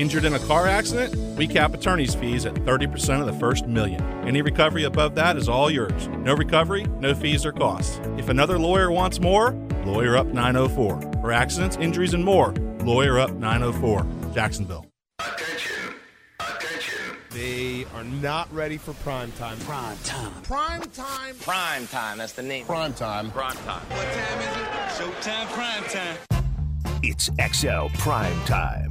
Injured 0.00 0.24
in 0.24 0.32
a 0.32 0.38
car 0.38 0.66
accident? 0.66 1.14
We 1.36 1.46
cap 1.46 1.74
attorney's 1.74 2.14
fees 2.14 2.46
at 2.46 2.54
30% 2.54 3.20
of 3.20 3.26
the 3.26 3.34
first 3.34 3.66
million. 3.66 4.02
Any 4.26 4.40
recovery 4.40 4.84
above 4.84 5.14
that 5.16 5.36
is 5.36 5.46
all 5.46 5.70
yours. 5.70 6.08
No 6.20 6.32
recovery, 6.32 6.84
no 7.00 7.14
fees 7.14 7.44
or 7.44 7.52
costs. 7.52 8.00
If 8.16 8.30
another 8.30 8.58
lawyer 8.58 8.90
wants 8.90 9.20
more, 9.20 9.52
Lawyer 9.84 10.16
Up 10.16 10.28
904. 10.28 11.02
For 11.20 11.32
accidents, 11.32 11.76
injuries, 11.76 12.14
and 12.14 12.24
more, 12.24 12.54
Lawyer 12.82 13.18
Up 13.18 13.32
904. 13.32 14.06
Jacksonville. 14.32 14.86
Attention. 15.18 15.94
Attention. 16.40 17.16
They 17.28 17.84
are 17.94 18.04
not 18.04 18.50
ready 18.54 18.78
for 18.78 18.94
prime 18.94 19.32
time. 19.32 19.58
Prime 19.58 19.98
time. 20.04 20.32
Prime 20.44 20.82
time. 20.94 21.34
Prime 21.42 21.86
time. 21.88 22.16
That's 22.16 22.32
the 22.32 22.42
name. 22.42 22.64
Prime 22.64 22.94
time. 22.94 23.30
Prime 23.32 23.52
time. 23.52 23.82
What 23.90 24.06
time 24.14 24.40
is 24.40 24.56
it? 24.56 25.12
Showtime 25.12 25.46
prime 25.48 25.84
time. 25.90 26.16
It's 27.02 27.30
XL 27.40 27.86
Prime 27.98 28.44
Time, 28.44 28.89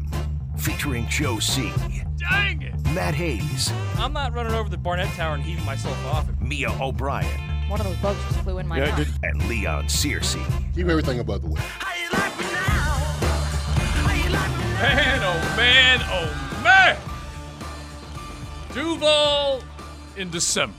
featuring 0.60 1.08
Joe 1.08 1.40
C, 1.40 1.72
Dang 2.18 2.62
it! 2.62 2.74
Matt 2.94 3.14
Hayes, 3.16 3.72
I'm 3.98 4.14
not 4.14 4.34
running 4.34 4.54
over 4.54 4.70
the 4.70 4.78
Barnett 4.78 5.08
Tower 5.16 5.36
and 5.36 5.44
heaving 5.44 5.66
myself 5.66 5.98
off 6.08 6.30
it. 6.30 6.40
Mia 6.42 6.72
O'Brien, 6.82 7.28
One 7.70 7.80
of 7.80 7.86
those 7.88 7.98
bugs 7.98 8.20
just 8.28 8.42
flew 8.42 8.58
in 8.60 8.68
my 8.68 8.80
mouth. 8.80 9.20
and 9.24 9.48
Leon 9.48 9.86
Searcy. 9.86 10.44
Keep 10.76 10.88
everything 10.88 11.20
above 11.20 11.42
the 11.44 11.50
way. 11.50 11.62
Man, 14.80 15.20
oh 15.24 15.56
man, 15.58 16.00
oh 16.06 16.62
man! 16.64 16.98
Duval 18.74 19.62
in 20.16 20.30
December. 20.30 20.74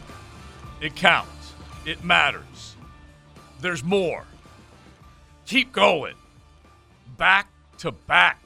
It 0.80 0.96
counts. 0.96 1.52
It 1.84 2.02
matters. 2.02 2.76
There's 3.60 3.84
more. 3.84 4.24
Keep 5.44 5.72
going. 5.72 6.14
Back 7.18 7.48
to 7.78 7.92
back 7.92 8.38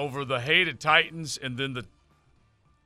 over 0.00 0.24
the 0.24 0.40
hated 0.40 0.80
Titans, 0.80 1.36
and 1.36 1.58
then 1.58 1.74
the 1.74 1.84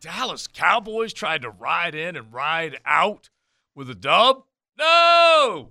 Dallas 0.00 0.48
Cowboys 0.48 1.12
tried 1.12 1.42
to 1.42 1.48
ride 1.50 1.94
in 1.94 2.16
and 2.16 2.32
ride 2.32 2.80
out 2.84 3.30
with 3.72 3.88
a 3.88 3.94
dub. 3.94 4.42
No! 4.76 5.68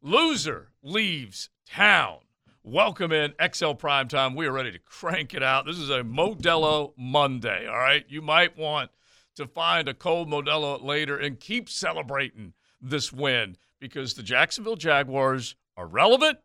Loser 0.00 0.68
leaves 0.84 1.50
town. 1.68 2.18
Welcome 2.62 3.10
in 3.10 3.34
XL 3.52 3.72
Prime 3.72 4.06
Time. 4.06 4.36
We 4.36 4.46
are 4.46 4.52
ready 4.52 4.70
to 4.70 4.78
crank 4.78 5.34
it 5.34 5.42
out. 5.42 5.66
This 5.66 5.78
is 5.78 5.90
a 5.90 6.04
Modelo 6.04 6.92
Monday, 6.96 7.66
all 7.66 7.78
right? 7.78 8.04
You 8.08 8.22
might 8.22 8.56
want 8.56 8.92
to 9.34 9.48
find 9.48 9.88
a 9.88 9.94
cold 9.94 10.30
Modelo 10.30 10.80
later 10.80 11.18
and 11.18 11.40
keep 11.40 11.68
celebrating 11.68 12.52
this 12.80 13.12
win 13.12 13.56
because 13.80 14.14
the 14.14 14.22
Jacksonville 14.22 14.76
Jaguars 14.76 15.56
are 15.76 15.88
relevant. 15.88 16.38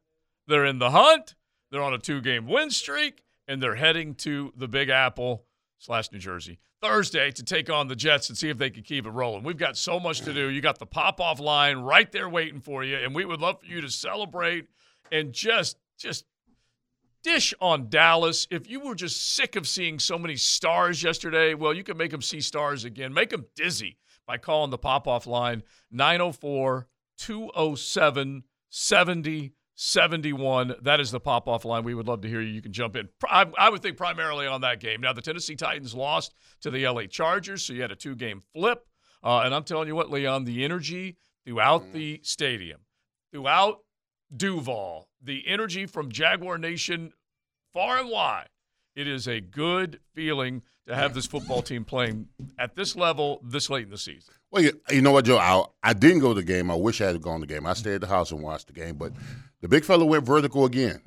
They're 0.47 0.65
in 0.65 0.79
the 0.79 0.89
hunt. 0.89 1.35
They're 1.69 1.83
on 1.83 1.93
a 1.93 1.99
two-game 1.99 2.47
win 2.47 2.71
streak, 2.71 3.21
and 3.47 3.61
they're 3.61 3.75
heading 3.75 4.15
to 4.15 4.53
the 4.55 4.67
Big 4.67 4.89
Apple 4.89 5.45
slash 5.79 6.11
New 6.11 6.19
Jersey 6.19 6.59
Thursday 6.81 7.31
to 7.31 7.43
take 7.43 7.69
on 7.69 7.87
the 7.87 7.95
Jets 7.95 8.29
and 8.29 8.37
see 8.37 8.49
if 8.49 8.57
they 8.57 8.69
can 8.69 8.83
keep 8.83 9.05
it 9.05 9.11
rolling. 9.11 9.43
We've 9.43 9.57
got 9.57 9.77
so 9.77 9.99
much 9.99 10.21
to 10.21 10.33
do. 10.33 10.49
You 10.49 10.61
got 10.61 10.79
the 10.79 10.85
pop-off 10.85 11.39
line 11.39 11.77
right 11.77 12.11
there 12.11 12.27
waiting 12.27 12.59
for 12.59 12.83
you, 12.83 12.97
and 12.97 13.13
we 13.13 13.23
would 13.23 13.39
love 13.39 13.59
for 13.59 13.67
you 13.67 13.81
to 13.81 13.89
celebrate 13.89 14.67
and 15.11 15.31
just 15.33 15.77
just 15.99 16.25
dish 17.23 17.53
on 17.61 17.89
Dallas. 17.89 18.47
If 18.49 18.67
you 18.69 18.79
were 18.79 18.95
just 18.95 19.35
sick 19.35 19.55
of 19.55 19.67
seeing 19.67 19.99
so 19.99 20.17
many 20.17 20.35
stars 20.35 21.03
yesterday, 21.03 21.53
well, 21.53 21.73
you 21.73 21.83
can 21.83 21.97
make 21.97 22.11
them 22.11 22.21
see 22.21 22.41
stars 22.41 22.83
again. 22.83 23.13
Make 23.13 23.29
them 23.29 23.45
dizzy 23.55 23.97
by 24.25 24.37
calling 24.37 24.71
the 24.71 24.77
pop 24.77 25.07
off 25.07 25.27
line 25.27 25.61
904 25.91 26.87
207 27.17 28.43
7071. 29.75 30.75
That 30.81 30.99
is 30.99 31.11
the 31.11 31.19
pop 31.19 31.47
off 31.47 31.65
line. 31.65 31.83
We 31.83 31.93
would 31.93 32.07
love 32.07 32.21
to 32.21 32.27
hear 32.27 32.41
you. 32.41 32.51
You 32.51 32.61
can 32.61 32.73
jump 32.73 32.95
in. 32.95 33.09
I, 33.27 33.47
I 33.57 33.69
would 33.69 33.81
think 33.81 33.97
primarily 33.97 34.47
on 34.47 34.61
that 34.61 34.79
game. 34.79 35.01
Now, 35.01 35.13
the 35.13 35.21
Tennessee 35.21 35.55
Titans 35.55 35.93
lost 35.93 36.33
to 36.61 36.69
the 36.69 36.87
LA 36.87 37.05
Chargers, 37.05 37.63
so 37.63 37.73
you 37.73 37.81
had 37.81 37.91
a 37.91 37.95
two 37.95 38.15
game 38.15 38.43
flip. 38.53 38.85
Uh, 39.23 39.41
and 39.45 39.53
I'm 39.53 39.63
telling 39.63 39.87
you 39.87 39.95
what, 39.95 40.09
Leon, 40.09 40.45
the 40.45 40.63
energy 40.63 41.17
throughout 41.45 41.93
the 41.93 42.19
stadium, 42.23 42.81
throughout 43.31 43.79
Duval, 44.35 45.09
the 45.21 45.47
energy 45.47 45.85
from 45.85 46.11
Jaguar 46.11 46.57
Nation 46.57 47.11
far 47.73 47.97
and 47.99 48.09
wide. 48.09 48.47
It 48.95 49.07
is 49.07 49.27
a 49.27 49.39
good 49.39 49.99
feeling 50.13 50.63
to 50.87 50.95
have 50.95 51.13
this 51.13 51.25
football 51.25 51.61
team 51.61 51.85
playing 51.85 52.27
at 52.59 52.75
this 52.75 52.95
level 52.95 53.39
this 53.43 53.69
late 53.69 53.85
in 53.85 53.89
the 53.89 53.97
season. 53.97 54.33
Well, 54.51 54.63
you, 54.63 54.81
you 54.89 55.01
know 55.01 55.11
what, 55.11 55.25
Joe? 55.25 55.37
I, 55.37 55.63
I 55.81 55.93
didn't 55.93 56.19
go 56.19 56.33
to 56.33 56.41
the 56.41 56.45
game. 56.45 56.69
I 56.69 56.75
wish 56.75 56.99
I 56.99 57.07
had 57.07 57.21
gone 57.21 57.39
to 57.39 57.47
the 57.47 57.53
game. 57.53 57.65
I 57.65 57.73
stayed 57.73 57.95
at 57.95 58.01
the 58.01 58.07
house 58.07 58.31
and 58.31 58.41
watched 58.41 58.67
the 58.67 58.73
game, 58.73 58.95
but 58.95 59.13
the 59.61 59.67
big 59.67 59.85
fella 59.85 60.05
went 60.05 60.25
vertical 60.25 60.65
again. 60.65 61.01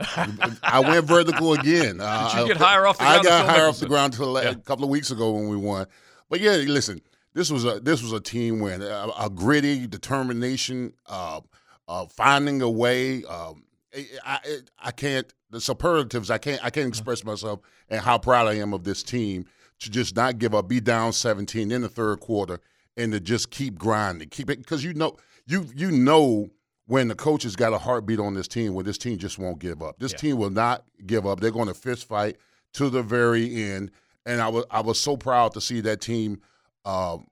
I 0.62 0.81
went 0.81 1.04
vertical 1.06 1.53
again. 1.54 2.00
Uh, 2.00 2.31
Did 2.32 2.41
you 2.41 2.54
get 2.54 2.62
I, 2.62 2.65
higher 2.65 2.87
off 2.87 2.98
the 2.98 3.04
ground 3.04 3.25
than 3.25 3.31
got 3.32 3.48
higher 3.48 3.66
off 3.69 3.78
the 3.78 3.87
ground 3.88 4.16
Yeah. 4.19 4.50
a 4.50 4.54
couple 4.56 4.84
of 4.84 4.91
weeks 4.91 5.10
ago 5.10 5.32
when 5.32 5.48
we 5.48 5.56
won. 5.56 5.87
But 6.31 6.41
yeah, 6.41 6.53
listen, 6.53 7.00
this 7.34 7.50
was 7.50 7.65
a 7.65 7.81
this 7.81 8.03
was 8.03 8.12
a 8.12 8.20
team 8.20 8.60
win, 8.60 8.81
a, 8.82 9.10
a 9.19 9.31
gritty 9.31 9.87
determination, 9.87 10.92
uh, 11.06 11.41
uh, 11.88 12.06
finding 12.06 12.62
a 12.62 12.70
way. 12.70 13.25
Um, 13.25 13.65
I, 13.94 14.06
I, 14.25 14.38
I 14.78 14.91
can't 14.91 15.32
the 15.50 15.60
superlatives. 15.60 16.31
I 16.31 16.38
can't 16.38 16.65
I 16.65 16.71
can't 16.71 16.88
express 16.88 17.25
myself 17.25 17.60
and 17.88 18.00
how 18.00 18.19
proud 18.19 18.47
I 18.48 18.54
am 18.54 18.72
of 18.72 18.84
this 18.84 19.03
team 19.03 19.47
to 19.81 19.91
just 19.91 20.16
not 20.16 20.38
give 20.38 20.54
up, 20.54 20.69
be 20.69 20.81
down 20.81 21.12
17 21.12 21.71
in 21.71 21.82
the 21.82 21.88
third 21.88 22.21
quarter, 22.21 22.60
and 22.97 23.12
to 23.12 23.21
just 23.21 23.50
keep 23.50 23.76
grinding, 23.78 24.28
keep 24.28 24.48
it 24.48 24.59
because 24.59 24.82
you 24.84 24.94
know 24.94 25.16
you 25.47 25.66
you 25.75 25.91
know 25.91 26.48
when 26.87 27.09
the 27.09 27.15
coaches 27.15 27.56
got 27.56 27.72
a 27.72 27.78
heartbeat 27.78 28.19
on 28.21 28.34
this 28.34 28.49
team, 28.49 28.75
where 28.75 28.84
this 28.84 28.99
team 28.99 29.17
just 29.19 29.39
won't 29.39 29.59
give 29.59 29.83
up. 29.83 29.99
This 29.99 30.12
Yeah. 30.12 30.19
team 30.19 30.37
will 30.39 30.50
not 30.50 30.84
give 31.06 31.27
up. 31.27 31.41
They're 31.41 31.50
going 31.50 31.69
to 31.69 31.75
fist 31.75 32.06
fight 32.06 32.37
to 32.75 32.91
the 32.91 33.03
very 33.03 33.62
end, 33.62 33.91
and 34.27 34.41
I 34.41 34.49
was 34.49 34.65
I 34.71 34.81
was 34.81 34.99
so 35.00 35.17
proud 35.17 35.53
to 35.55 35.61
see 35.61 35.81
that 35.83 36.00
team. 36.00 36.41
Um, 36.84 37.27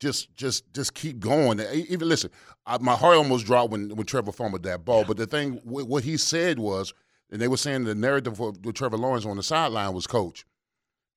just, 0.00 0.32
just, 0.36 0.72
just 0.74 0.94
keep 0.94 1.18
going. 1.18 1.58
Even 1.60 2.08
listen, 2.08 2.30
I, 2.66 2.78
my 2.78 2.94
heart 2.94 3.16
almost 3.16 3.46
dropped 3.46 3.72
when, 3.72 3.90
when 3.96 4.06
Trevor 4.06 4.30
fumbled 4.30 4.62
that 4.62 4.84
ball. 4.84 5.04
But 5.04 5.16
the 5.16 5.26
thing, 5.26 5.54
wh- 5.64 5.88
what 5.88 6.04
he 6.04 6.16
said 6.16 6.60
was, 6.60 6.94
and 7.32 7.40
they 7.42 7.48
were 7.48 7.56
saying 7.56 7.82
the 7.84 7.96
narrative 7.96 8.36
for, 8.36 8.52
with 8.62 8.76
Trevor 8.76 8.96
Lawrence 8.96 9.26
on 9.26 9.36
the 9.36 9.42
sideline 9.42 9.92
was, 9.94 10.06
"Coach, 10.06 10.44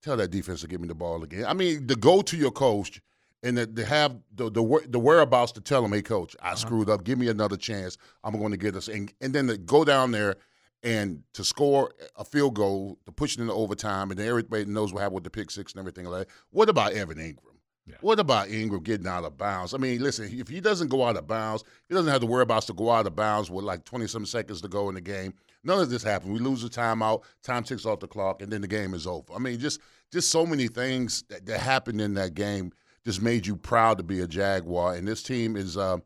tell 0.01 0.17
that 0.17 0.31
defense 0.31 0.61
to 0.61 0.67
give 0.67 0.81
me 0.81 0.87
the 0.87 0.95
ball 0.95 1.23
again." 1.23 1.45
I 1.45 1.53
mean, 1.53 1.87
to 1.87 1.95
go 1.95 2.21
to 2.23 2.35
your 2.35 2.49
coach 2.51 3.01
and 3.43 3.57
to, 3.57 3.67
to 3.67 3.85
have 3.85 4.17
the 4.35 4.49
the, 4.49 4.81
the 4.87 4.99
whereabouts 4.99 5.51
to 5.53 5.61
tell 5.61 5.83
him, 5.83 5.93
"Hey, 5.93 6.01
coach, 6.01 6.35
I 6.41 6.47
uh-huh. 6.47 6.55
screwed 6.55 6.89
up. 6.89 7.03
Give 7.03 7.17
me 7.17 7.27
another 7.27 7.57
chance. 7.57 7.97
I'm 8.23 8.37
going 8.37 8.51
to 8.51 8.57
get 8.57 8.75
us." 8.75 8.87
And, 8.87 9.11
and 9.21 9.33
then 9.33 9.47
to 9.47 9.57
go 9.57 9.83
down 9.83 10.11
there 10.11 10.35
and 10.83 11.23
to 11.33 11.43
score 11.43 11.91
a 12.15 12.25
field 12.25 12.55
goal, 12.55 12.97
to 13.05 13.11
push 13.11 13.37
it 13.37 13.41
into 13.41 13.53
overtime, 13.53 14.09
and 14.09 14.19
then 14.19 14.27
everybody 14.27 14.65
knows 14.65 14.93
what 14.93 15.01
happened 15.01 15.15
with 15.15 15.23
the 15.23 15.29
pick 15.29 15.51
six 15.51 15.73
and 15.73 15.79
everything 15.79 16.05
like 16.05 16.27
that. 16.27 16.33
What 16.49 16.69
about 16.69 16.93
Evan 16.93 17.17
Engram? 17.17 17.51
What 17.99 18.19
about 18.19 18.47
Engram 18.47 18.83
getting 18.83 19.07
out 19.07 19.25
of 19.25 19.37
bounds? 19.37 19.73
I 19.73 19.77
mean, 19.77 20.01
listen, 20.01 20.29
if 20.31 20.47
he 20.47 20.61
doesn't 20.61 20.87
go 20.87 21.03
out 21.03 21.17
of 21.17 21.27
bounds, 21.27 21.63
he 21.89 21.95
doesn't 21.95 22.11
have 22.11 22.21
the 22.21 22.27
whereabouts 22.27 22.67
to 22.67 22.73
go 22.73 22.89
out 22.89 23.05
of 23.05 23.15
bounds 23.15 23.51
with 23.51 23.65
like 23.65 23.83
20 23.83 24.07
some 24.07 24.25
seconds 24.25 24.61
to 24.61 24.67
go 24.67 24.87
in 24.87 24.95
the 24.95 25.01
game. 25.01 25.33
None 25.63 25.79
of 25.79 25.89
this 25.89 26.03
happened. 26.03 26.33
We 26.33 26.39
lose 26.39 26.61
the 26.61 26.69
timeout, 26.69 27.23
time 27.43 27.63
ticks 27.63 27.85
off 27.85 27.99
the 27.99 28.07
clock, 28.07 28.41
and 28.41 28.51
then 28.51 28.61
the 28.61 28.67
game 28.67 28.93
is 28.93 29.05
over. 29.05 29.33
I 29.33 29.39
mean, 29.39 29.59
just 29.59 29.81
just 30.11 30.31
so 30.31 30.45
many 30.45 30.67
things 30.67 31.23
that, 31.29 31.45
that 31.45 31.59
happened 31.59 32.01
in 32.01 32.13
that 32.15 32.33
game 32.33 32.71
just 33.05 33.21
made 33.21 33.47
you 33.47 33.55
proud 33.55 33.97
to 33.97 34.03
be 34.03 34.19
a 34.19 34.27
Jaguar. 34.27 34.95
And 34.95 35.07
this 35.07 35.23
team 35.23 35.55
is, 35.55 35.77
uh, 35.77 35.97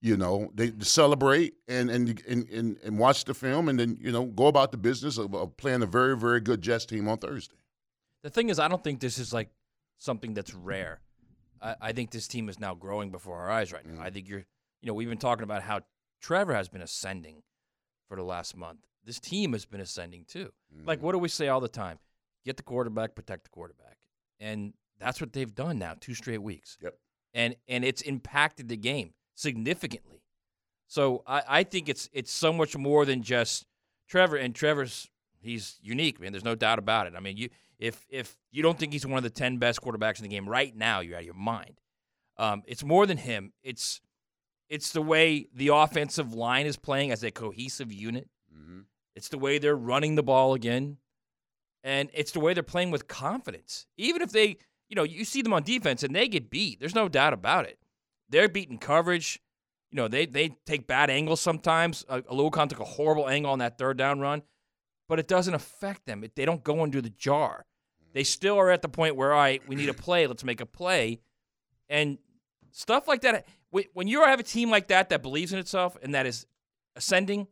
you 0.00 0.16
know, 0.16 0.50
they 0.54 0.72
celebrate 0.80 1.54
and, 1.68 1.90
and 1.90 2.22
and 2.28 2.78
and 2.84 2.98
watch 2.98 3.24
the 3.24 3.34
film, 3.34 3.68
and 3.68 3.78
then 3.78 3.96
you 4.00 4.12
know 4.12 4.26
go 4.26 4.46
about 4.46 4.70
the 4.70 4.78
business 4.78 5.16
of, 5.18 5.34
of 5.34 5.56
playing 5.56 5.82
a 5.82 5.86
very 5.86 6.16
very 6.16 6.40
good 6.40 6.60
Jets 6.60 6.84
team 6.86 7.08
on 7.08 7.18
Thursday. 7.18 7.56
The 8.22 8.30
thing 8.30 8.48
is, 8.48 8.58
I 8.58 8.68
don't 8.68 8.82
think 8.82 9.00
this 9.00 9.18
is 9.18 9.32
like 9.32 9.50
something 9.98 10.34
that's 10.34 10.54
rare. 10.54 11.00
I, 11.60 11.76
I 11.80 11.92
think 11.92 12.10
this 12.10 12.28
team 12.28 12.48
is 12.48 12.60
now 12.60 12.74
growing 12.74 13.10
before 13.10 13.38
our 13.38 13.50
eyes 13.50 13.72
right 13.72 13.84
now. 13.86 14.02
I 14.02 14.10
think 14.10 14.28
you're, 14.28 14.44
you 14.80 14.86
know, 14.88 14.94
we've 14.94 15.08
been 15.08 15.18
talking 15.18 15.44
about 15.44 15.62
how 15.62 15.80
Trevor 16.20 16.54
has 16.54 16.68
been 16.68 16.82
ascending 16.82 17.42
for 18.08 18.16
the 18.16 18.22
last 18.22 18.56
month. 18.56 18.80
This 19.04 19.20
team 19.20 19.52
has 19.52 19.66
been 19.66 19.80
ascending 19.80 20.24
too. 20.26 20.52
Like, 20.86 21.02
what 21.02 21.12
do 21.12 21.18
we 21.18 21.28
say 21.28 21.48
all 21.48 21.60
the 21.60 21.68
time? 21.68 21.98
Get 22.44 22.56
the 22.56 22.62
quarterback, 22.62 23.14
protect 23.14 23.44
the 23.44 23.50
quarterback, 23.50 23.98
and 24.40 24.74
that's 24.98 25.20
what 25.20 25.32
they've 25.32 25.54
done 25.54 25.78
now, 25.78 25.94
two 25.98 26.14
straight 26.14 26.42
weeks. 26.42 26.78
Yep. 26.82 26.94
And 27.32 27.56
and 27.68 27.84
it's 27.84 28.02
impacted 28.02 28.68
the 28.68 28.76
game 28.76 29.14
significantly. 29.34 30.22
So 30.86 31.22
I, 31.26 31.42
I 31.48 31.62
think 31.64 31.88
it's 31.88 32.08
it's 32.12 32.30
so 32.30 32.52
much 32.52 32.76
more 32.76 33.04
than 33.04 33.22
just 33.22 33.66
Trevor. 34.08 34.36
And 34.36 34.54
Trevor's 34.54 35.08
he's 35.40 35.78
unique, 35.82 36.20
man. 36.20 36.32
There's 36.32 36.44
no 36.44 36.54
doubt 36.54 36.78
about 36.78 37.06
it. 37.06 37.14
I 37.16 37.20
mean, 37.20 37.36
you 37.36 37.48
if 37.78 38.06
if 38.08 38.36
you 38.52 38.62
don't 38.62 38.78
think 38.78 38.92
he's 38.92 39.06
one 39.06 39.18
of 39.18 39.24
the 39.24 39.30
ten 39.30 39.58
best 39.58 39.80
quarterbacks 39.80 40.18
in 40.18 40.22
the 40.22 40.28
game 40.28 40.48
right 40.48 40.74
now, 40.74 41.00
you're 41.00 41.16
out 41.16 41.20
of 41.20 41.26
your 41.26 41.34
mind. 41.34 41.80
Um, 42.36 42.62
it's 42.66 42.84
more 42.84 43.06
than 43.06 43.18
him. 43.18 43.52
It's 43.62 44.00
it's 44.68 44.92
the 44.92 45.02
way 45.02 45.48
the 45.54 45.68
offensive 45.68 46.32
line 46.34 46.66
is 46.66 46.76
playing 46.76 47.10
as 47.10 47.22
a 47.22 47.30
cohesive 47.30 47.92
unit. 47.92 48.28
It's 49.16 49.28
the 49.28 49.38
way 49.38 49.58
they're 49.58 49.76
running 49.76 50.16
the 50.16 50.22
ball 50.22 50.54
again, 50.54 50.96
and 51.84 52.10
it's 52.12 52.32
the 52.32 52.40
way 52.40 52.52
they're 52.52 52.62
playing 52.62 52.90
with 52.90 53.06
confidence. 53.06 53.86
Even 53.96 54.22
if 54.22 54.32
they, 54.32 54.56
you 54.94 54.96
know, 54.96 55.02
you 55.02 55.24
see 55.24 55.42
them 55.42 55.52
on 55.52 55.64
defense 55.64 56.04
and 56.04 56.14
they 56.14 56.28
get 56.28 56.50
beat. 56.50 56.78
There's 56.78 56.94
no 56.94 57.08
doubt 57.08 57.32
about 57.32 57.66
it. 57.66 57.80
They're 58.28 58.48
beating 58.48 58.78
coverage. 58.78 59.40
You 59.90 59.96
know, 59.96 60.06
they 60.06 60.24
they 60.24 60.56
take 60.66 60.86
bad 60.86 61.10
angles 61.10 61.40
sometimes. 61.40 62.04
Uh, 62.08 62.20
Oluokun 62.30 62.68
took 62.68 62.78
a 62.78 62.84
horrible 62.84 63.28
angle 63.28 63.50
on 63.50 63.58
that 63.58 63.76
third 63.76 63.96
down 63.96 64.20
run, 64.20 64.42
but 65.08 65.18
it 65.18 65.26
doesn't 65.26 65.52
affect 65.52 66.06
them. 66.06 66.22
It, 66.22 66.36
they 66.36 66.44
don't 66.44 66.62
go 66.62 66.84
into 66.84 67.02
the 67.02 67.10
jar. 67.10 67.66
They 68.12 68.22
still 68.22 68.56
are 68.56 68.70
at 68.70 68.82
the 68.82 68.88
point 68.88 69.16
where, 69.16 69.32
all 69.32 69.38
right, 69.40 69.60
we 69.66 69.74
need 69.74 69.88
a 69.88 69.94
play. 69.94 70.28
Let's 70.28 70.44
make 70.44 70.60
a 70.60 70.66
play. 70.66 71.18
And 71.88 72.18
stuff 72.70 73.08
like 73.08 73.22
that. 73.22 73.46
When 73.92 74.06
you 74.06 74.22
have 74.22 74.38
a 74.38 74.44
team 74.44 74.70
like 74.70 74.86
that 74.88 75.08
that 75.08 75.22
believes 75.22 75.52
in 75.52 75.58
itself 75.58 75.96
and 76.00 76.14
that 76.14 76.24
is 76.24 76.46
ascending, 76.94 77.48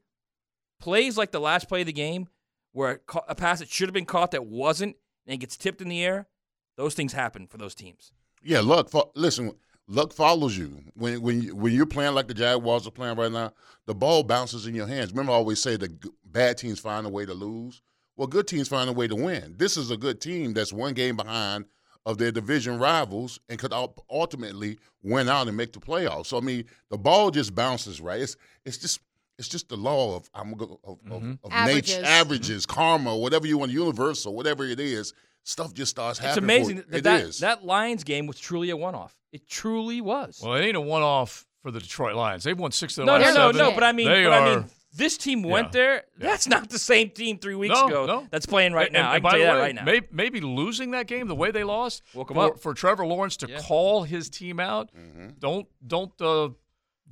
plays 0.79 1.19
like 1.19 1.33
the 1.33 1.41
last 1.41 1.69
play 1.69 1.81
of 1.81 1.89
the 1.89 1.93
game 1.93 2.29
where 2.71 3.01
a 3.13 3.19
a 3.31 3.35
pass 3.35 3.59
that 3.59 3.69
should 3.69 3.89
have 3.89 3.95
been 3.95 4.05
caught 4.05 4.31
that 4.31 4.47
wasn't 4.47 4.95
and 5.27 5.35
it 5.35 5.39
gets 5.39 5.57
tipped 5.57 5.83
in 5.83 5.89
the 5.89 6.05
air, 6.05 6.29
those 6.77 6.95
things 6.95 7.13
happen 7.13 7.47
for 7.47 7.59
those 7.59 7.75
teams. 7.75 8.13
Yeah, 8.43 8.61
luck. 8.61 8.89
fo- 8.89 9.11
Listen, 9.15 9.53
luck 9.87 10.13
follows 10.13 10.57
you 10.57 10.83
when 10.95 11.21
when 11.23 11.43
you, 11.43 11.55
when 11.57 11.73
you're 11.73 11.87
playing 11.87 12.15
like 12.15 12.29
the 12.29 12.35
Jaguars 12.35 12.87
are 12.87 12.91
playing 12.91 13.17
right 13.17 13.31
now. 13.33 13.53
The 13.87 13.95
ball 13.95 14.23
bounces 14.23 14.67
in 14.67 14.75
your 14.75 14.87
hands. 14.87 15.11
Remember, 15.11 15.33
I 15.33 15.37
always 15.37 15.61
say 15.61 15.77
the 15.77 15.89
g- 15.89 16.11
bad 16.25 16.59
teams 16.59 16.79
find 16.81 17.07
a 17.07 17.11
way 17.11 17.27
to 17.27 17.35
lose. 17.35 17.83
Well, 18.17 18.27
good 18.29 18.47
teams 18.47 18.69
find 18.69 18.89
a 18.91 18.93
way 18.93 19.09
to 19.09 19.15
win. 19.17 19.55
This 19.59 19.77
is 19.77 19.91
a 19.91 19.97
good 19.97 20.21
team 20.21 20.53
that's 20.55 20.73
one 20.73 20.95
game 20.95 21.17
behind 21.17 21.65
of 22.05 22.19
their 22.19 22.33
division 22.33 22.79
rivals 22.79 23.39
and 23.49 23.59
could 23.59 23.73
ultimately 24.11 24.79
win 25.03 25.29
out 25.29 25.47
and 25.49 25.57
make 25.57 25.73
the 25.73 25.79
playoffs. 25.81 26.27
So 26.27 26.37
I 26.39 26.41
mean, 26.41 26.65
the 26.91 26.99
ball 26.99 27.31
just 27.31 27.55
bounces 27.55 28.01
right. 28.01 28.21
It's 28.21 28.37
it's 28.65 28.79
just 28.79 29.01
it's 29.39 29.49
just 29.49 29.69
the 29.69 29.77
law 29.77 30.17
of 30.17 30.29
I'm 30.35 30.53
go- 30.55 30.81
of, 30.85 30.99
of, 31.11 31.23
mm-hmm. 31.23 31.33
of 31.45 31.53
Averages. 31.53 31.97
nature, 31.97 32.07
averages, 32.07 32.67
karma, 32.67 33.17
whatever 33.17 33.47
you 33.47 33.59
want, 33.59 33.73
universal, 33.73 34.35
whatever 34.35 34.65
it 34.65 34.79
is. 34.81 35.13
Stuff 35.45 35.75
just 35.75 35.91
starts 35.91 36.19
It's 36.19 36.27
happening. 36.29 36.51
It's 36.51 36.69
amazing 36.69 36.83
for- 36.85 36.91
that 36.91 36.99
it 36.99 37.05
that, 37.05 37.21
is. 37.23 37.39
that 37.41 37.65
Lions 37.65 38.05
game 38.05 38.27
was 38.27 38.39
truly 38.39 38.71
a 38.71 38.77
one 38.77 38.95
off. 38.95 39.17
It 39.33 39.49
truly 39.49 40.01
was. 40.01 40.41
Well, 40.43 40.55
it 40.55 40.61
ain't 40.63 40.77
a 40.77 40.81
one-off 40.81 41.47
for 41.63 41.71
the 41.71 41.81
Detroit 41.81 42.15
Lions. 42.15 42.45
They've 42.45 42.59
won 42.59 42.71
six 42.71 42.99
of 42.99 43.07
the 43.07 43.13
no, 43.13 43.19
no, 43.19 43.25
last 43.25 43.35
no, 43.35 43.53
seven. 43.53 43.57
no. 43.57 43.73
But 43.75 43.83
I 43.85 43.93
mean, 43.93 44.09
They 44.09 44.25
but 44.25 44.33
I 44.35 44.57
mean, 44.57 44.65
this 44.95 45.17
team 45.17 45.43
went 45.43 45.69
Yeah. 45.69 45.71
there. 45.73 45.95
Yeah. 45.95 46.01
That's 46.19 46.47
not 46.47 46.69
the 46.69 46.79
same 46.79 47.09
team 47.11 47.39
three 47.39 47.55
weeks 47.55 47.75
No, 47.75 47.87
ago 47.87 48.07
no. 48.07 48.29
that's 48.31 48.45
playing 48.47 48.73
right 48.75 48.89
And- 48.89 48.93
now. 48.93 48.99
and 49.01 49.09
I 49.09 49.15
can 49.15 49.23
by 49.23 49.31
tell 49.31 49.39
you 49.39 49.45
the 49.47 49.51
that 49.53 49.57
way, 49.57 49.61
right 49.63 49.75
now. 49.75 49.85
Maybe, 49.85 50.07
maybe 50.13 50.41
losing 50.41 50.91
that 50.91 51.07
game 51.07 51.29
the 51.29 51.35
way 51.35 51.51
they 51.51 51.65
lost 51.65 52.03
Woke 52.15 52.31
'em 52.31 52.35
for, 52.35 52.45
up. 52.45 52.59
for 52.61 52.75
Trevor 52.75 53.07
Lawrence 53.07 53.37
to 53.39 53.49
Yeah. 53.49 53.61
call 53.63 54.03
his 54.05 54.29
team 54.29 54.61
out. 54.61 54.91
Mm-hmm. 54.95 55.29
Don't 55.39 55.67
don't. 55.87 56.13
Uh, 56.21 56.51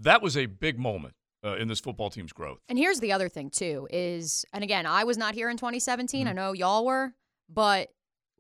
that 0.01 0.21
was 0.23 0.37
a 0.37 0.45
big 0.47 0.79
moment 0.79 1.15
uh, 1.43 1.57
in 1.57 1.69
this 1.69 1.81
football 1.81 2.11
team's 2.11 2.33
growth. 2.35 2.59
And 2.69 2.77
here's 2.79 3.01
the 3.01 3.13
other 3.13 3.31
thing 3.31 3.49
too 3.49 3.89
is, 3.91 4.45
and 4.53 4.63
again, 4.63 4.85
I 4.85 5.05
was 5.05 5.17
not 5.17 5.35
here 5.35 5.49
in 5.49 5.57
2017. 5.57 6.21
Mm-hmm. 6.21 6.29
I 6.29 6.33
know 6.33 6.53
y'all 6.53 6.85
were, 6.85 7.15
but 7.49 7.89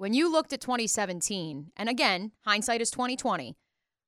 when 0.00 0.14
you 0.14 0.32
looked 0.32 0.54
at 0.54 0.62
2017, 0.62 1.72
and 1.76 1.88
again, 1.90 2.32
hindsight 2.46 2.80
is 2.80 2.90
2020. 2.90 3.54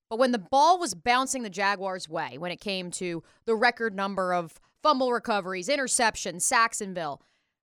But 0.08 0.18
when 0.18 0.32
the 0.32 0.38
ball 0.38 0.78
was 0.78 0.94
bouncing 0.94 1.42
the 1.42 1.50
Jaguars' 1.50 2.08
way, 2.08 2.38
when 2.38 2.50
it 2.50 2.62
came 2.62 2.90
to 2.92 3.22
the 3.44 3.54
record 3.54 3.94
number 3.94 4.32
of 4.32 4.58
fumble 4.82 5.12
recoveries, 5.12 5.68
interceptions, 5.68 6.40
Sacksonville, 6.40 7.20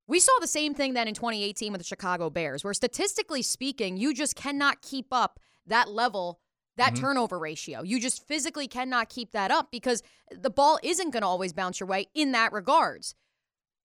we 0.08 0.20
saw 0.20 0.32
the 0.40 0.46
same 0.46 0.76
thing 0.76 0.94
then 0.94 1.08
in 1.08 1.16
2018 1.16 1.72
with 1.72 1.82
the 1.82 1.88
Chicago 1.88 2.30
Bears, 2.30 2.64
where 2.64 2.76
statistically 2.76 3.42
speaking, 3.42 3.98
you 3.98 4.14
just 4.14 4.36
cannot 4.36 4.84
keep 4.84 5.08
up 5.12 5.40
that 5.66 5.90
level, 5.90 6.40
that 6.78 6.94
mm-hmm. 6.94 7.06
turnover 7.06 7.40
ratio. 7.40 7.82
You 7.82 8.00
just 8.00 8.28
physically 8.28 8.68
cannot 8.68 9.10
keep 9.10 9.32
that 9.32 9.50
up 9.50 9.72
because 9.72 10.04
the 10.30 10.52
ball 10.52 10.78
isn't 10.84 11.10
going 11.10 11.22
to 11.22 11.28
always 11.28 11.52
bounce 11.52 11.80
your 11.80 11.90
way 11.90 12.06
in 12.14 12.34
that 12.34 12.54
regards. 12.54 13.16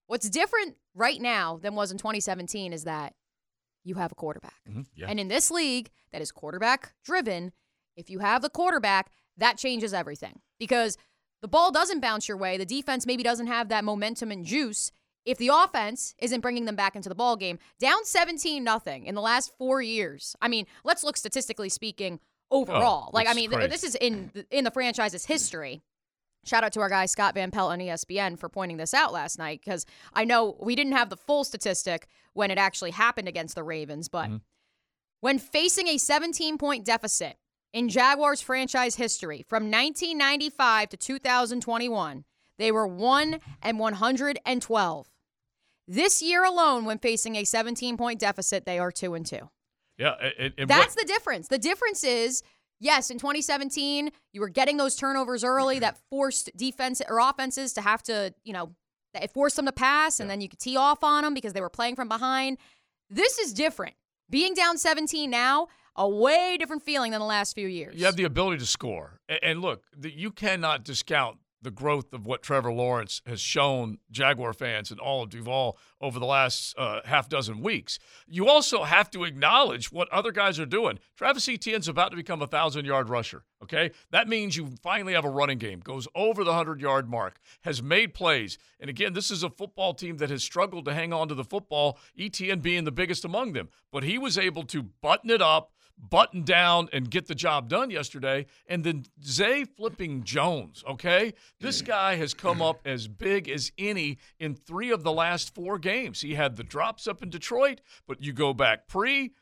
What's 0.07 0.29
different 0.29 0.77
right 0.95 1.21
now 1.21 1.59
than 1.63 1.75
was 1.75 1.91
in 1.91 1.97
2017 1.97 2.75
is 2.75 2.85
that 2.85 3.15
you 3.85 3.95
have 3.97 4.13
a 4.13 4.15
quarterback. 4.15 4.55
Mm-hmm. 4.69 4.83
Yeah. 4.97 5.07
And 5.09 5.21
in 5.21 5.29
this 5.29 5.51
league 5.51 5.91
that 6.13 6.23
is 6.23 6.33
quarterback 6.33 6.95
driven, 7.05 7.53
if 7.97 8.11
you 8.11 8.19
have 8.19 8.43
the 8.43 8.51
quarterback, 8.51 9.11
that 9.37 9.59
changes 9.59 9.93
everything 9.95 10.41
because 10.59 10.97
the 11.43 11.49
ball 11.49 11.71
doesn't 11.71 12.01
bounce 12.01 12.27
your 12.27 12.37
way. 12.37 12.57
The 12.57 12.65
defense 12.65 13.07
maybe 13.07 13.23
doesn't 13.23 13.47
have 13.47 13.69
that 13.69 13.85
momentum 13.85 14.31
and 14.31 14.45
juice. 14.45 14.91
If 15.25 15.39
the 15.39 15.51
offense 15.53 16.15
isn't 16.19 16.41
bringing 16.41 16.65
them 16.65 16.77
back 16.77 16.97
into 16.97 17.09
the 17.09 17.15
ball 17.15 17.37
game, 17.37 17.59
down 17.79 18.05
17 18.05 18.63
nothing 18.63 19.07
in 19.07 19.15
the 19.15 19.21
last 19.21 19.53
4 19.59 19.81
years. 19.83 20.37
I 20.41 20.49
mean, 20.49 20.67
let's 20.85 21.03
look 21.03 21.17
statistically 21.17 21.69
speaking 21.69 22.21
oh, 22.51 22.63
overall. 22.63 23.11
like 23.13 23.29
I 23.29 23.35
mean, 23.35 23.51
th- 23.51 23.71
this 23.71 23.85
is 23.85 23.95
in 23.95 24.31
the, 24.35 24.47
in 24.51 24.65
the 24.65 24.71
franchise's 24.71 25.25
history. 25.25 25.83
Shout 26.45 26.63
out 26.65 26.73
to 26.75 26.81
our 26.81 26.89
guy 26.89 27.07
Scott 27.07 27.35
Van 27.35 27.51
Pelt 27.51 27.73
on 27.73 27.79
ESPN 27.79 28.39
for 28.39 28.49
pointing 28.49 28.77
this 28.77 28.93
out 28.95 29.13
last 29.13 29.39
night 29.39 29.61
because 29.65 29.87
I 30.13 30.25
know 30.25 30.57
we 30.61 30.75
didn't 30.77 30.93
have 30.93 31.11
the 31.11 31.17
full 31.17 31.45
statistic 31.45 32.07
when 32.35 32.51
it 32.51 32.59
actually 32.59 32.91
happened 32.93 33.29
against 33.29 33.55
the 33.55 33.63
Ravens, 33.63 34.09
but 34.09 34.31
when 35.21 35.39
facing 35.39 35.89
a 35.89 35.97
17 35.99 36.59
point 36.59 36.85
deficit 36.85 37.37
in 37.73 37.89
Jaguars 37.89 38.41
franchise 38.41 38.97
history 38.97 39.45
from 39.49 39.65
1995 39.71 40.91
to 40.91 40.97
2021, 40.97 42.25
they 42.59 42.71
were 42.71 42.87
1 42.87 43.41
and 43.63 43.79
112. 43.79 45.11
This 45.87 46.23
year 46.23 46.45
alone, 46.45 46.85
when 46.85 46.99
facing 46.99 47.37
a 47.37 47.45
17 47.45 47.97
point 47.97 48.21
deficit, 48.21 48.65
they 48.65 48.79
are 48.79 48.91
2 48.93 49.15
and 49.15 49.27
2. 49.27 49.39
Yeah, 49.99 50.15
and, 50.39 50.55
and 50.59 50.69
That's 50.69 50.97
what- 50.97 51.07
the 51.07 51.13
difference. 51.13 51.49
The 51.49 51.59
difference 51.59 52.05
is, 52.05 52.43
yes, 52.81 53.11
in 53.11 53.19
2017, 53.19 54.11
you 54.33 54.41
were 54.41 54.49
getting 54.49 54.77
those 54.77 54.97
turnovers 54.97 55.45
early 55.45 55.79
that 55.79 55.99
forced 56.11 56.51
defense 56.57 57.01
or 57.09 57.19
offenses 57.19 57.73
to 57.75 57.81
have 57.81 58.03
to, 58.05 58.35
you 58.45 58.53
know, 58.53 58.75
it 59.15 59.31
forced 59.31 59.57
them 59.57 59.67
to 59.67 59.73
pass 59.73 60.19
and 60.19 60.29
then 60.29 60.41
you 60.41 60.49
could 60.49 60.59
tee 60.59 60.77
off 60.77 61.05
on 61.05 61.23
them 61.23 61.35
because 61.35 61.53
they 61.53 61.61
were 61.61 61.71
playing 61.71 61.95
from 61.95 62.09
behind. 62.09 62.59
This 63.11 63.39
is 63.39 63.53
different. 63.53 63.95
Being 64.29 64.55
down 64.55 64.79
17 64.79 65.31
now, 65.31 65.69
a 65.97 66.09
way 66.09 66.57
different 66.59 66.83
feeling 66.83 67.13
than 67.13 67.21
the 67.21 67.27
last 67.27 67.55
few 67.55 67.69
years. 67.69 67.95
You 67.97 68.07
have 68.07 68.17
the 68.17 68.25
ability 68.25 68.59
to 68.59 68.67
score. 68.67 69.21
And 69.43 69.61
look, 69.61 69.85
you 70.03 70.33
cannot 70.33 70.85
discount 70.85 71.39
the 71.65 71.71
growth 71.71 72.13
of 72.13 72.27
what 72.27 72.43
Trevor 72.43 72.73
Lawrence 72.73 73.21
has 73.27 73.41
shown 73.41 73.99
Jaguar 74.11 74.53
fans 74.53 74.91
and 74.91 75.01
all 75.01 75.23
of 75.23 75.31
Duval 75.31 75.77
over 76.01 76.21
the 76.21 76.27
last 76.27 76.75
uh, 76.79 77.01
half 77.07 77.29
dozen 77.29 77.61
weeks. 77.61 77.99
You 78.29 78.49
also 78.49 78.85
have 78.85 79.11
to 79.11 79.25
acknowledge 79.25 79.91
what 79.91 80.09
other 80.11 80.31
guys 80.31 80.61
are 80.61 80.67
doing. 80.67 80.99
Travis 81.17 81.49
Etienne's 81.49 81.89
about 81.89 82.11
to 82.11 82.17
become 82.17 82.43
a 82.43 82.47
thousand 82.47 82.85
yard 82.85 83.09
rusher. 83.09 83.45
Okay, 83.63 83.93
that 84.11 84.29
means 84.29 84.57
you 84.57 84.75
finally 84.83 85.15
have 85.15 85.25
a 85.25 85.31
running 85.31 85.57
game. 85.57 85.81
Goes 85.81 86.07
over 86.15 86.45
the 86.45 86.53
hundred 86.53 86.81
yard 86.81 87.09
mark. 87.09 87.41
Has 87.63 87.83
made 87.83 88.13
plays. 88.13 88.59
And 88.79 88.91
again, 88.91 89.15
this 89.15 89.31
is 89.31 89.43
a 89.43 89.49
football 89.49 89.95
team 89.95 90.19
that 90.19 90.29
has 90.29 90.45
struggled 90.45 90.85
to 90.85 90.93
hang 90.93 91.15
on 91.15 91.29
to 91.29 91.35
the 91.35 91.45
football. 91.45 91.99
Etienne 92.19 92.61
being 92.61 92.85
the 92.85 92.93
biggest 92.93 93.25
among 93.25 93.55
them, 93.55 93.71
but 93.91 94.05
he 94.05 94.19
was 94.19 94.37
able 94.37 94.65
to 94.65 94.83
button 94.83 95.31
it 95.31 95.41
up 95.41 95.73
button 95.99 96.43
down 96.43 96.89
and 96.93 97.11
get 97.11 97.27
the 97.27 97.35
job 97.35 97.69
done 97.69 97.91
yesterday. 97.91 98.47
And 98.67 98.85
then 98.85 99.05
Zay 99.25 99.65
flipping 99.65 100.25
Jones, 100.25 100.85
okay? 100.89 101.35
This 101.61 101.83
guy 101.83 102.17
has 102.17 102.35
come 102.35 102.61
up 102.61 102.81
as 102.85 103.09
big 103.09 103.49
as 103.49 103.73
any 103.79 104.19
in 104.39 104.55
three 104.55 104.91
of 104.91 105.03
the 105.03 105.13
last 105.13 105.55
four 105.55 105.79
games. 105.79 106.21
He 106.21 106.35
had 106.35 106.57
the 106.57 106.65
drops 106.65 107.07
up 107.07 107.23
in 107.23 107.31
Detroit, 107.31 107.81
but 108.07 108.23
you 108.23 108.33
go 108.33 108.53
back 108.53 108.89
pre 108.89 109.33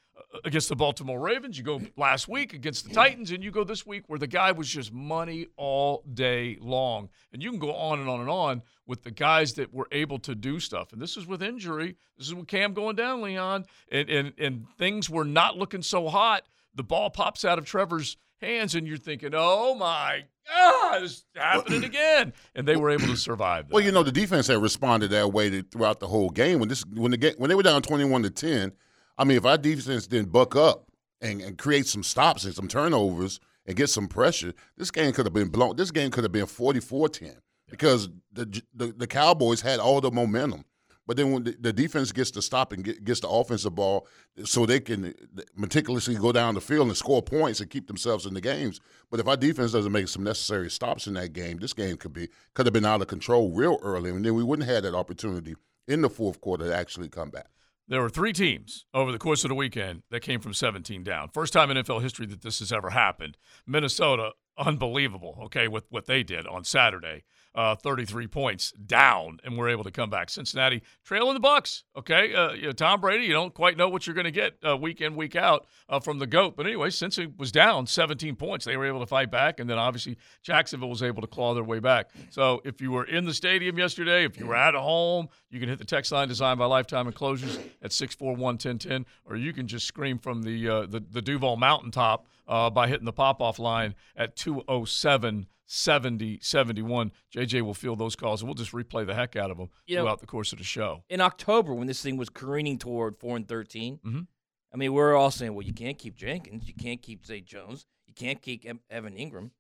against 0.45 0.69
the 0.69 0.77
Baltimore 0.77 1.21
Ravens, 1.21 1.59
you 1.59 1.65
go 1.65 1.81
last 1.97 2.29
week 2.29 2.53
against 2.55 2.89
the 2.89 2.95
Titans, 2.95 3.31
and 3.31 3.43
you 3.43 3.51
go 3.51 3.65
this 3.65 3.87
week 3.87 4.05
where 4.09 4.19
the 4.19 4.27
guy 4.27 4.53
was 4.53 4.69
just 4.69 4.93
money 4.93 5.49
all 5.57 6.05
day 6.15 6.59
long. 6.61 7.09
And 7.33 7.43
you 7.43 7.51
can 7.51 7.59
go 7.59 7.73
on 7.75 8.01
and 8.01 8.09
on 8.09 8.21
and 8.21 8.31
on 8.31 8.63
with 8.87 9.03
the 9.03 9.11
guys 9.11 9.55
that 9.55 9.73
were 9.73 9.89
able 9.93 10.19
to 10.21 10.35
do 10.35 10.61
stuff. 10.61 10.93
And 10.93 11.01
this 11.01 11.17
is 11.17 11.27
with 11.27 11.43
injury. 11.43 11.97
This 12.19 12.29
is 12.29 12.35
with 12.35 12.49
Cam 12.49 12.75
going 12.75 12.97
down, 12.97 13.23
Leon, 13.23 13.67
and 13.91 14.09
and 14.09 14.33
and 14.39 14.67
things 14.79 15.09
were 15.09 15.25
not 15.25 15.57
looking 15.57 15.83
so 15.83 16.09
hot. 16.09 16.45
The 16.75 16.83
ball 16.83 17.11
pops 17.11 17.45
out 17.45 17.59
of 17.59 17.67
Trevor's 17.67 18.17
hands, 18.41 18.75
and 18.75 18.87
you're 18.87 18.97
thinking, 18.97 19.33
"Oh 19.35 19.75
my 19.75 20.25
God, 20.49 21.03
it's 21.03 21.25
happening 21.35 21.85
again!" 21.85 22.33
And 22.55 22.67
they 22.67 22.77
were 22.77 22.91
able 22.91 23.07
to 23.07 23.17
survive. 23.17 23.69
That. 23.69 23.75
Well, 23.75 23.85
you 23.85 23.93
know, 23.93 24.03
the 24.03 24.13
defense 24.13 24.47
had 24.47 24.61
responded 24.61 25.09
that 25.09 25.33
way 25.33 25.63
throughout 25.63 26.01
the 26.01 26.09
whole 26.09 26.31
game. 26.31 26.59
When 26.59 26.69
this 26.69 26.85
when 26.87 27.13
the 27.13 27.17
ga- 27.17 27.35
when 27.39 27.49
they 27.49 27.55
were 27.55 27.63
down 27.63 27.83
twenty 27.83 28.05
one 28.05 28.23
to 28.23 28.31
ten, 28.31 28.73
I 29.19 29.25
mean, 29.25 29.37
if 29.37 29.45
our 29.45 29.59
defense 29.59 30.07
didn't 30.07 30.33
buck 30.33 30.57
up 30.57 30.87
and, 31.21 31.41
and 31.41 31.59
create 31.59 31.87
some 31.87 32.03
stops 32.03 32.45
and 32.45 32.55
some 32.55 32.69
turnovers 32.69 33.41
and 33.67 33.77
get 33.77 33.91
some 33.91 34.09
pressure, 34.09 34.53
this 34.77 34.91
game 34.91 35.13
could 35.13 35.27
have 35.27 35.35
been 35.35 35.49
blown. 35.49 35.77
This 35.77 35.91
game 35.91 36.11
could 36.11 36.25
have 36.25 36.33
been 36.33 36.47
44-10 36.47 37.37
because 37.71 38.09
the, 38.33 38.63
the 38.75 38.93
the 38.97 39.07
Cowboys 39.07 39.63
had 39.63 39.81
all 39.81 40.01
the 40.01 40.11
momentum. 40.11 40.65
But 41.07 41.17
then 41.17 41.33
when 41.33 41.45
the, 41.45 41.57
the 41.59 41.73
defense 41.73 42.13
gets 42.13 42.31
to 42.33 42.43
stop 42.43 42.73
and 42.73 42.85
get, 42.85 43.05
gets 43.05 43.21
the 43.21 43.29
offensive 43.29 43.75
ball, 43.75 44.07
so 44.45 44.65
they 44.65 44.79
can 44.79 45.07
uh, 45.07 45.43
meticulously 45.57 46.15
go 46.15 46.31
down 46.31 46.55
the 46.55 46.61
field 46.61 46.87
and 46.87 46.97
score 46.97 47.23
points 47.23 47.61
and 47.61 47.69
keep 47.69 47.89
themselves 47.89 48.25
in 48.25 48.35
the 48.35 48.41
games. 48.41 48.81
But 49.11 49.19
if 49.19 49.27
our 49.27 49.37
defense 49.37 49.73
doesn't 49.73 49.91
make 49.91 50.09
some 50.09 50.23
necessary 50.23 50.71
stops 50.71 51.07
in 51.07 51.15
that 51.15 51.33
game, 51.33 51.59
this 51.59 51.73
game 51.73 51.97
could 51.97 52.13
be 52.13 52.29
could 52.55 52.67
have 52.67 52.73
been 52.73 52.87
out 52.87 53.03
of 53.03 53.09
control 53.09 53.51
real 53.51 53.79
early, 53.83 54.11
and 54.11 54.25
then 54.25 54.35
we 54.35 54.45
wouldn't 54.45 54.67
have 54.69 54.77
had 54.77 54.85
that 54.85 54.97
opportunity 54.97 55.57
in 55.89 56.03
the 56.03 56.11
fourth 56.11 56.41
quarter 56.41 56.67
to 56.67 56.75
actually 56.75 57.09
come 57.09 57.31
back. 57.31 57.49
There 57.89 58.01
were 58.01 58.09
three 58.09 58.33
teams 58.33 58.87
over 58.95 59.11
the 59.11 59.19
course 59.19 59.45
of 59.45 59.49
the 59.49 59.55
weekend 59.55 60.03
that 60.11 60.21
came 60.21 60.41
from 60.41 60.55
17 60.55 61.03
down. 61.03 61.29
First 61.29 61.53
time 61.53 61.71
in 61.71 61.77
NFL 61.77 62.03
history 62.03 62.27
that 62.27 62.43
this 62.43 62.61
has 62.61 62.73
ever 62.73 62.91
happened. 62.91 63.37
Minnesota, 63.67 64.33
unbelievable, 64.57 65.39
okay, 65.45 65.69
with 65.69 65.85
what 65.91 66.07
they 66.07 66.23
did 66.23 66.47
on 66.47 66.65
Saturday. 66.65 67.25
Uh, 67.55 67.75
33 67.75 68.27
points 68.29 68.73
down, 68.73 69.39
and 69.45 69.57
we're 69.57 69.69
able 69.69 69.85
to 69.85 69.91
come 69.91 70.11
back. 70.11 70.31
Cincinnati 70.31 70.83
trailing 71.05 71.35
the 71.35 71.41
Bucks. 71.41 71.85
Okay, 71.97 72.35
uh, 72.35 72.53
you 72.53 72.63
know, 72.63 72.73
Tom 72.73 73.01
Brady, 73.01 73.25
you 73.25 73.33
don't 73.33 73.53
quite 73.53 73.77
know 73.77 73.89
what 73.89 74.07
you're 74.07 74.15
going 74.15 74.25
to 74.25 74.31
get 74.31 74.57
uh, 74.67 74.77
week 74.77 75.01
in 75.01 75.17
week 75.17 75.37
out 75.37 75.67
uh, 75.89 76.01
from 76.01 76.19
the 76.19 76.27
goat. 76.27 76.57
But 76.57 76.67
anyway, 76.67 76.91
since 76.91 77.19
it 77.19 77.39
was 77.39 77.53
down 77.53 77.87
17 77.87 78.37
points, 78.37 78.65
they 78.65 78.77
were 78.77 78.87
able 78.87 79.01
to 79.01 79.07
fight 79.07 79.31
back, 79.31 79.61
and 79.61 79.69
then 79.69 79.79
obviously 79.79 80.17
Jacksonville 80.43 80.91
was 80.91 81.03
able 81.03 81.21
to 81.21 81.29
claw 81.29 81.55
their 81.55 81.65
way 81.65 81.79
back. 81.79 82.11
So 82.31 82.63
if 82.65 82.81
you 82.81 82.91
were 82.91 83.05
in 83.05 83.25
the 83.25 83.35
stadium 83.35 83.79
yesterday, 83.79 84.25
if 84.25 84.39
you 84.39 84.47
were 84.47 84.57
at 84.57 84.75
home, 84.75 85.29
you 85.51 85.61
can 85.61 85.69
hit 85.69 85.79
the 85.79 85.85
text 85.85 86.13
line 86.13 86.29
designed 86.29 86.59
by 86.59 86.67
Lifetime 86.67 87.07
Enclosures 87.07 87.59
at 87.83 87.91
641-1010, 87.91 89.05
or 89.27 89.37
you 89.37 89.53
can 89.53 89.67
just 89.67 89.87
scream 89.87 90.19
from 90.19 90.43
the 90.43 90.69
uh, 90.69 90.87
the, 90.87 91.01
the 91.01 91.23
Duval 91.23 91.57
mountaintop 91.57 92.27
uh, 92.49 92.71
by 92.71 92.89
hitting 92.89 93.05
the 93.05 93.13
pop 93.13 93.41
off 93.41 93.59
line 93.59 93.95
at 94.17 94.37
207 94.37 95.47
70 95.75 96.39
71. 96.43 97.13
JJ 97.35 97.63
will 97.63 97.73
field 97.73 97.99
those 97.99 98.15
calls, 98.15 98.43
and 98.43 98.49
we'll 98.49 98.55
just 98.55 98.73
replay 98.73 99.07
the 99.07 99.15
heck 99.15 99.37
out 99.37 99.51
of 99.51 99.57
them 99.57 99.71
You 99.87 99.97
know- 99.97 100.03
throughout 100.03 100.21
the 100.21 100.27
course 100.27 100.53
of 100.53 100.59
the 100.59 100.65
show. 100.65 101.03
In 101.09 101.21
October, 101.23 101.73
when 101.73 101.87
this 101.87 102.03
thing 102.03 102.19
was 102.19 102.29
careening 102.29 102.79
toward 102.79 103.17
four 103.19 103.37
and 103.37 103.49
13 103.49 103.99
Mhm. 104.05 104.27
I 104.73 104.77
mean, 104.77 104.93
we're 104.93 105.15
all 105.17 105.31
saying, 105.31 105.55
well, 105.55 105.67
you 105.67 105.73
can't 105.73 105.99
keep 105.99 106.15
Jenkins, 106.15 106.67
you 106.69 106.75
can't 106.75 107.01
keep 107.01 107.25
Zay 107.27 107.41
Jones, 107.41 107.87
you 108.07 108.13
can't 108.15 108.41
keep 108.43 108.67
Evan 108.91 109.15
Engram. 109.17 109.51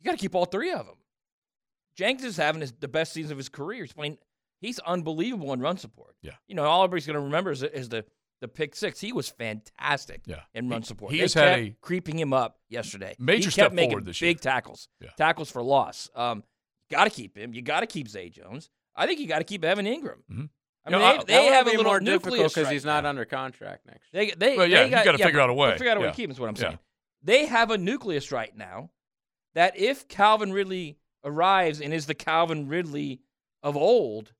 You 0.00 0.04
got 0.04 0.12
to 0.12 0.16
keep 0.18 0.34
all 0.34 0.44
three 0.44 0.70
of 0.72 0.86
them. 0.86 0.96
Jenkins 1.96 2.24
is 2.28 2.36
having 2.36 2.60
his, 2.60 2.72
the 2.72 2.86
best 2.88 3.12
season 3.12 3.32
of 3.32 3.38
his 3.38 3.48
career. 3.48 3.84
He's 3.84 3.92
playing. 3.92 4.18
He's 4.60 4.78
unbelievable 4.80 5.52
in 5.52 5.60
run 5.60 5.76
support. 5.78 6.16
Yeah. 6.22 6.36
You 6.46 6.54
know, 6.56 6.64
all 6.64 6.84
everybody's 6.84 7.06
going 7.06 7.14
to 7.14 7.20
remember 7.20 7.50
is, 7.52 7.62
is 7.62 7.88
the 7.88 8.04
the 8.40 8.48
pick 8.48 8.74
six. 8.76 9.00
He 9.00 9.12
was 9.12 9.28
fantastic. 9.28 10.22
Yeah. 10.26 10.40
In 10.54 10.68
run 10.68 10.82
He- 10.82 10.86
support. 10.86 11.12
he 11.12 11.18
They 11.18 11.22
has 11.22 11.34
had 11.34 11.58
a 11.58 11.76
creeping 11.80 12.18
him 12.18 12.32
up 12.32 12.58
yesterday. 12.68 13.14
major 13.18 13.38
he 13.38 13.44
kept 13.46 13.52
step 13.54 13.72
making 13.72 13.90
forward 13.90 14.06
this 14.06 14.20
big 14.20 14.36
year. 14.36 14.40
tackles. 14.40 14.88
Yeah. 15.00 15.10
Tackles 15.16 15.50
for 15.50 15.62
loss. 15.62 16.08
Um, 16.14 16.44
got 16.90 17.04
to 17.04 17.10
keep 17.10 17.36
him. 17.36 17.52
You 17.54 17.62
got 17.62 17.80
to 17.80 17.86
keep 17.86 18.08
Zay 18.08 18.28
Jones. 18.30 18.70
I 18.96 19.06
think 19.06 19.20
you 19.20 19.26
got 19.26 19.38
to 19.38 19.44
keep 19.44 19.64
Evan 19.64 19.86
Engram. 19.86 20.22
Mhm. 20.30 20.48
I 20.84 20.90
You 20.90 20.96
mean, 20.96 21.16
know, 21.16 21.22
they, 21.26 21.34
they 21.34 21.46
have 21.46 21.66
a 21.66 21.70
little 21.70 21.84
more 21.84 22.00
nucleus 22.00 22.22
difficult 22.22 22.54
because 22.54 22.68
he's 22.70 22.84
not 22.84 23.02
now. 23.04 23.10
under 23.10 23.24
contract 23.24 23.84
next 23.86 24.06
year. 24.12 24.26
They, 24.26 24.30
they, 24.52 24.56
Well, 24.56 24.66
yeah, 24.66 24.78
they 24.78 24.84
you 24.86 24.90
got, 24.90 25.04
gotta 25.04 25.18
figure 25.18 25.40
out 25.40 25.50
a 25.50 25.54
way. 25.54 25.72
Figure 25.76 25.90
out 25.90 25.96
a 25.98 26.00
way 26.00 26.06
Yeah. 26.06 26.10
to 26.12 26.16
keep 26.16 26.24
him. 26.26 26.30
Is 26.30 26.40
what 26.40 26.48
I'm 26.48 26.54
Yeah. 26.56 26.62
saying. 26.62 26.78
They 27.22 27.46
have 27.46 27.70
a 27.70 27.76
nucleus 27.78 28.32
right 28.32 28.56
now 28.56 28.90
that 29.54 29.76
if 29.76 30.08
Calvin 30.08 30.52
Ridley 30.52 30.98
arrives 31.24 31.80
and 31.80 31.92
is 31.92 32.06
the 32.06 32.14
Calvin 32.14 32.68
Ridley 32.68 33.20
of 33.62 33.76
old, 33.76 34.32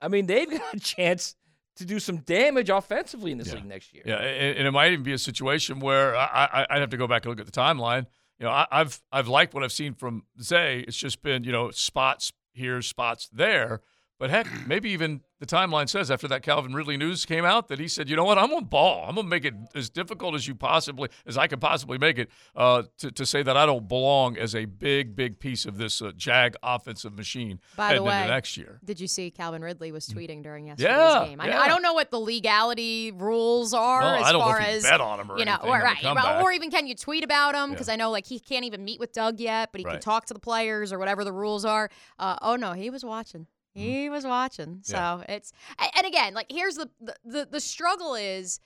I 0.00 0.08
mean, 0.08 0.26
they've 0.26 0.48
got 0.58 0.74
a 0.74 0.80
chance 0.80 1.34
to 1.76 1.84
do 1.84 1.98
some 1.98 2.18
damage 2.18 2.70
offensively 2.70 3.32
in 3.32 3.38
this 3.38 3.48
Yeah. 3.48 3.54
league 3.54 3.64
next 3.66 3.92
year. 3.92 4.02
Yeah, 4.06 4.16
and, 4.16 4.66
it 4.66 4.70
might 4.70 4.92
even 4.92 5.02
be 5.04 5.12
a 5.12 5.18
situation 5.18 5.80
where 5.80 6.16
I, 6.16 6.24
I, 6.52 6.66
I'd 6.70 6.80
have 6.80 6.90
to 6.90 6.96
go 6.96 7.06
back 7.06 7.24
and 7.24 7.30
look 7.30 7.40
at 7.40 7.52
the 7.52 7.60
timeline. 7.60 8.06
You 8.38 8.46
know, 8.46 8.50
I, 8.52 8.66
I've 8.70 9.00
I've 9.12 9.28
liked 9.28 9.54
what 9.54 9.62
I've 9.62 9.72
seen 9.72 9.94
from 9.94 10.24
Zay. 10.40 10.80
It's 10.86 10.96
just 10.96 11.22
been 11.22 11.44
you 11.44 11.52
know 11.52 11.70
spots 11.70 12.32
here, 12.52 12.80
spots 12.82 13.28
there. 13.32 13.80
But 14.18 14.30
heck, 14.30 14.46
maybe 14.66 14.90
even 14.90 15.22
the 15.44 15.56
timeline 15.56 15.88
says 15.88 16.10
after 16.10 16.28
that 16.28 16.42
Calvin 16.42 16.72
Ridley 16.72 16.96
news 16.96 17.26
came 17.26 17.44
out 17.44 17.68
that 17.68 17.78
he 17.78 17.88
said, 17.88 18.08
you 18.08 18.16
know 18.16 18.24
what, 18.24 18.38
I'm 18.38 18.48
gonna 18.50 18.64
ball. 18.64 19.04
I'm 19.08 19.14
gonna 19.14 19.28
make 19.28 19.44
it 19.44 19.54
as 19.74 19.90
difficult 19.90 20.34
as 20.34 20.48
you 20.48 20.54
possibly 20.54 21.08
as 21.26 21.36
I 21.36 21.46
can 21.46 21.60
possibly 21.60 21.98
make 21.98 22.18
it 22.18 22.30
uh, 22.56 22.84
to 22.98 23.10
to 23.10 23.26
say 23.26 23.42
that 23.42 23.56
I 23.56 23.66
don't 23.66 23.86
belong 23.88 24.36
as 24.38 24.54
a 24.54 24.64
big 24.64 25.14
big 25.14 25.38
piece 25.38 25.66
of 25.66 25.76
this 25.76 26.00
uh, 26.00 26.12
Jag 26.16 26.56
offensive 26.62 27.14
machine 27.16 27.60
By 27.76 27.94
the 27.94 28.02
way, 28.02 28.26
next 28.26 28.56
year. 28.56 28.80
Did 28.84 29.00
you 29.00 29.06
see 29.06 29.30
Calvin 29.30 29.62
Ridley 29.62 29.92
was 29.92 30.08
tweeting 30.08 30.42
during 30.42 30.66
yesterday's 30.66 30.90
Yeah, 30.94 31.24
game? 31.26 31.40
I, 31.40 31.48
yeah. 31.48 31.60
I 31.60 31.68
don't 31.68 31.82
know 31.82 31.94
what 31.94 32.10
the 32.10 32.20
legality 32.20 33.12
rules 33.12 33.74
are 33.74 34.02
as 34.16 34.26
I 34.26 34.32
don't 34.32 34.40
know 34.40 34.46
far 34.46 34.60
if 34.60 34.68
you 34.68 34.74
as 34.76 34.82
bet 34.82 35.00
on 35.00 35.20
him 35.20 35.30
or 35.30 35.38
you 35.38 35.44
know, 35.44 35.56
or, 35.62 35.78
right, 35.80 36.42
or 36.42 36.52
even 36.52 36.70
can 36.70 36.86
you 36.86 36.94
tweet 36.94 37.24
about 37.24 37.54
him? 37.54 37.70
Yeah. 37.70 37.74
Because 37.74 37.88
I 37.88 37.96
know 37.96 38.10
like 38.10 38.26
he 38.26 38.38
can't 38.38 38.64
even 38.64 38.84
meet 38.84 39.00
with 39.00 39.12
Doug 39.12 39.40
yet, 39.40 39.70
but 39.72 39.80
he 39.80 39.84
Right. 39.84 39.92
can 39.94 40.00
talk 40.00 40.24
to 40.26 40.34
the 40.34 40.40
players 40.40 40.92
or 40.92 40.98
whatever 40.98 41.24
the 41.24 41.32
rules 41.32 41.64
are. 41.64 41.90
Uh, 42.18 42.36
oh 42.40 42.56
no, 42.56 42.72
he 42.72 42.88
was 42.90 43.04
watching. 43.04 43.46
He 43.74 44.08
was 44.08 44.24
watching. 44.24 44.80
So 44.82 44.96
Mm-hmm. 44.96 45.22
Yeah. 45.28 45.36
it's 45.36 45.52
and 45.96 46.06
again, 46.06 46.34
like 46.34 46.46
here's 46.50 46.76
the, 46.76 46.88
the 47.00 47.14
the 47.24 47.48
the 47.52 47.60
struggle 47.60 48.14
is 48.14 48.60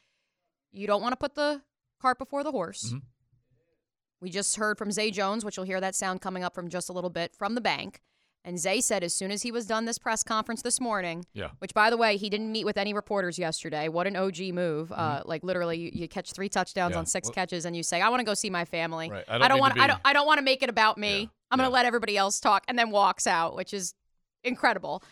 you 0.70 0.86
don't 0.86 1.02
want 1.02 1.12
to 1.12 1.16
put 1.16 1.34
the 1.34 1.62
cart 2.00 2.18
before 2.18 2.44
the 2.44 2.50
horse. 2.52 2.92
Mhm. 2.92 3.02
We 4.20 4.30
just 4.30 4.56
heard 4.56 4.78
from 4.78 4.90
Zay 4.90 5.10
Jones, 5.10 5.44
which 5.44 5.56
you'll 5.56 5.66
hear 5.66 5.80
that 5.80 5.94
sound 5.94 6.20
coming 6.20 6.42
up 6.42 6.54
from 6.54 6.68
just 6.68 6.88
a 6.88 6.92
little 6.92 7.10
bit 7.10 7.34
from 7.36 7.54
the 7.54 7.60
bank. 7.60 8.00
And 8.44 8.58
Zay 8.58 8.80
said 8.80 9.04
as 9.04 9.14
soon 9.14 9.30
as 9.30 9.42
he 9.42 9.52
was 9.52 9.66
done 9.66 9.84
this 9.84 9.98
press 9.98 10.22
conference 10.22 10.62
this 10.62 10.80
morning, 10.80 11.24
Yeah. 11.34 11.50
which 11.58 11.74
by 11.74 11.90
the 11.90 11.96
way, 11.96 12.16
he 12.16 12.30
didn't 12.30 12.50
meet 12.50 12.64
with 12.64 12.78
any 12.78 12.94
reporters 12.94 13.38
yesterday. 13.38 13.88
What 13.88 14.06
an 14.06 14.16
OG 14.16 14.52
move. 14.52 14.90
Uh, 14.90 15.22
like 15.24 15.42
literally 15.44 15.78
you, 15.78 15.90
you 15.92 16.08
catch 16.08 16.32
three 16.32 16.48
touchdowns 16.48 16.90
Mm-hmm. 16.92 16.96
Yeah. 16.96 16.98
on 17.00 17.06
six 17.06 17.28
Well- 17.28 17.34
catches 17.34 17.64
and 17.64 17.76
you 17.76 17.82
say, 17.82 18.00
I 18.00 18.08
want 18.08 18.20
to 18.20 18.24
go 18.24 18.34
see 18.34 18.50
my 18.50 18.64
family. 18.64 19.10
Right. 19.10 19.24
I 19.28 19.48
don't 19.48 19.58
want 19.60 19.74
to 19.76 19.82
I 19.82 19.86
don't 19.86 20.00
I 20.04 20.12
don't 20.12 20.26
want 20.26 20.38
to 20.38 20.44
make 20.44 20.62
it 20.62 20.70
about 20.70 20.98
me. 20.98 21.20
Yeah. 21.22 21.26
I'm 21.50 21.58
gonna 21.58 21.70
let 21.70 21.86
everybody 21.86 22.16
else 22.16 22.40
talk 22.40 22.64
and 22.68 22.78
then 22.78 22.90
walks 22.90 23.26
out, 23.26 23.54
which 23.56 23.72
is 23.74 23.94
incredible. 24.44 25.02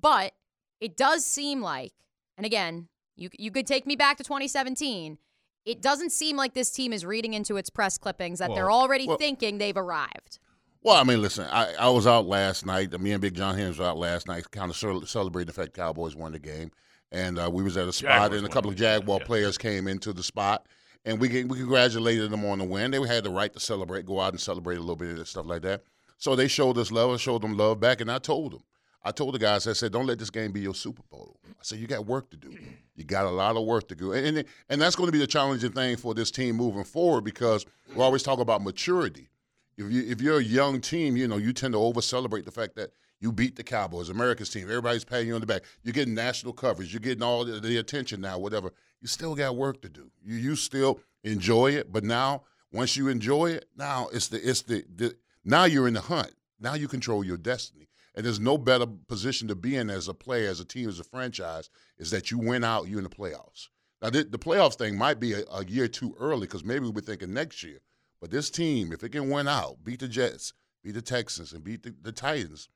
But 0.00 0.32
it 0.80 0.96
does 0.96 1.24
seem 1.24 1.60
like, 1.60 1.92
and 2.36 2.44
again, 2.44 2.88
you 3.16 3.30
you 3.38 3.50
could 3.50 3.66
take 3.66 3.86
me 3.86 3.96
back 3.96 4.16
to 4.18 4.24
2017. 4.24 5.18
It 5.64 5.80
doesn't 5.80 6.10
seem 6.10 6.36
like 6.36 6.54
this 6.54 6.70
team 6.70 6.92
is 6.92 7.06
reading 7.06 7.34
into 7.34 7.56
its 7.56 7.70
press 7.70 7.96
clippings 7.96 8.40
that 8.40 8.52
they're 8.54 8.70
already 8.70 9.06
well- 9.06 9.16
thinking 9.16 9.58
they've 9.58 9.76
arrived. 9.76 10.38
Well, 10.84 10.96
I 10.96 11.04
mean, 11.04 11.22
listen, 11.22 11.46
I, 11.48 11.74
I 11.74 11.88
was 11.90 12.08
out 12.08 12.26
last 12.26 12.66
night. 12.66 12.98
Me 13.00 13.12
and 13.12 13.22
Big 13.22 13.34
John 13.34 13.54
Henry 13.54 13.68
was 13.68 13.80
out 13.80 13.96
last 13.96 14.26
night, 14.26 14.50
kind 14.50 14.68
of 14.68 14.76
celebrating 14.76 15.46
the 15.46 15.52
fact 15.52 15.74
Cowboys 15.74 16.16
won 16.16 16.32
the 16.32 16.40
game, 16.40 16.72
and 17.12 17.38
uh, 17.38 17.48
we 17.52 17.62
was 17.62 17.76
at 17.76 17.86
a 17.86 17.92
spot, 17.92 18.32
Jaguars 18.32 18.42
and 18.42 18.46
a 18.46 18.52
couple 18.52 18.72
the 18.72 18.74
of 18.74 18.78
game, 18.80 19.00
Jaguar 19.00 19.18
yeah. 19.20 19.26
players 19.26 19.56
came 19.56 19.86
into 19.86 20.12
the 20.12 20.24
spot, 20.24 20.66
and 21.04 21.20
we 21.20 21.44
we 21.44 21.58
congratulated 21.58 22.32
them 22.32 22.44
on 22.44 22.58
the 22.58 22.64
win. 22.64 22.90
They 22.90 23.00
had 23.06 23.22
the 23.22 23.30
right 23.30 23.52
to 23.52 23.60
celebrate, 23.60 24.06
go 24.06 24.18
out 24.18 24.32
and 24.32 24.40
celebrate 24.40 24.76
a 24.76 24.80
little 24.80 24.96
bit 24.96 25.10
and 25.10 25.26
stuff 25.26 25.46
like 25.46 25.62
that. 25.62 25.84
So 26.22 26.36
they 26.36 26.46
showed 26.46 26.78
us 26.78 26.92
love, 26.92 27.10
I 27.10 27.16
showed 27.16 27.42
them 27.42 27.56
love 27.56 27.80
back, 27.80 28.00
and 28.00 28.10
I 28.10 28.18
told 28.18 28.52
them, 28.52 28.62
I 29.02 29.10
told 29.10 29.34
the 29.34 29.40
guys, 29.40 29.66
I 29.66 29.72
said, 29.72 29.90
don't 29.90 30.06
let 30.06 30.20
this 30.20 30.30
game 30.30 30.52
be 30.52 30.60
your 30.60 30.74
Super 30.74 31.02
Bowl. 31.10 31.40
I 31.48 31.62
said, 31.62 31.80
you 31.80 31.88
got 31.88 32.06
work 32.06 32.30
to 32.30 32.36
do. 32.36 32.56
You 32.94 33.04
got 33.04 33.24
a 33.24 33.30
lot 33.30 33.56
of 33.56 33.64
work 33.64 33.88
to 33.88 33.96
do, 33.96 34.12
and 34.12 34.38
and, 34.38 34.46
and 34.68 34.80
that's 34.80 34.94
going 34.94 35.08
to 35.08 35.12
be 35.12 35.18
the 35.18 35.26
challenging 35.26 35.72
thing 35.72 35.96
for 35.96 36.14
this 36.14 36.30
team 36.30 36.56
moving 36.56 36.84
forward 36.84 37.24
because 37.24 37.66
we 37.94 38.02
always 38.02 38.22
talk 38.22 38.38
about 38.38 38.62
maturity 38.62 39.30
if 39.76 39.90
you 39.90 40.02
if 40.06 40.20
you're 40.20 40.38
a 40.38 40.44
young 40.44 40.80
team, 40.80 41.16
you 41.16 41.26
know 41.26 41.36
you 41.36 41.52
tend 41.52 41.74
to 41.74 41.78
over 41.78 42.02
celebrate 42.02 42.44
the 42.44 42.50
fact 42.50 42.76
that 42.76 42.90
you 43.20 43.32
beat 43.32 43.56
the 43.56 43.62
Cowboys, 43.62 44.08
America's 44.08 44.50
team. 44.50 44.64
Everybody's 44.64 45.04
patting 45.04 45.28
you 45.28 45.34
on 45.34 45.40
the 45.40 45.46
back. 45.46 45.62
You're 45.82 45.92
getting 45.92 46.14
national 46.14 46.52
coverage. 46.52 46.92
You're 46.92 47.00
getting 47.00 47.22
all 47.22 47.44
the, 47.44 47.60
the 47.60 47.78
attention 47.78 48.20
now. 48.20 48.38
Whatever. 48.38 48.72
You 49.00 49.08
still 49.08 49.34
got 49.34 49.56
work 49.56 49.80
to 49.82 49.88
do. 49.88 50.10
You 50.22 50.36
you 50.36 50.56
still 50.56 51.00
enjoy 51.24 51.72
it, 51.72 51.92
but 51.92 52.04
now 52.04 52.42
once 52.72 52.96
you 52.96 53.08
enjoy 53.08 53.52
it, 53.52 53.66
now 53.76 54.08
it's 54.12 54.28
the 54.28 54.48
it's 54.48 54.62
the, 54.62 54.84
the 54.94 55.16
now 55.44 55.64
you're 55.64 55.88
in 55.88 55.94
the 55.94 56.00
hunt. 56.00 56.32
Now 56.60 56.74
you 56.74 56.88
control 56.88 57.24
your 57.24 57.36
destiny. 57.36 57.88
And 58.14 58.26
there's 58.26 58.38
no 58.40 58.58
better 58.58 58.86
position 59.08 59.48
to 59.48 59.54
be 59.54 59.74
in 59.76 59.88
as 59.88 60.06
a 60.06 60.12
player, 60.14 60.50
as 60.50 60.60
a 60.60 60.64
team, 60.66 60.88
as 60.88 61.00
a 61.00 61.04
franchise, 61.04 61.70
is 61.98 62.10
that 62.10 62.30
you 62.30 62.38
win 62.38 62.62
out, 62.62 62.86
you're 62.88 62.98
in 62.98 63.04
the 63.04 63.10
playoffs. 63.10 63.68
Now, 64.02 64.10
the, 64.10 64.24
the 64.24 64.38
playoffs 64.38 64.74
thing 64.76 64.98
might 64.98 65.18
be 65.18 65.32
a, 65.32 65.44
a 65.50 65.64
year 65.64 65.88
too 65.88 66.14
early 66.20 66.46
because 66.46 66.62
maybe 66.64 66.88
we're 66.88 67.00
thinking 67.00 67.32
next 67.32 67.62
year. 67.62 67.78
But 68.20 68.30
this 68.30 68.50
team, 68.50 68.92
if 68.92 69.02
it 69.02 69.10
can 69.10 69.30
win 69.30 69.48
out, 69.48 69.78
beat 69.82 70.00
the 70.00 70.08
Jets, 70.08 70.52
beat 70.84 70.92
the 70.92 71.00
Texans, 71.02 71.52
and 71.54 71.64
beat 71.64 71.84
the, 71.84 71.94
the 72.02 72.12
Titans, 72.12 72.68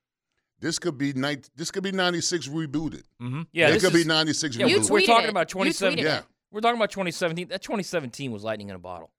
this 0.59 0.79
could 0.79 0.97
be 0.97 1.13
ni- 1.13 1.37
this 1.55 1.71
could 1.71 1.83
be 1.83 1.93
96 1.93 2.49
rebooted. 2.49 3.03
Mm-hmm. 3.21 3.43
Yeah, 3.53 3.69
it 3.69 3.73
this 3.73 3.85
could 3.85 3.95
is- 3.95 4.05
be 4.05 4.09
96 4.09 4.57
Yeah, 4.57 4.67
rebooted. 4.67 4.91
we're 4.91 5.01
talking 5.03 5.27
it. 5.27 5.31
about 5.31 5.53
You 5.53 5.61
tweeted 5.61 5.79
2017. 5.79 6.05
Yeah. 6.05 6.23
We're 6.51 6.61
talking 6.63 6.79
about 6.79 6.91
2017. 6.93 7.49
That 7.49 7.61
2017 7.63 8.33
was 8.33 8.43
lightning 8.43 8.71
in 8.71 8.77
a 8.77 8.79
bottle. 8.79 9.11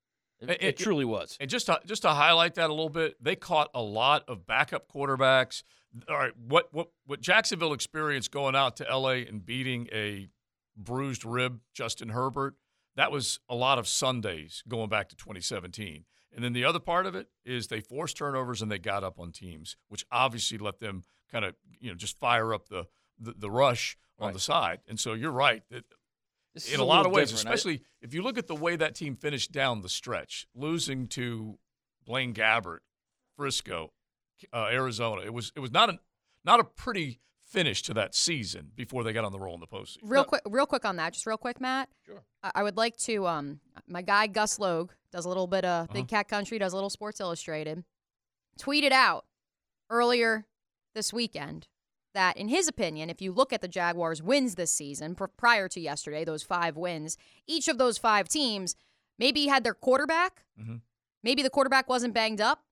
It, 0.42 0.58
It- 0.62 0.78
truly 0.78 1.06
was. 1.06 1.38
And 1.40 1.50
just 1.50 1.66
to, 1.68 1.80
just 1.86 2.04
to 2.04 2.10
highlight 2.10 2.56
that 2.56 2.70
a 2.70 2.74
little 2.74 2.90
bit, 2.90 3.22
they 3.24 3.36
caught 3.36 3.70
a 3.74 3.82
lot 3.82 4.24
of 4.28 4.46
backup 4.46 4.92
quarterbacks. 4.92 5.64
All 6.10 6.18
right, 6.18 6.34
what 6.38 6.68
what 6.74 6.90
what 7.06 7.22
Jacksonville 7.22 7.74
experienced 7.74 8.32
going 8.32 8.56
out 8.56 8.76
to 8.78 8.84
LA 8.84 9.24
and 9.28 9.44
beating 9.46 9.88
a 9.92 10.28
bruised 10.76 11.26
rib 11.26 11.62
Justin 11.74 12.10
Herbert, 12.10 12.56
that 12.96 13.12
was 13.12 13.40
a 13.50 13.56
lot 13.56 13.80
of 13.80 13.88
Sundays 13.88 14.64
going 14.68 14.90
back 14.90 15.10
to 15.10 15.16
2017. 15.16 16.06
And 16.36 16.44
then 16.44 16.54
the 16.54 16.66
other 16.66 16.80
part 16.80 17.06
of 17.08 17.16
it 17.16 17.30
is 17.46 17.68
they 17.68 17.80
forced 17.80 18.18
turnovers 18.18 18.62
and 18.62 18.72
they 18.72 18.78
got 18.78 19.04
up 19.04 19.18
on 19.20 19.32
teams, 19.32 19.76
which 19.88 20.06
obviously 20.12 20.58
let 20.60 20.80
them 20.80 21.04
kind 21.32 21.46
of 21.46 21.56
you 21.80 21.90
know 21.90 21.96
just 21.96 22.20
fire 22.20 22.54
up 22.54 22.68
the 22.70 22.86
the, 23.20 23.34
the 23.36 23.50
rush 23.50 23.98
on 24.20 24.28
Right. 24.28 24.34
the 24.34 24.40
side. 24.40 24.80
And 24.88 25.00
so 25.00 25.14
you're 25.14 25.32
right 25.32 25.64
that 25.72 25.86
This 26.66 26.74
in 26.74 26.80
a 26.80 26.84
lot 26.84 27.06
of 27.06 27.12
ways, 27.12 27.30
different. 27.32 27.48
I- 27.50 27.54
especially 27.54 27.84
if 28.02 28.14
you 28.14 28.22
look 28.22 28.38
at 28.38 28.48
the 28.48 28.56
way 28.56 28.76
that 28.76 28.96
team 28.96 29.16
finished 29.16 29.52
down 29.52 29.82
the 29.82 29.90
stretch, 29.90 30.48
losing 30.56 31.08
to 31.10 31.58
Blaine 32.06 32.34
Gabbert, 32.34 32.80
Frisco, 33.36 33.94
uh, 34.54 34.68
Arizona. 34.72 35.22
It 35.22 35.34
was 35.34 35.52
it 35.56 35.60
was 35.60 35.72
not 35.72 35.90
a 35.90 36.00
not 36.44 36.60
a 36.60 36.64
pretty 36.64 37.20
finish 37.46 37.82
to 37.84 37.94
that 37.94 38.14
season 38.14 38.72
before 38.76 39.04
they 39.04 39.14
got 39.14 39.24
on 39.24 39.32
the 39.32 39.40
roll 39.40 39.54
in 39.54 39.60
the 39.62 39.68
postseason. 39.68 40.00
Real 40.04 40.24
quick, 40.26 40.42
real 40.50 40.66
quick 40.66 40.84
on 40.86 40.98
that, 40.98 41.14
just 41.14 41.26
real 41.26 41.38
quick, 41.38 41.62
Matt. 41.62 41.90
Sure. 42.06 42.22
I, 42.44 42.52
I 42.56 42.64
would 42.64 42.76
like 42.78 42.98
to. 42.98 43.26
Um, 43.28 43.60
my 43.88 44.02
guy 44.02 44.28
Gus 44.28 44.60
Logue 44.60 44.92
does 45.12 45.26
a 45.26 45.30
little 45.30 45.48
bit 45.48 45.64
of 45.66 45.86
Uh-huh. 45.86 45.94
Big 45.94 46.08
Cat 46.08 46.28
Country, 46.28 46.60
does 46.60 46.74
a 46.74 46.76
little 46.76 46.90
Sports 46.90 47.20
Illustrated. 47.22 47.84
Tweeted 48.60 48.92
out 48.92 49.26
earlier 49.90 50.46
this 50.96 51.14
weekend 51.14 51.68
that, 52.18 52.36
in 52.36 52.48
his 52.48 52.68
opinion, 52.68 53.10
if 53.10 53.22
you 53.22 53.32
look 53.32 53.54
at 53.54 53.62
the 53.62 53.68
Jaguars' 53.68 54.22
wins 54.24 54.56
this 54.56 54.74
season 54.74 55.14
pr- 55.16 55.26
prior 55.38 55.68
to 55.70 55.80
yesterday, 55.80 56.26
those 56.26 56.42
five 56.44 56.76
wins, 56.76 57.16
each 57.46 57.68
of 57.68 57.78
those 57.78 57.98
five 58.00 58.28
teams 58.28 58.76
maybe 59.20 59.46
had 59.48 59.64
their 59.64 59.76
quarterback. 59.76 60.44
Mhm. 60.60 60.82
Maybe 61.24 61.44
the 61.44 61.50
quarterback 61.52 61.88
wasn't 61.88 62.14
banged 62.16 62.42
up, 62.42 62.64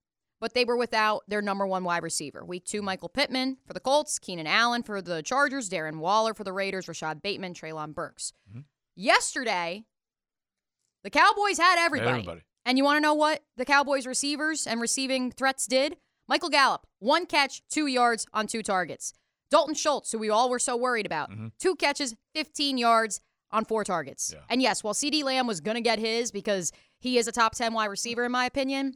but 0.41 0.53
they 0.55 0.65
were 0.65 0.75
without 0.77 1.23
their 1.27 1.41
number 1.43 1.65
one 1.67 1.83
wide 1.83 2.01
receiver. 2.03 2.43
Week 2.43 2.65
two, 2.65 2.81
Michael 2.81 3.09
Pittman 3.09 3.57
for 3.67 3.73
the 3.73 3.79
Colts, 3.79 4.17
Keenan 4.19 4.47
Allen 4.47 4.81
for 4.83 5.01
the 5.01 5.21
Chargers, 5.21 5.69
Darren 5.69 5.97
Waller 5.99 6.33
for 6.33 6.43
the 6.43 6.51
Raiders, 6.53 6.87
Rashod 6.87 7.21
Bateman, 7.21 7.53
Treylon 7.53 7.93
Burks. 7.93 8.33
Yesterday, 8.95 9.85
the 11.03 11.09
Cowboys 11.09 11.57
had 11.57 11.77
everybody. 11.77 12.09
Everybody. 12.21 12.41
And 12.65 12.77
you 12.79 12.83
want 12.83 12.97
to 12.97 13.01
know 13.01 13.13
what 13.13 13.43
the 13.57 13.65
Cowboys 13.65 14.07
receivers 14.07 14.65
and 14.65 14.81
receiving 14.81 15.31
threats 15.31 15.67
did? 15.67 15.97
Michael 16.27 16.49
Gallup, 16.49 16.87
one 16.99 17.27
catch, 17.27 17.61
two 17.69 17.85
yards 17.85 18.25
on 18.33 18.47
two 18.47 18.63
targets. 18.63 19.13
Dalton 19.55 19.73
Schultz, 19.73 20.11
who 20.11 20.17
we 20.17 20.29
all 20.29 20.49
were 20.49 20.59
so 20.59 20.75
worried 20.75 21.05
about, 21.05 21.31
mm-hmm. 21.31 21.47
two 21.59 21.77
catches, 21.77 22.13
15 22.33 22.77
yards 22.77 23.21
on 23.51 23.63
four 23.63 23.85
targets. 23.85 24.33
Yeah. 24.33 24.41
And 24.49 24.61
yes, 24.61 24.83
while 24.83 24.93
CeeDee 24.93 25.23
Lamb 25.23 25.47
was 25.47 25.61
going 25.61 25.75
to 25.75 25.81
get 25.81 25.97
his 25.97 26.29
because 26.29 26.73
he 26.99 27.17
is 27.17 27.25
a 27.29 27.31
top 27.31 27.55
10 27.55 27.71
wide 27.71 27.85
receiver, 27.85 28.25
in 28.25 28.33
my 28.33 28.45
opinion, 28.45 28.95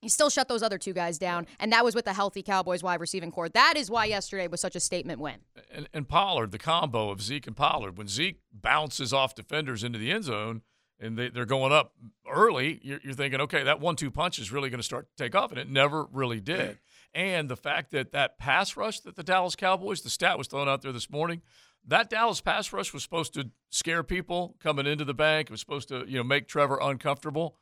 he 0.00 0.08
still 0.08 0.30
shut 0.30 0.48
those 0.48 0.62
other 0.62 0.78
two 0.78 0.94
guys 0.94 1.18
down. 1.18 1.46
And 1.58 1.70
that 1.74 1.84
was 1.84 1.94
with 1.94 2.06
the 2.06 2.14
healthy 2.14 2.42
Cowboys 2.42 2.82
wide 2.82 2.98
receiving 2.98 3.30
core. 3.30 3.50
That 3.50 3.74
is 3.76 3.90
why 3.90 4.06
yesterday 4.06 4.46
was 4.46 4.62
such 4.62 4.74
a 4.74 4.80
statement 4.80 5.20
win. 5.20 5.36
and, 5.70 5.86
and 5.92 6.08
Pollard, 6.08 6.52
the 6.52 6.58
combo 6.58 7.10
of 7.10 7.20
Zeke 7.20 7.46
and 7.46 7.54
Pollard, 7.54 7.98
when 7.98 8.08
Zeke 8.08 8.40
bounces 8.54 9.12
off 9.12 9.34
defenders 9.34 9.84
into 9.84 9.98
the 9.98 10.10
end 10.10 10.24
zone 10.24 10.62
and 10.98 11.18
they, 11.18 11.28
they're 11.28 11.44
going 11.44 11.72
up 11.72 11.92
early, 12.26 12.80
you're, 12.82 13.00
you're 13.04 13.12
thinking, 13.12 13.42
okay, 13.42 13.64
that 13.64 13.80
one-two 13.80 14.10
punch 14.10 14.38
is 14.38 14.50
really 14.50 14.70
going 14.70 14.80
to 14.80 14.82
start 14.82 15.08
to 15.14 15.22
take 15.22 15.34
off, 15.34 15.50
and 15.50 15.60
it 15.60 15.68
never 15.68 16.06
really 16.10 16.40
did. 16.40 16.78
And 17.14 17.48
the 17.48 17.56
fact 17.56 17.90
that 17.90 18.12
that 18.12 18.38
pass 18.38 18.76
rush 18.76 19.00
that 19.00 19.16
the 19.16 19.22
Dallas 19.22 19.56
Cowboys, 19.56 20.02
the 20.02 20.10
stat 20.10 20.38
was 20.38 20.46
thrown 20.46 20.68
out 20.68 20.82
there 20.82 20.92
this 20.92 21.10
morning, 21.10 21.42
that 21.86 22.10
Dallas 22.10 22.40
pass 22.40 22.72
rush 22.72 22.92
was 22.92 23.02
supposed 23.02 23.34
to 23.34 23.50
scare 23.70 24.02
people 24.02 24.56
coming 24.62 24.86
into 24.86 25.04
the 25.04 25.14
bank. 25.14 25.48
It 25.48 25.52
was 25.52 25.60
supposed 25.60 25.88
to, 25.88 26.04
you 26.06 26.18
know, 26.18 26.24
make 26.24 26.46
Trevor 26.46 26.78
uncomfortable. 26.80 27.56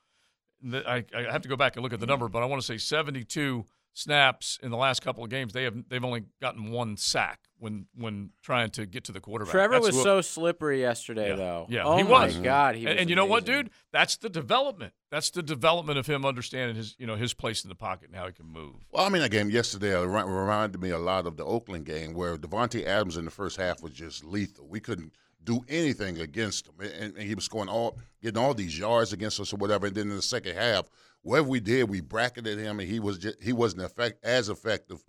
I, 0.72 1.04
I 1.16 1.22
have 1.30 1.42
to 1.42 1.48
go 1.48 1.56
back 1.56 1.76
and 1.76 1.82
look 1.82 1.92
at 1.92 2.00
the 2.00 2.06
number, 2.06 2.28
but 2.28 2.42
I 2.42 2.46
want 2.46 2.60
to 2.60 2.66
say 2.66 2.78
72 2.78 3.64
snaps 3.98 4.58
in 4.62 4.70
the 4.70 4.76
last 4.76 5.02
couple 5.02 5.24
of 5.24 5.30
games. 5.30 5.52
They 5.52 5.64
have 5.64 5.74
they've 5.88 6.04
only 6.04 6.24
gotten 6.40 6.70
one 6.70 6.96
sack 6.96 7.40
when 7.58 7.86
when 7.94 8.30
trying 8.42 8.70
to 8.70 8.86
get 8.86 9.04
to 9.04 9.12
the 9.12 9.20
quarterback. 9.20 9.50
Trevor 9.52 9.74
That's 9.74 9.86
was 9.88 9.96
what- 9.96 10.04
so 10.04 10.20
slippery 10.20 10.80
yesterday, 10.80 11.30
yeah, 11.30 11.36
though. 11.36 11.66
Yeah, 11.68 11.82
oh 11.84 11.96
he 11.96 12.04
my 12.04 12.26
was. 12.26 12.36
God, 12.36 12.76
he 12.76 12.84
was 12.84 12.92
and, 12.92 13.00
and 13.00 13.10
you 13.10 13.16
know 13.16 13.26
what, 13.26 13.44
dude? 13.44 13.70
That's 13.92 14.16
the 14.16 14.28
development. 14.28 14.92
That's 15.10 15.30
the 15.30 15.42
development 15.42 15.98
of 15.98 16.06
him 16.06 16.24
understanding 16.24 16.76
his 16.76 16.94
you 16.98 17.06
know 17.06 17.16
his 17.16 17.34
place 17.34 17.64
in 17.64 17.68
the 17.68 17.74
pocket 17.74 18.08
and 18.08 18.16
how 18.16 18.26
he 18.26 18.32
can 18.32 18.46
move. 18.46 18.76
Well, 18.92 19.04
I 19.04 19.08
mean, 19.08 19.22
that 19.22 19.30
game 19.30 19.50
yesterday 19.50 19.94
uh, 19.94 20.04
reminded 20.04 20.80
me 20.80 20.90
a 20.90 20.98
lot 20.98 21.26
of 21.26 21.36
the 21.36 21.44
Oakland 21.44 21.84
game 21.84 22.14
where 22.14 22.36
Davante 22.36 22.86
Adams 22.86 23.16
in 23.16 23.24
the 23.24 23.30
first 23.30 23.56
half 23.56 23.82
was 23.82 23.92
just 23.92 24.24
lethal. 24.24 24.68
We 24.68 24.80
couldn't 24.80 25.12
do 25.44 25.60
anything 25.68 26.20
against 26.20 26.68
him, 26.68 26.74
and, 26.80 27.14
and 27.16 27.22
he 27.26 27.34
was 27.34 27.44
scoring 27.44 27.68
all, 27.68 27.96
getting 28.22 28.38
all 28.38 28.52
these 28.54 28.78
yards 28.78 29.12
against 29.12 29.40
us 29.40 29.52
or 29.52 29.56
whatever. 29.56 29.86
And 29.86 29.94
then 29.94 30.10
in 30.10 30.16
the 30.16 30.20
second 30.22 30.56
half, 30.56 30.88
whatever 31.28 31.48
we 31.48 31.60
did, 31.60 31.88
we 31.88 32.00
bracketed 32.00 32.58
him, 32.58 32.80
and 32.80 32.88
he 32.88 32.98
was 33.00 33.18
just, 33.18 33.42
he 33.42 33.52
wasn't 33.52 33.82
effect, 33.82 34.24
as 34.24 34.48
effective 34.48 35.02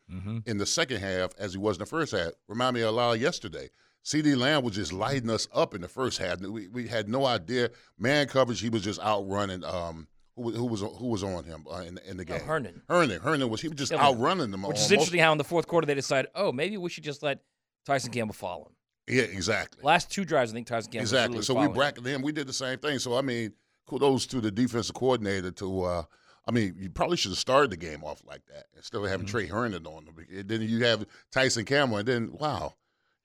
in 0.45 0.57
the 0.57 0.65
second 0.65 0.99
half 0.99 1.31
as 1.39 1.53
he 1.53 1.57
was 1.59 1.77
in 1.77 1.79
the 1.79 1.85
first 1.85 2.11
half. 2.11 2.31
Remind 2.47 2.75
me 2.75 2.81
a 2.81 2.91
lot 2.91 3.19
yesterday. 3.19 3.69
CeeDee 4.05 4.38
Lamb 4.38 4.63
was 4.63 4.75
just 4.75 4.93
lighting 4.93 5.29
us 5.29 5.47
up 5.53 5.75
in 5.75 5.81
the 5.81 5.88
first 5.88 6.17
half. 6.19 6.39
We, 6.41 6.67
we 6.67 6.88
had 6.88 7.09
no 7.09 7.25
idea 7.25 7.69
man 7.97 8.27
coverage. 8.27 8.61
He 8.61 8.69
was 8.69 8.81
just 8.81 8.99
outrunning. 9.01 9.63
Um, 9.63 10.07
who, 10.35 10.51
who 10.51 10.65
was 10.65 10.79
who 10.79 11.07
was 11.07 11.21
on 11.21 11.43
him 11.43 11.65
uh, 11.69 11.79
in, 11.79 11.95
the- 11.95 12.09
in 12.09 12.15
the 12.15 12.23
Oh, 12.23 12.38
game? 12.38 12.39
Herndon. 12.47 12.81
Herndon. 12.88 13.19
Herndon 13.21 13.49
was 13.49 13.59
he 13.61 13.67
was 13.67 13.77
just 13.77 13.91
Yeah, 13.91 14.01
outrunning 14.01 14.51
them. 14.51 14.63
Which 14.63 14.77
is 14.79 14.89
interesting 14.89 15.19
how 15.19 15.33
in 15.33 15.38
the 15.38 15.43
fourth 15.43 15.67
quarter 15.67 15.85
they 15.85 15.95
decided, 15.95 16.31
oh, 16.33 16.53
maybe 16.53 16.77
we 16.77 16.89
should 16.89 17.03
just 17.03 17.21
let 17.23 17.39
Tyson 17.85 18.11
Campbell 18.11 18.33
follow 18.35 18.67
him. 18.67 18.73
Yeah, 19.17 19.23
exactly. 19.23 19.83
Last 19.83 20.09
two 20.11 20.23
drives, 20.23 20.51
I 20.51 20.53
think 20.53 20.67
Tyson 20.67 20.91
Campbell 20.91 21.01
was 21.03 21.11
Exactly. 21.11 21.33
really 21.35 21.45
So 21.45 21.53
we 21.53 21.57
following 21.57 21.71
him. 21.71 21.75
bracketed 21.75 22.07
him. 22.13 22.21
We 22.21 22.31
did 22.31 22.47
the 22.47 22.53
same 22.53 22.79
thing. 22.79 22.99
So 22.99 23.17
I 23.17 23.21
mean, 23.21 23.51
kudos 23.89 24.25
to 24.27 24.41
the 24.41 24.51
defensive 24.51 24.96
coordinator. 24.96 25.51
To 25.51 25.81
uh, 25.84 26.03
I 26.48 26.51
mean, 26.51 26.75
you 26.77 26.89
probably 26.89 27.17
should 27.17 27.31
have 27.31 27.38
started 27.39 27.72
the 27.72 27.77
game 27.77 28.03
off 28.03 28.22
like 28.25 28.46
that 28.48 28.65
instead 28.75 29.00
of 29.01 29.10
having 29.10 29.25
Mm-hmm. 29.25 29.31
Tre 29.31 29.48
Herndon 29.48 29.86
on 29.88 30.05
them. 30.05 30.15
And 30.31 30.48
then 30.48 30.62
you 30.62 30.84
have 30.86 31.05
Tyson 31.31 31.65
Campbell, 31.65 31.98
and 31.98 32.08
then 32.08 32.29
wow, 32.31 32.75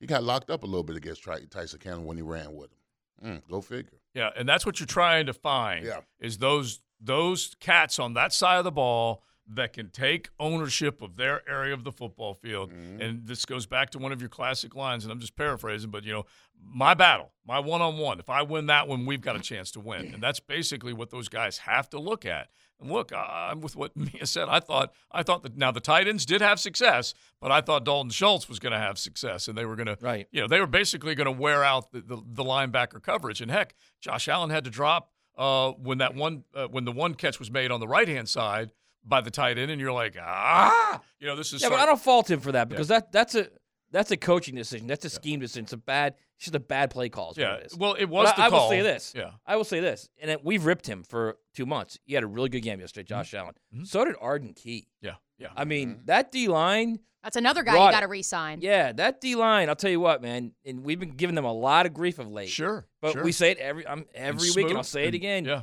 he 0.00 0.06
got 0.06 0.24
locked 0.24 0.50
up 0.50 0.62
a 0.62 0.66
little 0.66 0.82
bit 0.82 0.96
against 0.96 1.24
Tyson 1.50 1.78
Campbell 1.78 2.04
when 2.04 2.16
he 2.16 2.22
ran 2.22 2.54
with 2.54 2.70
him. 2.70 2.78
Mm, 3.24 3.42
go 3.50 3.60
figure. 3.60 4.00
Yeah, 4.12 4.30
and 4.36 4.48
that's 4.48 4.66
what 4.66 4.80
you're 4.80 4.86
trying 4.86 5.26
to 5.26 5.32
find. 5.32 5.84
Yeah. 5.84 6.00
Is 6.20 6.38
those 6.38 6.80
those 7.00 7.56
cats 7.60 7.98
on 7.98 8.14
that 8.14 8.32
side 8.32 8.58
of 8.58 8.64
the 8.64 8.72
ball 8.72 9.22
that 9.46 9.72
can 9.74 9.90
take 9.90 10.30
ownership 10.40 11.02
of 11.02 11.16
their 11.16 11.46
area 11.48 11.74
of 11.74 11.84
the 11.84 11.92
football 11.92 12.32
field. 12.34 12.72
And 12.72 13.26
this 13.26 13.44
goes 13.44 13.66
back 13.66 13.90
to 13.90 13.98
one 13.98 14.10
of 14.10 14.20
your 14.20 14.30
classic 14.30 14.74
lines, 14.74 15.04
and 15.04 15.12
I'm 15.12 15.20
just 15.20 15.36
paraphrasing, 15.36 15.90
but 15.90 16.04
you 16.04 16.12
know, 16.12 16.24
my 16.66 16.94
battle, 16.94 17.32
my 17.46 17.58
one 17.58 17.82
on 17.82 17.98
one. 17.98 18.18
If 18.18 18.30
I 18.30 18.40
win 18.42 18.66
that 18.66 18.88
one, 18.88 19.04
we've 19.04 19.20
got 19.20 19.36
a 19.36 19.40
chance 19.40 19.70
to 19.72 19.80
win. 19.80 20.14
And 20.14 20.22
that's 20.22 20.40
basically 20.40 20.94
what 20.94 21.10
those 21.10 21.28
guys 21.28 21.58
have 21.58 21.90
to 21.90 21.98
look 21.98 22.24
at. 22.24 22.48
And 22.80 22.90
look, 22.90 23.12
I'm 23.14 23.60
with 23.60 23.76
what 23.76 23.94
Mia 23.96 24.24
said. 24.24 24.48
I 24.48 24.60
thought 24.60 24.92
I 25.12 25.22
thought 25.22 25.42
that 25.42 25.58
now 25.58 25.70
the 25.70 25.80
Titans 25.80 26.24
did 26.24 26.40
have 26.40 26.58
success, 26.58 27.12
but 27.40 27.52
I 27.52 27.60
thought 27.60 27.84
Dalton 27.84 28.10
Schultz 28.10 28.48
was 28.48 28.58
going 28.58 28.72
to 28.72 28.78
have 28.78 28.98
success, 28.98 29.46
and 29.46 29.58
they 29.58 29.66
were 29.66 29.76
going 29.76 29.88
to 29.88 29.98
Right. 30.00 30.26
you 30.32 30.40
know, 30.40 30.48
they 30.48 30.58
were 30.60 30.66
basically 30.66 31.14
going 31.14 31.26
to 31.26 31.30
wear 31.32 31.62
out 31.62 31.92
the, 31.92 32.00
the, 32.00 32.16
the 32.26 32.44
linebacker 32.44 33.02
coverage. 33.02 33.40
And 33.42 33.50
heck, 33.50 33.74
Josh 34.00 34.26
Allen 34.26 34.48
had 34.50 34.64
to 34.64 34.70
drop 34.70 35.10
uh, 35.36 35.72
when 35.72 35.98
that 35.98 36.14
one 36.14 36.44
uh, 36.54 36.66
when 36.68 36.84
the 36.86 36.92
one 36.92 37.14
catch 37.14 37.38
was 37.38 37.50
made 37.50 37.70
on 37.70 37.80
the 37.80 37.88
right 37.88 38.08
hand 38.08 38.28
side 38.28 38.70
by 39.04 39.20
the 39.20 39.30
tight 39.30 39.58
end, 39.58 39.70
and 39.70 39.80
you're 39.80 39.92
like, 39.92 40.16
ah, 40.20 41.00
you 41.20 41.26
know, 41.26 41.36
this 41.36 41.52
is 41.52 41.62
Yeah, 41.62 41.68
but 41.68 41.78
I 41.80 41.86
don't 41.86 42.00
fault 42.00 42.30
him 42.30 42.40
for 42.40 42.52
that 42.52 42.68
because 42.68 42.88
that 42.88 43.12
that's 43.12 43.34
a 43.34 43.48
that's 43.90 44.10
a 44.10 44.16
coaching 44.16 44.54
decision. 44.56 44.86
That's 44.86 45.04
a 45.04 45.10
scheme 45.10 45.40
decision. 45.40 45.64
It's 45.64 45.72
a 45.72 45.76
bad. 45.76 46.14
It's 46.36 46.46
just 46.46 46.54
a 46.56 46.60
bad 46.60 46.90
play 46.90 47.08
call. 47.08 47.30
is 47.30 47.36
what 47.38 47.42
Yeah, 47.44 47.54
it 47.54 47.66
is. 47.66 47.76
well, 47.78 47.94
it 47.94 48.06
was 48.06 48.28
But 48.30 48.36
the 48.36 48.42
I, 48.42 48.46
I 48.46 48.48
will 48.48 48.68
say 48.68 48.80
this. 48.80 49.12
Yeah. 49.16 49.30
I 49.46 49.54
will 49.56 49.62
say 49.64 49.78
this, 49.78 50.08
and 50.20 50.30
it, 50.32 50.44
we've 50.44 50.64
ripped 50.64 50.86
him 50.88 51.04
for 51.04 51.36
two 51.54 51.64
months. 51.64 51.96
He 52.04 52.14
had 52.14 52.24
a 52.24 52.26
really 52.26 52.48
good 52.48 52.62
game 52.62 52.80
yesterday, 52.80 53.04
Mm-hmm. 53.04 53.20
Josh 53.20 53.34
Allen. 53.34 53.54
So 53.84 54.04
did 54.04 54.16
Arden 54.20 54.52
Key. 54.54 54.88
yeah, 55.00 55.12
yeah. 55.38 55.48
I 55.56 55.64
mean, 55.64 56.00
that 56.06 56.32
D 56.32 56.48
line. 56.48 56.98
That's 57.22 57.36
another 57.36 57.62
guy 57.62 57.72
Brought 57.72 57.86
you 57.86 57.92
got 57.92 58.00
to 58.00 58.06
it. 58.06 58.10
re-sign. 58.10 58.58
Yeah, 58.60 58.92
that 58.92 59.20
D 59.20 59.34
line. 59.36 59.68
I'll 59.70 59.76
tell 59.76 59.90
you 59.90 60.00
what, 60.00 60.20
man. 60.20 60.52
And 60.66 60.84
we've 60.84 61.00
been 61.00 61.12
giving 61.12 61.34
them 61.36 61.46
a 61.46 61.52
lot 61.54 61.86
of 61.86 61.94
grief 61.94 62.18
of 62.18 62.28
late. 62.30 62.50
Sure, 62.50 62.84
but 63.00 63.12
sure. 63.12 63.22
we 63.24 63.32
say 63.32 63.52
it 63.52 63.58
every 63.58 63.86
um, 63.86 64.04
every 64.14 64.50
week, 64.56 64.66
and 64.68 64.76
I'll 64.76 64.82
smooth 64.82 65.02
say 65.04 65.08
it 65.08 65.14
again. 65.14 65.44
Yeah, 65.46 65.62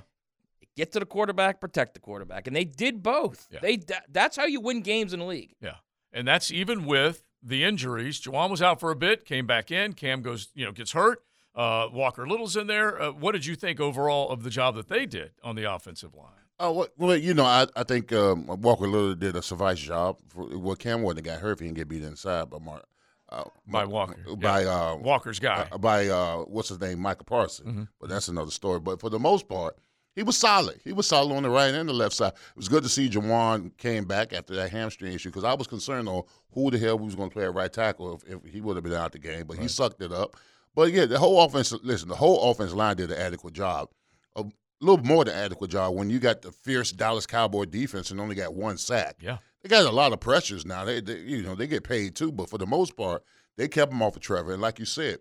Get 0.77 0.91
to 0.93 0.99
the 0.99 1.05
quarterback, 1.05 1.59
protect 1.59 1.93
the 1.95 1.99
quarterback, 1.99 2.47
and 2.47 2.55
they 2.55 2.63
did 2.63 3.03
both. 3.03 3.47
Yeah. 3.51 3.59
They 3.61 3.79
that's 4.09 4.37
how 4.37 4.45
you 4.45 4.61
win 4.61 4.81
games 4.81 5.11
in 5.13 5.19
the 5.19 5.25
league. 5.25 5.53
yeah, 5.61 5.75
and 6.13 6.27
that's 6.27 6.49
even 6.51 6.85
with 6.85 7.23
the 7.43 7.63
injuries. 7.63 8.21
Jawaan 8.21 8.49
was 8.49 8.61
out 8.61 8.79
for 8.79 8.91
a 8.91 8.95
bit, 8.95 9.25
came 9.25 9.45
back 9.45 9.71
in. 9.71 9.93
Cam 9.93 10.21
goes, 10.21 10.49
you 10.53 10.65
know, 10.65 10.71
gets 10.71 10.91
hurt. 10.93 11.23
Uh, 11.53 11.87
Walker 11.91 12.25
Little's 12.25 12.55
in 12.55 12.67
there. 12.67 13.01
Uh, 13.01 13.11
what 13.11 13.33
did 13.33 13.45
you 13.45 13.55
think 13.55 13.79
overall 13.81 14.29
of 14.29 14.43
the 14.43 14.49
job 14.49 14.75
that 14.75 14.87
they 14.87 15.05
did 15.05 15.31
on 15.43 15.55
the 15.57 15.63
offensive 15.73 16.15
line? 16.15 16.27
Oh 16.59 16.71
well, 16.71 16.87
well, 16.97 17.17
you 17.17 17.33
know, 17.33 17.43
I, 17.43 17.67
I 17.75 17.83
think 17.83 18.13
um, 18.13 18.45
Walker 18.61 18.87
Little 18.87 19.15
did 19.15 19.35
a 19.35 19.41
suffice 19.41 19.79
job. 19.79 20.19
For, 20.29 20.57
well, 20.57 20.75
Cam 20.77 21.01
wouldn't 21.03 21.25
have 21.25 21.35
got 21.35 21.41
hurt 21.41 21.53
if 21.53 21.59
he 21.59 21.65
didn't 21.65 21.77
get 21.77 21.89
beat 21.89 22.03
inside 22.03 22.49
by 22.49 22.59
Mark. 22.59 22.85
Uh, 23.27 23.45
By 23.65 23.85
Walker, 23.85 24.17
by 24.35 24.63
yeah. 24.63 24.91
uh, 24.91 24.95
Walker's 24.97 25.39
guy. 25.39 25.65
uh, 25.71 25.77
by 25.77 26.07
uh, 26.09 26.39
what's 26.39 26.67
his 26.69 26.79
name, 26.81 26.99
Michael 26.99 27.23
Parsons. 27.25 27.87
But 27.99 28.09
that's 28.09 28.27
another 28.27 28.51
story. 28.51 28.79
But 28.81 28.99
for 28.99 29.09
the 29.09 29.19
most 29.19 29.47
part, 29.47 29.77
he 30.15 30.23
was 30.23 30.37
solid. 30.37 30.79
He 30.83 30.91
was 30.91 31.07
solid 31.07 31.33
on 31.35 31.43
the 31.43 31.49
right 31.49 31.73
and 31.73 31.87
the 31.87 31.93
left 31.93 32.15
side. 32.15 32.33
It 32.33 32.57
was 32.57 32.67
good 32.67 32.83
to 32.83 32.89
see 32.89 33.09
Jawaan 33.09 33.75
came 33.77 34.05
back 34.05 34.33
after 34.33 34.55
that 34.55 34.69
hamstring 34.69 35.13
issue 35.13 35.29
because 35.29 35.43
I 35.43 35.53
was 35.53 35.67
concerned 35.67 36.09
on 36.09 36.23
who 36.53 36.69
the 36.69 36.77
hell 36.77 36.97
we 36.97 37.05
was 37.05 37.15
going 37.15 37.29
to 37.29 37.33
play 37.33 37.45
at 37.45 37.53
right 37.53 37.71
tackle 37.71 38.15
if, 38.15 38.23
if 38.27 38.51
he 38.51 38.59
would 38.59 38.75
have 38.75 38.83
been 38.83 38.93
out 38.93 39.13
the 39.13 39.19
game. 39.19 39.45
But 39.47 39.57
he 39.57 39.67
sucked 39.67 40.01
it 40.01 40.11
up. 40.11 40.35
But 40.75 40.91
yeah, 40.91 41.05
the 41.05 41.19
whole 41.19 41.41
offense. 41.41 41.73
Listen, 41.83 42.09
the 42.09 42.15
whole 42.15 42.51
offense 42.51 42.73
line 42.73 42.97
did 42.97 43.11
an 43.11 43.17
adequate 43.17 43.53
job. 43.53 43.89
A 44.35 44.45
little 44.81 45.03
more 45.05 45.23
than 45.23 45.35
adequate 45.35 45.71
job 45.71 45.95
when 45.95 46.09
you 46.09 46.19
got 46.19 46.41
the 46.41 46.51
fierce 46.51 46.91
Dallas 46.91 47.25
Cowboy 47.25 47.65
defense 47.65 48.11
and 48.11 48.19
only 48.19 48.35
got 48.35 48.53
one 48.53 48.77
sack. 48.77 49.17
Yeah. 49.21 49.37
They 49.61 49.69
got 49.69 49.85
a 49.85 49.91
lot 49.91 50.11
of 50.11 50.19
pressures 50.19 50.65
now. 50.65 50.85
They, 50.85 51.01
they 51.01 51.19
you 51.19 51.43
know, 51.43 51.55
they 51.55 51.67
get 51.67 51.83
paid 51.83 52.15
too, 52.15 52.31
but 52.31 52.49
for 52.49 52.57
the 52.57 52.65
most 52.65 52.97
part, 52.97 53.23
they 53.57 53.67
kept 53.67 53.91
him 53.91 54.01
off 54.01 54.15
of 54.15 54.21
Trevor. 54.21 54.53
And 54.53 54.61
like 54.61 54.79
you 54.79 54.85
said, 54.85 55.19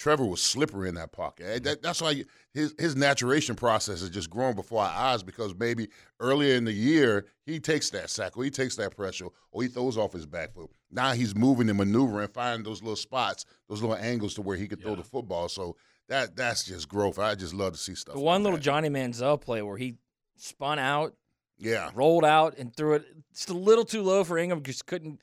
Trevor 0.00 0.24
was 0.24 0.40
slippery 0.40 0.88
in 0.88 0.94
that 0.94 1.12
pocket. 1.12 1.44
Eh, 1.46 1.58
That, 1.58 1.82
that's 1.82 2.00
why 2.00 2.24
his 2.54 2.74
his 2.78 2.96
maturation 2.96 3.54
process 3.54 4.00
is 4.00 4.08
just 4.08 4.30
growing 4.30 4.54
before 4.54 4.80
our 4.80 4.88
eyes 4.88 5.22
because 5.22 5.54
maybe 5.54 5.90
earlier 6.20 6.54
in 6.54 6.64
the 6.64 6.72
year 6.72 7.26
he 7.44 7.60
takes 7.60 7.90
that 7.90 8.08
sack 8.08 8.34
or 8.34 8.42
he 8.42 8.48
takes 8.48 8.76
that 8.76 8.96
pressure 8.96 9.26
or 9.52 9.62
he 9.62 9.68
throws 9.68 9.98
off 9.98 10.14
his 10.14 10.24
back 10.24 10.54
foot. 10.54 10.70
Now 10.90 11.12
he's 11.12 11.36
moving 11.36 11.68
and 11.68 11.76
maneuvering, 11.76 12.28
finding 12.28 12.64
those 12.64 12.80
little 12.80 12.96
spots, 12.96 13.44
those 13.68 13.82
little 13.82 13.96
angles 13.96 14.32
to 14.34 14.42
where 14.42 14.56
he 14.56 14.68
could 14.68 14.80
throw 14.80 14.94
the 14.94 15.04
football. 15.04 15.50
So 15.50 15.76
that 16.08 16.34
that's 16.34 16.64
just 16.64 16.88
growth. 16.88 17.18
I 17.18 17.34
just 17.34 17.52
love 17.52 17.74
to 17.74 17.78
see 17.78 17.94
stuff. 17.94 18.14
The 18.14 18.20
like 18.20 18.24
one 18.24 18.42
little 18.42 18.56
that. 18.56 18.64
Johnny 18.64 18.88
Manziel 18.88 19.38
play 19.38 19.60
where 19.60 19.76
he 19.76 19.96
spun 20.38 20.78
out, 20.78 21.14
yeah, 21.58 21.90
rolled 21.94 22.24
out, 22.24 22.56
and 22.56 22.74
threw 22.74 22.94
it 22.94 23.04
just 23.34 23.50
a 23.50 23.54
little 23.54 23.84
too 23.84 24.00
low 24.00 24.24
for 24.24 24.36
Engram. 24.36 24.62
Just 24.62 24.86
couldn't. 24.86 25.20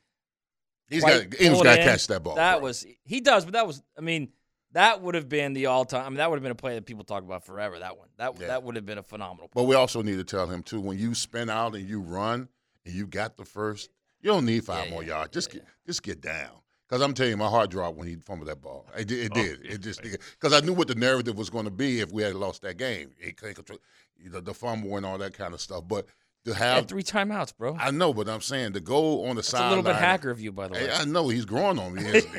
He's 0.88 1.04
got 1.04 1.22
Engram's 1.22 1.64
got 1.64 1.78
to 1.78 1.84
catch 1.84 2.06
that 2.08 2.22
ball. 2.22 2.36
That 2.36 2.58
bro. 2.60 2.68
was 2.68 2.86
he 3.04 3.22
does, 3.22 3.44
but 3.44 3.56
that 3.56 3.66
was 3.66 3.82
I 3.98 4.02
mean 4.02 4.30
that 4.74 5.02
would 5.02 5.16
have 5.16 5.30
been 5.30 5.54
the 5.54 5.68
all 5.68 5.86
time. 5.86 6.06
I 6.06 6.10
mean 6.10 6.18
that 6.18 6.30
would 6.30 6.38
have 6.38 6.44
been 6.44 6.52
a 6.52 6.56
play 6.56 6.76
that 6.76 6.86
people 6.86 7.04
talk 7.04 7.24
about 7.24 7.44
forever. 7.46 7.80
That 7.80 7.98
one 7.98 8.08
that 8.18 8.40
Yeah. 8.40 8.48
that 8.48 8.64
would 8.64 8.76
have 8.76 8.86
been 8.86 8.98
a 8.98 9.04
phenomenal. 9.04 9.48
play. 9.48 9.62
But 9.64 9.68
we 9.68 9.76
also 9.76 10.02
need 10.02 10.18
to 10.18 10.24
tell 10.24 10.48
him 10.48 10.64
too 10.64 10.80
when 10.82 10.98
you 11.00 11.14
spin 11.16 11.50
out 11.50 11.76
and 11.76 11.88
you 11.88 12.00
run 12.02 12.50
and 12.86 12.94
you 12.94 13.08
got 13.08 13.38
the 13.38 13.46
first, 13.46 13.90
you 14.22 14.30
don't 14.32 14.46
need 14.46 14.64
five 14.66 14.86
Yeah, 14.86 14.92
more 14.92 15.04
yeah, 15.04 15.10
yards. 15.10 15.34
Just 15.34 15.52
get 15.52 15.64
just 15.86 16.04
get 16.04 16.22
down. 16.22 16.52
Because 16.88 17.02
I'm 17.02 17.14
telling 17.14 17.32
you, 17.32 17.38
my 17.38 17.50
heart 17.50 17.70
dropped 17.70 17.98
when 17.98 18.08
he 18.08 18.16
fumbled 18.16 18.48
that 18.48 18.62
ball. 18.62 18.86
It 18.98 19.10
did. 19.10 19.26
It, 19.26 19.32
Oh, 19.34 19.42
did. 19.44 19.60
yeah, 19.66 19.72
it 19.74 19.82
just 19.82 20.02
because 20.02 20.54
I 20.54 20.62
knew 20.62 20.72
what 20.72 20.88
the 20.88 20.96
narrative 20.96 21.38
was 21.38 21.50
going 21.50 21.66
to 21.66 21.72
be 21.72 22.00
if 22.00 22.14
we 22.14 22.24
had 22.24 22.34
lost 22.36 22.62
that 22.62 22.78
game. 22.78 23.12
It, 23.20 23.36
couldn't 23.36 23.56
control- 23.56 23.80
you 24.18 24.30
the 24.30 24.54
fumble 24.54 24.96
and 24.96 25.06
all 25.06 25.18
that 25.18 25.34
kind 25.34 25.54
of 25.54 25.60
stuff. 25.60 25.84
But 25.88 26.06
to 26.48 26.54
Had 26.54 26.76
have 26.76 26.88
three 26.88 27.04
timeouts, 27.04 27.56
bro. 27.56 27.76
I 27.80 27.92
know, 27.92 28.14
but 28.14 28.28
I'm 28.28 28.42
saying 28.42 28.74
to 28.74 28.80
go 28.80 29.24
on 29.26 29.30
the 29.30 29.36
That's 29.36 29.50
sideline. 29.50 29.68
a 29.74 29.76
little 29.78 29.94
bit 29.94 29.96
hacker 29.96 30.30
of 30.32 30.40
you, 30.42 30.52
by 30.52 30.68
the 30.68 30.74
way. 30.74 30.80
Hey, 30.88 30.92
I 30.92 31.06
know 31.06 31.28
he's 31.30 31.46
growing 31.46 31.78
on 31.80 31.94
me. 31.94 32.04
Isn't 32.06 32.32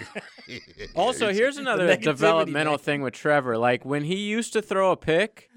he? 0.47 0.61
Also, 0.97 1.33
here's 1.33 1.57
another 1.59 1.95
developmental 1.97 2.73
man. 2.73 2.79
thing 2.79 3.03
with 3.03 3.15
Trevor. 3.15 3.57
Like 3.59 3.85
when 3.85 4.03
he 4.05 4.17
used 4.17 4.53
to 4.55 4.63
throw 4.63 4.91
a 4.93 4.97
pick, 4.97 5.49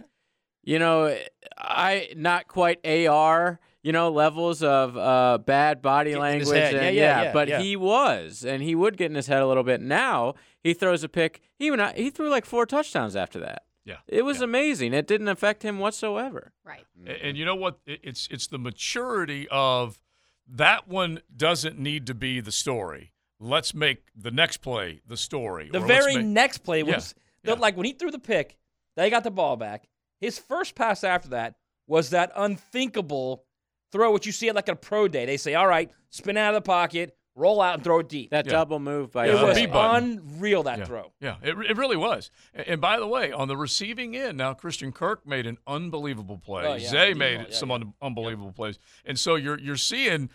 you 0.63 0.77
know, 0.79 1.17
I 1.57 2.09
not 2.15 2.47
quite 2.47 2.85
AR, 2.85 3.59
you 3.83 3.91
know, 3.93 4.11
levels 4.11 4.61
of 4.61 4.95
uh, 4.97 5.37
bad 5.39 5.81
body 5.81 6.11
Getting 6.11 6.21
language. 6.21 6.49
and- 6.57 6.75
Yeah, 6.75 6.89
yeah, 6.89 7.21
yeah, 7.23 7.33
but 7.33 7.47
yeah. 7.47 7.59
he 7.61 7.75
was, 7.77 8.43
and 8.45 8.61
he 8.61 8.75
would 8.75 8.97
get 8.97 9.09
in 9.09 9.15
his 9.15 9.27
head 9.27 9.41
a 9.41 9.47
little 9.47 9.63
bit. 9.63 9.81
Now 9.81 10.35
he 10.59 10.73
throws 10.73 11.03
a 11.03 11.09
pick. 11.09 11.41
He 11.55 11.71
went 11.71 11.97
he 11.97 12.09
threw 12.09 12.29
like 12.29 12.45
four 12.45 12.65
touchdowns 12.65 13.15
after 13.15 13.39
that. 13.39 13.63
Yeah. 13.85 13.97
It 14.07 14.23
was 14.23 14.37
yeah. 14.39 14.43
amazing. 14.45 14.93
It 14.93 15.07
didn't 15.07 15.27
affect 15.27 15.63
him 15.63 15.79
whatsoever. 15.79 16.53
Right. 16.63 16.85
A- 17.07 17.25
And 17.25 17.37
you 17.37 17.45
know 17.45 17.55
what? 17.55 17.79
It's 17.85 18.27
it's 18.31 18.47
the 18.47 18.59
maturity 18.59 19.47
of 19.49 19.99
that 20.47 20.87
one 20.87 21.21
doesn't 21.35 21.79
need 21.79 22.05
to 22.07 22.13
be 22.13 22.39
the 22.41 22.51
story. 22.51 23.13
Let's 23.39 23.73
make 23.73 24.03
the 24.15 24.29
next 24.31 24.57
play 24.57 25.01
the 25.07 25.17
story. 25.17 25.69
The 25.71 25.81
or 25.81 25.85
very 25.87 26.17
make- 26.17 26.25
next 26.25 26.57
play 26.59 26.83
Yeah, 26.83 26.95
was 26.95 27.15
the- 27.43 27.51
yeah. 27.53 27.57
like 27.59 27.75
when 27.75 27.85
he 27.87 27.93
threw 27.93 28.11
the 28.11 28.19
pick, 28.19 28.57
they 28.95 29.09
got 29.09 29.23
the 29.23 29.31
ball 29.31 29.57
back. 29.57 29.87
His 30.19 30.37
first 30.37 30.75
pass 30.75 31.03
after 31.03 31.29
that 31.29 31.55
was 31.87 32.11
that 32.11 32.31
unthinkable 32.35 33.45
throw, 33.91 34.11
which 34.11 34.25
you 34.25 34.31
see 34.31 34.47
at 34.49 34.55
like 34.55 34.69
a 34.69 34.75
pro 34.75 35.07
day. 35.07 35.25
They 35.25 35.37
say, 35.37 35.55
"All 35.55 35.67
right, 35.67 35.91
spin 36.11 36.37
out 36.37 36.53
of 36.53 36.63
the 36.63 36.67
pocket, 36.67 37.17
roll 37.35 37.61
out, 37.61 37.75
and 37.75 37.83
throw 37.83 37.99
it 37.99 38.09
deep." 38.09 38.29
That 38.31 38.45
Yeah. 38.45 38.51
double 38.51 38.79
move 38.79 39.11
by 39.11 39.27
it 39.27 39.33
Yeah, 39.33 39.43
was 39.43 39.55
the 39.57 39.65
B 39.65 39.71
unreal 39.73 40.63
that 40.63 40.79
yeah. 40.79 40.85
throw. 40.85 41.11
Yeah, 41.19 41.37
it, 41.41 41.57
it 41.69 41.77
really 41.77 41.97
was. 41.97 42.31
And 42.53 42.81
by 42.81 42.99
the 42.99 43.07
way, 43.07 43.31
on 43.31 43.47
the 43.47 43.57
receiving 43.57 44.15
end, 44.15 44.37
now 44.37 44.53
Christian 44.53 44.91
Kirk 44.91 45.25
made 45.25 45.45
an 45.45 45.57
unbelievable 45.65 46.37
play. 46.37 46.65
Oh, 46.65 46.75
yeah, 46.75 46.87
Zay 46.89 47.13
made 47.13 47.39
yeah, 47.39 47.45
some 47.55 47.69
yeah. 47.69 47.75
un- 47.75 47.93
unbelievable 48.01 48.51
plays. 48.51 48.79
And 49.05 49.17
so 49.19 49.35
you're 49.35 49.59
you're 49.59 49.77
seeing 49.77 50.29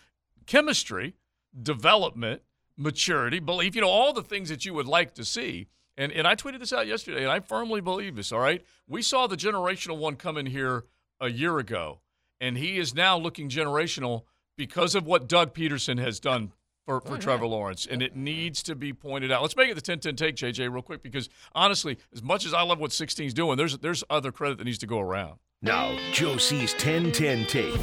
chemistry, 0.45 1.15
development, 1.61 2.41
maturity, 2.77 3.39
belief, 3.39 3.75
you 3.75 3.81
know, 3.81 3.89
all 3.89 4.13
the 4.13 4.23
things 4.23 4.49
that 4.49 4.65
you 4.65 4.73
would 4.73 4.87
like 4.87 5.13
to 5.15 5.25
see. 5.25 5.67
And 5.97 6.11
and 6.11 6.27
I 6.27 6.35
tweeted 6.35 6.59
this 6.59 6.71
out 6.73 6.87
yesterday, 6.87 7.23
and 7.23 7.31
I 7.31 7.39
firmly 7.39 7.81
believe 7.81 8.15
this, 8.15 8.31
all 8.31 8.39
right? 8.39 8.63
We 8.87 9.01
saw 9.01 9.27
the 9.27 9.35
generational 9.37 9.97
one 9.97 10.15
come 10.15 10.37
in 10.37 10.45
here 10.45 10.85
a 11.19 11.29
year 11.29 11.57
ago, 11.57 12.01
and 12.39 12.57
he 12.57 12.77
is 12.77 12.93
now 12.93 13.17
looking 13.17 13.49
generational 13.49 14.23
because 14.55 14.93
of 14.95 15.05
what 15.05 15.27
Doug 15.27 15.53
Pederson 15.55 15.99
has 15.99 16.19
done 16.19 16.51
for, 16.87 17.01
for 17.01 17.15
oh, 17.15 17.17
Trevor 17.17 17.47
Lawrence, 17.47 17.85
and 17.85 18.01
it 18.01 18.15
needs 18.15 18.63
to 18.63 18.73
be 18.73 18.93
pointed 18.93 19.29
out. 19.29 19.41
Let's 19.41 19.57
make 19.57 19.69
it 19.69 19.75
the 19.75 19.81
10 19.81 19.99
10 19.99 20.15
take, 20.15 20.37
JJ, 20.37 20.71
real 20.71 20.81
quick, 20.81 21.03
because 21.03 21.27
honestly, 21.53 21.97
as 22.13 22.23
much 22.23 22.45
as 22.45 22.53
I 22.53 22.61
love 22.61 22.79
what 22.79 22.91
16's 22.91 23.33
doing, 23.33 23.57
there's 23.57 23.77
there's 23.79 24.05
other 24.09 24.31
credit 24.31 24.57
that 24.59 24.63
needs 24.63 24.77
to 24.79 24.87
go 24.87 25.01
around. 25.01 25.37
Now, 25.61 25.97
Joe 26.13 26.37
C's 26.37 26.71
1010 26.73 27.45
take. 27.47 27.75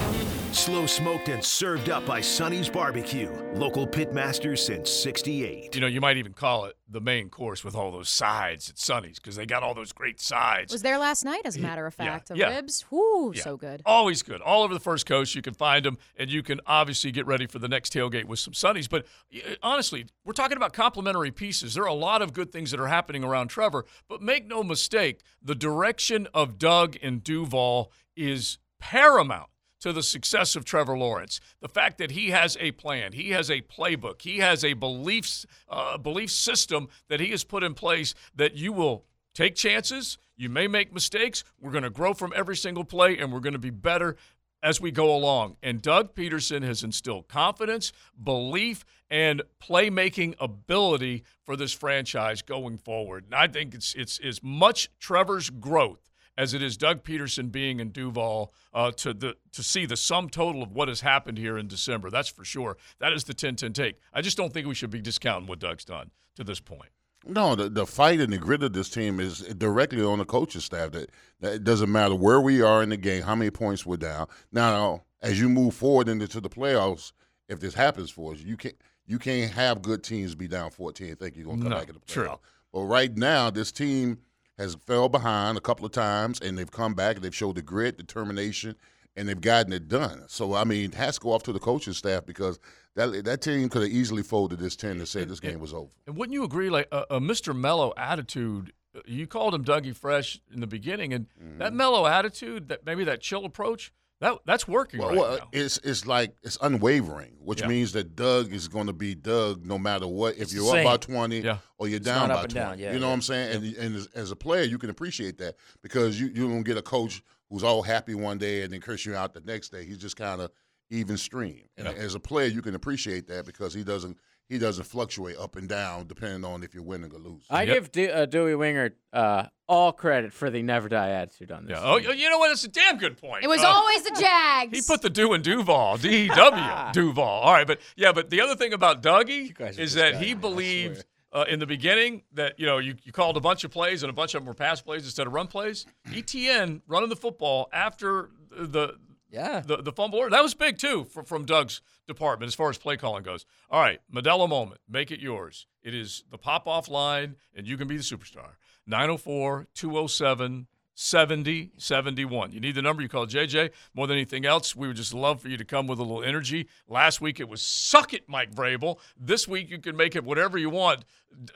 Slow 0.53 0.87
smoked 0.87 1.29
and 1.29 1.45
served 1.45 1.91
up 1.91 2.07
by 2.07 2.23
Sonny's 2.23 2.69
Barbecue. 2.69 3.31
Local 3.53 3.87
pitmasters 3.87 4.61
since 4.61 4.89
68. 4.89 5.75
You 5.75 5.81
know, 5.83 5.87
you 5.87 6.01
might 6.01 6.17
even 6.17 6.33
call 6.33 6.65
it 6.65 6.77
the 6.87 7.01
main 7.01 7.31
course 7.31 7.65
with 7.65 7.75
all 7.75 7.91
those 7.91 8.11
sides 8.11 8.69
at 8.69 8.79
Sonny's 8.79 9.19
because 9.19 9.37
they 9.37 9.47
got 9.47 9.63
all 9.63 9.73
those 9.75 9.93
great 9.93 10.21
sides. 10.21 10.71
Was 10.71 10.83
there 10.83 10.99
last 10.99 11.25
night, 11.25 11.43
as 11.47 11.57
a 11.57 11.61
matter 11.61 11.87
of 11.87 11.95
Yeah, 11.99 12.05
fact. 12.13 12.29
The 12.29 12.37
yeah. 12.37 12.55
ribs, 12.55 12.85
whoo, 12.91 13.33
Yeah. 13.35 13.43
so 13.43 13.57
good. 13.57 13.81
Always 13.87 14.23
good. 14.23 14.43
All 14.43 14.63
over 14.63 14.75
the 14.75 14.81
first 14.81 15.07
coast, 15.07 15.35
you 15.35 15.41
can 15.41 15.55
find 15.55 15.85
them, 15.85 15.97
and 16.17 16.31
you 16.31 16.43
can 16.43 16.61
obviously 16.67 17.11
get 17.11 17.27
ready 17.27 17.47
for 17.47 17.59
the 17.59 17.69
next 17.69 17.93
tailgate 17.93 18.27
with 18.27 18.39
some 18.39 18.53
Sonny's. 18.53 18.87
But 18.87 19.07
uh, 19.35 19.55
honestly, 19.63 20.07
we're 20.25 20.35
talking 20.35 20.59
about 20.59 20.75
complementary 20.75 21.31
pieces. 21.31 21.75
There 21.75 21.85
are 21.85 21.89
a 21.89 21.95
lot 21.95 22.21
of 22.21 22.33
good 22.35 22.53
things 22.53 22.71
that 22.71 22.81
are 22.81 22.89
happening 22.89 23.25
around 23.25 23.49
Trevor, 23.49 23.87
but 24.07 24.21
make 24.21 24.47
no 24.47 24.63
mistake, 24.63 25.23
the 25.43 25.55
direction 25.55 26.29
of 26.35 26.59
Doug 26.59 26.97
and 27.03 27.25
Duval 27.25 27.91
is 28.15 28.59
paramount 28.79 29.49
to 29.85 29.93
the 29.93 30.03
success 30.03 30.57
of 30.57 30.65
Trevor 30.65 30.97
Lawrence. 30.97 31.43
The 31.61 31.69
fact 31.69 31.99
that 31.99 32.13
he 32.13 32.31
has 32.31 32.57
a 32.59 32.71
plan, 32.71 33.13
he 33.13 33.33
has 33.33 33.51
a 33.51 33.61
playbook, 33.61 34.23
he 34.23 34.39
has 34.39 34.65
a 34.65 34.73
beliefs 34.73 35.45
uh, 35.69 35.99
belief 35.99 36.31
system 36.31 36.89
that 37.09 37.21
he 37.21 37.33
has 37.33 37.45
put 37.45 37.63
in 37.63 37.75
place 37.75 38.15
that 38.35 38.57
you 38.57 38.73
will 38.73 39.05
take 39.35 39.55
chances. 39.55 40.17
You 40.39 40.49
may 40.49 40.69
make 40.69 40.95
mistakes. 40.95 41.45
We're 41.61 41.71
going 41.71 41.85
to 41.85 41.91
grow 41.91 42.15
from 42.15 42.33
every 42.35 42.57
single 42.57 42.85
play, 42.85 43.19
and 43.19 43.31
we're 43.31 43.41
going 43.41 43.53
to 43.53 43.59
be 43.59 43.69
better 43.69 44.17
as 44.63 44.81
we 44.81 44.91
go 44.91 45.15
along. 45.15 45.59
And 45.63 45.83
Doug 45.83 46.15
Pederson 46.15 46.63
has 46.63 46.83
instilled 46.83 47.29
confidence, 47.29 47.93
belief, 48.23 48.87
and 49.11 49.43
playmaking 49.63 50.35
ability 50.41 51.25
for 51.45 51.57
this 51.57 51.75
franchise 51.75 52.41
going 52.41 52.79
forward. 52.79 53.27
And 53.27 53.35
I 53.35 53.49
think 53.49 53.75
it's 53.75 53.95
it's 53.95 54.19
as 54.21 54.43
much 54.43 54.89
Trevor's 54.99 55.51
growth 55.51 56.09
as 56.37 56.55
it 56.55 56.63
is 56.63 56.77
Doug 56.77 57.03
Pederson 57.05 57.51
being 57.53 57.81
in 57.81 57.91
Duval 57.91 58.53
uh, 58.73 58.91
to 58.93 59.15
the 59.15 59.37
to 59.53 59.63
see 59.63 59.87
the 59.87 59.97
sum 59.97 60.29
total 60.29 60.63
of 60.63 60.73
what 60.73 60.89
has 60.89 61.01
happened 61.03 61.39
here 61.39 61.57
in 61.59 61.69
December. 61.69 62.11
That's 62.11 62.29
for 62.29 62.45
sure. 62.45 62.77
That 62.99 63.13
is 63.13 63.25
the 63.25 63.35
10-10 63.35 63.73
take. 63.75 64.01
I 64.13 64.21
just 64.23 64.37
don't 64.37 64.53
think 64.53 64.67
we 64.67 64.75
should 64.75 64.91
be 64.91 65.01
discounting 65.01 65.47
what 65.49 65.59
Doug's 65.61 65.85
done 65.85 66.11
to 66.37 66.45
this 66.45 66.61
point. 66.61 66.91
No, 67.27 67.55
the, 67.55 67.71
the 67.71 67.87
fight 67.87 68.21
and 68.21 68.33
the 68.33 68.37
grit 68.39 68.63
of 68.63 68.75
this 68.75 68.91
team 68.91 69.19
is 69.19 69.39
directly 69.41 70.03
on 70.03 70.19
the 70.19 70.27
coaching 70.27 70.61
staff. 70.61 70.91
That, 70.91 71.11
that 71.41 71.55
it 71.55 71.65
doesn't 71.65 71.91
matter 71.91 72.15
where 72.15 72.41
we 72.41 72.61
are 72.61 72.83
in 72.83 72.91
the 72.91 72.99
game, 72.99 73.23
how 73.23 73.35
many 73.35 73.51
points 73.51 73.87
we're 73.87 73.97
down. 73.97 74.27
Now, 74.53 75.05
as 75.23 75.41
you 75.41 75.49
move 75.49 75.75
forward 75.75 76.09
into 76.09 76.39
the 76.41 76.51
playoffs, 76.51 77.13
if 77.49 77.61
this 77.61 77.73
happens 77.75 78.11
for 78.11 78.33
us, 78.35 78.41
you 78.41 78.57
can't 78.57 78.75
you 79.07 79.19
can't 79.19 79.53
have 79.53 79.83
good 79.83 80.03
teams 80.03 80.35
be 80.35 80.49
down 80.49 80.71
14 80.71 81.09
and 81.11 81.19
think 81.19 81.37
you're 81.37 81.45
going 81.45 81.59
to 81.59 81.63
come 81.65 81.71
No, 81.71 81.79
back 81.79 81.89
in 81.89 81.95
the 81.95 82.01
playoffs. 82.01 82.07
true. 82.13 82.39
But 82.73 82.83
right 82.85 83.15
now, 83.17 83.51
this 83.51 83.71
team 83.71 84.19
has 84.59 84.75
fell 84.87 85.09
behind 85.09 85.57
a 85.59 85.61
couple 85.61 85.85
of 85.87 85.93
times, 85.93 86.41
and 86.41 86.57
they've 86.57 86.71
come 86.71 86.95
back 86.95 87.17
and 87.17 87.25
they've 87.25 87.35
showed 87.35 87.57
the 87.57 87.63
grit, 87.63 87.97
determination, 87.97 88.77
and 89.17 89.29
they've 89.29 89.41
gotten 89.41 89.73
it 89.73 89.89
done. 89.89 90.25
So, 90.29 90.55
I 90.55 90.65
mean, 90.65 90.93
has 90.93 91.17
to 91.17 91.21
go 91.21 91.33
off 91.33 91.43
to 91.45 91.53
the 91.53 91.59
coaching 91.61 91.93
staff 91.93 92.25
because 92.27 92.59
that 92.97 93.25
that 93.25 93.41
team 93.43 93.69
could 93.69 93.83
have 93.83 93.91
easily 93.91 94.23
folded 94.23 94.59
this 94.59 94.77
10 94.77 94.93
and 94.93 95.09
said 95.09 95.29
this 95.29 95.41
game 95.41 95.61
was 95.61 95.73
over. 95.75 95.91
And 96.07 96.17
wouldn't 96.17 96.35
you 96.35 96.45
agree, 96.45 96.71
like 96.71 96.89
a, 96.93 97.05
a 97.11 97.21
Mr. 97.21 97.55
Mellow 97.57 97.93
attitude? 97.97 98.73
You 99.07 99.27
called 99.27 99.55
him 99.57 99.65
Dougie 99.65 99.97
Fresh 99.97 100.41
in 100.53 100.61
the 100.61 100.69
beginning, 100.69 101.13
and 101.13 101.27
that 101.59 101.69
Mm-hmm. 101.69 101.77
mellow 101.77 102.07
attitude, 102.07 102.69
that 102.69 102.87
maybe 102.87 103.03
that 103.05 103.21
chill 103.21 103.45
approach, 103.45 103.93
that 104.25 104.39
that's 104.47 104.67
working 104.67 105.01
Well, 105.01 105.09
right 105.11 105.19
well, 105.19 105.37
now. 105.39 105.49
it's 105.53 105.79
it's 105.79 106.07
like 106.07 106.35
it's 106.43 106.59
unwavering, 106.61 107.37
which 107.41 107.61
Yeah. 107.61 107.69
means 107.69 107.93
that 107.93 108.17
Doug 108.17 108.53
is 108.53 108.69
going 108.69 108.87
to 108.89 108.93
be 108.93 109.15
Doug 109.15 109.65
no 109.67 109.79
matter 109.79 110.07
what. 110.07 110.35
If 110.37 110.43
It's 110.43 110.55
you're 110.55 110.77
up 110.77 110.85
by 110.85 110.97
twenty 110.97 111.41
Yeah. 111.41 111.59
or 111.79 111.89
you're 111.89 111.99
It's 111.99 112.07
down 112.07 112.29
by 112.29 112.35
twenty, 112.41 112.55
down, 112.55 112.79
yeah, 112.79 112.93
you 112.93 112.99
know 112.99 113.07
yeah. 113.07 113.09
what 113.11 113.15
I'm 113.15 113.23
saying? 113.23 113.57
And 113.57 113.77
and 113.77 113.97
as, 113.97 114.07
as 114.15 114.31
a 114.31 114.37
player, 114.37 114.65
you 114.65 114.79
can 114.79 114.91
appreciate 114.91 115.39
that 115.39 115.57
because 115.83 116.19
you 116.21 116.27
you 116.29 116.49
don't 116.49 116.63
get 116.63 116.77
a 116.77 116.83
coach 116.83 117.23
who's 117.51 117.63
all 117.63 117.83
happy 117.83 118.15
one 118.15 118.39
day 118.39 118.63
and 118.63 118.73
then 118.73 118.81
curse 118.81 119.05
you 119.07 119.15
out 119.15 119.33
the 119.35 119.41
next 119.41 119.69
day. 119.71 119.85
He's 119.85 119.99
just 119.99 120.17
kind 120.17 120.41
of 120.41 120.51
even 120.91 121.17
stream. 121.17 121.65
And 121.77 121.87
Yeah. 121.87 121.93
as 121.95 122.15
a 122.15 122.21
player, 122.21 122.47
you 122.49 122.63
can 122.63 122.75
appreciate 122.75 123.27
that 123.29 123.47
because 123.47 123.73
he 123.75 123.85
doesn't 123.85 124.19
he 124.49 124.59
doesn't 124.59 124.85
fluctuate 124.85 125.37
up 125.39 125.57
and 125.57 125.69
down 125.69 126.07
depending 126.07 126.45
on 126.45 126.63
if 126.63 126.75
you're 126.75 126.83
winning 126.85 127.11
or 127.13 127.19
losing. 127.19 127.41
I 127.51 127.63
Yep. 127.63 127.75
give 127.75 127.93
De- 127.93 128.11
uh, 128.13 128.27
Dewey 128.27 128.55
Winger 128.55 128.91
uh, 129.13 129.47
all 129.67 129.93
credit 129.93 130.33
for 130.33 130.51
the 130.51 130.63
never 130.63 130.89
die 130.89 131.11
attitude 131.11 131.51
on 131.51 131.65
this. 131.67 131.79
yeah. 131.79 131.83
Oh, 131.85 131.97
you 131.97 132.29
know 132.29 132.39
what? 132.39 132.51
It's 132.53 132.65
a 132.65 132.69
damn 132.69 132.99
good 132.99 133.17
point. 133.17 133.43
It 133.45 133.49
was 133.49 133.63
Uh, 133.63 133.69
always 133.69 134.03
the 134.03 134.17
Jags. 134.21 134.77
He 134.77 134.83
put 134.87 135.01
the 135.03 135.11
do 135.11 135.33
in 135.35 135.43
Duval, 135.43 135.97
D 135.97 136.25
E 136.25 136.29
W 136.29 136.65
Duval. 136.93 137.25
All 137.25 137.53
right, 137.53 137.67
but 137.67 137.81
yeah, 137.97 138.13
but 138.13 138.29
the 138.31 138.41
other 138.43 138.55
thing 138.57 138.73
about 138.75 139.03
Dougie 139.03 139.59
is 139.79 139.95
that 139.95 140.13
guys, 140.15 140.23
he 140.23 140.33
I 140.33 140.35
believed 140.35 141.05
uh, 141.33 141.45
in 141.49 141.59
the 141.59 141.67
beginning 141.67 142.23
that 142.35 142.61
you 142.61 142.67
know 142.67 142.79
you, 142.79 142.95
you 143.03 143.13
called 143.13 143.37
a 143.37 143.41
bunch 143.41 143.65
of 143.65 143.71
plays 143.71 144.03
and 144.03 144.11
a 144.11 144.13
bunch 144.13 144.35
of 144.35 144.43
them 144.43 144.47
were 144.47 144.55
pass 144.55 144.81
plays 144.83 145.05
instead 145.05 145.27
of 145.27 145.33
run 145.33 145.47
plays. 145.47 145.87
Etienne 146.15 146.83
running 146.87 147.09
the 147.09 147.17
football 147.17 147.69
after 147.73 148.31
the 148.51 148.95
Yeah. 149.31 149.61
the, 149.67 149.79
the 149.79 149.91
fumble 149.93 150.29
that 150.31 150.43
was 150.43 150.55
big 150.55 150.79
too 150.79 151.05
from, 151.05 151.25
from 151.25 151.45
Doug's 151.45 151.81
department 152.07 152.49
as 152.49 152.55
far 152.55 152.71
as 152.71 152.79
play 152.79 152.97
calling 152.97 153.23
goes. 153.23 153.47
All 153.71 153.81
right, 153.81 154.01
Modelo 154.13 154.49
moment, 154.49 154.81
make 154.89 155.11
it 155.11 155.21
yours. 155.21 155.67
It 155.83 155.95
is 155.95 156.25
the 156.31 156.39
pop 156.39 156.67
off 156.67 156.89
line, 156.89 157.37
and 157.55 157.67
you 157.67 157.77
can 157.77 157.89
be 157.89 157.97
the 157.97 158.03
superstar. 158.03 158.57
904 158.87 159.69
207 159.75 160.67
7071. 160.95 162.53
You 162.53 162.61
need 162.61 162.75
the 162.75 162.83
number, 162.83 163.03
you 163.03 163.09
call 163.09 163.27
JJ. 163.27 163.71
More 163.95 164.07
than 164.07 164.17
anything 164.17 164.47
else, 164.47 164.77
we 164.77 164.87
would 164.87 164.97
just 164.97 165.15
love 165.15 165.41
for 165.41 165.49
you 165.49 165.57
to 165.57 165.65
come 165.65 165.87
with 165.87 165.99
a 165.99 166.03
little 166.03 166.23
energy. 166.23 166.69
Last 166.89 167.21
week 167.21 167.41
it 167.41 167.49
was 167.49 167.63
suck 167.63 168.15
it, 168.15 168.29
Mike 168.29 168.55
Vrabel. 168.55 168.99
This 169.19 169.49
week 169.49 169.71
you 169.71 169.79
can 169.79 169.97
make 169.97 170.15
it 170.17 170.25
whatever 170.25 170.59
you 170.59 170.71
want. 170.71 171.05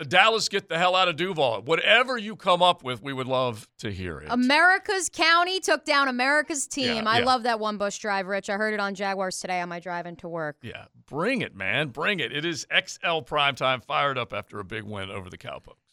Dallas, 0.08 0.48
get 0.48 0.68
the 0.68 0.78
hell 0.78 0.96
out 0.96 1.08
of 1.08 1.16
Duval. 1.16 1.62
Whatever 1.62 2.18
you 2.18 2.36
come 2.36 2.62
up 2.62 2.82
with, 2.82 3.02
we 3.02 3.12
would 3.12 3.28
love 3.28 3.68
to 3.78 3.92
hear 3.92 4.18
it. 4.18 4.26
America's 4.28 5.08
County 5.08 5.60
took 5.60 5.84
down 5.84 6.08
America's 6.08 6.66
team. 6.66 7.04
Yeah, 7.04 7.10
I 7.10 7.18
yeah. 7.20 7.24
love 7.24 7.44
that 7.44 7.60
one 7.60 7.78
bush 7.78 7.98
drive, 7.98 8.26
Rich. 8.26 8.50
I 8.50 8.54
heard 8.54 8.74
it 8.74 8.80
on 8.80 8.94
Jaguars 8.94 9.38
today 9.38 9.60
on 9.60 9.68
my 9.68 9.78
drive 9.78 10.06
into 10.06 10.28
work. 10.28 10.56
Yeah, 10.62 10.86
bring 11.06 11.42
it, 11.42 11.54
man. 11.54 11.88
Bring 11.88 12.20
it. 12.20 12.32
It 12.32 12.44
is 12.44 12.66
XL 12.72 13.20
primetime 13.20 13.82
fired 13.84 14.18
up 14.18 14.32
after 14.32 14.58
a 14.58 14.64
big 14.64 14.82
win 14.82 15.10
over 15.10 15.30
the 15.30 15.38
Cowpokes. 15.38 15.87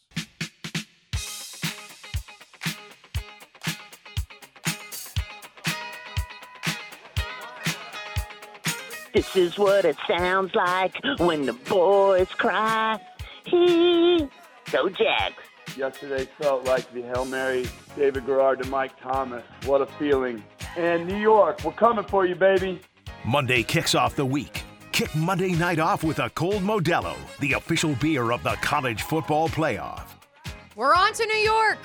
This 9.15 9.33
is 9.37 9.57
what 9.57 9.85
it 9.85 9.95
sounds 10.09 10.53
like 10.55 10.97
when 11.19 11.45
the 11.45 11.53
boys 11.53 12.27
cry. 12.31 12.99
Hee. 13.45 14.27
Go 14.73 14.89
Jags. 14.89 15.41
Yesterday 15.77 16.27
felt 16.37 16.65
like 16.65 16.91
the 16.93 17.01
Hail 17.01 17.23
Mary, 17.23 17.65
David 17.95 18.25
Garrard 18.25 18.61
to 18.61 18.69
Mike 18.69 18.99
Thomas. 18.99 19.45
What 19.63 19.79
a 19.79 19.85
feeling. 19.85 20.43
and 20.75 21.07
New 21.07 21.15
York. 21.15 21.63
We're 21.63 21.71
coming 21.71 22.03
for 22.03 22.25
you, 22.25 22.35
baby. 22.35 22.81
Monday 23.23 23.63
kicks 23.63 23.95
off 23.95 24.17
the 24.17 24.25
week. 24.25 24.63
Kick 24.91 25.15
Monday 25.15 25.53
night 25.53 25.79
off 25.79 26.03
with 26.03 26.19
a 26.19 26.29
cold 26.31 26.61
Modelo, 26.61 27.15
the 27.39 27.53
official 27.53 27.95
beer 28.01 28.33
of 28.33 28.43
the 28.43 28.57
college 28.61 29.03
football 29.03 29.47
playoff. 29.47 30.07
We're 30.75 30.93
on 30.93 31.13
to 31.13 31.25
New 31.25 31.37
York. 31.37 31.77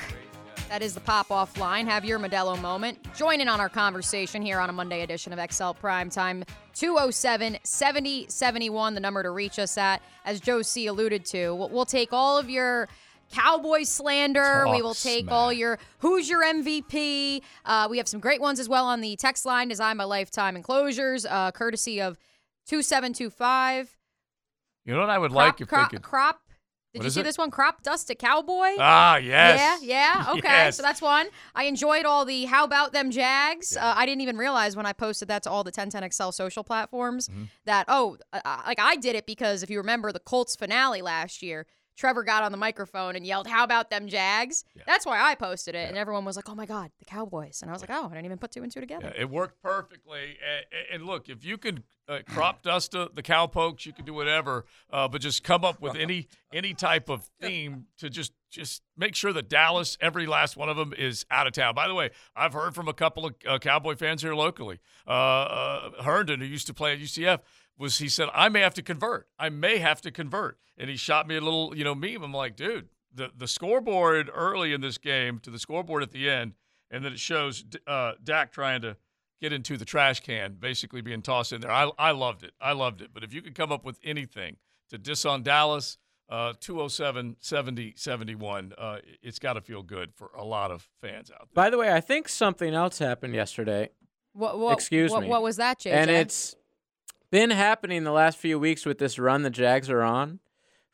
That 0.70 0.82
is 0.82 0.94
the 0.94 1.00
pop 1.00 1.32
off 1.32 1.58
line. 1.58 1.88
Have 1.88 2.04
your 2.04 2.20
Modelo 2.20 2.56
moment. 2.60 2.96
Join 3.16 3.40
in 3.40 3.48
on 3.48 3.58
our 3.58 3.68
conversation 3.68 4.40
here 4.40 4.60
on 4.60 4.70
a 4.70 4.72
Monday 4.72 5.02
edition 5.02 5.32
of 5.32 5.52
XL 5.52 5.72
Primetime. 5.72 6.46
207 6.74 7.58
7071, 7.64 8.94
the 8.94 9.00
number 9.00 9.24
to 9.24 9.30
reach 9.32 9.58
us 9.58 9.76
at. 9.76 10.00
As 10.24 10.38
Joe 10.38 10.62
C 10.62 10.86
alluded 10.86 11.24
to, 11.26 11.56
we'll, 11.56 11.84
take 11.84 12.12
all 12.12 12.38
of 12.38 12.48
your 12.48 12.88
cowboy 13.32 13.82
slander. 13.82 14.64
we 14.70 14.80
will 14.80 14.94
take 14.94 15.24
smack. 15.24 15.34
all 15.34 15.52
your 15.52 15.76
who's 15.98 16.30
your 16.30 16.44
MVP. 16.44 17.42
Uh, 17.64 17.88
we 17.90 17.98
have 17.98 18.06
some 18.06 18.20
great 18.20 18.40
ones 18.40 18.60
as 18.60 18.68
well 18.68 18.86
on 18.86 19.00
the 19.00 19.16
text 19.16 19.44
line 19.44 19.66
designed 19.66 19.98
by 19.98 20.04
Lifetime 20.04 20.54
Enclosures, 20.54 21.26
uh, 21.26 21.50
courtesy 21.50 22.00
of 22.00 22.16
2725. 22.68 23.96
You 24.84 24.94
know 24.94 25.00
what 25.00 25.10
I 25.10 25.18
would 25.18 25.32
Crop, 25.32 25.36
like 25.46 25.60
if 25.60 25.66
crop, 25.66 25.90
they 25.90 25.96
could. 25.96 26.04
crop. 26.04 26.40
Did 26.92 26.98
What 27.00 27.04
you 27.04 27.10
see 27.10 27.20
it? 27.20 27.22
this 27.24 27.38
one? 27.38 27.50
Crop 27.52 27.82
dust 27.82 28.10
a 28.10 28.14
cowboy. 28.16 28.70
Ah, 28.78 29.16
yes. 29.16 29.80
Yeah, 29.82 30.24
yeah. 30.26 30.26
Okay, 30.38 30.40
Yes. 30.48 30.76
so 30.76 30.82
that's 30.82 31.00
one. 31.00 31.28
I 31.54 31.64
enjoyed 31.64 32.04
all 32.04 32.24
the 32.24 32.46
how 32.46 32.64
about 32.64 32.92
them 32.92 33.10
Jags. 33.12 33.76
Uh, 33.76 33.94
I 33.96 34.06
didn't 34.06 34.22
even 34.22 34.36
realize 34.36 34.74
when 34.76 34.86
I 34.86 34.92
posted 34.92 35.28
that 35.28 35.44
to 35.44 35.50
all 35.50 35.62
the 35.62 35.70
1010XL 35.72 36.34
social 36.34 36.64
platforms 36.64 37.28
Mm-hmm. 37.28 37.44
that 37.66 37.84
oh, 37.88 38.16
uh, 38.32 38.62
like 38.66 38.80
I 38.80 38.96
did 38.96 39.14
it 39.14 39.24
because 39.26 39.62
if 39.62 39.70
you 39.70 39.78
remember 39.78 40.10
the 40.12 40.18
Colts 40.20 40.56
finale 40.56 41.00
last 41.02 41.42
year. 41.42 41.66
Trevor 42.00 42.22
got 42.22 42.42
on 42.42 42.50
the 42.50 42.56
microphone 42.56 43.14
and 43.14 43.26
yelled, 43.26 43.46
"How 43.46 43.62
about 43.62 43.90
them 43.90 44.08
Jags?" 44.08 44.64
That's 44.86 45.04
why 45.04 45.20
I 45.20 45.34
posted 45.34 45.74
it, 45.74 45.86
and 45.86 45.98
everyone 45.98 46.24
was 46.24 46.34
like, 46.34 46.48
"Oh 46.48 46.54
my 46.54 46.64
God, 46.64 46.90
the 46.98 47.04
Cowboys!" 47.04 47.60
And 47.60 47.70
I 47.70 47.74
was 47.74 47.82
like, 47.82 47.90
"Oh, 47.90 48.06
I 48.06 48.08
didn't 48.08 48.24
even 48.24 48.38
put 48.38 48.52
two 48.52 48.62
and 48.62 48.72
two 48.72 48.80
together." 48.80 49.12
Yeah, 49.14 49.20
it 49.20 49.28
worked 49.28 49.60
perfectly. 49.60 50.38
And, 50.42 50.64
and 50.94 51.06
look, 51.06 51.28
if 51.28 51.44
you 51.44 51.58
could 51.58 51.82
uh, 52.08 52.20
crop 52.26 52.62
dust 52.62 52.94
uh, 52.94 53.08
the 53.14 53.22
cowpokes, 53.22 53.84
you 53.84 53.92
can 53.92 54.06
do 54.06 54.14
whatever. 54.14 54.64
Uh, 54.90 55.08
but 55.08 55.20
just 55.20 55.44
come 55.44 55.62
up 55.62 55.82
with 55.82 55.94
any 55.94 56.28
any 56.54 56.72
type 56.72 57.10
of 57.10 57.28
theme 57.38 57.84
to 57.98 58.08
just 58.08 58.32
just 58.50 58.82
make 58.96 59.14
sure 59.14 59.32
that 59.32 59.48
Dallas, 59.48 59.98
every 60.00 60.26
last 60.26 60.56
one 60.56 60.68
of 60.68 60.76
them, 60.78 60.92
is 60.96 61.24
out 61.30 61.46
of 61.46 61.52
town. 61.52 61.74
By 61.74 61.86
the 61.86 61.94
way, 61.94 62.10
I've 62.34 62.52
heard 62.54 62.74
from 62.74 62.88
a 62.88 62.94
couple 62.94 63.26
of 63.26 63.34
uh, 63.46 63.58
Cowboy 63.58 63.94
fans 63.94 64.22
here 64.22 64.34
locally. 64.34 64.80
Uh, 65.06 65.10
uh, 65.10 66.02
Herndon, 66.02 66.40
who 66.40 66.46
used 66.46 66.66
to 66.66 66.74
play 66.74 66.92
at 66.94 66.98
UCF, 66.98 67.40
was 67.80 67.98
he 67.98 68.08
said 68.08 68.28
I 68.34 68.48
may 68.48 68.60
have 68.60 68.74
to 68.74 68.82
convert. 68.82 69.26
I 69.38 69.48
may 69.48 69.78
have 69.78 70.00
to 70.02 70.10
convert, 70.10 70.58
and 70.76 70.90
he 70.90 70.96
shot 70.96 71.26
me 71.26 71.36
a 71.36 71.40
little 71.40 71.76
you 71.76 71.82
know 71.82 71.94
meme. 71.94 72.22
I'm 72.22 72.32
like, 72.32 72.54
dude, 72.54 72.88
the 73.12 73.30
the 73.36 73.48
scoreboard 73.48 74.30
early 74.32 74.72
in 74.72 74.82
this 74.82 74.98
game 74.98 75.40
to 75.40 75.50
the 75.50 75.58
scoreboard 75.58 76.02
at 76.02 76.12
the 76.12 76.28
end, 76.28 76.52
and 76.90 77.04
then 77.04 77.12
it 77.12 77.18
shows 77.18 77.64
uh, 77.86 78.12
Dak 78.22 78.52
trying 78.52 78.82
to 78.82 78.96
get 79.40 79.52
into 79.52 79.76
the 79.78 79.86
trash 79.86 80.20
can, 80.20 80.56
basically 80.60 81.00
being 81.00 81.22
tossed 81.22 81.52
in 81.52 81.62
there. 81.62 81.70
I, 81.70 81.90
I 81.98 82.10
loved 82.10 82.44
it. 82.44 82.52
I 82.60 82.72
loved 82.72 83.00
it. 83.00 83.10
But 83.14 83.24
if 83.24 83.32
you 83.32 83.40
could 83.40 83.54
come 83.54 83.72
up 83.72 83.86
with 83.86 83.98
anything 84.04 84.56
to 84.90 84.98
diss 84.98 85.24
on 85.24 85.42
Dallas, 85.42 85.96
uh, 86.28 86.52
207 86.60 87.36
70 87.40 87.94
71, 87.96 88.74
uh, 88.76 88.98
it's 89.22 89.38
got 89.38 89.54
to 89.54 89.62
feel 89.62 89.82
good 89.82 90.12
for 90.14 90.30
a 90.36 90.44
lot 90.44 90.70
of 90.70 90.86
fans 91.00 91.30
out 91.30 91.48
there. 91.48 91.64
By 91.64 91.70
the 91.70 91.78
way, 91.78 91.92
I 91.92 92.00
think 92.00 92.28
something 92.28 92.74
else 92.74 92.98
happened 92.98 93.34
yesterday. 93.34 93.88
What, 94.32 94.58
what, 94.58 94.74
Excuse 94.74 95.10
what, 95.10 95.22
me. 95.22 95.28
What 95.28 95.42
was 95.42 95.56
that, 95.56 95.80
JJ? 95.80 95.92
And 95.92 96.10
it's 96.10 96.54
been 97.30 97.50
happening 97.50 98.04
the 98.04 98.12
last 98.12 98.38
few 98.38 98.58
weeks 98.58 98.84
with 98.84 98.98
this 98.98 99.18
run 99.18 99.42
the 99.42 99.50
Jags 99.50 99.90
are 99.90 100.02
on. 100.02 100.40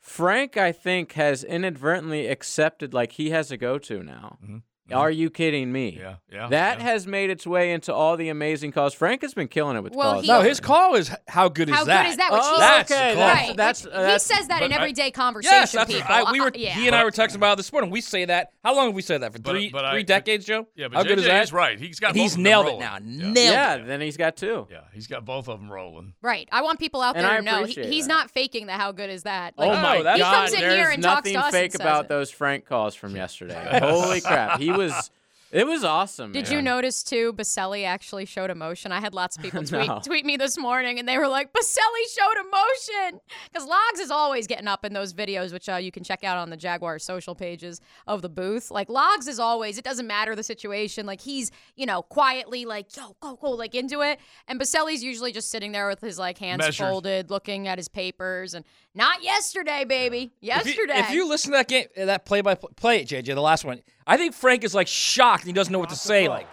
Frank, 0.01 0.57
I 0.57 0.71
think, 0.71 1.13
has 1.13 1.43
inadvertently 1.43 2.29
accepted 2.29 2.95
like 2.95 3.13
he 3.13 3.31
has 3.31 3.51
a 3.51 3.57
go 3.57 3.79
to 3.79 4.03
now. 4.03 4.39
Mm-hmm. 4.43 4.59
Are 4.93 5.11
you 5.11 5.31
kidding 5.31 5.73
me? 5.73 5.93
Mm-hmm. 5.93 6.01
Yeah, 6.01 6.15
yeah, 6.33 6.49
That 6.49 6.81
has 6.81 7.07
made 7.07 7.29
its 7.31 7.45
way 7.47 7.73
into 7.73 7.93
all 7.93 8.17
the 8.17 8.29
amazing 8.29 8.71
calls. 8.73 8.95
Frank 8.95 9.23
has 9.23 9.35
been 9.35 9.49
killing 9.49 9.77
it 9.77 9.83
with 9.83 9.95
Well, 9.95 10.13
calls. 10.15 10.23
he- 10.25 10.29
No, 10.31 10.43
his 10.43 10.61
call 10.61 10.95
is 10.95 11.11
how 11.27 11.49
good 11.49 11.69
How 11.69 11.85
good 11.85 12.07
is 12.07 12.17
that? 12.19 12.33
Which 12.33 12.43
he's 12.43 12.59
that's 12.59 12.91
okay, 12.93 13.09
the 13.11 13.15
call. 13.17 13.27
that's- 13.27 13.57
that's- 13.57 13.85
which 13.85 13.93
that's- 13.93 14.29
he 14.29 14.35
says 14.35 14.49
that 14.49 14.63
in 14.63 14.71
but 14.71 14.75
I- 14.79 14.83
everyday 14.83 15.11
conversation. 15.11 15.53
Yes, 15.57 15.73
that's 15.73 15.93
people. 15.93 16.07
I, 16.09 16.31
we 16.31 16.41
were. 16.41 16.53
Yeah. 16.55 16.75
He 16.75 16.87
and 16.87 16.95
I 16.95 17.03
were 17.05 17.11
texting 17.11 17.35
about 17.37 17.55
it 17.55 17.57
this 17.57 17.73
morning. 17.73 17.91
We 17.91 18.01
say 18.01 18.27
that. 18.27 18.51
How 18.63 18.77
long 18.77 18.87
have 18.87 18.95
we 18.95 19.03
said 19.03 19.23
that 19.23 19.33
for? 19.33 19.41
But- 19.41 19.51
Three, 19.51 19.71
but 19.71 19.85
I- 19.85 19.93
three 19.93 20.03
but- 20.03 20.07
decades, 20.09 20.45
Joe. 20.45 20.67
Yeah, 20.77 20.89
but 20.89 20.99
how 20.99 21.03
good 21.03 21.19
JJ 21.19 21.23
is 21.23 21.27
that? 21.27 21.43
is 21.45 21.53
right. 21.53 21.79
He's 21.81 21.99
got 21.99 22.15
he's 22.15 22.23
both 22.23 22.31
of 22.33 22.35
them 22.37 22.43
nailed 22.45 22.67
it 22.69 22.79
now. 22.79 22.93
Yeah. 22.95 22.99
Nailed 23.33 23.37
yeah, 23.37 23.75
it. 23.75 23.87
then 23.87 24.01
he's 24.01 24.17
got 24.17 24.37
two. 24.37 24.69
Yeah, 24.71 24.81
he's 24.93 25.07
got 25.09 25.25
both 25.25 25.49
of 25.49 25.59
them 25.59 25.71
rolling. 25.71 26.13
Right. 26.23 26.49
I 26.53 26.63
want 26.63 26.79
people 26.79 27.01
out 27.03 27.17
there 27.17 27.27
I 27.29 27.37
to 27.39 27.43
know 27.43 27.65
he, 27.65 27.75
he's 27.87 28.07
not 28.07 28.31
faking 28.31 28.67
the 28.67 28.73
how 28.75 28.93
good 28.93 29.11
is 29.11 29.25
that. 29.25 29.55
oh 29.59 29.67
Like, 29.67 29.83
my 29.83 30.03
that's- 30.03 30.17
he 30.17 30.23
God! 30.23 30.33
comes 30.35 30.53
in 30.53 30.61
There's 30.61 30.75
here 30.75 30.91
and 30.91 31.03
talks 31.03 31.17
nothing 31.27 31.33
to 31.35 31.41
us 31.41 31.51
fake 31.53 31.75
about 31.75 32.09
those 32.09 32.31
Frank 32.31 32.67
calls 32.67 32.95
from 32.95 33.17
yesterday. 33.17 33.79
Holy 33.83 34.21
crap! 34.21 34.61
He 34.61 34.71
was. 34.77 35.11
It 35.53 35.67
was 35.67 35.85
awesome. 35.85 36.33
Did 36.33 36.47
man. 36.47 36.53
you 36.53 36.63
notice 36.63 37.03
too? 37.05 37.33
Boselli 37.33 37.85
actually 37.87 38.25
showed 38.25 38.51
emotion. 38.51 38.91
I 38.91 39.01
had 39.01 39.15
lots 39.15 39.37
of 39.37 39.43
people 39.43 39.63
tweet 39.65 39.87
No. 39.87 40.01
tweet 40.05 40.27
me 40.27 40.37
this 40.37 40.59
morning, 40.59 40.99
and 40.99 41.09
they 41.09 41.17
were 41.19 41.29
like, 41.29 41.53
"Boselli 41.53 42.05
showed 42.13 42.35
emotion," 42.49 43.21
because 43.53 43.67
Logs 43.67 44.01
is 44.01 44.11
always 44.11 44.47
getting 44.49 44.67
up 44.67 44.85
in 44.85 44.93
those 44.93 45.15
videos, 45.15 45.53
which 45.53 45.69
uh, 45.69 45.77
you 45.77 45.93
can 45.93 46.03
check 46.03 46.25
out 46.25 46.37
on 46.37 46.51
the 46.51 46.57
Jaguar 46.57 46.99
social 46.99 47.35
pages 47.35 47.81
of 48.09 48.23
the 48.23 48.29
booth. 48.29 48.71
Like 48.73 48.89
Logs 48.89 49.29
is 49.29 49.39
always, 49.39 49.79
it 49.79 49.85
doesn't 49.85 50.07
matter 50.07 50.35
the 50.35 50.43
situation. 50.43 51.07
Like 51.07 51.21
he's, 51.21 51.53
you 51.77 51.87
know, 51.87 52.03
quietly 52.03 52.65
like, 52.65 52.95
"Yo, 52.97 53.15
go, 53.21 53.37
go," 53.37 53.51
like 53.53 53.75
into 53.77 54.01
it, 54.01 54.19
and 54.49 54.61
Boselli's 54.61 55.05
usually 55.05 55.31
just 55.31 55.51
sitting 55.51 55.71
there 55.71 55.87
with 55.89 56.01
his 56.01 56.19
like 56.19 56.39
hands 56.39 56.59
Measured. 56.59 56.87
folded, 56.87 57.31
looking 57.31 57.69
at 57.69 57.79
his 57.79 57.89
papers, 57.89 58.55
and 58.55 58.65
not 58.95 59.23
yesterday, 59.23 59.85
baby, 59.85 60.33
yesterday. 60.41 60.73
If 60.81 60.89
you, 60.89 61.03
if 61.05 61.11
you 61.11 61.29
listen 61.29 61.53
to 61.53 61.59
that 61.59 61.69
game, 61.69 61.87
that 61.97 62.25
play 62.25 62.41
by 62.41 62.55
play, 62.57 63.03
it, 63.03 63.09
JJ, 63.09 63.27
the 63.35 63.41
last 63.41 63.65
one, 63.65 63.81
I 64.07 64.17
think 64.17 64.35
Frank 64.35 64.65
is 64.65 64.75
like 64.75 64.89
shocked. 64.89 65.36
And 65.41 65.47
He 65.47 65.53
doesn't 65.53 65.73
know 65.73 65.79
what 65.79 65.91
to 65.91 65.97
say. 65.97 66.29
Like 66.29 66.49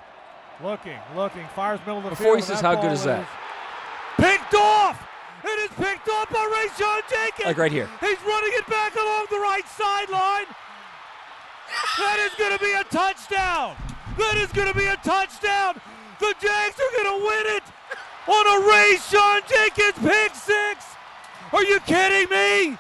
Looking, 0.64 0.98
looking, 1.16 1.46
fires 1.56 1.80
middle 1.82 1.98
of 1.98 2.04
the 2.04 2.10
Before 2.12 2.36
he 2.36 2.42
field. 2.42 2.56
says, 2.56 2.62
"How 2.62 2.76
good 2.76 2.84
ball 2.84 2.92
is 2.94 3.04
that?" 3.04 3.28
Picked 4.18 4.54
off! 4.54 5.02
It 5.44 5.60
is 5.60 5.72
picked 5.76 6.08
off 6.08 6.30
by 6.30 6.40
Ray 6.40 6.70
Rayshawn 6.70 7.02
Jenkins. 7.10 7.46
Like 7.48 7.58
right 7.58 7.72
here. 7.72 7.90
He's 8.00 8.22
running 8.24 8.52
it 8.54 8.68
back 8.68 8.96
along 8.96 9.26
the 9.30 9.40
right 9.40 9.68
sideline. 9.68 10.46
That 11.98 12.20
is 12.20 12.32
going 12.38 12.58
to 12.58 12.64
be 12.64 12.72
a 12.74 12.84
touchdown. 12.86 13.76
That 14.18 14.38
is 14.38 14.52
going 14.54 14.72
to 14.72 14.78
be 14.78 14.86
a 14.86 14.96
touchdown. 14.98 15.82
The 16.20 16.34
Jags 16.40 16.80
are 16.80 17.04
going 17.04 17.20
to 17.20 17.26
win 17.26 17.46
it 17.58 17.64
on 18.28 18.48
a 18.48 18.68
Ray 18.68 18.96
Rayshawn 18.96 19.42
Jenkins 19.50 20.00
pick 20.00 20.36
six. 20.36 20.86
Are 21.52 21.64
you 21.64 21.80
kidding 21.82 22.30
me? 22.30 22.78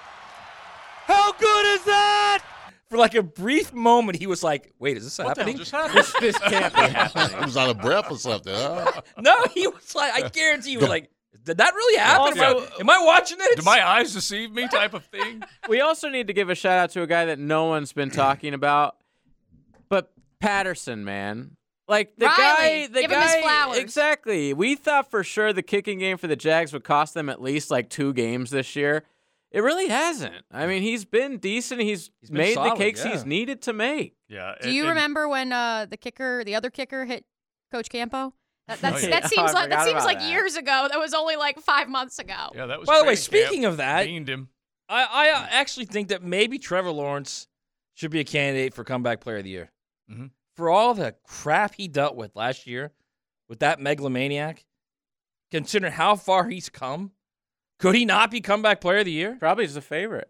How 1.06 1.34
good 1.34 1.66
is 1.76 1.84
that? 1.84 2.39
For 2.93 2.99
like 2.99 3.15
a 3.15 3.23
brief 3.23 3.73
moment, 3.73 4.19
he 4.19 4.27
was 4.27 4.43
like, 4.43 4.71
"Wait, 4.77 4.97
is 4.97 5.03
this 5.03 5.17
What 5.17 5.34
the 5.36 5.43
hell 5.43 5.51
happening?" 5.51 5.58
just 5.58 5.71
happened? 5.71 5.97
This, 5.97 6.13
this 6.19 6.38
can't 6.38 6.71
be 6.75 6.82
happening. 6.82 7.39
He 7.39 7.45
was 7.45 7.58
out 7.58 7.71
of 7.71 7.82
breath 7.82 8.12
or 8.12 8.17
something. 8.19 8.53
Huh? 8.53 9.01
no, 9.19 9.45
he 9.53 9.65
was 9.65 9.95
like, 9.95 10.13
I 10.13 10.29
guarantee 10.29 10.73
you, 10.73 10.79
was 10.79 10.89
like, 10.89 11.10
did 11.43 11.58
that 11.58 11.73
really 11.73 11.97
happen? 11.99 12.39
Also- 12.39 12.62
am, 12.62 12.67
I, 12.77 12.82
am 12.82 12.89
I 12.91 13.03
watching 13.03 13.39
this? 13.39 13.56
Do 13.56 13.63
my 13.63 13.86
eyes 13.86 14.13
deceive 14.13 14.51
me? 14.51 14.67
Type 14.67 14.93
of 14.93 15.03
thing. 15.06 15.41
We 15.67 15.82
also 15.82 16.10
need 16.10 16.27
to 16.27 16.34
give 16.34 16.51
a 16.51 16.56
shout 16.56 16.77
out 16.77 16.91
to 16.91 17.01
a 17.01 17.08
guy 17.08 17.25
that 17.25 17.39
no 17.39 17.65
one's 17.65 17.93
been 17.93 18.12
talking 18.12 18.53
about, 18.53 18.95
but 19.89 20.12
Patterson, 20.39 21.03
man. 21.03 21.58
Like 21.88 22.15
the 22.17 22.27
Riley, 22.27 22.38
guy, 22.38 22.88
the 22.88 23.01
give 23.01 23.12
him 23.12 23.19
guy, 23.19 23.36
his 23.36 23.43
flowers. 23.43 23.77
exactly. 23.79 24.53
We 24.53 24.75
thought 24.75 25.10
for 25.10 25.23
sure 25.23 25.51
the 25.51 25.63
kicking 25.63 25.97
game 25.97 26.17
for 26.17 26.27
the 26.27 26.36
Jags 26.36 26.71
would 26.73 26.84
cost 26.84 27.15
them 27.15 27.27
at 27.27 27.41
least 27.41 27.71
like 27.71 27.89
two 27.89 28.13
games 28.13 28.51
this 28.51 28.75
year. 28.75 29.03
It 29.54 29.62
really 29.62 29.88
hasn't. 29.88 30.44
I 30.52 30.66
mean, 30.66 30.82
he's 30.82 31.06
been 31.06 31.38
decent. 31.38 31.80
He's, 31.82 32.10
been 32.28 32.38
made 32.38 32.54
solid, 32.56 32.72
the 32.72 32.76
cakes 32.76 33.06
yeah. 33.06 33.12
he's 33.12 33.24
needed 33.26 33.62
to 33.63 33.74
make. 33.74 34.16
Yeah. 34.28 34.56
Do 34.60 34.68
and- 34.68 34.76
you 34.76 34.82
and- 34.84 34.89
remember 34.89 35.28
when 35.28 35.54
uh, 35.54 35.86
the 35.89 35.96
kicker, 35.98 36.44
the 36.44 36.56
other 36.56 36.72
kicker, 36.72 37.06
hit 37.06 37.24
Coach 37.72 37.89
Campo? 37.89 38.34
That, 38.68 38.82
that's, 38.82 39.04
yeah. 39.04 39.10
that 39.12 39.24
Oh, 39.26 39.28
seems 39.28 39.52
I 39.52 39.54
like 39.54 39.70
that 39.70 39.86
seems 39.86 40.04
like 40.06 40.20
that. 40.20 40.30
years 40.32 40.56
ago. 40.56 40.88
That 40.89 41.00
was 41.00 41.13
only 41.13 41.36
like 41.36 41.60
five 41.60 41.88
months 41.88 42.18
ago. 42.18 42.50
Yeah, 42.56 42.66
that 42.66 42.80
was. 42.80 42.88
By 42.88 42.98
the 43.00 43.04
way, 43.06 43.16
training 43.16 43.16
camp. 43.16 43.48
speaking 43.48 43.66
of 43.66 43.78
that, 43.78 44.06
beaned 44.06 44.28
him. 44.30 44.50
I, 44.89 45.04
I 45.04 45.30
uh, 45.32 45.48
actually 45.52 45.86
think 45.86 46.08
that 46.10 46.24
maybe 46.24 46.58
Trevor 46.58 46.92
Lawrence 46.92 47.48
should 47.94 48.10
be 48.12 48.20
a 48.22 48.24
candidate 48.24 48.74
for 48.74 48.84
comeback 48.84 49.22
player 49.22 49.38
of 49.38 49.44
the 49.44 49.50
year. 49.52 49.72
Mhm. 50.12 50.32
For 50.56 50.70
all 50.70 50.94
the 50.94 51.16
crap 51.26 51.76
he 51.76 51.88
dealt 51.88 52.16
with 52.16 52.36
last 52.36 52.66
year 52.66 52.92
with 53.50 53.60
that 53.60 53.80
megalomaniac, 53.80 54.66
considering 55.52 55.94
how 55.94 56.16
far 56.16 56.48
he's 56.50 56.70
come, 56.70 57.12
could 57.84 57.96
he 57.96 58.06
not 58.06 58.32
be 58.32 58.39
comeback 58.41 58.80
player 58.82 59.00
of 59.00 59.06
the 59.06 59.12
year? 59.12 59.36
Probably 59.39 59.65
is 59.65 59.74
the 59.74 59.82
favorite. 59.82 60.30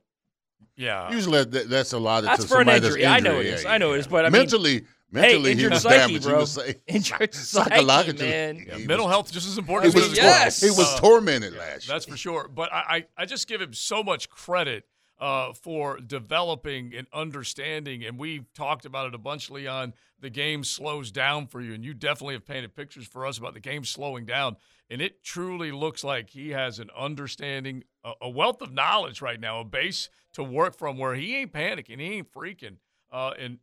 Yeah. 0.76 1.12
Usually 1.12 1.44
that, 1.44 1.70
that's 1.70 1.94
a 1.94 2.00
lot 2.00 2.20
of 2.20 2.26
That's 2.26 2.42
to 2.44 2.48
for 2.48 2.56
an 2.56 2.60
somebody 2.62 2.80
that's 2.80 2.96
injury. 2.96 3.06
I 3.08 3.20
know 3.20 3.32
injured. 3.40 3.46
it 3.46 3.54
is. 3.54 3.64
Yeah, 3.64 3.72
I 3.72 3.78
know 3.78 3.90
yeah. 3.90 3.96
it 3.96 4.00
is. 4.00 4.08
But 4.08 4.26
I 4.26 4.30
mean, 4.30 4.42
mentally, 4.42 4.82
mentally 5.12 5.52
injured 5.52 5.72
he 5.72 5.76
was 5.76 5.82
psyche, 5.84 5.98
damaged. 5.98 6.24
bro. 6.24 6.32
You 6.34 6.40
would 6.40 6.48
say. 6.48 6.76
Injured 6.88 7.34
psyche, 7.36 7.70
Psychologically, 7.70 8.28
man. 8.28 8.56
he 8.58 8.66
Yeah, 8.66 8.76
was- 8.78 8.88
mental 8.88 9.08
health 9.08 9.32
just 9.32 9.48
as 9.48 9.54
He 9.54 9.60
important. 9.60 9.94
was, 9.94 10.04
as 10.04 10.10
tor- 10.18 10.26
Yes. 10.26 10.62
he 10.62 10.70
was 10.72 10.92
Uh, 10.96 11.00
tormented 11.00 11.54
last 11.54 11.88
year. 11.88 11.94
That's 11.94 12.06
for 12.06 12.18
sure. 12.18 12.48
But 12.48 12.74
I, 12.74 12.78
I, 12.78 13.06
I 13.20 13.26
just 13.26 13.48
give 13.48 13.62
him 13.62 13.74
so 13.74 14.02
much 14.04 14.30
credit 14.32 14.86
uh, 15.20 15.54
for 15.54 16.00
developing 16.00 16.94
and 16.96 17.06
understanding. 17.14 18.04
And 18.04 18.18
we've 18.18 18.52
talked 18.54 18.86
about 18.86 19.08
it 19.08 19.14
a 19.14 19.20
bunch, 19.20 19.52
Leon. 19.52 19.94
The 20.20 20.32
game 20.32 20.64
slows 20.64 21.12
down 21.12 21.46
for 21.48 21.62
you. 21.62 21.74
And 21.76 21.86
you 21.86 21.94
definitely 21.94 22.34
have 22.34 22.46
painted 22.48 22.74
pictures 22.76 23.06
for 23.06 23.26
us 23.28 23.38
about 23.38 23.54
the 23.54 23.60
game 23.60 23.84
slowing 23.86 24.26
down. 24.26 24.56
And 24.90 25.02
it 25.02 25.24
truly 25.24 25.72
looks 25.72 26.04
like 26.04 26.30
he 26.30 26.50
has 26.50 26.80
an 26.80 26.90
understanding, 26.96 27.84
a, 28.04 28.14
a 28.24 28.30
wealth 28.30 28.62
of 28.62 28.72
knowledge 28.74 29.22
right 29.22 29.40
now, 29.40 29.62
a 29.62 29.64
base 29.64 30.10
to 30.34 30.44
work 30.44 30.78
from 30.78 30.98
where 30.98 31.16
he 31.16 31.36
ain't 31.36 31.54
panicking, 31.54 32.00
he 32.00 32.18
ain't 32.18 32.32
freaking. 32.32 32.78
Uh, 33.12 33.34
and 33.40 33.60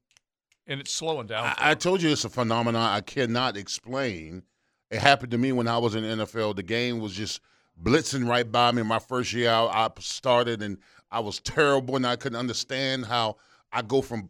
and 0.67 0.81
it's 0.81 0.93
slowing 0.93 1.27
down. 1.27 1.45
I, 1.45 1.73
I 1.73 1.75
told 1.75 2.01
you 2.01 2.11
it's 2.11 2.25
a 2.25 2.29
phenomenon 2.29 2.83
I 2.83 3.01
cannot 3.01 3.57
explain 3.57 4.45
It 4.91 5.01
happened 5.01 5.33
to 5.33 5.39
me 5.39 5.53
when 5.53 5.67
I 5.67 5.79
was 5.79 5.95
in 5.95 6.03
the 6.03 6.25
NFL. 6.25 6.57
The 6.57 6.63
game 6.63 7.01
was 7.01 7.13
just 7.13 7.41
blitzing 7.83 8.29
right 8.29 8.51
by 8.51 8.71
me. 8.73 8.83
My 8.83 8.99
first 8.99 9.33
year 9.33 9.51
out, 9.51 9.75
I 9.75 9.89
started 10.01 10.63
and 10.63 10.79
I 11.11 11.21
was 11.21 11.41
terrible, 11.41 11.97
and 11.97 12.07
I 12.07 12.17
couldn't 12.17 12.39
understand 12.39 13.07
how 13.07 13.37
I 13.73 13.83
go 13.83 14.01
from 14.01 14.29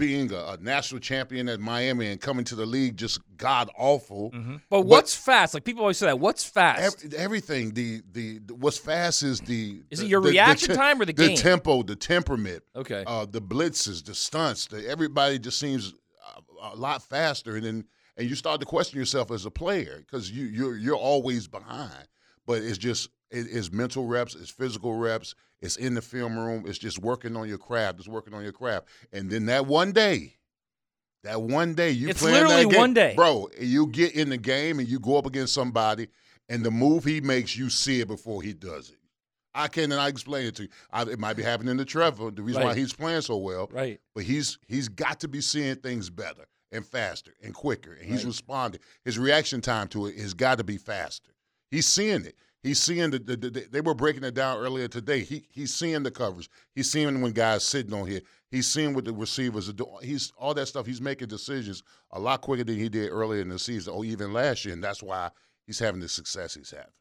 being 0.00 0.32
a, 0.32 0.36
a 0.38 0.56
national 0.60 1.00
champion 1.00 1.48
at 1.48 1.60
Miami 1.60 2.08
and 2.08 2.20
coming 2.20 2.44
to 2.46 2.56
the 2.56 2.66
league 2.66 2.96
just 2.96 3.20
god 3.36 3.70
awful. 3.78 4.32
But 4.68 4.82
what's 4.82 5.14
fast? 5.14 5.54
Like 5.54 5.62
people 5.64 5.82
always 5.82 5.98
say 5.98 6.06
that. 6.06 6.18
What's 6.18 6.44
fast? 6.44 7.04
Ev- 7.04 7.14
everything. 7.14 7.72
The, 7.74 8.02
the 8.10 8.40
the 8.44 8.54
what's 8.54 8.78
fast 8.78 9.22
is 9.22 9.40
the 9.40 9.82
Is 9.90 10.00
it 10.00 10.06
your 10.06 10.20
the- 10.20 10.28
the 10.28 10.32
reaction 10.32 10.70
te- 10.70 10.74
time 10.74 10.96
or 11.00 11.04
the 11.04 11.12
the 11.12 11.28
game? 11.28 11.36
tempo, 11.36 11.82
the 11.84 11.94
temperament. 11.94 12.62
Okay. 12.74 13.04
Uh, 13.06 13.26
the 13.30 13.40
blitzes, 13.40 14.04
the 14.04 14.14
stunts. 14.14 14.66
The, 14.66 14.88
everybody 14.88 15.38
just 15.38 15.60
seems 15.60 15.94
a, 16.60 16.74
a 16.74 16.76
lot 16.76 17.02
faster, 17.02 17.54
and 17.56 17.64
then 17.64 17.84
and 18.16 18.28
you 18.28 18.34
start 18.34 18.60
to 18.60 18.66
question 18.66 18.98
yourself 18.98 19.30
as 19.30 19.44
a 19.46 19.50
player 19.50 20.02
because 20.04 20.30
you 20.30 20.46
you're 20.46 20.76
you're 20.76 20.96
always 20.96 21.46
behind. 21.46 22.08
But 22.46 22.62
it's 22.62 22.78
just 22.78 23.10
it, 23.30 23.46
it's 23.50 23.70
mental 23.72 24.06
reps, 24.06 24.34
it's 24.34 24.50
physical 24.50 24.94
reps, 24.94 25.34
it's 25.62 25.76
in 25.76 25.94
the 25.94 26.02
film 26.02 26.38
room, 26.38 26.64
it's 26.66 26.78
just 26.78 26.98
working 26.98 27.36
on 27.36 27.48
your 27.48 27.58
craft, 27.58 27.98
it's 27.98 28.08
working 28.08 28.34
on 28.34 28.42
your 28.42 28.52
craft, 28.52 28.86
and 29.12 29.30
then 29.30 29.46
that 29.46 29.66
one 29.66 29.92
day. 29.92 30.34
That 31.22 31.42
one 31.42 31.74
day 31.74 31.90
you 31.90 32.08
It's 32.08 32.20
playing 32.22 32.48
that 32.48 32.70
game, 32.70 32.78
one 32.78 32.94
day. 32.94 33.12
bro. 33.14 33.48
You 33.60 33.88
get 33.88 34.14
in 34.14 34.30
the 34.30 34.38
game 34.38 34.78
and 34.78 34.88
you 34.88 34.98
go 34.98 35.18
up 35.18 35.26
against 35.26 35.52
somebody, 35.52 36.08
and 36.48 36.64
the 36.64 36.70
move 36.70 37.04
he 37.04 37.20
makes, 37.20 37.54
you 37.56 37.68
see 37.68 38.00
it 38.00 38.08
before 38.08 38.40
he 38.42 38.54
does 38.54 38.88
it. 38.88 38.96
I 39.54 39.68
can't 39.68 39.92
and 39.92 40.00
I 40.00 40.08
explain 40.08 40.46
it 40.46 40.54
to 40.56 40.62
you. 40.62 40.68
I, 40.90 41.02
it 41.02 41.18
might 41.18 41.36
be 41.36 41.42
happening 41.42 41.76
to 41.76 41.84
Trevor, 41.84 42.30
the 42.30 42.40
reason 42.42 42.62
why 42.62 42.74
he's 42.74 42.94
playing 42.94 43.20
so 43.20 43.36
well. 43.36 43.68
Right. 43.70 44.00
But 44.14 44.24
he's 44.24 44.58
he's 44.66 44.88
got 44.88 45.20
to 45.20 45.28
be 45.28 45.42
seeing 45.42 45.74
things 45.76 46.08
better 46.08 46.46
and 46.72 46.86
faster 46.86 47.32
and 47.42 47.52
quicker, 47.52 47.92
and 47.92 48.06
he's 48.08 48.20
Right. 48.24 48.28
responding. 48.28 48.80
His 49.04 49.18
reaction 49.18 49.60
time 49.60 49.88
to 49.88 50.06
it 50.06 50.16
has 50.16 50.32
got 50.32 50.56
to 50.58 50.64
be 50.64 50.78
faster. 50.78 51.32
He's 51.70 51.84
seeing 51.86 52.24
it. 52.24 52.36
He's 52.62 52.78
seeing 52.78 53.10
the, 53.10 53.18
the, 53.18 53.36
the 53.36 53.66
they 53.70 53.80
were 53.80 53.94
breaking 53.94 54.24
it 54.24 54.34
down 54.34 54.58
earlier 54.58 54.86
today. 54.86 55.20
He 55.20 55.46
he's 55.50 55.74
seeing 55.74 56.02
the 56.02 56.10
covers. 56.10 56.48
He's 56.74 56.90
seeing 56.90 57.20
when 57.22 57.32
guys 57.32 57.64
sitting 57.64 57.94
on 57.94 58.06
here. 58.06 58.20
He's 58.50 58.66
seeing 58.66 58.94
what 58.94 59.04
the 59.04 59.12
receivers 59.12 59.68
are 59.68 59.74
doing. 59.74 59.96
He's 60.02 60.32
all 60.36 60.52
that 60.54 60.66
stuff. 60.66 60.84
He's 60.84 61.00
making 61.00 61.28
decisions 61.28 61.82
a 62.10 62.20
lot 62.20 62.42
quicker 62.42 62.64
than 62.64 62.76
he 62.76 62.88
did 62.88 63.08
earlier 63.08 63.40
in 63.40 63.48
the 63.48 63.58
season, 63.58 63.94
or 63.94 64.04
even 64.04 64.32
last 64.32 64.64
year, 64.64 64.74
and 64.74 64.84
that's 64.84 65.02
why 65.02 65.30
he's 65.66 65.78
having 65.78 66.00
the 66.00 66.08
success 66.08 66.54
he's 66.54 66.70
having. 66.70 66.92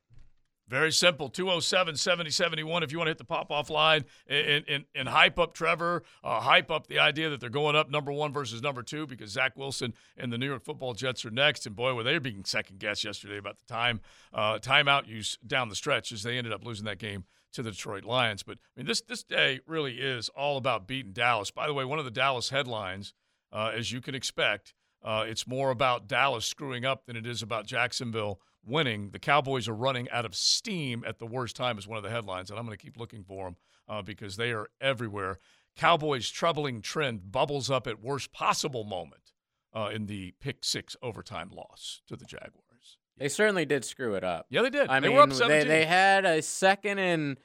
Very 0.69 0.91
simple. 0.91 1.29
207 1.29 1.95
7071 1.95 2.83
if 2.83 2.91
you 2.91 2.99
want 2.99 3.07
to 3.07 3.09
hit 3.09 3.17
the 3.17 3.23
pop 3.23 3.51
off 3.51 3.71
line 3.71 4.05
and, 4.27 4.63
and, 4.67 4.85
and 4.93 5.09
hype 5.09 5.39
up 5.39 5.53
Trevor, 5.55 6.03
uh, 6.23 6.39
hype 6.39 6.69
up 6.69 6.85
the 6.85 6.99
idea 6.99 7.29
that 7.31 7.41
they're 7.41 7.49
going 7.49 7.75
up 7.75 7.89
number 7.89 8.11
one 8.11 8.31
versus 8.31 8.61
number 8.61 8.83
two 8.83 9.07
because 9.07 9.31
Zach 9.31 9.57
Wilson 9.57 9.95
and 10.15 10.31
the 10.31 10.37
New 10.37 10.45
York 10.45 10.63
football 10.63 10.93
Jets 10.93 11.25
are 11.25 11.31
next. 11.31 11.65
And 11.65 11.75
boy, 11.75 11.95
were 11.95 12.03
they 12.03 12.19
being 12.19 12.45
second 12.45 12.77
guessed 12.79 13.03
yesterday 13.03 13.37
about 13.37 13.57
the 13.57 13.65
time 13.65 13.99
uh, 14.31 14.59
timeout 14.59 15.07
use 15.07 15.39
down 15.45 15.69
the 15.69 15.75
stretch 15.75 16.11
as 16.11 16.21
they 16.21 16.37
ended 16.37 16.53
up 16.53 16.63
losing 16.63 16.85
that 16.85 16.99
game 16.99 17.23
to 17.53 17.63
the 17.63 17.71
Detroit 17.71 18.05
Lions. 18.05 18.43
But 18.43 18.57
I 18.57 18.79
mean, 18.79 18.85
this, 18.85 19.01
this 19.01 19.23
day 19.23 19.61
really 19.65 19.95
is 19.95 20.29
all 20.29 20.57
about 20.57 20.87
beating 20.87 21.13
Dallas. 21.13 21.49
By 21.49 21.65
the 21.65 21.73
way, 21.73 21.83
one 21.83 21.97
of 21.97 22.05
the 22.05 22.11
Dallas 22.11 22.49
headlines, 22.49 23.15
uh, 23.51 23.71
as 23.75 23.91
you 23.91 24.01
can 24.01 24.13
expect, 24.13 24.75
uh, 25.03 25.25
it's 25.27 25.47
more 25.47 25.71
about 25.71 26.07
Dallas 26.07 26.45
screwing 26.45 26.85
up 26.85 27.05
than 27.07 27.15
it 27.15 27.25
is 27.25 27.41
about 27.41 27.65
Jacksonville 27.65 28.39
winning. 28.65 29.11
The 29.11 29.19
Cowboys 29.19 29.67
are 29.67 29.73
running 29.75 30.09
out 30.11 30.25
of 30.25 30.35
steam 30.35 31.03
at 31.07 31.19
the 31.19 31.25
worst 31.25 31.55
time, 31.55 31.77
is 31.77 31.87
one 31.87 31.97
of 31.97 32.03
the 32.03 32.09
headlines, 32.09 32.49
and 32.49 32.59
I'm 32.59 32.65
going 32.65 32.77
to 32.77 32.83
keep 32.83 32.97
looking 32.97 33.23
for 33.23 33.45
them 33.45 33.55
uh, 33.87 34.01
because 34.01 34.37
they 34.37 34.51
are 34.51 34.67
everywhere. 34.81 35.39
Cowboys' 35.75 36.29
troubling 36.29 36.81
trend 36.81 37.31
bubbles 37.31 37.69
up 37.71 37.87
at 37.87 38.01
worst 38.01 38.31
possible 38.33 38.83
moment 38.83 39.33
uh, 39.73 39.89
in 39.93 40.07
the 40.07 40.33
pick 40.41 40.63
six 40.63 40.95
overtime 41.01 41.51
loss 41.55 42.01
to 42.07 42.15
the 42.15 42.25
Jaguars. 42.25 42.97
They 43.17 43.29
certainly 43.29 43.65
did 43.65 43.83
screw 43.85 44.15
it 44.15 44.23
up. 44.23 44.45
Yeah, 44.49 44.61
they 44.61 44.69
did. 44.69 44.87
I 44.89 44.99
They 44.99 45.07
mean, 45.09 45.17
were 45.17 45.23
up 45.23 45.29
they 45.29 45.35
17. 45.35 45.67
they 45.67 45.85
had 45.85 46.25
a 46.25 46.41
second 46.41 46.99
and 46.99 47.37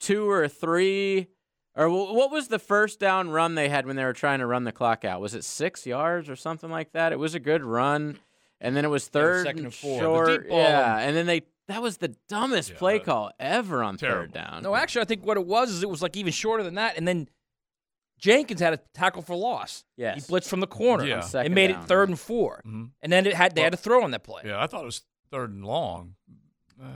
two 0.00 0.28
or 0.28 0.48
three, 0.48 1.28
or 1.74 1.88
what 1.90 2.30
was 2.30 2.48
the 2.48 2.58
first 2.58 2.98
down 2.98 3.30
run 3.30 3.54
they 3.54 3.68
had 3.68 3.86
when 3.86 3.96
they 3.96 4.04
were 4.04 4.12
trying 4.14 4.38
to 4.40 4.46
run 4.46 4.64
the 4.64 4.72
clock 4.72 5.04
out? 5.04 5.20
Was 5.20 5.34
it 5.34 5.44
six 5.44 5.86
yards 5.86 6.28
or 6.30 6.36
something 6.36 6.70
like 6.70 6.92
that? 6.92 7.12
It 7.12 7.18
was 7.18 7.34
a 7.34 7.40
good 7.40 7.62
run, 7.62 8.18
and 8.60 8.76
then 8.76 8.84
it 8.84 8.88
was 8.88 9.04
Yeah, 9.06 9.20
third 9.20 9.46
second 9.46 9.58
and 9.58 9.66
and 9.66 9.74
four. 9.74 9.94
The 10.00 10.04
short. 10.06 10.42
deep 10.42 10.48
ball 10.50 10.58
yeah, 10.58 10.96
and- 10.98 11.08
and 11.08 11.16
then 11.16 11.26
they 11.26 11.42
that 11.68 11.82
was 11.82 11.98
the 11.98 12.14
dumbest 12.28 12.74
play 12.76 12.98
call 12.98 13.30
ever 13.38 13.82
on 13.82 13.98
third 13.98 14.32
down. 14.32 14.62
No, 14.62 14.74
actually, 14.74 15.02
I 15.02 15.04
think 15.04 15.24
what 15.26 15.36
it 15.36 15.44
was 15.46 15.70
is 15.70 15.82
it 15.82 15.88
was 15.90 16.00
like 16.00 16.16
even 16.16 16.32
shorter 16.32 16.62
than 16.62 16.74
that, 16.76 16.96
and 16.96 17.06
then 17.06 17.28
Jenkins 18.18 18.60
had 18.60 18.72
a 18.72 18.78
tackle 18.94 19.22
for 19.22 19.36
loss. 19.36 19.84
Yes. 19.96 20.26
he 20.26 20.32
blitzed 20.32 20.48
from 20.48 20.60
the 20.60 20.66
corner. 20.66 21.04
Yeah. 21.04 21.22
On 21.34 21.46
it 21.46 21.52
made 21.52 21.68
down. 21.68 21.82
it 21.82 21.86
third 21.86 22.08
and 22.08 22.18
4 22.18 22.62
Mhm. 22.66 22.90
and 23.02 23.12
then 23.12 23.26
it 23.26 23.34
had 23.34 23.54
they 23.54 23.60
had 23.62 23.72
to 23.72 23.76
throw 23.76 24.02
on 24.02 24.10
that 24.12 24.24
play. 24.24 24.42
Yeah, 24.46 24.60
I 24.62 24.66
thought 24.66 24.82
it 24.82 24.86
was 24.86 25.02
third 25.30 25.50
and 25.50 25.64
long. 25.64 26.14
Uh, 26.82 26.86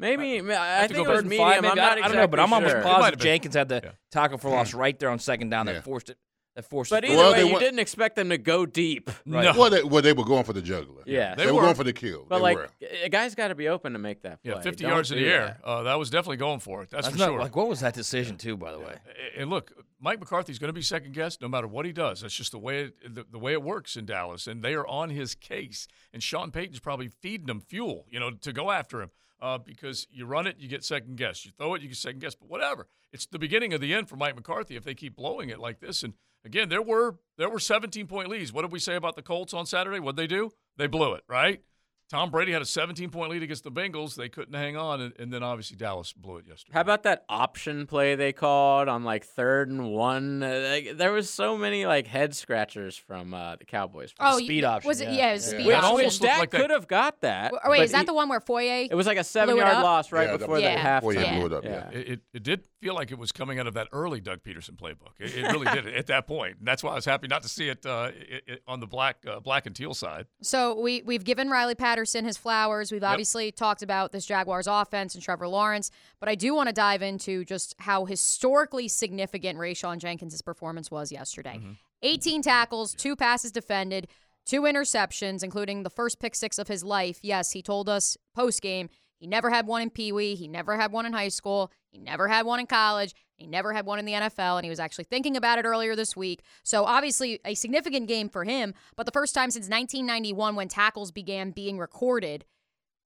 Maybe 0.00 0.40
I, 0.40 0.54
I 0.54 0.80
have 0.82 0.88
to 0.90 0.94
think 0.94 1.06
go 1.06 1.12
it 1.12 1.14
was 1.14 1.16
third 1.16 1.24
and 1.24 1.30
medium. 1.30 1.48
five, 1.50 1.64
I'm 1.64 1.76
not 1.76 1.98
I, 1.98 2.04
I 2.04 2.08
don't 2.08 2.16
know, 2.16 2.28
but 2.28 2.38
I'm 2.38 2.52
almost 2.52 2.70
sure. 2.70 2.80
It 2.80 2.84
positive. 2.84 3.18
Jenkins 3.18 3.54
had 3.56 3.68
the 3.68 3.80
Yeah. 3.82 3.90
tackle 4.12 4.38
for 4.38 4.50
loss 4.50 4.72
right 4.74 4.96
there 4.98 5.08
on 5.10 5.18
second 5.18 5.48
down 5.48 5.66
Yeah. 5.66 5.72
that 5.74 5.84
forced 5.84 6.10
it. 6.10 6.18
That 6.58 6.64
forced. 6.68 6.90
But 6.90 7.04
it. 7.04 7.10
either 7.10 7.18
Well, 7.18 7.30
way, 7.34 7.42
they 7.42 7.46
you 7.46 7.52
wa- 7.52 7.58
didn't 7.60 7.78
expect 7.78 8.16
them 8.16 8.30
to 8.30 8.36
go 8.36 8.66
deep. 8.66 9.10
No. 9.24 9.38
Well, 9.56 9.70
they, 9.70 9.84
well, 9.84 10.02
they 10.02 10.12
were 10.12 10.24
going 10.24 10.42
for 10.42 10.52
the 10.52 10.60
juggler. 10.60 11.04
Yeah. 11.06 11.36
they, 11.36 11.44
They 11.44 11.52
were 11.52 11.58
were. 11.58 11.62
going 11.62 11.76
for 11.76 11.84
the 11.84 11.92
kill. 11.92 12.26
But 12.28 12.38
they 12.38 12.42
like, 12.42 12.56
were. 12.56 12.68
a 13.04 13.08
guy's 13.08 13.36
got 13.36 13.48
to 13.48 13.54
be 13.54 13.68
open 13.68 13.92
to 13.92 14.00
make 14.00 14.22
that 14.22 14.42
play. 14.42 14.54
yeah, 14.54 14.60
50 14.60 14.82
Don't 14.82 14.90
yards 14.92 15.12
in 15.12 15.18
do 15.18 15.24
the 15.24 15.30
that. 15.30 15.36
air. 15.36 15.58
Uh, 15.62 15.82
that 15.84 15.96
was 16.00 16.10
definitely 16.10 16.38
going 16.38 16.58
for 16.58 16.82
it. 16.82 16.90
That's, 16.90 17.06
That's 17.06 17.14
for 17.16 17.20
not- 17.20 17.28
sure. 17.28 17.38
Like, 17.38 17.54
what 17.54 17.68
was 17.68 17.78
that 17.78 17.94
decision 17.94 18.38
too? 18.38 18.56
By 18.56 18.72
the 18.72 18.80
way, 18.80 18.96
and 19.36 19.50
look, 19.50 19.70
Mike 20.00 20.18
McCarthy's 20.18 20.58
going 20.58 20.68
to 20.70 20.72
be 20.72 20.82
second 20.82 21.14
guessed 21.14 21.40
no 21.40 21.46
matter 21.46 21.68
what 21.68 21.86
he 21.86 21.92
does. 21.92 22.22
That's 22.22 22.34
just 22.34 22.50
the 22.50 22.58
way 22.58 22.86
it, 22.86 23.14
the, 23.14 23.24
the 23.30 23.38
way 23.38 23.52
it 23.52 23.62
works 23.62 23.94
in 23.96 24.04
Dallas, 24.04 24.48
and 24.48 24.60
they 24.64 24.74
are 24.74 24.86
on 24.88 25.10
his 25.10 25.36
case. 25.36 25.86
And 26.12 26.20
Sean 26.20 26.50
Payton's 26.50 26.80
probably 26.80 27.06
feeding 27.06 27.48
him 27.48 27.60
fuel, 27.60 28.04
you 28.10 28.18
know, 28.18 28.32
to 28.32 28.52
go 28.52 28.72
after 28.72 29.00
him. 29.00 29.10
Uh, 29.40 29.56
because 29.56 30.08
you 30.10 30.26
run 30.26 30.48
it, 30.48 30.56
you 30.58 30.66
get 30.66 30.82
second 30.82 31.16
guess. 31.16 31.44
You 31.46 31.52
throw 31.56 31.74
it, 31.74 31.80
you 31.82 31.86
get 31.86 31.96
second 31.96 32.18
guess. 32.20 32.34
But 32.34 32.48
whatever, 32.50 32.88
it's 33.12 33.24
the 33.24 33.38
beginning 33.38 33.72
of 33.72 33.80
the 33.80 33.94
end 33.94 34.08
for 34.08 34.16
Mike 34.16 34.34
McCarthy 34.34 34.74
if 34.74 34.82
they 34.82 34.94
keep 34.94 35.14
blowing 35.14 35.48
it 35.48 35.60
like 35.60 35.78
this. 35.78 36.02
And 36.02 36.14
again, 36.44 36.68
there 36.68 36.82
were 36.82 37.16
there 37.36 37.48
were 37.48 37.60
17 37.60 38.06
point 38.06 38.28
leads. 38.28 38.52
What 38.52 38.62
did 38.62 38.72
we 38.72 38.78
say 38.78 38.96
about 38.96 39.16
the 39.16 39.22
Colts 39.22 39.54
on 39.54 39.66
Saturday? 39.66 40.00
What 40.00 40.16
they 40.16 40.26
do? 40.26 40.50
They 40.76 40.86
blew 40.86 41.14
it, 41.14 41.24
right? 41.28 41.62
Tom 42.10 42.30
Brady 42.30 42.52
had 42.52 42.62
a 42.62 42.66
17 42.66 43.10
point 43.10 43.30
lead 43.30 43.42
against 43.42 43.64
the 43.64 43.70
Bengals. 43.70 44.14
They 44.14 44.28
couldn't 44.30 44.54
hang 44.54 44.76
on, 44.76 45.00
and, 45.00 45.12
and 45.18 45.32
then 45.32 45.42
obviously 45.42 45.76
Dallas 45.76 46.12
blew 46.14 46.38
it 46.38 46.46
yesterday. 46.46 46.72
How 46.74 46.80
about 46.80 47.02
that 47.02 47.24
option 47.28 47.86
play 47.86 48.14
they 48.14 48.32
called 48.32 48.88
on 48.88 49.04
like 49.04 49.24
third 49.24 49.68
and 49.68 49.90
one? 49.92 50.42
Uh, 50.42 50.68
like, 50.70 50.96
there 50.96 51.12
was 51.12 51.28
so 51.28 51.58
many 51.58 51.84
like 51.84 52.06
head 52.06 52.34
scratchers 52.34 52.96
from 52.96 53.34
uh, 53.34 53.56
the 53.56 53.66
Cowboys. 53.66 54.14
Oh, 54.18 54.38
speed 54.38 54.64
y- 54.64 54.70
option, 54.70 54.88
Was 54.88 55.00
it? 55.02 55.10
yeah. 55.10 55.18
Yeah, 55.18 55.30
it 55.30 55.32
was 55.34 55.46
a 55.48 55.50
Yeah. 55.50 55.50
speed 55.58 55.66
Which, 55.66 55.74
That 55.74 55.84
option. 55.84 55.96
almost 55.98 56.22
Dak 56.22 56.38
like 56.38 56.50
could 56.50 56.70
have 56.70 56.88
got 56.88 57.20
that. 57.20 57.52
Or 57.64 57.70
wait, 57.70 57.82
is 57.82 57.92
that 57.92 57.98
he- 58.00 58.04
the 58.06 58.14
one 58.14 58.28
where 58.30 58.40
Foye? 58.40 58.88
It 58.90 58.94
was 58.94 59.06
like 59.06 59.18
a 59.18 59.24
seven-yard 59.24 59.74
up? 59.74 59.84
loss 59.84 60.10
right 60.10 60.28
Yeah, 60.30 60.36
before 60.38 60.60
that- 60.60 60.74
the 60.74 60.78
half. 60.80 61.02
Before 61.02 61.12
you 61.12 61.18
halftime. 61.20 61.36
blew 61.36 61.46
it 61.46 61.52
up, 61.52 61.64
yeah. 61.64 61.88
yeah. 61.92 61.98
It, 61.98 62.08
it, 62.08 62.20
it 62.32 62.42
did 62.42 62.64
feel 62.80 62.94
like 62.94 63.10
it 63.10 63.18
was 63.18 63.32
coming 63.32 63.58
out 63.58 63.66
of 63.66 63.74
that 63.74 63.88
early 63.92 64.20
Doug 64.20 64.42
Pederson 64.42 64.76
playbook. 64.76 65.12
It, 65.18 65.36
it 65.36 65.42
really 65.52 65.66
did 65.66 65.86
at 65.94 66.06
that 66.06 66.26
point. 66.26 66.56
And 66.58 66.66
that's 66.66 66.82
why 66.82 66.92
I 66.92 66.94
was 66.94 67.04
happy 67.04 67.26
not 67.28 67.42
to 67.42 67.48
see 67.50 67.68
it, 67.68 67.84
uh, 67.84 68.12
it, 68.14 68.44
it 68.46 68.62
on 68.66 68.80
the 68.80 68.86
black 68.86 69.18
uh, 69.28 69.40
black 69.40 69.66
and 69.66 69.76
teal 69.76 69.92
side. 69.92 70.24
So 70.40 70.80
we 70.80 71.02
we've 71.02 71.24
given 71.24 71.50
Riley 71.50 71.74
Patterson 71.74 71.97
his 72.04 72.36
flowers. 72.36 72.92
We've 72.92 73.04
obviously 73.04 73.52
talked 73.52 73.82
about 73.82 74.12
this 74.12 74.26
Jaguars 74.26 74.66
offense 74.66 75.14
and 75.14 75.22
Trevor 75.22 75.48
Lawrence, 75.48 75.90
but 76.20 76.28
I 76.28 76.34
do 76.34 76.54
want 76.54 76.68
to 76.68 76.72
dive 76.72 77.02
into 77.02 77.44
just 77.44 77.74
how 77.78 78.04
historically 78.04 78.88
significant 78.88 79.58
Rayshawn 79.58 79.98
Jenkins' 79.98 80.42
performance 80.42 80.90
was 80.90 81.12
yesterday. 81.12 81.56
Mm-hmm. 81.58 81.72
18 82.02 82.42
tackles, 82.42 82.94
two 82.94 83.16
passes 83.16 83.52
defended, 83.52 84.08
two 84.46 84.62
interceptions, 84.62 85.42
including 85.42 85.82
the 85.82 85.90
first 85.90 86.20
pick 86.20 86.34
six 86.34 86.58
of 86.58 86.68
his 86.68 86.84
life. 86.84 87.18
Yes, 87.22 87.52
he 87.52 87.62
told 87.62 87.88
us 87.88 88.16
post 88.34 88.62
game 88.62 88.88
he 89.18 89.26
never 89.26 89.50
had 89.50 89.66
one 89.66 89.82
in 89.82 89.90
Pee 89.90 90.12
Wee, 90.12 90.36
he 90.36 90.46
never 90.46 90.76
had 90.76 90.92
one 90.92 91.04
in 91.04 91.12
high 91.12 91.28
school, 91.28 91.72
he 91.90 91.98
never 91.98 92.28
had 92.28 92.46
one 92.46 92.60
in 92.60 92.66
college, 92.66 93.14
he 93.38 93.46
never 93.46 93.72
had 93.72 93.86
one 93.86 93.98
in 93.98 94.04
the 94.04 94.12
NFL, 94.12 94.56
and 94.56 94.64
he 94.64 94.70
was 94.70 94.80
actually 94.80 95.04
thinking 95.04 95.36
about 95.36 95.58
it 95.58 95.64
earlier 95.64 95.94
this 95.94 96.16
week. 96.16 96.42
So 96.64 96.84
obviously 96.84 97.40
a 97.44 97.54
significant 97.54 98.08
game 98.08 98.28
for 98.28 98.44
him, 98.44 98.74
but 98.96 99.06
the 99.06 99.12
first 99.12 99.34
time 99.34 99.50
since 99.50 99.68
1991 99.68 100.56
when 100.56 100.68
tackles 100.68 101.12
began 101.12 101.52
being 101.52 101.78
recorded 101.78 102.44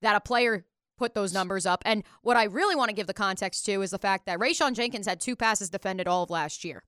that 0.01 0.17
a 0.17 0.21
player 0.21 0.65
put 0.99 1.15
those 1.15 1.35
numbers 1.35 1.67
up. 1.67 1.83
And 1.85 2.03
what 2.23 2.37
I 2.37 2.45
really 2.45 2.75
want 2.75 2.89
to 2.89 2.95
give 2.95 3.07
the 3.07 3.15
context 3.15 3.67
to 3.67 3.83
is 3.83 3.91
the 3.91 3.99
fact 3.99 4.27
that 4.27 4.39
Rayshawn 4.39 4.75
Jenkins 4.75 5.07
had 5.07 5.21
two 5.21 5.37
passes 5.37 5.71
defended 5.71 6.09
all 6.09 6.23
of 6.23 6.31
last 6.31 6.65
year. 6.65 6.85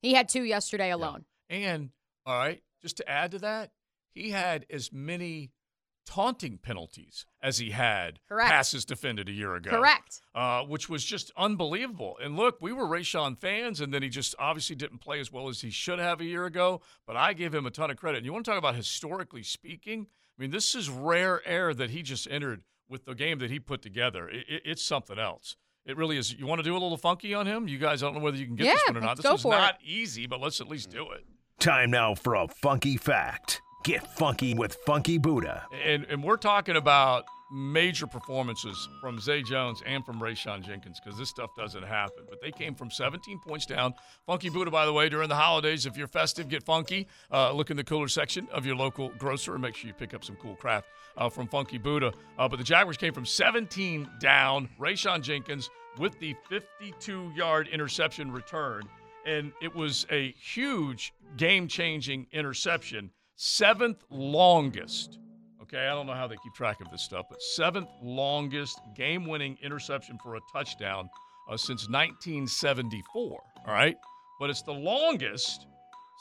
He 0.00 0.14
had 0.14 0.28
two 0.28 0.44
yesterday 0.44 0.90
alone. 0.90 1.24
And 1.48 1.90
all 2.24 2.38
right, 2.38 2.62
just 2.80 2.96
to 2.98 3.08
add 3.08 3.32
to 3.32 3.38
that, 3.40 3.70
he 4.14 4.30
had 4.30 4.66
as 4.70 4.92
many 4.92 5.50
taunting 6.10 6.58
penalties 6.58 7.24
as 7.40 7.58
he 7.58 7.70
had 7.70 8.18
Correct. 8.28 8.50
passes 8.50 8.84
defended 8.84 9.28
a 9.28 9.32
year 9.32 9.54
ago. 9.54 9.70
Correct. 9.70 10.20
Uh, 10.34 10.62
which 10.62 10.88
was 10.88 11.04
just 11.04 11.30
unbelievable. 11.36 12.18
And 12.20 12.36
look, 12.36 12.58
we 12.60 12.72
were 12.72 12.84
Rayshawn 12.84 13.38
fans, 13.38 13.80
and 13.80 13.94
then 13.94 14.02
he 14.02 14.08
just 14.08 14.34
obviously 14.38 14.74
didn't 14.74 14.98
play 14.98 15.20
as 15.20 15.30
well 15.30 15.48
as 15.48 15.60
he 15.60 15.70
should 15.70 16.00
have 16.00 16.20
a 16.20 16.24
year 16.24 16.46
ago. 16.46 16.80
But 17.06 17.16
I 17.16 17.32
give 17.32 17.54
him 17.54 17.64
a 17.64 17.70
ton 17.70 17.90
of 17.90 17.96
credit. 17.96 18.18
And 18.18 18.26
you 18.26 18.32
want 18.32 18.44
to 18.44 18.50
talk 18.50 18.58
about 18.58 18.74
historically 18.74 19.44
speaking? 19.44 20.08
I 20.36 20.42
mean, 20.42 20.50
this 20.50 20.74
is 20.74 20.90
rare 20.90 21.46
air 21.46 21.72
that 21.74 21.90
he 21.90 22.02
just 22.02 22.28
entered 22.28 22.62
with 22.88 23.04
the 23.04 23.14
game 23.14 23.38
that 23.38 23.50
he 23.50 23.60
put 23.60 23.80
together. 23.80 24.28
It, 24.28 24.46
it, 24.48 24.62
it's 24.64 24.82
something 24.82 25.18
else. 25.18 25.56
It 25.86 25.96
really 25.96 26.18
is. 26.18 26.32
You 26.34 26.46
want 26.46 26.58
to 26.58 26.64
do 26.64 26.72
a 26.72 26.78
little 26.78 26.96
funky 26.96 27.34
on 27.34 27.46
him? 27.46 27.68
You 27.68 27.78
guys 27.78 28.02
I 28.02 28.06
don't 28.06 28.16
know 28.16 28.20
whether 28.20 28.36
you 28.36 28.46
can 28.46 28.56
get 28.56 28.74
this 28.74 28.82
one 28.88 28.96
or 28.96 29.00
not. 29.00 29.16
This 29.16 29.32
is 29.32 29.42
for 29.42 29.54
it. 29.54 29.56
not 29.56 29.78
easy, 29.84 30.26
but 30.26 30.40
let's 30.40 30.60
at 30.60 30.68
least 30.68 30.90
do 30.90 31.10
it. 31.12 31.24
Time 31.60 31.90
now 31.90 32.14
for 32.14 32.34
a 32.34 32.48
funky 32.48 32.96
fact. 32.96 33.62
Get 33.82 34.06
funky 34.06 34.54
with 34.54 34.74
Funky 34.86 35.16
Buddha. 35.16 35.66
And, 35.84 36.04
and 36.10 36.22
we're 36.22 36.36
talking 36.36 36.76
about 36.76 37.24
major 37.50 38.06
performances 38.06 38.88
from 39.00 39.18
Zay 39.18 39.42
Jones 39.42 39.82
and 39.86 40.04
from 40.04 40.20
Rayshawn 40.20 40.62
Jenkins 40.62 41.00
because 41.02 41.18
this 41.18 41.30
stuff 41.30 41.50
doesn't 41.56 41.82
happen. 41.82 42.24
But 42.28 42.40
they 42.42 42.52
came 42.52 42.74
from 42.74 42.90
17 42.90 43.40
points 43.40 43.66
down. 43.66 43.94
Funky 44.26 44.50
Buddha, 44.50 44.70
by 44.70 44.84
the 44.84 44.92
way, 44.92 45.08
during 45.08 45.28
the 45.28 45.34
holidays, 45.34 45.86
if 45.86 45.96
you're 45.96 46.06
festive, 46.06 46.48
get 46.48 46.62
funky. 46.62 47.08
Uh, 47.32 47.52
look 47.52 47.70
in 47.70 47.76
the 47.76 47.82
cooler 47.84 48.08
section 48.08 48.46
of 48.52 48.66
your 48.66 48.76
local 48.76 49.08
grocer 49.18 49.54
and 49.54 49.62
make 49.62 49.74
sure 49.74 49.88
you 49.88 49.94
pick 49.94 50.12
up 50.14 50.24
some 50.24 50.36
cool 50.36 50.56
craft 50.56 50.88
uh, 51.16 51.28
from 51.28 51.48
Funky 51.48 51.78
Buddha. 51.78 52.12
Uh, 52.38 52.48
but 52.48 52.58
the 52.58 52.64
Jaguars 52.64 52.98
came 52.98 53.14
from 53.14 53.26
17 53.26 54.08
down. 54.20 54.68
Rayshawn 54.78 55.22
Jenkins 55.22 55.70
with 55.98 56.18
the 56.20 56.36
52 56.48 57.32
yard 57.34 57.66
interception 57.68 58.30
return. 58.30 58.82
And 59.26 59.52
it 59.60 59.74
was 59.74 60.06
a 60.10 60.32
huge 60.32 61.12
game 61.36 61.66
changing 61.68 62.26
interception, 62.32 63.10
seventh 63.40 64.04
longest 64.10 65.18
Okay, 65.62 65.86
I 65.86 65.94
don't 65.94 66.06
know 66.06 66.14
how 66.14 66.26
they 66.26 66.34
keep 66.42 66.52
track 66.52 66.80
of 66.80 66.90
this 66.90 67.00
stuff, 67.00 67.26
but 67.30 67.40
seventh 67.40 67.88
longest 68.02 68.80
game 68.96 69.24
winning 69.24 69.56
interception 69.62 70.18
for 70.20 70.34
a 70.34 70.40
touchdown 70.52 71.08
uh, 71.48 71.56
since 71.56 71.88
1974. 71.88 73.40
All 73.66 73.72
right, 73.72 73.96
but 74.40 74.50
it's 74.50 74.62
the 74.62 74.72
longest 74.72 75.68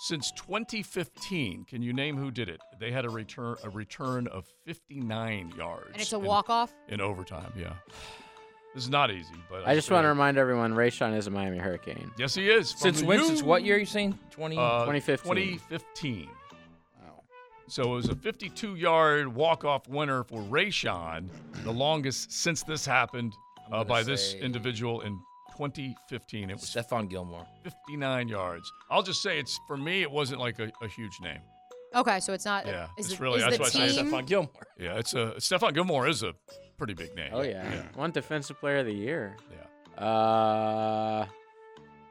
since 0.08 0.30
2015. 0.34 1.66
Can 1.66 1.82
you 1.82 1.94
name 1.94 2.16
who 2.16 2.30
did 2.30 2.48
it? 2.48 2.60
They 2.80 2.92
had 2.92 3.06
a 3.06 3.10
return 3.10 3.56
a 3.64 3.70
return 3.72 4.28
of 4.28 4.46
59 4.66 5.54
yards. 5.58 5.90
And 5.94 6.02
it's 6.02 6.14
a 6.14 6.20
walk 6.20 6.52
off? 6.52 6.72
in 6.88 7.02
overtime. 7.02 7.52
Yeah, 7.58 7.74
this 8.76 8.84
is 8.84 8.90
not 8.90 9.10
easy, 9.10 9.34
but 9.50 9.68
I 9.68 9.74
just 9.74 9.90
want 9.90 10.04
to 10.04 10.10
remind 10.10 10.38
everyone, 10.38 10.76
Rayshawn 10.76 11.18
is 11.18 11.26
a 11.26 11.32
Miami 11.32 11.58
Hurricane. 11.58 12.12
Yes, 12.20 12.36
he 12.36 12.52
is. 12.52 12.70
Since 12.78 13.02
when? 13.02 13.26
Since 13.26 13.42
what 13.42 13.64
year? 13.64 13.80
You 13.80 13.88
saying 13.88 14.20
20? 14.30 14.58
Uh, 14.58 14.86
2015. 14.86 15.24
2015. 15.24 16.30
So 17.70 17.84
it 17.84 17.96
was 17.96 18.10
a 18.10 18.16
52-yard 18.16 19.28
walk-off 19.28 19.88
winner 19.88 20.24
for 20.24 20.42
Rayshawn, 20.42 21.30
the 21.64 21.72
longest 21.72 22.32
since 22.32 22.64
this 22.64 22.84
happened 22.84 23.34
uh, 23.72 23.84
by 23.84 24.02
this 24.02 24.34
individual 24.34 25.02
in 25.02 25.20
2015. 25.56 26.50
It 26.50 26.54
was 26.56 26.64
Stephon 26.64 27.08
Gilmore. 27.08 27.46
59 27.64 28.28
yards. 28.28 28.72
I'll 28.90 29.04
just 29.04 29.22
say 29.22 29.38
it's 29.38 29.60
for 29.68 29.78
me. 29.78 30.02
It 30.02 30.10
wasn't 30.10 30.40
like 30.40 30.58
a, 30.58 30.72
a 30.82 30.88
huge 30.88 31.20
name. 31.22 31.42
Okay, 31.94 32.20
so 32.20 32.34
it's 32.34 32.46
not. 32.46 32.66
Yeah, 32.66 32.88
is 32.98 33.08
it's 33.08 33.18
the, 33.18 33.24
really 33.24 33.38
is 33.38 33.44
that's 33.44 33.58
the 33.58 33.80
why 33.80 33.86
I 33.86 33.88
say 33.90 34.02
team, 34.02 34.12
Stephon 34.12 34.26
Gilmore. 34.26 34.68
Yeah, 34.80 34.98
it's 34.98 35.14
a 35.14 35.34
Stephon 35.38 35.74
Gilmore 35.74 36.08
is 36.08 36.24
a 36.24 36.34
pretty 36.78 36.94
big 36.94 37.16
name. 37.16 37.32
Oh 37.34 37.42
yeah, 37.42 37.84
one 37.96 38.12
defensive 38.12 38.60
player 38.60 38.78
of 38.78 38.86
the 38.86 38.94
year. 38.94 39.38
Yeah. 39.52 40.04
Uh, 40.04 41.26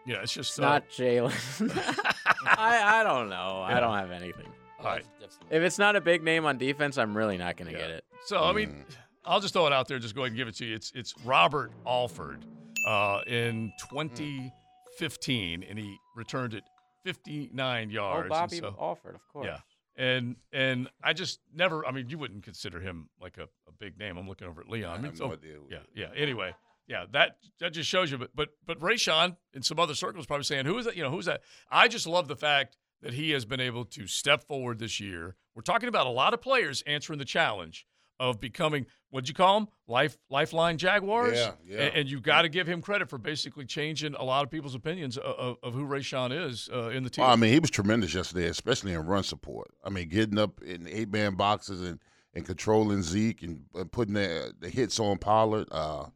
Yeah, 0.04 0.22
it's 0.22 0.32
just 0.32 0.50
it's 0.50 0.59
uh, 0.59 0.62
not 0.62 0.88
Jalen. 0.90 1.32
I 2.46 3.00
I 3.00 3.04
don't 3.04 3.28
know. 3.28 3.64
Yeah. 3.68 3.76
I 3.76 3.80
don't 3.80 3.96
have 3.96 4.11
anything. 4.11 4.46
All 4.79 4.85
right. 4.87 5.05
If 5.51 5.62
it's 5.62 5.79
not 5.79 5.97
a 5.97 6.01
big 6.01 6.22
name 6.22 6.45
on 6.47 6.57
defense, 6.59 6.99
I'm 6.99 7.16
really 7.16 7.37
not 7.37 7.57
going 7.57 7.72
to 7.72 7.79
get 7.79 7.91
it. 7.91 8.05
So 8.26 8.43
I 8.43 8.53
mean, 8.53 8.85
I'll 9.24 9.41
just 9.41 9.53
throw 9.55 9.66
it 9.66 9.72
out 9.72 9.89
there. 9.89 9.99
Just 9.99 10.14
go 10.14 10.22
ahead 10.22 10.31
and 10.31 10.37
give 10.37 10.49
it 10.49 10.55
to 10.57 10.64
you. 10.64 10.74
It's 10.74 10.93
it's 10.95 11.14
Robert 11.24 11.72
Alford 11.87 12.45
uh, 12.87 13.20
in 13.26 13.72
2015, 13.91 15.64
and 15.68 15.79
he 15.79 15.97
returned 16.16 16.55
it 16.55 16.64
59 17.05 17.91
yards. 17.91 18.26
Oh, 18.26 18.29
Bobby 18.29 18.59
so- 18.59 18.76
Alford, 18.81 19.14
of 19.14 19.26
course. 19.33 19.47
Yeah. 19.47 19.59
And 19.97 20.37
and 20.53 20.89
I 21.03 21.12
just 21.12 21.41
never. 21.53 21.85
I 21.85 21.91
mean, 21.91 22.09
you 22.09 22.18
wouldn't 22.18 22.45
consider 22.45 22.79
him 22.79 23.09
like 23.20 23.37
a, 23.37 23.45
a 23.66 23.72
big 23.81 23.99
name. 23.99 24.16
I'm 24.16 24.29
looking 24.29 24.47
over 24.47 24.61
at 24.61 24.68
Leon. 24.68 24.91
I, 24.91 24.95
I 24.95 24.97
mean, 24.99 25.07
have 25.07 25.16
so- 25.16 25.26
no 25.26 25.33
idea 25.33 25.55
who 25.55 25.62
Yeah, 25.68 25.79
yeah. 25.93 26.09
Anyway, 26.16 26.55
yeah. 26.87 27.07
That 27.11 27.39
that 27.59 27.72
just 27.72 27.89
shows 27.89 28.09
you. 28.12 28.18
But 28.18 28.31
but 28.33 28.51
but 28.64 28.79
Rayshawn 28.79 29.37
in 29.55 29.62
some 29.62 29.81
other 29.81 29.95
circles 29.95 30.24
probably 30.24 30.45
saying, 30.45 30.66
who 30.66 30.79
is 30.79 30.85
that? 30.85 30.97
You 30.97 31.03
know, 31.03 31.11
who's 31.11 31.24
that? 31.26 31.41
I 31.68 31.89
just 31.89 32.07
love 32.07 32.29
the 32.29 32.37
fact 32.37 32.76
that 33.03 33.14
he 33.14 33.30
has 33.30 33.44
been 33.44 33.61
able 33.61 33.84
to 33.84 34.07
step 34.07 34.44
forward 34.44 34.78
this 34.78 35.01
year. 35.01 35.36
We're 35.55 35.62
talking 35.62 35.88
about 35.88 36.07
a 36.07 36.11
lot 36.11 36.34
of 36.34 36.40
players 36.40 36.82
answering 36.86 37.18
the 37.18 37.24
challenge 37.24 37.86
of 38.20 38.40
becoming 38.40 38.86
what'd 39.11 39.28
you 39.28 39.34
call 39.34 39.61
them? 39.61 39.68
Life 39.86 40.18
lifeline 40.28 40.76
Jaguars. 40.76 41.38
Yeah, 41.38 41.53
yeah. 41.66 41.80
And, 41.82 41.96
and 41.96 42.11
you 42.11 42.20
got 42.20 42.42
to 42.42 42.49
give 42.49 42.66
him 42.66 42.82
credit 42.82 43.09
for 43.09 43.18
basically 43.18 43.64
changing 43.64 44.14
a 44.14 44.24
lot 44.24 44.44
of 44.44 44.51
people's 44.51 44.74
opinions 44.74 45.16
of, 45.16 45.34
of, 45.36 45.57
of 45.62 45.74
who 45.74 45.86
Rayshawn 45.86 46.46
is 46.46 46.68
uh, 46.72 46.88
in 46.88 47.05
the 47.05 47.11
team. 47.11 47.22
Well, 47.22 47.32
I 47.32 47.36
mean, 47.36 47.53
he 47.53 47.61
was 47.61 47.70
tremendous 47.70 48.14
yesterday, 48.14 48.46
especially 48.46 48.92
in 48.92 49.07
run 49.07 49.22
support. 49.22 49.70
I 49.84 49.90
mean, 49.90 50.09
getting 50.09 50.38
up 50.38 50.61
in 50.62 50.86
eight 50.88 51.12
man 51.12 51.36
boxes 51.36 51.80
and, 51.82 52.01
and 52.34 52.44
controlling 52.44 53.03
Zeke 53.03 53.42
and, 53.42 53.64
and 53.74 53.90
putting 53.90 54.14
the, 54.14 54.53
the 54.59 54.68
hits 54.68 54.99
on 55.01 55.18
Pollard. 55.18 55.68
Uh, 55.70 56.07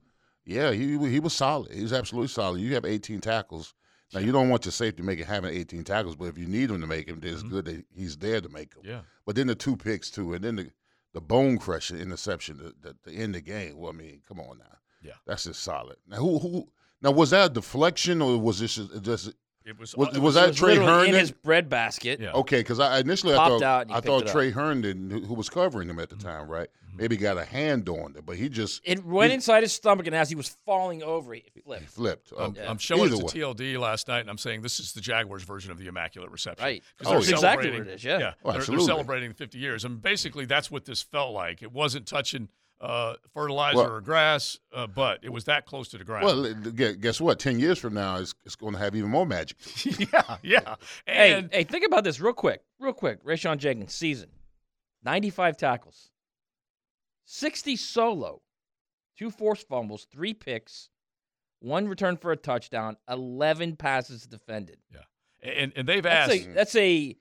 yeah, 0.45 0.73
he 0.73 0.99
he 1.09 1.21
was 1.21 1.33
solid. 1.33 1.73
He 1.73 1.83
was 1.83 1.93
absolutely 1.93 2.29
solid. 2.29 2.61
You 2.61 2.75
have 2.75 2.85
18 2.85 3.21
tackles. 3.21 3.75
Now 4.13 4.21
you 4.21 4.33
don't 4.33 4.49
want 4.49 4.65
your 4.65 4.73
safety 4.73 5.03
making 5.03 5.27
having 5.27 5.55
18 5.55 5.85
tackles, 5.85 6.17
but 6.17 6.27
if 6.27 6.39
you 6.39 6.47
need 6.47 6.71
him 6.71 6.81
to 6.81 6.87
make 6.87 7.07
them, 7.07 7.21
it's 7.23 7.43
good 7.43 7.65
that 7.65 7.85
he's 7.95 8.17
there 8.17 8.41
to 8.41 8.49
make 8.49 8.75
them. 8.75 8.83
Mm-hmm. 8.83 8.93
Yeah. 8.93 9.01
But 9.25 9.37
then 9.37 9.47
the 9.47 9.55
two 9.55 9.77
picks 9.77 10.11
too, 10.11 10.35
and 10.35 10.45
then 10.45 10.57
the 10.57 10.71
the 11.15 11.21
bone 11.21 11.59
crusher 11.59 11.97
interception 11.97 12.59
to, 12.59 12.73
to, 12.83 12.97
to 13.05 13.15
end 13.15 13.35
the 13.35 13.41
game. 13.41 13.77
Well, 13.77 13.93
I 13.93 13.95
mean, 13.95 14.23
come 14.27 14.41
on 14.41 14.59
now. 14.59 14.79
Yeah. 15.03 15.13
That's 15.27 15.45
just 15.45 15.63
solid. 15.63 15.97
Now 16.07 16.17
who 16.17 16.39
who 16.39 16.69
now 17.03 17.11
was 17.11 17.31
that 17.31 17.51
a 17.51 17.55
deflection 17.55 18.23
or 18.23 18.39
was 18.39 18.61
this 18.61 18.77
just, 18.77 19.03
just 19.03 19.33
It 19.65 19.79
was 19.79 19.97
was, 19.97 20.09
it 20.09 20.15
was, 20.15 20.21
was- 20.21 20.35
that 20.35 20.49
was 20.49 20.57
Tre 20.57 20.75
literally 20.79 21.09
in 21.09 21.15
his 21.15 21.31
bread 21.31 21.69
basket. 21.69 22.21
Yeah. 22.21 22.33
Okay, 22.33 22.61
because 22.61 22.81
I 22.81 22.99
initially 23.01 23.35
I 23.35 23.37
thought 23.37 23.63
out 23.63 23.91
I 23.91 24.01
thought 24.01 24.23
it 24.23 24.29
up. 24.29 24.33
Tre 24.33 24.51
Herndon, 24.51 25.11
who, 25.11 25.21
who 25.21 25.35
was 25.35 25.49
covering 25.49 25.89
him 25.89 25.99
at 25.99 26.09
the 26.11 26.17
mm-hmm. 26.17 26.29
time, 26.29 26.49
right, 26.49 26.69
mm-hmm. 26.69 26.97
maybe 26.97 27.17
got 27.17 27.39
a 27.39 27.45
hand 27.45 27.89
on 27.89 28.15
it, 28.17 28.27
but 28.27 28.37
he 28.37 28.49
just 28.49 28.81
It 28.85 29.05
went 29.05 29.31
he 29.31 29.35
inside 29.37 29.63
his 29.63 29.73
stomach, 29.73 30.07
and 30.07 30.17
as 30.17 30.29
he 30.29 30.35
was 30.35 30.57
falling 30.67 31.03
over, 31.03 31.35
it 31.35 31.45
flipped. 31.65 31.81
He 31.83 31.87
flipped. 31.87 32.33
I'm, 32.37 32.45
Um, 32.45 32.57
I'm 32.67 32.79
showing 32.79 33.13
it 33.13 33.17
to 33.17 33.25
way. 33.25 33.33
TLD 33.33 33.79
last 33.79 34.09
night, 34.09 34.21
and 34.21 34.31
I'm 34.31 34.39
saying 34.39 34.63
this 34.63 34.81
is 34.81 34.93
the 34.93 35.01
Jaguars' 35.01 35.45
version 35.45 35.71
of 35.71 35.79
the 35.79 35.87
Immaculate 35.87 36.31
Reception. 36.31 36.65
Right. 36.65 36.83
'Cause 36.99 37.07
Oh, 37.07 37.11
they're. 37.11 37.19
Exactly 37.21 37.39
celebrating- 37.41 37.79
what 37.79 37.89
it 37.89 37.95
is, 37.95 38.05
yeah. 38.05 38.35
Oh, 38.45 38.53
they're, 38.53 38.63
they're 38.63 38.81
celebrating 38.81 39.33
50 39.33 39.59
years, 39.59 39.85
and 39.85 40.03
basically 40.03 40.45
that's 40.45 40.71
what 40.71 40.85
this 40.85 41.03
felt 41.03 41.33
like. 41.33 41.63
It 41.63 41.73
wasn't 41.73 42.07
touching 42.07 42.49
uh, 42.83 43.15
fertilizer 43.33 43.77
Well- 43.79 43.93
or 43.93 44.01
grass, 44.01 44.59
uh, 44.75 44.87
but 44.89 45.21
it 45.23 45.31
was 45.33 45.45
that 45.45 45.65
close 45.67 45.89
to 45.91 45.99
the 45.99 46.05
ground. 46.05 46.25
Well, 46.27 46.53
guess 46.95 47.21
what? 47.21 47.39
Ten 47.39 47.59
years 47.61 47.79
from 47.79 47.95
now, 47.95 48.17
it's, 48.17 48.35
it's 48.45 48.57
going 48.57 48.73
to 48.75 48.79
have 48.81 48.95
even 48.97 49.09
more 49.09 49.25
magic. 49.25 49.57
yeah, 50.13 50.37
yeah. 50.43 50.75
Hey, 51.07 51.33
And 51.35 51.49
hey, 51.53 51.63
think 51.65 51.87
about 51.87 52.03
this 52.05 52.21
real 52.21 52.33
quick, 52.33 52.63
real 52.81 52.93
quick. 52.93 53.25
Rayshawn 53.25 53.59
Jenkins 53.59 53.95
season, 53.95 54.31
ninety-five 55.05 55.57
tackles, 55.57 56.11
sixty 57.25 57.77
solo, 57.77 58.43
two 59.19 59.31
forced 59.31 59.69
fumbles, 59.69 60.07
three 60.11 60.35
picks, 60.35 60.89
one 61.61 61.87
return 61.89 62.17
for 62.17 62.33
a 62.33 62.37
touchdown, 62.37 62.97
eleven 63.09 63.77
passes 63.77 64.27
defended. 64.27 64.79
Yeah, 64.93 65.51
and, 65.51 65.73
and 65.77 65.89
they've 65.89 66.03
That's 66.03 66.33
asked. 66.33 66.47
a, 66.49 66.53
that's 66.53 66.77
a 66.77 67.17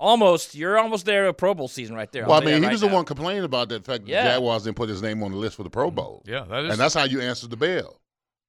almost. 0.00 0.54
You're 0.56 0.78
almost 0.78 1.06
there 1.06 1.26
a 1.28 1.32
Pro 1.34 1.54
Bowl 1.54 1.68
season 1.68 1.94
right 1.94 2.10
there. 2.10 2.24
I'll 2.24 2.30
Well, 2.30 2.42
I 2.42 2.44
mean, 2.44 2.56
he 2.56 2.62
right 2.62 2.72
was 2.72 2.80
the 2.80 2.88
one 2.88 3.04
complaining 3.04 3.44
about 3.44 3.68
that 3.68 3.84
fact 3.84 4.04
Yeah. 4.06 4.24
that 4.24 4.34
Jaguars 4.34 4.64
didn't 4.64 4.76
put 4.76 4.88
his 4.88 5.02
name 5.02 5.22
on 5.22 5.30
the 5.30 5.36
list 5.38 5.56
for 5.56 5.62
the 5.62 5.70
Pro 5.70 5.90
Bowl, 5.90 6.22
yeah, 6.26 6.44
that 6.48 6.64
is. 6.64 6.70
and 6.72 6.80
that's 6.80 6.94
how 6.94 7.04
you 7.04 7.20
answer 7.20 7.46
the 7.46 7.56
bell. 7.56 7.98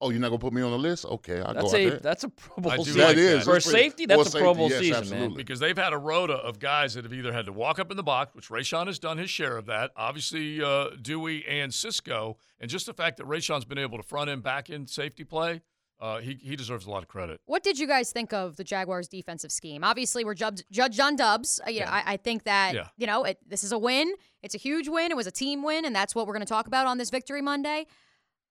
Oh, 0.04 0.10
you're 0.10 0.20
not 0.20 0.30
going 0.30 0.40
to 0.40 0.44
put 0.44 0.54
me 0.54 0.64
on 0.64 0.72
the 0.72 0.80
list? 0.80 1.06
Okay, 1.06 1.42
I'll 1.42 1.54
That's 1.54 1.72
go 1.74 1.78
out 1.78 1.80
a 1.80 1.90
there. 1.92 2.00
that's 2.00 2.24
a 2.24 2.30
Pro 2.30 2.56
Bowl 2.64 2.84
season. 2.84 3.02
like 3.02 3.16
That 3.16 3.22
that. 3.22 3.38
is 3.38 3.44
for 3.44 3.54
That's 3.54 3.70
safety. 3.70 4.08
That's 4.08 4.32
for 4.32 4.38
a 4.40 4.42
Pro 4.42 4.54
Bowl 4.56 4.70
yes, 4.72 4.80
season, 4.80 4.96
absolutely. 4.98 5.28
man. 5.28 5.38
because 5.38 5.60
they've 5.60 5.78
had 5.78 5.94
a 5.94 5.98
rota 6.00 6.34
of 6.34 6.58
guys 6.58 6.96
that 6.96 7.04
have 7.04 7.14
either 7.14 7.32
had 7.32 7.46
to 7.46 7.54
walk 7.54 7.78
up 7.78 7.92
in 7.92 7.98
the 7.98 8.02
box, 8.04 8.34
which 8.34 8.50
Rayshawn 8.50 8.88
has 8.88 8.98
done 8.98 9.20
his 9.20 9.30
share 9.30 9.58
of 9.58 9.68
that. 9.68 9.92
Obviously, 9.96 10.60
uh, 10.60 10.88
Dewey 11.00 11.46
and 11.48 11.72
Cisco, 11.72 12.38
and 12.60 12.68
just 12.68 12.88
the 12.88 12.96
fact 12.96 13.18
that 13.18 13.28
Rayshawn's 13.28 13.64
been 13.66 13.78
able 13.78 13.98
to 13.98 14.04
front 14.04 14.32
end, 14.32 14.42
back 14.42 14.72
end 14.72 14.90
safety 14.90 15.24
play, 15.24 15.62
uh, 16.02 16.18
he 16.20 16.34
he 16.42 16.56
deserves 16.56 16.86
a 16.86 16.90
lot 16.90 17.04
of 17.04 17.08
credit. 17.08 17.40
What 17.46 17.64
did 17.64 17.78
you 17.80 17.88
guys 17.88 18.12
think 18.12 18.34
of 18.34 18.56
the 18.58 18.64
Jaguars' 18.64 19.08
defensive 19.08 19.52
scheme? 19.52 19.84
Obviously, 19.84 20.26
we're 20.26 20.34
judged, 20.34 20.66
judged 20.72 21.00
on 21.00 21.16
dubs. 21.16 21.62
Uh, 21.66 21.70
you 21.70 21.82
know, 21.82 21.86
Yeah. 21.86 22.04
I, 22.06 22.14
I 22.14 22.18
think 22.18 22.44
that 22.44 22.74
Yeah. 22.74 22.88
you 22.98 23.06
know 23.08 23.24
it, 23.24 23.38
this 23.48 23.64
is 23.64 23.72
a 23.72 23.78
win. 23.78 24.14
It's 24.42 24.56
a 24.56 24.58
huge 24.58 24.88
win. 24.90 25.12
It 25.12 25.16
was 25.16 25.28
a 25.28 25.32
team 25.32 25.64
win, 25.64 25.86
and 25.86 25.96
that's 25.96 26.14
what 26.16 26.26
we're 26.28 26.34
going 26.34 26.46
to 26.46 26.50
talk 26.50 26.68
about 26.68 26.88
on 26.88 26.98
this 26.98 27.10
Victory 27.12 27.42
Monday. 27.42 27.86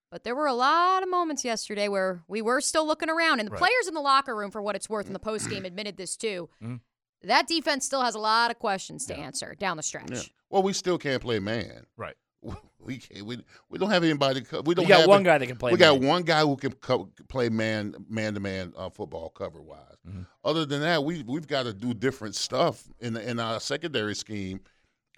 But 0.09 0.23
there 0.25 0.35
were 0.35 0.47
a 0.47 0.53
lot 0.53 1.03
of 1.03 1.09
moments 1.09 1.45
yesterday 1.45 1.87
where 1.87 2.23
we 2.27 2.41
were 2.41 2.59
still 2.61 2.85
looking 2.85 3.09
around, 3.09 3.39
and 3.39 3.47
the 3.47 3.51
Right. 3.53 3.59
players 3.59 3.87
in 3.87 3.93
the 3.93 4.01
locker 4.01 4.35
room, 4.35 4.51
for 4.51 4.61
what 4.61 4.75
it's 4.75 4.89
worth, 4.89 5.07
in 5.07 5.13
the 5.13 5.19
post 5.19 5.49
game 5.49 5.63
admitted 5.65 5.95
this 5.97 6.17
too. 6.17 6.49
Mhm. 6.61 6.81
That 7.23 7.47
defense 7.47 7.85
still 7.85 8.01
has 8.01 8.15
a 8.15 8.19
lot 8.19 8.49
of 8.51 8.59
questions 8.59 9.05
to 9.05 9.15
answer 9.15 9.55
down 9.55 9.77
the 9.77 9.83
stretch. 9.83 10.09
Yeah. 10.11 10.21
Well, 10.49 10.63
we 10.63 10.73
still 10.73 10.97
can't 10.97 11.21
play 11.21 11.39
man. 11.39 11.85
Right. 11.95 12.15
We 12.83 12.97
can't, 12.97 13.27
we 13.27 13.37
we 13.69 13.77
don't 13.77 13.91
have 13.91 14.03
anybody. 14.03 14.41
co- 14.41 14.61
We 14.61 14.73
don't 14.73 14.85
We 14.85 14.89
got 14.89 15.01
have 15.01 15.07
one 15.09 15.21
it- 15.21 15.25
guy 15.25 15.37
that 15.37 15.45
can 15.45 15.55
play 15.55 15.71
We 15.71 15.77
got 15.77 15.99
man. 15.99 16.09
one 16.09 16.23
guy 16.23 16.41
who 16.41 16.55
can 16.57 16.71
co- 16.71 17.09
play 17.29 17.47
man 17.49 17.93
man 18.09 18.33
to 18.33 18.39
man 18.39 18.73
uh, 18.75 18.89
football 18.89 19.29
cover 19.29 19.61
wise. 19.61 19.77
Mm-hmm. 20.07 20.21
Other 20.43 20.65
than 20.65 20.81
that, 20.81 21.03
we 21.03 21.21
we've 21.21 21.45
got 21.45 21.63
to 21.63 21.73
do 21.73 21.93
different 21.93 22.33
stuff 22.33 22.83
in 22.99 23.15
in 23.17 23.39
our 23.39 23.59
secondary 23.59 24.15
scheme, 24.15 24.61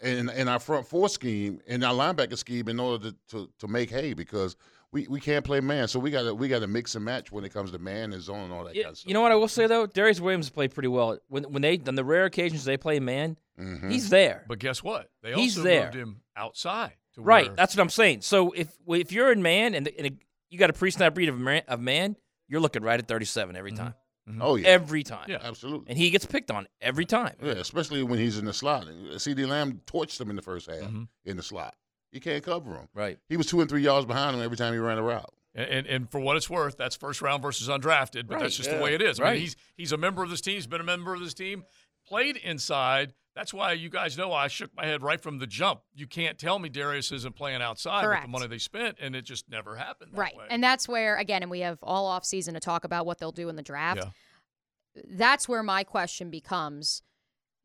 and 0.02 0.30
in 0.32 0.50
our 0.50 0.60
front 0.60 0.86
four 0.88 1.08
scheme, 1.08 1.62
and 1.66 1.86
our 1.86 1.94
linebacker 1.94 2.38
scheme 2.38 2.68
in 2.68 2.82
order 2.82 3.12
to, 3.12 3.16
to, 3.30 3.50
to 3.60 3.68
make 3.70 3.90
hay 3.90 4.14
because 4.14 4.58
we, 4.92 5.08
we 5.08 5.22
can't 5.22 5.46
play 5.46 5.62
man. 5.62 5.88
So 5.88 6.00
we 6.02 6.12
got 6.12 6.24
to 6.24 6.36
we 6.36 6.50
got 6.50 6.60
to 6.60 6.68
mix 6.68 6.96
and 6.96 7.06
match 7.06 7.32
when 7.32 7.46
it 7.46 7.54
comes 7.54 7.72
to 7.72 7.80
man 7.80 8.12
and 8.12 8.22
zone 8.22 8.42
and 8.44 8.52
all 8.52 8.66
that 8.66 8.76
You, 8.76 8.84
kind 8.84 8.92
of 8.92 8.98
stuff. 8.98 9.08
you 9.08 9.14
know 9.14 9.22
what 9.22 9.32
I 9.32 9.36
will 9.36 9.48
say 9.48 9.68
though, 9.68 9.86
Darius 9.86 10.20
Williams 10.20 10.50
played 10.50 10.74
pretty 10.74 10.90
well 10.90 11.18
when 11.30 11.44
when 11.46 11.62
they 11.62 11.80
on 11.88 11.96
the 11.96 12.04
rare 12.04 12.26
occasions 12.26 12.66
they 12.66 12.76
play 12.76 13.00
man, 13.00 13.38
Mhm. 13.58 13.90
he's 13.90 14.10
there. 14.10 14.44
But 14.50 14.60
guess 14.60 14.84
what? 14.84 15.10
They 15.22 15.32
He's 15.34 15.58
also 15.58 15.70
there. 15.70 15.84
moved 15.86 15.96
him 15.96 16.22
outside. 16.36 16.98
To 17.16 17.22
Right, 17.22 17.47
where- 17.47 17.55
that's 17.55 17.76
what 17.76 17.82
I'm 17.82 17.89
saying. 17.89 18.22
So 18.22 18.51
if 18.51 18.70
if 18.88 19.11
you're 19.11 19.32
in 19.32 19.41
man 19.41 19.76
and, 19.76 19.88
and 19.99 20.18
you 20.49 20.57
got 20.59 20.70
a 20.70 20.74
pre-snap 20.74 21.16
read 21.18 21.30
of 21.30 21.38
man, 21.39 21.61
of 21.68 21.80
man, 21.80 22.16
you're 22.47 22.61
looking 22.61 22.84
right 22.84 22.99
at 22.99 23.07
37 23.07 23.55
every 23.55 23.72
Mm-hmm. 23.72 23.84
time. 23.84 23.93
Oh 24.39 24.55
yeah, 24.55 24.68
every 24.70 25.03
time. 25.03 25.26
Yeah. 25.30 25.39
absolutely. 25.41 25.88
And 25.89 25.97
he 25.97 26.09
gets 26.09 26.26
picked 26.26 26.49
on 26.49 26.66
every 26.82 27.05
time. 27.05 27.36
Yeah, 27.43 27.51
especially 27.53 28.03
when 28.03 28.20
he's 28.20 28.38
in 28.38 28.45
the 28.45 28.53
slot. 28.53 28.86
CeeDee 28.88 29.47
Lamb 29.47 29.82
torched 29.86 30.20
him 30.22 30.30
in 30.30 30.36
the 30.38 30.41
first 30.41 30.70
half 30.70 30.80
Mhm. 30.80 31.07
in 31.26 31.36
the 31.38 31.43
slot. 31.43 31.76
You 32.14 32.22
can't 32.22 32.41
cover 32.43 32.74
him. 32.76 32.88
Right. 32.93 33.20
He 33.28 33.36
was 33.38 33.47
two 33.47 33.59
and 33.59 33.70
three 33.70 33.82
yards 33.82 34.05
behind 34.05 34.36
him 34.38 34.41
every 34.41 34.55
time 34.55 34.72
he 34.74 34.80
ran 34.80 34.97
a 34.97 35.03
route. 35.03 35.34
And, 35.55 35.70
and, 35.70 35.88
and 35.88 36.11
for 36.11 36.20
what 36.20 36.38
it's 36.38 36.49
worth, 36.49 36.78
that's 36.78 36.95
first 36.95 37.22
round 37.22 37.41
versus 37.43 37.68
undrafted, 37.68 38.28
but 38.28 38.36
Right, 38.36 38.43
that's 38.43 38.55
just 38.55 38.70
yeah, 38.70 38.78
the 38.78 38.84
way 38.84 38.93
it 38.95 39.01
is. 39.01 39.20
I 39.20 39.24
right. 39.24 39.34
mean, 39.34 39.41
he's 39.41 39.55
he's 39.76 39.91
a 39.91 39.97
member 39.97 40.24
of 40.24 40.30
this 40.30 40.39
team. 40.41 40.55
He's 40.55 40.68
been 40.68 40.82
a 40.82 40.86
member 40.86 41.14
of 41.14 41.20
this 41.20 41.34
team. 41.34 41.66
Played 42.07 42.38
inside. 42.38 43.14
That's 43.36 43.54
why 43.54 43.72
you 43.74 43.90
guys 43.90 44.18
know 44.18 44.32
I 44.32 44.48
shook 44.48 44.76
my 44.76 44.86
head 44.86 45.02
right 45.02 45.20
from 45.20 45.40
the 45.40 45.48
jump. 45.48 45.82
You 45.96 46.06
can't 46.06 46.38
tell 46.38 46.60
me 46.60 46.70
Darius 46.70 47.12
isn't 47.12 47.36
playing 47.36 47.62
outside 47.64 48.04
Correct. 48.04 48.24
with 48.24 48.28
the 48.28 48.32
money 48.32 48.48
they 48.48 48.60
spent, 48.60 48.98
and 49.02 49.16
it 49.16 49.24
just 49.24 49.50
never 49.50 49.76
happened. 49.76 50.12
That 50.14 50.20
Right. 50.20 50.36
way. 50.36 50.46
And 50.50 50.64
that's 50.64 50.88
where, 50.88 51.18
again, 51.18 51.42
and 51.42 51.50
we 51.50 51.62
have 51.62 51.80
all 51.82 52.06
off 52.06 52.26
season 52.26 52.54
to 52.54 52.60
talk 52.60 52.84
about 52.84 53.08
what 53.08 53.18
they'll 53.18 53.32
do 53.32 53.50
in 53.50 53.56
the 53.56 53.64
draft. 53.64 54.02
Yeah. 54.04 55.04
That's 55.10 55.50
where 55.50 55.64
my 55.64 55.84
question 55.84 56.30
becomes 56.30 57.02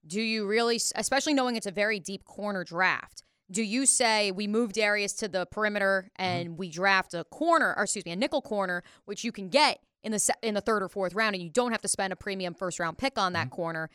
do 0.07 0.23
you 0.23 0.47
really, 0.47 0.81
especially 0.95 1.35
knowing 1.35 1.57
it's 1.57 1.67
a 1.67 1.73
very 1.73 2.01
deep 2.01 2.25
corner 2.25 2.65
draft, 2.65 3.23
do 3.51 3.63
you 3.63 3.87
say 3.87 4.31
we 4.31 4.47
move 4.47 4.73
Darius 4.73 5.13
to 5.15 5.29
the 5.29 5.47
perimeter 5.47 6.11
mm-hmm. 6.19 6.23
and 6.23 6.59
we 6.59 6.71
draft 6.71 7.15
a 7.15 7.25
corner, 7.25 7.75
or 7.77 7.85
excuse 7.85 8.05
me, 8.05 8.13
a 8.13 8.17
nickel 8.17 8.43
corner, 8.43 8.83
which 9.05 9.25
you 9.25 9.33
can 9.33 9.49
get 9.49 9.81
in 10.03 10.13
the 10.13 10.35
in 10.43 10.55
the 10.55 10.61
third 10.61 10.83
or 10.83 10.89
fourth 10.89 11.15
round, 11.15 11.35
and 11.35 11.43
you 11.43 11.51
don't 11.51 11.73
have 11.73 11.83
to 11.83 11.89
spend 11.89 12.13
a 12.13 12.17
premium 12.17 12.55
first 12.55 12.79
round 12.79 12.99
pick 12.99 13.19
on 13.19 13.33
that 13.33 13.47
mm-hmm. 13.47 13.57
corner? 13.57 13.91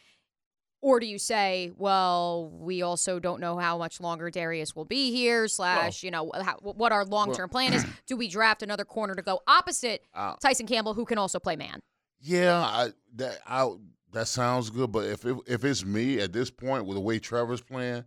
Or 0.84 1.00
do 1.00 1.06
you 1.06 1.18
say, 1.18 1.72
well, 1.78 2.50
we 2.52 2.82
also 2.82 3.18
don't 3.18 3.40
know 3.40 3.58
how 3.58 3.78
much 3.78 4.02
longer 4.02 4.30
Darius 4.30 4.76
will 4.76 4.84
be 4.84 5.12
here, 5.14 5.48
slash, 5.48 6.04
you 6.04 6.12
know, 6.12 6.30
how, 6.42 6.58
what 6.62 6.92
our 6.92 7.06
long 7.06 7.34
term 7.34 7.48
plan 7.48 7.72
is? 7.72 7.86
Do 8.06 8.18
we 8.18 8.28
draft 8.28 8.62
another 8.62 8.84
corner 8.84 9.16
to 9.16 9.22
go 9.22 9.40
opposite 9.48 10.04
Uh, 10.14 10.34
Tyson 10.42 10.68
Campbell, 10.68 10.94
who 10.94 11.06
can 11.06 11.18
also 11.18 11.40
play 11.40 11.56
man? 11.56 11.80
Yeah, 12.20 12.60
I, 12.60 12.90
that 13.16 13.40
I, 13.48 13.72
that 14.12 14.28
sounds 14.28 14.70
good. 14.70 14.92
But 14.92 15.06
if 15.06 15.24
it, 15.24 15.38
if 15.48 15.64
it's 15.64 15.86
me 15.86 16.20
at 16.20 16.34
this 16.34 16.52
point 16.52 16.86
with 16.86 16.96
the 16.96 17.02
way 17.02 17.18
Trevor's 17.18 17.62
playing, 17.62 18.04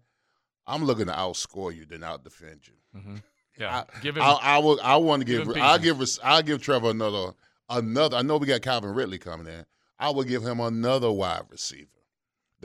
I'm 0.67 0.85
looking 0.85 1.07
to 1.07 1.13
outscore 1.13 1.75
you 1.75 1.87
than 1.87 2.05
out 2.05 2.25
defend 2.25 2.61
you. 2.69 3.01
Mhm. 3.01 3.23
Yeah. 3.59 3.85
I, 3.91 4.01
give 4.01 4.19
him. 4.19 4.23
I, 4.23 4.33
I 4.43 4.59
would. 4.59 4.81
I 4.81 4.97
want 4.97 5.23
to 5.23 5.25
give 5.25 5.47
give. 5.47 5.57
I 5.57 5.79
pieces. 5.79 6.19
give. 6.19 6.27
I 6.27 6.43
give 6.43 6.61
Trevor 6.61 6.91
another. 6.91 7.33
Another. 7.71 8.19
I 8.19 8.21
know 8.21 8.37
we 8.37 8.47
got 8.47 8.61
Calvin 8.61 8.91
Ridley 8.91 9.17
coming 9.17 9.47
in. 9.47 9.65
I 9.99 10.11
would 10.11 10.29
give 10.29 10.43
him 10.43 10.61
another 10.61 11.11
wide 11.11 11.45
receiver 11.49 11.89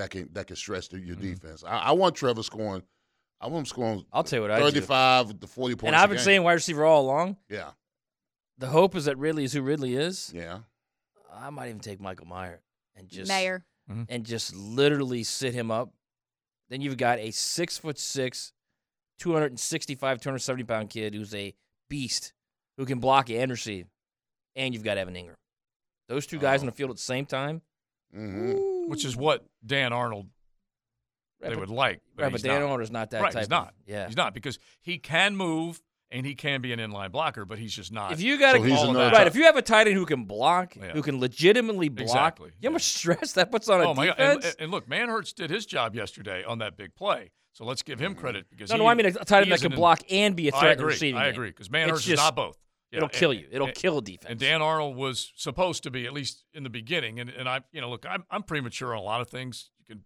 that 0.02 0.10
can 0.10 0.30
that 0.34 0.48
can 0.48 0.56
stretch 0.56 0.90
the, 0.90 1.00
your 1.00 1.16
Mm-hmm. 1.16 1.34
defense. 1.34 1.64
I, 1.64 1.78
I 1.78 1.92
want 1.92 2.16
Trevor 2.16 2.42
scoring. 2.44 2.82
I 3.40 3.48
want 3.48 3.60
him 3.60 3.66
scoring. 3.68 4.06
I'll 4.12 4.24
tell 4.24 4.38
you 4.38 4.42
what 4.42 4.52
I 4.52 4.58
do. 4.60 4.66
35 4.66 5.40
to 5.40 5.48
40 5.48 5.76
points. 5.76 5.84
And 5.88 5.96
I've 5.96 6.10
been 6.10 6.20
saying 6.20 6.44
wide 6.44 6.54
receiver 6.54 6.84
all 6.86 7.02
along. 7.04 7.38
Yeah. 7.50 7.70
The 8.58 8.68
hope 8.68 8.96
is 8.96 9.06
that 9.06 9.18
Ridley 9.18 9.44
is 9.44 9.54
who 9.54 9.62
Ridley 9.62 9.96
is. 9.96 10.32
Yeah. 10.36 10.60
I 11.34 11.50
might 11.50 11.70
even 11.70 11.80
take 11.80 12.00
Michael 12.00 12.28
Mayer 12.28 12.62
and 12.96 13.08
just 13.08 13.30
Mayer. 13.30 13.64
and 14.10 14.26
just 14.26 14.56
literally 14.56 15.24
sit 15.24 15.54
him 15.54 15.72
up. 15.72 15.92
Then 16.70 16.82
you've 16.82 16.98
got 16.98 17.20
a 17.20 17.32
six 17.32 17.78
foot 17.78 17.98
six, 18.00 18.54
265, 19.20 20.20
270 20.22 20.64
pound 20.64 20.90
kid 20.90 21.14
who's 21.14 21.34
a 21.34 21.54
beast 21.90 22.34
who 22.78 22.86
can 22.86 23.00
block 23.00 23.30
and 23.30 23.50
receive. 23.52 23.88
And 24.56 24.74
you've 24.74 24.84
got 24.84 24.98
Evan 24.98 25.16
Engram. 25.16 25.36
Those 26.10 26.26
two 26.28 26.38
guys 26.40 26.60
on 26.62 26.66
the 26.66 26.72
field 26.72 26.90
at 26.92 26.98
the 26.98 27.02
same 27.02 27.26
time. 27.26 27.62
Mm-hmm. 28.16 28.81
Which 28.88 29.06
is 29.06 29.16
what 29.16 29.46
Dan 29.66 29.94
Arnold 29.94 30.28
Right, 31.42 31.50
they 31.50 31.56
but- 31.56 31.62
would 31.62 31.70
like. 31.70 32.02
But 32.16 32.24
right, 32.24 32.32
but 32.32 32.42
Dan 32.44 32.62
not. 32.62 32.70
Arnold's 32.70 32.92
not 32.92 33.10
that 33.12 33.22
right, 33.22 33.32
type 33.32 33.40
He's 33.42 33.48
of- 33.48 33.52
not. 33.52 33.74
yeah. 33.88 34.08
he's 34.08 34.16
not 34.18 34.34
because 34.34 34.60
he 34.82 34.98
can 35.00 35.36
move 35.36 35.82
and 36.12 36.26
he 36.26 36.36
can 36.36 36.62
be 36.62 36.72
an 36.74 36.80
inline 36.80 37.12
blocker, 37.12 37.46
but 37.46 37.58
he's 37.58 37.74
just 37.74 37.92
not. 37.92 38.12
If 38.12 38.22
you 38.22 38.38
got 38.38 38.58
all 38.58 38.64
a, 38.66 38.88
of 38.90 38.94
that. 38.96 39.14
right, 39.14 39.28
if 39.28 39.36
you 39.36 39.46
have 39.46 39.56
a 39.56 39.62
tight 39.62 39.88
end 39.88 39.96
who 39.96 40.06
can 40.06 40.26
block, 40.26 40.76
Yeah. 40.76 40.92
who 40.92 41.02
can 41.02 41.20
legitimately 41.20 41.88
block, 41.90 42.04
Exactly, 42.10 42.50
you 42.60 42.68
know 42.68 42.72
how 42.72 42.74
much 42.74 42.84
stress 42.84 43.32
that 43.34 43.50
puts 43.50 43.70
on 43.70 43.80
a 43.82 43.86
oh 43.86 43.94
my 43.94 44.08
defense. 44.08 44.44
god! 44.44 44.54
And, 44.54 44.56
and 44.60 44.72
look, 44.72 44.88
Manhurts 44.90 45.34
did 45.34 45.50
his 45.50 45.66
job 45.66 45.96
yesterday 45.96 46.44
on 46.44 46.60
that 46.60 46.76
big 46.78 46.94
play, 46.96 47.32
so 47.54 47.64
let's 47.66 47.82
give 47.82 47.98
him 48.00 48.14
mm. 48.14 48.18
credit 48.20 48.46
because 48.50 48.70
No, 48.70 48.76
he, 48.76 48.82
no, 48.84 48.88
I 48.88 48.94
mean 48.94 49.06
a 49.06 49.12
tight 49.14 49.38
end 49.38 49.46
he 49.46 49.50
that 49.52 49.56
is 49.56 49.62
can 49.62 49.72
an- 49.72 49.78
block 49.78 50.02
and 50.12 50.36
be 50.36 50.50
a 50.50 50.52
threat 50.52 50.64
in 50.74 50.78
the 50.78 50.84
agree. 50.84 50.94
receiving 50.94 51.22
I 51.22 51.28
agree 51.28 51.50
because 51.50 51.68
It's 51.68 51.72
Manhurts 51.72 52.00
is 52.02 52.06
just- 52.06 52.22
not 52.22 52.36
both. 52.36 52.58
Yeah, 52.92 52.98
it'll 52.98 53.10
kill 53.10 53.32
and- 53.32 53.40
you. 53.40 53.48
It'll 53.52 53.68
and- 53.68 53.76
kill 53.76 53.98
a 53.98 54.02
defense. 54.02 54.26
And 54.30 54.40
Dan 54.40 54.62
Arnold 54.62 54.96
was 54.96 55.32
supposed 55.36 55.84
to 55.84 55.92
be 55.92 56.06
at 56.06 56.14
least 56.14 56.46
in 56.54 56.64
the 56.64 56.70
beginning. 56.70 57.20
And 57.20 57.30
and 57.30 57.48
I, 57.48 57.62
you 57.72 57.82
know, 57.82 57.90
look, 57.90 58.06
I'm 58.08 58.24
I'm 58.30 58.44
premature 58.44 58.94
on 58.94 59.00
a 59.00 59.04
lot 59.04 59.22
of 59.22 59.30
things. 59.30 59.70
You 59.80 59.86
can 59.86 60.04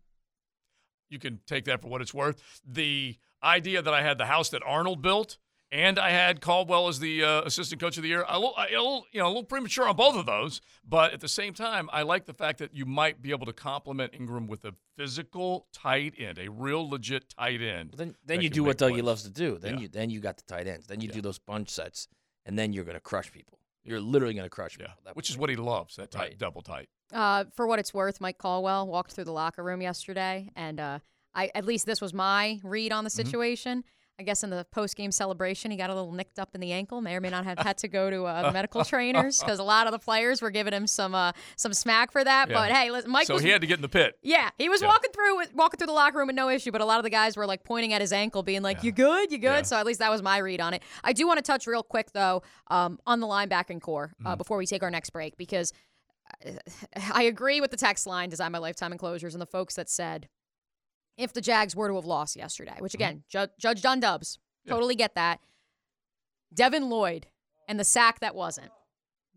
you 1.09 1.19
can 1.19 1.39
take 1.45 1.65
that 1.65 1.81
for 1.81 1.87
what 1.87 2.01
it's 2.01 2.13
worth. 2.13 2.41
The 2.65 3.17
idea 3.43 3.81
that 3.81 3.93
I 3.93 4.01
had 4.01 4.17
the 4.17 4.25
house 4.25 4.49
that 4.49 4.61
Arnold 4.65 5.01
built 5.01 5.37
and 5.71 5.97
I 5.99 6.11
had 6.11 6.41
Caldwell 6.41 6.87
as 6.87 6.99
the 6.99 7.23
uh, 7.23 7.41
assistant 7.41 7.81
coach 7.81 7.97
of 7.97 8.03
the 8.03 8.09
year, 8.09 8.23
a 8.27 8.37
little, 8.39 8.53
a 8.57 8.69
little, 8.71 9.05
you 9.11 9.19
know, 9.19 9.25
a 9.25 9.29
little 9.29 9.43
premature 9.43 9.87
on 9.87 9.95
both 9.95 10.15
of 10.15 10.25
those. 10.25 10.61
But 10.87 11.11
at 11.13 11.19
the 11.19 11.27
same 11.27 11.53
time, 11.53 11.89
I 11.91 12.03
like 12.03 12.25
the 12.25 12.33
fact 12.33 12.59
that 12.59 12.73
you 12.73 12.85
might 12.85 13.21
be 13.21 13.31
able 13.31 13.45
to 13.47 13.53
complement 13.53 14.13
Engram 14.13 14.47
with 14.47 14.63
a 14.63 14.73
physical 14.95 15.67
tight 15.73 16.13
end, 16.17 16.37
a 16.37 16.49
real 16.49 16.87
legit 16.87 17.29
tight 17.29 17.61
end. 17.61 17.93
Then, 17.97 18.15
then 18.25 18.41
you 18.41 18.49
do 18.49 18.63
what 18.63 18.77
Dougie 18.77 19.03
loves 19.03 19.23
to 19.23 19.29
do. 19.29 19.57
Then 19.57 19.75
Yeah. 19.75 19.79
you 19.81 19.87
then 19.89 20.09
you 20.11 20.19
got 20.19 20.37
the 20.37 20.43
tight 20.43 20.67
ends. 20.67 20.87
Then 20.87 21.01
you 21.01 21.07
do 21.07 21.19
those 21.21 21.39
bunch 21.39 21.69
sets, 21.69 22.07
and 22.45 22.57
then 22.57 22.73
you're 22.73 22.83
going 22.85 22.95
to 22.95 23.01
crush 23.01 23.31
people. 23.31 23.59
You're 23.83 23.99
literally 23.99 24.33
going 24.33 24.45
to 24.45 24.49
crush 24.49 24.77
people. 24.77 24.93
Yeah, 25.05 25.11
which 25.13 25.29
is 25.29 25.37
what 25.37 25.49
he 25.49 25.55
loves, 25.55 25.95
that 25.97 26.11
tight, 26.11 26.19
Right. 26.21 26.37
double 26.37 26.61
tight. 26.61 26.89
Uh, 27.13 27.45
for 27.55 27.67
what 27.67 27.77
it's 27.79 27.93
worth, 27.93 28.19
Mike 28.19 28.37
Caldwell 28.39 28.87
walked 28.87 29.11
through 29.13 29.25
the 29.25 29.31
locker 29.31 29.63
room 29.63 29.81
yesterday, 29.81 30.49
and 30.55 30.79
uh, 30.79 30.99
I 31.35 31.51
at 31.53 31.65
least 31.65 31.85
this 31.85 32.01
was 32.01 32.13
my 32.13 32.59
read 32.63 32.91
on 32.91 33.03
the 33.03 33.09
Mm-hmm. 33.11 33.27
I 34.17 34.23
guess 34.23 34.43
in 34.45 34.49
the 34.49 34.65
post 34.71 34.95
game 34.95 35.11
celebration, 35.11 35.71
he 35.71 35.77
got 35.77 35.89
a 35.89 35.93
little 35.93 36.13
nicked 36.13 36.39
up 36.39 36.55
in 36.55 36.61
the 36.61 36.71
ankle. 36.71 37.01
May 37.01 37.15
or 37.15 37.21
may 37.21 37.29
not 37.29 37.43
have 37.43 37.59
had 37.59 37.77
to 37.79 37.87
go 37.89 38.09
to 38.09 38.23
uh, 38.25 38.43
the 38.43 38.51
medical 38.53 38.85
trainers 38.85 39.39
because 39.41 39.59
a 39.59 39.63
lot 39.63 39.87
of 39.87 39.91
the 39.91 39.99
players 39.99 40.41
were 40.41 40.51
giving 40.51 40.71
him 40.73 40.87
some 40.87 41.13
uh, 41.13 41.33
some 41.57 41.73
smack 41.73 42.11
for 42.11 42.23
that. 42.23 42.47
Yeah. 42.49 42.55
But 42.55 42.71
hey, 42.71 42.91
listen, 42.91 43.11
Mike 43.11 43.27
so 43.27 43.33
was 43.33 43.43
he 43.43 43.49
had 43.49 43.59
to 43.61 43.67
get 43.67 43.77
in 43.77 43.81
the 43.81 43.89
pit. 43.89 44.17
yeah, 44.23 44.51
he 44.57 44.69
was 44.69 44.81
Yeah. 44.81 44.87
walking 44.87 45.11
through 45.11 45.41
walking 45.53 45.77
through 45.77 45.87
the 45.87 45.93
locker 45.93 46.17
room 46.17 46.27
with 46.27 46.35
no 46.35 46.47
issue, 46.49 46.71
but 46.71 46.79
a 46.79 46.85
lot 46.85 46.97
of 46.97 47.03
the 47.03 47.09
guys 47.09 47.35
were 47.35 47.45
like 47.45 47.63
pointing 47.65 47.91
at 47.91 47.99
his 47.99 48.13
ankle, 48.13 48.41
being 48.41 48.61
like, 48.61 48.83
"You 48.83 48.93
good? 48.93 49.31
You 49.33 49.37
good?" 49.37 49.47
Yeah. 49.47 49.61
So 49.63 49.75
at 49.75 49.85
least 49.85 49.99
that 49.99 50.09
was 50.11 50.21
my 50.21 50.37
read 50.37 50.61
on 50.61 50.73
it. 50.73 50.81
I 51.03 51.11
do 51.11 51.27
want 51.27 51.37
to 51.37 51.43
touch 51.43 51.67
real 51.67 51.83
quick 51.83 52.11
though 52.13 52.41
um, 52.71 52.99
on 53.05 53.19
the 53.19 53.27
linebacking 53.27 53.81
core 53.81 54.13
uh, 54.23 54.29
Mm-hmm. 54.29 54.37
before 54.37 54.57
we 54.57 54.65
take 54.65 54.81
our 54.81 54.91
next 54.91 55.09
break 55.09 55.35
because 55.35 55.73
uh, 56.45 56.51
I 57.13 57.23
agree 57.23 57.59
with 57.59 57.71
the 57.71 57.77
text 57.77 58.07
line 58.07 58.29
"Design 58.29 58.51
My 58.53 58.59
Lifetime 58.59 58.93
Enclosures" 58.93 59.35
and 59.35 59.41
the 59.41 59.45
folks 59.45 59.75
that 59.75 59.89
said 59.89 60.29
if 61.17 61.33
the 61.33 61.41
Jags 61.41 61.75
were 61.75 61.87
to 61.87 61.95
have 61.95 62.05
lost 62.05 62.35
yesterday, 62.35 62.75
which 62.79 62.93
again, 62.93 63.23
Ju- 63.29 63.47
Judge 63.59 63.81
Dunn 63.81 63.99
Dubs, 63.99 64.37
Mm-hmm. 64.37 64.69
Yeah. 64.69 64.73
totally 64.77 64.95
get 64.95 65.13
that. 65.15 65.39
Devin 66.53 66.89
Lloyd 66.89 67.27
and 67.67 67.79
the 67.79 67.83
sack 67.83 68.19
that 68.21 68.33
wasn't. 68.35 68.71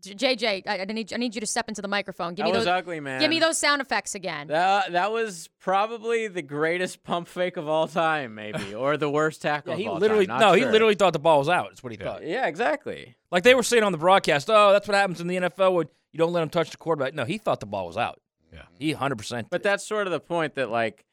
JJ, 0.01 0.63
I, 0.65 0.79
I 0.79 0.85
need 0.85 1.11
I 1.13 1.17
need 1.17 1.35
you 1.35 1.41
to 1.41 1.45
step 1.47 1.67
into 1.67 1.81
the 1.81 1.87
microphone. 1.89 2.33
Give 2.33 2.45
That 2.45 2.51
me 2.53 2.57
was 2.57 2.63
those, 2.65 2.71
ugly, 2.71 3.01
man. 3.01 3.19
Give 3.19 3.29
me 3.29 3.39
those 3.39 3.57
sound 3.57 3.81
effects 3.81 4.15
again. 4.15 4.47
That 4.47 4.93
that 4.93 5.11
was 5.11 5.49
probably 5.59 6.29
the 6.29 6.41
greatest 6.41 7.03
pump 7.03 7.27
fake 7.27 7.57
of 7.57 7.67
all 7.67 7.85
time, 7.87 8.33
maybe, 8.33 8.73
or 8.75 8.95
the 8.95 9.09
worst 9.09 9.41
tackle. 9.41 9.73
Yeah, 9.73 9.77
he 9.77 9.85
of 9.87 9.91
all 9.93 9.97
literally 9.99 10.25
time. 10.25 10.39
no, 10.39 10.47
Not 10.49 10.57
he 10.57 10.65
literally 10.65 10.95
thought 10.95 11.11
the 11.11 11.19
ball 11.19 11.39
was 11.39 11.49
out. 11.49 11.67
That's 11.69 11.83
what 11.83 11.91
he 11.91 11.97
thought. 11.97 12.25
Yeah, 12.25 12.47
exactly. 12.47 13.17
Like 13.29 13.43
they 13.43 13.53
were 13.55 13.63
saying 13.63 13.83
on 13.83 13.91
the 13.91 13.97
broadcast, 13.97 14.49
oh, 14.49 14.71
that's 14.71 14.87
what 14.87 14.95
happens 14.95 15.19
in 15.19 15.27
the 15.27 15.35
NFL 15.35 15.73
when 15.73 15.87
you 16.13 16.17
don't 16.17 16.31
let 16.31 16.43
him 16.43 16.49
touch 16.49 16.71
the 16.71 16.77
quarterback. 16.77 17.13
No, 17.13 17.25
he 17.25 17.37
thought 17.37 17.59
the 17.59 17.65
ball 17.65 17.85
was 17.85 17.97
out. 17.97 18.21
Yeah, 18.53 18.61
he 18.79 18.93
hundred 18.93 19.17
percent. 19.17 19.49
But 19.51 19.63
that's 19.63 19.85
sort 19.85 20.07
of 20.07 20.11
the 20.11 20.21
point 20.21 20.55
that, 20.55 20.69
like, 20.71 20.95
th- 20.95 21.05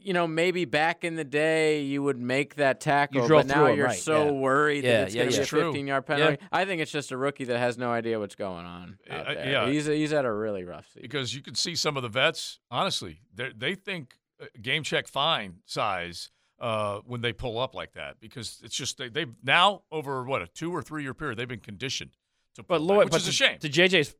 you 0.00 0.12
know, 0.12 0.26
maybe 0.26 0.64
back 0.64 1.04
in 1.04 1.16
the 1.16 1.24
day 1.24 1.82
you 1.82 2.02
would 2.02 2.18
make 2.18 2.54
that 2.56 2.80
tackle, 2.80 3.28
but 3.28 3.46
now 3.46 3.66
you're 3.66 3.86
right, 3.86 3.98
so 3.98 4.26
yeah. 4.26 4.30
worried 4.30 4.84
Yeah, 4.84 4.90
that 4.92 5.06
it's 5.08 5.14
yeah, 5.14 5.22
going 5.22 5.32
to 5.32 5.36
yeah. 5.36 5.40
be 5.40 5.60
a 5.60 5.64
15 5.72 5.86
yard 5.86 6.04
Yeah. 6.08 6.16
penalty. 6.16 6.42
I 6.52 6.64
think 6.64 6.80
it's 6.80 6.92
just 6.92 7.10
a 7.12 7.16
rookie 7.16 7.44
that 7.44 7.58
has 7.58 7.76
no 7.76 7.90
idea 7.90 8.18
what's 8.18 8.34
going 8.36 8.64
on. 8.64 8.98
Out 9.10 9.28
Uh, 9.28 9.32
yeah. 9.32 9.68
He's 9.68 9.86
he's 9.86 10.12
at 10.12 10.24
a 10.24 10.32
really 10.32 10.64
rough 10.64 10.86
season. 10.88 11.02
because 11.02 11.34
you 11.34 11.42
can 11.42 11.54
see 11.54 11.74
some 11.74 11.96
of 11.96 12.02
the 12.02 12.08
vets. 12.08 12.60
Honestly, 12.70 13.20
they 13.34 13.50
they 13.56 13.74
think 13.74 14.14
uh, 14.40 14.46
game 14.62 14.82
check 14.82 15.08
fine 15.08 15.56
size 15.66 16.30
uh, 16.60 17.00
when 17.04 17.20
they 17.20 17.32
pull 17.32 17.58
up 17.58 17.74
like 17.74 17.92
that 17.94 18.18
because 18.20 18.60
it's 18.62 18.74
just 18.76 18.98
they, 18.98 19.08
they've 19.08 19.32
now 19.42 19.82
over 19.90 20.24
what 20.24 20.42
a 20.42 20.46
two 20.46 20.72
or 20.74 20.80
three 20.82 21.02
year 21.02 21.14
period 21.14 21.38
they've 21.38 21.48
been 21.48 21.60
conditioned 21.60 22.12
to. 22.54 22.62
But 22.62 22.78
pull 22.78 22.86
Lloyd, 22.86 22.98
back, 22.98 23.04
which 23.06 23.10
but 23.12 23.16
is 23.20 23.24
to, 23.24 23.30
a 23.30 23.48
shame. 23.48 23.58
To 23.58 23.68
JJ's, 23.68 24.14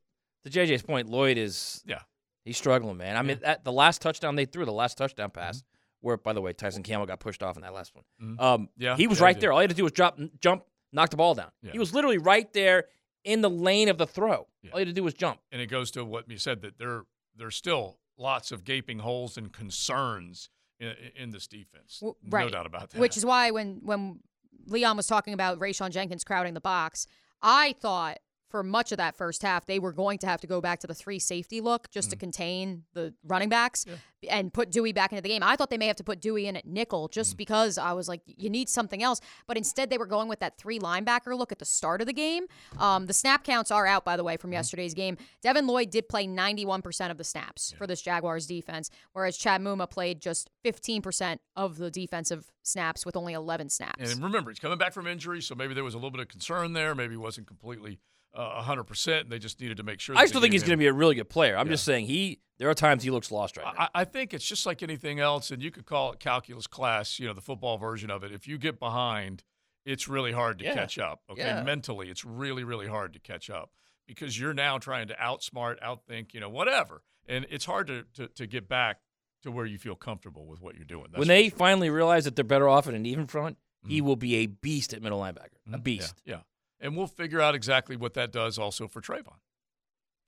to 0.44 0.50
JJ's 0.50 0.82
point, 0.82 1.08
Lloyd 1.08 1.38
is 1.38 1.82
Yeah. 1.86 2.00
He's 2.48 2.56
struggling, 2.58 2.96
man. 2.96 3.16
I 3.16 3.22
mean, 3.22 3.38
that, 3.42 3.64
the 3.64 3.72
last 3.72 4.02
touchdown 4.02 4.34
they 4.36 4.44
threw, 4.46 4.64
the 4.64 4.72
last 4.72 4.98
touchdown 4.98 5.30
pass, 5.30 5.62
where 6.00 6.16
by 6.16 6.32
the 6.32 6.40
way 6.40 6.52
Tyson 6.52 6.82
Campbell 6.82 7.06
got 7.06 7.20
pushed 7.20 7.42
off 7.42 7.56
in 7.56 7.62
that 7.62 7.72
last 7.74 7.94
one. 7.94 8.04
Mhm. 8.22 8.40
Um, 8.40 8.68
Yeah, 8.76 8.96
he 8.96 9.06
was 9.06 9.18
yeah, 9.20 9.24
right 9.26 9.34
did. 9.34 9.42
there. 9.42 9.52
All 9.52 9.58
he 9.60 9.64
had 9.64 9.70
to 9.70 9.76
do 9.76 9.82
was 9.84 9.92
drop, 9.92 10.18
jump, 10.40 10.64
knock 10.92 11.10
the 11.10 11.16
ball 11.16 11.34
down. 11.34 11.50
Yeah. 11.62 11.72
He 11.72 11.78
was 11.78 11.92
literally 11.94 12.18
right 12.18 12.52
there 12.52 12.84
in 13.24 13.40
the 13.42 13.50
lane 13.50 13.88
of 13.88 13.98
the 13.98 14.06
throw. 14.06 14.46
Yeah. 14.62 14.70
All 14.72 14.78
he 14.78 14.82
had 14.82 14.88
to 14.88 14.92
do 14.94 15.04
was 15.04 15.14
jump. 15.14 15.40
and 15.52 15.60
it 15.60 15.66
goes 15.66 15.90
to 15.92 16.04
what 16.04 16.30
you 16.30 16.38
said 16.38 16.62
that 16.62 16.78
there 16.78 17.02
there's 17.36 17.54
still 17.56 17.98
lots 18.16 18.50
of 18.50 18.64
gaping 18.64 18.98
holes 19.00 19.36
and 19.36 19.52
concerns 19.52 20.50
in, 20.80 20.94
in 21.16 21.30
this 21.30 21.46
defense. 21.46 21.98
W- 22.00 22.14
No 22.24 22.48
doubt 22.48 22.66
about 22.66 22.90
that. 22.90 22.98
Which 23.00 23.16
is 23.16 23.24
why 23.26 23.50
when 23.50 23.80
when 23.84 24.20
Leon 24.66 24.96
was 24.96 25.06
talking 25.06 25.34
about 25.34 25.58
Rayshawn 25.58 25.90
Jenkins 25.90 26.24
crowding 26.24 26.54
the 26.54 26.60
box, 26.60 27.06
I 27.42 27.74
thought 27.80 28.18
for 28.48 28.62
much 28.62 28.92
of 28.92 28.98
that 28.98 29.16
first 29.16 29.42
half, 29.42 29.66
they 29.66 29.78
were 29.78 29.92
going 29.92 30.18
to 30.18 30.26
have 30.26 30.40
to 30.40 30.46
go 30.46 30.60
back 30.60 30.80
to 30.80 30.86
the 30.86 30.94
three 30.94 31.18
safety 31.18 31.60
look 31.60 31.90
just 31.90 32.10
to 32.10 32.16
Mm. 32.16 32.20
contain 32.20 32.84
the 32.94 33.12
running 33.24 33.48
backs 33.48 33.84
and 34.28 34.52
put 34.52 34.70
Dewey 34.70 34.92
back 34.92 35.12
into 35.12 35.22
the 35.22 35.28
game. 35.28 35.42
I 35.42 35.54
thought 35.54 35.70
they 35.70 35.78
may 35.78 35.86
have 35.86 35.96
to 35.96 36.04
put 36.04 36.20
Dewey 36.20 36.46
in 36.46 36.56
at 36.56 36.66
nickel 36.66 37.08
just 37.08 37.34
Mm. 37.34 37.36
because 37.38 37.78
I 37.78 37.92
was 37.92 38.08
like, 38.08 38.22
you 38.26 38.48
need 38.50 38.68
something 38.68 39.02
else. 39.02 39.20
But 39.46 39.56
instead, 39.56 39.90
they 39.90 39.98
were 39.98 40.06
going 40.06 40.28
with 40.28 40.40
that 40.40 40.58
three 40.58 40.78
linebacker 40.78 41.36
look 41.38 41.52
at 41.52 41.58
the 41.58 41.64
start 41.64 42.00
of 42.00 42.06
the 42.06 42.12
game. 42.12 42.46
Um, 42.78 43.06
the 43.06 43.12
snap 43.12 43.44
counts 43.44 43.70
are 43.70 43.86
out, 43.86 44.04
by 44.04 44.16
the 44.16 44.24
way, 44.24 44.36
from 44.36 44.52
yesterday's 44.52 44.94
game. 44.94 45.18
Devin 45.42 45.66
Lloyd 45.66 45.90
did 45.90 46.08
play 46.08 46.26
91% 46.26 47.10
of 47.10 47.18
the 47.18 47.24
snaps 47.24 47.72
for 47.76 47.86
this 47.86 48.00
Jaguars 48.02 48.46
defense, 48.46 48.90
whereas 49.12 49.36
Chad 49.36 49.60
Muma 49.60 49.88
played 49.88 50.20
just 50.20 50.50
15% 50.64 51.38
of 51.54 51.76
the 51.78 51.90
defensive 51.90 52.50
snaps 52.62 53.06
with 53.06 53.16
only 53.16 53.32
11 53.34 53.68
snaps. 53.70 54.12
And 54.12 54.22
remember, 54.22 54.50
he's 54.50 54.58
coming 54.58 54.78
back 54.78 54.92
from 54.92 55.06
injury, 55.06 55.40
so 55.42 55.54
maybe 55.54 55.74
there 55.74 55.84
was 55.84 55.94
a 55.94 55.96
little 55.98 56.10
bit 56.10 56.20
of 56.20 56.28
concern 56.28 56.72
there. 56.72 56.94
Maybe 56.94 57.12
he 57.12 57.16
wasn't 57.18 57.46
completely 57.46 57.98
uh, 58.34 58.62
100%. 58.62 59.20
And 59.22 59.30
they 59.30 59.38
just 59.38 59.60
needed 59.60 59.76
to 59.78 59.82
make 59.82 60.00
sure. 60.00 60.16
I 60.16 60.26
still 60.26 60.40
think 60.40 60.52
he's 60.52 60.62
going 60.62 60.72
to 60.72 60.76
be 60.76 60.86
a 60.86 60.92
really 60.92 61.14
good 61.14 61.28
player. 61.28 61.56
I'm 61.56 61.66
Yeah. 61.66 61.72
just 61.72 61.84
saying 61.84 62.06
he. 62.06 62.40
There 62.58 62.68
are 62.68 62.74
times 62.74 63.04
he 63.04 63.10
looks 63.10 63.30
lost 63.30 63.56
right 63.56 63.66
now. 63.66 63.88
I, 63.94 64.00
I 64.00 64.04
think 64.04 64.34
it's 64.34 64.44
just 64.44 64.66
like 64.66 64.82
anything 64.82 65.20
else, 65.20 65.50
and 65.52 65.62
you 65.62 65.70
could 65.70 65.86
call 65.86 66.12
it 66.12 66.18
calculus 66.18 66.66
class, 66.66 67.18
you 67.20 67.26
know, 67.28 67.32
the 67.32 67.40
football 67.40 67.78
version 67.78 68.10
of 68.10 68.24
it. 68.24 68.32
If 68.32 68.48
you 68.48 68.58
get 68.58 68.80
behind, 68.80 69.44
it's 69.84 70.08
really 70.08 70.32
hard 70.32 70.58
to 70.58 70.64
Yeah. 70.64 70.74
catch 70.74 70.98
up. 70.98 71.22
Okay, 71.30 71.42
Yeah. 71.42 71.62
mentally, 71.62 72.08
it's 72.10 72.24
really, 72.24 72.64
really 72.64 72.88
hard 72.88 73.12
to 73.12 73.20
catch 73.20 73.48
up 73.48 73.70
because 74.08 74.38
you're 74.40 74.54
now 74.54 74.76
trying 74.78 75.06
to 75.06 75.14
outsmart, 75.14 75.80
outthink, 75.80 76.34
you 76.34 76.40
know, 76.40 76.48
whatever, 76.48 77.02
and 77.28 77.46
it's 77.48 77.64
hard 77.64 77.86
to 77.86 78.04
to, 78.14 78.26
to 78.28 78.46
get 78.48 78.68
back 78.68 79.02
to 79.44 79.52
where 79.52 79.64
you 79.66 79.78
feel 79.78 79.94
comfortable 79.94 80.44
with 80.46 80.60
what 80.60 80.74
you're 80.74 80.84
doing. 80.84 81.06
That's 81.12 81.18
when 81.20 81.28
they 81.28 81.48
finally 81.50 81.90
realize 81.90 82.24
that 82.24 82.34
they're 82.34 82.44
better 82.44 82.68
off 82.68 82.88
in 82.88 82.96
an 82.96 83.06
even 83.06 83.28
front, 83.28 83.56
he 83.86 84.00
will 84.00 84.16
be 84.16 84.34
a 84.34 84.46
beast 84.46 84.92
at 84.92 85.00
middle 85.00 85.20
linebacker. 85.20 85.54
A 85.66 85.70
Mhm. 85.70 85.72
Yeah, 85.72 85.76
beast. 85.78 86.22
Yeah, 86.24 86.40
and 86.80 86.96
we'll 86.96 87.06
figure 87.06 87.40
out 87.40 87.54
exactly 87.54 87.96
what 87.96 88.14
that 88.14 88.32
does 88.32 88.58
also 88.58 88.88
for 88.88 89.00
Travon. 89.00 89.34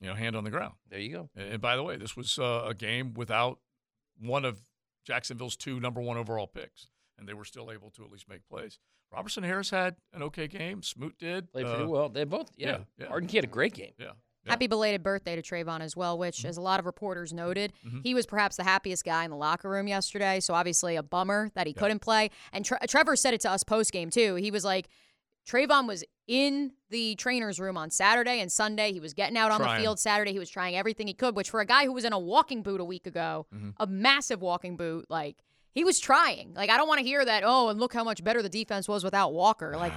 You 0.01 0.09
know, 0.09 0.15
hand 0.15 0.35
on 0.35 0.45
the 0.45 0.51
ground. 0.51 0.75
There 0.89 0.99
you 0.99 1.11
go. 1.13 1.31
And, 1.37 1.53
and 1.55 1.61
by 1.61 1.77
the 1.77 1.83
way, 1.83 1.97
this 1.97 2.17
was 2.17 2.39
uh, 2.39 2.65
a 2.67 2.75
game 2.75 3.13
without 3.15 3.59
one 4.19 4.45
of 4.47 4.59
Jacksonville's 5.07 5.57
two 5.57 5.79
number 5.81 6.01
one 6.01 6.17
overall 6.17 6.47
picks, 6.47 6.89
and 7.19 7.29
they 7.29 7.35
were 7.35 7.45
still 7.45 7.71
able 7.71 7.91
to 7.91 8.05
at 8.05 8.11
least 8.11 8.29
make 8.29 8.47
plays. 8.49 8.79
Robertson 9.13 9.43
Harris 9.43 9.71
had 9.71 9.97
an 10.15 10.23
okay 10.23 10.47
game. 10.47 10.83
Smoot 10.83 11.17
did. 11.19 11.51
Played 11.53 11.67
pretty 11.67 11.83
Uh, 11.85 11.89
well. 11.89 12.09
They 12.09 12.25
both. 12.25 12.51
Yeah. 12.57 12.79
yeah. 12.97 13.07
Arden 13.09 13.29
Key 13.29 13.39
had 13.39 13.45
a 13.45 13.49
great 13.49 13.75
game. 13.75 13.93
Yeah. 13.99 14.13
Happy 14.47 14.69
belated 14.69 15.03
birthday 15.03 15.37
to 15.37 15.43
Travon 15.43 15.81
as 15.81 15.95
well, 15.97 16.17
which, 16.17 16.39
Mm-hmm. 16.39 16.49
as 16.49 16.57
a 16.57 16.61
lot 16.63 16.81
of 16.81 16.87
reporters 16.87 17.31
noted, 17.33 17.73
Mhm. 17.87 18.03
he 18.03 18.15
was 18.15 18.25
perhaps 18.25 18.57
the 18.57 18.65
happiest 18.65 19.05
guy 19.05 19.25
in 19.25 19.31
the 19.31 19.37
locker 19.37 19.69
room 19.69 19.87
yesterday. 19.87 20.41
So 20.41 20.55
obviously 20.55 20.97
a 20.97 21.03
bummer 21.03 21.51
that 21.55 21.67
he 21.67 21.75
couldn't 21.75 21.99
play. 21.99 22.31
And 22.53 22.65
Tre- 22.65 22.79
Trevor 22.89 23.17
said 23.17 23.35
it 23.35 23.41
to 23.43 23.51
us 23.51 23.65
post 23.65 23.93
game 23.93 24.09
too. 24.09 24.37
He 24.37 24.51
was 24.51 24.65
like, 24.65 24.89
Travon 25.49 25.87
was 25.87 26.05
in 26.27 26.73
the 26.91 27.15
trainer's 27.17 27.59
room 27.59 27.77
on 27.77 27.91
Saturday 27.91 28.41
and 28.41 28.51
Sunday. 28.53 28.93
He 28.93 29.01
was 29.01 29.15
getting 29.15 29.37
out 29.37 29.51
on 29.51 29.61
Trying. 29.61 29.77
the 29.79 29.83
field 29.83 29.99
Saturday. 29.99 30.33
He 30.33 30.39
was 30.39 30.51
trying 30.51 30.77
everything 30.77 31.07
he 31.07 31.15
could, 31.15 31.35
which 31.35 31.51
for 31.51 31.61
a 31.61 31.67
guy 31.67 31.85
who 31.85 31.93
was 31.93 32.05
in 32.05 32.13
a 32.13 32.19
walking 32.19 32.63
boot 32.63 32.81
a 32.81 32.85
week 32.85 33.07
ago, 33.07 33.47
Mm-hmm. 33.55 33.71
a 33.79 33.87
massive 33.87 34.41
walking 34.43 34.77
boot, 34.77 35.07
like 35.09 35.37
he 35.73 35.85
was 35.85 35.99
trying. 35.99 36.55
Like 36.55 36.71
I 36.71 36.77
don't 36.77 36.89
want 36.89 36.99
to 37.01 37.05
hear 37.07 37.25
that. 37.25 37.43
Oh, 37.45 37.69
and 37.69 37.81
look 37.81 37.93
how 37.95 38.05
much 38.05 38.23
better 38.23 38.43
the 38.43 38.49
defense 38.49 38.89
was 38.89 39.03
without 39.05 39.33
Walker. 39.33 39.75
Like 39.77 39.93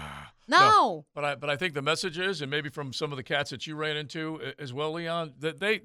no. 0.48 1.06
But 1.14 1.24
I 1.26 1.36
but 1.36 1.50
I 1.50 1.56
think 1.56 1.74
the 1.74 1.82
message 1.82 2.18
is, 2.18 2.42
and 2.42 2.50
maybe 2.50 2.70
from 2.70 2.94
some 2.94 3.12
of 3.12 3.18
the 3.18 3.24
cats 3.24 3.50
that 3.52 3.68
you 3.68 3.76
ran 3.76 3.96
into 3.98 4.40
as 4.60 4.74
well, 4.74 4.94
Leon, 4.94 5.34
that 5.40 5.60
they 5.60 5.82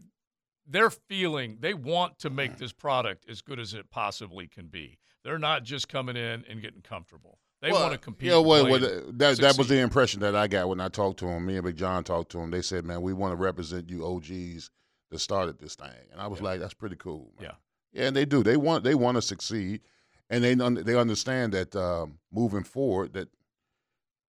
they're 0.67 0.91
feeling 0.91 1.59
they 1.61 1.75
want 1.75 2.19
to 2.21 2.31
make 2.31 2.59
this 2.59 2.73
product 2.73 3.25
as 3.29 3.41
good 3.43 3.59
as 3.59 3.73
it 3.75 3.91
possibly 3.91 4.47
can 4.47 4.67
be. 4.67 4.99
They're 5.25 5.39
not 5.39 5.63
just 5.65 5.89
coming 5.89 6.17
in 6.17 6.45
and 6.49 6.61
getting 6.63 6.83
comfortable. 6.83 7.39
They 7.61 7.73
Well, 7.73 7.81
want 7.83 7.93
to 7.93 7.99
compete. 7.99 8.29
Yeah, 8.29 8.39
well, 8.39 8.69
well, 8.69 8.79
that 8.79 9.39
that 9.39 9.59
was 9.59 9.69
the 9.69 9.79
impression 9.81 10.21
that 10.21 10.37
I 10.37 10.47
got 10.47 10.69
when 10.69 10.81
I 10.81 10.89
talked 10.89 11.19
to 11.21 11.27
him. 11.27 11.47
Me 11.47 11.57
and 11.57 11.65
Big 11.65 11.77
John 11.77 12.05
talked 12.05 12.31
to 12.33 12.39
him. 12.39 12.51
They 12.51 12.63
said, 12.63 12.85
"Man, 12.85 13.03
we 13.03 13.13
want 13.13 13.33
to 13.33 13.37
represent 13.37 13.91
you 13.91 14.07
OGs 14.07 14.71
that 15.11 15.19
started 15.19 15.59
this 15.59 15.75
thing," 15.75 15.91
and 16.13 16.21
I 16.21 16.29
was 16.29 16.41
like, 16.41 16.61
"That's 16.61 16.75
pretty 16.75 16.97
cool." 16.97 17.33
Man. 17.41 17.51
Yeah. 17.51 17.55
Yeah, 17.93 18.07
and 18.09 18.17
they 18.17 18.25
do. 18.27 18.43
They 18.45 18.57
want 18.57 18.85
they 18.85 18.95
want 18.95 19.17
to 19.17 19.23
succeed, 19.23 19.81
and 20.31 20.45
they 20.45 20.55
they 20.55 20.95
understand 20.95 21.53
that 21.55 21.75
um, 21.75 22.19
moving 22.31 22.63
forward 22.63 23.15
that 23.15 23.29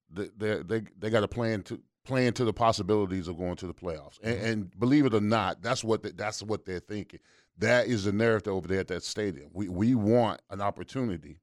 they 0.10 0.30
they 0.38 0.64
they, 0.64 0.82
they 0.98 1.10
got 1.12 1.20
to 1.22 1.28
plan 1.28 1.62
to 1.64 1.80
plan 2.06 2.34
to 2.34 2.46
the 2.46 2.54
possibilities 2.54 3.28
of 3.28 3.38
going 3.38 3.58
to 3.58 3.68
the 3.68 3.74
playoffs. 3.74 4.18
And, 4.24 4.36
Mm-hmm. 4.38 4.46
and 4.48 4.80
believe 4.80 5.06
it 5.06 5.14
or 5.14 5.22
not, 5.22 5.62
that's 5.62 5.84
what 5.84 6.02
they, 6.02 6.12
that's 6.12 6.42
what 6.42 6.66
they're 6.66 6.80
thinking. 6.80 7.20
That 7.60 7.88
is 7.88 8.06
the 8.06 8.14
narrative 8.14 8.54
over 8.54 8.68
there 8.68 8.80
at 8.80 8.88
that 8.88 9.04
stadium. 9.04 9.50
We 9.54 9.68
we 9.70 9.94
want 9.94 10.42
an 10.50 10.62
opportunity 10.62 11.42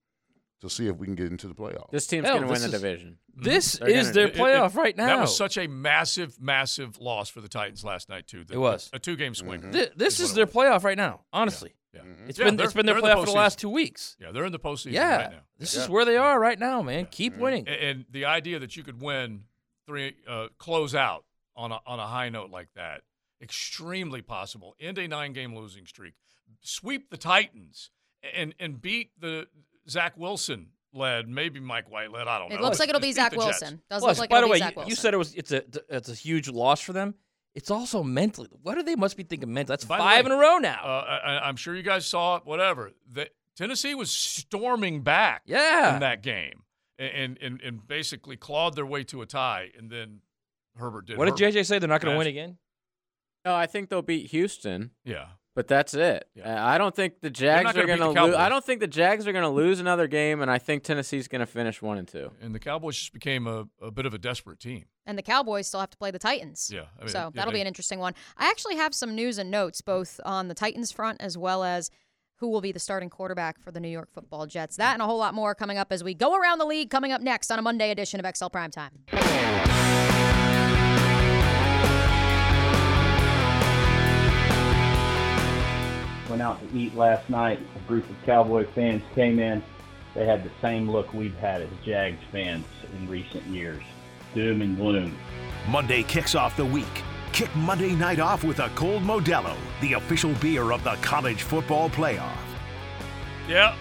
to 0.69 0.75
see 0.75 0.87
if 0.89 0.97
we 0.97 1.07
can 1.07 1.15
get 1.15 1.31
into 1.31 1.49
the 1.49 1.55
playoffs. 1.55 1.91
This 1.91 2.07
team's 2.07 2.27
Hell, 2.27 2.37
going 2.39 2.47
to 2.47 2.53
win 2.53 2.61
the 2.61 2.67
is- 2.67 2.73
division. 2.83 3.19
This 3.39 3.73
They're 3.75 3.89
is 3.89 4.07
gonna- 4.07 4.13
their 4.15 4.27
It- 4.29 4.37
it- 4.37 4.39
playoff 4.41 4.71
it- 4.75 4.79
right 4.79 4.97
now. 4.97 5.07
That 5.07 5.21
was 5.21 5.37
such 5.37 5.59
a 5.59 5.67
massive, 5.67 6.41
massive 6.41 6.99
loss 7.01 7.29
for 7.29 7.41
the 7.43 7.49
Titans 7.49 7.85
last 7.85 8.09
night 8.09 8.27
too. 8.27 8.45
The- 8.45 8.55
It 8.55 8.59
was. 8.59 8.89
a 8.95 8.99
two-game 8.99 9.35
swing. 9.35 9.73
Th- 9.73 9.93
this 9.95 10.21
is 10.21 10.31
what 10.31 10.37
their 10.37 10.47
playoff 10.47 10.85
right 10.85 10.97
now. 10.97 11.25
Honestly, 11.33 11.75
Yeah. 11.93 12.01
it's 12.27 12.39
Yeah, 12.39 12.47
been 12.47 12.59
it's 12.61 12.73
been 12.73 12.87
their 12.87 12.95
they're 13.01 13.11
in 13.11 13.17
playoff 13.17 13.21
for 13.21 13.27
the 13.27 13.33
last 13.33 13.59
two 13.59 13.69
weeks. 13.69 14.17
Yeah, 14.19 14.31
they're 14.33 14.47
in 14.47 14.53
the 14.53 14.59
postseason 14.59 14.93
Yeah, 14.93 15.17
right 15.17 15.31
now. 15.33 15.41
this 15.59 15.75
Yeah. 15.75 15.83
is 15.83 15.89
where 15.91 16.05
they 16.07 16.17
are 16.17 16.41
right 16.41 16.59
now, 16.59 16.81
man. 16.81 17.07
Keep 17.11 17.37
winning. 17.37 17.69
And, 17.69 17.77
and 17.77 18.05
the 18.11 18.25
idea 18.25 18.59
that 18.59 18.75
you 18.77 18.83
could 18.83 19.03
win 19.03 19.45
three, 19.87 20.17
uh, 20.27 20.49
close 20.57 20.95
out 20.95 21.27
on 21.55 21.73
a, 21.73 21.81
on 21.87 22.01
a 22.01 22.07
high 22.07 22.31
note 22.31 22.51
like 22.51 22.69
that, 22.75 23.03
extremely 23.43 24.23
possible. 24.23 24.75
End 24.81 24.97
a 24.99 25.07
nine-game 25.07 25.55
losing 25.55 25.87
streak, 25.87 26.15
sweep 26.61 27.11
the 27.11 27.17
Titans, 27.19 27.91
and 28.35 28.55
and 28.59 28.81
beat 28.81 29.11
the 29.21 29.47
Zach 29.89 30.17
Wilson 30.17 30.69
led, 30.93 31.29
maybe 31.29 31.61
Mike 31.61 31.91
White 31.91 32.11
led. 32.13 32.27
I 32.29 32.39
don't 32.39 32.51
know. 32.51 32.57
It 32.57 32.61
looks 32.63 32.79
like 32.79 32.89
it'll 32.89 33.01
Just 33.01 33.09
be 33.09 33.13
Zach. 33.13 33.37
Wilson. 33.37 33.81
Does 33.91 34.03
Plus, 34.03 34.17
look 34.17 34.19
like 34.19 34.31
by 34.31 34.39
it'll 34.39 34.49
the 34.49 34.53
way, 34.53 34.57
be 34.57 34.61
Zach 34.61 34.73
you, 34.73 34.77
Wilson. 34.77 34.91
you 34.91 34.97
said 34.97 35.15
it 35.15 35.19
was 35.19 35.35
it's 35.35 35.53
a 35.53 35.63
it's 35.89 36.09
a 36.09 36.15
huge 36.15 36.49
loss 36.49 36.81
for 36.81 36.93
them. 36.93 37.15
It's 37.55 37.71
also 37.71 38.03
mentally. 38.03 38.49
What 38.63 38.75
do 38.75 38.83
they 38.83 38.97
must 38.97 39.17
be 39.17 39.23
thinking 39.23 39.53
mentally? 39.53 39.73
That's 39.73 39.85
By 39.87 39.99
five 39.99 40.25
way, 40.27 40.33
in 40.33 40.39
a 40.39 40.41
row 40.41 40.59
now. 40.59 40.81
Uh, 40.85 41.19
I, 41.25 41.49
I'm 41.49 41.57
sure 41.57 41.75
you 41.75 41.83
guys 41.83 42.05
saw 42.05 42.37
it. 42.37 42.43
Whatever. 42.45 42.93
The, 43.11 43.31
Tennessee 43.57 43.95
was 43.95 44.11
storming 44.11 45.01
back. 45.01 45.43
Yeah. 45.47 45.95
in 45.95 46.01
that 46.01 46.23
game, 46.23 46.65
and, 46.99 47.39
and 47.41 47.61
and 47.63 47.87
basically 47.89 48.37
clawed 48.37 48.77
their 48.77 48.85
way 48.85 49.05
to 49.05 49.23
a 49.23 49.27
tie, 49.27 49.71
and 49.79 49.91
then 49.91 50.21
Herbert 50.77 51.07
did. 51.07 51.17
what 51.17 51.35
did 51.35 51.55
JJ 51.55 51.65
say? 51.65 51.79
They're 51.79 51.89
not 51.89 52.03
going 52.03 52.15
to 52.15 52.19
win 52.19 52.27
again. 52.27 52.59
No, 53.47 53.55
I 53.55 53.67
think 53.67 53.89
they'll 53.89 54.03
beat 54.03 54.31
Houston. 54.33 54.91
Yeah. 55.05 55.27
But 55.57 55.67
that's 55.67 55.95
it. 55.95 56.29
Uh, 56.39 56.49
I 56.49 56.79
don't 56.79 56.95
think 56.95 57.21
the 57.23 57.31
Jags 57.31 57.71
are 57.71 57.73
gonna 57.73 57.87
beat 57.87 57.99
going 57.99 58.15
to 58.15 58.25
lose. 58.27 58.35
I 58.37 58.49
don't 58.49 58.65
think 58.65 58.81
the 58.81 58.87
Jags 58.87 59.27
are 59.27 59.33
going 59.33 59.43
to 59.43 59.49
lose 59.49 59.81
another 59.81 60.07
game, 60.07 60.43
and 60.43 60.51
I 60.51 60.59
think 60.59 60.85
Tennessee's 60.85 61.27
going 61.27 61.41
to 61.41 61.47
finish 61.47 61.83
one 61.83 61.97
and 61.99 62.07
two. 62.07 62.31
And 62.41 62.55
the 62.55 62.59
Cowboys 62.61 62.97
just 62.97 63.13
became 63.13 63.47
a, 63.49 63.67
a 63.83 63.91
bit 63.91 64.07
of 64.07 64.13
a 64.15 64.19
desperate 64.19 64.61
team. 64.61 64.85
and 65.07 65.17
the 65.19 65.23
Cowboys 65.23 65.67
still 65.67 65.81
have 65.81 65.91
to 65.91 65.97
play 65.97 66.11
the 66.13 66.19
Titans. 66.19 66.71
Yeah, 66.73 66.83
I 66.99 67.05
mean, 67.05 67.09
so 67.09 67.19
yeah, 67.19 67.31
that'll 67.35 67.53
they- 67.53 67.57
be 67.57 67.61
an 67.63 67.67
interesting 67.67 67.99
one. 67.99 68.15
I 68.37 68.49
actually 68.51 68.77
have 68.77 68.95
some 68.95 69.15
news 69.15 69.39
and 69.39 69.51
notes 69.51 69.81
both 69.81 70.21
on 70.25 70.49
the 70.49 70.55
Titans 70.55 70.93
front 70.93 71.21
as 71.21 71.37
well 71.39 71.65
as 71.65 71.91
who 72.39 72.51
will 72.51 72.61
be 72.61 72.71
the 72.71 72.79
starting 72.79 73.09
quarterback 73.09 73.59
for 73.59 73.73
the 73.73 73.81
New 73.81 73.89
York 73.89 74.13
Football 74.13 74.45
Jets. 74.47 74.77
That 74.77 74.93
and 74.93 75.01
a 75.01 75.07
whole 75.07 75.17
lot 75.17 75.33
more 75.33 75.55
coming 75.55 75.79
up 75.79 75.91
as 75.91 76.05
we 76.05 76.13
go 76.13 76.37
around 76.37 76.59
the 76.59 76.67
league. 76.67 76.91
Coming 76.91 77.11
up 77.13 77.23
next 77.23 77.51
on 77.51 77.59
a 77.59 77.63
Monday 77.63 77.91
edition 77.91 78.21
of 78.23 78.37
XL 78.37 78.49
Primetime. 78.49 78.91
Went 86.37 86.43
out 86.43 86.69
to 86.69 86.79
eat 86.79 86.95
last 86.95 87.31
night. 87.31 87.59
A 87.77 87.89
group 87.89 88.09
of 88.11 88.17
Cowboy 88.27 88.67
fans 88.75 89.03
came 89.15 89.39
in. 89.39 89.63
They 90.15 90.27
had 90.27 90.45
the 90.45 90.51
same 90.61 90.91
look 90.91 91.15
we've 91.15 91.37
had 91.37 91.63
as 91.63 91.71
Jags 91.83 92.23
fans 92.31 92.67
in 92.95 93.09
recent 93.09 93.45
years 93.45 93.83
doom 94.35 94.61
and 94.61 94.77
gloom. 94.77 95.17
Monday 95.71 96.03
kicks 96.03 96.35
off 96.35 96.55
the 96.59 96.65
week. 96.65 97.03
Kick 97.33 97.55
Monday 97.57 97.93
night 97.93 98.21
off 98.21 98.45
with 98.45 98.59
a 98.59 98.69
cold 98.71 99.03
Modelo, 99.03 99.57
the 99.81 99.95
official 99.95 100.35
beer 100.35 100.73
of 100.73 100.85
the 100.85 100.95
college 101.01 101.41
football 101.41 101.89
playoff. 101.89 102.37
Yeah, 103.49 103.75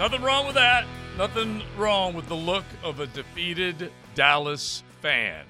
nothing 0.00 0.20
wrong 0.20 0.46
with 0.46 0.56
that. 0.56 0.84
Nothing 1.16 1.62
wrong 1.78 2.14
with 2.14 2.26
the 2.26 2.34
look 2.34 2.64
of 2.82 2.98
a 2.98 3.06
defeated 3.06 3.92
Dallas 4.16 4.82
fan. 5.00 5.44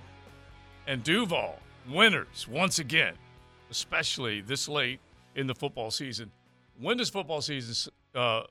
And 0.87 1.03
Duval, 1.03 1.59
winners 1.89 2.47
once 2.47 2.79
again, 2.79 3.15
especially 3.71 4.43
this 4.43 4.69
late 4.69 5.01
in 5.35 5.47
the 5.47 5.55
football 5.55 5.91
season. 5.91 6.31
When 6.81 6.97
does 6.97 7.11
football 7.11 7.43
season? 7.43 7.93
Uh, 8.14 8.43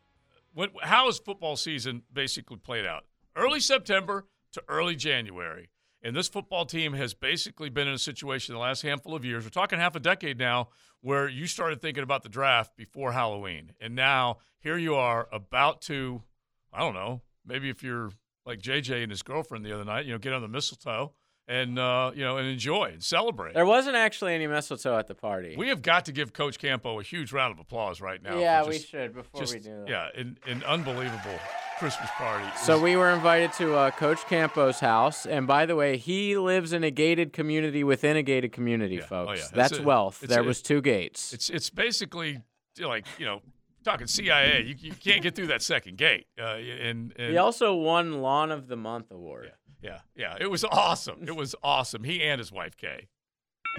when, 0.53 0.69
how 0.81 1.07
is 1.07 1.17
football 1.17 1.55
season 1.55 2.03
basically 2.13 2.57
played 2.57 2.85
out? 2.85 3.05
Early 3.35 3.59
September 3.59 4.27
to 4.51 4.63
early 4.67 4.95
January. 4.95 5.69
And 6.01 6.15
this 6.15 6.29
football 6.29 6.65
team 6.65 6.93
has 6.93 7.13
basically 7.13 7.69
been 7.69 7.87
in 7.87 7.93
a 7.93 7.99
situation 7.99 8.53
the 8.53 8.59
last 8.59 8.83
handful 8.83 9.15
of 9.15 9.25
years. 9.25 9.43
We're 9.43 9.49
talking 9.49 9.79
half 9.79 9.95
a 9.95 9.99
decade 9.99 10.37
now, 10.37 10.69
where 11.01 11.27
you 11.27 11.45
started 11.45 11.81
thinking 11.81 12.03
about 12.03 12.23
the 12.23 12.29
draft 12.29 12.77
before 12.77 13.11
Halloween, 13.11 13.73
and 13.81 13.95
now 13.95 14.37
here 14.59 14.77
you 14.77 14.95
are 14.95 15.27
about 15.31 15.81
to, 15.83 16.21
I 16.71 16.79
don't 16.79 16.93
know, 16.93 17.21
maybe 17.45 17.69
if 17.69 17.83
you're 17.83 18.11
like 18.45 18.59
JJ 18.59 19.03
and 19.03 19.11
his 19.11 19.23
girlfriend 19.23 19.65
the 19.65 19.73
other 19.73 19.83
night, 19.83 20.05
you 20.05 20.13
know, 20.13 20.17
get 20.17 20.33
on 20.33 20.41
the 20.41 20.47
mistletoe 20.47 21.13
and 21.49 21.77
uh, 21.79 22.11
you 22.15 22.23
know 22.23 22.37
and 22.37 22.47
enjoy 22.47 22.85
and 22.93 23.03
celebrate. 23.03 23.55
There 23.55 23.65
wasn't 23.65 23.95
actually 23.97 24.35
any 24.35 24.47
mistletoe 24.47 24.97
at 24.97 25.07
the 25.07 25.15
party. 25.15 25.55
We 25.57 25.67
have 25.69 25.81
got 25.81 26.05
to 26.05 26.11
give 26.13 26.31
Coach 26.31 26.59
Campo 26.59 26.99
a 26.99 27.03
huge 27.03 27.33
round 27.33 27.51
of 27.51 27.59
applause 27.59 27.99
right 27.99 28.21
now. 28.23 28.39
Yeah, 28.39 28.63
we 28.65 28.73
just- 28.75 28.89
should 28.89 29.13
before 29.15 29.41
just- 29.41 29.53
we 29.55 29.59
do 29.59 29.71
that. 29.85 29.89
Yeah, 29.89 30.07
an, 30.15 30.37
an 30.47 30.63
unbelievable 30.63 31.39
Christmas 31.79 32.09
party. 32.11 32.45
So 32.63 32.79
we 32.79 32.95
were 32.95 33.09
invited 33.09 33.51
to 33.53 33.73
uh, 33.75 33.91
Coach 33.91 34.25
Campo's 34.27 34.79
house, 34.79 35.25
and 35.25 35.47
by 35.47 35.65
the 35.65 35.75
way, 35.75 35.97
he 35.97 36.37
lives 36.37 36.71
in 36.71 36.83
a 36.83 36.91
gated 36.91 37.33
community 37.33 37.83
within 37.83 38.15
a 38.15 38.21
gated 38.23 38.51
community, 38.51 39.01
Oh, 39.01 39.05
folks. 39.05 39.39
yeah. 39.41 39.47
That's 39.53 39.79
wealth. 39.79 40.19
it's 40.23 40.31
there 40.33 40.43
a- 40.43 40.45
was 40.45 40.61
two 40.61 40.81
gates. 40.81 41.33
It's 41.33 41.49
it's 41.49 41.69
basically 41.69 42.41
like 42.79 43.05
you 43.17 43.25
know 43.25 43.41
talking 43.83 44.07
CIA. 44.07 44.61
You, 44.67 44.75
you 44.77 44.91
can't 44.93 45.21
get 45.23 45.35
through 45.35 45.47
that 45.47 45.61
second 45.61 45.97
gate. 45.97 46.27
Uh, 46.37 46.55
and, 46.57 47.13
and 47.17 47.31
He 47.31 47.37
also 47.37 47.73
won 47.75 48.21
Lawn 48.21 48.51
of 48.51 48.67
the 48.67 48.75
Month 48.75 49.09
award. 49.11 49.45
yeah 49.47 49.51
yeah 49.81 49.99
yeah. 50.15 50.35
it 50.39 50.49
was 50.49 50.63
awesome. 50.63 51.27
It 51.27 51.35
was 51.35 51.55
awesome. 51.63 52.03
He 52.03 52.21
and 52.21 52.39
his 52.39 52.51
wife 52.51 52.75
Kay. 52.77 53.07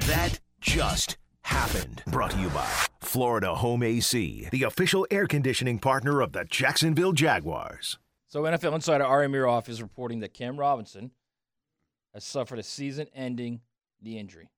That 0.06 0.40
just 0.60 1.16
happened. 1.42 2.02
Brought 2.06 2.32
to 2.32 2.40
you 2.40 2.48
by 2.50 2.68
Florida 3.00 3.54
Home 3.56 3.82
AC, 3.82 4.48
the 4.50 4.62
official 4.62 5.06
air 5.10 5.26
conditioning 5.26 5.78
partner 5.78 6.20
of 6.20 6.32
the 6.32 6.44
Jacksonville 6.44 7.12
Jaguars. 7.12 7.98
So 8.28 8.42
NFL 8.42 8.74
insider 8.76 9.04
Ari 9.04 9.26
Meirov 9.26 9.68
is 9.68 9.82
reporting 9.82 10.20
that 10.20 10.34
Cam 10.34 10.56
Robinson 10.56 11.10
has 12.14 12.24
suffered 12.24 12.58
a 12.58 12.62
season-ending 12.62 13.60
knee 14.00 14.18
injury. 14.18 14.50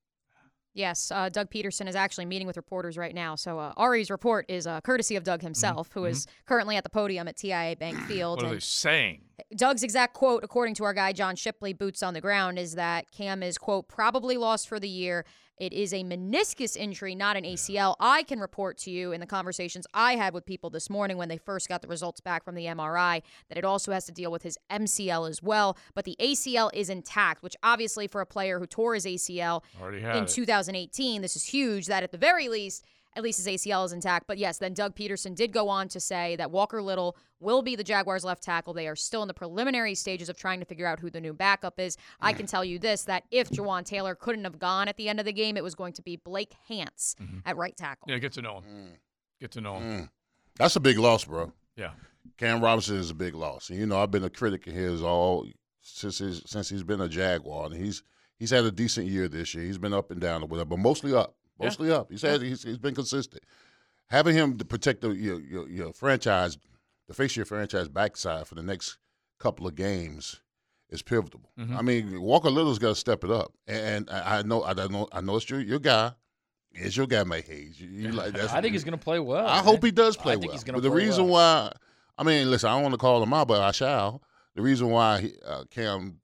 Yes, 0.75 1.11
uh, 1.11 1.29
Doug 1.29 1.51
Pederson 1.51 1.87
is 1.87 1.95
actually 1.95 2.25
meeting 2.25 2.47
with 2.47 2.57
reporters 2.57 2.97
right 2.97 3.15
now. 3.15 3.35
So 3.35 3.59
uh, 3.59 3.75
Ari's 3.77 4.11
report 4.11 4.47
is 4.49 4.67
uh, 4.67 4.81
courtesy 4.81 5.17
of 5.17 5.25
Doug 5.25 5.43
himself, 5.43 5.91
who 5.93 6.07
is 6.07 6.27
currently 6.47 6.77
at 6.77 6.85
the 6.85 6.91
podium 6.91 7.29
at 7.29 7.37
TIAA 7.37 7.79
Bank 7.79 7.99
Field. 8.09 8.39
What 8.39 8.45
are 8.45 8.49
and 8.49 8.57
they 8.57 8.61
saying? 8.61 9.21
Doug's 9.55 9.83
exact 9.83 10.15
quote, 10.15 10.45
according 10.45 10.75
to 10.77 10.85
our 10.85 10.95
guy 10.95 11.13
John 11.13 11.37
Shipley, 11.37 11.75
boots 11.75 12.03
on 12.03 12.15
the 12.15 12.23
ground, 12.23 12.59
is 12.59 12.75
that 12.77 13.11
Cam 13.11 13.43
is 13.43 13.59
quote 13.59 13.87
probably 13.87 14.39
lost 14.39 14.67
for 14.67 14.81
the 14.81 14.89
year. 14.89 15.27
It 15.63 15.73
is 15.73 15.93
a 15.93 16.03
meniscus 16.03 16.77
injury, 16.77 17.15
not 17.15 17.37
an 17.37 17.45
ACL. 17.45 17.95
I 18.01 18.25
can 18.25 18.41
report 18.41 18.79
to 18.79 18.91
you 18.91 19.13
in 19.13 19.21
the 19.21 19.29
conversations 19.29 19.87
I 19.95 20.17
had 20.17 20.35
with 20.35 20.45
people 20.45 20.71
this 20.71 20.91
morning 20.91 21.19
when 21.19 21.29
they 21.29 21.37
first 21.37 21.69
got 21.69 21.83
the 21.83 21.87
results 21.87 22.21
back 22.21 22.45
from 22.45 22.57
the 22.57 22.65
MRI 22.65 23.23
that 23.49 23.57
it 23.57 23.65
also 23.65 23.93
has 23.93 24.05
to 24.07 24.13
deal 24.13 24.33
with 24.33 24.43
his 24.43 24.59
MCL 24.73 25.31
as 25.31 25.41
well. 25.41 25.79
But 25.95 26.05
the 26.05 26.17
ACL 26.19 26.71
is 26.75 26.91
intact, 26.91 27.45
which 27.45 27.55
obviously 27.63 28.09
for 28.09 28.21
a 28.21 28.27
player 28.27 28.59
who 28.59 28.67
tore 28.67 28.95
his 28.95 29.07
ACL 29.07 29.63
in 29.95 30.25
it. 30.25 30.27
2018, 30.27 31.23
this 31.23 31.37
is 31.37 31.45
huge. 31.45 31.87
That 31.87 32.03
at 32.03 32.11
the 32.11 32.19
very 32.19 32.49
least. 32.49 32.85
At 33.15 33.23
least 33.23 33.45
his 33.45 33.47
ACL 33.47 33.85
is 33.85 33.93
intact. 33.93 34.27
But 34.27 34.39
yes, 34.39 34.59
then 34.59 34.75
Doug 34.75 34.95
Pederson 34.95 35.35
did 35.35 35.53
go 35.53 35.69
on 35.69 35.89
to 35.89 36.01
say 36.01 36.37
that 36.37 36.51
Walker 36.51 36.81
Little 36.83 37.17
will 37.41 37.63
be 37.63 37.77
the 37.77 37.85
Jaguars' 37.85 38.25
left 38.25 38.43
tackle. 38.43 38.73
They 38.73 38.89
are 38.89 38.97
still 38.97 39.23
in 39.23 39.29
the 39.29 39.35
preliminary 39.35 39.95
stages 39.95 40.29
of 40.29 40.37
trying 40.37 40.61
to 40.61 40.67
figure 40.67 40.87
out 40.87 41.01
who 41.01 41.11
the 41.11 41.21
new 41.21 41.33
backup 41.33 41.79
is. 41.79 41.97
I 42.21 42.33
can 42.33 42.47
tell 42.47 42.65
you 42.65 42.79
this 42.79 43.05
that 43.05 43.25
if 43.31 43.51
Jawaan 43.51 43.85
Taylor 43.85 44.15
couldn't 44.15 44.45
have 44.45 44.59
gone 44.59 44.89
at 44.89 44.97
the 44.97 45.09
end 45.09 45.19
of 45.19 45.27
the 45.27 45.33
game, 45.33 45.57
it 45.57 45.65
was 45.65 45.75
going 45.75 45.93
to 45.95 46.03
be 46.03 46.17
Blake 46.17 46.55
Hance 46.69 47.17
at 47.45 47.57
right 47.57 47.77
tackle. 47.77 48.11
Yeah, 48.11 48.19
get 48.19 48.33
to 48.35 48.43
know 48.43 48.57
him. 48.61 48.95
Get 49.41 49.51
to 49.53 49.61
know 49.61 49.77
him. 49.77 49.83
Mm. 49.83 50.09
That's 50.57 50.77
a 50.77 50.81
big 50.81 50.99
loss, 50.99 51.25
bro. 51.25 51.53
Yeah. 51.77 51.91
Cam 52.39 52.61
Robinson 52.61 52.97
is 52.97 53.11
a 53.11 53.15
big 53.15 53.35
loss. 53.35 53.71
And 53.71 53.79
you 53.79 53.87
know, 53.87 54.01
I've 54.01 54.11
been 54.11 54.25
a 54.25 54.31
critic 54.31 54.67
of 54.67 54.75
his 54.75 55.03
all 55.03 55.47
since 55.81 56.19
his, 56.19 56.43
since 56.47 56.69
he's 56.69 56.85
been 56.85 57.01
a 57.01 57.09
Jaguar, 57.09 57.67
and 57.67 57.75
he's 57.75 58.03
he's 58.39 58.51
had 58.51 58.65
a 58.65 58.71
decent 58.71 59.07
year 59.07 59.29
this 59.29 59.55
year. 59.55 59.65
He's 59.65 59.79
been 59.79 59.93
up 59.93 60.11
and 60.11 60.21
down 60.21 60.43
or 60.43 60.47
whatever, 60.47 60.71
but 60.71 60.79
mostly 60.79 61.15
up. 61.15 61.35
Yeah. 61.63 61.69
Mostly 61.69 61.91
up. 61.93 62.11
He's 62.11 62.23
had 62.23 62.43
he's, 62.43 62.63
he's 62.63 62.79
been 62.79 62.95
consistent. 62.95 63.43
Having 64.09 64.35
him 64.37 64.59
to 64.59 64.65
protect 64.65 65.01
the, 65.01 65.11
your, 65.11 65.41
your 65.41 65.69
your 65.69 65.93
franchise, 65.93 66.59
the 67.09 67.15
face 67.15 67.33
of 67.33 67.37
your 67.39 67.47
franchise 67.47 67.89
backside 67.89 68.47
for 68.47 68.55
the 68.55 68.63
next 68.63 68.99
couple 69.39 69.67
of 69.67 69.75
games 69.75 70.41
is 70.91 71.03
pivotal. 71.03 71.41
Mhm. 71.59 71.77
I 71.77 71.83
mean, 71.83 72.21
Walker 72.21 72.51
Little's 72.51 72.79
got 72.79 72.89
to 72.91 72.95
step 72.95 73.25
it 73.25 73.31
up, 73.31 73.53
and 73.67 74.11
I, 74.11 74.39
I 74.39 74.43
know 74.43 74.63
I 74.65 74.75
know 74.75 75.09
I 75.13 75.21
know 75.21 75.37
it's 75.37 75.49
your 75.49 75.61
your 75.61 75.79
guy. 75.79 76.13
It's 76.75 76.97
your 76.97 77.07
guy, 77.07 77.23
May 77.25 77.43
Hayes. 77.43 77.79
You, 77.81 77.89
you 77.89 78.13
like, 78.13 78.35
I 78.53 78.61
think 78.63 78.73
he's 78.73 78.85
going 78.85 78.99
to 78.99 79.03
play 79.03 79.19
well. 79.19 79.47
I 79.47 79.57
man. 79.57 79.65
hope 79.65 79.85
he 79.85 79.91
does 79.91 80.17
play 80.17 80.33
I 80.35 80.37
think 80.37 80.53
well. 80.53 80.59
to 80.59 80.73
but 80.73 80.83
the 80.83 80.91
reason 80.91 81.29
well. 81.29 81.65
why, 81.67 81.73
I 82.17 82.23
mean, 82.25 82.51
listen, 82.51 82.71
I 82.71 82.75
don't 82.75 82.83
want 82.83 82.95
to 82.95 82.99
call 82.99 83.23
him 83.23 83.33
out, 83.35 83.47
but 83.49 83.61
I 83.61 83.73
shall. 83.73 84.23
The 84.55 84.63
reason 84.63 84.89
why 84.89 85.21
he, 85.21 85.35
uh, 85.47 85.65
Cam 85.71 86.19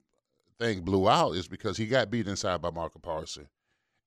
thing 0.59 0.81
blew 0.81 1.07
out 1.07 1.35
is 1.35 1.47
because 1.47 1.77
he 1.77 1.85
got 1.85 2.09
beat 2.09 2.27
inside 2.27 2.61
by 2.63 2.71
Micah 2.71 2.97
Parson, 2.99 3.47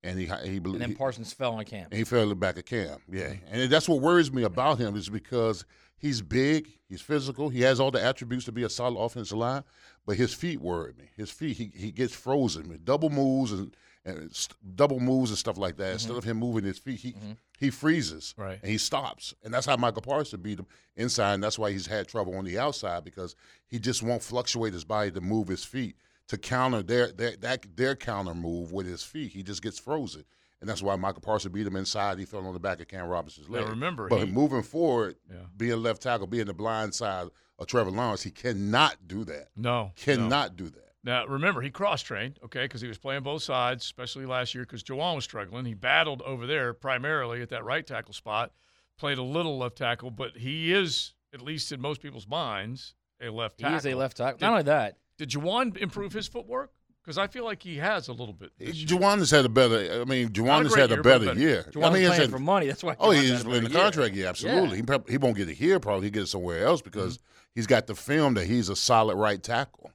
and 0.04 0.18
he 0.18 0.26
he 0.44 0.58
blew. 0.58 0.74
And 0.74 0.82
then 0.82 0.88
he, 0.90 0.94
Parsons 0.94 1.32
fell 1.32 1.54
on 1.54 1.64
Cam. 1.64 1.84
and 1.84 1.94
he 1.94 2.04
fell 2.04 2.34
back 2.34 2.58
at 2.58 2.66
Cam. 2.66 2.98
Yeah, 3.10 3.28
mm-hmm. 3.28 3.54
and 3.54 3.70
that's 3.70 3.88
what 3.88 4.00
worries 4.00 4.32
me 4.32 4.42
about 4.42 4.78
him 4.78 4.96
is 4.96 5.08
because 5.08 5.64
he's 5.96 6.20
big, 6.20 6.68
he's 6.88 7.00
physical, 7.00 7.48
he 7.48 7.62
has 7.62 7.80
all 7.80 7.90
the 7.90 8.02
attributes 8.02 8.44
to 8.46 8.52
be 8.52 8.64
a 8.64 8.68
solid 8.68 8.98
offensive 8.98 9.38
line, 9.38 9.62
but 10.04 10.16
his 10.16 10.34
feet 10.34 10.60
worry 10.60 10.92
me. 10.98 11.04
His 11.16 11.30
feet, 11.30 11.56
he, 11.56 11.70
he 11.74 11.92
gets 11.92 12.14
frozen 12.14 12.68
with 12.68 12.84
double 12.84 13.10
moves 13.10 13.52
and, 13.52 13.74
and 14.04 14.34
st- 14.34 14.56
double 14.74 14.98
moves 14.98 15.30
and 15.30 15.38
stuff 15.38 15.56
like 15.56 15.76
that. 15.76 15.84
Mm-hmm. 15.84 15.92
Instead 15.92 16.16
of 16.16 16.24
him 16.24 16.38
moving 16.38 16.64
his 16.64 16.78
feet, 16.78 16.98
he 16.98 17.12
mm-hmm. 17.12 17.32
he 17.58 17.70
freezes 17.70 18.34
Right. 18.36 18.58
and 18.60 18.70
he 18.70 18.78
stops, 18.78 19.34
and 19.44 19.54
that's 19.54 19.66
how 19.66 19.76
Michael 19.76 20.02
Parsons 20.02 20.42
beat 20.42 20.58
him 20.58 20.66
inside. 20.96 21.34
And 21.34 21.44
that's 21.44 21.58
why 21.58 21.70
he's 21.70 21.86
had 21.86 22.08
trouble 22.08 22.34
on 22.36 22.44
the 22.44 22.58
outside 22.58 23.04
because 23.04 23.36
he 23.68 23.78
just 23.78 24.02
won't 24.02 24.22
fluctuate 24.22 24.72
his 24.72 24.84
body 24.84 25.12
to 25.12 25.20
move 25.20 25.48
his 25.48 25.64
feet 25.64 25.96
to 26.28 26.38
counter 26.38 26.82
their 26.82 27.12
their 27.12 27.36
that 27.38 27.66
their 27.76 27.96
counter 27.96 28.34
move 28.34 28.72
with 28.72 28.86
his 28.86 29.02
feet. 29.02 29.32
He 29.32 29.42
just 29.42 29.62
gets 29.62 29.78
frozen. 29.78 30.24
And 30.60 30.68
that's 30.68 30.80
why 30.82 30.94
Michael 30.94 31.20
Parsons 31.22 31.52
beat 31.52 31.66
him 31.66 31.74
inside. 31.74 32.18
He 32.20 32.24
fell 32.24 32.46
on 32.46 32.52
the 32.54 32.60
back 32.60 32.80
of 32.80 32.86
Cam 32.86 33.06
Robinson's 33.06 33.48
Now, 33.48 33.58
leg. 33.60 33.68
remember, 33.70 34.08
but 34.08 34.26
he- 34.28 34.32
moving 34.32 34.62
forward, 34.62 35.16
Yeah. 35.28 35.38
being 35.56 35.82
left 35.82 36.02
tackle, 36.02 36.28
being 36.28 36.46
the 36.46 36.54
blind 36.54 36.94
side 36.94 37.28
of 37.58 37.66
Trevor 37.66 37.90
Lawrence, 37.90 38.22
he 38.22 38.30
cannot 38.30 39.08
do 39.08 39.24
that. 39.24 39.48
No. 39.56 39.86
no. 39.86 39.92
Cannot 39.96 40.54
do 40.56 40.68
that. 40.70 40.90
Now, 41.02 41.26
remember, 41.26 41.62
he 41.62 41.70
cross 41.70 42.00
trained, 42.00 42.38
okay, 42.44 42.62
because 42.62 42.80
he 42.80 42.86
was 42.86 42.96
playing 42.96 43.24
both 43.24 43.42
sides, 43.42 43.82
especially 43.84 44.24
last 44.24 44.54
year 44.54 44.62
because 44.62 44.84
Jawaan 44.84 45.16
was 45.16 45.24
struggling. 45.24 45.64
He 45.64 45.74
battled 45.74 46.22
over 46.22 46.46
there 46.46 46.72
primarily 46.74 47.42
at 47.42 47.48
that 47.48 47.64
right 47.64 47.84
tackle 47.84 48.14
spot, 48.14 48.52
played 48.96 49.18
a 49.18 49.22
little 49.24 49.58
left 49.58 49.76
tackle, 49.78 50.12
but 50.12 50.36
he 50.36 50.72
is, 50.72 51.14
at 51.34 51.40
least 51.40 51.72
in 51.72 51.80
most 51.80 52.00
people's 52.00 52.28
minds, 52.28 52.94
a 53.20 53.30
left 53.30 53.58
tackle. 53.58 53.70
He 53.72 53.76
tackle. 53.78 53.88
is 53.90 53.94
a 53.94 53.98
left 53.98 54.16
tackle. 54.18 54.38
Not 54.40 54.50
only 54.52 54.62
that, 54.62 54.98
did 55.18 55.30
Jawaan 55.30 55.76
improve 55.76 56.12
his 56.12 56.26
footwork? 56.28 56.70
Because 57.02 57.18
I 57.18 57.26
feel 57.26 57.44
like 57.44 57.60
he 57.62 57.78
has 57.78 58.06
a 58.06 58.12
little 58.12 58.32
bit. 58.32 58.52
Jawaan 58.60 59.18
has 59.18 59.30
had 59.32 59.44
a 59.44 59.48
better. 59.48 60.02
I 60.02 60.04
mean, 60.04 60.28
Jawaan 60.28 60.62
has 60.62 60.74
had 60.74 60.90
a 60.92 60.94
year, 60.94 61.02
but 61.02 61.02
better 61.02 61.24
better. 61.26 61.40
year. 61.40 61.64
Jawaan's 61.72 61.84
I 61.84 61.90
mean, 61.92 62.06
playing 62.06 62.20
had- 62.22 62.30
for 62.30 62.38
money. 62.38 62.66
That's 62.68 62.84
why 62.84 62.94
Oh, 63.00 63.08
Jawaan's 63.08 63.20
he's 63.22 63.42
in 63.44 63.50
the 63.64 63.70
year. 63.70 63.80
contract. 63.80 64.14
Yeah, 64.14 64.28
absolutely. 64.28 64.82
Yeah. 64.86 64.98
He, 65.06 65.12
he 65.12 65.18
won't 65.18 65.36
get 65.36 65.48
it 65.48 65.54
here. 65.54 65.80
Probably 65.80 66.06
he 66.06 66.10
get 66.12 66.22
it 66.22 66.26
somewhere 66.28 66.64
else 66.64 66.80
because 66.80 67.18
Mm-hmm. 67.18 67.26
he's 67.56 67.66
got 67.66 67.88
the 67.88 67.96
film 67.96 68.34
that 68.34 68.46
he's 68.46 68.68
a 68.68 68.76
solid 68.76 69.16
right 69.16 69.42
tackle. 69.42 69.90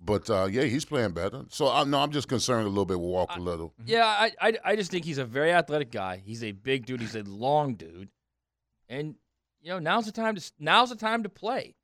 But 0.00 0.30
uh, 0.30 0.48
yeah, 0.50 0.62
he's 0.62 0.86
playing 0.86 1.12
better. 1.12 1.44
So 1.50 1.68
I 1.70 1.84
no, 1.84 1.98
I'm 2.00 2.10
just 2.10 2.26
concerned 2.26 2.64
a 2.64 2.70
little 2.70 2.86
bit 2.86 2.98
with 2.98 3.10
Walker 3.10 3.38
Little. 3.38 3.74
Yeah, 3.84 4.06
I, 4.06 4.32
I 4.40 4.58
I 4.64 4.76
just 4.76 4.90
think 4.90 5.04
he's 5.04 5.18
a 5.18 5.26
very 5.26 5.52
athletic 5.52 5.90
guy. 5.90 6.22
He's 6.24 6.42
a 6.42 6.52
big 6.52 6.86
dude. 6.86 7.02
He's 7.02 7.14
a 7.16 7.22
long 7.24 7.74
dude, 7.74 8.08
and 8.88 9.16
you 9.60 9.68
know 9.72 9.78
now's 9.78 10.06
the 10.06 10.12
time 10.12 10.36
to 10.36 10.52
now's 10.58 10.88
the 10.88 10.96
time 10.96 11.22
to 11.24 11.28
play. 11.28 11.74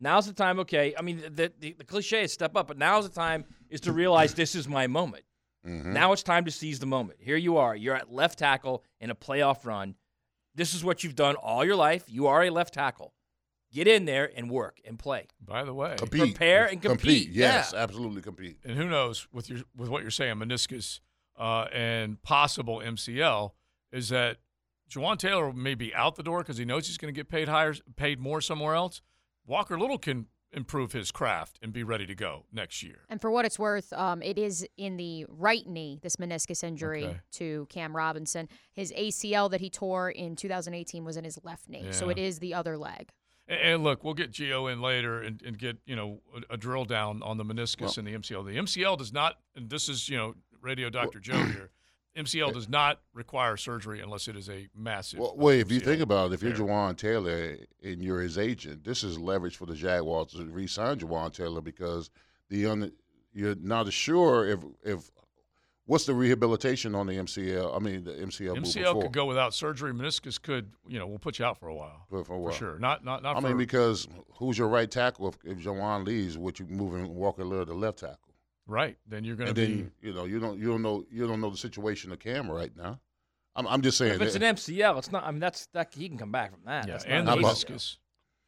Now's 0.00 0.26
the 0.26 0.32
time. 0.32 0.58
Okay, 0.60 0.94
I 0.98 1.02
mean 1.02 1.20
the 1.34 1.52
the, 1.58 1.72
the 1.72 1.84
cliche 1.84 2.22
is 2.22 2.32
step 2.32 2.56
up, 2.56 2.68
but 2.68 2.78
now's 2.78 3.08
the 3.08 3.14
time 3.14 3.44
is 3.68 3.80
to 3.82 3.92
realize 3.92 4.34
this 4.34 4.54
is 4.54 4.68
my 4.68 4.86
moment. 4.86 5.24
Mhm. 5.66 5.86
Now 5.86 6.12
it's 6.12 6.22
time 6.22 6.44
to 6.44 6.50
seize 6.50 6.78
the 6.78 6.86
moment. 6.86 7.18
Here 7.20 7.36
you 7.36 7.56
are. 7.56 7.74
You're 7.74 7.96
at 7.96 8.12
left 8.12 8.38
tackle 8.38 8.84
in 9.00 9.10
a 9.10 9.14
playoff 9.14 9.64
run. 9.64 9.96
This 10.54 10.72
is 10.74 10.84
what 10.84 11.02
you've 11.04 11.16
done 11.16 11.34
all 11.36 11.64
your 11.64 11.76
life. 11.76 12.04
You 12.08 12.26
are 12.28 12.44
a 12.44 12.50
left 12.50 12.74
tackle. 12.74 13.12
Get 13.72 13.86
in 13.86 14.06
there 14.06 14.30
and 14.34 14.48
work 14.50 14.80
and 14.86 14.98
play. 14.98 15.26
By 15.44 15.64
the 15.64 15.74
way, 15.74 15.96
compete, 15.98 16.20
prepare 16.20 16.66
and 16.66 16.80
compete. 16.80 17.28
Yes, 17.28 17.72
Yeah. 17.74 17.80
absolutely 17.82 18.22
compete. 18.22 18.58
and 18.64 18.76
who 18.78 18.88
knows 18.88 19.26
with 19.32 19.50
your 19.50 19.60
with 19.76 19.88
what 19.88 20.02
you're 20.02 20.10
saying, 20.10 20.36
meniscus 20.36 21.00
uh, 21.36 21.66
and 21.72 22.22
possible 22.22 22.78
MCL, 22.80 23.52
is 23.92 24.08
that 24.08 24.38
Jawaan 24.90 25.18
Taylor 25.18 25.52
may 25.52 25.74
be 25.74 25.94
out 25.94 26.16
the 26.16 26.22
door 26.22 26.38
because 26.38 26.56
he 26.56 26.64
knows 26.64 26.86
he's 26.86 26.96
going 26.98 27.12
to 27.12 27.18
get 27.18 27.28
paid 27.28 27.46
higher, 27.48 27.74
paid 27.96 28.18
more 28.20 28.40
somewhere 28.40 28.74
else. 28.74 29.02
Walker 29.48 29.78
Little 29.78 29.98
can 29.98 30.26
improve 30.52 30.92
his 30.92 31.10
craft 31.10 31.58
and 31.62 31.72
be 31.72 31.82
ready 31.82 32.06
to 32.06 32.14
go 32.14 32.44
next 32.52 32.82
year. 32.82 33.00
And 33.08 33.20
for 33.20 33.30
what 33.30 33.44
it's 33.44 33.58
worth, 33.58 33.92
um, 33.92 34.22
it 34.22 34.38
is 34.38 34.66
in 34.76 34.96
the 34.96 35.26
right 35.28 35.66
knee, 35.66 35.98
this 36.02 36.16
meniscus 36.16 36.62
injury 36.64 37.04
Okay. 37.04 37.20
to 37.32 37.66
Cam 37.68 37.94
Robinson. 37.94 38.48
His 38.72 38.92
ACL 38.92 39.50
that 39.50 39.60
he 39.60 39.68
tore 39.68 40.10
in 40.10 40.36
2018 40.36 41.04
was 41.04 41.16
in 41.16 41.24
his 41.24 41.38
left 41.42 41.68
knee. 41.68 41.88
So 41.90 42.08
it 42.08 42.18
is 42.18 42.38
the 42.38 42.54
other 42.54 42.78
leg. 42.78 43.10
And, 43.46 43.60
and 43.60 43.84
look, 43.84 44.04
we'll 44.04 44.14
get 44.14 44.30
Gio 44.32 44.72
in 44.72 44.80
later 44.80 45.20
and, 45.20 45.42
and 45.42 45.58
get 45.58 45.78
you 45.86 45.96
know 45.96 46.20
a, 46.50 46.54
a 46.54 46.56
drill 46.56 46.84
down 46.84 47.22
on 47.22 47.36
the 47.36 47.44
meniscus 47.44 47.98
and 47.98 48.06
the 48.06 48.14
MCL. 48.14 48.46
The 48.46 48.56
MCL 48.58 48.98
does 48.98 49.12
not, 49.12 49.38
and 49.56 49.68
this 49.68 49.88
is 49.88 50.08
you 50.08 50.16
know 50.16 50.34
Radio 50.60 50.88
Doctor 50.90 51.20
Joe 51.20 51.42
here. 51.44 51.70
MCL 52.16 52.52
does 52.52 52.68
not 52.68 53.00
require 53.14 53.56
surgery 53.56 54.00
unless 54.00 54.28
it 54.28 54.36
is 54.36 54.48
a 54.48 54.68
massive. 54.74 55.20
Well, 55.20 55.34
wait, 55.36 55.60
if 55.60 55.70
you 55.70 55.80
think 55.80 56.00
about 56.00 56.32
it, 56.32 56.34
if 56.34 56.42
you're. 56.42 56.52
Jawaan 56.52 56.96
Taylor 56.96 57.56
and 57.84 58.02
you're 58.02 58.20
his 58.20 58.38
agent, 58.38 58.82
this 58.84 59.04
is 59.04 59.18
leverage 59.18 59.56
for 59.56 59.66
the 59.66 59.74
Jaguars 59.74 60.32
to 60.32 60.44
re-sign 60.46 60.98
Jawaan 60.98 61.32
Taylor 61.32 61.60
because 61.60 62.10
the 62.48 62.66
un, 62.66 62.92
you're 63.32 63.54
not 63.56 63.92
sure 63.92 64.48
if 64.48 64.60
if 64.82 65.10
what's 65.88 66.06
the 66.06 66.14
rehabilitation 66.14 66.94
on 66.94 67.06
the 67.06 67.14
MCL. 67.14 67.74
I 67.74 67.78
mean, 67.78 68.04
the 68.04 68.12
MCL. 68.12 68.58
MCL 68.58 69.02
could 69.02 69.12
go 69.12 69.24
without 69.24 69.54
surgery. 69.54 69.92
Meniscus 69.92 70.40
could, 70.40 70.70
you 70.86 70.98
know, 70.98 71.06
we'll 71.06 71.18
put 71.18 71.38
you 71.38 71.44
out 71.44 71.58
for 71.58 71.68
a 71.68 71.74
while. 71.74 72.06
For, 72.08 72.24
for, 72.24 72.34
a 72.34 72.38
while. 72.38 72.52
sure. 72.52 72.78
Not 72.78 73.04
not 73.04 73.22
not. 73.22 73.36
I 73.36 73.40
for, 73.40 73.48
mean, 73.48 73.56
because 73.56 74.06
who's 74.34 74.56
your 74.56 74.68
right 74.68 74.90
tackle 74.90 75.28
if, 75.28 75.38
if 75.44 75.58
Jawaan 75.58 76.04
leaves? 76.06 76.38
Would 76.38 76.58
you 76.58 76.66
move 76.66 76.92
moving 76.92 77.14
Walker 77.14 77.44
Little 77.44 77.66
to 77.66 77.74
left 77.74 78.00
tackle? 78.00 78.18
Right. 78.68 78.96
Then 79.08 79.24
you're 79.24 79.34
going 79.34 79.48
And 79.48 79.56
to 79.56 79.60
then 79.66 79.92
be. 80.00 80.08
you 80.08 80.14
know 80.14 80.24
you 80.24 80.38
don't 80.38 80.58
you 80.60 80.68
don't 80.68 80.82
know 80.82 81.04
you 81.10 81.26
don't 81.26 81.40
know 81.40 81.50
the 81.50 81.56
situation 81.56 82.12
of 82.12 82.20
Cam 82.20 82.48
right 82.48 82.70
now. 82.76 83.00
I'm 83.56 83.66
I'm 83.66 83.82
just 83.82 83.98
saying. 83.98 84.14
If 84.14 84.20
it's 84.22 84.36
an 84.36 84.42
MCL, 84.42 84.98
it's 84.98 85.10
not. 85.10 85.24
I 85.24 85.32
mean, 85.32 85.40
that's 85.40 85.66
that 85.74 85.92
he 85.92 86.08
can 86.08 86.16
come 86.18 86.30
back 86.30 86.52
from 86.52 86.60
that. 86.66 86.86
Yeah, 86.86 86.92
That's 86.92 87.04
and 87.06 87.24
not 87.26 87.32
the 87.32 87.38
an 87.38 87.44
How 87.44 87.50
about- 87.50 87.56
ACL. 87.56 87.74
meniscus. 87.74 87.96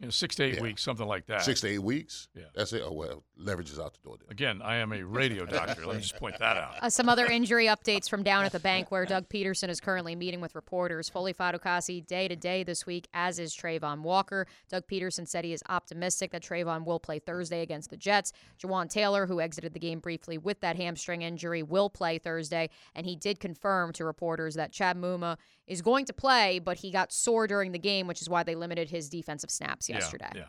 You 0.00 0.06
know, 0.06 0.10
six 0.10 0.34
to 0.36 0.44
eight 0.44 0.54
Yeah. 0.56 0.62
weeks, 0.62 0.82
something 0.82 1.06
like 1.06 1.26
that. 1.26 1.42
Six 1.42 1.60
to 1.60 1.68
eight 1.68 1.78
weeks. 1.82 2.28
Yeah. 2.34 2.44
That's 2.54 2.72
it. 2.72 2.82
Oh 2.82 2.90
well, 2.92 3.22
leverage 3.36 3.70
is 3.70 3.78
out 3.78 3.92
the 3.92 4.00
door. 4.02 4.16
Then. 4.18 4.30
Again, 4.30 4.62
I 4.62 4.76
am 4.76 4.92
a 4.94 5.02
radio 5.04 5.44
doctor. 5.44 5.84
Let 5.86 5.96
me 5.96 6.00
just 6.02 6.16
point 6.16 6.38
that 6.38 6.56
out. 6.56 6.76
Uh, 6.80 6.88
some 6.88 7.10
other 7.10 7.26
injury 7.26 7.66
updates 7.66 8.08
from 8.08 8.22
down 8.22 8.44
at 8.46 8.52
the 8.52 8.60
bank 8.60 8.90
where 8.90 9.04
Doug 9.04 9.28
Pederson 9.28 9.68
is 9.68 9.78
currently 9.78 10.16
meeting 10.16 10.40
with 10.40 10.54
reporters. 10.54 11.10
Foley 11.10 11.34
Fatukasi 11.34 12.06
day 12.06 12.28
to 12.28 12.34
day 12.34 12.62
this 12.62 12.86
week, 12.86 13.08
as 13.12 13.38
is 13.38 13.54
Travon 13.54 14.00
Walker. 14.00 14.46
Doug 14.70 14.84
Pederson 14.90 15.28
said 15.28 15.44
he 15.44 15.52
is 15.52 15.62
optimistic 15.68 16.30
that 16.30 16.42
Travon 16.42 16.86
will 16.86 16.98
play 16.98 17.18
Thursday 17.18 17.60
against 17.60 17.90
the 17.90 17.98
Jets. 17.98 18.32
Jawaan 18.58 18.88
Taylor, 18.88 19.26
who 19.26 19.38
exited 19.38 19.74
the 19.74 19.78
game 19.80 20.00
briefly 20.00 20.38
with 20.38 20.60
that 20.62 20.76
hamstring 20.76 21.20
injury, 21.20 21.62
will 21.62 21.90
play 21.90 22.16
Thursday. 22.16 22.70
And 22.94 23.04
he 23.04 23.16
did 23.16 23.38
confirm 23.38 23.92
to 23.92 24.06
reporters 24.06 24.54
that 24.54 24.72
Chad 24.72 24.96
Muma 24.96 25.36
is 25.70 25.80
going 25.82 26.04
to 26.04 26.12
play, 26.12 26.58
but 26.58 26.78
he 26.78 26.90
got 26.90 27.12
sore 27.12 27.46
during 27.46 27.70
the 27.70 27.78
game, 27.78 28.08
which 28.08 28.20
is 28.20 28.28
why 28.28 28.42
they 28.42 28.56
limited 28.56 28.90
his 28.90 29.08
defensive 29.08 29.50
snaps 29.50 29.88
yesterday. 29.88 30.30
Yeah. 30.34 30.48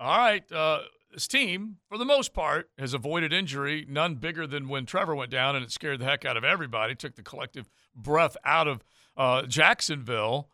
All 0.00 0.18
right. 0.18 0.50
Uh, 0.52 0.80
this 1.12 1.28
team, 1.28 1.76
for 1.88 1.96
the 1.96 2.04
most 2.04 2.34
part, 2.34 2.68
has 2.76 2.92
avoided 2.92 3.32
injury, 3.32 3.86
none 3.88 4.16
bigger 4.16 4.46
than 4.48 4.68
when 4.68 4.84
Trevor 4.84 5.14
went 5.14 5.30
down 5.30 5.54
and 5.54 5.64
it 5.64 5.70
scared 5.70 6.00
the 6.00 6.04
heck 6.04 6.24
out 6.24 6.36
of 6.36 6.42
everybody, 6.42 6.96
took 6.96 7.14
the 7.14 7.22
collective 7.22 7.68
breath 7.94 8.36
out 8.44 8.66
of 8.66 8.84
uh, 9.16 9.42
Jacksonville. 9.42 10.48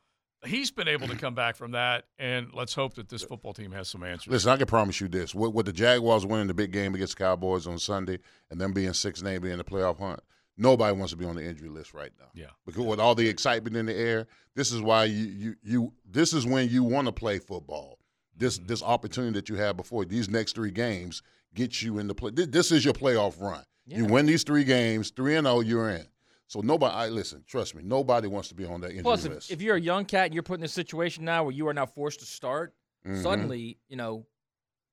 He's 0.45 0.71
been 0.71 0.89
able 0.89 1.09
to 1.09 1.17
come 1.17 1.35
back 1.35 1.57
from 1.57 1.71
that, 1.71 2.05
and 2.19 2.49
let's 2.53 2.75
hope 2.75 2.95
that 2.95 3.09
this 3.09 3.23
football 3.23 3.55
team 3.55 3.73
has 3.73 3.89
some 3.89 4.05
answers. 4.05 4.31
Listen, 4.31 4.51
I 4.51 4.59
can 4.59 4.67
promise 4.67 5.01
you 5.01 5.09
this: 5.09 5.35
with, 5.35 5.55
with 5.55 5.65
the 5.65 5.73
Jaguars 5.73 6.27
winning 6.27 6.49
the 6.49 6.55
big 6.55 6.71
game 6.71 6.95
against 6.95 7.17
the 7.17 7.25
Cowboys 7.25 7.67
on 7.67 7.79
Sunday, 7.79 8.19
and 8.51 8.61
them 8.61 8.75
being 8.75 8.93
six 8.93 9.21
and 9.21 9.29
eight, 9.31 9.39
being 9.39 9.53
in 9.53 9.59
the 9.59 9.65
playoff 9.65 9.99
hunt, 9.99 10.21
nobody 10.57 10.97
wants 10.97 11.13
to 11.13 11.17
be 11.17 11.25
on 11.25 11.37
the 11.37 11.45
injury 11.45 11.69
list 11.69 11.95
right 11.95 12.13
now. 12.19 12.27
Yeah. 12.35 12.47
Because 12.67 12.85
with 12.85 13.01
all 13.01 13.15
the 13.15 13.29
excitement 13.29 13.77
in 13.77 13.87
the 13.87 13.95
air, 13.97 14.27
this 14.55 14.73
is 14.73 14.81
why 14.81 15.05
you 15.05 15.25
you, 15.27 15.55
you 15.63 15.93
this 16.09 16.33
is 16.33 16.47
when 16.47 16.69
you 16.69 16.83
want 16.85 17.07
to 17.07 17.13
play 17.13 17.39
football. 17.39 17.99
This 18.37 18.59
Mm-hmm. 18.59 18.67
this 18.67 18.83
opportunity 18.83 19.35
that 19.35 19.49
you 19.49 19.57
have 19.57 19.77
before 19.77 20.05
these 20.05 20.29
next 20.29 20.55
three 20.55 20.71
games 20.73 21.23
gets 21.55 21.83
you 21.83 21.99
in 21.99 22.09
the 22.09 22.15
play. 22.15 22.31
This, 22.33 22.73
is 22.73 22.85
your 22.85 22.95
playoff 22.95 23.41
run. 23.41 23.63
You 23.87 24.07
win 24.07 24.27
these 24.27 24.43
three 24.43 24.65
games, 24.65 25.11
three 25.11 25.37
and 25.37 25.47
zero, 25.47 25.61
you're 25.61 25.91
in. 25.91 26.07
So 26.49 26.61
nobody, 26.61 26.93
I 26.95 27.09
listen. 27.09 27.45
Trust 27.47 27.75
me, 27.77 27.83
nobody 27.85 28.27
wants 28.29 28.49
to 28.49 28.55
be 28.55 28.65
on 28.65 28.81
that 28.81 28.89
injury 28.91 29.03
Plus, 29.05 29.25
list. 29.27 29.51
if, 29.51 29.59
if 29.59 29.63
you're 29.63 29.77
a 29.77 29.81
young 29.81 30.05
cat 30.05 30.27
and 30.27 30.35
you're 30.35 30.43
put 30.43 30.59
in 30.59 30.65
a 30.65 30.69
situation 30.69 31.25
now 31.25 31.45
where 31.45 31.53
you 31.53 31.69
are 31.69 31.75
now 31.75 31.87
forced 31.87 32.21
to 32.21 32.27
start, 32.27 32.75
Mhm. 33.07 33.23
suddenly, 33.23 33.79
you 33.89 33.97
know, 33.97 34.27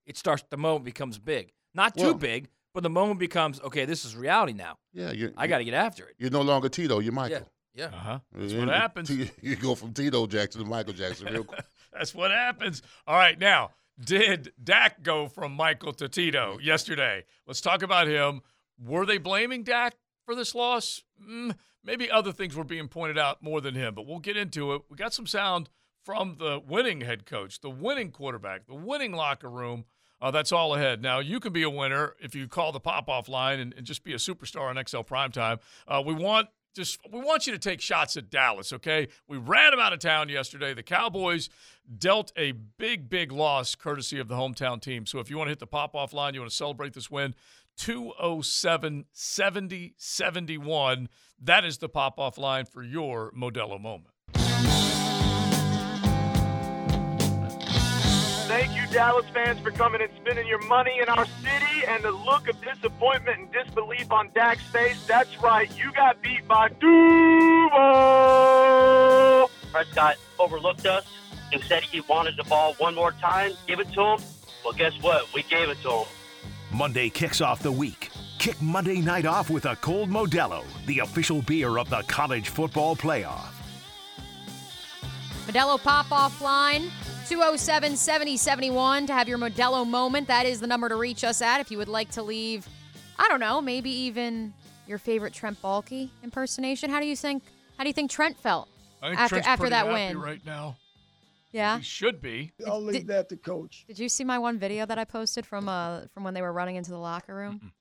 it 0.05 0.18
starts. 0.18 0.43
The 0.49 0.57
moment 0.57 0.86
becomes 0.86 1.18
big. 1.18 1.51
Not 1.74 1.95
too 1.97 2.03
Well- 2.03 2.14
big, 2.16 2.49
but 2.74 2.84
the 2.84 2.89
moment 2.89 3.19
becomes 3.19 3.59
okay. 3.61 3.86
This 3.86 4.05
is 4.05 4.15
reality 4.15 4.53
now. 4.53 4.78
yeah, 4.93 5.11
you 5.11 5.34
I 5.38 5.47
got 5.47 5.59
to 5.59 5.63
get 5.63 5.74
after 5.74 6.07
it. 6.07 6.15
You're 6.17 6.32
no 6.32 6.41
longer 6.41 6.69
Tito. 6.69 6.99
You're 6.99 7.13
Michael. 7.13 7.47
Yeah. 7.74 7.86
Uh 7.86 7.89
huh. 7.91 8.19
That's 8.34 8.53
what 8.53 8.67
happens. 8.69 9.09
You, 9.09 9.30
you 9.41 9.55
go 9.55 9.76
from 9.76 9.93
Tito 9.93 10.28
Jackson 10.28 10.63
to 10.63 10.67
Michael 10.67 10.93
Jackson 10.93 11.28
real 11.32 11.43
quick. 11.43 11.63
That's 11.93 12.13
what 12.15 12.32
happens. 12.32 12.82
All 13.05 13.15
right, 13.15 13.38
now, 13.38 13.72
did 14.03 14.53
Dak 14.61 15.03
go 15.03 15.28
from 15.28 15.53
Michael 15.53 15.93
to 15.93 16.07
Tito 16.07 16.57
yesterday? 16.61 17.26
Let's 17.45 17.61
talk 17.61 17.82
about 17.84 18.07
him. 18.07 18.41
Were 18.84 19.05
they 19.05 19.17
blaming 19.17 19.63
Dak 19.63 19.95
for 20.26 20.34
this 20.36 20.55
loss? 20.55 21.03
Mm, 21.22 21.55
maybe 21.84 22.09
other 22.09 22.32
things 22.32 22.55
were 22.55 22.63
being 22.63 22.88
pointed 22.88 23.17
out 23.17 23.43
more 23.43 23.61
than 23.61 23.76
him, 23.76 23.93
but 23.93 24.07
we'll 24.07 24.19
get 24.19 24.38
into 24.38 24.74
it. 24.74 24.84
We 24.89 24.95
got 24.95 25.13
some 25.13 25.28
sound 25.28 25.69
from 26.03 26.38
the 26.39 26.61
winning 26.65 27.01
head 27.01 27.26
coach, 27.26 27.61
the 27.61 27.69
winning 27.69 28.11
quarterback, 28.11 28.65
the 28.67 28.76
winning 28.76 29.13
locker 29.13 29.49
room. 29.49 29.86
Uh, 30.22 30.32
that's 30.32 30.51
all 30.51 30.76
ahead. 30.76 31.01
Now, 31.01 31.19
you 31.19 31.39
can 31.39 31.51
be 31.51 31.63
a 31.63 31.69
winner 31.69 32.15
if 32.19 32.36
you 32.36 32.47
call 32.47 32.72
the 32.72 32.80
pop 32.80 33.09
off 33.09 33.28
line 33.28 33.59
and, 33.59 33.74
and 33.74 33.86
just 33.86 34.03
be 34.03 34.13
a 34.13 34.17
superstar 34.17 34.69
on 34.69 34.76
XL 34.86 34.99
Primetime. 34.99 35.59
Uh, 35.88 36.03
we 36.05 36.13
want 36.13 36.49
just 36.74 36.99
we 37.11 37.19
want 37.19 37.47
you 37.47 37.53
to 37.53 37.59
take 37.59 37.82
shots 37.82 38.15
at 38.15 38.30
Dallas, 38.30 38.72
okay? 38.72 39.07
We 39.28 39.38
ran 39.38 39.72
them 39.72 39.80
out 39.80 39.93
of 39.93 39.99
town 39.99 40.30
yesterday. 40.30 40.74
The 40.74 40.84
Cowboys 40.84 41.49
dealt 41.97 42.32
a 42.38 42.53
big, 42.53 43.09
big 43.09 43.32
loss 43.32 43.76
courtesy 43.76 44.19
of 44.19 44.28
the 44.28 44.36
hometown 44.36 44.82
team. 44.82 45.05
So 45.05 45.19
if 45.19 45.30
you 45.30 45.38
want 45.38 45.47
to 45.47 45.51
hit 45.51 45.59
the 45.59 45.67
pop 45.67 45.95
off 45.95 46.13
line, 46.13 46.34
you 46.34 46.39
want 46.39 46.51
to 46.51 46.55
celebrate 46.55 46.93
this 46.93 47.11
win, 47.11 47.36
207 47.78 49.05
70 49.11 49.93
71. 49.97 51.09
That 51.41 51.65
is 51.65 51.80
the 51.80 51.89
pop 51.89 52.19
off 52.19 52.38
line 52.38 52.65
for 52.65 52.84
your 52.84 53.32
Modelo 53.32 53.82
moment. 53.82 54.11
Dallas 58.92 59.26
fans, 59.34 59.60
for 59.62 59.72
coming 59.72 60.02
and 60.02 60.12
spending 60.18 60.46
your 60.48 60.62
money 60.68 61.00
in 61.02 61.08
our 61.08 61.26
city 61.26 61.86
and 61.88 62.04
the 62.04 62.12
look 62.12 62.50
of 62.50 62.62
disappointment 62.62 63.39
and 63.39 63.52
disbelief 63.52 64.12
on 64.12 64.30
Dak's 64.36 64.64
face. 64.64 65.04
That's 65.08 65.42
right, 65.42 65.72
you 65.78 65.92
got 65.94 66.22
beat 66.22 66.46
by 66.48 66.70
Duval. 66.70 67.72
Prescott 69.72 70.18
overlooked 70.39 70.86
us 70.86 71.06
and 71.54 71.64
said 71.64 71.84
he 71.84 72.02
wanted 72.02 72.36
the 72.38 72.44
ball 72.44 72.74
one 72.80 72.94
more 72.96 73.14
time. 73.14 73.54
Give 73.68 73.80
it 73.80 73.92
to 73.94 74.02
him. 74.02 74.20
Well, 74.64 74.74
guess 74.74 74.94
what? 75.02 75.34
We 75.34 75.44
gave 75.44 75.70
it 75.70 75.82
to 75.84 75.89
him. 75.89 76.06
Monday 76.72 77.10
kicks 77.10 77.39
off 77.42 77.64
the 77.64 77.72
week. 77.72 78.10
Kick 78.39 78.62
Monday 78.62 79.00
night 79.02 79.26
off 79.26 79.50
with 79.50 79.66
a 79.66 79.76
cold 79.78 80.10
Modelo, 80.10 80.64
the 80.86 81.00
official 81.00 81.42
beer 81.42 81.78
of 81.78 81.89
the 81.89 82.02
college 82.08 82.50
football 82.50 82.96
playoff. 82.96 83.54
Modelo 85.48 85.82
pop 85.82 86.12
off 86.12 86.42
line 86.42 86.92
207 87.32 87.96
7071 87.96 89.08
to 89.08 89.14
have 89.14 89.30
your 89.30 89.38
Modelo 89.38 89.88
moment. 89.88 90.28
That 90.28 90.46
is 90.46 90.60
the 90.60 90.68
number 90.68 90.90
to 90.90 90.98
reach 90.98 91.24
us 91.24 91.42
at 91.42 91.62
if 91.62 91.72
you 91.72 91.78
would 91.78 91.88
like 91.88 92.12
to 92.12 92.22
leave, 92.22 92.68
I 93.18 93.30
don't 93.30 93.40
know, 93.40 93.62
maybe 93.62 93.90
even 93.90 94.54
your 94.86 94.98
favorite 94.98 95.32
Trent 95.34 95.62
Baalke 95.62 96.10
impersonation. 96.24 96.90
How 96.90 97.00
do 97.00 97.06
you 97.06 97.16
think 97.16 97.44
how 97.78 97.86
do 97.86 97.90
you 97.90 97.94
think 97.94 98.12
Trent 98.12 98.38
felt 98.38 98.68
I 99.02 99.12
think 99.12 99.20
after 99.22 99.36
Trent's 99.36 99.48
after 99.48 99.70
that 99.70 99.86
happy 99.86 99.94
win? 99.94 100.20
right 100.20 100.46
now. 100.46 100.76
Yeah. 101.54 101.78
He 101.78 101.84
should 101.84 102.22
be. 102.22 102.52
I'll 102.68 102.84
leave 102.84 103.08
that 103.08 103.30
to 103.30 103.38
coach. 103.38 103.86
Did 103.88 103.98
you 103.98 104.10
see 104.10 104.26
my 104.26 104.38
one 104.38 104.60
video 104.60 104.86
that 104.86 105.00
I 105.00 105.06
posted 105.06 105.46
from 105.46 105.70
uh 105.70 106.02
from 106.14 106.26
when 106.26 106.34
they 106.34 106.42
were 106.42 106.52
running 106.52 106.76
into 106.76 106.92
the 106.92 107.00
locker 107.00 107.34
room? 107.34 107.72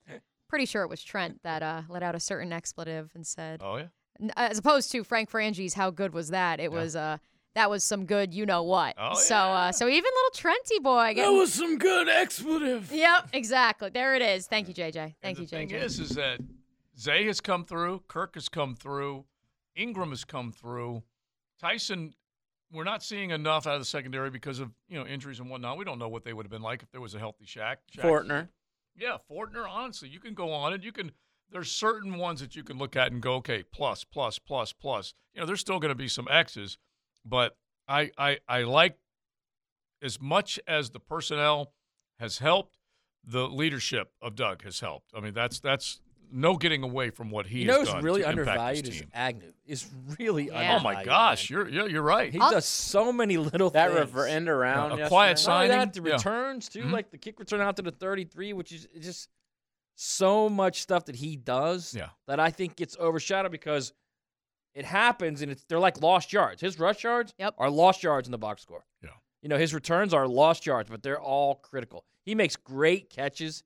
Pretty 0.48 0.66
sure 0.66 0.84
it 0.84 0.88
was 0.88 1.02
Trent 1.02 1.42
that 1.42 1.64
uh, 1.64 1.82
let 1.88 2.04
out 2.04 2.14
a 2.14 2.20
certain 2.20 2.52
expletive 2.52 3.10
and 3.16 3.26
said, 3.26 3.62
Oh 3.64 3.78
yeah. 3.78 4.28
As 4.36 4.58
opposed 4.58 4.92
to 4.92 5.02
Frank 5.02 5.28
Frangie's 5.28 5.74
"How 5.74 5.90
good 5.90 6.12
was 6.14 6.28
that?" 6.28 6.60
It 6.60 6.70
was 6.70 6.94
uh 6.94 7.18
that 7.54 7.70
was 7.70 7.84
some 7.84 8.06
good, 8.06 8.32
you 8.32 8.46
know 8.46 8.62
what. 8.62 8.94
Oh, 8.98 9.14
so 9.14 9.34
uh 9.34 9.72
so 9.72 9.88
even 9.88 10.10
little 10.14 10.52
Trenty 10.52 10.82
boy. 10.82 11.14
That 11.16 11.30
was 11.30 11.52
some 11.52 11.78
good 11.78 12.08
expletive. 12.08 12.92
Yep, 12.92 13.30
exactly. 13.32 13.90
There 13.90 14.14
it 14.14 14.22
is. 14.22 14.46
Thank 14.46 14.68
you, 14.68 14.74
JJ. 14.74 15.14
Thank 15.22 15.38
you, 15.38 15.46
the 15.46 15.50
thing 15.50 15.68
JJ. 15.68 15.82
is, 15.82 15.98
is 15.98 16.10
that 16.10 16.40
Zay 16.98 17.24
has 17.26 17.40
come 17.40 17.64
through, 17.64 18.02
Kirk 18.08 18.34
has 18.34 18.48
come 18.48 18.74
through, 18.74 19.24
Engram 19.78 20.10
has 20.10 20.24
come 20.24 20.52
through, 20.52 21.02
Tyson. 21.60 22.14
We're 22.72 22.84
not 22.84 23.02
seeing 23.02 23.30
enough 23.30 23.66
out 23.66 23.74
of 23.74 23.80
the 23.80 23.86
secondary 23.86 24.30
because 24.30 24.60
of 24.60 24.70
you 24.88 24.98
know 24.98 25.06
injuries 25.06 25.40
and 25.40 25.50
whatnot. 25.50 25.76
We 25.76 25.84
don't 25.84 25.98
know 25.98 26.08
what 26.08 26.24
they 26.24 26.32
would 26.32 26.46
have 26.46 26.50
been 26.50 26.62
like 26.62 26.82
if 26.82 26.90
there 26.92 27.00
was 27.00 27.14
a 27.14 27.18
healthy 27.18 27.44
Shaq. 27.44 27.76
Shaq 27.96 28.02
Fortner. 28.02 28.48
Yeah, 28.96 29.16
Fortner. 29.28 29.66
Honestly, 29.68 30.08
you 30.08 30.20
can 30.20 30.34
go 30.34 30.52
on 30.52 30.72
and 30.72 30.84
you 30.84 30.92
can. 30.92 31.12
There's 31.50 31.70
certain 31.72 32.16
ones 32.16 32.40
that 32.40 32.54
you 32.54 32.62
can 32.62 32.78
look 32.78 32.94
at 32.94 33.10
and 33.10 33.20
go, 33.20 33.34
okay, 33.36 33.64
plus, 33.72 34.04
plus, 34.04 34.38
plus, 34.38 34.72
plus. 34.72 35.14
You 35.34 35.40
know, 35.40 35.46
there's 35.46 35.58
still 35.58 35.80
going 35.80 35.88
to 35.88 35.96
be 35.96 36.06
some 36.06 36.28
X's, 36.30 36.78
but 37.24 37.56
I, 37.88 38.10
I, 38.16 38.38
I 38.48 38.62
like 38.62 38.96
as 40.02 40.20
much 40.20 40.58
as 40.66 40.90
the 40.90 41.00
personnel 41.00 41.72
has 42.18 42.38
helped, 42.38 42.76
the 43.24 43.46
leadership 43.48 44.12
of 44.22 44.34
Doug 44.34 44.62
has 44.62 44.80
helped. 44.80 45.10
I 45.14 45.20
mean, 45.20 45.34
that's 45.34 45.60
that's 45.60 46.00
no 46.32 46.56
getting 46.56 46.82
away 46.84 47.10
from 47.10 47.30
what 47.30 47.46
he 47.46 47.60
You 47.60 47.66
know 47.66 47.80
has 47.80 47.88
done 47.88 48.04
really 48.04 48.22
to 48.22 48.28
undervalued 48.28 48.84
this 48.86 48.94
is 48.94 49.00
team. 49.00 49.10
Agnew. 49.12 49.52
Is 49.66 49.88
really 50.18 50.46
Yeah. 50.46 50.52
undervalued. 50.76 50.80
Oh 50.80 50.84
my 50.84 51.04
gosh, 51.04 51.50
you're 51.50 51.68
you're, 51.68 51.88
you're 51.90 52.02
right. 52.02 52.32
He 52.32 52.38
does 52.38 52.64
so 52.64 53.12
many 53.12 53.36
little 53.36 53.70
That 53.70 53.88
things. 53.88 53.98
rever- 53.98 54.26
end 54.26 54.48
around. 54.48 54.98
A 55.00 55.08
quiet 55.08 55.38
signing. 55.38 55.70
that, 55.70 55.92
the 55.92 56.02
Yeah. 56.02 56.14
returns 56.14 56.68
too, 56.68 56.84
Mhm. 56.84 56.92
like 56.92 57.10
the 57.10 57.18
kick 57.18 57.38
return 57.40 57.60
out 57.60 57.76
to 57.76 57.82
the 57.82 57.90
33, 57.90 58.52
which 58.52 58.70
is 58.72 58.86
just 59.00 59.28
so 59.96 60.48
much 60.48 60.80
stuff 60.80 61.04
that 61.06 61.16
he 61.16 61.36
does 61.36 61.94
Yeah. 61.94 62.10
that 62.26 62.40
I 62.40 62.50
think 62.50 62.76
gets 62.76 62.96
overshadowed 62.98 63.50
because 63.52 63.92
it 64.80 64.84
happens 64.86 65.42
and 65.42 65.52
it's 65.52 65.64
they're 65.68 65.78
like 65.78 66.00
lost 66.02 66.32
yards. 66.32 66.60
His 66.60 66.78
rush 66.78 67.04
yards 67.04 67.32
Yep. 67.38 67.54
are 67.58 67.70
lost 67.70 68.02
yards 68.02 68.26
in 68.26 68.32
the 68.32 68.38
box 68.38 68.62
score. 68.62 68.84
Yeah. 69.02 69.10
You 69.42 69.48
know, 69.48 69.58
his 69.58 69.72
returns 69.74 70.12
are 70.14 70.26
lost 70.26 70.66
yards, 70.66 70.90
but 70.90 71.02
they're 71.02 71.20
all 71.20 71.54
critical. 71.56 72.04
He 72.24 72.34
makes 72.34 72.56
great 72.56 73.10
catches. 73.10 73.62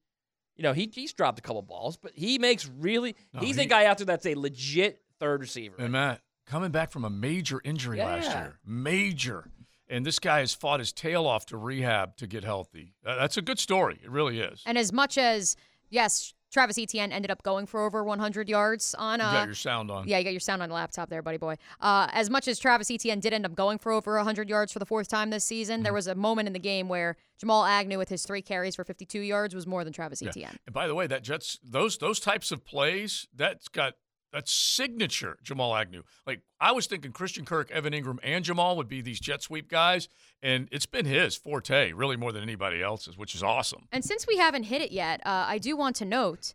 You 0.56 0.62
know, 0.64 0.72
he 0.72 0.90
he's 0.92 1.12
dropped 1.12 1.38
a 1.38 1.42
couple 1.42 1.62
balls, 1.62 1.96
but 1.96 2.12
he 2.14 2.38
makes 2.38 2.68
really 2.68 3.16
No, 3.32 3.40
he's 3.40 3.56
he- 3.56 3.62
a 3.62 3.66
guy 3.66 3.86
out 3.86 3.98
there 3.98 4.06
that's 4.06 4.26
a 4.26 4.34
legit 4.34 5.00
third 5.18 5.40
receiver. 5.40 5.76
And 5.78 5.92
Matt, 5.92 6.20
coming 6.46 6.70
back 6.70 6.90
from 6.90 7.04
a 7.04 7.10
major 7.10 7.60
injury 7.64 7.98
last 7.98 8.28
year, 8.30 8.58
major, 8.64 9.50
and 9.88 10.04
this 10.06 10.18
guy 10.18 10.40
has 10.40 10.54
fought 10.54 10.80
his 10.80 10.92
tail 10.92 11.26
off 11.26 11.46
to 11.46 11.56
rehab 11.56 12.16
to 12.18 12.26
get 12.26 12.44
healthy. 12.44 12.94
Uh, 13.04 13.16
that's 13.16 13.36
a 13.36 13.42
good 13.42 13.58
story. 13.58 13.98
It 14.02 14.10
really 14.10 14.40
is. 14.40 14.62
And 14.66 14.76
as 14.78 14.92
much 14.92 15.18
as 15.18 15.56
yes, 15.90 16.34
Travis 16.54 16.78
Etienne 16.78 17.10
ended 17.12 17.30
up 17.32 17.42
going 17.42 17.66
for 17.66 17.80
over 17.84 18.02
100 18.04 18.48
yards 18.48 18.94
on. 18.96 19.20
Uh, 19.20 19.26
you 19.26 19.32
got 19.38 19.46
your 19.48 19.54
sound 19.56 19.90
on. 19.90 20.06
Yeah, 20.08 20.18
you 20.18 20.24
got 20.24 20.32
your 20.32 20.38
sound 20.40 20.62
on 20.62 20.68
the 20.68 20.74
laptop 20.74 21.10
there, 21.10 21.20
buddy 21.20 21.36
boy. 21.36 21.56
Uh, 21.80 22.06
as 22.12 22.30
much 22.30 22.46
as 22.48 22.58
Travis 22.60 22.90
Etienne 22.90 23.18
did 23.20 23.32
end 23.32 23.44
up 23.44 23.54
going 23.56 23.76
for 23.78 23.90
over 23.90 24.14
100 24.16 24.48
yards 24.48 24.72
for 24.72 24.78
the 24.78 24.86
fourth 24.86 25.08
time 25.08 25.30
this 25.30 25.44
season, 25.44 25.74
Mm-hmm. 25.78 25.82
there 25.82 25.92
was 25.92 26.06
a 26.06 26.14
moment 26.14 26.46
in 26.46 26.52
the 26.52 26.58
game 26.60 26.88
where 26.88 27.16
Jamal 27.40 27.64
Agnew, 27.64 27.98
with 27.98 28.08
his 28.08 28.24
three 28.24 28.40
carries 28.40 28.76
for 28.76 28.84
52 28.84 29.18
yards, 29.20 29.54
was 29.54 29.66
more 29.66 29.82
than 29.82 29.92
Travis 29.92 30.22
Yeah. 30.22 30.28
Etienne. 30.28 30.56
And 30.66 30.72
by 30.72 30.86
the 30.86 30.94
way, 30.94 31.06
that 31.08 31.24
Jets 31.24 31.58
those 31.64 31.98
those 31.98 32.20
types 32.20 32.52
of 32.52 32.64
plays 32.64 33.26
that's 33.34 33.66
got 33.68 33.94
that's 34.34 34.52
signature 34.52 35.38
Jamal 35.42 35.74
Agnew. 35.74 36.02
Like 36.26 36.40
I 36.60 36.72
was 36.72 36.86
thinking 36.86 37.12
Christian 37.12 37.44
Kirk, 37.46 37.70
Evan 37.70 37.92
Engram, 37.94 38.18
and 38.22 38.44
Jamal 38.44 38.76
would 38.76 38.88
be 38.88 39.00
these 39.00 39.18
jet 39.20 39.40
sweep 39.42 39.70
guys, 39.70 40.08
and 40.42 40.68
it's 40.70 40.84
been 40.86 41.06
his 41.06 41.36
forte 41.36 41.92
really 41.92 42.16
more 42.16 42.32
than 42.32 42.42
anybody 42.42 42.82
else's, 42.82 43.16
which 43.16 43.34
is 43.34 43.42
awesome. 43.42 43.88
And 43.92 44.04
since 44.04 44.26
we 44.26 44.36
haven't 44.36 44.64
hit 44.64 44.82
it 44.82 44.92
yet, 44.92 45.20
uh, 45.24 45.44
I 45.48 45.58
do 45.58 45.76
want 45.76 45.96
to 45.96 46.04
note 46.04 46.54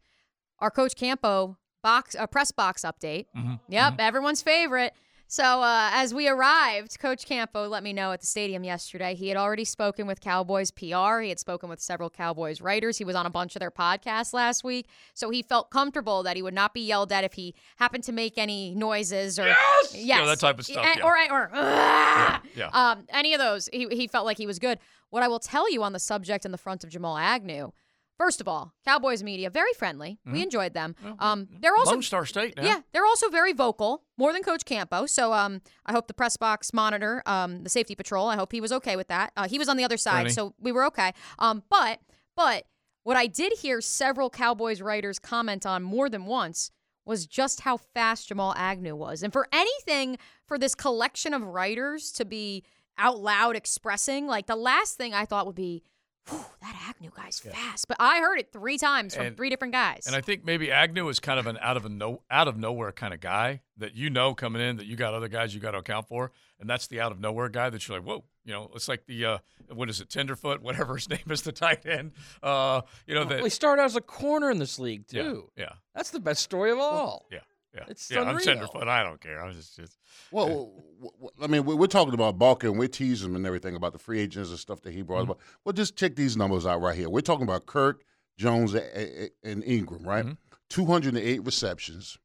our 0.59 0.69
Coach 0.69 0.95
Campo 0.95 1.57
box 1.81 2.15
uh, 2.15 2.27
press 2.27 2.51
box 2.51 2.81
update. 2.83 3.25
Mhm, 3.35 3.59
Yep, 3.69 3.95
everyone's 3.99 4.41
favorite. 4.41 4.93
So 5.31 5.61
uh, 5.61 5.91
as 5.93 6.11
we 6.11 6.27
arrived, 6.27 6.97
Coach 6.99 7.27
Campo 7.27 7.67
let 7.67 7.83
me 7.83 7.93
know 7.93 8.11
at 8.11 8.19
the 8.19 8.25
stadium 8.25 8.63
yesterday 8.63 9.13
he 9.13 9.27
had 9.27 9.37
already 9.37 9.63
spoken 9.63 10.07
with 10.07 10.21
Cowboys 10.21 10.71
PR. 10.71 11.19
He 11.19 11.29
had 11.29 11.37
spoken 11.37 11.69
with 11.69 11.79
several 11.79 12.09
Cowboys 12.09 12.61
writers. 12.61 12.97
He 12.97 13.03
was 13.05 13.15
on 13.15 13.27
a 13.27 13.29
bunch 13.29 13.55
of 13.55 13.59
their 13.59 13.69
podcasts 13.69 14.33
last 14.33 14.63
week, 14.63 14.87
so 15.13 15.29
he 15.29 15.43
felt 15.43 15.69
comfortable 15.69 16.23
that 16.23 16.35
he 16.35 16.41
would 16.41 16.55
not 16.55 16.73
be 16.73 16.81
yelled 16.81 17.11
at 17.11 17.23
if 17.23 17.33
he 17.33 17.53
happened 17.77 18.03
to 18.05 18.11
make 18.11 18.39
any 18.39 18.73
noises 18.73 19.37
or 19.37 19.45
yes, 19.45 19.93
yes, 19.93 20.17
You 20.17 20.23
know, 20.23 20.27
that 20.29 20.39
type 20.39 20.57
of 20.57 20.65
stuff. 20.65 20.83
And- 20.83 20.97
yeah. 20.97 21.05
or 21.05 21.31
or 21.31 21.51
"Ah!" 21.53 22.41
yeah. 22.55 22.69
um, 22.73 23.05
any 23.09 23.35
of 23.35 23.39
those. 23.39 23.69
He 23.71 23.87
he 23.91 24.07
felt 24.07 24.25
like 24.25 24.39
he 24.39 24.47
was 24.47 24.57
good. 24.57 24.79
What 25.11 25.21
I 25.21 25.27
will 25.27 25.39
tell 25.39 25.71
you 25.71 25.83
on 25.83 25.93
the 25.93 25.99
subject 25.99 26.43
in 26.43 26.51
the 26.51 26.57
front 26.57 26.83
of 26.83 26.89
Jamal 26.89 27.17
Agnew. 27.17 27.71
First 28.19 28.41
of 28.41 28.47
all, 28.49 28.73
Cowboys 28.85 29.23
media 29.23 29.49
very 29.49 29.71
friendly. 29.73 30.19
We 30.25 30.39
Mhm. 30.39 30.43
enjoyed 30.43 30.73
them. 30.73 30.95
Um, 31.19 31.47
they're 31.61 31.75
also 31.75 31.93
Lone 31.93 32.01
Star 32.03 32.25
State 32.25 32.57
now. 32.57 32.63
yeah, 32.63 32.81
they're 32.91 33.05
also 33.05 33.29
very 33.29 33.53
vocal, 33.53 34.03
more 34.17 34.33
than 34.33 34.43
Coach 34.43 34.65
Campo. 34.65 35.05
So 35.05 35.31
um, 35.33 35.61
I 35.85 35.93
hope 35.93 36.07
the 36.07 36.13
press 36.13 36.35
box 36.35 36.73
monitor, 36.73 37.23
um, 37.25 37.63
the 37.63 37.69
safety 37.69 37.95
patrol, 37.95 38.27
I 38.27 38.35
hope 38.35 38.51
he 38.51 38.59
was 38.59 38.73
okay 38.73 38.95
with 38.97 39.07
that. 39.07 39.31
Uh, 39.37 39.47
he 39.47 39.57
was 39.57 39.69
on 39.69 39.77
the 39.77 39.85
other 39.85 39.95
side, 39.97 40.25
so 40.33 40.53
we 40.59 40.71
were 40.73 40.83
okay. 40.87 41.13
Um, 41.39 41.63
but 41.69 42.01
but 42.35 42.65
what 43.03 43.15
I 43.15 43.25
did 43.27 43.53
hear 43.59 43.79
several 43.79 44.29
Cowboys 44.29 44.81
writers 44.81 45.17
comment 45.17 45.65
on 45.65 45.81
more 45.81 46.09
than 46.09 46.25
once 46.25 46.71
was 47.05 47.25
just 47.25 47.61
how 47.61 47.77
fast 47.77 48.27
Jamal 48.27 48.53
Agnew 48.57 48.95
was, 48.97 49.23
and 49.23 49.31
for 49.31 49.47
anything 49.53 50.17
for 50.45 50.57
this 50.59 50.75
collection 50.75 51.33
of 51.33 51.41
writers 51.41 52.11
to 52.11 52.25
be 52.25 52.65
out 52.97 53.17
loud 53.19 53.55
expressing, 53.55 54.27
like 54.27 54.45
the 54.45 54.57
last 54.57 54.97
thing 54.97 55.13
I 55.13 55.23
thought 55.25 55.45
would 55.45 55.55
be. 55.55 55.83
"Whew, 56.29 56.45
That 56.61 56.75
Agnew 56.89 57.11
guy's 57.15 57.39
fast, 57.39 57.87
but 57.87 57.97
I 57.99 58.19
heard 58.19 58.37
it 58.39 58.51
three 58.51 58.77
times 58.77 59.15
from 59.15 59.27
And- 59.27 59.37
three 59.37 59.49
different 59.49 59.73
guys. 59.73 60.03
And 60.07 60.15
I 60.15 60.21
think 60.21 60.43
maybe 60.45 60.71
Agnew 60.71 61.07
is 61.09 61.19
kind 61.19 61.39
of 61.39 61.47
an 61.47 61.57
out 61.61 61.77
of 61.77 61.85
a 61.85 61.89
no 61.89 62.21
out 62.29 62.47
of 62.47 62.57
nowhere 62.57 62.91
kind 62.91 63.13
of 63.13 63.19
guy 63.19 63.61
that 63.77 63.95
you 63.95 64.09
know 64.09 64.33
coming 64.35 64.61
in 64.61 64.77
that 64.77 64.85
you 64.85 64.95
got 64.95 65.13
other 65.13 65.27
guys 65.29 65.53
you 65.55 65.59
got 65.61 65.71
to 65.71 65.77
account 65.79 66.07
for, 66.07 66.31
and 66.59 66.69
that's 66.69 66.87
the 66.87 66.99
out 66.99 67.11
of 67.11 67.19
nowhere 67.19 67.49
guy 67.49 67.69
that 67.69 67.87
you're 67.87 67.97
like, 67.99 68.05
whoa, 68.07 68.23
you 68.45 68.53
know, 68.53 68.69
it's 68.75 68.87
like 68.87 69.05
the 69.05 69.25
uh, 69.25 69.37
what 69.73 69.89
is 69.89 70.01
it, 70.01 70.09
Tenderfoot, 70.09 70.61
whatever 70.61 70.95
his 70.95 71.09
name 71.09 71.19
is, 71.29 71.41
the 71.43 71.51
tight 71.51 71.85
end. 71.85 72.11
Uh, 72.43 72.81
you 73.07 73.13
know 73.15 73.21
Well, 73.21 73.29
that. 73.29 73.43
he 73.43 73.49
started 73.49 73.81
out 73.81 73.85
as 73.85 73.95
a 73.95 74.01
corner 74.01 74.51
in 74.51 74.59
this 74.59 74.77
league 74.79 75.07
too. 75.07 75.49
yeah. 75.55 75.73
That's 75.95 76.11
the 76.11 76.19
best 76.19 76.43
story 76.43 76.71
of 76.71 76.79
all. 76.79 77.25
Yeah, 77.31 77.39
yeah, 77.75 77.83
It's 77.87 78.09
yeah. 78.09 78.21
I'm 78.21 78.29
unreal. 78.29 78.45
Tenderfoot. 78.45 78.87
I 78.87 79.03
don't 79.03 79.21
care. 79.21 79.41
I'm 79.43 79.53
just, 79.53 79.75
just 79.75 79.97
Well, 80.31 80.47
w- 80.47 80.71
w- 81.01 81.29
I 81.41 81.47
mean, 81.47 81.65
we- 81.65 81.75
we're 81.75 81.87
talking 81.87 82.13
about 82.13 82.37
Baalke 82.39 82.63
and 82.63 82.77
we're 82.79 82.87
teasing 82.87 83.29
him 83.29 83.35
and 83.35 83.45
everything 83.45 83.75
about 83.75 83.93
the 83.93 83.99
free 83.99 84.19
agents 84.19 84.49
and 84.49 84.57
stuff 84.59 84.81
that 84.81 84.93
he 84.93 85.01
brought 85.01 85.21
Mm-hmm. 85.23 85.31
about. 85.31 85.41
Well, 85.63 85.73
just 85.73 85.95
check 85.95 86.15
these 86.15 86.35
numbers 86.35 86.65
out 86.65 86.81
right 86.81 86.95
here. 86.95 87.09
We're 87.09 87.21
talking 87.21 87.43
about 87.43 87.65
Kirk, 87.67 88.03
Jones, 88.37 88.73
a- 88.73 89.23
a- 89.25 89.29
and 89.43 89.63
Engram, 89.63 90.05
right? 90.05 90.25
Mm-hmm. 90.25 90.33
208 90.69 91.43
receptions, 91.45 92.17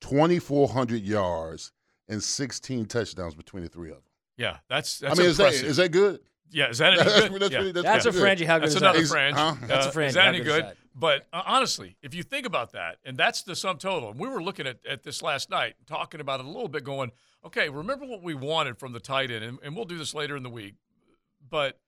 2,400 0.00 1.02
yards, 1.02 1.72
and 2.08 2.22
16 2.22 2.86
touchdowns 2.86 3.34
between 3.34 3.62
the 3.62 3.68
three 3.68 3.90
of 3.90 3.96
them. 3.96 4.04
yeah. 4.36 4.56
That's 4.68 5.02
I 5.02 5.14
mean, 5.14 5.26
is 5.26 5.36
that, 5.36 5.44
impressive. 5.44 5.68
is 5.68 5.76
that 5.76 5.88
good? 5.90 6.20
Yeah, 6.52 6.68
is 6.70 6.78
that 6.78 6.94
any 6.94 6.96
That's- 7.04 7.28
good? 7.28 7.40
that's 7.42 7.52
yeah. 7.52 7.58
really- 7.58 7.72
that's 7.72 7.84
That's 7.84 8.04
pretty 8.04 8.18
a 8.18 8.20
good. 8.20 8.38
Frangie. 8.38 8.46
How 8.46 8.58
good 8.58 8.62
That's 8.62 8.74
is 8.74 8.82
another 8.82 8.98
that? 8.98 9.02
Is- 9.04 9.12
Frange. 9.12 9.34
huh? 9.36 9.54
That's 9.66 9.86
a 9.86 9.88
Uh, 9.88 9.92
Frangie. 9.92 10.06
Is 10.08 10.14
that 10.14 10.26
any 10.26 10.38
good 10.38 10.44
good? 10.46 10.64
that? 10.64 10.76
But 10.94 11.26
uh, 11.32 11.42
honestly, 11.46 11.96
if 12.02 12.14
you 12.14 12.22
think 12.22 12.46
about 12.46 12.72
that, 12.72 12.96
and 13.04 13.16
that's 13.16 13.42
the 13.42 13.54
sum 13.54 13.78
total, 13.78 14.10
and 14.10 14.18
we 14.18 14.28
were 14.28 14.42
looking 14.42 14.66
at, 14.66 14.78
at 14.88 15.02
this 15.04 15.22
last 15.22 15.50
night, 15.50 15.74
talking 15.86 16.20
about 16.20 16.40
it 16.40 16.46
a 16.46 16.48
little 16.48 16.68
bit, 16.68 16.84
going, 16.84 17.12
okay, 17.44 17.68
remember 17.68 18.06
what 18.06 18.22
we 18.22 18.34
wanted 18.34 18.78
from 18.78 18.92
the 18.92 19.00
tight 19.00 19.30
end, 19.30 19.44
and, 19.44 19.58
and 19.62 19.76
we'll 19.76 19.84
do 19.84 19.98
this 19.98 20.14
later 20.14 20.36
in 20.36 20.42
the 20.42 20.50
week, 20.50 20.74
but 21.48 21.78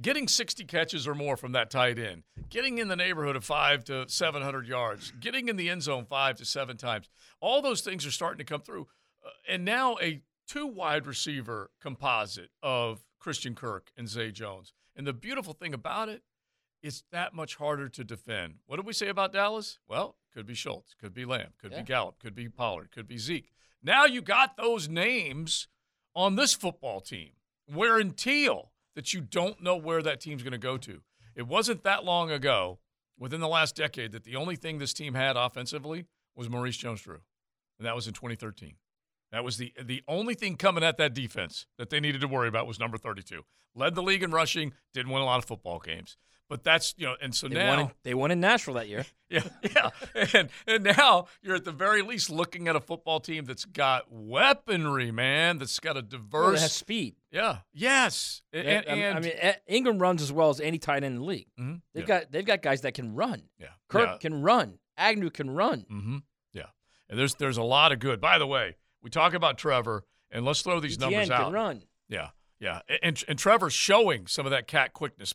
getting 0.00 0.28
60 0.28 0.64
catches 0.64 1.06
or 1.06 1.14
more 1.14 1.36
from 1.36 1.52
that 1.52 1.70
tight 1.70 1.98
end, 1.98 2.24
getting 2.50 2.78
in 2.78 2.88
the 2.88 2.96
neighborhood 2.96 3.36
of 3.36 3.44
five 3.44 3.84
to 3.84 4.08
700 4.08 4.66
yards, 4.66 5.12
getting 5.20 5.48
in 5.48 5.56
the 5.56 5.70
end 5.70 5.82
zone 5.82 6.04
five 6.04 6.36
to 6.36 6.44
seven 6.44 6.76
times, 6.76 7.08
all 7.40 7.62
those 7.62 7.80
things 7.80 8.04
are 8.04 8.10
starting 8.10 8.38
to 8.38 8.44
come 8.44 8.60
through. 8.60 8.86
Uh, 9.24 9.30
and 9.48 9.64
now 9.64 9.96
a 10.02 10.20
two 10.46 10.66
wide 10.66 11.06
receiver 11.06 11.70
composite 11.80 12.50
of 12.62 13.04
Christian 13.18 13.54
Kirk 13.54 13.90
and 13.96 14.08
Zay 14.08 14.30
Jones. 14.30 14.72
And 14.96 15.06
the 15.06 15.12
beautiful 15.12 15.52
thing 15.52 15.74
about 15.74 16.08
it, 16.08 16.22
it's 16.84 17.02
that 17.10 17.32
much 17.34 17.56
harder 17.56 17.88
to 17.88 18.04
defend. 18.04 18.56
What 18.66 18.76
did 18.76 18.84
we 18.86 18.92
say 18.92 19.08
about 19.08 19.32
Dallas? 19.32 19.78
Well, 19.88 20.16
could 20.32 20.46
be 20.46 20.54
Schultz, 20.54 20.94
could 20.94 21.14
be 21.14 21.24
Lamb, 21.24 21.54
could 21.58 21.72
Yeah. 21.72 21.78
be 21.80 21.86
Gallup, 21.86 22.18
could 22.18 22.34
be 22.34 22.48
Pollard, 22.48 22.90
could 22.92 23.08
be 23.08 23.16
Zeke. 23.18 23.50
Now 23.82 24.04
you 24.04 24.20
got 24.20 24.56
those 24.56 24.88
names 24.88 25.66
on 26.14 26.36
this 26.36 26.54
football 26.54 27.00
team 27.00 27.32
wearing 27.66 28.12
teal 28.12 28.72
that 28.94 29.12
you 29.14 29.20
don't 29.22 29.60
know 29.62 29.76
where 29.76 30.02
that 30.02 30.20
team's 30.20 30.42
going 30.42 30.52
to 30.52 30.58
go 30.58 30.76
to. 30.78 31.02
It 31.34 31.46
wasn't 31.46 31.82
that 31.84 32.04
long 32.04 32.30
ago, 32.30 32.78
within 33.18 33.40
the 33.40 33.48
last 33.48 33.74
decade, 33.76 34.12
that 34.12 34.24
the 34.24 34.36
only 34.36 34.54
thing 34.56 34.78
this 34.78 34.92
team 34.92 35.14
had 35.14 35.36
offensively 35.36 36.06
was 36.34 36.48
Maurice 36.50 36.76
Jones-Drew, 36.76 37.22
and 37.78 37.86
that 37.86 37.94
was 37.96 38.06
in 38.06 38.12
2013. 38.14 38.76
That 39.30 39.42
was 39.42 39.56
the 39.56 39.72
the 39.80 40.02
only 40.06 40.34
thing 40.34 40.56
coming 40.56 40.84
at 40.84 40.96
that 40.98 41.14
defense 41.14 41.66
that 41.78 41.90
they 41.90 41.98
needed 41.98 42.20
to 42.20 42.28
worry 42.28 42.46
about 42.48 42.66
was 42.66 42.78
number 42.78 42.96
32. 42.98 43.44
Led 43.74 43.94
the 43.96 44.02
league 44.02 44.22
in 44.22 44.30
rushing, 44.30 44.74
didn't 44.92 45.10
win 45.10 45.22
a 45.22 45.24
lot 45.24 45.38
of 45.38 45.44
football 45.44 45.80
games. 45.80 46.16
But 46.48 46.62
that's, 46.62 46.94
you 46.98 47.06
know, 47.06 47.16
and 47.22 47.34
so 47.34 47.48
They 47.48 47.54
now 47.54 47.68
won, 47.70 47.78
in, 47.80 47.90
they 48.02 48.14
won 48.14 48.30
in 48.30 48.38
Nashville 48.40 48.74
that 48.74 48.86
year. 48.88 49.06
yeah, 49.30 49.42
yeah. 49.62 49.90
And 50.34 50.50
and 50.66 50.84
now 50.84 51.26
you're 51.42 51.56
at 51.56 51.64
the 51.64 51.72
very 51.72 52.02
least 52.02 52.28
looking 52.30 52.68
at 52.68 52.76
a 52.76 52.80
football 52.80 53.18
team 53.18 53.44
that's 53.46 53.64
got 53.64 54.04
weaponry, 54.10 55.10
man, 55.10 55.58
that's 55.58 55.80
got 55.80 55.96
a 55.96 56.00
Well, 56.00 56.02
diverse 56.20 56.58
it 56.58 56.62
has 56.62 56.72
speed. 56.72 57.16
Yeah. 57.30 57.58
Yes. 57.72 58.42
A- 58.52 58.62
Yeah, 58.62 58.82
And, 58.86 59.18
I 59.18 59.20
mean, 59.20 59.84
Engram 59.84 60.00
runs 60.00 60.20
as 60.22 60.30
well 60.30 60.50
as 60.50 60.60
any 60.60 60.78
tight 60.78 60.96
end 61.02 61.06
in 61.06 61.16
the 61.16 61.24
league. 61.24 61.48
Mhm. 61.58 61.80
They've 61.94 62.02
Yeah. 62.08 62.20
got 62.20 62.30
they've 62.30 62.44
got 62.44 62.60
guys 62.62 62.82
that 62.82 62.92
can 62.92 63.14
run. 63.14 63.48
Yeah. 63.58 63.68
Kirk 63.88 64.06
Yeah. 64.08 64.16
can 64.18 64.42
run. 64.42 64.78
Agnew 64.98 65.30
can 65.30 65.50
run. 65.50 65.86
Mm-hmm. 65.90 66.18
Yeah. 66.52 66.66
And 67.08 67.18
there's 67.18 67.34
there's 67.36 67.56
a 67.56 67.62
lot 67.62 67.90
of 67.90 67.98
good. 68.00 68.20
By 68.20 68.38
the 68.38 68.46
way, 68.46 68.76
we 69.02 69.08
talk 69.10 69.32
about 69.34 69.56
Trevor, 69.58 70.04
and 70.30 70.44
let's 70.44 70.60
throw 70.62 70.78
these 70.78 70.96
Etienne 70.98 71.10
numbers 71.12 71.30
out. 71.30 71.44
can 71.44 71.52
run. 71.54 71.82
Yeah, 72.08 72.28
yeah. 72.60 72.82
And 73.02 73.24
and 73.26 73.38
Trevor's 73.38 73.72
showing 73.72 74.26
some 74.26 74.44
of 74.46 74.50
that 74.50 74.66
cat 74.68 74.92
quickness. 74.92 75.34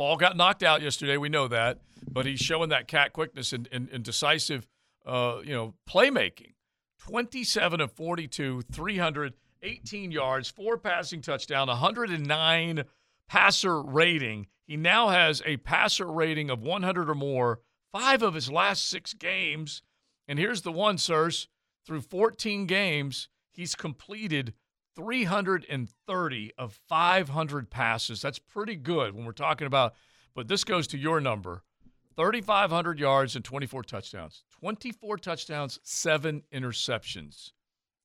Ball 0.00 0.16
got 0.16 0.34
knocked 0.34 0.62
out 0.62 0.80
yesterday. 0.80 1.18
We 1.18 1.28
know 1.28 1.46
that, 1.48 1.80
but 2.10 2.24
he's 2.24 2.40
showing 2.40 2.70
that 2.70 2.88
cat 2.88 3.12
quickness 3.12 3.52
and, 3.52 3.68
and, 3.70 3.86
and 3.92 4.02
decisive, 4.02 4.66
uh, 5.04 5.40
you 5.44 5.52
know, 5.52 5.74
playmaking. 5.86 6.54
Twenty-seven 7.00 7.82
of 7.82 7.92
forty-two, 7.92 8.62
three 8.72 8.96
hundred 8.96 9.34
eighteen 9.62 10.10
yards, 10.10 10.48
four 10.48 10.78
passing 10.78 11.20
touchdown, 11.20 11.68
one 11.68 11.76
hundred 11.76 12.08
and 12.08 12.26
nine 12.26 12.84
passer 13.28 13.82
rating. 13.82 14.46
He 14.66 14.78
now 14.78 15.08
has 15.08 15.42
a 15.44 15.58
passer 15.58 16.06
rating 16.06 16.48
of 16.48 16.62
one 16.62 16.82
hundred 16.82 17.10
or 17.10 17.14
more. 17.14 17.60
Five 17.92 18.22
of 18.22 18.32
his 18.32 18.50
last 18.50 18.88
six 18.88 19.12
games, 19.12 19.82
and 20.26 20.38
here's 20.38 20.62
the 20.62 20.72
one, 20.72 20.96
sirs. 20.96 21.46
Through 21.86 22.00
14 22.00 22.64
games, 22.64 23.28
he's 23.52 23.74
completed 23.74 24.54
330 25.04 26.52
of 26.58 26.78
500 26.88 27.70
passes. 27.70 28.20
That's 28.22 28.38
pretty 28.38 28.76
good 28.76 29.14
when 29.14 29.24
we're 29.24 29.32
talking 29.32 29.66
about, 29.66 29.94
but 30.34 30.48
this 30.48 30.64
goes 30.64 30.86
to 30.88 30.98
your 30.98 31.20
number 31.20 31.62
3,500 32.16 32.98
yards 32.98 33.36
and 33.36 33.44
24 33.44 33.82
touchdowns. 33.84 34.44
24 34.60 35.18
touchdowns, 35.18 35.78
seven 35.82 36.42
interceptions. 36.52 37.52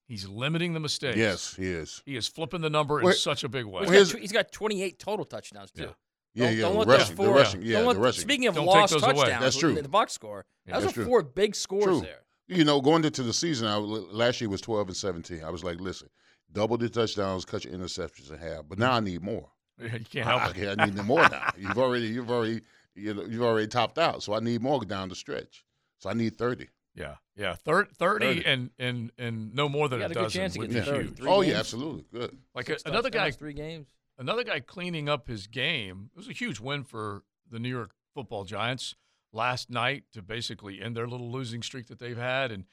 He's 0.07 0.27
limiting 0.27 0.73
the 0.73 0.79
mistakes. 0.79 1.17
Yes, 1.17 1.55
he 1.55 1.65
is. 1.67 2.01
He 2.05 2.15
is 2.15 2.27
flipping 2.27 2.61
the 2.61 2.69
number 2.69 3.01
in 3.01 3.11
such 3.13 3.43
a 3.43 3.49
big 3.49 3.65
way. 3.65 3.81
He's 3.81 3.89
Well, 3.89 4.05
got, 4.05 4.19
he's 4.21 4.31
got 4.31 4.51
28 4.51 4.99
total 4.99 5.25
touchdowns 5.25 5.71
too. 5.71 5.89
Yeah, 6.35 6.45
Don't- 6.47 6.55
yeah, 6.57 6.61
don't 6.61 6.73
the 6.73 6.79
let 6.79 6.87
rushing, 6.99 7.15
those 7.15 7.25
the 7.25 7.31
rushing, 7.33 7.61
yeah, 7.63 7.81
don't 7.81 7.95
the 7.95 8.01
rushing. 8.01 8.21
Speaking 8.21 8.47
of 8.47 8.55
Don't 8.55 8.65
lost 8.65 8.93
those 8.93 9.03
away. 9.03 9.13
touchdowns, 9.13 9.41
That's 9.43 9.57
true. 9.57 9.73
The, 9.73 9.81
the 9.81 9.89
box 9.89 10.13
score. 10.13 10.45
Yeah, 10.67 10.75
those 10.75 10.83
that's 10.83 10.93
are 10.93 10.95
true. 11.01 11.05
four 11.05 11.21
big 11.23 11.55
scores 11.55 11.85
True. 11.85 12.01
there. 12.01 12.19
You 12.47 12.63
know, 12.63 12.79
going 12.81 13.03
into 13.03 13.23
the 13.23 13.33
season, 13.33 13.67
I, 13.67 13.77
last 13.77 14.39
year 14.39 14.49
was 14.49 14.61
12 14.61 14.89
and 14.89 14.95
17. 14.97 15.43
I 15.43 15.49
was 15.49 15.63
like, 15.63 15.79
listen, 15.79 16.09
double 16.51 16.77
the 16.77 16.89
touchdowns, 16.89 17.45
cut 17.45 17.65
your 17.65 17.73
interceptions 17.73 18.31
in 18.31 18.37
half. 18.37 18.63
But 18.67 18.79
now 18.79 18.93
I 18.93 18.99
need 18.99 19.21
more. 19.21 19.49
you 19.79 19.89
can't 19.89 20.25
help 20.27 20.43
I, 20.43 20.49
it. 20.51 20.79
I, 20.79 20.83
I 20.83 20.85
need 20.85 21.03
more 21.03 21.21
now. 21.29 21.49
You've 21.57 21.77
already, 21.77 22.05
you've 22.07 22.31
already, 22.31 22.61
you 22.95 23.13
know, 23.13 23.23
you've 23.25 23.41
already 23.43 23.67
topped 23.67 23.97
out. 23.97 24.23
So 24.23 24.33
I 24.33 24.39
need 24.39 24.61
more 24.61 24.79
down 24.85 25.09
the 25.09 25.15
stretch. 25.15 25.65
So 25.99 26.09
I 26.09 26.13
need 26.13 26.37
30. 26.37 26.67
Yeah, 26.95 27.15
yeah, 27.35 27.55
Thir- 27.55 27.89
30, 27.99 28.25
30. 28.25 28.45
and 28.45 28.69
and 28.79 29.11
and 29.17 29.53
no 29.53 29.67
more 29.67 29.89
than 29.89 29.99
You 29.99 30.05
a 30.05 30.07
got 30.07 30.11
a 30.11 30.13
good 30.13 30.23
dozen 30.23 30.39
chance 30.41 30.53
to 30.53 30.59
would 30.59 30.69
get 30.71 30.85
be 30.85 30.85
to 30.85 30.91
30. 30.91 31.03
huge. 31.07 31.17
Three 31.17 31.29
oh 31.29 31.41
games. 31.41 31.51
yeah, 31.53 31.59
absolutely, 31.59 32.05
good. 32.13 32.37
Like 32.53 32.69
a, 32.69 32.77
another 32.85 33.09
guy, 33.09 33.31
three 33.31 33.51
games. 33.51 33.87
another 34.17 34.45
guy 34.45 34.61
cleaning 34.61 35.09
up 35.09 35.27
his 35.27 35.47
game. 35.47 36.09
It 36.13 36.17
was 36.17 36.29
a 36.29 36.31
huge 36.31 36.61
win 36.61 36.85
for 36.85 37.23
the 37.51 37.59
New 37.59 37.67
York 37.67 37.91
Football 38.13 38.45
Giants 38.45 38.95
last 39.33 39.69
night 39.69 40.03
to 40.13 40.21
basically 40.21 40.81
end 40.81 40.95
their 40.95 41.05
little 41.05 41.29
losing 41.29 41.61
streak 41.61 41.87
that 41.87 41.99
they've 41.99 42.15
had. 42.17 42.49
And 42.53 42.63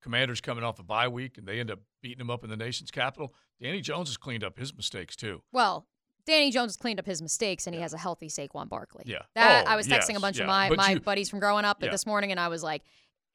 Commanders 0.00 0.40
coming 0.40 0.62
off 0.62 0.78
a 0.78 0.84
bye 0.84 1.08
week, 1.08 1.36
and 1.36 1.46
they 1.48 1.58
end 1.58 1.70
up 1.72 1.80
beating 2.02 2.18
them 2.18 2.30
up 2.30 2.44
in 2.44 2.50
the 2.50 2.56
nation's 2.56 2.90
capital. 2.90 3.32
Danny 3.60 3.80
Jones 3.80 4.08
has 4.08 4.16
cleaned 4.16 4.44
up 4.44 4.58
his 4.58 4.74
mistakes 4.74 5.16
too. 5.16 5.42
Well, 5.52 5.86
Danny 6.26 6.50
Jones 6.50 6.70
has 6.72 6.76
cleaned 6.76 6.98
up 7.00 7.06
his 7.06 7.22
mistakes, 7.22 7.66
and 7.66 7.74
he 7.74 7.80
has 7.80 7.92
a 7.94 7.98
healthy 7.98 8.28
Saquon 8.28 8.68
Barkley. 8.68 9.04
Yeah. 9.06 9.22
That 9.34 9.64
Oh, 9.66 9.70
I 9.70 9.76
was 9.76 9.86
texting 9.88 10.10
yes, 10.10 10.16
a 10.18 10.20
bunch 10.20 10.36
yeah. 10.38 10.44
of 10.44 10.48
my, 10.48 10.68
But 10.68 10.78
my 10.78 10.90
you- 10.90 11.00
buddies 11.00 11.28
from 11.28 11.40
growing 11.40 11.64
up 11.64 11.82
Yeah. 11.82 11.90
this 11.90 12.06
morning, 12.06 12.30
and 12.30 12.38
I 12.38 12.48
was 12.48 12.62
like, 12.62 12.82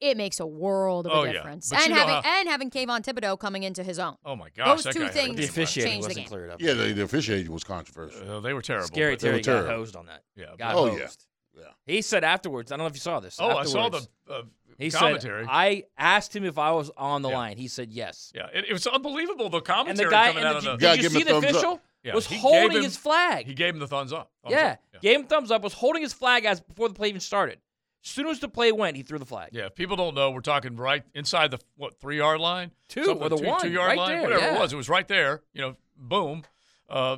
it 0.00 0.16
makes 0.16 0.38
a 0.40 0.46
world 0.46 1.06
of 1.06 1.12
Oh, 1.12 1.24
yeah. 1.24 1.32
difference. 1.32 1.68
But 1.70 1.80
And 1.80 1.92
having 1.92 2.14
how- 2.14 2.22
and 2.40 2.48
having 2.48 2.70
Kayvon 2.70 3.02
Thibodeaux 3.04 3.38
coming 3.38 3.64
into 3.64 3.82
his 3.82 3.98
own. 3.98 4.16
Oh 4.24 4.36
my 4.36 4.48
gosh, 4.50 4.68
Those 4.76 4.84
that 4.84 4.92
two 4.94 5.00
guy 5.00 5.08
things 5.08 5.36
The 5.36 5.44
officiating 5.44 5.92
changed 5.92 6.04
the 6.04 6.08
wasn't 6.10 6.24
game. 6.26 6.28
cleared 6.28 6.50
up. 6.50 6.60
Yeah, 6.62 6.74
the, 6.74 6.92
the 6.92 7.02
officiating 7.02 7.50
was 7.52 7.64
controversial. 7.64 8.30
Uh, 8.36 8.40
they 8.40 8.54
were 8.54 8.62
terrible. 8.62 8.86
Scary 8.86 9.14
but- 9.14 9.20
They 9.20 9.32
were 9.32 9.40
Terry 9.40 9.62
got 9.66 9.70
hosed 9.74 9.96
on 9.96 10.06
that. 10.06 10.22
Yeah. 10.36 10.54
Got 10.56 10.74
Oh, 10.76 10.88
hosed. 10.88 11.00
yeah. 11.00 11.08
Yeah. 11.56 11.64
He 11.86 12.02
said 12.02 12.24
afterwards. 12.24 12.70
I 12.72 12.76
don't 12.76 12.84
know 12.84 12.88
if 12.88 12.94
you 12.94 13.00
saw 13.00 13.20
this. 13.20 13.36
Oh, 13.40 13.48
I 13.56 13.64
saw 13.64 13.88
the 13.88 13.98
afterwards, 13.98 14.08
uh, 14.30 14.42
He 14.78 14.90
commentary. 14.90 15.44
said, 15.44 15.50
"I 15.50 15.84
asked 15.96 16.34
him 16.36 16.44
if 16.44 16.56
I 16.58 16.70
was 16.72 16.90
on 16.96 17.22
the 17.22 17.28
Yeah. 17.30 17.36
line. 17.36 17.56
He 17.56 17.68
said 17.68 17.90
yes." 17.92 18.32
yeah, 18.34 18.46
it, 18.52 18.66
it 18.68 18.72
was 18.72 18.86
unbelievable. 18.86 19.48
The 19.50 19.58
And 19.58 19.66
commentary 19.66 20.06
the 20.06 20.10
guy, 20.10 20.26
coming 20.28 20.44
and 20.44 20.56
out 20.56 20.62
the, 20.62 20.72
of 20.72 20.80
the. 20.80 20.86
did 20.96 21.02
you 21.02 21.08
see 21.10 21.22
the 21.24 21.30
thumbs 21.32 21.44
up. 21.44 21.50
official 21.50 21.80
Yeah, 22.04 22.14
was 22.14 22.26
he 22.26 22.36
holding 22.38 22.76
him- 22.78 22.82
his 22.84 22.96
flag? 22.96 23.46
He 23.46 23.54
gave 23.54 23.74
him 23.74 23.80
the 23.80 23.88
thumbs 23.88 24.12
up. 24.12 24.30
Thumbs 24.44 24.52
yeah. 24.54 24.66
up. 24.72 24.78
yeah. 24.94 25.00
gave 25.00 25.20
him 25.20 25.26
thumbs 25.26 25.50
up. 25.50 25.62
Was 25.62 25.72
holding 25.74 26.02
his 26.02 26.12
flag 26.12 26.44
as 26.44 26.60
before 26.60 26.88
the 26.88 26.94
play 26.94 27.08
even 27.08 27.20
started. 27.20 27.58
As 28.04 28.10
soon 28.10 28.28
as 28.28 28.38
the 28.38 28.48
play 28.48 28.70
went, 28.70 28.96
he 28.96 29.02
threw 29.02 29.18
the 29.18 29.26
flag. 29.26 29.50
Yeah, 29.52 29.66
if 29.66 29.74
people 29.74 29.96
don't 29.96 30.14
know, 30.14 30.30
we're 30.30 30.40
talking 30.40 30.76
right 30.76 31.02
inside 31.14 31.50
the 31.50 31.58
what 31.76 31.98
three 32.00 32.18
yard 32.18 32.40
line, 32.40 32.70
Two, 32.88 33.12
or 33.18 33.28
the 33.28 33.36
two, 33.36 33.44
one, 33.46 33.60
two 33.60 33.70
yard 33.70 33.88
right 33.88 33.98
line, 33.98 34.08
there, 34.10 34.22
whatever 34.22 34.54
it 34.54 34.58
was. 34.60 34.72
It 34.72 34.76
was 34.76 34.88
right 34.88 35.06
there. 35.08 35.42
You 35.52 35.62
know, 35.62 35.76
boom, 35.96 36.44
uh, 36.88 37.16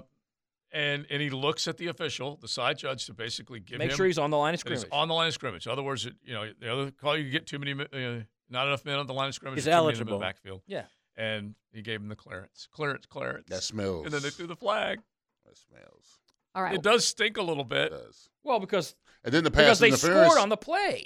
and 0.72 1.06
and 1.10 1.20
he 1.22 1.30
looks 1.30 1.66
at 1.68 1.76
the 1.78 1.86
official, 1.88 2.36
the 2.40 2.48
side 2.48 2.78
judge, 2.78 3.06
to 3.06 3.14
basically 3.14 3.60
give 3.60 3.78
Make 3.78 3.90
him 3.90 3.96
sure 3.96 4.06
he's 4.06 4.18
on 4.18 4.30
the 4.30 4.36
line 4.38 4.54
of 4.54 4.62
that 4.62 4.70
he's 4.70 4.80
scrimmage. 4.80 4.98
on 5.00 5.08
the 5.08 5.14
line 5.14 5.28
of 5.28 5.34
scrimmage. 5.34 5.66
In 5.66 5.72
other 5.72 5.82
words, 5.82 6.04
you 6.24 6.32
know, 6.34 6.50
the 6.60 6.72
other 6.72 6.90
call 6.90 7.16
you 7.16 7.30
get 7.30 7.46
too 7.46 7.58
many, 7.58 7.72
uh, 7.72 8.22
not 8.48 8.66
enough 8.66 8.84
men 8.84 8.98
on 8.98 9.06
the 9.06 9.14
line 9.14 9.28
of 9.28 9.34
scrimmage. 9.34 9.58
He's 9.58 9.66
or 9.66 9.70
too 9.70 9.76
many 9.76 9.80
in 9.80 9.94
the 9.94 10.00
eligible. 10.00 10.18
backfield. 10.18 10.62
Yeah. 10.66 10.84
and 11.16 11.54
he 11.72 11.82
gave 11.82 12.00
him 12.00 12.08
the 12.08 12.16
clearance, 12.16 12.66
clearance, 12.72 13.06
clearance. 13.06 13.48
That 13.48 13.62
smells. 13.62 14.04
And 14.06 14.14
then 14.14 14.22
they 14.22 14.30
threw 14.30 14.46
the 14.46 14.56
flag. 14.56 15.00
That 15.46 15.56
smells. 15.56 16.18
All 16.54 16.62
right. 16.62 16.74
It 16.74 16.82
does 16.82 17.04
stink 17.06 17.36
a 17.36 17.42
little 17.42 17.64
bit. 17.64 17.92
It 17.92 17.96
does. 18.06 18.28
Well, 18.42 18.58
because 18.58 18.94
And 19.24 19.32
then 19.34 19.44
the 19.44 19.50
pass 19.50 19.78
because 19.78 19.80
they 19.80 19.88
interference. 19.88 20.32
scored 20.32 20.42
on 20.42 20.48
the 20.48 20.56
play. 20.56 21.04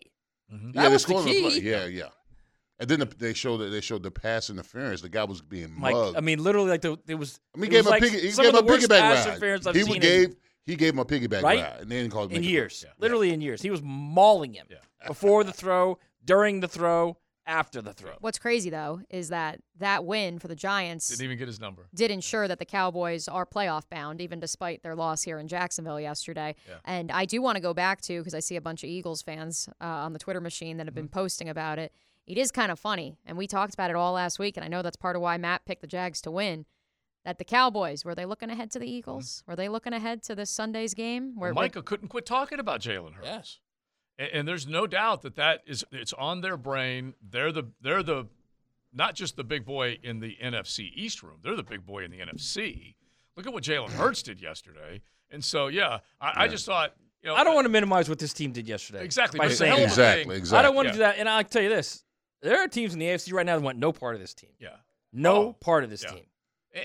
Mhm. 0.52 0.72
That 0.74 0.82
yeah, 0.84 0.88
they 0.88 0.92
was 0.94 1.02
the 1.04 1.08
scored 1.08 1.26
on 1.28 1.32
the 1.34 1.40
play. 1.50 1.58
Yeah, 1.60 1.84
yeah. 1.86 2.08
And 2.80 2.88
then 2.88 2.98
the, 3.00 3.06
they 3.06 3.34
showed 3.34 3.58
that 3.58 3.66
they 3.70 3.80
showed 3.80 4.02
the 4.02 4.10
pass 4.10 4.50
interference. 4.50 5.00
The 5.00 5.08
guy 5.08 5.24
was 5.24 5.40
being 5.40 5.80
Like 5.80 5.94
mugged. 5.94 6.16
I 6.16 6.20
mean, 6.20 6.42
literally, 6.42 6.70
like 6.70 6.80
the, 6.80 6.98
it 7.06 7.14
was. 7.14 7.38
I 7.54 7.58
mean, 7.60 7.70
he 7.70 7.76
gave 7.76 7.84
him 7.86 7.90
like 7.90 8.02
a 8.02 8.06
piggy, 8.06 8.20
he 8.28 8.32
gave 8.34 8.46
him 8.46 8.54
a 8.56 8.62
piggyback 8.62 9.00
pass 9.00 9.16
ride. 9.24 9.28
interference 9.28 9.66
I've 9.66 9.74
He 9.76 9.82
seen 9.82 9.94
in- 9.96 10.00
gave 10.00 10.36
he 10.66 10.76
gave 10.76 10.92
him 10.94 10.98
a 10.98 11.04
piggyback 11.04 11.42
Right? 11.42 11.60
ride, 11.62 11.80
and 11.82 11.90
then 11.90 12.10
called 12.10 12.32
in 12.32 12.40
make 12.40 12.48
a 12.48 12.50
years, 12.52 12.80
play. 12.80 12.90
literally 12.98 13.32
in 13.32 13.40
years. 13.40 13.60
He 13.62 13.70
was 13.70 13.80
mauling 13.82 14.54
him 14.54 14.66
before 15.06 15.44
the 15.44 15.52
throw, 15.52 15.98
during 16.24 16.60
the 16.60 16.68
throw, 16.68 17.18
after 17.46 17.82
the 17.82 17.92
throw. 17.92 18.12
What's 18.20 18.38
crazy 18.38 18.70
though 18.70 19.02
is 19.10 19.28
that 19.28 19.60
that 19.78 20.04
win 20.06 20.38
for 20.40 20.48
the 20.48 20.56
Giants 20.56 21.08
Didn't 21.10 21.26
even 21.26 21.38
get 21.38 21.46
his 21.46 21.60
number. 21.60 21.86
did 21.94 22.10
ensure 22.10 22.48
that 22.48 22.58
the 22.58 22.64
Cowboys 22.64 23.28
are 23.28 23.44
playoff 23.46 23.82
bound, 23.90 24.20
even 24.22 24.40
despite 24.40 24.82
their 24.82 24.96
loss 24.96 25.22
here 25.22 25.38
in 25.38 25.46
Jacksonville 25.46 26.00
yesterday. 26.00 26.56
Yeah. 26.66 26.76
And 26.86 27.12
I 27.12 27.26
do 27.26 27.40
want 27.42 27.56
to 27.56 27.60
go 27.62 27.74
back 27.74 28.00
to 28.02 28.18
because 28.18 28.34
I 28.34 28.40
see 28.40 28.56
a 28.56 28.60
bunch 28.62 28.82
of 28.82 28.88
Eagles 28.88 29.20
fans 29.22 29.68
uh, 29.80 29.84
on 29.84 30.12
the 30.14 30.18
Twitter 30.18 30.40
machine 30.40 30.78
that 30.78 30.86
have 30.86 30.94
Mm-hmm. 30.94 31.02
been 31.02 31.08
posting 31.08 31.48
about 31.50 31.78
it. 31.78 31.92
It 32.26 32.38
is 32.38 32.50
kind 32.50 32.72
of 32.72 32.78
funny, 32.78 33.18
and 33.26 33.36
we 33.36 33.46
talked 33.46 33.74
about 33.74 33.90
it 33.90 33.96
all 33.96 34.14
last 34.14 34.38
week, 34.38 34.56
and 34.56 34.64
I 34.64 34.68
know 34.68 34.80
that's 34.80 34.96
part 34.96 35.14
of 35.14 35.22
why 35.22 35.36
Matt 35.36 35.66
picked 35.66 35.82
the 35.82 35.86
Jags 35.86 36.20
to 36.22 36.30
win. 36.30 36.64
That 37.24 37.38
the 37.38 37.44
Cowboys 37.44 38.04
were 38.04 38.14
they 38.14 38.26
looking 38.26 38.50
ahead 38.50 38.70
to 38.72 38.78
the 38.78 38.86
mm. 38.86 38.90
Eagles? 38.90 39.42
Were 39.46 39.56
they 39.56 39.68
looking 39.68 39.94
ahead 39.94 40.22
to 40.24 40.34
this 40.34 40.50
Sunday's 40.50 40.92
game? 40.92 41.34
Well, 41.36 41.54
Micah 41.54 41.82
couldn't 41.82 42.08
quit 42.08 42.26
talking 42.26 42.60
about 42.60 42.80
Jalen 42.80 43.14
Hurts. 43.14 43.26
Yes. 43.26 43.60
And, 44.18 44.28
and 44.32 44.48
there's 44.48 44.66
no 44.66 44.86
doubt 44.86 45.22
that 45.22 45.34
that 45.36 45.62
is 45.66 45.84
it's 45.90 46.12
on 46.12 46.42
their 46.42 46.56
brain. 46.58 47.14
They're 47.22 47.52
the 47.52 47.64
they're 47.80 48.02
the 48.02 48.28
not 48.92 49.14
just 49.14 49.36
the 49.36 49.44
big 49.44 49.64
boy 49.64 49.98
in 50.02 50.20
the 50.20 50.36
NFC 50.42 50.90
East 50.94 51.22
room. 51.22 51.38
They're 51.42 51.56
the 51.56 51.62
big 51.62 51.86
boy 51.86 52.04
in 52.04 52.10
the 52.10 52.18
NFC. 52.18 52.94
Look 53.36 53.46
at 53.46 53.52
what 53.52 53.64
Jalen 53.64 53.90
Hurts 53.90 54.22
did 54.22 54.40
yesterday. 54.40 55.00
And 55.30 55.42
so 55.42 55.68
yeah, 55.68 56.00
I, 56.20 56.44
I 56.44 56.48
just 56.48 56.66
thought 56.66 56.94
you 57.22 57.30
know 57.30 57.36
I 57.36 57.42
don't 57.42 57.54
uh, 57.54 57.56
want 57.56 57.64
to 57.64 57.70
minimize 57.70 58.08
what 58.08 58.18
this 58.18 58.34
team 58.34 58.52
did 58.52 58.68
yesterday. 58.68 59.02
Exactly, 59.02 59.38
By 59.38 59.46
but 59.46 59.52
it's 59.52 59.60
a 59.60 59.64
saying 59.64 59.76
hell 59.76 59.86
of 59.86 59.92
a 59.92 59.96
that. 59.96 60.18
thing. 60.18 60.30
Exactly, 60.30 60.58
I 60.58 60.62
don't 60.62 60.74
want 60.74 60.88
to 60.88 60.90
Yeah. 60.90 60.92
do 60.92 60.98
that. 61.00 61.18
And 61.18 61.28
I'll 61.28 61.42
tell 61.42 61.62
you 61.62 61.70
this: 61.70 62.03
there 62.44 62.60
are 62.60 62.68
teams 62.68 62.92
in 62.92 62.98
the 63.00 63.06
AFC 63.06 63.32
right 63.32 63.44
now 63.46 63.56
that 63.56 63.64
want 63.64 63.78
no 63.78 63.92
part 63.92 64.14
of 64.14 64.20
this 64.20 64.34
team. 64.34 64.50
Yeah. 64.60 64.76
No 65.12 65.36
Oh, 65.36 65.52
part 65.54 65.82
of 65.84 65.90
this 65.90 66.02
yeah. 66.04 66.10
team. 66.12 66.24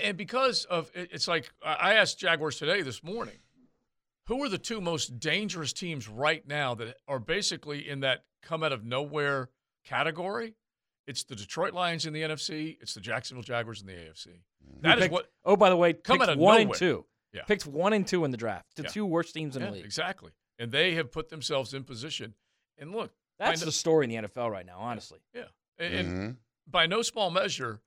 And 0.03 0.17
because 0.17 0.65
of 0.65 0.91
it's 0.93 1.27
like 1.27 1.51
I 1.63 1.93
asked 1.95 2.19
Jaguars 2.19 2.57
today 2.57 2.81
this 2.83 3.03
morning, 3.03 3.39
who 4.27 4.43
are 4.43 4.49
the 4.49 4.57
two 4.59 4.81
most 4.81 5.19
dangerous 5.19 5.73
teams 5.73 6.07
right 6.07 6.47
now 6.47 6.75
that 6.75 6.97
are 7.07 7.19
basically 7.19 7.87
in 7.89 8.01
that 8.01 8.23
come 8.43 8.63
out 8.63 8.71
of 8.71 8.83
nowhere 8.85 9.49
category? 9.85 10.55
It's 11.07 11.23
the 11.23 11.35
Detroit 11.35 11.73
Lions 11.73 12.05
in 12.05 12.13
the 12.13 12.21
NFC. 12.21 12.77
It's 12.81 12.93
the 12.93 13.01
Jacksonville 13.01 13.41
Jaguars 13.43 13.81
in 13.81 13.87
the 13.87 13.93
AFC. 13.93 14.27
That 14.81 14.99
is 14.99 15.05
Picked- 15.05 15.13
what. 15.13 15.31
Oh, 15.43 15.55
by 15.55 15.69
the 15.71 15.75
way, 15.75 15.93
Come 15.93 16.21
out 16.21 16.29
of 16.29 16.37
one 16.37 16.61
and 16.61 16.73
two. 16.75 17.05
Yeah. 17.33 17.43
Picked 17.45 17.65
one 17.65 17.93
and 17.93 18.05
two 18.07 18.25
in 18.25 18.31
the 18.31 18.37
draft. 18.37 18.75
The 18.75 18.83
Yeah. 18.83 18.89
two 18.89 19.05
worst 19.07 19.33
teams 19.33 19.55
in 19.55 19.61
Yeah, 19.63 19.69
the 19.69 19.75
league. 19.77 19.85
exactly. 19.85 20.31
And 20.59 20.71
they 20.71 20.93
have 20.95 21.11
put 21.11 21.29
themselves 21.29 21.73
in 21.73 21.83
position. 21.83 22.35
And 22.77 22.91
look, 22.91 23.11
That's 23.39 23.61
no- 23.61 23.65
the 23.65 23.71
story 23.71 24.05
in 24.05 24.09
the 24.23 24.27
NFL 24.27 24.51
right 24.51 24.65
now, 24.65 24.77
honestly. 24.79 25.19
yeah. 25.33 25.45
And, 25.77 25.93
and 25.93 26.07
Mhm. 26.09 26.37
by 26.67 26.85
no 26.87 27.01
small 27.01 27.31
measure, 27.31 27.79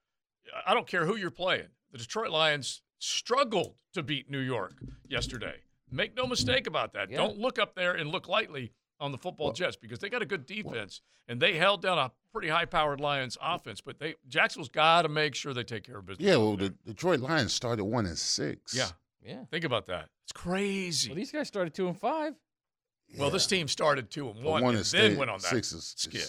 I 0.67 0.75
don't 0.75 0.87
care 0.87 1.05
who 1.07 1.17
you're 1.17 1.31
playing. 1.31 1.69
The 1.93 1.99
Detroit 1.99 2.31
Lions 2.31 2.83
struggled 2.99 3.77
to 3.93 4.03
beat 4.03 4.31
New 4.31 4.39
York 4.39 4.75
yesterday. 5.07 5.61
Make 5.91 6.17
no 6.17 6.27
mistake 6.27 6.67
about 6.67 6.95
that. 6.95 7.11
Yeah. 7.11 7.19
Don't 7.19 7.39
look 7.39 7.59
up 7.59 7.75
there 7.75 7.93
and 7.93 8.11
look 8.11 8.29
lightly 8.29 8.73
on 8.99 9.13
the 9.13 9.19
football 9.19 9.53
Jets 9.53 9.77
because 9.77 9.99
they 9.99 10.09
got 10.09 10.23
a 10.23 10.27
good 10.27 10.47
defense 10.47 11.03
and 11.29 11.41
they 11.41 11.55
held 11.59 11.83
down 11.83 11.99
a 11.99 12.11
pretty 12.33 12.49
high-powered 12.49 12.99
Lions 13.01 13.37
offense. 13.43 13.81
But 13.83 13.99
they 13.99 14.15
Jacksonville's 14.29 14.71
got 14.71 15.03
to 15.03 15.09
make 15.11 15.35
sure 15.35 15.53
they 15.53 15.65
take 15.65 15.85
care 15.85 15.99
of 15.99 16.07
business. 16.07 16.27
Yeah, 16.27 16.37
well, 16.37 16.57
the 16.57 16.71
Detroit 16.87 17.21
Lions 17.21 17.53
started 17.53 17.85
one 17.85 18.07
and 18.07 18.17
six. 18.19 18.75
yeah. 18.75 18.89
Yeah. 19.25 19.45
Think 19.51 19.65
about 19.65 19.87
that. 19.87 20.09
It's 20.25 20.33
crazy. 20.33 21.11
Well, 21.11 21.17
these 21.17 21.31
guys 21.31 21.47
started 21.47 21.75
two 21.75 21.89
and 21.89 21.99
five. 21.99 22.35
Well, 23.19 23.31
this 23.31 23.47
team 23.47 23.69
started 23.69 24.11
two 24.11 24.29
and 24.31 24.43
one, 24.43 24.63
one 24.63 24.65
and 24.71 24.79
then 24.79 24.85
stayed- 24.85 25.19
went 25.19 25.31
on 25.31 25.39
that 25.41 25.49
six 25.49 25.73
is, 25.73 25.95
skid. 25.97 26.27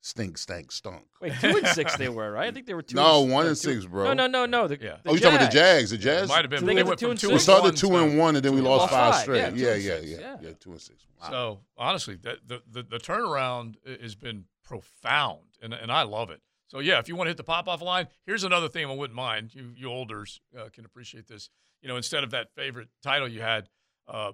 stink, 0.00 0.38
stank, 0.38 0.70
stunk. 0.70 1.04
Wait, 1.20 1.32
two 1.40 1.56
and 1.56 1.66
six 1.68 1.96
they 1.96 2.08
were, 2.18 2.30
right? 2.32 2.48
I 2.48 2.50
think 2.52 2.66
they 2.66 2.74
were 2.74 2.82
two. 2.82 2.96
No, 2.96 3.22
and, 3.22 3.32
one 3.32 3.46
or 3.46 3.48
and 3.50 3.56
two- 3.56 3.74
six, 3.74 3.86
bro. 3.86 4.04
No, 4.04 4.12
no, 4.12 4.26
no, 4.26 4.46
no. 4.46 4.68
The, 4.68 4.78
Yeah. 4.80 4.96
the 5.02 5.10
oh, 5.10 5.14
you 5.14 5.20
talking 5.20 5.36
about 5.36 5.50
the 5.50 5.58
Jags. 5.58 5.90
Jags? 5.90 5.90
The 5.90 5.98
Jazz? 5.98 6.28
Might 6.28 6.42
have 6.42 6.50
been. 6.50 6.60
So 6.60 6.66
they 6.66 6.74
they 6.74 6.82
went 6.82 6.88
went 6.88 7.00
two 7.00 7.10
and 7.10 7.18
two 7.20 7.28
We 7.28 7.32
and 7.34 7.40
six. 7.42 7.52
started 7.52 7.76
two 7.76 7.96
and 7.96 8.18
one, 8.18 8.36
and 8.36 8.44
then 8.44 8.54
we 8.54 8.60
lost 8.60 8.90
five 8.92 9.14
five. 9.14 9.22
straight. 9.22 9.38
Yeah, 9.56 9.74
Yeah, 9.74 9.74
yeah, 9.74 9.98
yeah, 9.98 10.18
Yeah. 10.18 10.36
yeah, 10.42 10.50
Two 10.60 10.72
and 10.72 10.80
six. 10.80 11.02
So 11.30 11.60
honestly, 11.76 12.16
the, 12.16 12.38
the 12.46 12.82
the 12.84 12.98
turnaround 12.98 13.74
has 14.02 14.14
been 14.14 14.44
profound, 14.62 15.40
and 15.62 15.72
and 15.72 15.90
I 15.90 16.02
love 16.02 16.30
it. 16.30 16.40
So 16.68 16.80
yeah, 16.80 16.98
if 16.98 17.08
you 17.08 17.16
want 17.16 17.26
to 17.26 17.30
hit 17.30 17.36
the 17.36 17.44
pop 17.44 17.68
off 17.68 17.80
line, 17.80 18.08
here's 18.26 18.44
another 18.44 18.68
thing 18.68 18.84
I 18.86 18.92
wouldn't 18.92 19.16
mind. 19.16 19.54
You 19.54 19.72
you 19.76 19.88
olders 19.88 20.40
uh, 20.56 20.68
can 20.72 20.84
appreciate 20.84 21.26
this. 21.26 21.48
You 21.82 21.88
know, 21.88 21.96
instead 21.96 22.22
of 22.24 22.30
that 22.30 22.52
favorite 22.54 22.88
title 23.02 23.28
you 23.28 23.40
had, 23.40 23.68
uh, 24.08 24.32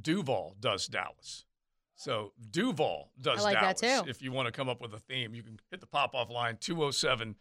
Duval 0.00 0.56
does 0.60 0.86
Dallas. 0.86 1.44
So 1.96 2.32
Duval 2.50 3.10
does 3.20 3.40
I 3.40 3.42
like 3.42 3.60
Dallas. 3.60 3.80
that 3.80 4.04
too. 4.04 4.10
If 4.10 4.22
you 4.22 4.32
want 4.32 4.46
to 4.46 4.52
come 4.52 4.68
up 4.68 4.80
with 4.80 4.92
a 4.94 4.98
theme, 4.98 5.34
you 5.34 5.42
can 5.42 5.58
hit 5.70 5.80
the 5.80 5.86
pop 5.86 6.14
off 6.14 6.30
line 6.30 6.58
207 6.60 7.36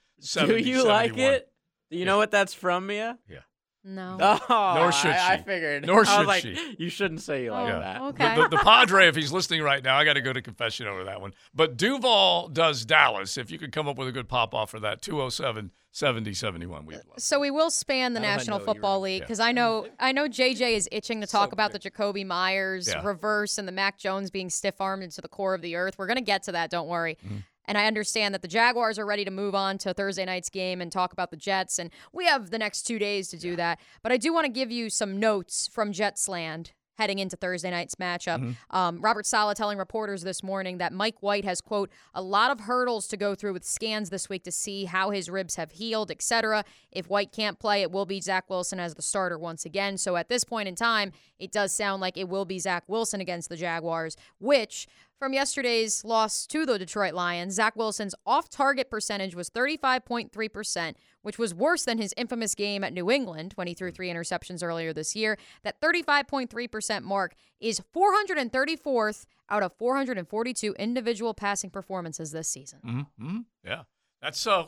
Do 0.45 0.57
you 0.57 0.85
like 0.85 1.17
it? 1.17 1.51
Do 1.89 1.97
you 1.97 2.05
know 2.05 2.17
what 2.17 2.31
that's 2.31 2.53
from, 2.53 2.87
Mia? 2.87 3.17
Yeah. 3.29 3.39
No. 3.85 4.17
Oh, 4.49 4.73
Nor 4.75 4.91
should 4.91 5.11
I, 5.11 5.33
I 5.33 5.37
she. 5.37 5.43
figured. 5.43 5.85
Nor 5.85 6.01
I 6.01 6.03
should 6.03 6.17
was 6.19 6.27
like, 6.27 6.41
she. 6.43 6.75
You 6.79 6.89
shouldn't 6.89 7.21
say 7.21 7.43
you 7.43 7.51
like 7.51 7.73
Oh, 7.73 7.79
that. 7.79 8.01
okay. 8.01 8.35
The, 8.35 8.41
the, 8.43 8.47
the 8.49 8.57
Padre, 8.57 9.07
if 9.07 9.15
he's 9.15 9.31
listening 9.31 9.61
right 9.61 9.83
now, 9.83 9.97
I 9.97 10.05
got 10.05 10.13
to 10.13 10.21
go 10.21 10.31
to 10.33 10.41
confession 10.41 10.87
over 10.87 11.03
that 11.05 11.19
one. 11.21 11.33
But 11.53 11.75
Duval 11.77 12.47
does 12.49 12.85
Dallas. 12.85 13.37
If 13.37 13.51
you 13.51 13.59
could 13.59 13.71
come 13.71 13.87
up 13.87 13.97
with 13.97 14.07
a 14.07 14.11
good 14.11 14.29
pop 14.29 14.53
off 14.53 14.69
for 14.71 14.79
that, 14.79 15.01
207 15.01 15.71
70 15.91 16.33
71, 16.33 16.85
we'd 16.85 16.95
love. 16.95 17.03
So 17.19 17.39
we 17.39 17.51
will 17.51 17.69
span 17.69 18.13
the 18.13 18.19
How 18.19 18.25
did 18.25 18.29
I 18.31 18.35
National 18.37 18.57
know 18.57 18.63
you 18.63 18.67
were 18.67 18.73
Football 18.73 18.95
gonna- 18.97 19.03
League 19.03 19.19
Yeah. 19.19 19.25
because 19.25 19.39
I 19.39 19.51
know 19.51 19.87
I 19.99 20.11
know 20.11 20.27
JJ 20.27 20.71
is 20.75 20.89
itching 20.91 21.21
to 21.21 21.27
talk 21.27 21.51
about 21.51 21.71
the 21.71 21.77
Jakobi 21.79 22.25
Meyers 22.25 22.87
Yeah. 22.87 23.05
reverse 23.05 23.57
and 23.59 23.67
the 23.67 23.71
Mac 23.71 23.99
Jones 23.99 24.31
being 24.31 24.49
stiff 24.49 24.81
armed 24.81 25.03
into 25.03 25.21
the 25.21 25.27
core 25.27 25.53
of 25.53 25.61
the 25.61 25.75
earth. 25.75 25.95
We're 25.99 26.07
gonna 26.07 26.21
get 26.21 26.41
to 26.43 26.51
that, 26.53 26.71
don't 26.71 26.87
worry. 26.87 27.17
Mm-hmm. 27.23 27.37
And 27.65 27.77
I 27.77 27.87
understand 27.87 28.33
that 28.33 28.41
the 28.41 28.47
Jaguars 28.47 28.99
are 28.99 29.05
ready 29.05 29.25
to 29.25 29.31
move 29.31 29.55
on 29.55 29.77
to 29.79 29.93
Thursday 29.93 30.25
night's 30.25 30.49
game 30.49 30.81
and 30.81 30.91
talk 30.91 31.13
about 31.13 31.31
the 31.31 31.37
Jets, 31.37 31.79
and 31.79 31.89
we 32.11 32.25
have 32.25 32.49
the 32.49 32.59
next 32.59 32.83
two 32.83 32.99
days 32.99 33.29
to 33.29 33.37
do 33.37 33.55
that. 33.55 33.79
But 34.01 34.11
I 34.11 34.17
do 34.17 34.33
want 34.33 34.45
to 34.45 34.51
give 34.51 34.71
you 34.71 34.89
some 34.89 35.19
notes 35.19 35.67
from 35.67 35.91
Jetsland 35.91 36.71
heading 36.97 37.19
into 37.19 37.35
Thursday 37.35 37.71
night's 37.71 37.95
matchup. 37.95 38.39
Mm-hmm. 38.39 38.75
Um, 38.75 39.01
Robert 39.01 39.25
Saleh 39.25 39.55
telling 39.55 39.77
reporters 39.77 40.23
this 40.23 40.43
morning 40.43 40.77
that 40.77 40.93
Mike 40.93 41.21
White 41.21 41.45
has 41.45 41.61
quote 41.61 41.89
a 42.13 42.21
lot 42.21 42.51
of 42.51 42.61
hurdles 42.61 43.07
to 43.07 43.17
go 43.17 43.35
through 43.35 43.53
with 43.53 43.63
scans 43.63 44.09
this 44.09 44.29
week 44.29 44.43
to 44.43 44.51
see 44.51 44.85
how 44.85 45.09
his 45.09 45.29
ribs 45.29 45.55
have 45.55 45.71
healed, 45.71 46.11
etc. 46.11 46.63
If 46.91 47.09
White 47.09 47.31
can't 47.31 47.59
play, 47.59 47.81
it 47.81 47.91
will 47.91 48.05
be 48.05 48.21
Zach 48.21 48.49
Wilson 48.49 48.79
as 48.79 48.95
the 48.95 49.01
starter 49.01 49.37
once 49.37 49.65
again. 49.65 49.97
So 49.97 50.15
at 50.15 50.29
this 50.29 50.43
point 50.43 50.67
in 50.67 50.75
time, 50.75 51.11
it 51.39 51.51
does 51.51 51.73
sound 51.73 52.01
like 52.01 52.17
it 52.17 52.29
will 52.29 52.45
be 52.45 52.59
Zach 52.59 52.83
Wilson 52.87 53.21
against 53.21 53.49
the 53.49 53.57
Jaguars, 53.57 54.15
which 54.39 54.87
from 55.23 55.31
yesterday's 55.31 56.03
loss 56.03 56.45
to 56.45 56.65
the 56.65 56.77
Detroit 56.77 57.13
Lions, 57.13 57.53
Zach 57.53 57.77
Wilson's 57.77 58.13
off 58.25 58.49
target 58.49 58.89
percentage 58.89 59.35
was 59.35 59.49
35.3%, 59.49 60.95
which 61.21 61.39
was 61.39 61.55
worse 61.55 61.85
than 61.85 61.97
his 61.97 62.13
infamous 62.17 62.53
game 62.53 62.83
at 62.83 62.91
New 62.91 63.09
England 63.09 63.53
when 63.55 63.65
he 63.65 63.73
threw 63.73 63.89
three 63.89 64.09
interceptions 64.09 64.61
earlier 64.61 64.91
this 64.91 65.15
year. 65.15 65.37
That 65.63 65.79
35.3% 65.79 67.03
mark 67.03 67.35
is 67.61 67.81
434th 67.95 69.25
out 69.49 69.63
of 69.63 69.71
442 69.77 70.73
individual 70.73 71.33
passing 71.33 71.69
performances 71.69 72.33
this 72.33 72.49
season. 72.49 72.79
Mm-hmm. 72.85 73.37
Yeah. 73.63 73.83
That's 74.21 74.45
uh, 74.45 74.65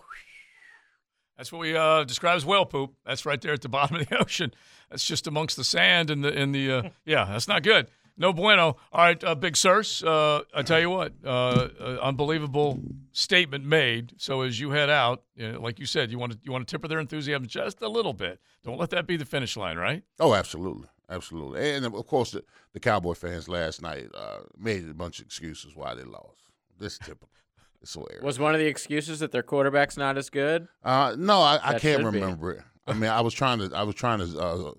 that's 1.37 1.51
what 1.51 1.59
we 1.59 1.75
uh, 1.75 2.05
describe 2.05 2.37
as 2.37 2.45
whale 2.45 2.65
poop. 2.65 2.93
That's 3.05 3.25
right 3.25 3.41
there 3.41 3.51
at 3.51 3.61
the 3.61 3.67
bottom 3.77 3.97
of 3.97 4.07
the 4.07 4.17
ocean. 4.21 4.53
That's 4.89 5.05
just 5.05 5.27
amongst 5.27 5.57
the 5.57 5.65
sand 5.65 6.09
and 6.09 6.23
the 6.23 6.31
in 6.31 6.53
the 6.53 6.71
uh, 6.71 6.81
yeah. 7.05 7.25
That's 7.25 7.49
not 7.49 7.61
good. 7.61 7.89
No 8.17 8.31
bueno. 8.31 8.77
All 8.93 9.05
right, 9.05 9.21
uh, 9.23 9.35
Big 9.35 9.57
Sirs. 9.57 10.03
Uh, 10.03 10.41
I 10.53 10.61
tell 10.61 10.79
you 10.79 10.89
what, 10.89 11.13
uh, 11.25 11.67
uh, 11.79 11.97
unbelievable 12.01 12.79
statement 13.11 13.65
made. 13.65 14.13
So 14.17 14.41
as 14.41 14.59
you 14.59 14.71
head 14.71 14.89
out, 14.89 15.23
you 15.35 15.51
know, 15.51 15.61
like 15.61 15.79
you 15.79 15.85
said, 15.85 16.11
you 16.11 16.17
want 16.17 16.31
to 16.31 16.39
you 16.43 16.51
want 16.51 16.65
to 16.65 16.71
temper 16.71 16.87
their 16.87 16.99
enthusiasm 16.99 17.45
just 17.47 17.81
a 17.81 17.89
little 17.89 18.13
bit. 18.13 18.39
Don't 18.63 18.79
let 18.79 18.89
that 18.91 19.05
be 19.05 19.17
the 19.17 19.25
finish 19.25 19.57
line, 19.57 19.77
right? 19.77 20.03
Oh, 20.19 20.33
absolutely, 20.33 20.87
absolutely. 21.09 21.71
And 21.71 21.85
of 21.85 22.07
course, 22.07 22.31
the, 22.31 22.43
the 22.73 22.79
Cowboy 22.79 23.13
fans 23.15 23.49
last 23.49 23.81
night 23.81 24.07
uh, 24.13 24.39
made 24.57 24.89
a 24.89 24.93
bunch 24.93 25.19
of 25.19 25.25
excuses 25.25 25.75
why 25.75 25.93
they 25.93 26.03
lost. 26.03 26.43
This 26.79 26.93
is 26.93 26.99
typical. 26.99 27.29
It's 27.81 27.91
so 27.91 28.01
arrogant. 28.03 28.23
Was 28.23 28.39
one 28.39 28.53
of 28.53 28.59
the 28.59 28.67
excuses 28.67 29.19
that 29.19 29.31
their 29.31 29.43
quarterback's 29.43 29.97
not 29.97 30.17
as 30.17 30.29
good? 30.29 30.67
Uh, 30.83 31.15
no, 31.17 31.41
I, 31.41 31.55
I 31.55 31.71
can't 31.79 31.81
should 31.81 32.11
be. 32.11 32.19
remember 32.19 32.51
it. 32.53 32.63
I 32.87 32.93
mean, 32.93 33.09
I 33.09 33.21
was 33.21 33.33
trying 33.33 33.59
to 33.59 33.75
I 33.75 33.83
was 33.83 33.95
trying 33.95 34.19
to 34.19 34.39
uh, 34.39 34.71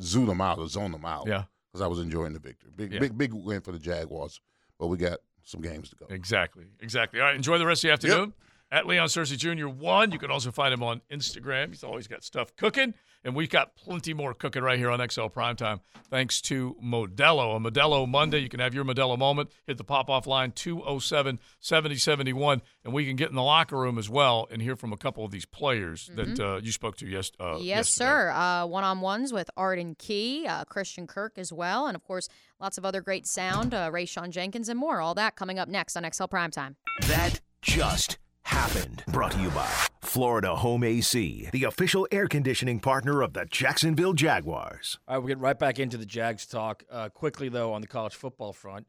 zoo 0.00 0.26
them 0.26 0.40
out 0.40 0.58
or 0.58 0.66
zone 0.66 0.92
them 0.92 1.04
out. 1.04 1.28
Yeah. 1.28 1.44
Because 1.72 1.82
I 1.82 1.86
was 1.86 1.98
enjoying 2.00 2.32
the 2.32 2.38
victory. 2.40 2.70
Big 2.74 2.92
Yeah. 2.92 2.98
big 3.00 3.16
big 3.16 3.32
win 3.32 3.60
for 3.60 3.72
the 3.72 3.78
Jaguars, 3.78 4.40
but 4.78 4.88
we 4.88 4.96
got 4.96 5.20
some 5.44 5.60
games 5.60 5.88
to 5.90 5.96
go. 5.96 6.06
Exactly. 6.10 6.66
Exactly. 6.80 7.20
All 7.20 7.26
right. 7.26 7.36
Enjoy 7.36 7.58
the 7.58 7.66
rest 7.66 7.84
of 7.84 7.88
the 7.88 7.92
afternoon. 7.92 8.34
At 8.72 8.86
Leon 8.86 9.08
Searcy 9.08 9.36
Jr. 9.36 9.66
one. 9.68 10.12
You 10.12 10.18
can 10.18 10.30
also 10.30 10.50
find 10.52 10.72
him 10.72 10.82
on 10.82 11.00
Instagram. 11.10 11.68
He's 11.70 11.82
always 11.82 12.06
got 12.06 12.22
stuff 12.22 12.54
cooking, 12.56 12.94
and 13.24 13.34
we've 13.34 13.50
got 13.50 13.76
plenty 13.76 14.14
more 14.14 14.34
cooking 14.34 14.62
right 14.62 14.78
here 14.78 14.90
on 14.90 14.98
XL 14.98 15.26
Primetime. 15.26 15.80
Thanks 16.08 16.40
to 16.42 16.76
Modelo. 16.82 17.56
A 17.56 17.70
Modelo 17.70 18.08
Monday. 18.08 18.38
You 18.38 18.48
can 18.48 18.60
have 18.60 18.74
your 18.74 18.84
Modelo 18.84 19.18
moment. 19.18 19.50
Hit 19.66 19.78
the 19.78 19.84
pop 19.84 20.08
off 20.08 20.26
line 20.26 20.52
207 20.52 21.38
7071, 21.60 22.62
and 22.84 22.92
we 22.92 23.06
can 23.06 23.16
get 23.16 23.30
in 23.30 23.36
the 23.36 23.42
locker 23.42 23.76
room 23.76 23.98
as 23.98 24.08
well 24.08 24.48
and 24.50 24.62
hear 24.62 24.76
from 24.76 24.92
a 24.92 24.96
couple 24.96 25.24
of 25.24 25.30
these 25.30 25.46
players 25.46 26.10
that 26.14 26.40
uh, 26.40 26.60
you 26.62 26.72
spoke 26.72 26.96
to 26.96 27.06
yes, 27.06 27.30
uh, 27.38 27.56
yes, 27.56 27.64
yesterday. 27.64 28.04
sir. 28.04 28.30
Uh, 28.30 28.66
one-on-ones 28.66 29.32
with 29.32 29.50
Arden 29.56 29.94
Key, 29.96 30.46
uh, 30.46 30.64
Christian 30.64 31.06
Kirk 31.06 31.38
as 31.38 31.52
well, 31.52 31.86
and 31.86 31.94
of 31.94 32.02
course, 32.04 32.28
lots 32.60 32.78
of 32.78 32.84
other 32.84 33.00
great 33.00 33.26
sound, 33.26 33.74
uh, 33.74 33.90
Rayshawn 33.90 34.30
Jenkins, 34.30 34.68
and 34.68 34.78
more. 34.78 35.00
All 35.00 35.14
that 35.14 35.36
coming 35.36 35.58
up 35.58 35.68
next 35.68 35.96
on 35.96 36.10
XL 36.10 36.24
Primetime. 36.24 36.76
That 37.02 37.40
just 37.62 38.18
happened. 38.44 39.04
Brought 39.08 39.32
to 39.32 39.40
you 39.40 39.50
by 39.50 39.68
Florida 40.00 40.56
Home 40.56 40.82
AC, 40.84 41.48
the 41.52 41.64
official 41.64 42.06
air 42.10 42.26
conditioning 42.26 42.80
partner 42.80 43.22
of 43.22 43.32
the 43.32 43.44
Jacksonville 43.44 44.12
Jaguars. 44.12 44.98
All 45.06 45.14
right, 45.14 45.18
we'll 45.18 45.28
get 45.28 45.38
right 45.38 45.58
back 45.58 45.78
into 45.78 45.96
the 45.96 46.06
Jags 46.06 46.46
talk. 46.46 46.84
Uh, 46.90 47.08
quickly, 47.08 47.48
though, 47.48 47.72
on 47.72 47.80
the 47.80 47.86
college 47.86 48.14
football 48.14 48.52
front, 48.52 48.86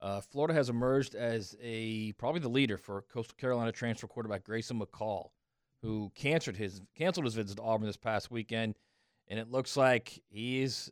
uh, 0.00 0.20
Florida 0.20 0.54
has 0.54 0.68
emerged 0.68 1.14
as 1.14 1.56
a 1.62 2.12
probably 2.12 2.40
the 2.40 2.48
leader 2.48 2.76
for 2.76 3.02
Coastal 3.12 3.36
Carolina 3.36 3.72
transfer 3.72 4.06
quarterback 4.06 4.44
Grayson 4.44 4.78
McCall, 4.78 5.30
who 5.82 6.12
canceled 6.14 6.56
his 6.56 6.80
canceled 6.96 7.24
his 7.24 7.34
visit 7.34 7.56
to 7.56 7.62
Auburn 7.62 7.86
this 7.86 7.96
past 7.96 8.30
weekend, 8.30 8.74
and 9.28 9.38
it 9.40 9.50
looks 9.50 9.76
like 9.76 10.22
he's 10.28 10.90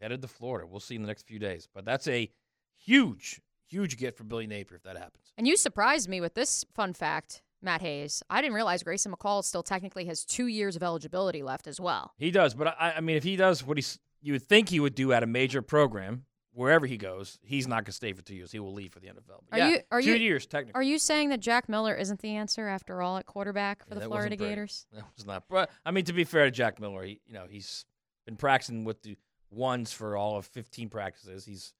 headed 0.00 0.22
to 0.22 0.28
Florida. 0.28 0.66
We'll 0.66 0.80
see 0.80 0.94
in 0.94 1.02
the 1.02 1.08
next 1.08 1.26
few 1.26 1.38
days, 1.38 1.68
but 1.74 1.84
that's 1.84 2.08
a 2.08 2.30
huge, 2.78 3.40
huge 3.68 3.96
get 3.96 4.16
for 4.16 4.24
Billy 4.24 4.46
Napier 4.46 4.76
if 4.76 4.82
that 4.82 4.96
happens. 4.96 5.32
And 5.36 5.46
you 5.46 5.56
surprised 5.56 6.08
me 6.08 6.20
with 6.20 6.34
this 6.34 6.64
fun 6.74 6.94
fact, 6.94 7.42
Matt 7.62 7.82
Hayes. 7.82 8.22
I 8.30 8.40
didn't 8.40 8.54
realize 8.54 8.82
Grayson 8.82 9.12
McCall 9.12 9.44
still 9.44 9.62
technically 9.62 10.04
has 10.06 10.24
two 10.24 10.46
years 10.46 10.76
of 10.76 10.82
eligibility 10.82 11.42
left 11.42 11.66
as 11.66 11.80
well. 11.80 12.12
He 12.18 12.30
does, 12.30 12.54
but 12.54 12.68
I, 12.68 12.94
I 12.96 13.00
mean, 13.00 13.16
if 13.16 13.24
he 13.24 13.36
does 13.36 13.64
what 13.64 13.76
he's 13.76 13.98
you 14.20 14.32
would 14.32 14.42
think 14.42 14.68
he 14.68 14.80
would 14.80 14.94
do 14.94 15.12
at 15.12 15.22
a 15.22 15.26
major 15.26 15.62
program, 15.62 16.24
wherever 16.52 16.86
he 16.86 16.96
goes, 16.96 17.38
he's 17.40 17.68
not 17.68 17.76
going 17.76 17.84
to 17.86 17.92
stay 17.92 18.12
for 18.12 18.20
two 18.22 18.34
years. 18.34 18.50
He 18.50 18.58
will 18.58 18.72
leave 18.72 18.92
for 18.92 18.98
the 18.98 19.06
NFL. 19.06 19.42
But 19.48 19.52
Are 19.52 19.58
yeah, 19.58 19.68
you 19.68 19.78
are 19.92 20.02
two 20.02 20.10
you 20.10 20.16
years 20.16 20.44
technically. 20.46 20.76
Are 20.78 20.82
you 20.82 20.98
saying 20.98 21.28
that 21.28 21.38
Jack 21.40 21.68
Miller 21.68 21.94
isn't 21.94 22.20
the 22.20 22.34
answer 22.34 22.66
after 22.66 23.00
all 23.00 23.16
at 23.16 23.26
quarterback 23.26 23.86
for 23.86 23.94
Yeah, 23.94 24.00
the 24.00 24.06
Florida. 24.06 24.34
Gators? 24.36 24.86
That 24.92 25.04
was 25.16 25.24
not. 25.24 25.44
But 25.48 25.70
I 25.86 25.92
mean, 25.92 26.04
to 26.06 26.12
be 26.12 26.24
fair 26.24 26.44
to 26.46 26.50
Jack 26.50 26.80
Miller, 26.80 27.04
he 27.04 27.20
you 27.26 27.34
know 27.34 27.46
he's 27.48 27.84
been 28.26 28.36
practicing 28.36 28.84
with 28.84 29.02
the 29.02 29.16
ones 29.50 29.92
for 29.92 30.16
all 30.16 30.36
of 30.36 30.46
15 30.46 30.88
practices. 30.88 31.44
He's 31.44 31.72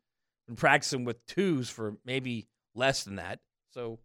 been 0.48 0.56
practicing 0.56 1.04
with 1.04 1.24
twos 1.26 1.70
for 1.70 1.96
maybe 2.04 2.48
less 2.74 3.04
than 3.04 3.16
that. 3.16 3.38
So 3.70 4.00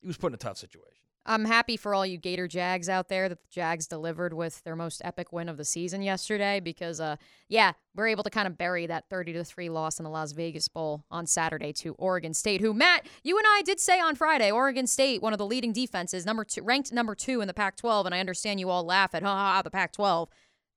he 0.00 0.08
was 0.08 0.16
put 0.16 0.28
in 0.28 0.34
a 0.34 0.38
tough 0.38 0.56
situation. 0.56 0.94
I'm 1.26 1.44
happy 1.44 1.76
for 1.76 1.94
all 1.94 2.06
you 2.06 2.16
Gator 2.16 2.48
Jags 2.48 2.88
out 2.88 3.10
there 3.10 3.28
that 3.28 3.42
the 3.42 3.48
Jags 3.50 3.86
delivered 3.86 4.32
with 4.32 4.64
their 4.64 4.74
most 4.74 5.02
epic 5.04 5.30
win 5.30 5.50
of 5.50 5.58
the 5.58 5.64
season 5.64 6.00
yesterday 6.00 6.58
because 6.58 7.00
uh 7.00 7.16
yeah, 7.50 7.72
we're 7.94 8.08
able 8.08 8.22
to 8.22 8.30
kind 8.30 8.46
of 8.46 8.56
bury 8.56 8.86
that 8.86 9.10
30 9.10 9.34
to 9.34 9.44
3 9.44 9.68
loss 9.68 10.00
in 10.00 10.04
the 10.04 10.10
Las 10.10 10.32
Vegas 10.32 10.68
Bowl 10.68 11.04
on 11.10 11.26
Saturday 11.26 11.70
to 11.74 11.92
Oregon 11.98 12.32
State 12.32 12.62
who 12.62 12.72
Matt, 12.72 13.06
you 13.22 13.36
and 13.36 13.46
I 13.46 13.60
did 13.62 13.78
say 13.78 14.00
on 14.00 14.14
Friday, 14.14 14.50
Oregon 14.50 14.86
State, 14.86 15.20
one 15.20 15.34
of 15.34 15.38
the 15.38 15.44
leading 15.44 15.74
defenses, 15.74 16.24
number 16.24 16.44
2 16.46 16.62
ranked 16.62 16.92
number 16.92 17.14
2 17.14 17.42
in 17.42 17.46
the 17.46 17.52
Pac-12 17.52 18.06
and 18.06 18.14
I 18.14 18.20
understand 18.20 18.58
you 18.58 18.70
all 18.70 18.84
laugh 18.84 19.14
at 19.14 19.22
ha 19.22 19.28
ha, 19.28 19.54
ha 19.56 19.62
the 19.62 19.70
Pac-12. 19.70 20.28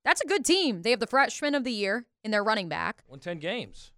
That's 0.04 0.20
a 0.20 0.26
good 0.26 0.44
team. 0.44 0.82
They 0.82 0.90
have 0.90 1.00
the 1.00 1.06
freshman 1.06 1.54
of 1.54 1.64
the 1.64 1.72
year 1.72 2.04
in 2.22 2.30
their 2.30 2.44
running 2.44 2.68
back. 2.68 3.04
Won 3.08 3.20
10 3.20 3.38
games. 3.38 3.91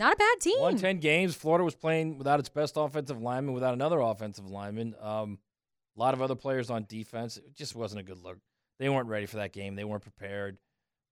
Not 0.00 0.14
a 0.14 0.16
bad 0.16 0.40
team. 0.40 0.58
Won 0.58 0.78
10 0.78 0.98
games. 0.98 1.34
Florida 1.34 1.62
was 1.62 1.74
playing 1.74 2.16
without 2.16 2.40
its 2.40 2.48
best 2.48 2.74
offensive 2.78 3.20
lineman, 3.20 3.52
without 3.52 3.74
another 3.74 4.00
offensive 4.00 4.48
lineman. 4.48 4.94
Um, 4.98 5.38
a 5.94 6.00
lot 6.00 6.14
of 6.14 6.22
other 6.22 6.34
players 6.34 6.70
on 6.70 6.86
defense. 6.88 7.36
It 7.36 7.54
just 7.54 7.76
wasn't 7.76 8.00
a 8.00 8.02
good 8.02 8.16
look. 8.16 8.38
They 8.78 8.88
weren't 8.88 9.08
ready 9.08 9.26
for 9.26 9.36
that 9.36 9.52
game. 9.52 9.74
They 9.74 9.84
weren't 9.84 10.02
prepared. 10.02 10.56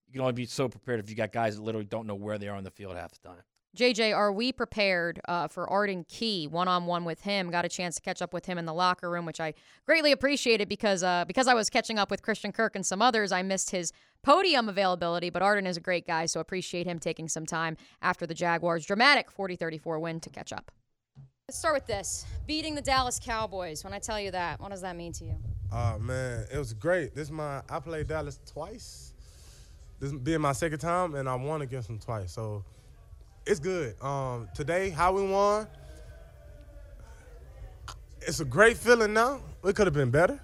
You 0.07 0.13
can 0.15 0.23
only 0.23 0.33
be 0.33 0.47
so 0.47 0.71
prepared 0.71 1.01
if 1.01 1.11
you 1.11 1.17
got 1.17 1.33
guys 1.33 1.57
that 1.57 1.63
literally 1.63 1.85
don't 1.85 2.07
know 2.07 2.15
where 2.15 2.39
they 2.39 2.49
are 2.49 2.57
on 2.57 2.65
the 2.65 2.71
field 2.71 2.97
half 2.97 3.13
the 3.13 3.29
time. 3.29 3.43
JJ, 3.77 4.17
are 4.17 4.33
we 4.33 4.53
prepared 4.53 5.21
uh, 5.29 5.47
for 5.49 5.69
Arden 5.69 6.07
Key 6.09 6.47
one 6.47 6.69
on 6.69 6.87
one 6.87 7.05
with 7.05 7.21
him? 7.21 7.51
Got 7.51 7.67
a 7.67 7.69
chance 7.69 7.97
to 7.97 8.01
catch 8.01 8.23
up 8.23 8.33
with 8.33 8.47
him 8.47 8.57
in 8.57 8.65
the 8.65 8.73
locker 8.73 9.11
room, 9.11 9.27
which 9.27 9.39
I 9.39 9.53
greatly 9.85 10.13
appreciated 10.13 10.69
because 10.69 11.03
uh, 11.03 11.27
because 11.27 11.47
I 11.47 11.53
was 11.53 11.69
catching 11.69 11.99
up 11.99 12.11
with 12.11 12.23
Christian 12.23 12.53
Kirk 12.53 12.75
and 12.75 12.87
some 12.87 13.03
others. 13.03 13.31
I 13.33 13.43
missed 13.43 13.71
his 13.71 13.93
podium 14.23 14.69
availability, 14.69 15.31
but 15.31 15.43
Arden 15.43 15.67
is 15.67 15.77
a 15.77 15.81
great 15.81 16.07
guy, 16.07 16.27
so 16.27 16.41
appreciate 16.41 16.87
him 16.87 16.99
taking 16.99 17.29
some 17.29 17.47
time 17.47 17.77
after 18.03 18.27
the 18.27 18.35
Jaguars' 18.35 18.85
dramatic 18.87 19.29
40-34 19.35 20.01
win 20.01 20.21
to 20.21 20.31
catch 20.31 20.53
up. 20.53 20.71
Let's 21.49 21.59
start 21.59 21.75
with 21.75 21.87
this: 21.87 22.27
beating 22.47 22.75
the 22.75 22.83
Dallas 22.83 23.19
Cowboys. 23.19 23.83
When 23.83 23.95
I 23.95 23.99
tell 23.99 24.21
you 24.21 24.31
that, 24.33 24.61
what 24.61 24.71
does 24.71 24.83
that 24.83 24.97
mean 24.97 25.13
to 25.15 25.25
you? 25.25 25.37
Oh 25.73 25.99
man, 25.99 26.45
it 26.53 26.59
was 26.59 26.75
great. 26.75 27.15
This 27.15 27.29
is 27.29 27.33
my 27.33 27.63
I 27.71 27.81
played 27.81 28.09
Dallas 28.09 28.39
twice. 28.45 29.15
This 29.99 30.13
being 30.13 30.43
my 30.43 30.53
second 30.53 30.79
time, 30.79 31.15
and 31.15 31.27
I 31.27 31.35
won 31.35 31.63
against 31.63 31.89
them 31.89 31.99
twice. 31.99 32.33
So 32.33 32.65
it's 33.47 33.61
good. 33.61 34.01
Um, 34.03 34.49
today, 34.55 34.91
how 34.91 35.13
we 35.13 35.23
won. 35.27 35.67
It's 38.21 38.41
a 38.41 38.45
great 38.45 38.77
feeling 38.77 39.15
now. 39.15 39.41
It 39.65 39.75
could 39.75 39.87
have 39.87 39.95
been 39.95 40.11
better, 40.11 40.39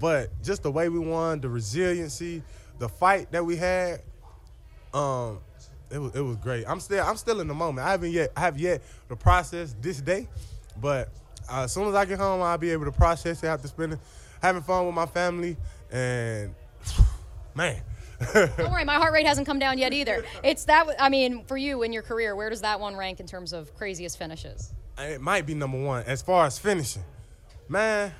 but 0.00 0.30
just 0.42 0.64
the 0.64 0.72
way 0.72 0.88
we 0.88 0.98
won, 0.98 1.40
the 1.40 1.48
resiliency, 1.48 2.42
the 2.78 2.88
fight 2.88 3.30
that 3.32 3.44
we 3.44 3.56
had, 3.56 4.02
um, 4.94 5.40
it 5.90 5.98
was 5.98 6.14
it 6.14 6.20
was 6.20 6.36
great. 6.36 6.64
I'm 6.68 6.80
still 6.80 7.04
I'm 7.04 7.16
still 7.16 7.40
in 7.40 7.48
the 7.48 7.54
moment. 7.54 7.86
I 7.86 7.92
haven't 7.92 8.12
yet 8.12 8.32
I 8.36 8.40
have 8.40 8.58
yet 8.58 8.82
to 9.08 9.16
process 9.16 9.74
this 9.80 10.00
day, 10.00 10.28
but 10.80 11.08
uh, 11.50 11.62
as 11.62 11.72
soon 11.72 11.88
as 11.88 11.94
I 11.94 12.04
get 12.04 12.18
home, 12.18 12.42
I'll 12.42 12.58
be 12.58 12.70
able 12.70 12.84
to 12.84 12.92
process 12.92 13.42
it 13.42 13.46
after 13.46 13.68
spending 13.68 13.98
having 14.42 14.62
fun 14.62 14.86
with 14.86 14.94
my 14.94 15.06
family 15.06 15.56
and 15.90 16.54
man. 17.54 17.82
Don't 18.34 18.72
worry, 18.72 18.84
my 18.84 18.96
heart 18.96 19.12
rate 19.12 19.26
hasn't 19.26 19.46
come 19.46 19.60
down 19.60 19.78
yet 19.78 19.92
either. 19.92 20.24
It's 20.42 20.64
that. 20.64 20.88
I 20.98 21.08
mean, 21.08 21.44
for 21.44 21.56
you 21.56 21.84
in 21.84 21.92
your 21.92 22.02
career, 22.02 22.34
where 22.34 22.50
does 22.50 22.62
that 22.62 22.80
one 22.80 22.96
rank 22.96 23.20
in 23.20 23.26
terms 23.26 23.52
of 23.52 23.72
craziest 23.76 24.18
finishes? 24.18 24.74
it 24.98 25.20
might 25.20 25.46
be 25.46 25.54
number 25.54 25.80
one 25.80 26.02
as 26.06 26.22
far 26.22 26.46
as 26.46 26.58
finishing. 26.58 27.04
Man, 27.68 28.12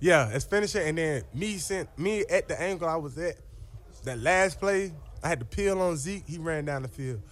yeah, 0.00 0.30
it's 0.30 0.44
finishing, 0.44 0.82
and 0.88 0.98
then 0.98 1.22
me 1.34 1.58
sent 1.58 1.96
me 1.98 2.24
at 2.28 2.48
the 2.48 2.60
angle 2.60 2.88
I 2.88 2.96
was 2.96 3.16
at. 3.18 3.36
That 4.04 4.18
last 4.18 4.58
play, 4.58 4.92
I 5.22 5.28
had 5.28 5.40
to 5.40 5.44
peel 5.44 5.80
on 5.80 5.96
Zeke. 5.96 6.24
He 6.26 6.38
ran 6.38 6.64
down 6.64 6.82
the 6.82 6.88
field. 6.88 7.22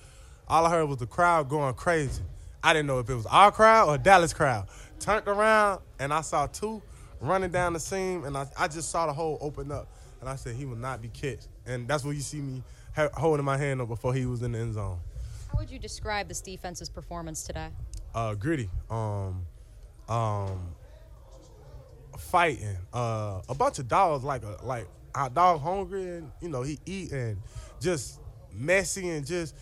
All 0.47 0.67
I 0.67 0.71
heard 0.71 0.87
was 0.87 0.99
the 0.99 1.07
crowd 1.07 1.49
going 1.49 1.75
crazy. 1.75 2.23
I 2.63 2.73
didn't 2.73 2.87
know 2.87 2.99
if 2.99 3.09
it 3.09 3.15
was 3.15 3.27
our 3.27 3.53
crowd 3.53 3.89
or 3.89 3.99
Dallas 3.99 4.33
crowd. 4.33 4.69
Turned 5.01 5.29
around 5.29 5.81
and 5.99 6.13
I 6.13 6.21
saw 6.23 6.47
two 6.47 6.83
running 7.21 7.51
down 7.51 7.73
the 7.73 7.81
seam, 7.81 8.25
and 8.25 8.37
I, 8.37 8.47
I 8.59 8.69
just 8.69 8.91
saw 8.91 9.07
the 9.07 9.13
hole 9.13 9.39
open 9.41 9.73
up, 9.73 9.89
and 10.21 10.29
I 10.29 10.37
said 10.37 10.55
he 10.55 10.65
will 10.67 10.77
not 10.77 11.03
be 11.03 11.09
catched. 11.09 11.49
And 11.67 11.89
that's 11.89 12.05
what 12.05 12.15
you 12.15 12.23
see 12.23 12.41
me 12.41 12.63
ha- 12.95 13.11
holding 13.15 13.45
my 13.45 13.57
hand 13.57 13.81
up 13.81 13.89
before 13.89 14.15
he 14.15 14.27
was 14.27 14.43
in 14.43 14.53
the 14.53 14.59
end 14.59 14.75
zone. 14.75 14.99
How 15.53 15.59
would 15.59 15.71
you 15.71 15.79
describe 15.79 16.29
this 16.29 16.41
defense's 16.41 16.89
performance 16.89 17.43
today? 17.43 17.69
uh, 18.15 18.35
gritty, 18.35 18.69
um, 18.91 19.47
um, 20.09 20.75
fighting, 22.19 22.77
uh, 22.93 23.41
a 23.49 23.55
bunch 23.55 23.79
of 23.79 23.89
dogs 23.89 24.25
like 24.25 24.43
a 24.43 24.59
like 24.65 24.87
our 25.19 25.29
dog 25.29 25.61
hungry 25.61 26.17
and 26.17 26.31
you 26.41 26.49
know 26.49 26.63
he 26.63 26.79
eat 26.87 27.11
and 27.11 27.39
just 27.81 28.21
messy 28.53 29.09
and 29.11 29.27
just 29.27 29.55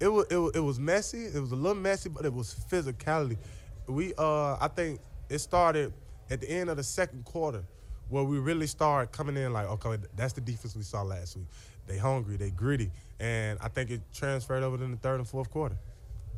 it 0.00 0.08
was 0.08 0.26
it 0.30 0.36
was, 0.36 0.52
it 0.54 0.60
was 0.60 0.78
messy. 0.78 1.24
It 1.24 1.40
was 1.40 1.52
a 1.52 1.56
little 1.56 1.80
messy, 1.80 2.10
but 2.10 2.24
it 2.24 2.32
was 2.32 2.54
physicality. 2.70 3.38
We 3.86 4.12
uh, 4.18 4.56
I 4.60 4.68
think 4.68 5.00
it 5.30 5.38
started 5.38 5.92
at 6.30 6.40
the 6.40 6.50
end 6.50 6.68
of 6.68 6.76
the 6.76 6.82
second 6.82 7.24
quarter 7.24 7.64
where 8.08 8.24
we 8.24 8.38
really 8.38 8.66
started 8.66 9.12
coming 9.12 9.36
in 9.36 9.52
like 9.52 9.66
okay 9.66 9.96
that's 10.14 10.34
the 10.34 10.40
defense 10.40 10.76
we 10.76 10.82
saw 10.82 11.02
last 11.02 11.36
week. 11.36 11.46
They 11.86 11.96
hungry, 11.98 12.36
they 12.36 12.50
gritty, 12.50 12.90
and 13.20 13.58
I 13.60 13.68
think 13.68 13.90
it 13.90 14.02
transferred 14.12 14.62
over 14.62 14.82
in 14.82 14.90
the 14.90 14.96
third 14.96 15.20
and 15.20 15.28
fourth 15.28 15.50
quarter. 15.50 15.76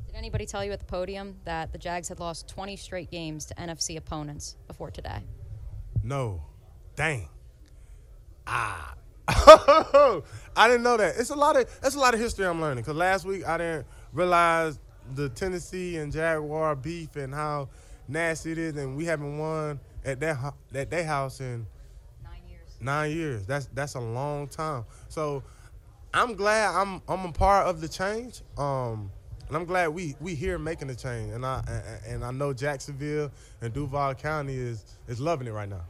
Did 0.06 0.16
anybody 0.16 0.47
tell 0.47 0.64
you 0.64 0.73
at 0.73 0.78
the 0.78 0.85
podium 0.85 1.36
that 1.44 1.73
the 1.73 1.78
Jags 1.78 2.09
had 2.09 2.20
lost 2.20 2.48
20 2.48 2.77
straight 2.77 3.10
games 3.10 3.47
to 3.47 3.55
NFC 3.55 3.97
opponents 3.97 4.56
before 4.66 4.90
today? 4.90 5.23
No. 6.02 6.43
Dang. 6.97 7.28
Ah. 8.47 8.94
I 9.28 10.68
didn't 10.68 10.85
know 10.85 10.97
that. 10.97 11.16
It's 11.18 11.31
a 11.31 11.35
lot 11.35 11.56
of 11.56 11.68
it's 11.82 11.97
a 11.97 11.98
lot 11.98 12.14
of 12.14 12.20
history 12.20 12.47
I'm 12.47 12.60
learning. 12.60 12.85
Cause 12.85 12.94
last 12.94 13.24
week 13.24 13.47
I 13.47 13.59
didn't 13.59 13.86
realize 14.12 14.78
the 15.14 15.28
Tennessee 15.31 15.97
and 15.97 16.12
Jaguar 16.12 16.77
beef 16.77 17.16
and 17.16 17.35
how 17.35 17.68
nasty 18.09 18.52
it 18.52 18.59
is, 18.59 18.77
and 18.77 18.97
we 18.97 19.05
haven't 19.05 19.39
won 19.39 19.81
at 20.05 20.20
that 20.20 20.55
at 20.74 20.90
their 20.90 21.05
house 21.05 21.40
in 21.40 21.66
nine 22.23 22.40
years. 22.48 22.77
Nine 22.81 23.10
years. 23.10 23.47
That's 23.47 23.66
that's 23.74 23.94
a 23.94 24.01
long 24.01 24.48
time. 24.48 24.85
So 25.09 25.43
I'm 26.14 26.35
glad 26.35 26.74
I'm 26.74 27.02
I'm 27.09 27.27
a 27.27 27.32
part 27.32 27.66
of 27.66 27.81
the 27.81 27.89
change. 27.89 28.43
Um, 28.56 29.10
and 29.48 29.56
I'm 29.56 29.64
glad 29.64 29.89
we 29.89 30.16
we 30.20 30.35
here 30.35 30.59
making 30.59 30.89
the 30.89 30.97
change. 30.97 31.32
And 31.32 31.44
I 31.44 31.62
and 32.06 32.24
I 32.24 32.31
know 32.31 32.52
Jacksonville 32.52 33.31
and 33.60 33.73
Duval 33.73 34.14
County 34.14 34.56
is 34.56 34.85
is 35.09 35.20
loving 35.20 35.47
it 35.47 35.52
right 35.52 35.68
now. 35.68 35.85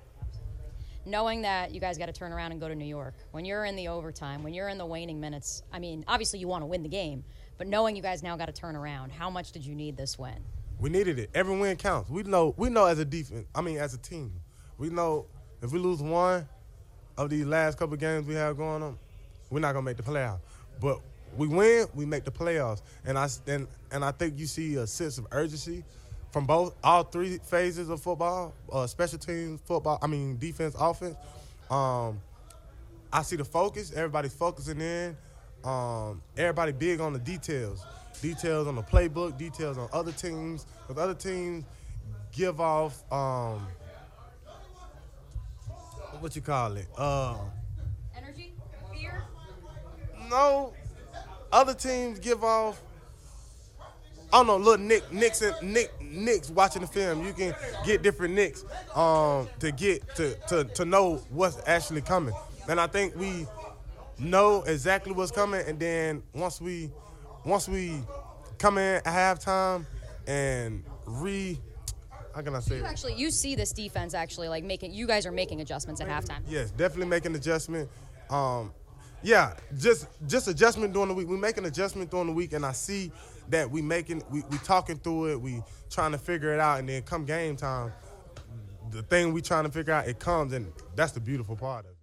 Knowing 1.06 1.42
that 1.42 1.72
you 1.72 1.80
guys 1.80 1.96
got 1.96 2.06
to 2.06 2.12
turn 2.12 2.32
around 2.32 2.52
and 2.52 2.60
go 2.60 2.68
to 2.68 2.74
New 2.74 2.84
York, 2.84 3.14
when 3.30 3.44
you're 3.44 3.64
in 3.64 3.76
the 3.76 3.88
overtime, 3.88 4.42
when 4.42 4.52
you're 4.52 4.68
in 4.68 4.76
the 4.76 4.86
waning 4.86 5.20
minutes, 5.20 5.62
I 5.72 5.78
mean, 5.78 6.04
obviously 6.08 6.40
you 6.40 6.48
want 6.48 6.62
to 6.62 6.66
win 6.66 6.82
the 6.82 6.88
game, 6.88 7.24
but 7.56 7.66
knowing 7.66 7.96
you 7.96 8.02
guys 8.02 8.22
now 8.22 8.36
got 8.36 8.46
to 8.46 8.52
turn 8.52 8.76
around, 8.76 9.12
how 9.12 9.30
much 9.30 9.52
did 9.52 9.64
you 9.64 9.74
need 9.74 9.96
this 9.96 10.18
win? 10.18 10.36
We 10.78 10.90
needed 10.90 11.18
it. 11.18 11.30
Every 11.34 11.56
win 11.56 11.76
counts. 11.76 12.10
We 12.10 12.22
know 12.24 12.54
we 12.58 12.68
know 12.68 12.84
as 12.84 12.98
a 12.98 13.04
defense. 13.04 13.46
I 13.54 13.62
mean, 13.62 13.78
as 13.78 13.94
a 13.94 13.98
team, 13.98 14.32
we 14.76 14.90
know 14.90 15.26
if 15.62 15.72
we 15.72 15.78
lose 15.78 16.02
one 16.02 16.46
of 17.16 17.30
these 17.30 17.46
last 17.46 17.78
couple 17.78 17.96
games 17.96 18.26
we 18.26 18.34
have 18.34 18.58
going 18.58 18.82
on, 18.82 18.98
we're 19.48 19.60
not 19.60 19.72
gonna 19.72 19.84
make 19.84 19.96
the 19.96 20.02
playoffs. 20.02 20.40
But 20.78 21.00
we 21.34 21.46
win, 21.46 21.86
we 21.94 22.04
make 22.04 22.24
the 22.24 22.30
playoffs. 22.30 22.82
And 23.06 23.18
I 23.18 23.28
and 23.46 23.66
and 23.90 24.04
I 24.04 24.10
think 24.10 24.38
you 24.38 24.46
see 24.46 24.76
a 24.76 24.86
sense 24.86 25.16
of 25.16 25.26
urgency 25.30 25.82
from 26.36 26.44
both 26.44 26.74
all 26.84 27.02
three 27.02 27.38
phases 27.38 27.88
of 27.88 27.98
football, 27.98 28.52
uh, 28.70 28.86
special 28.86 29.18
teams 29.18 29.58
football. 29.64 29.98
I 30.02 30.06
mean, 30.06 30.36
defense, 30.36 30.76
offense. 30.78 31.16
Um, 31.70 32.20
I 33.10 33.22
see 33.22 33.36
the 33.36 33.44
focus. 33.46 33.90
Everybody's 33.96 34.34
focusing 34.34 34.78
in. 34.78 35.16
Um, 35.64 36.20
everybody 36.36 36.72
big 36.72 37.00
on 37.00 37.14
the 37.14 37.18
details. 37.18 37.82
Details 38.20 38.66
on 38.66 38.74
the 38.74 38.82
playbook. 38.82 39.38
Details 39.38 39.78
on 39.78 39.88
other 39.94 40.12
teams. 40.12 40.66
Because 40.86 41.02
other 41.02 41.14
teams 41.14 41.64
give 42.32 42.60
off 42.60 43.02
um, 43.10 43.66
what 46.20 46.36
you 46.36 46.42
call 46.42 46.76
it? 46.76 46.86
Uh, 46.98 47.38
Energy, 48.14 48.52
fear. 48.92 49.22
no, 50.28 50.74
other 51.50 51.72
teams 51.72 52.18
give 52.18 52.44
off. 52.44 52.82
I 54.32 54.38
don't 54.38 54.48
know, 54.48 54.56
little 54.56 54.84
Nick, 54.84 55.10
Nixon, 55.12 55.54
Nick, 55.62 55.90
Nicks 56.10 56.50
watching 56.50 56.82
the 56.82 56.88
film. 56.88 57.24
You 57.24 57.32
can 57.32 57.54
get 57.84 58.02
different 58.02 58.34
Nicks 58.34 58.64
um, 58.94 59.48
to 59.60 59.72
get 59.72 60.02
to, 60.16 60.34
to 60.48 60.64
to 60.64 60.84
know 60.84 61.16
what's 61.30 61.58
actually 61.66 62.02
coming. 62.02 62.34
And 62.68 62.80
I 62.80 62.86
think 62.86 63.14
we 63.16 63.46
know 64.18 64.62
exactly 64.62 65.12
what's 65.12 65.30
coming. 65.30 65.62
And 65.66 65.78
then 65.78 66.22
once 66.34 66.60
we 66.60 66.90
once 67.44 67.68
we 67.68 68.00
come 68.58 68.78
in 68.78 68.96
at 68.96 69.04
halftime 69.04 69.84
and 70.26 70.82
re, 71.06 71.58
how 72.34 72.42
can 72.42 72.54
I 72.54 72.60
say? 72.60 72.76
You 72.76 72.84
it? 72.84 72.86
actually, 72.86 73.14
you 73.14 73.30
see 73.30 73.54
this 73.54 73.72
defense 73.72 74.14
actually 74.14 74.48
like 74.48 74.64
making. 74.64 74.92
You 74.92 75.06
guys 75.06 75.26
are 75.26 75.32
making 75.32 75.60
adjustments 75.60 76.00
at 76.00 76.08
halftime. 76.08 76.42
Yes, 76.48 76.70
definitely 76.70 77.06
making 77.06 77.34
adjustment. 77.34 77.88
Um, 78.30 78.72
yeah, 79.22 79.54
just 79.78 80.08
just 80.26 80.48
adjustment 80.48 80.92
during 80.92 81.08
the 81.08 81.14
week. 81.14 81.28
We 81.28 81.36
make 81.36 81.56
an 81.56 81.64
adjustment 81.64 82.10
during 82.10 82.26
the 82.26 82.32
week, 82.32 82.52
and 82.52 82.64
I 82.64 82.72
see 82.72 83.12
that 83.50 83.70
we 83.70 83.82
making 83.82 84.22
we, 84.30 84.42
we 84.50 84.58
talking 84.58 84.96
through 84.98 85.32
it. 85.32 85.40
We 85.40 85.62
trying 85.90 86.12
to 86.12 86.18
figure 86.18 86.52
it 86.54 86.60
out, 86.60 86.78
and 86.80 86.88
then 86.88 87.02
come 87.02 87.24
game 87.24 87.56
time, 87.56 87.92
the 88.90 89.02
thing 89.02 89.32
we 89.32 89.42
trying 89.42 89.64
to 89.64 89.70
figure 89.70 89.92
out 89.92 90.06
it 90.08 90.18
comes, 90.18 90.52
and 90.52 90.72
that's 90.94 91.12
the 91.12 91.20
beautiful 91.20 91.56
part 91.56 91.84
of 91.84 91.90
it. 91.92 91.96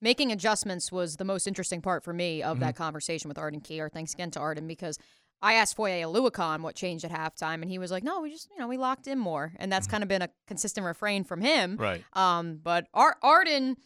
Making 0.00 0.30
adjustments 0.32 0.92
was 0.92 1.16
the 1.16 1.24
most 1.24 1.46
interesting 1.48 1.82
part 1.82 2.04
for 2.04 2.12
me 2.12 2.42
of 2.42 2.56
Mm-hmm. 2.56 2.64
that 2.66 2.76
conversation 2.76 3.28
with 3.28 3.36
Arden 3.38 3.60
Key. 3.60 3.82
Thanks 3.92 4.14
again 4.14 4.30
to 4.32 4.40
Arden 4.40 4.68
because 4.68 4.96
I 5.42 5.54
asked 5.54 5.76
Foye 5.76 6.02
Oluokun 6.02 6.60
what 6.62 6.74
changed 6.74 7.04
at 7.04 7.10
halftime, 7.10 7.62
and 7.62 7.70
he 7.70 7.78
was 7.78 7.90
like, 7.90 8.02
"No, 8.04 8.20
we 8.20 8.30
just 8.30 8.48
you 8.50 8.58
know 8.58 8.68
we 8.68 8.76
locked 8.76 9.06
in 9.06 9.18
more," 9.18 9.52
and 9.56 9.70
that's 9.72 9.86
kind 9.86 10.02
of 10.02 10.08
been 10.08 10.22
a 10.22 10.28
consistent 10.46 10.86
refrain 10.86 11.24
from 11.24 11.40
him. 11.40 11.76
Right. 11.76 12.04
Um, 12.12 12.60
but 12.62 12.86
Ar- 12.94 13.16
Arden, 13.22 13.76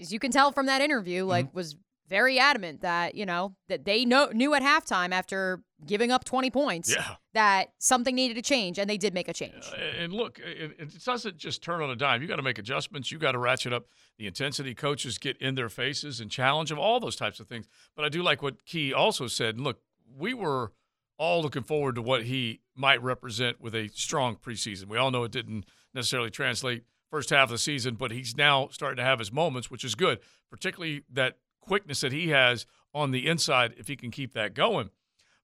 as 0.00 0.12
you 0.12 0.18
can 0.18 0.30
tell 0.32 0.52
from 0.52 0.66
that 0.66 0.80
interview, 0.82 1.24
like 1.24 1.54
was 1.54 1.76
very 2.08 2.38
adamant 2.38 2.80
that 2.82 3.14
you 3.14 3.26
know 3.26 3.54
that 3.68 3.84
they 3.84 4.04
know 4.04 4.30
knew 4.32 4.54
at 4.54 4.62
halftime 4.62 5.12
after 5.12 5.62
giving 5.86 6.10
up 6.10 6.24
20 6.24 6.50
points 6.50 6.94
Yeah. 6.94 7.16
that 7.34 7.68
something 7.78 8.14
needed 8.14 8.34
to 8.34 8.42
change, 8.42 8.78
and 8.78 8.88
they 8.88 8.96
did 8.96 9.12
make 9.12 9.28
a 9.28 9.34
change. 9.34 9.70
And 9.98 10.10
look, 10.12 10.38
it, 10.38 10.72
it 10.78 11.04
doesn't 11.04 11.36
just 11.36 11.62
turn 11.62 11.82
on 11.82 11.90
a 11.90 11.96
dime. 11.96 12.22
You 12.22 12.28
got 12.28 12.36
to 12.36 12.42
make 12.42 12.58
adjustments. 12.58 13.12
You 13.12 13.18
got 13.18 13.32
to 13.32 13.38
ratchet 13.38 13.74
up 13.74 13.86
the 14.18 14.26
intensity. 14.26 14.74
Coaches 14.74 15.18
get 15.18 15.36
in 15.36 15.54
their 15.54 15.68
faces 15.68 16.18
and 16.18 16.30
challenge 16.30 16.70
them, 16.70 16.78
all 16.78 16.98
those 16.98 17.14
types 17.14 17.38
of 17.40 17.46
things. 17.46 17.66
But 17.94 18.06
I 18.06 18.08
do 18.08 18.22
like 18.22 18.42
what 18.42 18.64
Key 18.64 18.94
also 18.94 19.26
said. 19.26 19.60
Look, 19.60 19.80
we 20.18 20.32
were 20.32 20.72
all 21.18 21.42
looking 21.42 21.62
forward 21.62 21.94
to 21.96 22.02
what 22.02 22.24
he 22.24 22.60
might 22.74 23.02
represent 23.02 23.60
with 23.60 23.74
a 23.74 23.88
strong 23.88 24.36
preseason. 24.36 24.86
We 24.86 24.96
all 24.96 25.10
know 25.10 25.24
it 25.24 25.32
didn't 25.32 25.64
necessarily 25.92 26.30
translate 26.30 26.84
first 27.10 27.28
half 27.30 27.44
of 27.44 27.50
the 27.50 27.58
season, 27.58 27.96
but 27.96 28.10
he's 28.12 28.34
now 28.34 28.68
starting 28.70 28.96
to 28.96 29.02
have 29.04 29.18
his 29.18 29.30
moments, 29.32 29.70
which 29.70 29.84
is 29.84 29.94
good, 29.94 30.20
particularly 30.50 31.02
that 31.12 31.36
quickness 31.66 32.00
that 32.00 32.12
he 32.12 32.28
has 32.28 32.66
on 32.94 33.10
the 33.10 33.26
inside 33.26 33.74
if 33.76 33.88
he 33.88 33.96
can 33.96 34.10
keep 34.10 34.32
that 34.34 34.54
going. 34.54 34.90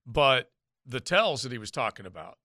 But 0.05 0.51
the 0.85 0.99
tells 0.99 1.43
that 1.43 1.51
he 1.51 1.57
was 1.57 1.71
talking 1.71 2.05
about, 2.05 2.37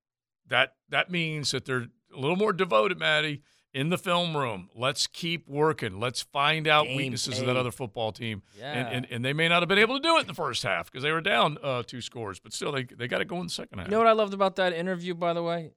that 0.47 0.75
that 0.89 1.11
means 1.11 1.51
that 1.53 1.65
they're 1.65 1.87
a 2.15 2.19
little 2.19 2.37
more 2.37 2.53
devoted, 2.53 2.99
Maddie, 2.99 3.43
in 3.75 3.91
the 3.91 3.99
film 3.99 4.37
room. 4.37 4.71
Let's 4.75 5.07
keep 5.07 5.47
working. 5.49 6.01
Let's 6.01 6.23
find 6.23 6.67
out 6.67 6.87
Game 6.87 6.97
weaknesses 6.97 7.39
of 7.41 7.47
that 7.47 7.57
other 7.57 7.71
football 7.71 8.13
team. 8.13 8.43
Yeah. 8.59 8.73
And, 8.73 8.89
and 8.97 9.07
and 9.11 9.25
they 9.25 9.33
may 9.33 9.49
not 9.49 9.61
have 9.63 9.69
been 9.69 9.79
able 9.79 9.97
to 9.97 10.03
do 10.03 10.17
it 10.17 10.23
in 10.23 10.27
the 10.27 10.35
first 10.35 10.63
half 10.63 10.91
because 10.91 11.03
they 11.03 11.13
were 11.13 11.21
down 11.21 11.59
uh, 11.63 11.83
two 11.83 12.01
scores, 12.01 12.39
but 12.41 12.53
still 12.53 12.73
they 12.73 12.85
they 12.85 13.09
got 13.09 13.19
to 13.19 13.25
go 13.25 13.37
in 13.39 13.45
the 13.45 13.51
second 13.51 13.79
half. 13.79 13.89
You 13.89 13.93
know 13.93 13.99
what 13.99 14.07
I 14.07 14.13
loved 14.13 14.35
about 14.35 14.57
that 14.57 14.73
interview, 14.73 15.15
by 15.15 15.33
the 15.33 15.43
way, 15.43 15.73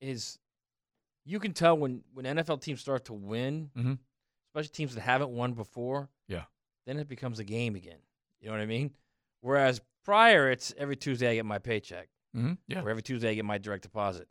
is 0.00 0.38
you 1.24 1.38
can 1.38 1.52
tell 1.52 1.76
when 1.78 2.02
when 2.12 2.24
NFL 2.26 2.60
teams 2.60 2.80
start 2.80 3.04
to 3.06 3.12
win, 3.12 3.70
Mhm. 3.76 3.98
especially 4.48 4.70
teams 4.70 4.94
that 4.94 5.02
haven't 5.02 5.30
won 5.30 5.52
before. 5.52 6.10
Yeah. 6.28 6.44
Then 6.90 6.98
it 6.98 7.06
becomes 7.08 7.38
a 7.38 7.44
game 7.44 7.76
again. 7.76 7.98
You 8.40 8.48
know 8.48 8.54
what 8.54 8.60
I 8.62 8.66
mean? 8.66 8.90
Whereas 9.42 9.80
prior, 10.04 10.50
it's 10.50 10.74
every 10.76 10.96
Tuesday 10.96 11.28
I 11.30 11.34
get 11.36 11.44
my 11.46 11.58
paycheck, 11.58 12.08
Mhm. 12.36 12.58
Yeah. 12.66 12.82
or 12.82 12.90
every 12.90 13.02
Tuesday 13.02 13.30
I 13.30 13.34
get 13.34 13.44
my 13.44 13.58
direct 13.58 13.84
deposit. 13.84 14.26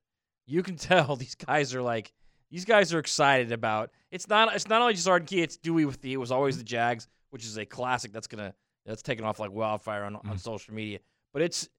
You 0.45 0.61
can 0.61 0.75
tell 0.89 1.15
these 1.15 1.35
guys 1.35 1.73
are 1.73 1.81
like 1.81 2.11
these 2.51 2.65
guys 2.65 2.93
are 2.93 2.99
excited 2.99 3.53
about. 3.53 3.91
It's 4.11 4.27
not 4.27 4.53
it's 4.53 4.67
not 4.67 4.81
only 4.81 4.93
just 4.93 5.07
Arden 5.07 5.25
Key, 5.25 5.41
it's 5.41 5.55
Dewey 5.55 5.85
with 5.85 6.01
the 6.01 6.11
it 6.11 6.17
was 6.17 6.31
always 6.31 6.57
the 6.57 6.63
Jags, 6.65 7.07
which 7.29 7.45
is 7.45 7.57
a 7.57 7.65
classic 7.65 8.11
that's 8.11 8.27
gonna 8.27 8.53
that's 8.85 9.01
taken 9.03 9.23
off 9.23 9.39
like 9.39 9.51
wildfire 9.51 10.03
on, 10.03 10.15
Mm-hmm. 10.15 10.31
on 10.31 10.37
social 10.37 10.73
media. 10.73 10.99
But 11.31 11.43
it's 11.43 11.69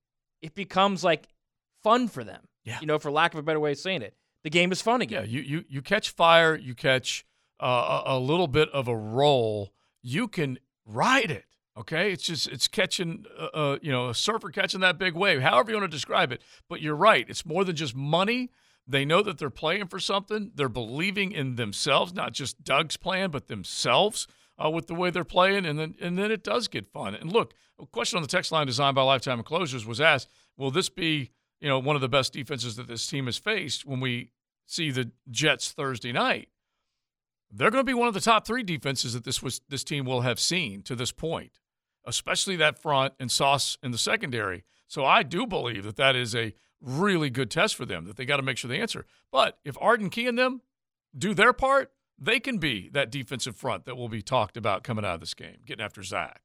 it 0.41 0.55
becomes 0.55 1.05
like 1.05 1.29
fun 1.83 2.09
for 2.09 2.25
them. 2.25 2.43
Yeah. 2.65 2.79
You 2.81 2.87
know, 2.87 2.99
for 2.99 3.11
lack 3.11 3.35
of 3.35 3.41
a 3.41 3.43
better 3.43 3.61
way 3.61 3.73
of 3.73 3.79
saying 3.79 4.01
it. 4.01 4.15
The 4.45 4.51
game 4.51 4.73
is 4.73 4.81
fun 4.81 5.03
again. 5.03 5.25
Yeah, 5.25 5.29
you 5.29 5.41
you 5.43 5.65
you 5.69 5.83
catch 5.83 6.09
fire, 6.11 6.57
you 6.57 6.75
catch 6.75 7.27
uh, 7.61 8.03
a, 8.07 8.17
a 8.17 8.19
little 8.19 8.49
bit 8.49 8.71
of 8.71 8.89
a 8.89 8.97
roll, 8.97 9.75
you 10.03 10.27
can 10.29 10.59
ride 10.87 11.31
it. 11.31 11.45
Okay, 11.79 12.13
it's 12.13 12.25
just 12.25 12.49
it's 12.49 12.69
catching 12.69 13.25
uh, 13.39 13.49
uh, 13.55 13.79
you 13.81 13.93
know 13.93 14.09
a 14.09 14.15
surfer 14.15 14.51
catching 14.51 14.81
that 14.81 14.99
big 14.99 15.15
wave, 15.15 15.41
however 15.41 15.71
you 15.71 15.77
want 15.77 15.91
to 15.91 15.97
describe 15.97 16.33
it. 16.33 16.43
But 16.69 16.83
you're 16.83 16.97
right, 16.97 17.25
it's 17.29 17.47
more 17.47 17.65
than 17.65 17.77
just 17.77 17.95
money. 17.95 18.51
They 18.87 19.05
know 19.05 19.23
that 19.23 19.39
they're 19.39 19.51
playing 19.51 19.87
for 19.87 20.01
something. 20.01 20.51
They're 20.55 20.69
believing 20.69 21.31
in 21.31 21.55
themselves, 21.55 22.13
not 22.13 22.33
just 22.33 22.65
Doug's 22.65 22.97
plan, 22.97 23.31
but 23.31 23.47
themselves 23.47 24.27
uh, 24.63 24.69
with 24.69 24.89
the 24.89 24.95
way 24.95 25.11
they're 25.11 25.25
playing, 25.25 25.65
and 25.65 25.79
then 25.79 25.95
and 26.01 26.19
then 26.19 26.31
it 26.31 26.43
does 26.43 26.69
get 26.69 26.93
fun. 26.93 27.15
And 27.15 27.33
look, 27.33 27.55
a 27.81 27.87
question 27.87 28.17
on 28.17 28.23
the 28.23 28.29
text 28.29 28.51
line 28.53 28.67
designed 28.67 28.97
by 28.97 29.03
Lifetime 29.03 29.39
Enclosures 29.39 29.87
was 29.87 30.01
asked: 30.01 30.29
Will 30.57 30.71
this 30.71 30.89
be 30.89 31.31
you 31.61 31.69
know 31.69 31.79
one 31.79 31.95
of 31.97 32.03
the 32.03 32.09
best 32.09 32.33
defenses 32.33 32.77
that 32.77 32.89
this 32.89 33.07
team 33.07 33.27
has 33.27 33.39
faced 33.39 33.87
when 33.87 34.01
we 34.01 34.33
see 34.67 34.91
the 34.91 35.13
Jets 35.31 35.71
Thursday 35.71 36.13
night? 36.13 36.49
They're 37.53 37.71
going 37.71 37.85
to 37.85 37.87
be 37.91 37.95
one 37.95 38.09
of 38.09 38.15
the 38.15 38.21
top 38.21 38.47
three 38.47 38.63
defenses 38.63 39.13
that 39.15 39.25
this 39.25 39.43
was 39.43 39.61
this 39.69 39.83
team 39.85 40.05
will 40.05 40.21
have 40.21 40.39
seen 40.39 40.83
to 40.83 40.95
this 40.95 41.11
point, 41.13 41.53
especially 42.05 42.57
that 42.57 42.81
front 42.81 43.15
and 43.19 43.31
Sauce 43.31 43.77
in 43.83 43.91
the 43.91 43.99
secondary. 43.99 44.65
So 44.87 45.05
I 45.05 45.23
do 45.23 45.47
believe 45.47 45.85
that 45.85 45.97
that 45.97 46.15
is 46.17 46.35
a 46.35 46.55
really 46.81 47.29
good 47.31 47.51
test 47.51 47.75
for 47.77 47.85
them 47.85 48.05
that 48.07 48.17
they 48.17 48.25
got 48.25 48.37
to 48.39 48.43
make 48.43 48.57
sure 48.57 48.69
they 48.69 48.81
answer. 48.81 49.05
But 49.33 49.59
if 49.65 49.77
Arden 49.81 50.11
Key 50.11 50.27
and 50.27 50.39
them 50.39 50.63
do 51.17 51.35
their 51.35 51.53
part, 51.53 51.93
they 52.19 52.39
can 52.41 52.59
be 52.59 52.89
that 52.93 53.11
defensive 53.11 53.57
front 53.57 53.85
that 53.87 53.97
will 53.97 54.09
be 54.09 54.23
talked 54.23 54.57
about 54.57 54.83
coming 54.85 55.05
out 55.05 55.15
of 55.15 55.21
this 55.21 55.35
game, 55.35 55.59
getting 55.67 55.85
after 55.85 56.03
Zach. 56.03 56.41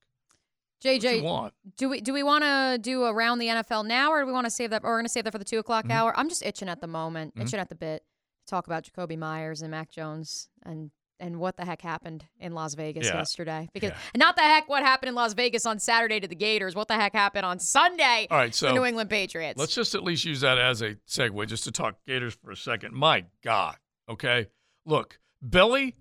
JJ, 0.84 1.24
want? 1.24 1.54
do 1.78 1.90
we 1.90 2.02
do 2.02 2.14
we 2.14 2.22
want 2.22 2.44
to 2.44 2.78
do 2.80 3.06
around 3.06 3.40
the 3.40 3.48
NFL 3.48 3.86
now, 3.88 4.12
or 4.12 4.22
do 4.22 4.28
we 4.28 4.34
want 4.34 4.46
to 4.46 4.52
save 4.52 4.70
that? 4.72 4.84
Or 4.84 4.92
we're 4.92 4.98
going 4.98 5.06
to 5.06 5.10
save 5.12 5.24
that 5.24 5.32
for 5.32 5.40
the 5.40 5.46
two 5.46 5.58
o'clock 5.60 5.86
Mm-hmm. 5.86 5.92
hour. 5.94 6.14
I'm 6.18 6.30
just 6.30 6.44
itching 6.46 6.68
at 6.70 6.82
the 6.82 6.88
moment, 6.88 7.36
Mhm. 7.36 7.44
itching 7.44 7.60
at 7.60 7.70
the 7.70 7.76
bit 7.76 8.04
talk 8.46 8.68
about 8.68 8.84
Jakobi 8.84 9.18
Meyers 9.18 9.62
and 9.64 9.72
Mac 9.72 9.90
Jones 9.90 10.50
and 10.64 10.92
and 11.20 11.40
what 11.40 11.56
the 11.58 11.66
heck 11.66 11.82
happened 11.82 12.26
in 12.40 12.54
Las 12.54 12.74
Vegas 12.76 13.08
Yeah. 13.08 13.16
yesterday. 13.18 13.70
Because 13.74 13.92
Yeah. 13.92 13.98
not 14.18 14.36
the 14.36 14.42
heck 14.42 14.68
what 14.68 14.84
happened 14.84 15.10
in 15.10 15.16
Las 15.16 15.34
Vegas 15.34 15.66
on 15.66 15.80
Saturday 15.80 16.20
to 16.20 16.28
the 16.28 16.36
Gators. 16.36 16.76
What 16.76 16.88
the 16.88 16.96
heck 16.96 17.14
happened 17.14 17.46
on 17.46 17.60
Sunday 17.60 18.28
All 18.30 18.38
right, 18.38 18.54
so 18.54 18.68
the 18.68 18.74
New 18.74 18.86
England 18.86 19.10
Patriots? 19.10 19.58
Let's 19.60 19.74
just 19.76 19.96
at 19.96 20.04
least 20.04 20.26
use 20.26 20.42
that 20.42 20.58
as 20.58 20.82
a 20.82 20.96
segue 21.08 21.48
just 21.48 21.64
to 21.66 21.72
talk 21.72 21.96
Gators 22.06 22.34
for 22.36 22.52
a 22.52 22.56
second. 22.58 22.94
My 22.94 23.26
God. 23.44 23.78
Okay. 24.10 24.48
Look, 24.86 25.20
Billy, 25.48 25.96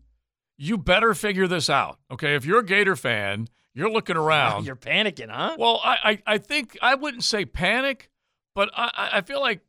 you 0.57 0.77
better 0.79 1.15
figure 1.15 1.47
this 1.49 1.71
out. 1.71 1.99
Okay. 2.11 2.35
If 2.35 2.45
you're 2.45 2.61
a 2.61 2.65
Gator 2.67 2.97
fan, 2.97 3.49
you're 3.75 3.91
looking 3.91 4.17
around. 4.17 4.67
You're 4.67 4.77
panicking, 4.77 5.31
huh? 5.31 5.57
Well, 5.59 5.81
I, 5.85 5.97
I, 6.27 6.35
I 6.35 6.39
think 6.39 6.77
I 6.83 6.95
wouldn't 6.97 7.25
say 7.25 7.45
panic, 7.45 8.11
but 8.55 8.71
I, 8.77 8.91
I- 8.95 9.19
I 9.19 9.21
feel 9.23 9.41
like 9.41 9.61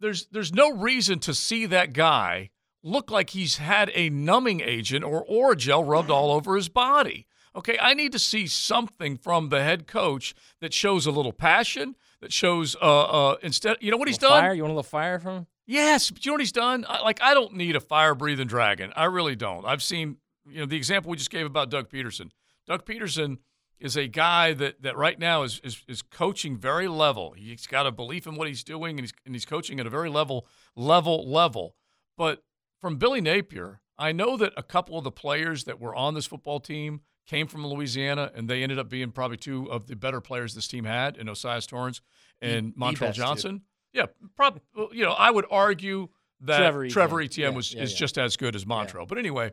there's 0.00 0.26
there's 0.26 0.52
no 0.52 0.72
reason 0.72 1.18
to 1.20 1.32
see 1.34 1.64
that 1.66 1.92
guy 1.94 2.50
look 2.86 3.10
like 3.10 3.30
he's 3.30 3.56
had 3.56 3.90
a 3.94 4.08
numbing 4.10 4.60
agent 4.60 5.04
or 5.04 5.26
Orajel 5.26 5.86
rubbed 5.86 6.10
all 6.10 6.30
over 6.30 6.54
his 6.54 6.68
body. 6.68 7.26
Okay, 7.54 7.78
I 7.80 7.94
need 7.94 8.12
to 8.12 8.18
see 8.18 8.46
something 8.46 9.16
from 9.16 9.48
the 9.48 9.62
head 9.62 9.86
coach 9.86 10.34
that 10.60 10.72
shows 10.74 11.06
a 11.06 11.10
little 11.10 11.32
passion, 11.32 11.96
that 12.20 12.32
shows 12.32 12.76
uh 12.80 13.02
uh 13.02 13.36
instead 13.42 13.78
you 13.80 13.90
know 13.90 13.96
what 13.96 14.08
he's 14.08 14.18
done? 14.18 14.42
Fire? 14.42 14.54
You 14.54 14.62
want 14.62 14.72
a 14.72 14.74
little 14.74 14.82
fire 14.88 15.18
from 15.18 15.36
him? 15.36 15.46
Yes, 15.66 16.10
but 16.10 16.24
you 16.24 16.30
know 16.30 16.34
what 16.34 16.40
he's 16.40 16.52
done? 16.52 16.84
I, 16.88 17.02
like 17.02 17.20
I 17.20 17.34
don't 17.34 17.54
need 17.54 17.74
a 17.74 17.80
fire 17.80 18.14
breathing 18.14 18.46
dragon. 18.46 18.92
I 18.94 19.04
really 19.04 19.36
don't. 19.36 19.64
I've 19.66 19.82
seen 19.82 20.18
you 20.48 20.60
know 20.60 20.66
the 20.66 20.76
example 20.76 21.10
we 21.10 21.16
just 21.16 21.30
gave 21.30 21.46
about 21.46 21.70
Doug 21.70 21.88
Pederson. 21.90 22.30
Doug 22.66 22.84
Pederson 22.84 23.38
is 23.80 23.96
a 23.96 24.06
guy 24.06 24.52
that 24.52 24.82
that 24.82 24.96
right 24.96 25.18
now 25.18 25.42
is 25.42 25.60
is, 25.64 25.82
is 25.88 26.02
coaching 26.02 26.56
very 26.56 26.88
level. 26.88 27.32
He's 27.36 27.66
got 27.66 27.86
a 27.86 27.90
belief 27.90 28.26
in 28.26 28.36
what 28.36 28.48
he's 28.48 28.62
doing, 28.62 28.98
and 28.98 29.00
he's 29.00 29.14
and 29.24 29.34
he's 29.34 29.46
coaching 29.46 29.80
at 29.80 29.86
a 29.86 29.90
very 29.90 30.10
level 30.10 30.46
level 30.76 31.28
level. 31.28 31.74
But 32.16 32.42
from 32.86 32.98
Billy 32.98 33.20
Napier, 33.20 33.80
I 33.98 34.12
know 34.12 34.36
that 34.36 34.52
a 34.56 34.62
couple 34.62 34.96
of 34.96 35.02
the 35.02 35.10
players 35.10 35.64
that 35.64 35.80
were 35.80 35.92
on 35.92 36.14
this 36.14 36.24
football 36.24 36.60
team 36.60 37.00
came 37.26 37.48
from 37.48 37.66
Louisiana, 37.66 38.30
and 38.32 38.48
they 38.48 38.62
ended 38.62 38.78
up 38.78 38.88
being 38.88 39.10
probably 39.10 39.38
two 39.38 39.68
of 39.72 39.88
the 39.88 39.96
better 39.96 40.20
players 40.20 40.54
this 40.54 40.68
team 40.68 40.84
had 40.84 41.16
in 41.16 41.28
O'Cyrus 41.28 41.66
Torrence 41.66 42.00
and 42.40 42.74
the 42.74 42.78
Montrell. 42.78 43.12
Johnson. 43.12 43.62
Yeah, 43.92 44.06
prob- 44.36 44.60
you 44.92 45.04
know, 45.04 45.14
I 45.14 45.32
would 45.32 45.46
argue 45.50 46.10
that 46.42 46.58
Trevor 46.58 46.88
Trevor, 46.88 47.20
Etienne. 47.22 47.50
Yeah, 47.50 47.56
was 47.56 47.74
yeah, 47.74 47.82
is 47.82 47.90
yeah. 47.90 47.98
just 47.98 48.18
as 48.18 48.36
good 48.36 48.54
as 48.54 48.64
Montrell. 48.64 49.08
But 49.08 49.18
anyway, 49.18 49.50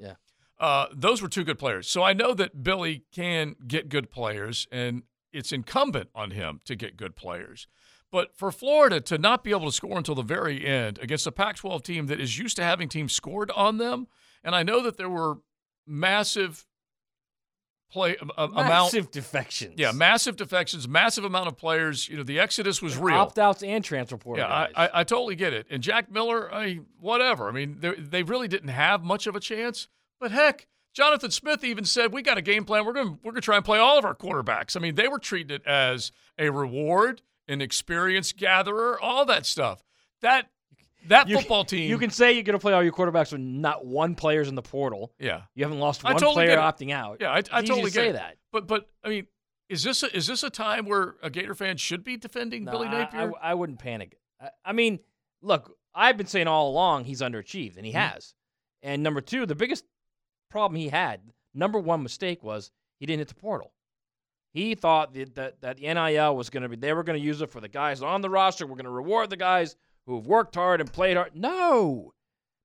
uh, 0.59 0.85
those 0.93 1.23
were 1.23 1.27
two 1.27 1.43
good 1.43 1.57
players. 1.57 1.89
So 1.89 2.03
I 2.03 2.13
know 2.13 2.35
that 2.35 2.61
Billy 2.61 3.05
can 3.11 3.55
get 3.65 3.89
good 3.89 4.11
players, 4.11 4.67
and 4.71 5.01
it's 5.31 5.51
incumbent 5.51 6.11
on 6.13 6.29
him 6.29 6.61
to 6.65 6.75
get 6.75 6.97
good 6.97 7.15
players. 7.15 7.67
But 8.13 8.37
for 8.37 8.51
Florida 8.51 9.01
to 9.01 9.17
not 9.17 9.43
be 9.43 9.49
able 9.49 9.65
to 9.65 9.71
score 9.71 9.97
until 9.97 10.13
the 10.13 10.21
very 10.21 10.63
end 10.65 10.99
against 10.99 11.25
a 11.25 11.31
Pac 11.31 11.55
12 11.55 11.81
team 11.81 12.05
that 12.05 12.21
is 12.21 12.37
used 12.37 12.55
to 12.57 12.63
having 12.63 12.87
teams 12.87 13.11
scored 13.11 13.49
on 13.51 13.79
them, 13.79 14.07
and 14.43 14.53
I 14.53 14.61
know 14.61 14.83
that 14.83 14.97
there 14.97 15.09
were 15.09 15.39
massive 15.87 16.67
play 17.91 18.15
a, 18.21 18.41
a- 18.41 18.45
amount 18.45 18.69
Massive 18.69 19.11
defections. 19.11 19.73
yeah, 19.77 19.91
massive 19.91 20.35
defections, 20.35 20.87
massive 20.87 21.23
amount 21.23 21.47
of 21.47 21.57
players. 21.57 22.07
You 22.07 22.17
know, 22.17 22.23
the 22.23 22.39
exodus 22.39 22.81
was 22.83 22.97
real. 22.97 23.15
Opt 23.17 23.39
outs 23.39 23.63
and 23.63 23.83
transfer 23.83 24.17
portal. 24.17 24.45
Yeah. 24.45 24.67
I, 24.75 24.85
I, 24.85 24.89
I 24.99 25.03
totally 25.03 25.35
get 25.35 25.53
it. 25.53 25.65
And 25.71 25.81
Jack 25.81 26.11
Miller, 26.11 26.53
I 26.53 26.81
whatever. 26.99 27.49
I 27.49 27.51
mean, 27.51 27.77
they 27.79 27.95
they 27.95 28.21
really 28.23 28.47
didn't 28.47 28.69
have 28.69 29.03
much 29.03 29.25
of 29.25 29.35
a 29.35 29.39
chance. 29.39 29.87
But 30.19 30.29
heck, 30.31 30.67
Jonathan 30.93 31.31
Smith 31.31 31.63
even 31.63 31.83
said, 31.85 32.13
"We 32.13 32.21
got 32.21 32.37
a 32.37 32.41
game 32.43 32.63
plan. 32.65 32.85
We're 32.85 32.93
going 32.93 33.17
we're 33.23 33.31
going 33.31 33.41
to 33.41 33.45
try 33.45 33.55
and 33.55 33.65
play 33.65 33.79
all 33.79 33.97
of 33.97 34.05
our 34.05 34.15
quarterbacks." 34.15 34.75
I 34.77 34.79
mean, 34.79 34.93
they 34.95 35.07
were 35.07 35.19
treating 35.19 35.55
it 35.55 35.65
as 35.65 36.11
a 36.39 36.49
reward, 36.51 37.21
an 37.47 37.61
experience 37.61 38.31
gatherer, 38.31 38.99
all 38.99 39.25
that 39.25 39.45
stuff. 39.45 39.83
That 40.21 40.49
that 41.07 41.27
You- 41.27 41.37
football 41.37 41.65
team. 41.65 41.89
You 41.89 41.97
can 41.97 42.09
say 42.11 42.31
you're 42.33 42.43
going 42.43 42.57
to 42.57 42.61
play 42.61 42.73
all 42.73 42.81
your 42.83 42.93
quarterbacks 42.93 43.31
with 43.33 43.41
not 43.41 43.85
one 43.85 44.15
player's 44.15 44.47
in 44.47 44.55
the 44.55 44.61
portal. 44.61 45.11
Yeah. 45.19 45.41
You 45.53 45.65
haven't 45.65 45.79
lost 45.79 46.05
I 46.05 46.13
one 46.13 46.21
totally 46.21 46.45
player 46.45 46.57
opting 46.57 46.91
out. 46.91 47.17
Yeah, 47.19 47.31
I, 47.31 47.37
I 47.37 47.61
totally 47.61 47.81
to 47.81 47.83
get 47.87 47.93
say 47.93 48.07
it. 48.09 48.13
that. 48.13 48.37
But 48.53 48.67
but 48.67 48.89
I 49.03 49.09
mean, 49.09 49.27
is 49.69 49.83
this 49.83 50.03
a, 50.03 50.15
is 50.15 50.27
this 50.27 50.43
a 50.43 50.49
time 50.49 50.85
where 50.85 51.15
a 51.21 51.29
Gator 51.29 51.55
fan 51.55 51.75
should 51.77 52.03
be 52.05 52.15
defending 52.15 52.63
No, 52.63 52.71
Billy 52.71 52.87
Napier? 52.87 53.33
I, 53.41 53.51
I 53.51 53.53
wouldn't 53.53 53.79
panic. 53.79 54.17
I, 54.65 54.73
mean, 54.73 54.99
look, 55.41 55.75
I've 55.95 56.15
been 56.17 56.27
saying 56.27 56.47
all 56.47 56.69
along 56.69 57.05
he's 57.05 57.21
underachieved, 57.21 57.75
and 57.77 57.85
he 57.85 57.91
Mhm. 57.93 58.09
has. 58.11 58.33
And 58.81 59.01
number 59.03 59.21
two, 59.21 59.45
the 59.45 59.55
biggest 59.55 59.85
problem 60.49 60.79
he 60.79 60.89
had, 60.89 61.21
number 61.53 61.79
one 61.79 62.03
mistake 62.03 62.43
was 62.43 62.71
he 62.99 63.05
didn't 63.05 63.19
hit 63.19 63.27
the 63.29 63.35
portal. 63.35 63.73
He 64.53 64.75
thought 64.75 65.13
that 65.15 65.35
that, 65.35 65.61
that 65.61 65.77
the 65.77 65.93
NIL 65.93 66.35
was 66.35 66.49
going 66.49 66.63
to 66.63 66.69
be, 66.69 66.75
they 66.75 66.93
were 66.93 67.03
going 67.03 67.19
to 67.19 67.25
use 67.25 67.41
it 67.41 67.49
for 67.49 67.59
the 67.59 67.67
guys 67.67 68.01
on 68.01 68.21
the 68.21 68.29
roster. 68.29 68.65
We're 68.67 68.75
going 68.75 68.85
to 68.85 68.91
reward 68.91 69.29
the 69.29 69.37
guys 69.37 69.75
who 70.05 70.15
have 70.17 70.27
worked 70.27 70.55
hard 70.55 70.79
and 70.79 70.91
played 70.91 71.17
hard. 71.17 71.35
No, 71.35 72.13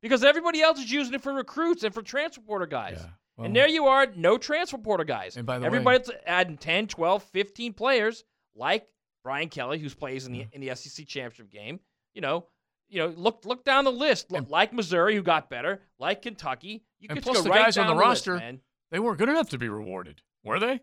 because 0.03 0.23
everybody 0.23 0.61
else 0.61 0.79
is 0.79 0.91
using 0.93 1.15
it 1.15 1.23
for 1.23 1.33
recruits 1.33 1.83
and 1.85 1.95
for 1.95 2.03
transfer 2.03 2.41
portal 2.43 2.67
guys. 2.69 2.99
well- 3.37 3.47
and 3.47 3.55
there 3.57 3.69
you 3.69 3.87
are, 3.87 4.07
no 4.17 4.37
transfer 4.37 4.77
portal 4.79 5.07
guys. 5.07 5.37
And 5.37 5.47
by 5.47 5.59
the 5.59 5.63
way- 5.63 5.67
Everybody's 5.69 6.11
adding 6.27 6.59
10, 6.59 6.89
12, 6.89 7.23
15 7.23 7.73
players 7.73 8.25
like 8.55 8.87
Brian 9.25 9.49
Kelly, 9.49 9.79
who's 9.79 9.95
plays 9.95 10.27
in 10.27 10.33
the 10.33 10.47
in 10.53 10.61
the 10.61 10.75
SEC 10.75 11.07
championship 11.07 11.51
game. 11.51 11.81
You 12.15 12.21
know, 12.21 12.47
you 12.89 12.99
know, 12.99 13.09
look 13.17 13.45
look 13.45 13.65
down 13.65 13.85
the 13.85 13.93
list. 13.93 14.31
Look, 14.33 14.49
like 14.51 14.73
Missouri, 14.73 15.15
who 15.15 15.23
got 15.23 15.49
better, 15.51 15.81
like 15.99 16.23
Kentucky. 16.23 16.85
You 16.99 17.09
and 17.11 17.17
could 17.19 17.25
plus 17.25 17.37
go 17.39 17.43
the 17.45 17.51
right 17.51 17.65
guys 17.67 17.77
on 17.79 17.87
the 17.87 17.95
list, 17.95 18.27
roster, 18.27 18.37
man. 18.37 18.61
they 18.91 18.99
weren't 18.99 19.19
good 19.19 19.29
enough 19.29 19.51
to 19.51 19.59
be 19.59 19.69
rewarded, 19.69 20.23
were 20.45 20.59
they? 20.59 20.81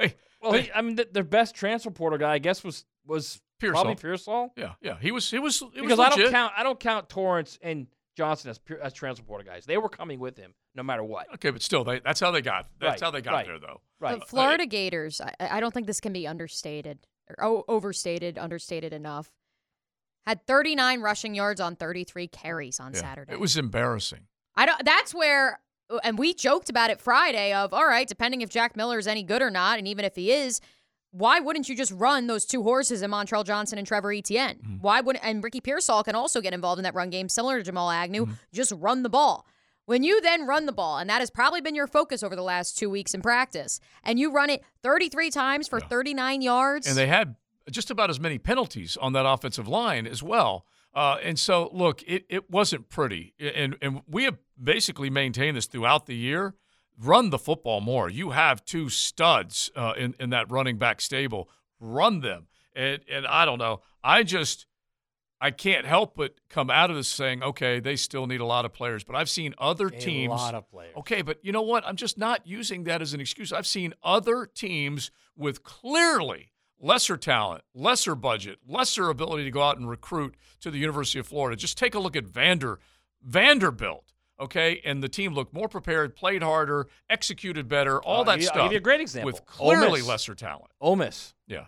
Hey, 0.00 0.16
Well, 0.42 0.52
he, 0.52 0.70
I 0.72 0.80
mean, 0.82 0.96
the, 0.96 1.08
their 1.10 1.24
best 1.24 1.54
transfer 1.54 1.90
portal 1.90 2.18
guy, 2.18 2.32
I 2.32 2.38
guess, 2.38 2.64
was 2.64 2.84
was 3.06 3.40
probably 3.58 3.94
Pearsall. 3.94 4.48
Pearsall. 4.48 4.52
Yeah, 4.56 4.72
yeah, 4.80 4.96
he 5.00 5.10
was. 5.12 5.30
He 5.30 5.38
was. 5.38 5.62
It 5.62 5.74
because 5.74 5.98
was 5.98 6.00
I 6.00 6.16
don't 6.16 6.30
count 6.30 6.52
I 6.56 6.62
don't 6.62 6.80
count 6.80 7.08
Torrence 7.08 7.58
and 7.62 7.86
Johnson 8.16 8.50
as 8.50 8.58
pure, 8.58 8.80
as 8.80 8.92
transfer 8.92 9.24
portal 9.24 9.46
guys. 9.46 9.64
They 9.66 9.78
were 9.78 9.88
coming 9.88 10.18
with 10.18 10.36
him 10.36 10.54
no 10.74 10.82
matter 10.82 11.02
what. 11.04 11.26
Okay, 11.34 11.50
but 11.50 11.62
still, 11.62 11.84
they, 11.84 12.00
that's 12.00 12.20
how 12.20 12.30
they 12.30 12.42
got. 12.42 12.66
That's 12.80 13.00
Right, 13.02 13.06
how 13.06 13.10
they 13.10 13.20
got 13.22 13.32
right, 13.32 13.46
there, 13.46 13.58
though. 13.58 13.80
Right. 13.98 14.16
The 14.18 14.22
uh, 14.22 14.26
Florida 14.26 14.66
Gators, 14.66 15.20
I, 15.20 15.34
I 15.56 15.60
don't 15.60 15.72
think 15.74 15.86
this 15.86 16.00
can 16.00 16.12
be 16.12 16.26
understated 16.26 16.98
or 17.28 17.44
oh, 17.44 17.64
overstated, 17.68 18.38
understated 18.38 18.92
enough. 18.92 19.30
Had 20.26 20.46
39 20.46 21.00
rushing 21.00 21.34
yards 21.34 21.60
on 21.60 21.76
33 21.76 22.28
carries 22.28 22.78
on 22.78 22.92
Yeah, 22.92 23.00
Saturday. 23.00 23.32
It 23.32 23.40
was 23.40 23.56
embarrassing. 23.56 24.26
I 24.54 24.66
don't. 24.66 24.84
That's 24.84 25.14
where, 25.14 25.60
and 26.02 26.18
we 26.18 26.34
joked 26.34 26.70
about 26.70 26.90
it 26.90 27.00
Friday. 27.00 27.52
Of 27.52 27.72
all 27.72 27.86
right, 27.86 28.06
depending 28.06 28.40
if 28.40 28.50
Jack 28.50 28.76
Miller 28.76 28.98
is 28.98 29.06
any 29.06 29.22
good 29.22 29.42
or 29.42 29.50
not, 29.50 29.78
and 29.78 29.88
even 29.88 30.04
if 30.04 30.16
he 30.16 30.32
is, 30.32 30.60
why 31.12 31.40
wouldn't 31.40 31.68
you 31.68 31.76
just 31.76 31.92
run 31.92 32.26
those 32.26 32.44
two 32.44 32.62
horses 32.62 33.02
in 33.02 33.10
Montrell 33.10 33.44
Johnson 33.44 33.78
and 33.78 33.86
Trevor 33.86 34.12
Etienne? 34.12 34.56
Mm-hmm. 34.56 34.76
Why 34.76 35.00
wouldn't 35.00 35.24
and 35.24 35.42
Ricky 35.42 35.60
Pearsall 35.60 36.04
can 36.04 36.14
also 36.14 36.40
get 36.40 36.54
involved 36.54 36.78
in 36.78 36.84
that 36.84 36.94
run 36.94 37.10
game, 37.10 37.28
similar 37.28 37.58
to 37.58 37.64
Jamal 37.64 37.90
Agnew. 37.90 38.26
Mm-hmm. 38.26 38.34
Just 38.52 38.72
run 38.76 39.02
the 39.02 39.10
ball. 39.10 39.46
When 39.86 40.04
you 40.04 40.20
then 40.20 40.46
run 40.46 40.66
the 40.66 40.72
ball, 40.72 40.98
and 40.98 41.10
that 41.10 41.18
has 41.18 41.30
probably 41.30 41.60
been 41.60 41.74
your 41.74 41.88
focus 41.88 42.22
over 42.22 42.36
the 42.36 42.42
last 42.42 42.78
two 42.78 42.88
weeks 42.88 43.12
in 43.12 43.22
practice, 43.22 43.80
and 44.04 44.20
you 44.20 44.30
run 44.30 44.48
it 44.48 44.62
33 44.84 45.30
times 45.30 45.66
for 45.66 45.80
39 45.80 46.42
yards, 46.42 46.86
And 46.86 46.96
they 46.96 47.08
had 47.08 47.34
just 47.70 47.90
about 47.90 48.08
as 48.08 48.20
many 48.20 48.38
penalties 48.38 48.96
on 48.98 49.14
that 49.14 49.26
offensive 49.26 49.66
line 49.66 50.06
as 50.06 50.22
well. 50.22 50.64
Uh, 50.94 51.18
and 51.22 51.38
so, 51.38 51.70
look, 51.72 52.02
it, 52.02 52.24
it 52.28 52.50
wasn't 52.50 52.88
pretty. 52.88 53.34
And, 53.38 53.76
and 53.80 54.02
we 54.08 54.24
have 54.24 54.38
basically 54.60 55.08
maintained 55.10 55.56
this 55.56 55.66
throughout 55.66 56.06
the 56.06 56.16
year. 56.16 56.54
Run 56.98 57.30
the 57.30 57.38
football 57.38 57.80
more. 57.80 58.10
You 58.10 58.30
have 58.30 58.64
two 58.64 58.88
studs 58.88 59.70
uh, 59.76 59.94
in, 59.96 60.14
in 60.18 60.30
that 60.30 60.50
running 60.50 60.78
back 60.78 61.00
stable. 61.00 61.48
Run 61.78 62.20
them. 62.20 62.48
And, 62.74 63.00
and 63.10 63.26
I 63.26 63.44
don't 63.44 63.58
know. 63.58 63.82
I 64.02 64.22
just, 64.22 64.66
I 65.40 65.50
can't 65.50 65.86
help 65.86 66.16
but 66.16 66.34
come 66.50 66.70
out 66.70 66.90
of 66.90 66.96
this 66.96 67.08
saying, 67.08 67.42
okay, 67.42 67.80
they 67.80 67.96
still 67.96 68.26
need 68.26 68.40
a 68.40 68.44
lot 68.44 68.64
of 68.64 68.72
players. 68.72 69.04
But 69.04 69.16
I've 69.16 69.30
seen 69.30 69.54
other 69.58 69.86
A 69.86 69.90
teams. 69.90 70.30
lot 70.30 70.54
of 70.54 70.68
players. 70.68 70.94
Okay, 70.98 71.22
but 71.22 71.38
you 71.42 71.52
know 71.52 71.62
what? 71.62 71.86
I'm 71.86 71.96
just 71.96 72.18
not 72.18 72.46
using 72.46 72.84
that 72.84 73.00
as 73.00 73.14
an 73.14 73.20
excuse. 73.20 73.52
I've 73.52 73.66
seen 73.66 73.94
other 74.02 74.44
teams 74.44 75.10
with 75.36 75.62
clearly 75.62 76.52
lesser 76.80 77.16
talent, 77.16 77.62
lesser 77.74 78.14
budget, 78.14 78.58
lesser 78.66 79.08
ability 79.10 79.44
to 79.44 79.50
go 79.50 79.62
out 79.62 79.76
and 79.78 79.88
recruit 79.88 80.34
to 80.60 80.70
the 80.70 80.78
University 80.78 81.18
of 81.18 81.26
Florida. 81.26 81.56
Just 81.56 81.78
take 81.78 81.94
a 81.94 81.98
look 81.98 82.16
at 82.16 82.24
Vander 82.24 82.80
Vanderbilt. 83.22 84.12
Okay, 84.40 84.80
and 84.86 85.02
the 85.02 85.08
team 85.08 85.34
looked 85.34 85.52
more 85.52 85.68
prepared, 85.68 86.16
played 86.16 86.42
harder, 86.42 86.88
executed 87.10 87.68
better, 87.68 88.00
all 88.02 88.18
I'll 88.20 88.24
that 88.24 88.38
you- 88.38 88.44
stuff. 88.46 88.56
I'll 88.56 88.62
give 88.64 88.72
you 88.72 88.78
a 88.78 88.80
great 88.80 89.00
example. 89.02 89.26
with 89.30 89.44
clearly 89.44 90.00
lesser 90.00 90.34
talent. 90.34 90.72
Ole 90.80 90.96
Miss. 90.96 91.34
Yeah. 91.46 91.66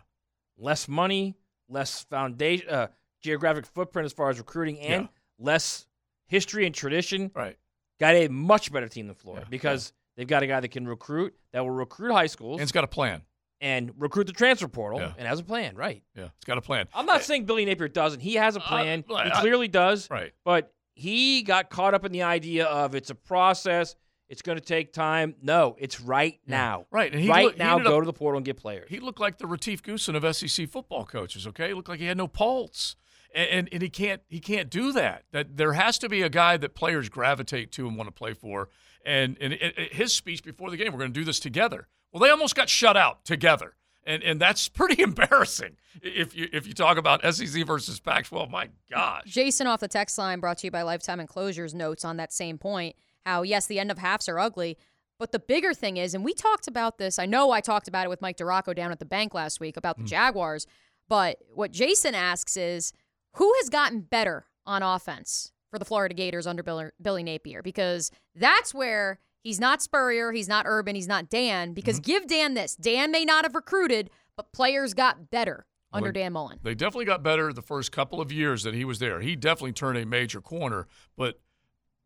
Less 0.57 0.89
money, 0.89 1.35
less 1.69 2.05
foundation, 2.05 2.69
uh, 2.71 2.87
geographic 3.21 3.67
footprint 3.67 4.07
as 4.07 4.15
far 4.15 4.31
as 4.31 4.39
recruiting, 4.39 4.81
and 4.81 5.11
less 5.39 5.87
history 6.27 6.65
and 6.65 6.75
tradition. 6.75 7.31
Right. 7.35 7.59
Got 8.01 8.15
a 8.15 8.29
much 8.29 8.73
better 8.73 8.89
team 8.89 9.07
than 9.07 9.17
Florida 9.17 9.47
because 9.51 9.93
they've 10.17 10.27
got 10.27 10.43
a 10.43 10.47
guy 10.47 10.61
that 10.61 10.69
can 10.69 10.89
recruit, 10.89 11.37
that 11.53 11.61
will 11.61 11.71
recruit 11.71 12.13
high 12.13 12.27
schools. 12.27 12.55
And 12.59 12.63
it's 12.63 12.73
got 12.73 12.85
a 12.85 12.89
plan. 12.89 13.21
And 13.63 13.93
recruit 13.97 14.27
the 14.27 14.33
transfer 14.33 14.67
portal 14.67 14.99
Yeah. 14.99 15.13
and 15.17 15.27
has 15.29 15.39
a 15.39 15.45
plan, 15.45 15.77
right? 15.77 16.03
Yeah, 16.17 16.31
it's 16.37 16.45
got 16.45 16.59
a 16.59 16.61
plan. 16.61 16.89
I'm 16.93 17.07
not 17.07 17.23
saying 17.23 17.45
Billy 17.45 17.65
Napier 17.65 17.87
doesn't. 17.87 18.19
He 18.19 18.35
has 18.35 18.57
a 18.57 18.61
plan. 18.61 19.05
Uh, 19.09 19.15
I- 19.15 19.25
he 19.27 19.31
I- 19.31 19.41
clearly 19.41 19.69
does. 19.69 20.11
Right. 20.11 20.33
But 20.45 20.75
he 20.95 21.43
got 21.43 21.71
caught 21.71 21.95
up 21.95 22.05
in 22.05 22.11
the 22.11 22.23
idea 22.23 22.67
of 22.67 22.97
it's 22.97 23.11
a 23.11 23.15
process. 23.15 23.95
It's 24.29 24.43
going 24.43 24.59
to 24.59 24.65
take 24.65 24.93
time. 24.93 25.37
No, 25.43 25.77
it's 25.79 26.01
right 26.01 26.41
now. 26.47 26.87
Right, 26.91 27.15
and 27.15 27.29
right 27.29 27.57
now, 27.57 27.79
go 27.79 27.99
up- 27.99 28.03
to 28.03 28.07
the 28.07 28.13
portal 28.13 28.39
and 28.39 28.45
get 28.45 28.57
players. 28.57 28.89
He 28.91 28.99
looked 28.99 29.21
like 29.21 29.39
the 29.39 29.47
Retief 29.47 29.81
Goosen 29.83 30.17
of 30.17 30.25
SEC 30.37 30.67
football 30.69 31.05
coaches. 31.05 31.47
Okay, 31.47 31.69
he 31.69 31.75
looked 31.75 31.89
like 31.89 32.01
he 32.01 32.07
had 32.07 32.17
no 32.17 32.27
pulse, 32.27 32.97
and, 33.35 33.49
and 33.49 33.69
and 33.73 33.83
he 33.83 33.91
can't 33.91 34.23
he 34.29 34.41
can't 34.41 34.71
do 34.71 34.91
that. 34.93 35.23
That 35.31 35.57
there 35.57 35.75
has 35.75 35.99
to 35.99 36.09
be 36.09 36.23
a 36.23 36.29
guy 36.29 36.57
that 36.57 36.75
players 36.75 37.09
gravitate 37.09 37.71
to 37.73 37.87
and 37.87 37.97
want 37.97 38.09
to 38.09 38.13
play 38.13 38.33
for. 38.35 38.71
And 39.05 39.37
and 39.41 39.53
it, 39.53 39.79
it- 39.79 39.93
his 39.93 40.13
speech 40.15 40.43
before 40.43 40.69
the 40.71 40.77
game, 40.77 40.93
we're 40.93 40.99
going 40.99 41.13
to 41.13 41.21
do 41.21 41.25
this 41.25 41.39
together. 41.39 41.87
Well, 42.13 42.23
they 42.23 42.31
almost 42.31 42.55
got 42.55 42.69
shut 42.69 42.97
out 42.97 43.25
together, 43.25 43.75
and 44.05 44.23
and 44.23 44.41
that's 44.41 44.69
pretty 44.69 45.03
embarrassing 45.03 45.77
if 46.03 46.35
you 46.35 46.49
if 46.53 46.67
you 46.67 46.75
talk 46.75 46.99
about 46.99 47.23
SEC 47.35 47.67
versus 47.67 48.01
Pac-12. 48.01 48.51
My 48.51 48.69
gosh. 48.91 49.25
Jason 49.27 49.67
off 49.67 49.81
the 49.81 49.89
text 49.89 50.19
line 50.19 50.41
brought 50.41 50.59
to 50.59 50.67
you 50.67 50.71
by 50.71 50.83
Lifetime 50.83 51.21
Enclosures 51.21 51.75
notes 51.75 52.05
on 52.05 52.17
that 52.19 52.33
same 52.33 52.59
point. 52.59 52.97
How, 53.25 53.43
yes, 53.43 53.67
the 53.67 53.79
end 53.79 53.93
of 53.93 53.99
halves 53.99 54.29
are 54.29 54.41
ugly, 54.41 54.77
but 55.23 55.31
the 55.31 55.39
bigger 55.39 55.73
thing 55.73 55.99
is, 55.99 56.15
and 56.15 56.25
we 56.25 56.35
talked 56.35 56.67
about 56.67 56.99
this, 56.99 57.17
I 57.17 57.27
know 57.27 57.53
I 57.53 57.61
talked 57.61 57.87
about 57.87 58.05
it 58.05 58.09
with 58.09 58.21
Mike 58.21 58.37
Duraco 58.37 58.75
down 58.75 58.91
at 58.91 58.99
the 58.99 59.05
bank 59.05 59.35
last 59.35 59.61
week 59.61 59.77
about 59.77 59.97
the 59.97 60.03
hmm. 60.03 60.09
Jaguars, 60.09 60.67
But 61.09 61.39
what 61.55 61.71
Jason 61.71 62.17
asks 62.17 62.57
is 62.57 62.93
who 63.35 63.55
has 63.59 63.69
gotten 63.69 64.01
better 64.01 64.47
on 64.67 64.83
offense 64.83 65.53
for 65.71 65.79
the 65.79 65.85
Florida 65.85 66.13
Gators 66.13 66.45
under 66.45 66.65
Billy, 66.65 66.87
Billy 67.01 67.23
Napier? 67.23 67.63
Because 67.63 68.11
that's 68.35 68.75
where 68.75 69.21
he's 69.43 69.61
not 69.61 69.83
Spurrier, 69.83 70.33
he's 70.33 70.49
not 70.49 70.65
Urban, 70.67 70.95
he's 70.95 71.09
not 71.09 71.29
Dan. 71.29 71.73
Because 71.75 71.97
Mm-hmm. 72.01 72.11
give 72.13 72.27
Dan 72.27 72.55
this 72.55 72.75
Dan 72.77 73.11
may 73.11 73.25
not 73.25 73.45
have 73.45 73.55
recruited, 73.55 74.11
but 74.37 74.53
players 74.53 74.95
got 74.95 75.31
better 75.31 75.67
Well, 75.93 75.99
under 75.99 76.13
they- 76.13 76.21
Dan 76.21 76.33
Mullen. 76.33 76.59
They 76.63 76.75
definitely 76.75 77.05
got 77.07 77.23
better 77.23 77.53
the 77.53 77.63
first 77.63 77.93
couple 77.93 78.21
of 78.21 78.33
years 78.33 78.63
that 78.63 78.75
he 78.75 78.85
was 78.85 78.99
there. 78.99 79.21
He 79.21 79.37
definitely 79.37 79.73
turned 79.73 79.99
a 79.99 80.07
major 80.07 80.41
corner, 80.41 80.87
but 81.17 81.41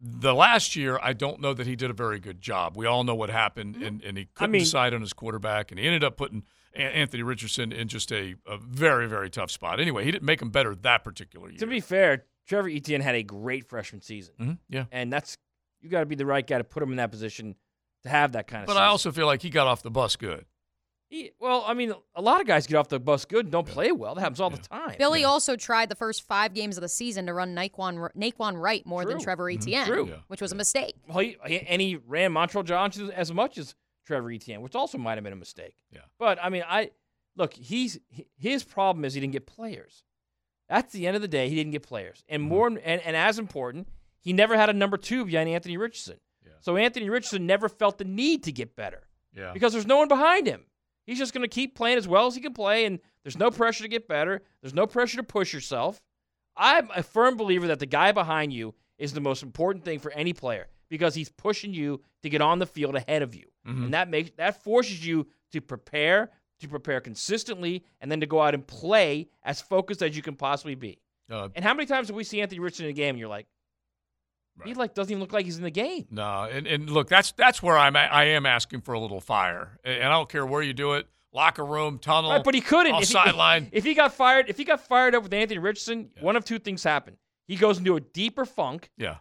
the 0.00 0.34
last 0.34 0.76
year, 0.76 0.98
I 1.02 1.14
don't 1.14 1.40
know 1.40 1.54
that 1.54 1.66
he 1.66 1.74
did 1.74 1.88
a 1.90 1.94
very 1.94 2.20
good 2.20 2.40
job. 2.42 2.76
We 2.76 2.84
all 2.84 3.02
know 3.02 3.14
what 3.14 3.30
happened, 3.30 3.76
and, 3.76 4.02
and 4.04 4.18
he 4.18 4.26
couldn't 4.34 4.50
mean- 4.52 4.60
decide 4.62 4.92
on 4.92 5.00
his 5.00 5.12
quarterback, 5.14 5.70
and 5.70 5.80
he 5.80 5.86
ended 5.86 6.04
up 6.04 6.16
putting 6.18 6.44
Anthony 6.74 7.22
Richardson 7.22 7.72
in 7.72 7.88
just 7.88 8.12
a, 8.12 8.34
a 8.46 8.58
very, 8.58 9.08
very 9.08 9.30
tough 9.30 9.50
spot. 9.50 9.80
Anyway, 9.80 10.04
he 10.04 10.10
didn't 10.10 10.26
make 10.26 10.42
him 10.42 10.50
better 10.50 10.74
that 10.74 11.02
particular 11.02 11.48
year. 11.48 11.58
To 11.60 11.66
be 11.66 11.80
fair, 11.80 12.26
Trevor 12.46 12.68
Etienne 12.68 13.00
had 13.00 13.14
a 13.14 13.22
great 13.22 13.66
freshman 13.70 14.02
season. 14.02 14.34
Mhm, 14.38 14.58
yeah. 14.68 14.84
And 14.92 15.10
that's 15.10 15.38
you 15.86 15.90
got 15.90 16.00
to 16.00 16.06
be 16.06 16.14
the 16.16 16.26
right 16.26 16.46
guy 16.46 16.58
to 16.58 16.64
put 16.64 16.82
him 16.82 16.90
in 16.90 16.96
that 16.96 17.10
position 17.10 17.54
to 18.02 18.08
have 18.08 18.32
that 18.32 18.46
kind 18.46 18.62
of. 18.62 18.66
But 18.66 18.76
I 18.76 18.86
also 18.86 19.10
feel 19.12 19.26
like 19.26 19.42
he 19.42 19.50
got 19.50 19.66
off 19.66 19.82
the 19.82 19.90
bus 19.90 20.16
good. 20.16 20.44
He- 21.08 21.30
well, 21.38 21.64
I 21.66 21.74
mean, 21.74 21.94
a 22.16 22.20
lot 22.20 22.40
of 22.40 22.48
guys 22.48 22.66
get 22.66 22.76
off 22.76 22.88
the 22.88 22.98
bus 22.98 23.24
good 23.24 23.46
and 23.46 23.52
don't 23.52 23.66
play 23.66 23.92
well. 23.92 24.16
That 24.16 24.22
happens 24.22 24.40
all 24.40 24.50
the 24.50 24.56
time. 24.58 24.96
Billy 24.98 25.22
also 25.22 25.54
tried 25.54 25.88
the 25.88 25.94
first 25.94 26.22
five 26.22 26.52
games 26.52 26.76
of 26.76 26.80
the 26.82 26.88
season 26.88 27.26
to 27.26 27.32
run 27.32 27.54
Nay'Quan, 27.54 28.08
Nay'Quan 28.16 28.60
Wright 28.60 28.84
more 28.84 29.04
than 29.04 29.18
True. 29.18 29.24
Trevor 29.24 29.44
Mm-hmm. 29.44 29.58
Mhm. 29.60 29.62
Etienne, 29.62 29.86
True. 29.86 30.08
Yeah. 30.08 30.14
which 30.26 30.40
was 30.42 30.50
a 30.50 30.56
mistake. 30.56 30.96
Well, 31.08 31.18
he, 31.20 31.36
he- 31.46 31.60
and 31.60 31.80
he 31.80 31.96
ran 32.06 32.32
Montrell 32.32 32.64
Johnson 32.64 33.10
as 33.12 33.32
much 33.32 33.56
as 33.56 33.76
Trevor 34.04 34.32
Etienne, 34.32 34.62
which 34.62 34.74
also 34.74 34.98
might 34.98 35.14
have 35.14 35.22
been 35.24 35.32
a 35.32 35.36
mistake. 35.36 35.76
Yeah. 35.92 36.00
But 36.18 36.38
I 36.42 36.48
mean, 36.48 36.64
I 36.68 36.90
look. 37.36 37.54
He's 37.54 37.98
his 38.36 38.64
problem 38.64 39.04
is 39.04 39.14
he 39.14 39.20
didn't 39.20 39.32
get 39.32 39.46
players. 39.46 40.02
That's 40.68 40.92
the 40.92 41.06
end 41.06 41.14
of 41.14 41.22
the 41.22 41.28
day. 41.28 41.48
He 41.48 41.54
didn't 41.54 41.70
get 41.72 41.82
players, 41.84 42.24
and 42.28 42.42
Mm-hmm. 42.42 42.48
more 42.48 42.66
and, 42.66 42.78
and 42.84 43.16
as 43.16 43.38
important, 43.38 43.86
he 44.20 44.32
never 44.32 44.56
had 44.56 44.68
a 44.68 44.72
number 44.72 44.96
two 44.96 45.24
behind 45.24 45.48
Anthony 45.48 45.76
Richardson. 45.76 46.18
So 46.60 46.76
Anthony 46.76 47.08
Richardson 47.10 47.46
never 47.46 47.68
felt 47.68 47.98
the 47.98 48.04
need 48.04 48.42
to 48.44 48.50
get 48.52 48.74
better. 48.74 49.02
Yeah. 49.36 49.52
Because 49.52 49.72
there's 49.72 49.86
no 49.86 49.98
one 49.98 50.08
behind 50.08 50.46
him. 50.48 50.64
He's 51.06 51.18
just 51.18 51.32
going 51.32 51.42
to 51.42 51.48
keep 51.54 51.76
playing 51.76 51.98
as 51.98 52.08
well 52.08 52.26
as 52.26 52.34
he 52.34 52.40
can 52.40 52.54
play, 52.54 52.86
and 52.86 52.98
there's 53.22 53.38
no 53.38 53.50
pressure 53.52 53.84
to 53.84 53.88
get 53.88 54.08
better. 54.08 54.42
There's 54.62 54.74
no 54.74 54.86
pressure 54.86 55.18
to 55.18 55.22
push 55.22 55.52
yourself. 55.52 56.02
I'm 56.56 56.88
a 56.96 57.02
firm 57.04 57.36
believer 57.36 57.68
that 57.68 57.78
the 57.78 57.86
guy 57.86 58.10
behind 58.10 58.52
you 58.52 58.74
is 58.98 59.12
the 59.12 59.20
most 59.20 59.42
important 59.44 59.84
thing 59.84 59.98
for 60.00 60.10
any 60.12 60.32
player 60.32 60.66
because 60.88 61.14
he's 61.14 61.28
pushing 61.28 61.72
you 61.74 62.00
to 62.22 62.30
get 62.30 62.40
on 62.40 62.58
the 62.58 62.66
field 62.66 62.96
ahead 62.96 63.22
of 63.22 63.34
you, 63.34 63.44
Mhm. 63.66 63.84
and 63.84 63.94
that 63.94 64.08
makes 64.08 64.30
that 64.36 64.64
forces 64.64 65.06
you 65.06 65.26
to 65.52 65.60
prepare, 65.60 66.30
to 66.60 66.68
prepare 66.68 67.00
consistently, 67.00 67.84
and 68.00 68.10
then 68.10 68.20
to 68.20 68.26
go 68.26 68.40
out 68.40 68.54
and 68.54 68.66
play 68.66 69.28
as 69.44 69.60
focused 69.60 70.02
as 70.02 70.16
you 70.16 70.22
can 70.22 70.34
possibly 70.34 70.74
be. 70.74 70.98
Uh, 71.30 71.48
And 71.54 71.64
how 71.64 71.74
many 71.74 71.86
times 71.86 72.08
do 72.08 72.14
we 72.14 72.24
see 72.24 72.40
Anthony 72.40 72.58
Richardson 72.60 72.86
in 72.86 72.90
a 72.90 72.94
game 72.94 73.10
and 73.10 73.18
you're 73.18 73.28
like, 73.28 73.46
he 74.64 74.74
like 74.74 74.94
doesn't 74.94 75.10
even 75.10 75.20
look 75.20 75.32
like 75.32 75.44
he's 75.44 75.56
in 75.58 75.62
the 75.64 75.70
game. 75.70 76.06
No, 76.10 76.44
and, 76.50 76.66
and 76.66 76.88
look, 76.90 77.08
that's 77.08 77.32
that's 77.32 77.62
where 77.62 77.76
I'm 77.76 77.96
at, 77.96 78.12
I 78.12 78.24
am 78.28 78.46
asking 78.46 78.80
for 78.82 78.94
a 78.94 79.00
little 79.00 79.20
fire, 79.20 79.78
and 79.84 80.04
I 80.04 80.10
don't 80.10 80.28
care 80.28 80.46
where 80.46 80.62
you 80.62 80.72
do 80.72 80.94
it, 80.94 81.06
locker 81.32 81.64
room, 81.64 81.98
tunnel, 81.98 82.30
Right, 82.30 82.42
but 82.44 82.54
he 82.54 82.60
couldn't. 82.60 82.94
If 82.94 83.00
he- 83.00 83.04
sideline. 83.06 83.68
If 83.72 83.84
he 83.84 83.94
got 83.94 84.14
fired, 84.14 84.48
if 84.48 84.56
he 84.56 84.64
got 84.64 84.80
fired 84.80 85.14
up 85.14 85.22
with 85.22 85.34
Anthony 85.34 85.58
Richardson, 85.58 86.10
one 86.20 86.36
of 86.36 86.44
two 86.44 86.58
things 86.58 86.82
happen. 86.82 87.16
He 87.46 87.56
goes 87.56 87.78
into 87.78 87.96
a 87.96 88.00
deeper 88.00 88.44
funk, 88.44 88.90
yeah, 88.98 89.16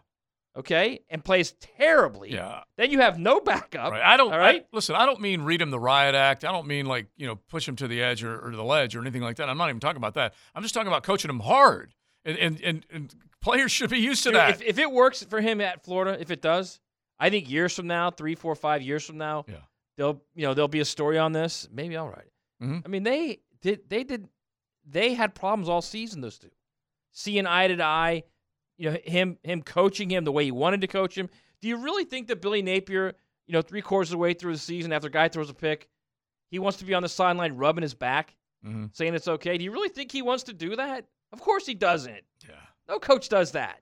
okay, 0.56 1.00
and 1.10 1.22
plays 1.24 1.52
terribly. 1.60 2.32
Yeah. 2.32 2.62
Then 2.76 2.90
you 2.90 3.00
have 3.00 3.18
no 3.18 3.40
backup. 3.40 3.92
Right. 3.92 4.02
I 4.02 4.16
don't. 4.16 4.32
All 4.32 4.38
right. 4.38 4.62
I- 4.62 4.66
listen, 4.72 4.96
I 4.96 5.06
don't 5.06 5.20
mean 5.20 5.42
read 5.42 5.60
him 5.60 5.70
the 5.70 5.78
riot 5.78 6.14
act. 6.14 6.44
I 6.44 6.52
don't 6.52 6.66
mean 6.66 6.86
like 6.86 7.06
you 7.16 7.26
know 7.26 7.36
push 7.36 7.68
him 7.68 7.76
to 7.76 7.88
the 7.88 8.02
edge 8.02 8.24
or, 8.24 8.38
or 8.46 8.50
the 8.56 8.64
ledge 8.64 8.96
or 8.96 9.00
anything 9.00 9.22
like 9.22 9.36
that. 9.36 9.48
I'm 9.48 9.58
not 9.58 9.68
even 9.68 9.80
talking 9.80 9.98
about 9.98 10.14
that. 10.14 10.34
I'm 10.54 10.62
just 10.62 10.74
talking 10.74 10.88
about 10.88 11.02
coaching 11.02 11.30
him 11.30 11.40
hard, 11.40 11.94
and 12.24 12.36
and 12.38 12.60
and, 12.62 12.86
and 12.90 13.14
players 13.42 13.72
should 13.72 13.90
be 13.90 13.98
used 13.98 14.22
to 14.24 14.30
Dude, 14.30 14.36
that. 14.38 14.50
If, 14.50 14.62
if 14.62 14.78
it 14.78 14.90
works 14.90 15.22
for 15.24 15.40
him 15.40 15.60
at 15.60 15.84
Florida, 15.84 16.16
if 16.20 16.30
it 16.30 16.42
does, 16.42 16.80
I 17.18 17.30
think 17.30 17.50
years 17.50 17.74
from 17.74 17.86
now, 17.86 18.10
three, 18.10 18.34
four, 18.34 18.54
five 18.54 18.82
years 18.82 19.04
from 19.04 19.18
now, 19.18 19.44
yeah. 19.48 19.56
they'll 19.96 20.22
you 20.34 20.46
know 20.46 20.54
there'll 20.54 20.68
be 20.68 20.80
a 20.80 20.84
story 20.84 21.18
on 21.18 21.32
this. 21.32 21.68
Maybe 21.72 21.96
I'll 21.96 22.08
write 22.08 22.26
it. 22.26 22.64
Mhm. 22.64 22.82
I 22.84 22.88
mean, 22.88 23.02
they 23.02 23.40
did 23.62 23.88
they 23.88 24.04
did 24.04 24.28
they 24.88 25.14
had 25.14 25.34
problems 25.34 25.68
all 25.68 25.82
season. 25.82 26.20
Those 26.20 26.38
two, 26.38 26.50
seeing 27.12 27.46
eye 27.46 27.68
to 27.68 27.82
eye, 27.82 28.24
you 28.78 28.90
know 28.90 28.98
him 29.04 29.38
him 29.42 29.62
coaching 29.62 30.10
him 30.10 30.24
the 30.24 30.32
way 30.32 30.44
he 30.44 30.50
wanted 30.52 30.80
to 30.82 30.86
coach 30.86 31.16
him. 31.16 31.28
Do 31.62 31.68
you 31.68 31.76
really 31.78 32.04
think 32.04 32.28
that 32.28 32.42
Billy 32.42 32.60
Napier, 32.62 33.14
you 33.46 33.52
know, 33.52 33.62
three 33.62 33.80
quarters 33.82 34.08
of 34.08 34.12
the 34.12 34.18
way 34.18 34.34
through 34.34 34.52
the 34.52 34.58
season 34.58 34.92
after 34.92 35.08
a 35.08 35.10
guy 35.10 35.28
throws 35.28 35.48
a 35.48 35.54
pick, 35.54 35.88
he 36.50 36.58
wants 36.58 36.78
to 36.78 36.84
be 36.84 36.92
on 36.94 37.02
the 37.02 37.08
sideline 37.08 37.54
rubbing 37.56 37.82
his 37.82 37.94
back, 37.94 38.36
Mhm. 38.64 38.94
saying 38.94 39.14
it's 39.14 39.26
okay? 39.28 39.56
Do 39.56 39.64
you 39.64 39.72
really 39.72 39.88
think 39.88 40.12
he 40.12 40.20
wants 40.20 40.44
to 40.44 40.52
do 40.52 40.76
that? 40.76 41.06
Of 41.32 41.40
course 41.40 41.64
he 41.64 41.74
doesn't. 41.74 42.22
Yeah. 42.46 42.54
No 42.88 42.98
coach 42.98 43.28
does 43.28 43.52
that. 43.52 43.80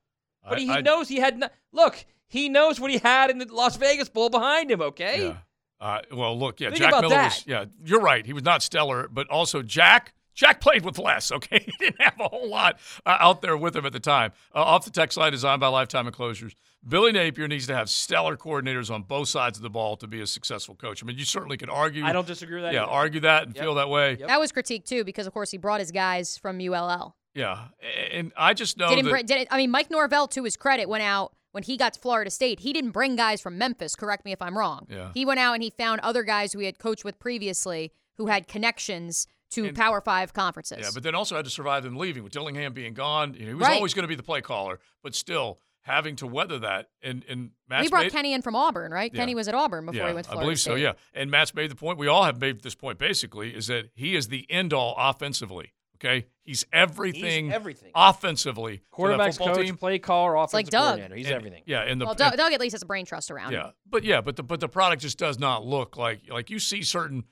But 0.49 0.59
I- 0.59 0.61
he, 0.61 0.67
he 0.67 0.73
I- 0.73 0.81
knows 0.81 1.09
he 1.09 1.17
had 1.21 1.39
no, 1.39 1.49
look. 1.73 2.05
He 2.27 2.49
knows 2.49 2.81
what 2.81 2.91
he 2.91 2.99
had 2.99 3.31
in 3.31 3.39
the 3.39 3.47
Las 3.53 3.77
Vegas 3.77 4.09
Bowl 4.09 4.29
behind 4.31 4.71
him. 4.71 4.81
Okay. 4.81 5.29
Yeah. 5.29 5.37
Uh, 5.81 6.01
well, 6.13 6.39
look, 6.39 6.61
yeah, 6.61 6.71
Think 6.71 6.81
Jack 6.83 6.91
Miller 6.93 7.09
that. 7.11 7.25
was. 7.25 7.45
Yeah, 7.47 7.67
you're 7.85 8.01
right. 8.01 8.25
He 8.25 8.33
was 8.33 8.43
not 8.43 8.63
stellar, 8.63 9.09
but 9.09 9.29
also 9.29 9.63
Jack. 9.63 10.15
Jack 10.35 10.61
played 10.61 10.85
with 10.85 10.99
less. 10.99 11.31
Okay, 11.31 11.61
he 11.67 11.73
didn't 11.79 12.01
have 12.01 12.19
a 12.19 12.29
whole 12.29 12.49
lot 12.49 12.79
uh, 13.07 13.17
out 13.21 13.43
there 13.43 13.57
with 13.57 13.77
him 13.77 13.85
at 13.87 13.93
the 13.93 14.01
time. 14.01 14.33
Uh, 14.55 14.63
off 14.63 14.85
the 14.85 14.91
text 14.91 15.17
line, 15.19 15.31
designed 15.33 15.61
by 15.61 15.69
Lifetime 15.69 16.07
Enclosures. 16.07 16.55
Billy 16.87 17.13
Napier 17.13 17.47
needs 17.49 17.67
to 17.69 17.75
have 17.75 17.89
stellar 17.89 18.37
coordinators 18.37 18.93
on 18.93 19.03
both 19.03 19.29
sides 19.29 19.59
of 19.59 19.63
the 19.63 19.71
ball 19.71 19.97
to 19.99 20.07
be 20.07 20.21
a 20.21 20.27
successful 20.27 20.75
coach. 20.75 21.03
I 21.03 21.07
mean, 21.07 21.19
you 21.19 21.25
certainly 21.25 21.57
could 21.57 21.71
argue. 21.71 22.05
I 22.05 22.13
don't 22.13 22.27
disagree 22.27 22.57
with 22.57 22.65
that 22.65 22.75
Yeah, 22.75 22.83
either. 22.83 22.91
argue 22.93 23.21
that 23.21 23.45
and 23.45 23.55
Yep. 23.55 23.63
feel 23.65 23.75
that 23.77 23.89
way. 23.89 24.17
That 24.17 24.41
was 24.41 24.51
critique 24.53 24.85
too, 24.87 25.05
because 25.05 25.27
of 25.27 25.33
course 25.33 25.51
he 25.51 25.57
brought 25.59 25.81
his 25.81 25.93
guys 25.93 26.37
from 26.37 26.59
ULL. 26.61 27.15
Yeah, 27.35 27.69
and 28.13 28.33
I 28.37 28.55
just 28.55 28.79
know 28.79 28.89
didn't 28.91 29.05
that. 29.07 29.11
bring, 29.11 29.27
didn't, 29.27 29.49
I 29.51 29.57
mean, 29.57 29.71
Mike 29.71 29.91
Norvell, 29.91 30.29
to 30.29 30.45
his 30.45 30.57
credit, 30.57 30.89
went 30.89 31.03
out 31.03 31.35
when 31.53 31.63
he 31.65 31.77
got 31.77 31.95
to 31.95 32.01
Florida 32.01 32.31
State. 32.31 32.61
He 32.61 32.73
didn't 32.73 32.91
bring 32.93 33.17
guys 33.17 33.41
from 33.41 33.59
Memphis. 33.59 33.97
Correct 33.97 34.25
me 34.25 34.33
if 34.33 34.41
I'm 34.41 34.57
wrong. 34.57 34.87
Yeah. 34.91 35.11
He 35.15 35.25
went 35.25 35.41
out 35.41 35.55
and 35.55 35.63
he 35.63 35.71
found 35.71 36.01
other 36.03 36.23
guys 36.23 36.53
who 36.53 36.61
he 36.61 36.67
had 36.67 36.79
coached 36.79 37.05
with 37.05 37.19
previously 37.19 37.93
who 38.17 38.27
had 38.27 38.47
connections 38.47 39.27
to 39.51 39.73
Power 39.73 40.01
Five 40.01 40.33
conferences. 40.33 40.79
Yeah, 40.81 40.91
but 40.95 41.03
then 41.03 41.15
also 41.15 41.37
had 41.37 41.45
to 41.45 41.51
survive 41.51 41.83
them 41.85 41.97
leaving 41.97 42.23
with 42.25 42.33
Dillingham 42.33 42.73
being 42.73 42.95
gone. 42.95 43.35
You 43.35 43.41
know, 43.43 43.49
he 43.49 43.55
was 43.55 43.67
Right. 43.69 43.77
always 43.77 43.95
going 43.95 44.03
to 44.05 44.09
be 44.09 44.15
the 44.17 44.23
play 44.23 44.41
caller, 44.41 44.81
but 45.03 45.15
still 45.15 45.61
having 45.83 46.17
to 46.17 46.27
weather 46.27 46.59
that. 46.61 46.89
And 47.03 47.25
and 47.29 47.51
Matt's 47.69 47.85
he 47.85 47.89
brought 47.91 48.05
made- 48.05 48.13
Kenny 48.13 48.33
in 48.33 48.43
from 48.43 48.57
Auburn, 48.57 48.91
right? 48.91 49.13
Yeah. 49.13 49.21
Kenny 49.21 49.35
was 49.35 49.47
at 49.49 49.55
Auburn 49.55 49.87
before 49.87 50.01
yeah, 50.01 50.09
he 50.09 50.15
went 50.15 50.25
to 50.25 50.31
Florida 50.31 50.41
I 50.43 50.45
believe 50.47 50.59
State. 50.61 50.71
so. 50.71 50.77
Yeah, 50.77 50.93
and 51.13 51.31
Matt's 51.31 51.55
made 51.55 51.71
the 51.71 51.77
point. 51.77 51.99
We 51.99 52.09
all 52.09 52.25
have 52.25 52.41
made 52.41 52.63
this 52.63 52.75
point. 52.75 52.99
Basically, 52.99 53.55
is 53.55 53.67
that 53.69 53.91
he 53.95 54.17
is 54.17 54.27
the 54.29 54.47
end 54.51 54.73
all 54.73 54.95
offensively. 54.99 55.73
Okay, 56.05 56.27
he's 56.43 56.65
everything. 56.73 57.53
everything. 57.53 57.91
offensively. 57.95 58.83
for 58.95 59.09
that 59.09 59.19
Quarterbacks 59.19 59.39
coach, 59.39 59.67
team. 59.67 59.77
play 59.77 59.99
caller, 59.99 60.35
offensive 60.37 60.55
like 60.55 60.69
Doug. 60.69 60.83
coordinator. 60.83 61.15
He's 61.17 61.27
And- 61.27 61.35
everything. 61.37 61.63
Yeah, 61.67 61.83
and 61.83 62.01
the 62.01 62.05
well, 62.07 62.15
Doug, 62.15 62.37
Doug 62.37 62.53
at 62.53 62.61
least 62.61 62.73
has 62.75 62.83
a 62.83 62.87
brain 62.87 63.07
trust 63.07 63.31
around 63.31 63.53
yeah, 63.53 63.67
him. 63.69 63.73
but 63.89 64.05
yeah, 64.05 64.21
but 64.21 64.37
the 64.37 64.43
but 64.43 64.61
the 64.61 64.69
product 64.69 65.03
just 65.03 65.19
does 65.19 65.39
not 65.39 65.65
look 65.65 65.97
like 65.97 66.21
like 66.29 66.51
you 66.51 66.59
see 66.59 66.83
certain 66.83 67.25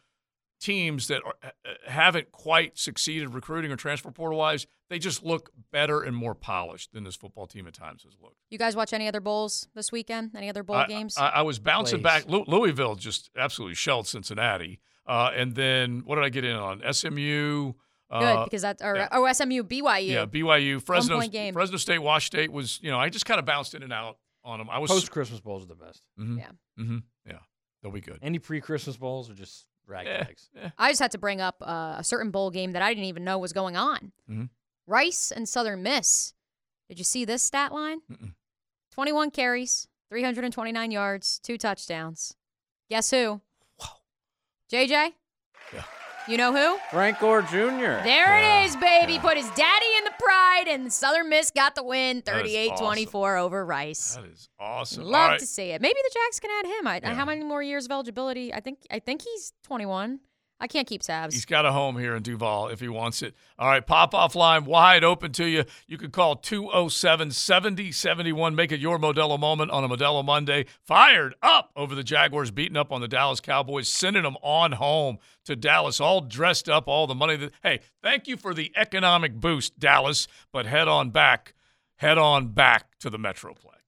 teams 0.60 1.08
that 1.08 1.20
are, 1.24 1.34
uh, 1.42 1.70
haven't 1.88 2.30
quite 2.30 2.78
succeeded 2.78 3.34
recruiting 3.34 3.72
or 3.72 3.76
transfer 3.76 4.10
portal 4.12 4.38
wise. 4.38 4.66
They 4.90 4.98
just 5.00 5.24
look 5.24 5.50
better 5.72 6.02
and 6.02 6.14
more 6.16 6.34
polished 6.36 6.92
than 6.92 7.02
this 7.02 7.16
football 7.16 7.46
team 7.48 7.66
at 7.66 7.74
times 7.74 8.04
has 8.04 8.14
looked. 8.22 8.36
You 8.48 8.58
guys 8.58 8.76
watch 8.76 8.92
any 8.92 9.08
other 9.08 9.20
bowls 9.20 9.66
this 9.74 9.90
weekend? 9.90 10.30
Any 10.36 10.48
other 10.48 10.62
bowl 10.62 10.76
I, 10.76 10.86
games? 10.86 11.16
I, 11.18 11.28
I 11.28 11.42
was 11.42 11.58
bouncing 11.58 11.98
Please. 11.98 12.02
back. 12.04 12.28
Lou- 12.28 12.44
Louisville 12.46 12.94
just 12.94 13.30
absolutely 13.36 13.74
shelled 13.74 14.06
Cincinnati, 14.06 14.80
uh, 15.06 15.30
and 15.34 15.54
then 15.56 16.02
what 16.04 16.14
did 16.16 16.24
I 16.24 16.28
get 16.28 16.44
in 16.44 16.54
on? 16.56 16.80
SMU. 16.92 17.72
Good 18.12 18.22
uh, 18.22 18.44
because 18.44 18.62
that's 18.62 18.82
or, 18.82 18.94
yeah. 18.96 19.08
oh 19.12 19.30
SMU 19.32 19.62
BYU. 19.64 20.06
Yeah, 20.06 20.26
BYU, 20.26 20.82
Fresno, 20.82 21.20
game. 21.22 21.54
Fresno 21.54 21.76
State, 21.78 21.98
Wash 22.00 22.26
State 22.26 22.52
was. 22.52 22.78
You 22.82 22.90
know, 22.90 22.98
I 22.98 23.08
just 23.08 23.24
kind 23.24 23.38
of 23.38 23.46
bounced 23.46 23.74
in 23.74 23.82
and 23.82 23.92
out 23.92 24.18
on 24.44 24.58
them. 24.58 24.68
I 24.70 24.78
was 24.78 24.90
Post 24.90 25.10
Christmas 25.10 25.40
bowls 25.40 25.64
are 25.64 25.68
the 25.68 25.74
best. 25.74 26.02
Mhm, 26.18 26.38
Yeah. 26.38 26.50
mhm, 26.78 27.02
yeah, 27.26 27.38
they'll 27.82 27.92
be 27.92 28.00
good. 28.00 28.18
Any 28.22 28.38
pre 28.38 28.60
Christmas 28.60 28.96
bowls 28.96 29.30
are 29.30 29.34
just 29.34 29.66
ragtags. 29.88 30.48
I 30.78 30.90
just 30.90 31.00
had 31.00 31.12
to 31.12 31.18
bring 31.18 31.40
up 31.40 31.56
uh, 31.62 31.94
a 31.98 32.04
certain 32.04 32.30
bowl 32.30 32.50
game 32.50 32.72
that 32.72 32.82
I 32.82 32.92
didn't 32.92 33.06
even 33.06 33.24
know 33.24 33.38
was 33.38 33.52
going 33.52 33.76
on. 33.76 34.12
Mhm. 34.30 34.50
Rice 34.86 35.30
and 35.32 35.48
Southern 35.48 35.82
Miss. 35.82 36.34
Did 36.88 36.98
you 36.98 37.04
see 37.04 37.24
this 37.24 37.42
stat 37.42 37.72
line? 37.72 38.00
21 38.90 39.30
carries, 39.30 39.88
329 40.10 40.90
yards, 40.90 41.38
two 41.38 41.56
touchdowns. 41.56 42.36
Guess 42.90 43.10
who? 43.10 43.40
JJ? 44.70 45.14
Yeah. 45.72 45.84
You 46.28 46.36
know 46.36 46.52
who? 46.54 46.78
Frank 46.90 47.18
Gore 47.18 47.42
Jr. 47.42 48.04
There 48.04 48.38
it 48.38 48.64
is, 48.64 48.76
baby. 48.76 49.18
Put 49.18 49.36
his 49.36 49.50
daddy 49.50 49.86
in 49.98 50.04
the 50.04 50.12
pride, 50.20 50.64
and 50.68 50.92
Southern 50.92 51.28
Miss 51.28 51.50
got 51.50 51.74
the 51.74 51.82
win 51.82 52.22
That 52.24 52.46
is 52.46 52.52
38 52.52 52.76
24 52.76 53.36
over 53.38 53.66
Rice. 53.66 54.14
That 54.14 54.26
is 54.26 54.48
awesome. 54.60 55.04
Love 55.04 55.30
right. 55.30 55.40
to 55.40 55.46
see 55.46 55.70
it. 55.70 55.82
Maybe 55.82 55.98
the 56.00 56.10
Jacks 56.14 56.38
can 56.38 56.50
add 56.50 56.66
him. 56.66 56.86
I, 56.86 57.00
Yeah. 57.02 57.14
How 57.14 57.24
many 57.24 57.42
more 57.42 57.62
years 57.62 57.86
of 57.86 57.90
eligibility? 57.90 58.54
I 58.54 58.60
think 58.60 58.78
I 58.90 59.00
think 59.00 59.22
he's 59.22 59.52
21. 59.64 60.20
I 60.62 60.68
can't 60.68 60.86
keep 60.86 61.02
tabs. 61.02 61.34
He's 61.34 61.44
got 61.44 61.66
a 61.66 61.72
home 61.72 61.98
here 61.98 62.14
in 62.14 62.22
Duval 62.22 62.68
if 62.68 62.78
he 62.78 62.88
wants 62.88 63.20
it. 63.20 63.34
All 63.58 63.66
right, 63.66 63.84
pop 63.84 64.14
off 64.14 64.36
line 64.36 64.64
wide 64.64 65.02
open 65.02 65.32
to 65.32 65.44
you. 65.44 65.64
You 65.88 65.98
can 65.98 66.12
call 66.12 66.36
207 66.36 67.32
7071. 67.32 68.54
Make 68.54 68.70
it 68.70 68.78
your 68.78 68.96
Modelo 68.96 69.40
moment 69.40 69.72
on 69.72 69.82
a 69.82 69.88
Modelo 69.88 70.24
Monday. 70.24 70.66
Fired 70.80 71.34
up 71.42 71.72
over 71.74 71.96
the 71.96 72.04
Jaguars 72.04 72.52
beating 72.52 72.76
up 72.76 72.92
on 72.92 73.00
the 73.00 73.08
Dallas 73.08 73.40
Cowboys, 73.40 73.88
sending 73.88 74.22
them 74.22 74.36
on 74.40 74.70
home 74.70 75.18
to 75.46 75.56
Dallas, 75.56 76.00
all 76.00 76.20
dressed 76.20 76.68
up, 76.68 76.86
all 76.86 77.08
the 77.08 77.14
money 77.16 77.34
that. 77.34 77.50
Hey, 77.64 77.80
thank 78.00 78.28
you 78.28 78.36
for 78.36 78.54
the 78.54 78.70
economic 78.76 79.34
boost, 79.34 79.80
Dallas, 79.80 80.28
but 80.52 80.66
head 80.66 80.86
on 80.86 81.10
back, 81.10 81.54
head 81.96 82.18
on 82.18 82.52
back 82.52 82.96
to 83.00 83.10
the 83.10 83.18
Metroplex. 83.18 83.81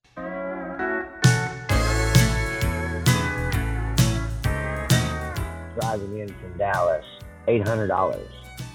Driving 5.81 6.19
in 6.19 6.29
from 6.29 6.57
Dallas, 6.57 7.05
$800. 7.49 8.27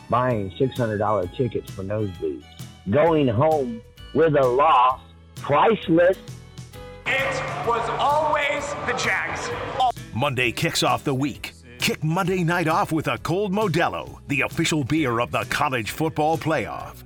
Buying 0.09 0.51
$600 0.51 1.35
tickets 1.35 1.71
for 1.71 1.84
nosebleeds. 1.84 2.43
Going 2.89 3.27
home 3.27 3.81
with 4.13 4.35
a 4.35 4.45
loss, 4.45 5.01
priceless. 5.35 6.17
It 7.05 7.67
was 7.67 7.89
always 7.99 8.73
the 8.88 8.93
Jags. 9.03 9.49
Monday 10.13 10.51
kicks 10.51 10.84
off 10.84 11.03
the 11.03 11.13
week. 11.13 11.53
Kick 11.80 12.03
Monday 12.03 12.43
night 12.43 12.67
off 12.67 12.91
with 12.91 13.07
a 13.07 13.17
cold 13.19 13.53
Modelo, 13.53 14.19
the 14.27 14.41
official 14.41 14.84
beer 14.84 15.19
of 15.19 15.31
the 15.31 15.45
college 15.49 15.91
football 15.91 16.38
playoff. 16.38 17.03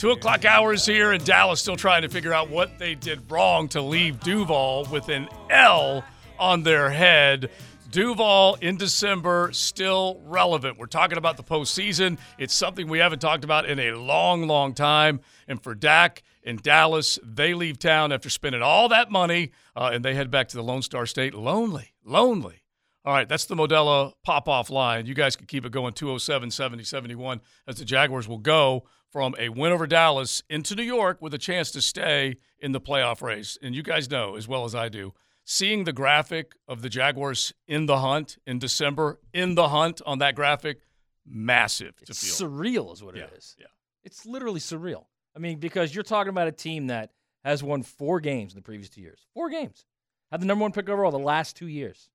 Two 0.00 0.12
o'clock 0.12 0.46
hours 0.46 0.86
here 0.86 1.12
in 1.12 1.22
Dallas, 1.24 1.60
still 1.60 1.76
trying 1.76 2.00
to 2.02 2.08
figure 2.08 2.32
out 2.32 2.48
what 2.48 2.78
they 2.78 2.94
did 2.94 3.30
wrong 3.30 3.68
to 3.68 3.82
leave 3.82 4.18
Duval 4.20 4.86
with 4.90 5.10
an 5.10 5.28
L 5.50 6.02
on 6.38 6.62
their 6.62 6.88
head. 6.88 7.50
Duval 7.90 8.56
in 8.60 8.76
December, 8.76 9.50
still 9.52 10.20
relevant. 10.24 10.78
We're 10.78 10.86
talking 10.86 11.18
about 11.18 11.36
the 11.36 11.42
postseason. 11.42 12.18
It's 12.38 12.54
something 12.54 12.88
we 12.88 12.98
haven't 12.98 13.18
talked 13.18 13.42
about 13.42 13.68
in 13.68 13.80
a 13.80 13.92
long, 13.92 14.46
long 14.46 14.74
time. 14.74 15.20
And 15.48 15.60
for 15.60 15.74
Dak 15.74 16.22
in 16.42 16.56
Dallas, 16.56 17.18
they 17.24 17.52
leave 17.52 17.78
town 17.78 18.12
after 18.12 18.30
spending 18.30 18.62
all 18.62 18.88
that 18.90 19.10
money 19.10 19.50
uh, 19.74 19.90
and 19.92 20.04
they 20.04 20.14
head 20.14 20.30
back 20.30 20.48
to 20.48 20.56
the 20.56 20.62
Lone 20.62 20.82
Star 20.82 21.04
State 21.04 21.34
lonely, 21.34 21.92
lonely. 22.04 22.62
All 23.04 23.14
right, 23.14 23.28
that's 23.28 23.46
the 23.46 23.56
Modelo 23.56 24.12
pop 24.22 24.48
off 24.48 24.70
line. 24.70 25.06
You 25.06 25.14
guys 25.14 25.34
can 25.34 25.46
keep 25.46 25.64
it 25.64 25.72
going 25.72 25.94
207 25.94 26.50
70 26.50 26.84
71 26.84 27.40
as 27.66 27.76
the 27.76 27.84
Jaguars 27.84 28.28
will 28.28 28.38
go 28.38 28.84
from 29.08 29.34
a 29.38 29.48
win 29.48 29.72
over 29.72 29.86
Dallas 29.86 30.42
into 30.48 30.76
New 30.76 30.82
York 30.84 31.20
with 31.20 31.34
a 31.34 31.38
chance 31.38 31.70
to 31.72 31.82
stay 31.82 32.36
in 32.60 32.72
the 32.72 32.80
playoff 32.80 33.20
race. 33.20 33.58
And 33.60 33.74
you 33.74 33.82
guys 33.82 34.10
know 34.10 34.36
as 34.36 34.46
well 34.46 34.64
as 34.64 34.74
I 34.74 34.88
do, 34.88 35.12
seeing 35.52 35.82
the 35.82 35.92
graphic 35.92 36.54
of 36.68 36.80
the 36.80 36.88
Jaguars 36.88 37.52
in 37.66 37.86
the 37.86 37.98
hunt 37.98 38.38
in 38.46 38.60
December, 38.60 39.18
in 39.34 39.56
the 39.56 39.68
hunt 39.70 40.00
on 40.06 40.18
that 40.20 40.36
graphic, 40.36 40.78
massive 41.26 41.96
to 41.96 42.04
It's 42.10 42.38
feel. 42.38 42.48
surreal, 42.48 42.92
is 42.92 43.02
what 43.02 43.16
Yeah, 43.16 43.24
it 43.24 43.32
is. 43.36 43.56
yeah. 43.58 43.66
It's 44.04 44.24
literally 44.24 44.60
surreal. 44.60 45.06
I 45.34 45.40
mean, 45.40 45.58
because 45.58 45.92
you're 45.92 46.04
talking 46.04 46.30
about 46.30 46.46
a 46.46 46.52
team 46.52 46.86
that 46.86 47.10
has 47.44 47.64
won 47.64 47.82
four 47.82 48.20
games 48.20 48.52
in 48.52 48.58
the 48.58 48.62
previous 48.62 48.88
two 48.90 49.00
years. 49.00 49.26
Four 49.34 49.50
games. 49.50 49.84
Had 50.30 50.40
the 50.40 50.46
number 50.46 50.62
one 50.62 50.70
pick 50.70 50.88
overall 50.88 51.10
the 51.10 51.18
last 51.18 51.56
two 51.56 51.66
years. 51.66 52.08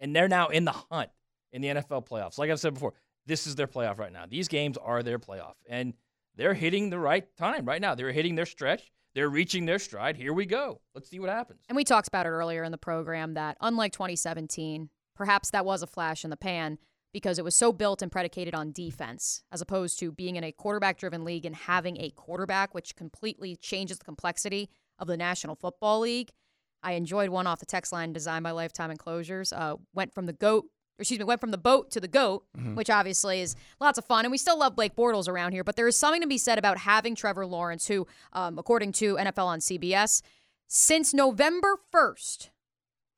And 0.00 0.14
they're 0.14 0.26
now 0.28 0.48
in 0.48 0.64
the 0.64 0.72
hunt 0.72 1.10
in 1.52 1.62
the 1.62 1.68
NFL 1.68 2.08
playoffs. 2.08 2.38
Like 2.38 2.50
I've 2.50 2.58
said 2.58 2.74
before, 2.74 2.94
this 3.26 3.46
is 3.46 3.54
their 3.54 3.68
playoff 3.68 3.98
right 3.98 4.12
now. 4.12 4.24
These 4.28 4.48
games 4.48 4.76
are 4.78 5.04
their 5.04 5.20
playoff. 5.20 5.54
And 5.68 5.94
they're 6.34 6.54
hitting 6.54 6.90
the 6.90 6.98
right 6.98 7.24
time 7.36 7.66
right 7.66 7.80
now. 7.80 7.94
They're 7.94 8.10
hitting 8.10 8.34
their 8.34 8.46
stretch. 8.46 8.90
They're 9.14 9.28
reaching 9.28 9.66
their 9.66 9.78
stride. 9.78 10.16
Here 10.16 10.32
we 10.32 10.44
go. 10.44 10.80
Let's 10.94 11.08
see 11.08 11.20
what 11.20 11.30
happens. 11.30 11.60
And 11.68 11.76
we 11.76 11.84
talked 11.84 12.08
about 12.08 12.26
it 12.26 12.30
earlier 12.30 12.64
in 12.64 12.72
the 12.72 12.78
program 12.78 13.34
that 13.34 13.56
unlike 13.60 13.92
2017, 13.92 14.90
perhaps 15.14 15.50
that 15.50 15.64
was 15.64 15.82
a 15.82 15.86
flash 15.86 16.24
in 16.24 16.30
the 16.30 16.36
pan 16.36 16.78
because 17.12 17.38
it 17.38 17.44
was 17.44 17.54
so 17.54 17.72
built 17.72 18.02
and 18.02 18.10
predicated 18.10 18.54
on 18.54 18.72
defense 18.72 19.44
as 19.52 19.60
opposed 19.60 20.00
to 20.00 20.10
being 20.10 20.34
in 20.34 20.42
a 20.42 20.50
quarterback 20.50 20.98
driven 20.98 21.24
league 21.24 21.46
and 21.46 21.54
having 21.54 21.96
a 22.00 22.10
quarterback, 22.10 22.74
which 22.74 22.96
completely 22.96 23.54
changes 23.54 23.98
the 23.98 24.04
complexity 24.04 24.68
of 24.98 25.06
the 25.06 25.16
National 25.16 25.54
Football 25.54 26.00
League. 26.00 26.32
I 26.82 26.92
enjoyed 26.92 27.30
one 27.30 27.46
off 27.46 27.60
the 27.60 27.66
text 27.66 27.92
line 27.92 28.12
designed 28.12 28.42
by 28.42 28.50
Lifetime 28.50 28.90
Enclosures. 28.90 29.52
Uh, 29.52 29.76
went 29.94 30.12
from 30.12 30.26
the 30.26 30.32
goat, 30.32 30.66
or 30.98 31.02
excuse 31.02 31.18
me, 31.18 31.24
went 31.24 31.40
from 31.40 31.50
the 31.50 31.58
boat 31.58 31.90
to 31.90 32.00
the 32.00 32.06
goat, 32.08 32.44
Mhm. 32.56 32.76
which 32.76 32.88
obviously 32.90 33.40
is 33.40 33.56
lots 33.80 33.98
of 33.98 34.04
fun. 34.04 34.24
And 34.24 34.30
we 34.32 34.38
still 34.38 34.58
love 34.58 34.76
Blake 34.76 34.94
Bortles 34.94 35.28
around 35.28 35.52
here, 35.52 35.64
but 35.64 35.76
there 35.76 35.88
is 35.88 35.96
something 35.96 36.20
to 36.20 36.26
be 36.26 36.38
said 36.38 36.58
about 36.58 36.78
having 36.78 37.14
Trevor 37.14 37.46
Lawrence, 37.46 37.88
who, 37.88 38.06
um, 38.32 38.58
according 38.58 38.92
to 38.92 39.16
NFL 39.18 39.46
on 39.48 39.60
CBS, 39.60 40.22
since 40.68 41.12
November 41.12 41.76
1st, 41.92 42.50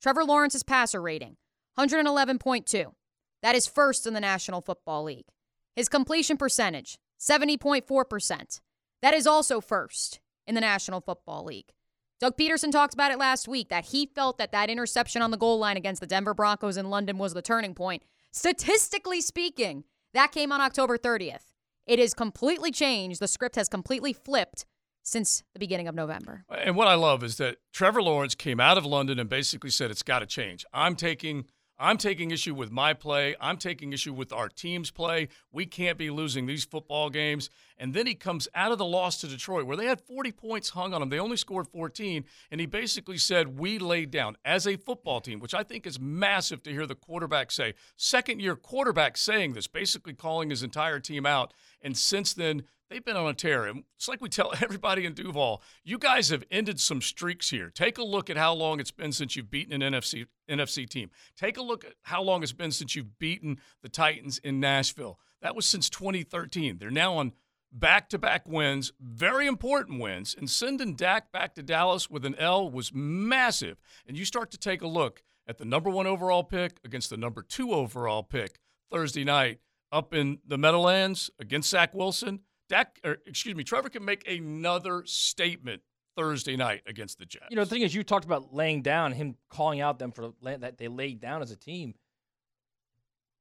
Trevor 0.01 0.25
Lawrence's 0.25 0.63
passer 0.63 1.01
rating, 1.03 1.37
111.2. 1.79 2.95
That 3.43 3.55
is 3.55 3.67
first 3.67 4.07
in 4.07 4.15
the 4.15 4.21
National 4.21 4.61
Football 4.61 5.05
League. 5.05 5.27
His 5.75 5.89
completion 5.89 6.37
percentage, 6.39 6.99
70.4%. 7.19 8.61
That 9.03 9.15
is 9.15 9.27
also 9.27 9.61
first 9.61 10.21
in 10.47 10.55
the 10.55 10.61
National 10.61 11.01
Football 11.01 11.45
League. 11.45 11.73
Doug 12.19 12.37
Pederson 12.39 12.73
talked 12.73 12.95
about 12.95 13.13
it 13.13 13.19
last 13.19 13.47
week 13.47 13.69
that 13.69 13.87
he 13.87 14.07
felt 14.07 14.39
that 14.39 14.51
that 14.53 14.71
interception 14.71 15.21
on 15.21 15.31
the 15.31 15.37
goal 15.37 15.59
line 15.59 15.77
against 15.77 16.01
the 16.01 16.07
Denver 16.07 16.33
Broncos 16.33 16.79
in 16.79 16.89
London 16.89 17.19
was 17.19 17.35
the 17.35 17.43
turning 17.43 17.75
point. 17.75 18.03
Statistically 18.33 19.21
speaking, 19.21 19.85
that 20.15 20.33
came 20.33 20.51
on 20.51 20.63
October 20.63 20.97
30th. 20.97 21.53
It 21.87 21.99
has 21.99 22.15
completely 22.15 22.71
changed. 22.71 23.21
The 23.21 23.29
script 23.29 23.57
has 23.57 23.69
completely 23.69 24.15
flipped 24.15 24.65
since 25.03 25.43
the 25.53 25.59
beginning 25.59 25.89
of 25.89 25.95
November. 25.95 26.45
And 26.51 26.75
what 26.75 26.89
I 26.89 26.95
love 26.95 27.23
is 27.23 27.37
that 27.37 27.59
Trevor 27.73 28.03
Lawrence 28.03 28.35
came 28.35 28.61
out 28.61 28.79
of 28.79 28.87
London 28.87 29.19
and 29.19 29.29
basically 29.29 29.71
said 29.71 29.91
it's 29.91 30.03
got 30.03 30.21
to 30.21 30.27
change. 30.27 30.65
I'm 30.73 30.97
taking 30.97 31.45
I'm 31.79 31.99
taking 31.99 32.31
issue 32.31 32.55
with 32.55 32.71
my 32.71 32.95
play. 32.95 33.37
I'm 33.41 33.59
taking 33.59 33.93
issue 33.93 34.15
with 34.15 34.33
our 34.33 34.49
team's 34.49 34.91
play. 34.91 35.29
We 35.53 35.67
can't 35.67 35.99
be 35.99 36.09
losing 36.09 36.47
these 36.47 36.65
football 36.65 37.11
games. 37.11 37.51
And 37.77 37.93
then 37.93 38.07
he 38.07 38.15
comes 38.15 38.49
out 38.55 38.73
of 38.73 38.79
the 38.79 38.85
loss 38.87 39.21
to 39.21 39.29
Detroit 39.29 39.67
where 39.67 39.77
they 39.77 39.85
had 39.85 40.01
40 40.01 40.33
points 40.33 40.71
hung 40.71 40.95
on 40.95 41.01
them. 41.01 41.11
They 41.11 41.19
only 41.19 41.37
scored 41.37 41.69
14 41.69 42.25
and 42.51 42.61
he 42.61 42.67
basically 42.67 43.19
said 43.19 43.59
we 43.59 43.79
laid 43.79 44.11
down 44.11 44.37
as 44.45 44.67
a 44.67 44.77
football 44.77 45.21
team, 45.21 45.39
which 45.39 45.55
I 45.55 45.63
think 45.63 45.87
is 45.87 46.01
massive 46.01 46.63
to 46.63 46.73
hear 46.73 46.87
the 46.87 46.95
quarterback 46.95 47.51
say. 47.51 47.75
Second 47.97 48.41
year 48.41 48.57
quarterback 48.57 49.19
saying 49.19 49.53
this, 49.53 49.67
basically 49.67 50.15
calling 50.15 50.51
his 50.51 50.63
entire 50.63 51.01
team 51.01 51.27
out. 51.27 51.53
And 51.83 51.97
since 51.97 52.33
then, 52.33 52.63
they've 52.91 53.05
been 53.05 53.17
on 53.17 53.29
a 53.29 53.35
tear. 53.35 53.67
And 53.67 53.85
it's 53.97 54.09
like 54.09 54.21
we 54.21 54.29
tell 54.29 54.53
everybody 54.61 55.05
in 55.05 55.15
Duval, 55.15 55.63
you 55.85 55.99
guys 55.99 56.29
have 56.31 56.45
ended 56.51 56.81
some 56.81 57.01
streaks 57.01 57.51
here. 57.51 57.71
Take 57.71 57.99
a 57.99 58.05
look 58.05 58.31
at 58.31 58.37
how 58.37 58.55
long 58.55 58.81
it's 58.81 58.91
been 58.91 59.13
since 59.13 59.37
you've 59.37 59.51
beaten 59.51 59.81
an 59.81 59.93
NFC 59.93 60.27
NFC 60.51 60.89
team. 60.89 61.11
Take 61.37 61.57
a 61.57 61.63
look 61.63 61.85
at 61.85 61.95
how 62.03 62.23
long 62.23 62.43
it's 62.43 62.53
been 62.53 62.73
since 62.73 62.95
you've 62.95 63.19
beaten 63.19 63.59
the 63.83 63.89
Titans 63.89 64.39
in 64.39 64.61
Nashville. 64.61 65.19
That 65.43 65.57
was 65.57 65.67
since 65.67 65.91
2013. 65.91 66.79
They're 66.79 66.91
now 66.91 67.15
on 67.15 67.33
back-to-back 67.73 68.47
wins, 68.47 68.93
very 69.01 69.47
important 69.47 70.01
wins, 70.01 70.35
and 70.37 70.49
sending 70.49 70.95
Dak 70.95 71.31
back 71.33 71.55
to 71.55 71.63
Dallas 71.63 72.09
with 72.09 72.25
an 72.25 72.35
L 72.37 72.71
was 72.71 72.93
massive. 72.95 73.77
And 74.07 74.17
you 74.17 74.25
start 74.25 74.51
to 74.53 74.59
take 74.59 74.83
a 74.83 74.87
look 74.87 75.23
at 75.47 75.59
the 75.59 75.65
number 75.65 75.91
one 75.91 76.07
overall 76.07 76.45
pick 76.45 76.79
against 76.85 77.11
the 77.11 77.17
number 77.17 77.43
two 77.43 77.73
overall 77.73 78.23
pick 78.23 78.59
Thursday 78.91 79.25
night 79.25 79.61
up 79.93 80.15
in 80.15 80.39
the 80.47 80.59
Meadowlands 80.59 81.31
against 81.39 81.71
Zach 81.71 81.95
Wilson. 81.95 82.41
Dak, 82.69 83.01
or 83.05 83.19
excuse 83.27 83.55
me, 83.55 83.65
Trevor 83.65 83.89
can 83.89 84.05
make 84.05 84.29
another 84.29 85.03
statement 85.07 85.83
Thursday 86.17 86.57
night 86.57 86.83
against 86.87 87.19
the 87.19 87.27
Jets. 87.27 87.47
You 87.51 87.57
know, 87.57 87.65
the 87.65 87.71
thing 87.71 87.83
is, 87.83 87.95
you 87.95 88.03
talked 88.03 88.25
about 88.25 88.55
laying 88.55 88.83
down, 88.83 89.13
him 89.13 89.37
calling 89.51 89.81
out 89.81 89.99
them 89.99 90.13
for 90.13 90.33
that 90.43 90.79
they 90.79 90.89
laid 90.89 91.21
down 91.21 91.43
as 91.43 91.51
a 91.51 91.57
team. 91.57 91.95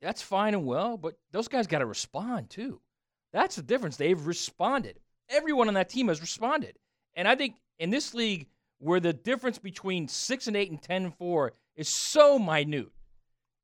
That's 0.02 0.22
fine 0.22 0.54
and 0.54 0.66
well, 0.66 0.98
but 0.98 1.18
those 1.32 1.48
guys 1.48 1.68
got 1.68 1.80
to 1.80 1.86
respond 1.86 2.50
too. 2.50 2.82
That's 3.34 3.56
the 3.56 3.64
difference. 3.64 3.98
They've 3.98 4.26
responded. 4.26 5.00
Everyone 5.30 5.68
on 5.68 5.74
that 5.76 5.90
team 5.90 6.10
has 6.10 6.22
responded. 6.22 6.78
And 7.16 7.28
I 7.28 7.36
think 7.36 7.56
in 7.80 7.90
this 7.90 8.14
league, 8.14 8.48
where 8.78 9.00
the 9.00 9.14
difference 9.14 9.58
between 9.58 10.08
six 10.08 10.48
and 10.48 10.56
eight 10.56 10.70
and 10.70 10.82
ten 10.82 11.06
and 11.06 11.16
four 11.16 11.54
is 11.76 11.90
so 11.90 12.38
minute, 12.38 12.92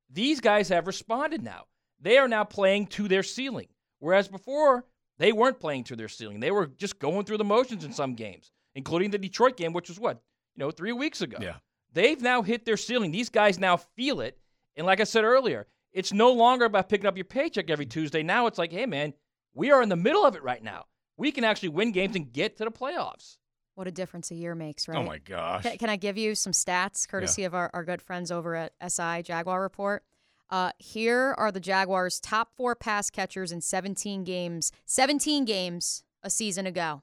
these 0.09 0.39
guys 0.39 0.69
have 0.69 0.87
responded 0.87 1.43
now. 1.43 1.65
They 1.99 2.17
are 2.17 2.27
now 2.27 2.43
playing 2.43 2.87
to 2.87 3.07
their 3.07 3.23
ceiling. 3.23 3.67
Whereas 3.99 4.27
before, 4.27 4.85
they 5.21 5.31
weren't 5.31 5.59
playing 5.59 5.83
to 5.85 5.95
their 5.95 6.07
ceiling. 6.07 6.39
They 6.39 6.49
were 6.49 6.65
just 6.65 6.97
going 6.97 7.25
through 7.25 7.37
the 7.37 7.43
motions 7.43 7.85
in 7.85 7.93
some 7.93 8.15
games, 8.15 8.51
including 8.73 9.11
the 9.11 9.19
Detroit 9.19 9.55
game, 9.55 9.71
which 9.71 9.87
was 9.87 9.99
what, 9.99 10.19
you 10.55 10.59
know, 10.63 10.71
three 10.71 10.93
weeks 10.93 11.21
ago. 11.21 11.37
Yeah. 11.39 11.57
They've 11.93 12.19
now 12.19 12.41
hit 12.41 12.65
their 12.65 12.77
ceiling. 12.77 13.11
These 13.11 13.29
guys 13.29 13.59
now 13.59 13.77
feel 13.77 14.21
it. 14.21 14.39
And 14.75 14.87
like 14.87 14.99
I 14.99 15.03
said 15.03 15.23
earlier, 15.23 15.67
it's 15.93 16.11
no 16.11 16.31
longer 16.31 16.65
about 16.65 16.89
picking 16.89 17.05
up 17.05 17.17
your 17.17 17.25
paycheck 17.25 17.69
every 17.69 17.85
Tuesday. 17.85 18.23
Now 18.23 18.47
it's 18.47 18.57
like, 18.57 18.71
hey, 18.71 18.87
man, 18.87 19.13
we 19.53 19.71
are 19.71 19.83
in 19.83 19.89
the 19.89 19.95
middle 19.95 20.25
of 20.25 20.35
it 20.35 20.41
right 20.41 20.63
now. 20.63 20.85
We 21.17 21.31
can 21.31 21.43
actually 21.43 21.69
win 21.69 21.91
games 21.91 22.15
and 22.15 22.33
get 22.33 22.57
to 22.57 22.63
the 22.63 22.71
playoffs. 22.71 23.37
What 23.75 23.87
a 23.87 23.91
difference 23.91 24.31
a 24.31 24.35
year 24.35 24.55
makes, 24.55 24.89
oh 24.89 24.93
right? 24.93 24.99
Oh 24.99 25.05
my 25.05 25.17
gosh. 25.19 25.63
Can, 25.63 25.77
can 25.77 25.89
I 25.89 25.97
give 25.97 26.17
you 26.17 26.33
some 26.33 26.51
stats 26.51 27.07
courtesy 27.07 27.43
of 27.43 27.53
our, 27.53 27.69
our 27.73 27.83
good 27.83 28.01
friends 28.01 28.31
over 28.31 28.55
at 28.55 28.73
SI 28.87 29.21
Jaguar 29.21 29.61
Report? 29.61 30.03
Uh, 30.51 30.71
here 30.77 31.33
are 31.37 31.51
the 31.51 31.61
Jaguars' 31.61 32.19
top 32.19 32.51
four 32.57 32.75
pass 32.75 33.09
catchers 33.09 33.51
in 33.53 33.61
17 33.61 34.25
games, 34.25 34.71
17 34.85 35.45
games 35.45 36.03
a 36.21 36.29
season 36.29 36.65
ago. 36.67 37.01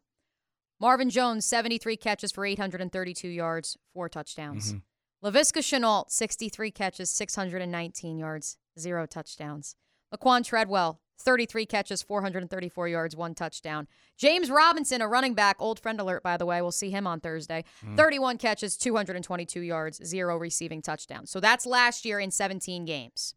Marvin 0.78 1.08
Jones, 1.10 1.46
73 1.46 1.96
catches 1.96 2.30
for 2.30 2.44
832 2.44 3.26
yards, 3.28 3.76
four 3.92 4.08
touchdowns. 4.08 4.74
Mhm. 4.74 4.82
Laviska 5.24 5.60
Shenault, 5.62 6.10
63 6.10 6.70
catches, 6.70 7.10
619 7.10 8.18
yards, 8.18 8.58
zero 8.78 9.06
touchdowns. 9.06 9.74
Laquan 10.14 10.44
Treadwell, 10.44 11.00
33 11.18 11.66
catches, 11.66 12.02
434 12.02 12.88
yards, 12.88 13.16
one 13.16 13.34
touchdown. 13.34 13.88
James 14.16 14.50
Robinson, 14.50 15.00
a 15.02 15.08
running 15.08 15.34
back, 15.34 15.56
old 15.58 15.80
friend 15.80 16.00
alert, 16.00 16.22
by 16.22 16.36
the 16.36 16.46
way. 16.46 16.62
We'll 16.62 16.72
see 16.72 16.90
him 16.90 17.06
on 17.06 17.20
Thursday. 17.20 17.64
Mm. 17.84 17.96
31 17.96 18.38
catches, 18.38 18.76
222 18.76 19.60
yards, 19.60 20.04
zero 20.04 20.36
receiving 20.36 20.82
touchdowns. 20.82 21.30
So 21.30 21.40
that's 21.40 21.66
last 21.66 22.04
year 22.04 22.20
in 22.20 22.30
17 22.30 22.84
games. 22.84 23.34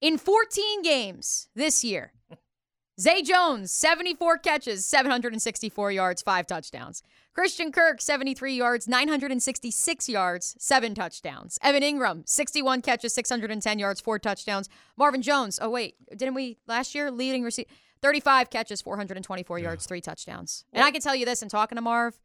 In 0.00 0.16
14 0.16 0.82
games 0.82 1.48
this 1.54 1.82
year, 1.82 2.12
Zay 3.00 3.22
Jones, 3.22 3.70
74 3.70 4.38
catches, 4.38 4.84
764 4.84 5.92
yards, 5.92 6.22
five 6.22 6.46
touchdowns. 6.46 7.02
Christian 7.38 7.70
Kirk, 7.70 8.00
73 8.00 8.56
yards, 8.56 8.88
966 8.88 10.08
yards, 10.08 10.56
seven 10.58 10.92
touchdowns. 10.92 11.56
Evan 11.62 11.84
Engram, 11.84 12.28
61 12.28 12.82
catches, 12.82 13.14
610 13.14 13.78
yards, 13.78 14.00
four 14.00 14.18
touchdowns. 14.18 14.68
Marvin 14.96 15.22
Jones, 15.22 15.60
oh, 15.62 15.70
wait, 15.70 15.94
didn't 16.10 16.34
we 16.34 16.58
last 16.66 16.96
year? 16.96 17.12
Leading 17.12 17.44
receiver, 17.44 17.70
35 18.02 18.50
catches, 18.50 18.82
424 18.82 19.60
yards, 19.60 19.86
three 19.86 20.00
touchdowns. 20.00 20.64
And 20.72 20.84
I 20.84 20.90
can 20.90 21.00
tell 21.00 21.14
you 21.14 21.24
this 21.24 21.40
in 21.40 21.48
talking 21.48 21.76
to 21.76 21.80
Marv, 21.80 22.18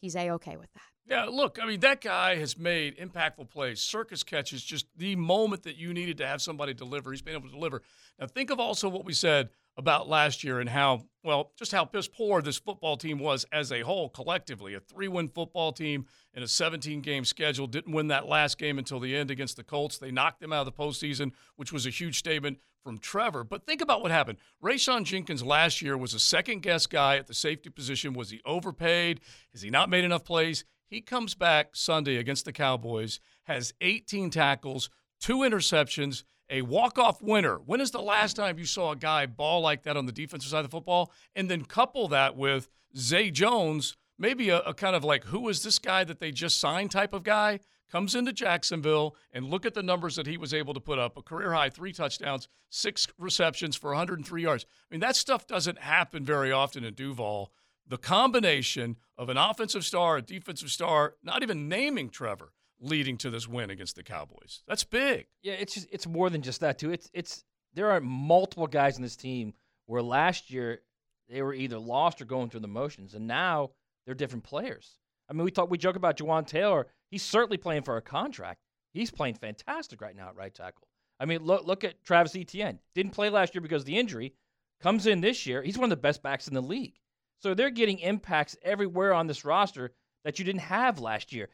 he's 0.00 0.16
A 0.16 0.30
OK 0.30 0.56
with 0.56 0.72
that. 0.72 0.82
Yeah, 1.08 1.26
look, 1.26 1.60
I 1.62 1.66
mean, 1.66 1.78
that 1.80 2.00
guy 2.00 2.34
has 2.34 2.58
made 2.58 2.98
impactful 2.98 3.48
plays, 3.50 3.80
circus 3.80 4.24
catches, 4.24 4.64
just 4.64 4.86
the 4.96 5.14
moment 5.14 5.62
that 5.62 5.76
you 5.76 5.94
needed 5.94 6.18
to 6.18 6.26
have 6.26 6.42
somebody 6.42 6.74
deliver. 6.74 7.12
He's 7.12 7.22
been 7.22 7.34
able 7.34 7.46
to 7.46 7.54
deliver. 7.54 7.82
Now, 8.18 8.26
think 8.26 8.50
of 8.50 8.58
also 8.58 8.88
what 8.88 9.04
we 9.04 9.12
said 9.12 9.50
about 9.76 10.08
last 10.08 10.42
year 10.42 10.58
and 10.60 10.68
how, 10.68 11.04
well, 11.22 11.52
just 11.56 11.72
how 11.72 11.84
piss 11.84 12.08
poor 12.08 12.40
this 12.40 12.58
football 12.58 12.96
team 12.96 13.18
was 13.18 13.44
as 13.52 13.70
a 13.70 13.82
whole, 13.82 14.08
collectively. 14.08 14.74
A 14.74 14.80
three 14.80 15.08
win 15.08 15.28
football 15.28 15.72
team 15.72 16.06
in 16.34 16.42
a 16.42 16.48
17 16.48 17.02
game 17.02 17.24
schedule. 17.24 17.66
Didn't 17.66 17.92
win 17.92 18.08
that 18.08 18.26
last 18.26 18.58
game 18.58 18.78
until 18.78 19.00
the 19.00 19.14
end 19.14 19.30
against 19.30 19.56
the 19.56 19.64
Colts. 19.64 19.98
They 19.98 20.10
knocked 20.10 20.40
them 20.40 20.52
out 20.52 20.66
of 20.66 20.76
the 20.76 20.82
postseason, 20.82 21.32
which 21.56 21.72
was 21.72 21.86
a 21.86 21.90
huge 21.90 22.18
statement 22.18 22.58
from 22.82 22.98
Trevor. 22.98 23.44
But 23.44 23.66
think 23.66 23.80
about 23.80 24.00
what 24.00 24.10
happened. 24.10 24.38
Rayshawn 24.62 25.04
Jenkins 25.04 25.42
last 25.42 25.82
year 25.82 25.98
was 25.98 26.14
a 26.14 26.20
second 26.20 26.62
guess 26.62 26.86
guy 26.86 27.16
at 27.16 27.26
the 27.26 27.34
safety 27.34 27.68
position. 27.68 28.14
Was 28.14 28.30
he 28.30 28.40
overpaid? 28.46 29.20
Has 29.52 29.62
he 29.62 29.70
not 29.70 29.90
made 29.90 30.04
enough 30.04 30.24
plays? 30.24 30.64
He 30.88 31.00
comes 31.00 31.34
back 31.34 31.74
Sunday 31.74 32.16
against 32.16 32.44
the 32.44 32.52
Cowboys, 32.52 33.18
has 33.44 33.74
18 33.80 34.30
tackles, 34.30 34.88
two 35.20 35.38
interceptions, 35.38 36.22
a 36.50 36.62
walk-off 36.62 37.20
winner. 37.22 37.56
When 37.56 37.80
is 37.80 37.90
the 37.90 38.00
last 38.00 38.36
time 38.36 38.58
you 38.58 38.64
saw 38.64 38.92
a 38.92 38.96
guy 38.96 39.26
ball 39.26 39.60
like 39.60 39.82
that 39.84 39.96
on 39.96 40.06
the 40.06 40.12
defensive 40.12 40.50
side 40.50 40.64
of 40.64 40.70
the 40.70 40.76
football? 40.76 41.12
And 41.34 41.50
then 41.50 41.64
couple 41.64 42.08
that 42.08 42.36
with 42.36 42.68
Zay 42.96 43.30
Jones, 43.30 43.96
maybe 44.18 44.48
a, 44.48 44.60
a 44.60 44.74
kind 44.74 44.96
of 44.96 45.04
like, 45.04 45.24
who 45.24 45.48
is 45.48 45.62
this 45.62 45.78
guy 45.78 46.04
that 46.04 46.20
they 46.20 46.30
just 46.30 46.58
signed 46.58 46.90
type 46.90 47.12
of 47.12 47.22
guy? 47.22 47.60
Comes 47.90 48.14
into 48.14 48.32
Jacksonville 48.32 49.14
and 49.32 49.46
look 49.46 49.64
at 49.64 49.74
the 49.74 49.82
numbers 49.82 50.16
that 50.16 50.26
he 50.26 50.36
was 50.36 50.52
able 50.52 50.74
to 50.74 50.80
put 50.80 50.98
up 50.98 51.16
a 51.16 51.22
career 51.22 51.52
high 51.52 51.70
three 51.70 51.92
touchdowns, 51.92 52.48
six 52.68 53.06
receptions 53.16 53.76
for 53.76 53.90
103 53.90 54.42
yards. 54.42 54.66
I 54.90 54.94
mean, 54.94 55.00
that 55.00 55.14
stuff 55.14 55.46
doesn't 55.46 55.78
happen 55.78 56.24
very 56.24 56.50
often 56.50 56.84
in 56.84 56.94
Duval 56.94 57.52
the 57.88 57.98
combination 57.98 58.96
of 59.16 59.28
an 59.28 59.36
offensive 59.36 59.84
star, 59.84 60.16
a 60.16 60.22
defensive 60.22 60.70
star, 60.70 61.14
not 61.22 61.42
even 61.42 61.68
naming 61.68 62.10
Trevor, 62.10 62.52
leading 62.80 63.16
to 63.18 63.30
this 63.30 63.48
win 63.48 63.70
against 63.70 63.96
the 63.96 64.02
Cowboys. 64.02 64.62
That's 64.66 64.84
big. 64.84 65.26
Yeah, 65.42 65.54
it's 65.54 65.74
just, 65.74 65.88
it's 65.90 66.06
more 66.06 66.30
than 66.30 66.42
just 66.42 66.60
that 66.60 66.78
too. 66.78 66.90
It's 66.90 67.10
it's 67.12 67.44
there 67.74 67.90
are 67.90 68.00
multiple 68.00 68.66
guys 68.66 68.96
in 68.96 69.02
this 69.02 69.16
team 69.16 69.54
where 69.86 70.02
last 70.02 70.50
year 70.50 70.80
they 71.28 71.42
were 71.42 71.54
either 71.54 71.78
lost 71.78 72.20
or 72.20 72.24
going 72.24 72.50
through 72.50 72.60
the 72.60 72.68
motions, 72.68 73.14
and 73.14 73.26
now 73.26 73.70
they're 74.04 74.14
different 74.14 74.44
players. 74.44 74.98
I 75.28 75.32
mean, 75.32 75.44
we 75.44 75.50
talk 75.50 75.70
we 75.70 75.78
joke 75.78 75.96
about 75.96 76.16
Jawaan 76.16 76.46
Taylor. 76.46 76.86
He's 77.10 77.22
certainly 77.22 77.56
playing 77.56 77.82
for 77.82 77.96
a 77.96 78.02
contract. 78.02 78.60
He's 78.92 79.10
playing 79.10 79.34
fantastic 79.34 80.00
right 80.00 80.16
now 80.16 80.28
at 80.28 80.36
right 80.36 80.54
tackle. 80.54 80.88
I 81.18 81.24
mean, 81.24 81.42
look 81.42 81.66
look 81.66 81.84
at 81.84 82.02
Travis 82.04 82.36
Etienne. 82.36 82.78
Didn't 82.94 83.12
play 83.12 83.30
last 83.30 83.54
year 83.54 83.62
because 83.62 83.82
of 83.82 83.86
the 83.86 83.98
injury. 83.98 84.34
Comes 84.80 85.06
in 85.06 85.20
this 85.20 85.46
year. 85.46 85.62
He's 85.62 85.78
one 85.78 85.84
of 85.84 85.90
the 85.90 86.02
best 86.02 86.22
backs 86.22 86.48
in 86.48 86.54
the 86.54 86.60
league. 86.60 86.98
So 87.38 87.54
they're 87.54 87.70
getting 87.70 87.98
impacts 87.98 88.56
everywhere 88.62 89.12
on 89.14 89.26
this 89.26 89.44
roster 89.44 89.92
that 90.24 90.38
you 90.38 90.44
didn't 90.44 90.62
have 90.62 90.98
last 90.98 91.32
year. 91.32 91.48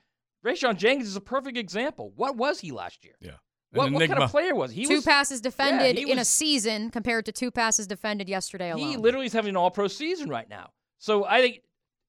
Rayshawn 0.45 0.77
Jenkins 0.77 1.09
is 1.09 1.17
a 1.17 1.21
perfect 1.21 1.57
example. 1.57 2.13
What 2.17 2.37
was 2.37 2.61
he 2.61 2.73
last 2.73 3.05
year? 3.05 3.15
Yeah. 3.21 3.33
What, 3.73 3.91
what 3.91 4.07
kind 4.07 4.23
of 4.23 4.31
player 4.31 4.55
was 4.55 4.71
he? 4.71 4.85
two 4.85 4.97
was, 4.97 5.05
passes 5.05 5.41
defended 5.41 5.97
Yeah, 5.97 6.05
he 6.05 6.13
in 6.13 6.19
a 6.19 6.25
season 6.25 6.91
compared 6.91 7.25
to 7.27 7.33
two 7.33 7.51
passes 7.51 7.87
defended 7.87 8.29
yesterday 8.29 8.71
alone. 8.71 8.87
He 8.87 8.97
literally 8.97 9.27
is 9.27 9.33
having 9.33 9.51
an 9.51 9.57
all 9.57 9.71
pro 9.71 9.89
season 9.89 10.29
right 10.29 10.49
now. 10.49 10.71
So 10.99 11.25
I 11.25 11.41
think 11.41 11.63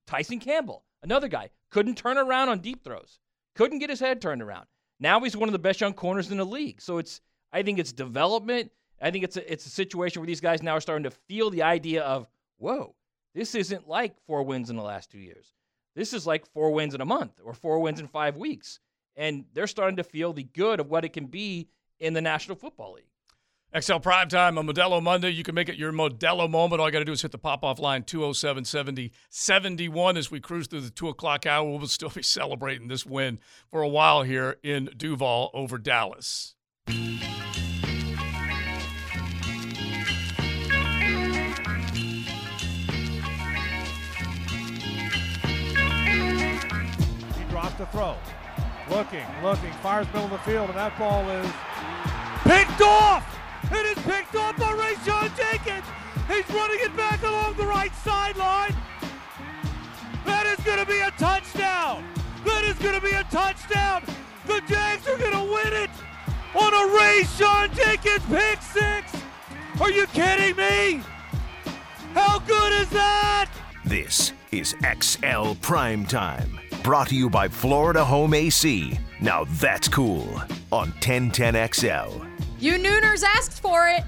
Tyson 0.05 0.39
Campbell, 0.39 0.83
another 1.03 1.29
guy, 1.29 1.51
couldn't 1.69 1.95
turn 1.95 2.17
around 2.17 2.49
on 2.49 2.59
deep 2.59 2.83
throws, 2.83 3.19
couldn't 3.55 3.79
get 3.79 3.89
his 3.89 4.01
head 4.01 4.21
turned 4.21 4.41
around. 4.41 4.65
Now 4.99 5.21
he's 5.21 5.37
one 5.37 5.47
of 5.47 5.53
the 5.53 5.59
best 5.59 5.79
young 5.79 5.93
corners 5.93 6.31
in 6.31 6.37
the 6.37 6.45
league. 6.45 6.81
So 6.81 6.97
it's 6.97 7.21
I 7.53 7.63
think 7.63 7.79
it's 7.79 7.93
development. 7.93 8.71
I 9.01 9.11
think 9.11 9.23
it's 9.23 9.37
a, 9.37 9.51
it's 9.51 9.65
a 9.65 9.69
situation 9.69 10.21
where 10.21 10.27
these 10.27 10.41
guys 10.41 10.61
now 10.61 10.75
are 10.75 10.81
starting 10.81 11.03
to 11.03 11.11
feel 11.11 11.49
the 11.49 11.63
idea 11.63 12.03
of, 12.03 12.27
whoa, 12.57 12.95
this 13.33 13.55
isn't 13.55 13.87
like 13.87 14.15
four 14.25 14.43
wins 14.43 14.69
in 14.69 14.75
the 14.75 14.83
last 14.83 15.11
two 15.11 15.19
years. 15.19 15.53
This 15.95 16.13
is 16.13 16.25
like 16.25 16.45
four 16.47 16.71
wins 16.71 16.95
in 16.95 17.01
a 17.01 17.05
month 17.05 17.39
or 17.43 17.53
four 17.53 17.79
wins 17.79 17.99
in 17.99 18.07
five 18.07 18.35
weeks. 18.37 18.79
And 19.15 19.45
they're 19.53 19.67
starting 19.67 19.97
to 19.97 20.03
feel 20.03 20.33
the 20.33 20.43
good 20.43 20.79
of 20.79 20.89
what 20.89 21.05
it 21.05 21.13
can 21.13 21.27
be 21.27 21.69
in 21.99 22.13
the 22.13 22.21
National 22.21 22.57
Football 22.57 22.93
League. 22.93 23.05
XL 23.79 23.93
Primetime 23.93 24.59
on 24.59 24.67
Modelo 24.67 25.01
Monday. 25.01 25.31
You 25.31 25.43
can 25.43 25.55
make 25.55 25.67
it 25.67 25.77
your 25.77 25.91
Modelo 25.91 26.47
moment. 26.49 26.79
All 26.79 26.87
you 26.87 26.91
got 26.91 26.99
to 26.99 27.05
do 27.05 27.11
is 27.11 27.23
hit 27.23 27.31
the 27.31 27.39
pop 27.39 27.63
off 27.63 27.79
line 27.79 28.03
207 28.03 28.65
70 28.65 29.11
71 29.29 30.15
as 30.15 30.29
we 30.29 30.39
cruise 30.39 30.67
through 30.67 30.81
the 30.81 30.91
2 30.91 31.09
o'clock 31.09 31.47
hour. 31.47 31.67
We'll 31.67 31.87
still 31.87 32.09
be 32.09 32.21
celebrating 32.23 32.87
this 32.87 33.05
win 33.05 33.39
for 33.67 33.81
a 33.81 33.87
while 33.87 34.21
here 34.21 34.57
in 34.61 34.91
Duval 34.95 35.49
over 35.55 35.79
Dallas. 35.79 36.55
The 47.77 47.87
throw. 47.87 48.15
Looking, 48.87 49.25
looking, 49.41 49.71
fires 49.81 50.05
middle 50.07 50.25
of 50.25 50.31
the 50.31 50.37
field, 50.39 50.69
and 50.69 50.77
that 50.77 50.95
ball 50.99 51.27
is 51.29 51.47
picked 52.43 52.81
off! 52.81 53.25
It 53.71 53.97
is 53.97 54.03
picked 54.03 54.35
off 54.35 54.55
by 54.57 54.73
Rayshawn 54.73 55.35
Jenkins! 55.35 55.85
He's 56.27 56.47
running 56.55 56.77
it 56.81 56.95
back 56.95 57.23
along 57.23 57.55
the 57.55 57.65
right 57.65 57.93
sideline! 57.95 58.75
That 60.25 60.45
is 60.45 60.63
going 60.63 60.79
to 60.79 60.85
be 60.85 60.99
a 60.99 61.09
touchdown! 61.17 62.05
That 62.45 62.63
is 62.65 62.77
going 62.77 62.93
to 62.93 63.01
be 63.01 63.13
a 63.13 63.23
touchdown! 63.23 64.03
The 64.45 64.61
Jags 64.67 65.07
are 65.07 65.17
going 65.17 65.33
to 65.33 65.51
win 65.51 65.73
it 65.73 65.89
on 66.53 66.73
a 66.73 66.93
Rayshawn 66.95 67.75
Jenkins 67.75 68.25
pick 68.27 68.61
six! 68.61 69.23
Are 69.81 69.89
you 69.89 70.05
kidding 70.07 70.55
me? 70.55 71.01
How 72.13 72.37
good 72.39 72.73
is 72.81 72.89
that? 72.89 73.49
This 73.83 74.31
is 74.51 74.75
XL 75.01 75.53
Prime 75.61 76.05
Time, 76.05 76.59
brought 76.83 77.07
to 77.07 77.15
you 77.15 77.29
by 77.29 77.47
Florida 77.47 78.03
Home 78.03 78.33
AC. 78.33 78.99
Now 79.21 79.45
that's 79.51 79.87
cool 79.87 80.41
on 80.71 80.91
1010XL. 80.99 82.29
You 82.59 82.73
Nooners 82.73 83.23
asked 83.23 83.61
for 83.61 83.87
it. 83.87 84.03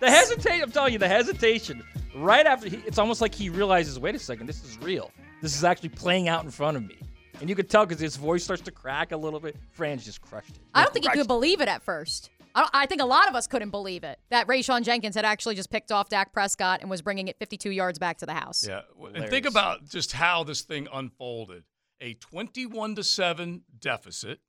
The 0.00 0.10
hesitation, 0.10 0.62
I'm 0.62 0.70
telling 0.70 0.92
you, 0.92 0.98
the 0.98 1.08
hesitation 1.08 1.82
right 2.14 2.46
after 2.46 2.68
he, 2.68 2.76
it's 2.86 2.98
almost 2.98 3.20
like 3.20 3.34
he 3.34 3.48
realizes, 3.48 3.98
wait 3.98 4.14
a 4.14 4.18
second, 4.18 4.46
this 4.46 4.62
is 4.62 4.78
real. 4.78 5.10
This 5.40 5.56
is 5.56 5.64
actually 5.64 5.88
playing 5.88 6.28
out 6.28 6.44
in 6.44 6.50
front 6.50 6.76
of 6.76 6.86
me. 6.86 6.98
And 7.40 7.48
you 7.48 7.56
could 7.56 7.70
tell 7.70 7.86
because 7.86 8.00
his 8.00 8.16
voice 8.16 8.44
starts 8.44 8.62
to 8.62 8.70
crack 8.70 9.12
a 9.12 9.16
little 9.16 9.40
bit. 9.40 9.56
Franz 9.70 10.04
just 10.04 10.20
crushed 10.20 10.50
it. 10.50 10.60
I 10.74 10.82
don't 10.82 10.92
think 10.92 11.04
he 11.04 11.08
Crushed 11.08 11.20
could 11.20 11.28
believe 11.28 11.60
it 11.60 11.68
at 11.68 11.82
first. 11.82 12.30
I, 12.54 12.60
don't, 12.60 12.70
I 12.74 12.86
think 12.86 13.00
a 13.00 13.06
lot 13.06 13.28
of 13.28 13.34
us 13.34 13.46
couldn't 13.46 13.70
believe 13.70 14.04
it 14.04 14.18
that 14.30 14.46
Rayshawn 14.48 14.82
Jenkins 14.82 15.14
had 15.14 15.24
actually 15.24 15.54
just 15.54 15.70
picked 15.70 15.92
off 15.92 16.08
Dak 16.08 16.32
Prescott 16.32 16.80
and 16.80 16.90
was 16.90 17.00
bringing 17.00 17.28
it 17.28 17.38
52 17.38 17.70
yards 17.70 17.98
back 17.98 18.18
to 18.18 18.26
the 18.26 18.34
house. 18.34 18.66
Yeah, 18.66 18.82
and 19.14 19.28
think 19.28 19.46
about 19.46 19.88
just 19.88 20.12
how 20.12 20.44
this 20.44 20.62
thing 20.62 20.88
unfolded: 20.92 21.62
a 22.00 22.14
twenty-one 22.14 22.94
to 22.96 23.04
seven 23.04 23.62
deficit 23.78 24.40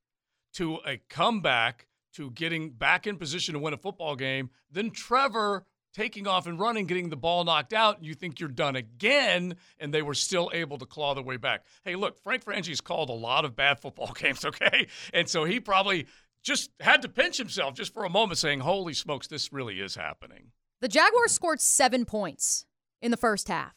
to 0.54 0.80
a 0.86 0.98
comeback 1.10 1.88
to 2.14 2.32
getting 2.32 2.72
back 2.72 3.06
in 3.06 3.18
position 3.18 3.54
to 3.54 3.60
win 3.60 3.74
a 3.74 3.78
football 3.78 4.16
game. 4.16 4.50
Then 4.72 4.92
Trevor 4.92 5.66
taking 5.94 6.28
off 6.28 6.48
and 6.48 6.60
running, 6.60 6.86
getting 6.86 7.10
the 7.10 7.18
ball 7.18 7.44
knocked 7.44 7.74
out. 7.74 8.04
You 8.04 8.14
think 8.14 8.40
you're 8.40 8.50
done 8.50 8.76
again, 8.76 9.56
and 9.80 9.94
they 9.94 10.02
were 10.02 10.14
still 10.14 10.52
able 10.54 10.78
to 10.78 10.86
claw 10.86 11.14
their 11.14 11.24
way 11.24 11.38
back. 11.38 11.66
Hey, 11.84 11.96
look, 11.96 12.20
Frank 12.20 12.44
Frangie's 12.44 12.82
called 12.82 13.10
a 13.10 13.14
lot 13.14 13.46
of 13.46 13.56
bad 13.56 13.80
football 13.80 14.12
games, 14.18 14.46
okay, 14.46 14.88
and 15.14 15.28
so 15.28 15.44
he 15.44 15.60
probably 15.60 16.08
just 16.44 16.72
had 16.80 17.02
to 17.02 17.10
pinch 17.10 17.38
himself 17.38 17.74
just 17.74 17.94
for 17.94 18.06
a 18.06 18.10
moment, 18.10 18.38
saying, 18.38 18.62
"Holy 18.62 18.94
smokes, 18.94 19.28
this 19.28 19.52
really 19.52 19.80
is 19.80 19.96
happening." 19.96 20.52
The 20.82 20.88
Jaguars 20.88 21.32
scored 21.32 21.60
seven 21.60 22.06
points 22.06 22.66
in 23.02 23.12
the 23.12 23.18
first 23.18 23.48
half. 23.50 23.76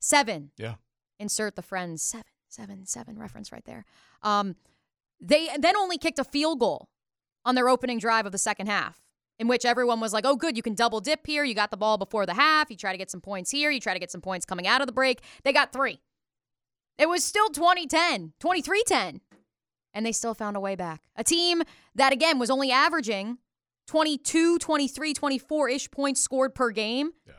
Seven. 0.00 0.50
Yeah. 0.56 0.74
Insert 1.20 1.56
the 1.56 1.62
friends 1.62 2.02
seven, 2.02 2.24
seven, 2.48 2.86
seven 2.86 3.18
reference 3.18 3.52
right 3.52 3.64
there. 3.64 3.84
Um, 4.22 4.56
they 5.20 5.48
then 5.58 5.76
only 5.76 5.98
kicked 5.98 6.18
a 6.18 6.24
field 6.24 6.60
goal 6.60 6.88
on 7.44 7.54
their 7.54 7.68
opening 7.68 7.98
drive 7.98 8.26
of 8.26 8.32
the 8.32 8.38
second 8.38 8.66
half, 8.66 9.00
in 9.38 9.48
which 9.48 9.64
everyone 9.64 10.00
was 10.00 10.12
like, 10.12 10.24
oh, 10.26 10.36
good, 10.36 10.56
you 10.56 10.62
can 10.62 10.74
double 10.74 11.00
dip 11.00 11.26
here. 11.26 11.44
You 11.44 11.54
got 11.54 11.70
the 11.70 11.76
ball 11.76 11.98
before 11.98 12.26
the 12.26 12.34
half. 12.34 12.70
You 12.70 12.76
try 12.76 12.92
to 12.92 12.98
get 12.98 13.10
some 13.10 13.20
points 13.20 13.50
here. 13.50 13.70
You 13.70 13.80
try 13.80 13.94
to 13.94 14.00
get 14.00 14.10
some 14.10 14.20
points 14.20 14.46
coming 14.46 14.66
out 14.66 14.80
of 14.80 14.86
the 14.86 14.92
break. 14.92 15.20
They 15.44 15.52
got 15.52 15.72
three. 15.72 16.00
It 16.98 17.08
was 17.08 17.24
still 17.24 17.48
2010, 17.48 18.32
23 18.40 18.82
10. 18.86 19.20
And 19.94 20.04
they 20.04 20.12
still 20.12 20.34
found 20.34 20.56
a 20.56 20.60
way 20.60 20.76
back. 20.76 21.02
A 21.16 21.24
team 21.24 21.62
that, 21.94 22.12
again, 22.12 22.38
was 22.38 22.50
only 22.50 22.70
averaging 22.70 23.38
22, 23.86 24.58
23, 24.58 25.14
24 25.14 25.68
ish 25.70 25.90
points 25.90 26.20
scored 26.20 26.54
per 26.54 26.70
game. 26.70 27.12
Yeah. 27.26 27.32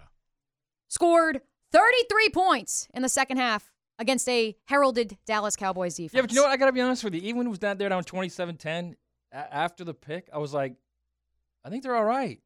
Scored 0.88 1.42
33 1.72 2.30
points 2.30 2.88
in 2.94 3.04
the 3.04 3.10
second 3.10 3.38
half 3.38 3.72
against 4.00 4.28
a 4.28 4.56
heralded 4.66 5.18
Dallas 5.28 5.56
Cowboys 5.56 5.96
defense. 5.96 6.14
Yeah, 6.14 6.22
but 6.22 6.32
you 6.32 6.38
know 6.38 6.44
what? 6.44 6.52
I 6.52 6.58
got 6.58 6.66
to 6.66 6.72
be 6.72 6.82
honest 6.82 7.04
with 7.04 7.14
you. 7.14 7.22
Even 7.22 7.38
when 7.38 7.48
it 7.48 7.52
was 7.52 7.60
down 7.60 7.78
there 7.78 7.90
down 7.90 8.04
27 8.04 8.58
10 8.58 8.96
after 9.32 9.84
the 9.84 9.94
pick, 9.94 10.30
I 10.34 10.40
was 10.40 10.54
like, 10.54 10.74
I 11.64 11.70
think 11.70 11.84
they're 11.84 11.96
all 11.96 12.06
right. 12.06 12.40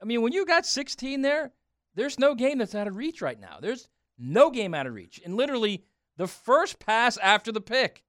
I 0.00 0.04
mean, 0.04 0.22
when 0.22 0.32
you 0.32 0.44
got 0.46 0.66
16 0.66 1.22
there, 1.22 1.52
there's 1.94 2.18
no 2.18 2.34
game 2.34 2.58
that's 2.58 2.74
out 2.74 2.86
of 2.86 2.96
reach 2.96 3.22
right 3.22 3.40
now. 3.40 3.58
There's 3.60 3.88
no 4.18 4.50
game 4.50 4.74
out 4.74 4.86
of 4.86 4.94
reach. 4.94 5.20
And 5.24 5.36
literally, 5.36 5.84
the 6.16 6.26
first 6.26 6.78
pass 6.78 7.16
after 7.16 7.50
the 7.50 7.60
pick, 7.60 8.04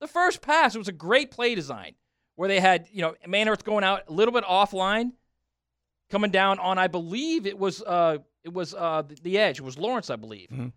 the 0.00 0.06
first 0.06 0.42
pass, 0.42 0.74
it 0.74 0.78
was 0.78 0.88
a 0.88 0.92
great 0.92 1.30
play 1.30 1.54
design 1.54 1.94
where 2.36 2.48
they 2.48 2.60
had, 2.60 2.86
you 2.92 3.02
know, 3.02 3.14
Manhertz 3.26 3.64
going 3.64 3.82
out 3.82 4.02
a 4.08 4.12
little 4.12 4.32
bit 4.32 4.44
offline, 4.44 5.12
coming 6.10 6.30
down 6.30 6.58
on, 6.58 6.78
I 6.78 6.86
believe 6.86 7.46
it 7.46 7.58
was, 7.58 7.82
uh, 7.82 8.18
it 8.44 8.52
was 8.52 8.74
uh, 8.74 9.02
the, 9.02 9.16
the 9.22 9.38
edge. 9.38 9.58
It 9.58 9.64
was 9.64 9.78
Lawrence, 9.78 10.10
I 10.10 10.16
believe, 10.16 10.48
Mm-hmm. 10.50 10.68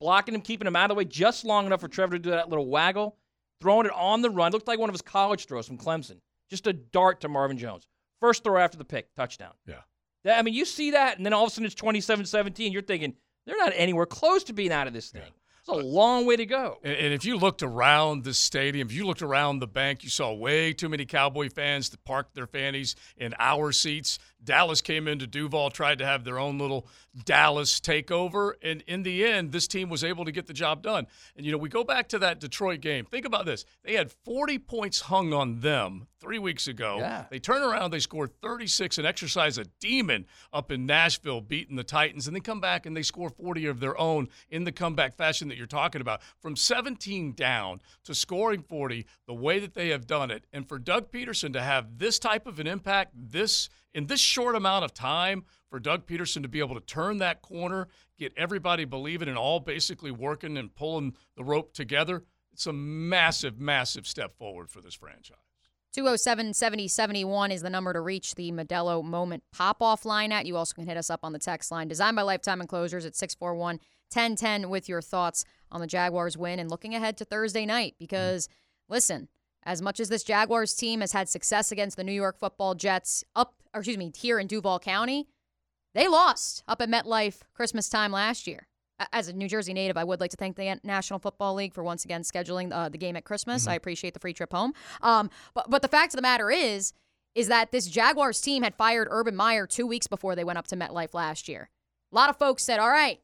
Blocking 0.00 0.34
him, 0.34 0.40
keeping 0.40 0.66
him 0.66 0.76
out 0.76 0.90
of 0.90 0.94
the 0.94 0.98
way 0.98 1.04
just 1.04 1.44
long 1.44 1.66
enough 1.66 1.80
for 1.80 1.88
Trevor 1.88 2.16
to 2.16 2.18
do 2.18 2.30
that 2.30 2.48
little 2.48 2.66
waggle, 2.66 3.16
throwing 3.60 3.86
it 3.86 3.92
on 3.92 4.22
the 4.22 4.30
run. 4.30 4.52
looked 4.52 4.68
like 4.68 4.78
one 4.78 4.88
of 4.88 4.94
his 4.94 5.02
college 5.02 5.46
throws 5.46 5.66
from 5.66 5.78
Clemson, 5.78 6.18
just 6.50 6.66
a 6.66 6.72
dart 6.72 7.20
to 7.22 7.28
Marvin 7.28 7.58
Jones. 7.58 7.86
First 8.20 8.44
throw 8.44 8.58
after 8.58 8.78
the 8.78 8.84
pick, 8.84 9.14
touchdown. 9.14 9.52
Yeah. 9.66 9.80
That, 10.24 10.38
I 10.38 10.42
mean, 10.42 10.54
you 10.54 10.64
see 10.64 10.92
that, 10.92 11.16
and 11.16 11.24
then 11.24 11.32
all 11.32 11.44
of 11.44 11.48
a 11.48 11.50
sudden 11.52 11.66
it's 11.66 11.74
27-17. 11.74 12.72
You're 12.72 12.82
thinking 12.82 13.14
they're 13.46 13.56
not 13.56 13.72
anywhere 13.76 14.06
close 14.06 14.44
to 14.44 14.52
being 14.52 14.72
out 14.72 14.86
of 14.86 14.92
this 14.92 15.10
thing. 15.10 15.22
It's 15.68 15.68
a 15.68 15.84
long 15.84 16.26
way 16.26 16.36
to 16.36 16.46
go. 16.46 16.78
And, 16.84 16.94
and 16.94 17.14
if 17.14 17.24
you 17.24 17.36
looked 17.36 17.62
around 17.62 18.22
the 18.22 18.34
stadium, 18.34 18.86
if 18.86 18.94
you 18.94 19.04
looked 19.04 19.22
around 19.22 19.58
the 19.58 19.66
bank, 19.66 20.04
you 20.04 20.10
saw 20.10 20.32
way 20.32 20.72
too 20.72 20.88
many 20.88 21.04
Cowboy 21.04 21.48
fans 21.48 21.90
that 21.90 22.04
parked 22.04 22.36
their 22.36 22.46
fannies 22.46 22.94
in 23.16 23.34
our 23.40 23.72
seats. 23.72 24.20
Dallas 24.42 24.80
came 24.80 25.08
into 25.08 25.26
Duval, 25.26 25.70
tried 25.70 25.98
to 25.98 26.06
have 26.06 26.22
their 26.22 26.38
own 26.38 26.58
little 26.58 26.86
Dallas 27.24 27.80
takeover, 27.80 28.52
and 28.62 28.82
in 28.86 29.02
the 29.02 29.24
end, 29.24 29.52
this 29.52 29.66
team 29.66 29.88
was 29.88 30.04
able 30.04 30.24
to 30.24 30.32
get 30.32 30.46
the 30.46 30.52
job 30.52 30.82
done. 30.82 31.06
And 31.36 31.46
you 31.46 31.52
know, 31.52 31.58
we 31.58 31.68
go 31.68 31.84
back 31.84 32.08
to 32.08 32.18
that 32.20 32.40
Detroit 32.40 32.80
game. 32.80 33.04
Think 33.04 33.26
about 33.26 33.46
this: 33.46 33.64
they 33.82 33.94
had 33.94 34.12
40 34.24 34.58
points 34.58 35.00
hung 35.02 35.32
on 35.32 35.60
them 35.60 36.08
three 36.20 36.38
weeks 36.38 36.66
ago. 36.66 36.96
Yeah. 36.98 37.24
They 37.30 37.38
turn 37.38 37.62
around, 37.62 37.92
they 37.92 38.00
score 38.00 38.26
36 38.26 38.98
and 38.98 39.06
exercise 39.06 39.58
a 39.58 39.64
demon 39.80 40.26
up 40.52 40.72
in 40.72 40.86
Nashville, 40.86 41.40
beating 41.40 41.76
the 41.76 41.84
Titans, 41.84 42.26
and 42.26 42.34
then 42.34 42.42
come 42.42 42.60
back 42.60 42.86
and 42.86 42.96
they 42.96 43.02
score 43.02 43.30
40 43.30 43.66
of 43.66 43.80
their 43.80 43.98
own 44.00 44.28
in 44.50 44.64
the 44.64 44.72
comeback 44.72 45.16
fashion 45.16 45.48
that 45.48 45.56
you're 45.56 45.66
talking 45.66 46.00
about. 46.00 46.22
From 46.40 46.56
17 46.56 47.32
down 47.34 47.80
to 48.04 48.14
scoring 48.14 48.62
40, 48.62 49.06
the 49.26 49.34
way 49.34 49.58
that 49.58 49.74
they 49.74 49.90
have 49.90 50.06
done 50.06 50.30
it, 50.30 50.44
and 50.52 50.68
for 50.68 50.78
Doug 50.78 51.10
Pederson 51.10 51.52
to 51.52 51.62
have 51.62 51.98
this 51.98 52.18
type 52.18 52.46
of 52.46 52.58
an 52.58 52.66
impact, 52.66 53.12
this 53.14 53.68
in 53.96 54.06
this 54.06 54.20
short 54.20 54.54
amount 54.54 54.84
of 54.84 54.92
time, 54.92 55.44
for 55.70 55.80
Doug 55.80 56.06
Pederson 56.06 56.42
to 56.42 56.48
be 56.48 56.58
able 56.58 56.74
to 56.74 56.86
turn 56.86 57.16
that 57.18 57.40
corner, 57.40 57.88
get 58.18 58.32
everybody 58.36 58.84
believing 58.84 59.26
and 59.26 59.38
all 59.38 59.58
basically 59.58 60.10
working 60.10 60.58
and 60.58 60.74
pulling 60.74 61.14
the 61.34 61.42
rope 61.42 61.72
together, 61.72 62.22
it's 62.52 62.66
a 62.66 62.72
massive, 62.74 63.58
massive 63.58 64.06
step 64.06 64.36
forward 64.36 64.70
for 64.70 64.82
this 64.82 64.94
franchise. 64.94 65.38
207 65.94 66.52
7071 66.52 67.50
is 67.50 67.62
the 67.62 67.70
number 67.70 67.94
to 67.94 68.02
reach 68.02 68.34
the 68.34 68.52
Modelo 68.52 69.02
Moment 69.02 69.42
pop 69.50 69.80
off 69.80 70.04
line 70.04 70.30
at. 70.30 70.44
You 70.44 70.58
also 70.58 70.74
can 70.74 70.86
hit 70.86 70.98
us 70.98 71.08
up 71.08 71.20
on 71.22 71.32
the 71.32 71.38
text 71.38 71.70
line 71.70 71.88
designed 71.88 72.16
by 72.16 72.22
Lifetime 72.22 72.60
Enclosures 72.60 73.06
at 73.06 73.16
641 73.16 73.76
1010 74.12 74.68
with 74.68 74.90
your 74.90 75.00
thoughts 75.00 75.46
on 75.72 75.80
the 75.80 75.86
Jaguars 75.86 76.36
win 76.36 76.58
and 76.58 76.70
looking 76.70 76.94
ahead 76.94 77.16
to 77.16 77.24
Thursday 77.24 77.64
night. 77.64 77.94
Because, 77.98 78.50
listen, 78.90 79.28
as 79.66 79.82
much 79.82 79.98
as 79.98 80.08
this 80.08 80.22
Jaguars 80.22 80.72
team 80.74 81.00
has 81.00 81.12
had 81.12 81.28
success 81.28 81.72
against 81.72 81.96
the 81.96 82.04
New 82.04 82.12
York 82.12 82.38
football 82.38 82.74
Jets 82.74 83.24
up, 83.34 83.54
or 83.74 83.80
excuse 83.80 83.98
me, 83.98 84.12
here 84.16 84.38
in 84.38 84.46
Duval 84.46 84.78
County, 84.78 85.26
they 85.92 86.06
lost 86.06 86.62
up 86.68 86.80
at 86.80 86.88
MetLife 86.88 87.40
Christmas 87.52 87.88
time 87.88 88.12
last 88.12 88.46
year. 88.46 88.68
As 89.12 89.28
a 89.28 89.32
New 89.32 89.48
Jersey 89.48 89.74
native, 89.74 89.98
I 89.98 90.04
would 90.04 90.20
like 90.20 90.30
to 90.30 90.38
thank 90.38 90.56
the 90.56 90.80
National 90.82 91.18
Football 91.18 91.54
League 91.54 91.74
for 91.74 91.82
once 91.82 92.06
again 92.06 92.22
scheduling 92.22 92.72
uh, 92.72 92.88
the 92.88 92.96
game 92.96 93.16
at 93.16 93.24
Christmas. 93.24 93.66
I 93.66 93.74
appreciate 93.74 94.14
the 94.14 94.20
free 94.20 94.32
trip 94.32 94.52
home. 94.52 94.72
Um, 95.02 95.28
but 95.52 95.68
but 95.68 95.82
the 95.82 95.88
fact 95.88 96.14
of 96.14 96.16
the 96.16 96.22
matter 96.22 96.50
is, 96.50 96.94
is 97.34 97.48
that 97.48 97.72
this 97.72 97.88
Jaguars 97.88 98.40
team 98.40 98.62
had 98.62 98.74
fired 98.74 99.08
Urban 99.10 99.36
Meyer 99.36 99.66
two 99.66 99.86
weeks 99.86 100.06
before 100.06 100.34
they 100.34 100.44
went 100.44 100.58
up 100.58 100.66
to 100.68 100.76
MetLife 100.76 101.12
last 101.12 101.46
year. 101.46 101.68
A 102.10 102.14
lot 102.14 102.30
of 102.30 102.38
folks 102.38 102.62
said, 102.62 102.78
"All 102.78 102.88
right, 102.88 103.20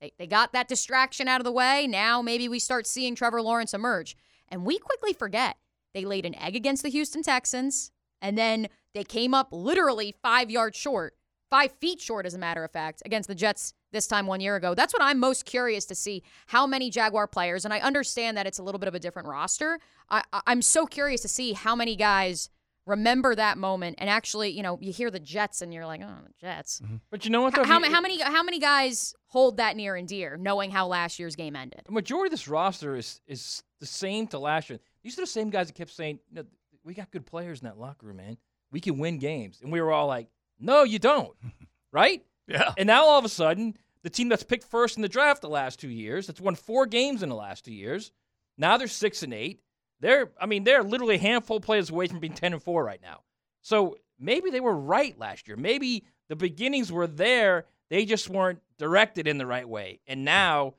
they 0.00 0.12
they 0.16 0.28
got 0.28 0.52
that 0.52 0.68
distraction 0.68 1.26
out 1.26 1.40
of 1.40 1.44
the 1.44 1.50
way. 1.50 1.88
Now 1.88 2.22
maybe 2.22 2.48
we 2.48 2.60
start 2.60 2.86
seeing 2.86 3.16
Trevor 3.16 3.42
Lawrence 3.42 3.74
emerge." 3.74 4.16
And 4.48 4.64
we 4.64 4.78
quickly 4.78 5.12
forget 5.12 5.56
they 5.96 6.04
laid 6.04 6.26
an 6.26 6.34
egg 6.38 6.54
against 6.54 6.82
the 6.82 6.90
Houston 6.90 7.22
Texans, 7.22 7.90
and 8.20 8.36
then 8.36 8.68
they 8.92 9.02
came 9.02 9.32
up 9.32 9.48
literally 9.50 10.14
five 10.22 10.50
yards 10.50 10.76
short, 10.76 11.14
five 11.48 11.72
feet 11.80 12.02
short, 12.02 12.26
as 12.26 12.34
a 12.34 12.38
matter 12.38 12.62
of 12.62 12.70
fact, 12.70 13.02
against 13.06 13.28
the 13.28 13.34
Jets 13.34 13.72
this 13.92 14.06
time 14.06 14.26
one 14.26 14.40
year 14.40 14.56
ago. 14.56 14.74
That's 14.74 14.92
what 14.92 15.02
I'm 15.02 15.18
most 15.18 15.46
curious 15.46 15.86
to 15.86 15.94
see 15.94 16.22
how 16.48 16.66
many 16.66 16.90
Jaguar 16.90 17.26
players, 17.26 17.64
and 17.64 17.72
I 17.72 17.78
understand 17.78 18.36
that 18.36 18.46
it's 18.46 18.58
a 18.58 18.62
little 18.62 18.78
bit 18.78 18.88
of 18.88 18.94
a 18.94 18.98
different 18.98 19.26
roster. 19.26 19.78
I, 20.10 20.22
I'm 20.46 20.60
so 20.60 20.84
curious 20.84 21.22
to 21.22 21.28
see 21.28 21.54
how 21.54 21.74
many 21.74 21.96
guys 21.96 22.50
remember 22.84 23.34
that 23.34 23.58
moment 23.58 23.96
and 23.98 24.08
actually, 24.08 24.50
you 24.50 24.62
know, 24.62 24.78
you 24.80 24.92
hear 24.92 25.10
the 25.10 25.18
Jets 25.18 25.60
and 25.62 25.74
you're 25.74 25.86
like, 25.86 26.02
oh, 26.02 26.18
the 26.24 26.32
Jets. 26.38 26.80
Mm-hmm. 26.84 26.96
But 27.10 27.24
you 27.24 27.30
know 27.30 27.40
what? 27.42 27.54
How, 27.56 27.62
though? 27.62 27.68
how, 27.68 27.80
you- 27.80 27.90
how 27.90 28.00
many 28.00 28.20
how 28.20 28.42
many 28.42 28.58
guys 28.58 29.14
hold 29.26 29.56
that 29.56 29.76
near 29.76 29.96
and 29.96 30.06
dear, 30.06 30.36
knowing 30.36 30.70
how 30.70 30.86
last 30.86 31.18
year's 31.18 31.36
game 31.36 31.56
ended? 31.56 31.82
The 31.86 31.92
majority 31.92 32.28
of 32.28 32.32
this 32.32 32.46
roster 32.48 32.96
is 32.96 33.20
is 33.26 33.62
the 33.80 33.86
same 33.86 34.26
to 34.28 34.38
last 34.38 34.70
year. 34.70 34.78
These 35.06 35.18
are 35.18 35.22
the 35.22 35.28
same 35.28 35.50
guys 35.50 35.68
that 35.68 35.74
kept 35.74 35.92
saying, 35.92 36.18
you 36.30 36.34
know, 36.34 36.44
we 36.84 36.92
got 36.92 37.12
good 37.12 37.24
players 37.24 37.60
in 37.60 37.66
that 37.66 37.78
locker 37.78 38.08
room, 38.08 38.16
man. 38.16 38.38
We 38.72 38.80
can 38.80 38.98
win 38.98 39.18
games. 39.20 39.60
And 39.62 39.70
we 39.70 39.80
were 39.80 39.92
all 39.92 40.08
like, 40.08 40.26
no, 40.58 40.82
you 40.82 40.98
don't. 40.98 41.32
right? 41.92 42.24
Yeah. 42.48 42.72
And 42.76 42.88
now 42.88 43.04
all 43.04 43.16
of 43.16 43.24
a 43.24 43.28
sudden, 43.28 43.76
the 44.02 44.10
team 44.10 44.28
that's 44.28 44.42
picked 44.42 44.64
first 44.64 44.96
in 44.96 45.02
the 45.02 45.08
draft 45.08 45.42
the 45.42 45.48
last 45.48 45.78
two 45.78 45.90
years, 45.90 46.26
that's 46.26 46.40
won 46.40 46.56
four 46.56 46.86
games 46.86 47.22
in 47.22 47.28
the 47.28 47.36
last 47.36 47.64
two 47.64 47.72
years, 47.72 48.10
now 48.58 48.78
they're 48.78 48.88
six 48.88 49.22
and 49.22 49.32
eight. 49.32 49.60
They're, 50.00 50.32
I 50.40 50.46
mean, 50.46 50.64
they're 50.64 50.82
literally 50.82 51.14
a 51.14 51.20
handful 51.20 51.58
of 51.58 51.62
players 51.62 51.88
away 51.88 52.08
from 52.08 52.18
being 52.18 52.34
10 52.34 52.54
and 52.54 52.62
four 52.62 52.84
right 52.84 53.00
now. 53.00 53.20
So 53.62 53.98
maybe 54.18 54.50
they 54.50 54.58
were 54.58 54.74
right 54.74 55.16
last 55.20 55.46
year. 55.46 55.56
Maybe 55.56 56.02
the 56.28 56.34
beginnings 56.34 56.90
were 56.90 57.06
there. 57.06 57.66
They 57.90 58.06
just 58.06 58.28
weren't 58.28 58.58
directed 58.76 59.28
in 59.28 59.38
the 59.38 59.46
right 59.46 59.68
way. 59.68 60.00
And 60.08 60.24
now 60.24 60.74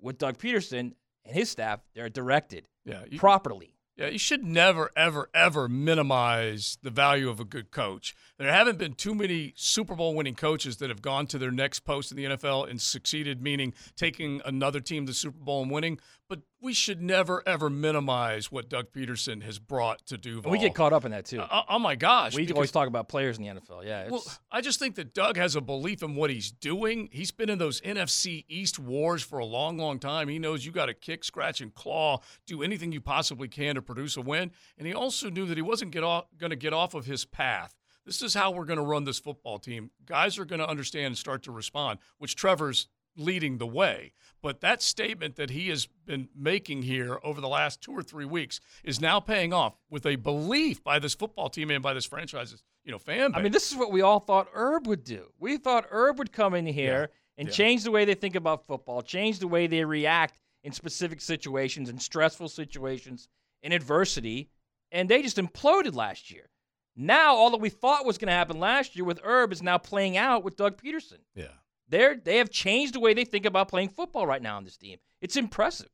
with 0.00 0.16
Doug 0.16 0.38
Pederson 0.38 0.94
and 1.26 1.36
his 1.36 1.50
staff, 1.50 1.80
they're 1.94 2.08
directed 2.08 2.66
Yeah, 2.88 3.04
you- 3.10 3.18
properly. 3.18 3.74
Yeah, 3.96 4.06
you 4.06 4.18
should 4.18 4.44
never, 4.44 4.92
ever, 4.94 5.28
ever 5.34 5.68
minimize 5.68 6.78
the 6.84 6.90
value 6.90 7.28
of 7.28 7.40
a 7.40 7.44
good 7.44 7.72
coach. 7.72 8.14
There 8.38 8.48
haven't 8.48 8.78
been 8.78 8.92
too 8.92 9.12
many 9.12 9.52
Super 9.56 9.96
Bowl 9.96 10.14
winning 10.14 10.36
coaches 10.36 10.76
that 10.76 10.88
have 10.88 11.02
gone 11.02 11.26
to 11.26 11.38
their 11.38 11.50
next 11.50 11.80
post 11.80 12.12
in 12.12 12.16
the 12.16 12.24
NFL 12.24 12.70
and 12.70 12.80
succeeded, 12.80 13.42
meaning 13.42 13.74
taking 13.96 14.40
another 14.44 14.78
team 14.78 15.04
to 15.06 15.10
the 15.10 15.16
Super 15.16 15.38
Bowl 15.40 15.62
and 15.62 15.72
winning. 15.72 15.98
But 16.28 16.40
we 16.60 16.74
should 16.74 17.00
never, 17.00 17.42
ever 17.46 17.70
minimize 17.70 18.52
what 18.52 18.68
Doug 18.68 18.92
Pederson 18.92 19.42
has 19.44 19.58
brought 19.58 20.04
to 20.06 20.18
Duval. 20.18 20.52
We 20.52 20.58
get 20.58 20.74
caught 20.74 20.92
up 20.92 21.06
in 21.06 21.12
that 21.12 21.24
too. 21.24 21.40
Oh, 21.40 21.62
oh 21.70 21.78
my 21.78 21.94
gosh. 21.94 22.34
we 22.34 22.42
because- 22.42 22.54
always 22.54 22.70
talk 22.70 22.86
about 22.86 23.08
players 23.08 23.38
in 23.38 23.44
the 23.44 23.48
NFL. 23.48 23.84
Yeah. 23.84 24.02
It's, 24.02 24.12
well, 24.12 24.24
I 24.52 24.60
just 24.60 24.78
think 24.78 24.96
that 24.96 25.14
Doug 25.14 25.38
has 25.38 25.56
a 25.56 25.62
belief 25.62 26.02
in 26.02 26.14
what 26.14 26.28
he's 26.28 26.50
doing. 26.50 27.08
He's 27.12 27.30
been 27.30 27.48
in 27.48 27.56
those 27.56 27.80
NFC 27.80 28.44
East 28.46 28.78
wars 28.78 29.22
for 29.22 29.38
a 29.38 29.44
long, 29.46 29.78
long 29.78 29.98
time. 29.98 30.28
He 30.28 30.38
knows 30.38 30.66
you 30.66 30.72
got 30.72 30.86
to 30.86 30.94
kick, 30.94 31.24
scratch, 31.24 31.62
and 31.62 31.72
claw, 31.72 32.20
do 32.46 32.62
anything 32.62 32.92
you 32.92 33.00
possibly 33.00 33.48
can 33.48 33.76
to 33.76 33.82
produce 33.82 34.18
a 34.18 34.20
win. 34.20 34.50
And 34.76 34.86
he 34.86 34.92
also 34.92 35.30
knew 35.30 35.46
that 35.46 35.56
he 35.56 35.62
wasn't 35.62 35.92
get 35.92 36.04
off, 36.04 36.26
going 36.36 36.50
to 36.50 36.56
get 36.56 36.74
off 36.74 36.92
of 36.92 37.06
his 37.06 37.24
path. 37.24 37.74
This 38.04 38.22
is 38.22 38.32
how 38.32 38.50
we're 38.50 38.64
going 38.64 38.78
to 38.78 38.84
run 38.84 39.04
this 39.04 39.18
football 39.18 39.58
team. 39.58 39.90
Guys 40.06 40.38
are 40.38 40.46
going 40.46 40.60
to 40.60 40.68
understand 40.68 41.06
and 41.06 41.18
start 41.18 41.42
to 41.42 41.52
respond, 41.52 41.98
which 42.16 42.36
Trevor's 42.36 42.88
leading 43.18 43.58
the 43.58 43.66
way. 43.66 44.12
But 44.40 44.60
that 44.60 44.82
statement 44.82 45.34
that 45.36 45.50
he 45.50 45.68
has 45.68 45.86
been 46.06 46.28
making 46.34 46.82
here 46.82 47.18
over 47.24 47.40
the 47.40 47.48
last 47.48 47.80
two 47.80 47.92
or 47.92 48.02
three 48.02 48.24
weeks 48.24 48.60
is 48.84 49.00
now 49.00 49.18
paying 49.20 49.52
off 49.52 49.74
with 49.90 50.06
a 50.06 50.16
belief 50.16 50.82
by 50.84 50.98
this 51.00 51.14
football 51.14 51.48
team 51.48 51.70
and 51.70 51.82
by 51.82 51.92
this 51.92 52.04
franchise's, 52.04 52.62
you 52.84 52.92
know, 52.92 52.98
fan 52.98 53.32
base. 53.32 53.38
I 53.38 53.42
mean, 53.42 53.52
this 53.52 53.70
is 53.72 53.76
what 53.76 53.90
we 53.90 54.00
all 54.00 54.20
thought 54.20 54.48
Herb 54.54 54.86
would 54.86 55.02
do. 55.02 55.32
We 55.40 55.56
thought 55.56 55.86
Herb 55.90 56.18
would 56.18 56.30
come 56.32 56.54
in 56.54 56.66
here 56.66 57.10
and 57.36 57.48
Yeah. 57.48 57.54
change 57.54 57.82
the 57.82 57.90
way 57.90 58.04
they 58.04 58.14
think 58.14 58.36
about 58.36 58.64
football, 58.64 59.02
change 59.02 59.40
the 59.40 59.48
way 59.48 59.66
they 59.66 59.84
react 59.84 60.38
in 60.62 60.72
specific 60.72 61.20
situations 61.20 61.88
and 61.88 62.00
stressful 62.00 62.48
situations 62.48 63.28
in 63.62 63.72
adversity, 63.72 64.50
and 64.92 65.08
they 65.08 65.20
just 65.22 65.36
imploded 65.36 65.94
last 65.94 66.30
year. 66.30 66.48
Now, 66.94 67.34
all 67.36 67.50
that 67.50 67.60
we 67.60 67.70
thought 67.70 68.04
was 68.06 68.18
going 68.18 68.26
to 68.28 68.32
happen 68.34 68.58
last 68.58 68.96
year 68.96 69.04
with 69.04 69.20
Herb 69.22 69.52
is 69.52 69.62
now 69.62 69.78
playing 69.78 70.16
out 70.16 70.42
with 70.42 70.56
Doug 70.56 70.80
Pederson. 70.80 71.18
Yeah. 71.34 71.48
They're 71.88 72.16
they 72.16 72.36
have 72.38 72.50
changed 72.50 72.94
the 72.94 73.00
way 73.00 73.14
they 73.14 73.24
think 73.24 73.46
about 73.46 73.68
playing 73.68 73.88
football 73.90 74.26
right 74.26 74.42
now 74.42 74.56
on 74.56 74.64
this 74.64 74.76
team. 74.76 74.98
It's 75.20 75.36
impressive. 75.36 75.88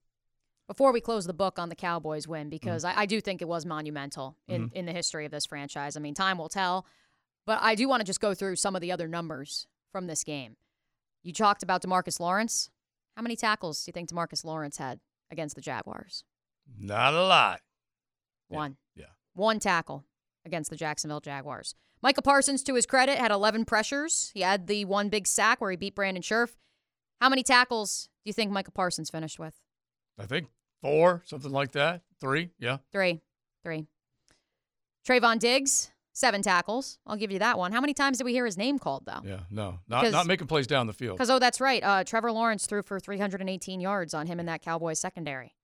Before 0.66 0.92
we 0.92 1.00
close 1.00 1.26
the 1.26 1.34
book 1.34 1.58
on 1.58 1.68
the 1.68 1.74
Cowboys 1.76 2.26
win, 2.26 2.48
because 2.48 2.84
I, 2.84 3.00
I 3.02 3.06
do 3.06 3.20
think 3.20 3.42
it 3.42 3.48
was 3.48 3.66
monumental 3.66 4.36
in, 4.48 4.70
Mhm. 4.70 4.72
in 4.72 4.86
the 4.86 4.92
history 4.92 5.26
of 5.26 5.30
this 5.30 5.44
franchise. 5.46 5.94
I 5.96 6.00
mean, 6.00 6.14
time 6.14 6.38
will 6.38 6.48
tell. 6.48 6.86
But 7.46 7.58
I 7.60 7.74
do 7.74 7.86
want 7.86 8.00
to 8.00 8.04
just 8.04 8.20
go 8.20 8.32
through 8.32 8.56
some 8.56 8.74
of 8.74 8.80
the 8.80 8.90
other 8.90 9.06
numbers 9.06 9.66
from 9.92 10.06
this 10.06 10.24
game. 10.24 10.56
You 11.22 11.34
talked 11.34 11.62
about 11.62 11.82
Demarcus 11.82 12.18
Lawrence. 12.18 12.70
How 13.14 13.22
many 13.22 13.36
tackles 13.36 13.84
do 13.84 13.90
you 13.90 13.92
think 13.92 14.08
Demarcus 14.08 14.42
Lawrence 14.44 14.78
had 14.78 15.00
against 15.30 15.54
the 15.54 15.60
Jaguars? 15.60 16.24
Not 16.78 17.12
a 17.12 17.22
lot. 17.22 17.60
One. 18.48 18.78
Yeah. 18.96 19.06
One 19.34 19.58
tackle. 19.60 20.04
against 20.46 20.68
the 20.68 20.76
Jacksonville 20.76 21.20
Jaguars. 21.20 21.74
Micah 22.04 22.20
Parsons, 22.20 22.62
to 22.64 22.74
his 22.74 22.84
credit, 22.84 23.16
had 23.16 23.30
11 23.30 23.64
pressures. 23.64 24.30
He 24.34 24.42
had 24.42 24.66
the 24.66 24.84
one 24.84 25.08
big 25.08 25.26
sack 25.26 25.62
where 25.62 25.70
he 25.70 25.76
beat 25.78 25.94
Brandon 25.94 26.22
Scherff. 26.22 26.54
How 27.18 27.30
many 27.30 27.42
tackles 27.42 28.10
do 28.22 28.28
you 28.28 28.34
think 28.34 28.52
Michael 28.52 28.74
Parsons 28.74 29.08
finished 29.08 29.38
with? 29.38 29.54
I 30.18 30.26
think 30.26 30.48
four, 30.82 31.22
something 31.24 31.50
like 31.50 31.72
that. 31.72 32.02
Three, 32.20 32.50
yeah. 32.58 32.76
Three. 32.92 33.22
Three. 33.62 33.86
Trevon 35.08 35.38
Diggs, 35.38 35.92
seven 36.12 36.42
tackles. 36.42 36.98
I'll 37.06 37.16
give 37.16 37.32
you 37.32 37.38
that 37.38 37.56
one. 37.56 37.72
How 37.72 37.80
many 37.80 37.94
times 37.94 38.18
did 38.18 38.24
we 38.24 38.32
hear 38.32 38.44
his 38.44 38.58
name 38.58 38.78
called, 38.78 39.06
though? 39.06 39.22
Yeah, 39.24 39.40
no, 39.50 39.78
not 39.88 40.10
not 40.12 40.26
making 40.26 40.46
plays 40.46 40.66
down 40.66 40.86
the 40.86 40.92
field. 40.92 41.16
Because, 41.16 41.30
oh, 41.30 41.38
that's 41.38 41.58
right. 41.58 41.82
Uh, 41.82 42.04
Trevor 42.04 42.32
Lawrence 42.32 42.66
threw 42.66 42.82
for 42.82 43.00
318 43.00 43.80
yards 43.80 44.12
on 44.12 44.26
him 44.26 44.38
in 44.38 44.44
that 44.44 44.60
Cowboys 44.60 45.00
secondary. 45.00 45.54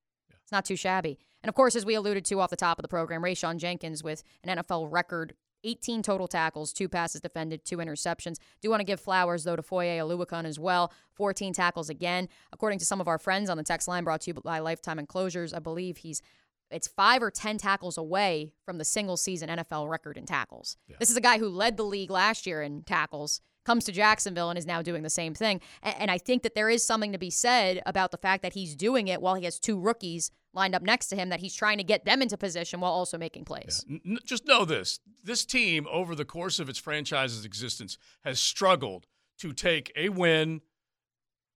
It's 0.42 0.52
not 0.52 0.64
too 0.64 0.76
shabby. 0.76 1.18
And 1.42 1.50
of 1.50 1.54
course, 1.54 1.76
as 1.76 1.84
we 1.84 1.94
alluded 1.94 2.24
to 2.24 2.40
off 2.40 2.48
the 2.48 2.56
top 2.56 2.78
of 2.78 2.82
the 2.82 2.88
program, 2.88 3.22
Rayshawn 3.22 3.58
Jenkins 3.58 4.02
with 4.02 4.22
an 4.42 4.56
NFL 4.56 4.90
record 4.90 5.34
18 5.65 6.03
total 6.03 6.28
tackles, 6.28 6.73
two 6.73 6.89
passes 6.89 7.20
defended, 7.20 7.65
two 7.65 7.78
interceptions. 7.78 8.39
Do 8.61 8.70
want 8.70 8.81
to 8.81 8.85
give 8.85 9.01
flowers, 9.01 9.45
though, 9.45 9.57
to 9.57 9.62
Foye 9.62 9.99
Oluokun 9.99 10.45
as 10.45 10.59
well. 10.59 10.93
14 11.15 11.53
tackles 11.53 11.89
again. 11.91 12.28
According 12.53 12.78
to 12.81 12.85
some 12.85 13.01
of 13.01 13.09
our 13.09 13.19
friends 13.19 13.51
on 13.51 13.57
the 13.57 13.62
text 13.62 13.89
line 13.89 14.05
brought 14.05 14.23
to 14.23 14.31
you 14.31 14.35
by 14.35 14.59
Lifetime 14.59 14.99
Enclosures, 14.99 15.53
I 15.53 15.59
believe 15.59 15.99
he's 15.99 16.23
it's 16.70 16.87
five 16.87 17.20
or 17.20 17.32
10 17.32 17.59
tackles 17.59 17.99
away 17.99 18.53
from 18.65 18.78
the 18.78 18.85
single 18.85 19.16
season 19.16 19.49
NFL 19.49 19.89
record 19.91 20.16
in 20.16 20.24
tackles. 20.24 20.77
This 21.01 21.11
is 21.11 21.16
a 21.16 21.20
guy 21.20 21.39
who 21.39 21.49
led 21.49 21.77
the 21.77 21.82
league 21.82 22.11
last 22.11 22.47
year 22.47 22.62
in 22.62 22.82
tackles, 22.85 23.41
comes 23.65 23.85
to 23.85 23.93
Jacksonville 23.93 24.51
and 24.51 24.59
is 24.59 24.66
now 24.66 24.82
doing 24.82 25.03
the 25.03 25.11
same 25.11 25.35
thing. 25.35 25.61
And 25.82 26.11
I 26.11 26.19
think 26.19 26.43
that 26.43 26.55
there 26.55 26.70
is 26.70 26.85
something 26.85 27.12
to 27.12 27.19
be 27.19 27.31
said 27.31 27.82
about 27.87 28.11
the 28.11 28.19
fact 28.19 28.43
that 28.43 28.55
he's 28.55 28.74
doing 28.74 29.09
it 29.09 29.20
while 29.20 29.35
he 29.35 29.45
has 29.45 29.59
two 29.59 29.78
rookies 29.78 30.31
lined 30.53 30.74
up 30.74 30.82
next 30.82 31.07
to 31.09 31.16
him, 31.16 31.28
that 31.28 31.41
he's 31.41 31.55
trying 31.55 31.78
to 31.78 31.85
get 31.85 32.05
them 32.05 32.23
into 32.23 32.37
position 32.37 32.81
while 32.81 32.93
also 32.93 33.16
making 33.16 33.45
plays. 33.45 33.85
N- 33.89 34.01
n- 34.05 34.19
just 34.24 34.47
know 34.47 34.65
this 34.65 35.01
this 35.23 35.45
team, 35.45 35.87
over 35.91 36.15
the 36.15 36.24
course 36.24 36.59
of 36.59 36.69
its 36.69 36.78
franchise's 36.78 37.45
existence, 37.45 37.99
has 38.24 38.41
struggled 38.41 39.07
to 39.39 39.53
take 39.53 39.93
a 39.95 40.09
win, 40.09 40.61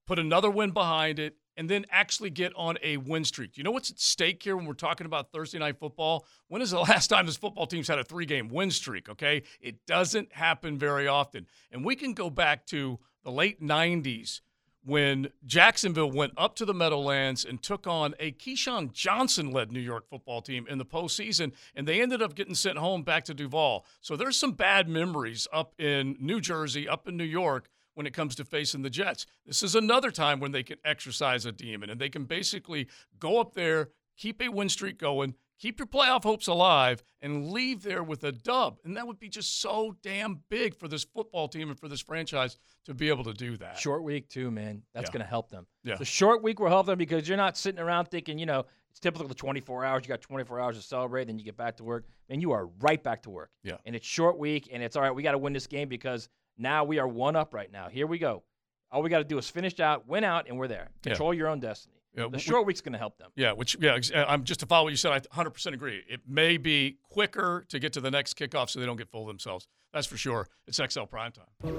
put 0.07 0.19
another 0.19 0.51
win 0.51 0.71
behind 0.71 1.19
it, 1.19 1.37
and 1.57 1.69
then 1.69 1.85
actually 1.91 2.31
get 2.31 2.53
on 2.57 2.77
a 2.83 2.97
win 2.97 3.25
streak. 3.25 3.57
You 3.57 3.65
know 3.65 3.71
what's 3.71 3.91
at 3.91 4.01
stake 4.01 4.43
here 4.43 4.57
when 4.57 4.67
we're 4.67 4.75
talking 4.75 5.07
about 5.07 5.33
Thursday 5.33 5.59
night 5.59 5.79
football? 5.79 6.27
When 6.49 6.63
is 6.63 6.71
the 6.71 6.81
last 6.81 7.09
time 7.09 7.27
this 7.27 7.37
football 7.37 7.67
team's 7.67 7.89
had 7.89 7.99
a 7.99 8.05
three 8.05 8.27
game 8.27 8.49
win 8.49 8.71
streak? 8.71 9.09
Okay. 9.09 9.43
It 9.61 9.87
doesn't 9.87 10.33
happen 10.33 10.79
very 10.79 11.07
often. 11.07 11.47
And 11.71 11.85
we 11.85 11.97
can 11.97 12.13
go 12.13 12.31
back 12.31 12.67
to 12.67 12.99
the 13.23 13.31
late 13.31 13.63
90s 13.63 14.41
when 14.85 15.29
Jacksonville 15.47 16.11
went 16.11 16.33
up 16.37 16.55
to 16.57 16.65
the 16.65 16.75
Meadowlands 16.75 17.45
and 17.45 17.63
took 17.63 17.87
on 17.87 18.15
a 18.21 18.33
Keyshawn 18.33 18.93
Johnson 18.93 19.51
led 19.51 19.73
New 19.73 19.81
York 19.81 20.09
football 20.09 20.43
team 20.43 20.67
in 20.69 20.79
the 20.79 20.85
postseason, 20.85 21.53
and 21.75 21.89
they 21.89 22.03
ended 22.03 22.21
up 22.21 22.35
getting 22.35 22.55
sent 22.55 22.77
home 22.77 23.03
back 23.03 23.25
to 23.25 23.35
Duval. 23.35 23.87
So 24.01 24.15
there's 24.15 24.37
some 24.37 24.53
bad 24.53 24.89
memories 24.89 25.49
up 25.53 25.73
in 25.81 26.17
New 26.21 26.41
Jersey, 26.41 26.87
up 26.87 27.09
in 27.09 27.17
New 27.17 27.25
York 27.25 27.71
when 27.95 28.07
it 28.07 28.13
comes 28.13 28.35
to 28.37 28.45
facing 28.45 28.83
the 28.83 28.91
Jets. 28.91 29.27
This 29.47 29.63
is 29.63 29.75
another 29.75 30.11
time 30.11 30.41
when 30.41 30.53
they 30.53 30.63
can 30.63 30.79
exercise 30.85 31.47
a 31.47 31.53
demon 31.53 31.91
and 31.91 32.01
they 32.01 32.09
can 32.09 32.25
basically 32.25 32.89
go 33.19 33.41
up 33.41 33.55
there, 33.55 33.91
keep 34.17 34.43
a 34.43 34.49
win 34.49 34.69
streak 34.69 34.99
going, 34.99 35.35
keep 35.59 35.79
your 35.79 35.87
playoff 35.87 36.25
hopes 36.25 36.47
alive, 36.49 37.03
and 37.23 37.51
leave 37.51 37.83
there 37.83 38.03
with 38.03 38.25
a 38.25 38.33
dub. 38.33 38.79
And 38.85 38.97
that 38.97 39.07
would 39.07 39.19
be 39.19 39.29
just 39.29 39.61
so 39.61 39.97
damn 40.03 40.41
big 40.51 40.77
for 40.77 40.89
this 40.89 41.05
football 41.05 41.49
team 41.49 41.71
and 41.71 41.79
for 41.79 41.89
this 41.89 42.01
franchise 42.01 42.59
to 42.87 42.95
be 42.95 43.09
able 43.09 43.25
to 43.25 43.33
do 43.33 43.57
that. 43.59 43.79
Short 43.79 44.03
week 44.03 44.29
too, 44.29 44.51
man. 44.51 44.83
That's 44.93 45.09
Yeah. 45.09 45.13
going 45.13 45.23
to 45.23 45.29
help 45.29 45.51
them. 45.51 45.67
Yeah. 45.85 45.97
The 45.97 46.05
short 46.05 46.43
week 46.43 46.59
will 46.59 46.69
help 46.69 46.87
them 46.87 46.99
because 46.99 47.29
you're 47.29 47.37
not 47.37 47.57
sitting 47.57 47.81
around 47.81 48.07
thinking, 48.07 48.39
you 48.39 48.47
know, 48.47 48.65
it's 48.91 49.01
typical 49.01 49.27
of 49.27 49.35
24 49.37 49.85
hours. 49.85 50.03
You 50.05 50.09
got 50.09 50.21
24 50.21 50.61
hours 50.61 50.77
to 50.77 50.83
celebrate, 50.83 51.25
then 51.25 51.39
you 51.39 51.45
get 51.45 51.57
back 51.57 51.77
to 51.79 51.85
work, 51.85 52.05
and 52.29 52.41
you 52.41 52.53
are 52.53 52.67
right 52.81 53.03
back 53.03 53.23
to 53.23 53.31
work. 53.31 53.51
Yeah. 53.65 53.77
And 53.85 53.97
it's 53.97 54.07
short 54.07 54.39
week, 54.39 54.69
and 54.73 54.83
it's 54.85 54.95
all 54.97 55.03
right. 55.03 55.11
We 55.13 55.23
got 55.25 55.33
to 55.33 55.39
win 55.39 55.53
this 55.53 55.67
game 55.67 55.89
because 55.89 56.29
now 56.59 56.85
we 56.85 56.99
are 56.99 57.09
one 57.09 57.37
up 57.37 57.55
right 57.55 57.71
now. 57.71 57.89
Here 57.89 58.07
we 58.07 58.19
go. 58.19 58.43
All 58.91 59.03
we 59.03 59.11
got 59.11 59.19
to 59.19 59.25
do 59.25 59.39
is 59.39 59.51
finish 59.51 59.81
out, 59.81 60.07
win 60.07 60.23
out, 60.25 60.49
and 60.49 60.57
we're 60.57 60.69
there. 60.69 60.91
Yeah. 61.05 61.11
Control 61.11 61.35
your 61.35 61.49
own 61.49 61.61
destiny. 61.61 61.97
Yeah, 62.17 62.25
the 62.25 62.31
we- 62.31 62.39
short 62.39 62.65
week's 62.65 62.81
going 62.81 62.93
to 62.93 62.99
help 62.99 63.19
them. 63.19 63.31
Yeah, 63.35 63.53
which 63.53 63.77
yeah, 63.81 63.99
uh, 64.15 64.25
I'm 64.29 64.45
just 64.45 64.61
to 64.61 64.67
follow 64.67 64.85
what 64.85 64.91
you 64.91 64.97
said. 64.97 65.13
I 65.13 65.19
100% 65.21 65.75
agree. 65.75 66.03
It 66.09 66.21
may 66.29 66.59
be 66.59 66.99
quicker 67.11 67.65
to 67.71 67.79
get 67.81 67.93
to 67.95 68.01
the 68.01 68.11
next 68.11 68.39
kickoff 68.39 68.71
so 68.71 68.79
they 68.79 68.87
don't 68.87 68.97
get 68.97 69.11
full 69.11 69.23
of 69.23 69.27
themselves. 69.27 69.67
That's 69.93 70.07
for 70.07 70.17
sure. 70.17 70.49
It's 70.69 70.81
XL 70.81 71.05
prime 71.05 71.33
time. 71.33 71.75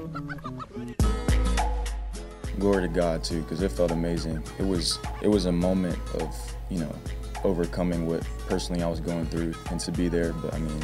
glory 2.59 2.81
to 2.83 2.87
God 2.87 3.23
too, 3.23 3.41
because 3.41 3.61
it 3.61 3.71
felt 3.71 3.91
amazing. 3.91 4.43
It 4.59 4.65
was 4.65 4.99
it 5.21 5.27
was 5.27 5.45
a 5.45 5.51
moment 5.51 5.97
of 6.15 6.35
you 6.69 6.79
know 6.79 6.93
overcoming 7.43 8.07
what 8.07 8.27
personally 8.47 8.81
I 8.83 8.87
was 8.87 8.99
going 8.99 9.25
through, 9.27 9.53
and 9.69 9.79
to 9.79 9.91
be 9.91 10.07
there. 10.07 10.33
But 10.33 10.53
I 10.53 10.59
mean, 10.59 10.83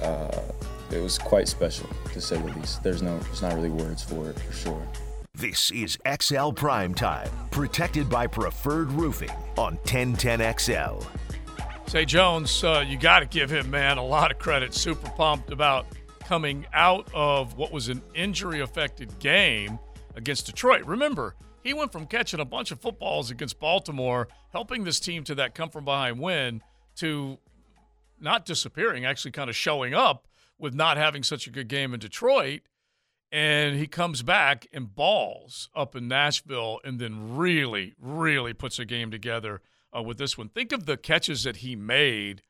uh, 0.00 0.42
it 0.92 1.02
was 1.02 1.18
quite 1.18 1.48
special 1.48 1.88
to 2.12 2.20
say 2.20 2.36
the 2.36 2.52
least. 2.52 2.82
There's 2.82 3.02
no 3.02 3.18
there's 3.18 3.42
not 3.42 3.54
really 3.54 3.70
words 3.70 4.02
for 4.02 4.28
it 4.30 4.38
for 4.38 4.52
sure. 4.52 4.88
This 5.34 5.70
is 5.70 5.98
XL 6.20 6.50
Prime 6.50 6.94
Time, 6.94 7.30
protected 7.50 8.08
by 8.08 8.26
Preferred 8.26 8.92
Roofing 8.92 9.32
on 9.56 9.78
1010XL. 9.78 11.04
Zay 11.88 12.04
Jones, 12.04 12.62
uh, 12.62 12.84
you 12.86 12.98
got 12.98 13.20
to 13.20 13.26
give 13.26 13.50
him 13.50 13.70
man 13.70 13.98
a 13.98 14.04
lot 14.04 14.30
of 14.30 14.38
credit. 14.38 14.74
Super 14.74 15.10
pumped 15.10 15.50
about 15.50 15.86
coming 16.20 16.66
out 16.72 17.08
of 17.12 17.56
what 17.56 17.72
was 17.72 17.88
an 17.88 18.02
injury-affected 18.14 19.18
game 19.18 19.78
against 20.14 20.46
Detroit. 20.46 20.84
Remember, 20.84 21.34
he 21.62 21.74
went 21.74 21.92
from 21.92 22.06
catching 22.06 22.40
a 22.40 22.44
bunch 22.44 22.70
of 22.70 22.80
footballs 22.80 23.30
against 23.30 23.58
Baltimore, 23.58 24.28
helping 24.52 24.84
this 24.84 25.00
team 25.00 25.24
to 25.24 25.34
that 25.36 25.54
come 25.54 25.70
from 25.70 25.84
behind 25.84 26.20
win, 26.20 26.62
to 26.96 27.38
not 28.20 28.46
disappearing, 28.46 29.04
actually 29.04 29.32
kind 29.32 29.50
of 29.50 29.56
showing 29.56 29.94
up 29.94 30.26
with 30.62 30.74
not 30.74 30.96
having 30.96 31.24
such 31.24 31.46
a 31.46 31.50
good 31.50 31.68
game 31.68 31.92
in 31.92 32.00
Detroit. 32.00 32.62
And 33.32 33.76
he 33.76 33.86
comes 33.86 34.22
back 34.22 34.66
and 34.72 34.94
balls 34.94 35.68
up 35.74 35.96
in 35.96 36.06
Nashville 36.06 36.80
and 36.84 36.98
then 36.98 37.36
really, 37.36 37.94
really 38.00 38.52
puts 38.52 38.78
a 38.78 38.84
game 38.84 39.10
together 39.10 39.60
uh, 39.94 40.02
with 40.02 40.18
this 40.18 40.38
one. 40.38 40.48
Think 40.48 40.70
of 40.70 40.86
the 40.86 40.96
catches 40.96 41.42
that 41.42 41.56
he 41.56 41.74
made. 41.74 42.42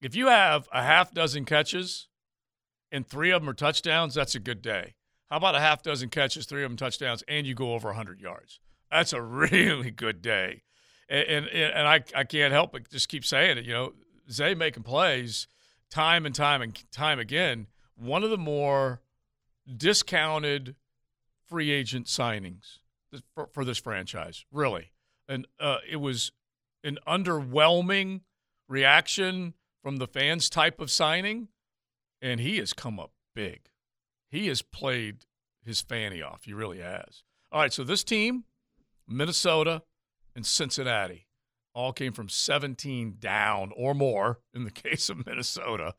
If 0.00 0.16
you 0.16 0.26
have 0.26 0.68
a 0.72 0.82
half 0.82 1.12
dozen 1.12 1.44
catches 1.44 2.08
and 2.90 3.06
three 3.06 3.30
of 3.30 3.42
them 3.42 3.48
are 3.48 3.54
touchdowns, 3.54 4.14
that's 4.14 4.34
a 4.34 4.40
good 4.40 4.60
day. 4.60 4.94
How 5.30 5.36
about 5.36 5.54
a 5.54 5.60
half 5.60 5.82
dozen 5.82 6.08
catches, 6.08 6.44
three 6.44 6.64
of 6.64 6.70
them 6.70 6.76
touchdowns, 6.76 7.22
and 7.28 7.46
you 7.46 7.54
go 7.54 7.74
over 7.74 7.88
100 7.88 8.20
yards? 8.20 8.58
That's 8.90 9.12
a 9.12 9.22
really 9.22 9.90
good 9.90 10.20
day. 10.20 10.62
And, 11.08 11.46
and, 11.46 11.46
and 11.46 11.86
I, 11.86 12.02
I 12.16 12.24
can't 12.24 12.52
help 12.52 12.72
but 12.72 12.90
just 12.90 13.08
keep 13.08 13.24
saying 13.24 13.58
it. 13.58 13.64
You 13.64 13.72
know, 13.72 13.92
Zay 14.30 14.54
making 14.54 14.82
plays 14.82 15.46
time 15.92 16.24
and 16.26 16.34
time 16.34 16.62
and 16.62 16.82
time 16.90 17.18
again. 17.18 17.66
One 17.94 18.24
of 18.24 18.30
the 18.30 18.38
more 18.38 19.02
discounted 19.76 20.74
free 21.48 21.70
agent 21.70 22.06
signings 22.06 22.78
for, 23.34 23.46
for 23.52 23.64
this 23.64 23.78
franchise, 23.78 24.44
really. 24.50 24.90
And 25.28 25.46
uh, 25.60 25.78
it 25.88 25.96
was 25.96 26.32
an 26.82 26.98
underwhelming 27.06 28.22
reaction 28.68 29.54
from 29.82 29.98
the 29.98 30.06
fans 30.06 30.48
type 30.48 30.80
of 30.80 30.90
signing, 30.90 31.48
and 32.20 32.40
he 32.40 32.56
has 32.56 32.72
come 32.72 32.98
up 32.98 33.12
big. 33.34 33.68
He 34.30 34.48
has 34.48 34.62
played 34.62 35.26
his 35.62 35.82
fanny 35.82 36.22
off. 36.22 36.44
He 36.44 36.54
really 36.54 36.80
has. 36.80 37.22
All 37.52 37.60
right, 37.60 37.72
so 37.72 37.84
this 37.84 38.02
team, 38.02 38.44
Minnesota 39.06 39.82
and 40.34 40.46
Cincinnati, 40.46 41.26
all 41.74 41.92
came 41.92 42.12
from 42.12 42.28
17 42.28 43.16
down 43.18 43.72
or 43.76 43.94
more 43.94 44.40
in 44.54 44.64
the 44.64 44.70
case 44.72 45.08
of 45.08 45.26
Minnesota 45.26 45.94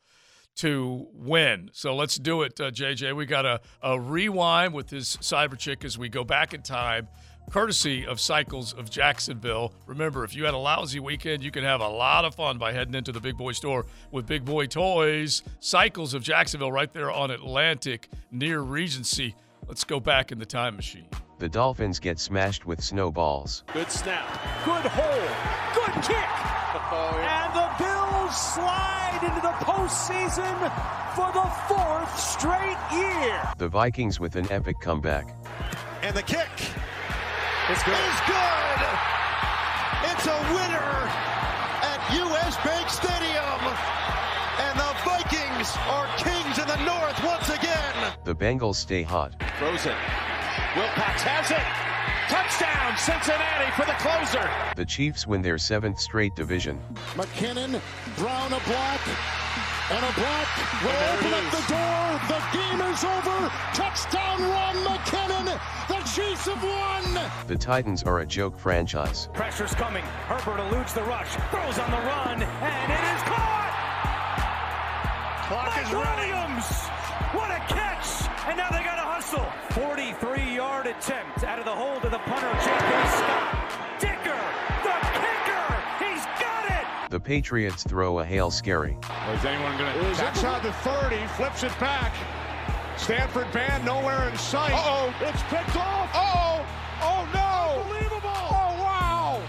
to 0.55 1.07
win. 1.13 1.69
So 1.73 1.95
let's 1.95 2.15
do 2.17 2.43
it, 2.43 2.59
uh, 2.59 2.71
JJ. 2.71 3.15
We 3.15 3.25
got 3.25 3.45
a, 3.45 3.61
a 3.81 3.99
rewind 3.99 4.73
with 4.73 4.89
his 4.89 5.17
cyber 5.21 5.57
chick 5.57 5.83
as 5.83 5.97
we 5.97 6.09
go 6.09 6.23
back 6.23 6.53
in 6.53 6.61
time, 6.61 7.07
courtesy 7.49 8.05
of 8.05 8.19
Cycles 8.19 8.73
of 8.73 8.89
Jacksonville. 8.89 9.73
Remember, 9.87 10.23
if 10.23 10.35
you 10.35 10.45
had 10.45 10.53
a 10.53 10.57
lousy 10.57 10.99
weekend, 10.99 11.43
you 11.43 11.51
can 11.51 11.63
have 11.63 11.81
a 11.81 11.87
lot 11.87 12.23
of 12.23 12.35
fun 12.35 12.57
by 12.57 12.71
heading 12.71 12.93
into 12.93 13.11
the 13.11 13.19
Big 13.19 13.35
Boy 13.35 13.51
store 13.51 13.85
with 14.11 14.27
Big 14.27 14.45
Boy 14.45 14.67
Toys. 14.67 15.41
Cycles 15.59 16.13
of 16.13 16.21
Jacksonville, 16.21 16.71
right 16.71 16.93
there 16.93 17.11
on 17.11 17.31
Atlantic 17.31 18.09
near 18.31 18.59
Regency. 18.61 19.35
Let's 19.67 19.83
go 19.83 19.99
back 19.99 20.31
in 20.31 20.39
the 20.39 20.45
time 20.45 20.75
machine. 20.75 21.07
The 21.39 21.47
Dolphins 21.47 21.99
get 21.99 22.19
smashed 22.19 22.65
with 22.65 22.83
snowballs. 22.83 23.63
Good 23.73 23.89
snap. 23.89 24.27
Good 24.65 24.85
hole. 24.91 25.29
Good 25.73 26.03
kick. 26.03 26.29
And 26.93 27.53
the 27.55 27.69
Bills 27.79 28.35
slide 28.35 29.19
into 29.23 29.41
the 29.41 29.53
postseason 29.63 30.55
for 31.15 31.31
the 31.31 31.47
fourth 31.67 32.19
straight 32.19 32.77
year. 32.91 33.41
The 33.57 33.69
Vikings 33.69 34.19
with 34.19 34.35
an 34.35 34.51
epic 34.51 34.79
comeback. 34.81 35.33
And 36.01 36.15
the 36.15 36.23
kick 36.23 36.51
is 37.71 37.81
good. 37.83 37.93
Is 37.93 38.21
good. 38.27 38.79
It's 40.11 40.27
a 40.27 40.39
winner 40.51 40.91
at 41.87 41.99
US 42.19 42.57
Bank 42.65 42.89
Stadium. 42.89 43.59
And 44.59 44.77
the 44.77 44.93
Vikings 45.05 45.71
are 45.89 46.07
kings 46.17 46.59
in 46.59 46.67
the 46.67 46.83
North 46.85 47.23
once 47.23 47.49
again. 47.49 47.52
The 48.23 48.33
Bengals 48.33 48.75
stay 48.75 49.03
hot. 49.03 49.33
Throws 49.59 49.85
it. 49.85 49.95
Wilcox 50.77 51.21
has 51.27 51.51
it. 51.51 51.67
Touchdown, 52.31 52.95
Cincinnati 52.95 53.69
for 53.75 53.85
the 53.85 53.99
closer. 53.99 54.49
The 54.77 54.85
Chiefs 54.85 55.27
win 55.27 55.41
their 55.41 55.57
seventh 55.57 55.99
straight 55.99 56.33
division. 56.33 56.79
McKinnon, 57.15 57.81
Brown 58.15 58.53
a 58.53 58.61
block. 58.63 59.01
And 59.91 59.99
a 59.99 60.13
block 60.15 60.47
will 60.79 61.03
open 61.11 61.33
up 61.35 61.51
the 61.51 61.65
door. 61.67 62.03
The 62.31 62.39
game 62.55 62.79
is 62.87 63.03
over. 63.03 63.51
Touchdown 63.75 64.39
run, 64.39 64.75
McKinnon. 64.87 65.59
The 65.89 65.99
Chiefs 66.07 66.47
have 66.47 66.63
won. 66.63 67.27
The 67.47 67.57
Titans 67.57 68.03
are 68.03 68.19
a 68.19 68.25
joke 68.25 68.57
franchise. 68.57 69.27
Pressure's 69.33 69.75
coming. 69.75 70.03
Herbert 70.31 70.61
eludes 70.61 70.93
the 70.93 71.03
rush, 71.03 71.35
throws 71.51 71.77
on 71.77 71.91
the 71.91 71.97
run, 72.07 72.41
and 72.41 72.91
it 72.91 73.03
is 73.03 73.21
caught. 73.27 73.71
Clock 75.49 75.85
is 75.85 75.91
running. 75.91 76.23
Williams. 76.53 77.02
Now 79.31 79.37
they 79.37 79.45
got 79.45 79.71
to 79.71 79.73
hustle. 79.73 79.83
43-yard 79.83 80.87
attempt 80.87 81.43
out 81.43 81.59
of 81.59 81.65
the 81.65 81.71
hold 81.71 82.03
of 82.03 82.11
the 82.11 82.19
punter, 82.19 82.51
J.K. 82.63 83.07
Scott. 83.07 83.99
Dicker, 83.99 84.41
the 84.83 84.93
kicker. 85.19 86.03
He's 86.03 86.25
got 86.39 86.65
it. 86.69 86.85
The 87.09 87.19
Patriots 87.19 87.83
throw 87.83 88.19
a 88.19 88.25
hail 88.25 88.51
scary. 88.51 88.97
Is 89.31 89.45
anyone 89.45 89.77
going 89.77 89.93
to? 89.93 90.23
Outside 90.23 90.63
the 90.63 90.73
30, 90.73 91.27
flips 91.35 91.63
it 91.63 91.77
back. 91.79 92.13
Stanford 92.97 93.51
band 93.51 93.85
nowhere 93.85 94.29
in 94.29 94.37
sight. 94.37 94.71
Uh-oh. 94.73 95.13
It's 95.21 95.41
picked 95.43 95.75
off. 95.75 96.09
Uh-oh. 96.15 96.65
Oh, 97.01 97.27
no. 97.33 97.81
Unbelievable. 97.81 98.29
Oh, 98.29 98.75
wow. 98.79 99.41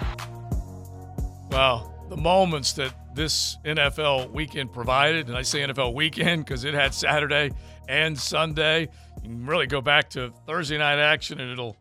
Well, 1.51 2.06
the 2.09 2.16
moments 2.16 2.72
that 2.74 2.92
this 3.14 3.59
NFL 3.64 4.32
weekend 4.32 4.72
provided, 4.72 5.28
and 5.28 5.36
I 5.36 5.42
say 5.42 5.60
NFL 5.60 5.94
weekend 5.94 6.44
because 6.44 6.64
it 6.64 6.74
had 6.74 6.94
Saturday 6.94 7.52
and 7.88 8.18
Sunday. 8.18 8.88
Really 9.26 9.66
go 9.66 9.80
back 9.80 10.10
to 10.10 10.32
Thursday 10.46 10.78
night 10.78 10.98
action, 10.98 11.40
and 11.40 11.51
it'll 11.51 11.76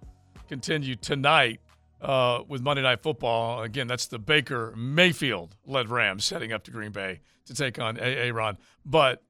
continue 0.47 0.95
tonight 0.95 1.59
uh, 2.01 2.43
with 2.47 2.61
Monday 2.61 2.81
Night 2.83 3.01
Football. 3.01 3.63
Again, 3.63 3.87
that's 3.87 4.07
the 4.07 4.19
Baker 4.19 4.73
Mayfield 4.75 5.55
led 5.65 5.89
Rams 5.89 6.29
heading 6.29 6.53
up 6.53 6.63
to 6.63 6.71
Green 6.71 6.91
Bay 6.91 7.21
to 7.45 7.53
take 7.53 7.79
on 7.79 7.97
Aaron. 7.97 8.57
But 8.85 9.23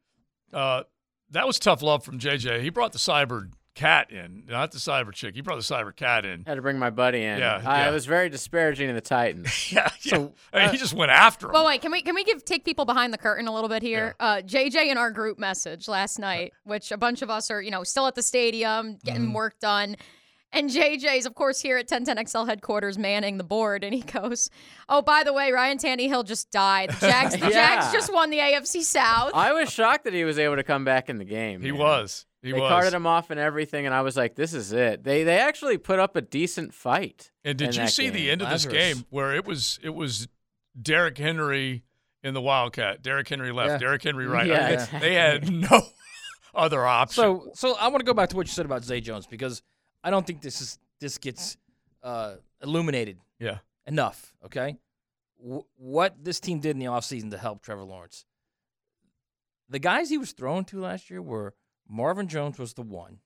uh, 0.51 0.83
that 1.31 1.47
was 1.47 1.59
tough 1.59 1.81
love 1.81 2.03
from 2.03 2.19
JJ. 2.19 2.61
He 2.61 2.69
brought 2.69 2.91
the 2.91 2.99
cyber 2.99 3.49
cat 3.75 4.11
in, 4.11 4.43
not 4.47 4.71
the 4.71 4.77
cyber 4.77 5.11
chick. 5.11 5.35
You 5.35 5.43
brought 5.43 5.55
the 5.55 5.61
cyber 5.61 5.95
cat 5.95 6.25
in. 6.25 6.43
Had 6.45 6.55
to 6.55 6.61
bring 6.61 6.77
my 6.77 6.89
buddy 6.89 7.23
in. 7.23 7.39
Yeah, 7.39 7.61
I 7.65 7.85
yeah. 7.85 7.89
was 7.91 8.05
very 8.05 8.29
disparaging 8.29 8.89
of 8.89 8.95
the 8.95 9.01
Titans. 9.01 9.71
yeah, 9.71 9.89
So 9.99 10.33
I 10.53 10.59
mean, 10.63 10.69
he 10.69 10.77
just 10.77 10.93
went 10.93 11.11
after 11.11 11.47
him. 11.47 11.53
Well, 11.53 11.65
wait, 11.65 11.81
can 11.81 11.91
we 11.91 12.01
can 12.01 12.15
we 12.15 12.23
give 12.23 12.45
take 12.45 12.65
people 12.65 12.85
behind 12.85 13.13
the 13.13 13.17
curtain 13.17 13.47
a 13.47 13.53
little 13.53 13.69
bit 13.69 13.81
here? 13.81 14.15
Uh, 14.19 14.37
JJ 14.45 14.87
in 14.91 14.97
our 14.97 15.11
group 15.11 15.39
message 15.39 15.87
last 15.87 16.19
night, 16.19 16.53
which 16.63 16.91
a 16.91 16.97
bunch 16.97 17.21
of 17.21 17.29
us 17.29 17.49
are, 17.49 17.61
you 17.61 17.71
know, 17.71 17.83
still 17.83 18.05
at 18.07 18.15
the 18.15 18.23
stadium 18.23 18.97
getting 19.03 19.23
Mm-hmm. 19.23 19.33
work 19.33 19.59
done. 19.59 19.95
And 20.55 20.69
JJ's, 20.69 21.25
of 21.25 21.33
course, 21.33 21.59
here 21.61 21.77
at 21.79 21.89
1010XL 21.89 22.45
headquarters 22.47 22.95
manning 22.99 23.39
the 23.39 23.43
board. 23.43 23.83
And 23.83 23.91
he 23.91 24.01
goes, 24.01 24.51
Oh, 24.87 25.01
by 25.01 25.23
the 25.23 25.33
way, 25.33 25.51
Ryan 25.51 25.79
Tannehill 25.79 26.25
just 26.25 26.51
died. 26.51 26.91
The 26.91 27.07
Jags, 27.07 27.33
the 27.33 27.39
Yeah. 27.49 27.49
Jags 27.49 27.91
just 27.91 28.13
won 28.13 28.29
the 28.29 28.37
AFC 28.37 28.83
South. 28.83 29.31
I 29.33 29.51
was 29.51 29.71
shocked 29.71 30.03
that 30.03 30.13
he 30.13 30.23
was 30.23 30.37
able 30.37 30.57
to 30.57 30.63
come 30.63 30.85
back 30.85 31.09
in 31.09 31.17
the 31.17 31.25
game. 31.25 31.61
He 31.63 31.71
man. 31.71 31.79
was. 31.79 32.27
He 32.43 32.51
they 32.51 32.59
was. 32.59 32.69
carted 32.69 32.93
him 32.93 33.07
off 33.07 33.31
and 33.31 33.39
everything, 33.39 33.85
and 33.85 33.95
I 33.95 34.01
was 34.01 34.15
like, 34.17 34.35
"This 34.35 34.53
is 34.53 34.71
it." 34.73 35.03
They 35.03 35.23
they 35.23 35.39
actually 35.39 35.77
put 35.77 35.97
up 35.97 36.15
a 36.15 36.21
decent 36.21 36.73
fight. 36.73 37.31
And 37.43 37.57
did 37.57 37.69
in 37.69 37.73
you 37.73 37.79
that 37.81 37.91
see 37.91 38.09
the 38.09 38.29
end 38.29 38.41
of 38.41 38.49
this 38.49 38.65
game 38.65 39.05
where 39.09 39.33
it 39.33 39.45
was 39.45 39.79
it 39.81 39.95
was 39.95 40.27
Derrick 40.79 41.17
Henry 41.17 41.83
in 42.21 42.33
the 42.33 42.41
Wildcat, 42.41 43.01
Derrick 43.01 43.27
Henry 43.29 43.51
left, 43.51 43.69
Yeah. 43.69 43.77
Derrick 43.77 44.03
Henry 44.03 44.27
right. 44.27 44.45
Yeah, 44.47 44.53
I 44.55 44.63
mean, 44.65 44.73
exactly. 44.73 44.99
They 44.99 45.13
had 45.15 45.51
no 45.51 45.81
other 46.53 46.85
option. 46.85 47.15
So, 47.21 47.49
so 47.53 47.75
I 47.79 47.87
want 47.87 47.99
to 47.99 48.05
go 48.05 48.13
back 48.13 48.29
to 48.29 48.35
what 48.35 48.45
you 48.47 48.51
said 48.53 48.65
about 48.65 48.83
Zay 48.83 49.01
Jones 49.01 49.25
because 49.25 49.61
I 50.03 50.09
don't 50.09 50.27
think 50.27 50.41
this 50.41 50.59
is 50.61 50.79
this 50.99 51.17
gets 51.17 51.57
uh, 52.03 52.35
illuminated. 52.61 53.17
Yeah. 53.39 53.59
Enough. 53.87 54.33
Okay. 54.45 54.77
W- 55.41 55.63
what 55.77 56.15
this 56.23 56.39
team 56.39 56.59
did 56.59 56.71
in 56.71 56.79
the 56.79 56.85
offseason 56.85 57.31
to 57.31 57.37
help 57.37 57.61
Trevor 57.61 57.83
Lawrence. 57.83 58.25
The 59.69 59.79
guys 59.79 60.09
he 60.09 60.17
was 60.17 60.31
thrown 60.33 60.65
to 60.65 60.79
last 60.79 61.09
year 61.09 61.21
were 61.21 61.53
Marvin 61.93 62.27
Jones 62.27 62.57
was 62.57 62.73
the 62.73 62.81
one, 62.81 63.19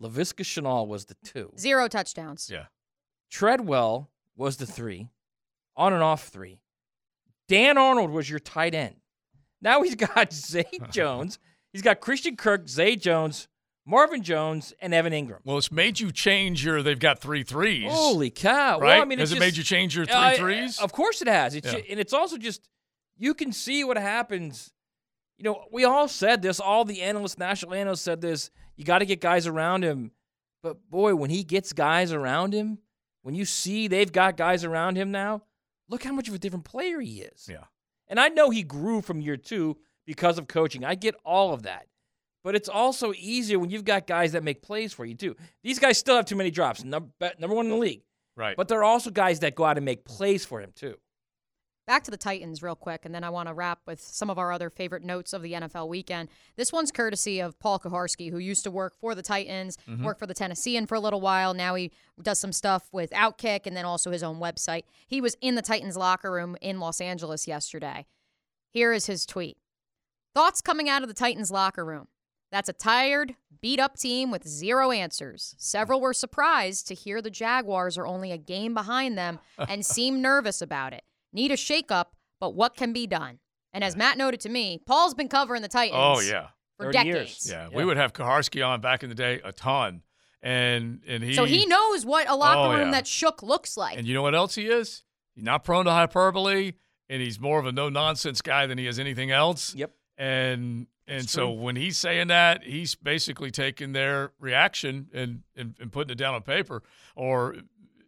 Laviska 0.00 0.42
Shenault 0.44 0.88
was 0.88 1.04
the 1.04 1.14
two, 1.24 1.52
Zero 1.56 1.86
touchdowns. 1.86 2.50
Yeah. 2.52 2.64
Treadwell 3.30 4.10
was 4.36 4.56
the 4.56 4.66
three, 4.66 5.08
on 5.76 5.92
and 5.92 6.02
off 6.02 6.28
three. 6.28 6.58
Dan 7.48 7.78
Arnold 7.78 8.10
was 8.10 8.28
your 8.28 8.38
tight 8.40 8.74
end. 8.74 8.96
Now 9.60 9.82
he's 9.82 9.94
got 9.94 10.32
Zay 10.34 10.64
Jones. 10.90 11.38
He's 11.72 11.82
got 11.82 12.00
Christian 12.00 12.36
Kirk, 12.36 12.68
Zay 12.68 12.96
Jones, 12.96 13.48
Marvin 13.86 14.22
Jones, 14.22 14.74
and 14.80 14.92
Evan 14.92 15.12
Engram. 15.12 15.38
Well, 15.44 15.58
it's 15.58 15.72
made 15.72 16.00
you 16.00 16.10
change 16.12 16.64
your. 16.64 16.82
They've 16.82 16.98
got 16.98 17.20
three 17.20 17.42
threes. 17.44 17.90
Holy 17.90 18.30
cow! 18.30 18.78
Right? 18.78 18.94
Well, 18.94 19.02
I 19.02 19.04
mean, 19.04 19.18
has 19.18 19.30
it's 19.32 19.36
it 19.38 19.40
made 19.40 19.56
you 19.56 19.62
change 19.64 19.96
your 19.96 20.04
three 20.06 20.14
Uh, 20.14 20.36
threes? 20.36 20.78
Of 20.78 20.92
course 20.92 21.22
it 21.22 21.28
has. 21.28 21.54
It's 21.54 21.66
Yeah. 21.66 21.78
ju- 21.80 21.84
and 21.90 22.00
it's 22.00 22.12
also 22.12 22.36
just 22.36 22.68
you 23.16 23.34
can 23.34 23.52
see 23.52 23.84
what 23.84 23.96
happens. 23.96 24.72
You 25.38 25.44
know, 25.44 25.64
we 25.72 25.84
all 25.84 26.08
said 26.08 26.42
this. 26.42 26.60
All 26.60 26.84
the 26.84 27.02
analysts, 27.02 27.38
national 27.38 27.74
analysts, 27.74 28.02
said 28.02 28.20
this. 28.20 28.50
You 28.76 28.84
got 28.84 28.98
to 28.98 29.06
get 29.06 29.20
guys 29.20 29.46
around 29.46 29.82
him. 29.82 30.12
But 30.62 30.88
boy, 30.90 31.14
when 31.14 31.30
he 31.30 31.42
gets 31.42 31.72
guys 31.72 32.12
around 32.12 32.52
him, 32.52 32.78
when 33.22 33.34
you 33.34 33.44
see 33.44 33.88
they've 33.88 34.12
got 34.12 34.36
guys 34.36 34.64
around 34.64 34.96
him 34.96 35.10
now, 35.10 35.42
look 35.88 36.04
how 36.04 36.12
much 36.12 36.28
of 36.28 36.34
a 36.34 36.38
different 36.38 36.64
player 36.64 37.00
he 37.00 37.22
is. 37.22 37.48
Yeah. 37.50 37.64
And 38.08 38.20
I 38.20 38.28
know 38.28 38.50
he 38.50 38.62
grew 38.62 39.00
from 39.00 39.20
year 39.20 39.36
two 39.36 39.78
because 40.06 40.38
of 40.38 40.46
coaching. 40.48 40.84
I 40.84 40.94
get 40.94 41.14
all 41.24 41.52
of 41.52 41.62
that. 41.62 41.86
But 42.44 42.56
it's 42.56 42.68
also 42.68 43.12
easier 43.16 43.58
when 43.58 43.70
you've 43.70 43.84
got 43.84 44.06
guys 44.06 44.32
that 44.32 44.42
make 44.42 44.62
plays 44.62 44.92
for 44.92 45.04
you 45.04 45.14
too. 45.14 45.36
These 45.62 45.78
guys 45.78 45.98
still 45.98 46.16
have 46.16 46.24
too 46.24 46.36
many 46.36 46.50
drops. 46.50 46.82
Number, 46.82 47.10
number 47.38 47.54
one 47.54 47.66
in 47.66 47.70
the 47.70 47.78
league. 47.78 48.02
Right. 48.36 48.56
But 48.56 48.68
there 48.68 48.80
are 48.80 48.84
also 48.84 49.10
guys 49.10 49.40
that 49.40 49.54
go 49.54 49.64
out 49.64 49.76
and 49.76 49.84
make 49.84 50.04
plays 50.04 50.44
for 50.44 50.60
him 50.60 50.72
too. 50.74 50.96
Back 51.84 52.04
to 52.04 52.12
the 52.12 52.16
Titans, 52.16 52.62
real 52.62 52.76
quick, 52.76 53.04
and 53.04 53.12
then 53.12 53.24
I 53.24 53.30
want 53.30 53.48
to 53.48 53.54
wrap 53.54 53.80
with 53.86 54.00
some 54.00 54.30
of 54.30 54.38
our 54.38 54.52
other 54.52 54.70
favorite 54.70 55.02
notes 55.02 55.32
of 55.32 55.42
the 55.42 55.52
NFL 55.54 55.88
weekend. 55.88 56.28
This 56.56 56.72
one's 56.72 56.92
courtesy 56.92 57.40
of 57.40 57.58
Paul 57.58 57.80
Kuharsky, 57.80 58.30
who 58.30 58.38
used 58.38 58.62
to 58.64 58.70
work 58.70 58.94
for 58.94 59.16
the 59.16 59.22
Titans, 59.22 59.76
Mhm. 59.88 60.04
worked 60.04 60.20
for 60.20 60.28
the 60.28 60.32
Tennessean 60.34 60.86
for 60.86 60.94
a 60.94 61.00
little 61.00 61.20
while. 61.20 61.54
Now 61.54 61.74
he 61.74 61.90
does 62.22 62.38
some 62.38 62.52
stuff 62.52 62.88
with 62.92 63.10
Outkick 63.10 63.66
and 63.66 63.76
then 63.76 63.84
also 63.84 64.12
his 64.12 64.22
own 64.22 64.38
website. 64.38 64.84
He 65.08 65.20
was 65.20 65.36
in 65.40 65.56
the 65.56 65.62
Titans 65.62 65.96
locker 65.96 66.30
room 66.30 66.56
in 66.60 66.78
Los 66.78 67.00
Angeles 67.00 67.48
yesterday. 67.48 68.06
Here 68.70 68.92
is 68.92 69.06
his 69.06 69.26
tweet 69.26 69.58
Thoughts 70.34 70.60
coming 70.62 70.88
out 70.88 71.02
of 71.02 71.08
the 71.08 71.14
Titans 71.14 71.50
locker 71.50 71.84
room. 71.84 72.08
That's 72.52 72.68
a 72.68 72.72
tired, 72.72 73.34
beat 73.60 73.80
up 73.80 73.98
team 73.98 74.30
with 74.30 74.46
zero 74.48 74.90
answers. 74.92 75.54
Several 75.58 76.00
were 76.00 76.14
surprised 76.14 76.86
to 76.88 76.94
hear 76.94 77.20
the 77.20 77.28
Jaguars 77.30 77.98
are 77.98 78.06
only 78.06 78.30
a 78.32 78.38
game 78.38 78.72
behind 78.72 79.18
them 79.18 79.40
and 79.58 79.84
seem 79.86 80.22
nervous 80.22 80.62
about 80.62 80.92
it. 80.94 81.04
Need 81.32 81.50
a 81.50 81.56
shakeup, 81.56 82.06
but 82.40 82.54
what 82.54 82.76
can 82.76 82.92
be 82.92 83.06
done? 83.06 83.38
And 83.72 83.82
as 83.82 83.96
Matt 83.96 84.18
noted 84.18 84.40
to 84.40 84.48
me, 84.48 84.80
Paul's 84.86 85.14
been 85.14 85.28
covering 85.28 85.62
the 85.62 85.68
Titans. 85.68 85.98
Oh 85.98 86.20
yeah, 86.20 86.48
for 86.76 86.92
decades. 86.92 87.48
Yeah, 87.50 87.68
we 87.72 87.84
would 87.84 87.96
have 87.96 88.12
Kuharsky 88.12 88.66
on 88.66 88.80
back 88.80 89.02
in 89.02 89.08
the 89.08 89.14
day 89.14 89.40
a 89.42 89.52
ton, 89.52 90.02
and 90.42 91.00
and 91.08 91.22
he 91.22 91.34
So 91.34 91.44
he 91.44 91.64
knows 91.66 92.04
what 92.04 92.28
a 92.28 92.34
locker 92.34 92.74
Oh, 92.74 92.78
room 92.78 92.88
yeah. 92.88 92.90
that 92.92 93.06
shook 93.06 93.42
looks 93.42 93.76
like. 93.76 93.96
And 93.96 94.06
you 94.06 94.12
know 94.14 94.22
what 94.22 94.34
else 94.34 94.54
he 94.54 94.66
is? 94.66 95.04
He's 95.34 95.44
not 95.44 95.64
prone 95.64 95.86
to 95.86 95.90
hyperbole, 95.90 96.72
and 97.08 97.22
he's 97.22 97.40
more 97.40 97.58
of 97.58 97.64
a 97.66 97.72
no 97.72 97.88
nonsense 97.88 98.42
guy 98.42 98.66
than 98.66 98.76
he 98.76 98.86
is 98.86 98.98
anything 98.98 99.30
else. 99.30 99.74
Yep. 99.74 99.92
And 100.18 100.86
and 101.08 101.22
That's 101.22 101.32
so 101.32 101.46
true. 101.46 101.62
when 101.62 101.76
he's 101.76 101.96
saying 101.96 102.28
that, 102.28 102.62
he's 102.62 102.94
basically 102.94 103.50
taking 103.50 103.92
their 103.92 104.32
reaction 104.38 105.08
and 105.14 105.42
and, 105.56 105.74
and 105.80 105.90
putting 105.90 106.10
it 106.12 106.18
down 106.18 106.34
on 106.34 106.42
paper 106.42 106.82
or 107.16 107.56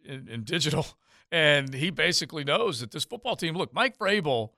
in, 0.03 0.27
in 0.29 0.43
digital. 0.43 0.85
And 1.31 1.73
he 1.73 1.89
basically 1.89 2.43
knows 2.43 2.79
that 2.79 2.91
this 2.91 3.03
football 3.03 3.35
team. 3.35 3.55
Look, 3.55 3.73
Mike 3.73 3.97
Vrabel 3.97 4.51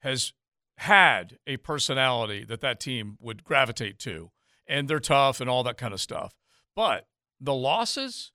has 0.00 0.32
had 0.78 1.38
a 1.46 1.56
personality 1.58 2.44
that 2.44 2.60
that 2.60 2.80
team 2.80 3.16
would 3.20 3.44
gravitate 3.44 3.98
to, 4.00 4.30
and 4.66 4.88
they're 4.88 5.00
tough 5.00 5.40
and 5.40 5.48
all 5.48 5.62
that 5.64 5.76
kind 5.78 5.94
of 5.94 6.00
stuff. 6.00 6.34
But 6.76 7.06
the 7.40 7.54
losses, 7.54 8.32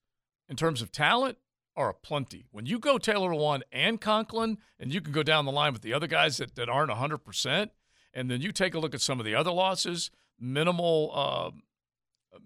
in 0.50 0.56
terms 0.56 0.82
of 0.82 0.92
talent, 0.92 1.38
are 1.76 1.90
aplenty. 1.90 2.46
When 2.52 2.66
you 2.66 2.80
go 2.80 2.98
Taylor 2.98 3.34
one 3.34 3.64
and 3.72 4.00
Conklin, 4.00 4.58
and 4.80 4.94
you 4.94 5.02
can 5.02 5.12
go 5.14 5.24
down 5.24 5.46
the 5.46 5.52
line 5.52 5.74
with 5.74 5.82
the 5.82 5.94
other 5.94 6.08
guys 6.08 6.38
that, 6.38 6.56
that 6.56 6.70
aren't 6.70 6.92
100%, 6.92 7.70
and 8.14 8.30
then 8.30 8.42
you 8.42 8.52
take 8.52 8.74
a 8.74 8.80
look 8.80 8.94
at 8.94 9.02
some 9.02 9.20
of 9.20 9.26
the 9.26 9.36
other 9.36 9.52
losses, 9.52 10.12
minimal 10.40 11.12
uh, 11.14 11.52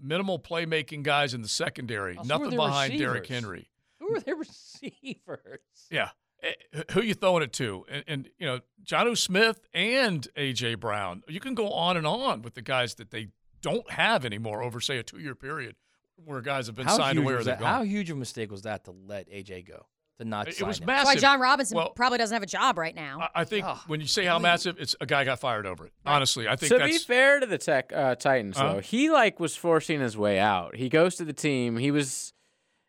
minimal 0.01 0.39
playmaking 0.39 1.03
guys 1.03 1.33
in 1.33 1.41
the 1.41 1.47
secondary, 1.47 2.17
Oh, 2.17 2.23
so 2.23 2.27
who 2.27 2.33
are 2.33 2.39
nothing 2.45 2.57
behind 2.57 2.97
Derrick? 2.99 3.27
Henry. 3.27 3.69
Who 4.07 4.15
are 4.15 4.19
their 4.19 4.35
receivers? 4.91 5.59
Yeah. 5.89 6.09
Eh, 6.43 6.83
Who 6.91 7.01
you 7.01 7.13
throwing 7.13 7.43
it 7.43 7.53
to? 7.53 7.85
And, 7.89 8.03
and 8.07 8.29
you 8.37 8.45
know, 8.45 8.59
Jonnu 8.83 9.17
Smith 9.17 9.59
and 9.73 10.27
AJ 10.37 10.79
Brown. 10.79 11.23
You 11.27 11.39
can 11.39 11.55
go 11.55 11.71
on 11.71 11.97
and 11.97 12.05
on 12.07 12.41
with 12.41 12.53
the 12.53 12.61
guys 12.61 12.95
that 12.95 13.11
they 13.11 13.29
don't 13.61 13.89
have 13.91 14.23
anymore 14.25 14.61
over, 14.61 14.79
say, 14.79 14.97
a 14.99 15.03
two-year 15.03 15.33
period, 15.35 15.75
where 16.23 16.41
guys 16.41 16.67
have 16.67 16.75
been 16.75 16.85
How 16.87 16.97
signed 16.97 17.17
huge 17.17 17.25
away 17.25 17.33
or 17.33 17.37
they're 17.43 17.55
that? 17.55 17.59
gone. 17.59 17.73
How 17.73 17.83
huge 17.83 18.09
of 18.11 18.17
a 18.17 18.19
mistake 18.19 18.51
was 18.51 18.61
that 18.63 18.85
to 18.85 18.91
let 18.91 19.29
AJ 19.31 19.67
go? 19.67 19.87
To 20.19 20.25
not 20.25 20.47
It 20.47 20.55
sign 20.55 20.67
was 20.67 20.79
him? 20.79 20.85
That's 20.87 21.05
why. 21.05 21.15
Jon 21.15 21.39
Robinson 21.39 21.75
Well- 21.77 21.89
probably 21.89 22.17
doesn't 22.19 22.33
have 22.33 22.41
a 22.43 22.47
job 22.47 22.77
right 22.79 22.95
now. 22.95 23.29
I 23.35 23.43
think 23.43 23.65
when 23.87 23.99
you 24.01 24.07
say 24.07 24.25
how 24.25 24.39
massive, 24.39 24.75
it's 24.79 24.95
a 25.01 25.05
guy 25.05 25.23
got 25.25 25.39
fired 25.39 25.65
over 25.67 25.85
it. 25.85 25.93
Honestly, 26.07 26.47
I 26.47 26.55
think 26.55 26.71
to 26.71 26.77
that's 26.79 26.91
be 26.91 26.97
fair 26.99 27.39
to 27.39 27.45
the 27.45 27.57
tech 27.59 27.91
uh, 27.93 28.15
Titans, 28.15 28.57
Huh? 28.57 28.73
though, 28.73 28.79
he 28.79 29.09
like 29.11 29.39
was 29.39 29.55
forcing 29.55 29.99
his 30.01 30.17
way 30.17 30.39
out. 30.39 30.75
He 30.75 30.89
goes 30.89 31.15
to 31.17 31.25
the 31.25 31.33
team. 31.33 31.77
He 31.77 31.91
was 31.91 32.33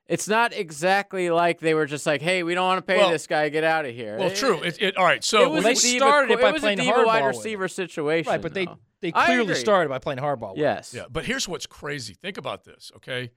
it's 0.09 0.26
not 0.26 0.52
exactly 0.55 1.30
like 1.30 1.60
they 1.60 1.74
were 1.74 1.86
just 1.86 2.06
like, 2.06 2.22
"Hey, 2.22 2.43
we 2.43 2.55
don't 2.55 2.66
want 2.66 2.78
to 2.78 2.82
pay 2.82 2.98
Well- 2.98 3.10
this 3.10 3.26
guy. 3.26 3.48
Get 3.51 3.62
out 3.64 3.85
of 3.85 3.94
here." 3.94 4.16
Well, 4.18 4.28
It- 4.30 4.36
true. 4.36 4.62
It, 4.62 4.80
it, 4.80 4.97
all 4.97 5.05
right. 5.05 5.22
So 5.22 5.43
it 5.44 5.51
was 5.51 5.64
they 5.64 5.72
a 5.72 5.74
diva, 5.74 5.98
started 6.05 6.32
it 6.32 6.40
by 6.40 6.48
it 6.48 6.52
was 6.52 6.62
playing 6.62 6.80
a 6.80 6.85
diva 6.85 7.02
wide 7.05 7.24
receiver 7.24 7.68
situation. 7.68 8.30
Right, 8.32 8.40
but 8.43 8.55
they 8.55 8.64
though. 8.66 8.78
they 9.01 9.12
I 9.14 9.26
clearly 9.26 9.55
started 9.55 9.89
by 9.90 9.98
playing 9.98 10.18
hardball. 10.18 10.52
with 10.52 10.60
Yes. 10.60 10.94
Yeah, 10.94 11.05
but 11.10 11.24
here's 11.26 11.47
what's 11.47 11.66
crazy. 11.66 12.14
Think 12.14 12.39
about 12.39 12.64
this, 12.64 12.90
okay? 12.97 13.30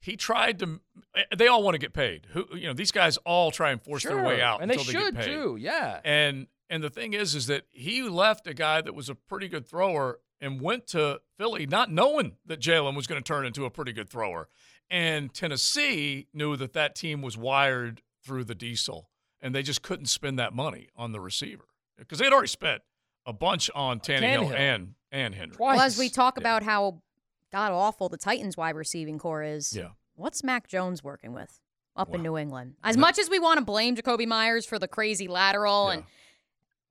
He 0.00 0.16
tried 0.16 0.58
to. 0.60 0.80
Eh, 1.16 1.22
they 1.36 1.46
all 1.48 1.62
want 1.62 1.74
to 1.74 1.78
get 1.78 1.92
paid. 1.92 2.26
Who, 2.32 2.46
you 2.54 2.66
know, 2.66 2.72
these 2.72 2.92
guys 2.92 3.16
all 3.18 3.50
try 3.50 3.70
and 3.70 3.82
force 3.82 4.04
their 4.04 4.22
way 4.22 4.40
out 4.40 4.60
and 4.62 4.70
they 4.70 4.74
until 4.74 4.92
should 4.92 5.14
get 5.14 5.24
paid. 5.24 5.32
too, 5.32 5.56
yeah. 5.58 6.00
And 6.04 6.46
and 6.70 6.82
the 6.82 6.90
thing 6.90 7.14
is, 7.14 7.34
is 7.34 7.46
that 7.46 7.64
he 7.70 8.02
left 8.02 8.46
a 8.46 8.54
guy 8.54 8.80
that 8.80 8.94
was 8.94 9.08
a 9.08 9.14
pretty 9.14 9.48
good 9.48 9.66
thrower 9.66 10.20
and 10.40 10.60
went 10.60 10.86
to 10.88 11.20
Philly 11.36 11.66
not 11.66 11.90
knowing 11.90 12.36
that 12.46 12.60
Jalen 12.60 12.94
was 12.94 13.06
going 13.08 13.20
to 13.20 13.26
turn 13.26 13.44
into 13.46 13.64
a 13.64 13.70
pretty 13.70 13.92
good 13.92 14.08
thrower. 14.08 14.48
And 14.90 15.32
Tennessee 15.34 16.28
knew 16.32 16.56
that 16.56 16.72
that 16.72 16.94
team 16.94 17.20
was 17.22 17.36
wired 17.36 18.02
through 18.24 18.44
the 18.44 18.54
diesel, 18.54 19.10
and 19.40 19.54
they 19.54 19.62
just 19.62 19.82
couldn't 19.82 20.06
spend 20.06 20.38
that 20.38 20.54
money 20.54 20.88
on 20.96 21.12
the 21.12 21.20
receiver 21.20 21.64
because 21.96 22.18
they'd 22.18 22.32
already 22.32 22.48
spent 22.48 22.82
a 23.26 23.32
bunch 23.32 23.70
on 23.74 24.00
Tannehill, 24.00 24.48
Tannehill. 24.50 24.54
and 24.54 24.94
and 25.12 25.34
Henry. 25.34 25.56
Well, 25.58 25.78
as 25.80 25.98
we 25.98 26.08
talk 26.08 26.38
about 26.38 26.62
how 26.62 27.02
god 27.52 27.72
awful 27.72 28.08
the 28.08 28.16
Titans 28.18 28.56
wide 28.56 28.76
receiving 28.76 29.18
core 29.18 29.42
is, 29.42 29.74
Yeah. 29.74 29.90
what's 30.14 30.42
Mac 30.44 30.68
Jones 30.68 31.02
working 31.04 31.32
with 31.32 31.60
up 31.96 32.14
in 32.14 32.22
New 32.22 32.36
England? 32.38 32.76
As 32.82 32.96
much 32.96 33.18
as 33.18 33.28
we 33.30 33.38
want 33.38 33.58
to 33.58 33.64
blame 33.64 33.96
Jakobi 33.96 34.26
Meyers 34.26 34.64
for 34.66 34.78
the 34.78 34.88
crazy 34.88 35.28
lateral 35.28 35.88
and 35.90 36.04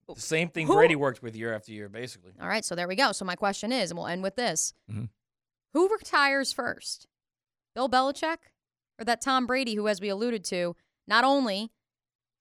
The 0.07 0.21
same 0.21 0.49
thing 0.49 0.67
Who- 0.67 0.73
Brady 0.75 0.95
worked 0.95 1.21
with 1.21 1.35
year 1.35 1.53
after 1.53 1.71
year, 1.71 1.89
basically. 1.89 2.31
all 2.41 2.47
right, 2.47 2.63
so 2.63 2.75
there 2.75 2.87
we 2.87 2.95
go. 2.95 3.11
So 3.11 3.25
my 3.25 3.35
question 3.35 3.71
is, 3.71 3.91
and 3.91 3.97
we'll 3.97 4.07
end 4.07 4.23
with 4.23 4.35
this: 4.35 4.73
Mhm. 4.89 5.09
Who 5.73 5.89
retires 5.89 6.53
first, 6.53 7.07
Bill 7.77 7.87
Belichick 7.87 8.37
or 8.97 9.05
that 9.05 9.21
Tom 9.21 9.45
Brady, 9.45 9.75
who, 9.75 9.87
as 9.87 10.01
we 10.01 10.09
alluded 10.09 10.43
to, 10.45 10.75
not 11.07 11.23
only 11.23 11.69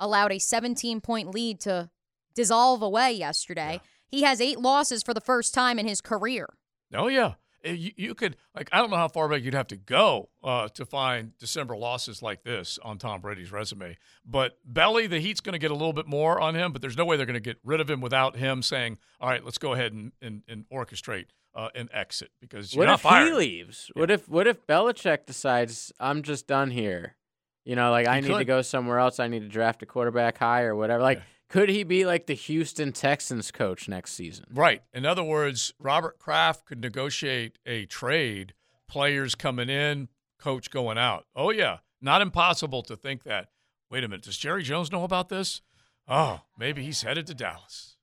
allowed 0.01 0.33
a 0.33 0.39
17 0.39 1.03
point 1.03 1.35
lead 1.35 1.61
to 1.61 1.91
dissolve 2.35 2.81
away 2.81 3.13
yesterday, 3.13 3.83
he 4.09 4.23
has 4.23 4.41
eight 4.41 4.59
losses 4.59 5.03
for 5.03 5.13
the 5.13 5.21
first 5.21 5.53
time 5.53 5.79
in 5.79 5.87
his 5.87 6.01
career. 6.01 6.49
Oh 6.95 7.09
yeah, 7.09 7.35
Uh, 7.67 7.73
you, 7.73 7.91
you 7.97 8.15
could 8.15 8.37
like 8.55 8.71
I 8.73 8.79
don't 8.79 8.89
know 8.89 8.97
how 8.97 9.09
far 9.09 9.29
back 9.29 9.43
you'd 9.43 9.53
have 9.53 9.67
to 9.67 9.77
go 9.77 10.31
uh, 10.43 10.69
to 10.69 10.87
find 10.87 11.37
December 11.37 11.77
losses 11.77 12.23
like 12.23 12.43
this 12.43 12.79
on 12.83 12.97
Tom 12.97 13.21
Brady's 13.21 13.53
resume. 13.53 13.99
But 14.25 14.57
Belly, 14.65 15.07
the 15.07 15.21
Heat's 15.21 15.43
going 15.43 15.53
to 15.53 15.59
get 15.59 15.71
a 15.71 15.75
little 15.75 15.93
bit 15.93 16.07
more 16.07 16.41
on 16.41 16.55
him, 16.55 16.73
but 16.73 16.81
there's 16.81 16.97
no 16.97 17.05
way 17.05 17.19
they're 17.19 17.27
going 17.27 17.35
to 17.35 17.41
get 17.41 17.59
rid 17.63 17.83
of 17.83 17.91
him 17.91 18.01
without 18.01 18.37
him 18.37 18.63
saying, 18.63 18.97
"All 19.21 19.29
right, 19.29 19.45
let's 19.45 19.59
go 19.59 19.75
ahead 19.75 19.93
and 19.93 20.13
and, 20.23 20.45
and 20.49 20.65
orchestrate 20.73 21.27
uh, 21.57 21.71
an 21.75 21.89
exit." 21.93 22.31
Because 22.41 22.73
you're 22.75 22.85
What 22.87 22.95
if 22.95 23.01
fired. 23.01 23.29
he 23.29 23.35
leaves? 23.35 23.91
What 23.95 24.11
if 24.13 24.29
what 24.29 24.47
if 24.47 24.65
Belichick 24.67 25.27
decides 25.27 25.93
I'm 25.99 26.23
just 26.23 26.47
done 26.47 26.71
here? 26.71 27.17
You 27.65 27.75
know, 27.75 27.91
like 27.91 28.07
I 28.07 28.21
need 28.21 28.29
to 28.29 28.45
go 28.45 28.63
somewhere 28.63 29.01
else. 29.01 29.19
I 29.19 29.27
need 29.27 29.41
to 29.41 29.49
draft 29.49 29.83
a 29.83 29.87
quarterback 29.87 30.39
high 30.39 30.63
or 30.63 30.77
whatever. 30.77 31.03
Like, 31.03 31.21
could 31.49 31.69
he 31.69 31.83
be 31.83 32.07
like 32.07 32.27
the 32.27 32.35
Houston 32.35 32.93
Texans 32.93 33.51
coach 33.51 33.89
next 33.89 34.13
season? 34.13 34.45
Right. 34.53 34.83
In 34.95 35.05
other 35.05 35.25
words, 35.25 35.75
Robert 35.81 36.19
Kraft 36.21 36.65
could 36.67 36.81
negotiate 36.81 37.59
a 37.67 37.87
trade, 37.87 38.55
players 38.89 39.35
coming 39.35 39.69
in, 39.69 40.09
coach 40.39 40.71
going 40.71 40.97
out. 40.99 41.27
Oh, 41.35 41.51
yeah. 41.51 41.79
Not 42.01 42.23
impossible 42.23 42.83
to 42.85 42.95
think 42.97 43.25
that. 43.25 43.49
Wait 43.91 44.05
a 44.05 44.09
minute. 44.09 44.23
Does 44.25 44.37
Jerry 44.37 44.63
Jones 44.63 44.93
know 44.93 45.03
about 45.03 45.29
this? 45.29 45.61
Oh, 46.07 46.43
maybe 46.57 46.85
he's 46.85 47.03
headed 47.03 47.27
to 47.27 47.35
Dallas. 47.35 47.96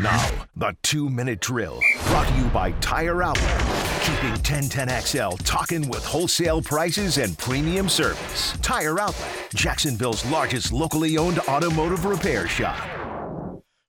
Now, 0.00 0.30
the 0.56 0.74
two 0.80 1.10
minute 1.10 1.40
drill 1.40 1.78
brought 2.06 2.26
to 2.26 2.34
you 2.34 2.44
by 2.44 2.72
Tire 2.80 3.22
Outlet. 3.22 3.60
Keeping 4.00 4.32
1010XL 4.42 5.38
talking 5.44 5.90
with 5.90 6.02
wholesale 6.06 6.62
prices 6.62 7.18
and 7.18 7.36
premium 7.36 7.86
service. 7.86 8.52
Tire 8.62 8.98
Outlet, 8.98 9.48
Jacksonville's 9.54 10.24
largest 10.30 10.72
locally 10.72 11.18
owned 11.18 11.38
automotive 11.40 12.06
repair 12.06 12.48
shop. 12.48 12.78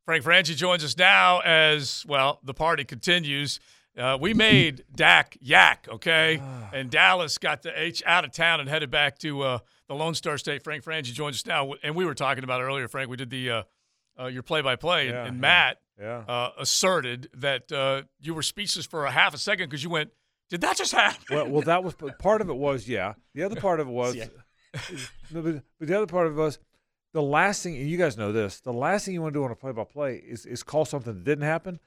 Frank 0.03 0.25
Frangie 0.25 0.53
joins 0.53 0.83
us 0.83 0.97
now 0.97 1.39
as, 1.45 2.03
well, 2.05 2.41
the 2.43 2.53
party 2.53 2.83
continues. 2.83 3.61
Uh, 3.97 4.17
we 4.19 4.33
made 4.33 4.83
Dak 4.93 5.38
yak, 5.39 5.88
okay? 5.89 6.41
And 6.73 6.91
Dallas 6.91 7.38
got 7.38 7.61
the 7.61 7.71
H 7.81 8.03
out 8.05 8.25
of 8.25 8.33
town 8.33 8.59
and 8.59 8.67
headed 8.67 8.91
back 8.91 9.17
to 9.19 9.43
uh, 9.43 9.59
the 9.88 9.95
Lone 9.95 10.15
Star 10.15 10.38
State. 10.38 10.61
Frank 10.61 10.83
Frangie 10.83 11.13
joins 11.13 11.38
us 11.38 11.45
now. 11.45 11.71
And 11.83 11.95
we 11.95 12.03
were 12.03 12.15
talking 12.15 12.43
about 12.43 12.59
it 12.59 12.65
earlier, 12.65 12.89
Frank. 12.89 13.09
We 13.09 13.15
did 13.15 13.29
the 13.29 13.49
uh, 13.49 13.63
uh, 14.19 14.25
your 14.25 14.43
play 14.43 14.61
by 14.61 14.75
play, 14.75 15.07
and 15.07 15.15
Yeah, 15.15 15.25
yeah, 15.25 15.31
Matt 15.31 15.77
yeah. 16.01 16.23
Uh, 16.27 16.49
asserted 16.59 17.29
that 17.35 17.71
uh, 17.71 18.01
you 18.19 18.33
were 18.33 18.41
speechless 18.43 18.85
for 18.85 19.05
a 19.05 19.11
half 19.11 19.33
a 19.33 19.37
second 19.37 19.69
because 19.69 19.83
you 19.83 19.89
went, 19.89 20.09
Did 20.49 20.61
that 20.61 20.75
just 20.77 20.91
happen? 20.93 21.23
Well, 21.29 21.47
well, 21.49 21.61
that 21.61 21.83
was 21.83 21.95
part 22.19 22.41
of 22.41 22.49
it. 22.49 22.55
Was 22.55 22.87
yeah. 22.87 23.13
The 23.35 23.43
other 23.43 23.59
part 23.59 23.79
of 23.79 23.87
it 23.87 23.91
was, 23.91 24.15
Yeah. 24.15 24.25
no, 25.31 25.41
but, 25.41 25.63
but 25.79 25.87
the 25.87 25.95
other 25.95 26.07
part 26.07 26.27
of 26.27 26.33
it 26.37 26.41
was 26.41 26.57
the 27.13 27.21
last 27.21 27.61
thing. 27.61 27.75
And 27.77 27.89
you 27.89 27.97
guys 27.97 28.17
know 28.17 28.31
this. 28.31 28.61
The 28.61 28.71
last 28.73 29.05
thing 29.05 29.13
you 29.13 29.21
want 29.21 29.33
to 29.33 29.39
do 29.39 29.43
on 29.43 29.51
a 29.51 29.55
play-by-play 29.55 30.15
is 30.17 30.45
is 30.45 30.63
call 30.63 30.85
something 30.85 31.13
that 31.13 31.23
didn't 31.23 31.43
happen. 31.45 31.79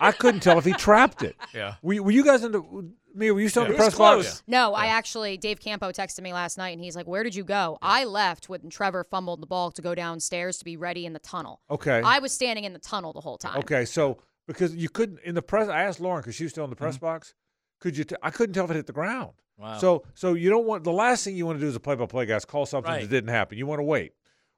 I 0.00 0.10
couldn't 0.12 0.40
tell 0.40 0.58
if 0.58 0.64
he 0.64 0.72
trapped 0.72 1.22
it. 1.22 1.36
Yeah. 1.54 1.74
Were, 1.82 1.92
you- 1.94 2.02
were 2.02 2.10
you 2.10 2.24
guys 2.24 2.42
in 2.42 2.94
the? 3.12 3.18
Me? 3.18 3.30
Were 3.30 3.40
you 3.40 3.48
still 3.48 3.62
in 3.64 3.68
the 3.68 3.74
It 3.74 3.78
was 3.78 3.86
press 3.88 3.98
box? 3.98 4.26
close. 4.26 4.42
No, 4.46 4.74
I 4.74 4.86
actually 4.86 5.36
Dave 5.36 5.60
Campo 5.60 5.90
texted 5.92 6.22
me 6.22 6.32
last 6.32 6.58
night 6.58 6.70
and 6.70 6.80
he's 6.80 6.96
like, 6.96 7.06
"Where 7.06 7.22
did 7.22 7.34
you 7.34 7.44
go?" 7.44 7.78
I 7.82 8.04
left 8.04 8.48
when 8.48 8.68
Trevor 8.70 9.04
fumbled 9.04 9.40
the 9.40 9.46
ball 9.46 9.70
to 9.72 9.82
go 9.82 9.94
downstairs 9.94 10.58
to 10.58 10.64
be 10.64 10.76
ready 10.76 11.06
in 11.06 11.12
the 11.12 11.18
tunnel. 11.18 11.60
Okay. 11.70 12.00
I 12.04 12.18
was 12.18 12.32
standing 12.32 12.64
in 12.64 12.72
the 12.72 12.78
tunnel 12.78 13.12
the 13.12 13.20
whole 13.20 13.38
time. 13.38 13.58
Okay, 13.60 13.84
so 13.84 14.18
because 14.46 14.74
you 14.74 14.88
couldn't 14.88 15.20
in 15.24 15.34
the 15.34 15.42
press, 15.42 15.68
I 15.68 15.82
asked 15.82 16.00
Lauren 16.00 16.20
because 16.22 16.34
she 16.34 16.44
was 16.44 16.52
still 16.52 16.64
in 16.64 16.70
the 16.70 16.76
Mm-hmm. 16.76 16.84
press 16.84 16.98
box. 16.98 17.34
Could 17.80 17.96
you? 17.96 18.04
T- 18.04 18.16
I 18.22 18.30
couldn't 18.30 18.54
tell 18.54 18.64
if 18.64 18.70
it 18.70 18.74
hit 18.74 18.86
the 18.86 18.92
ground. 18.92 19.32
Wow. 19.58 19.78
So 19.78 20.04
so 20.14 20.34
you 20.34 20.50
don't 20.50 20.66
want 20.66 20.84
the 20.84 20.92
last 20.92 21.24
thing 21.24 21.36
you 21.36 21.46
want 21.46 21.58
to 21.58 21.64
do 21.64 21.68
as 21.68 21.76
a 21.76 21.80
play-by-play 21.80 22.26
guy 22.26 22.36
is 22.36 22.44
call 22.44 22.66
something 22.66 22.90
Right. 22.90 23.02
that 23.02 23.10
didn't 23.10 23.30
happen. 23.30 23.58
You 23.58 23.66
want 23.66 23.78
to 23.80 23.84
wait. 23.84 24.12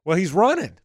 Well, 0.05 0.17
he's 0.17 0.33
running. 0.33 0.79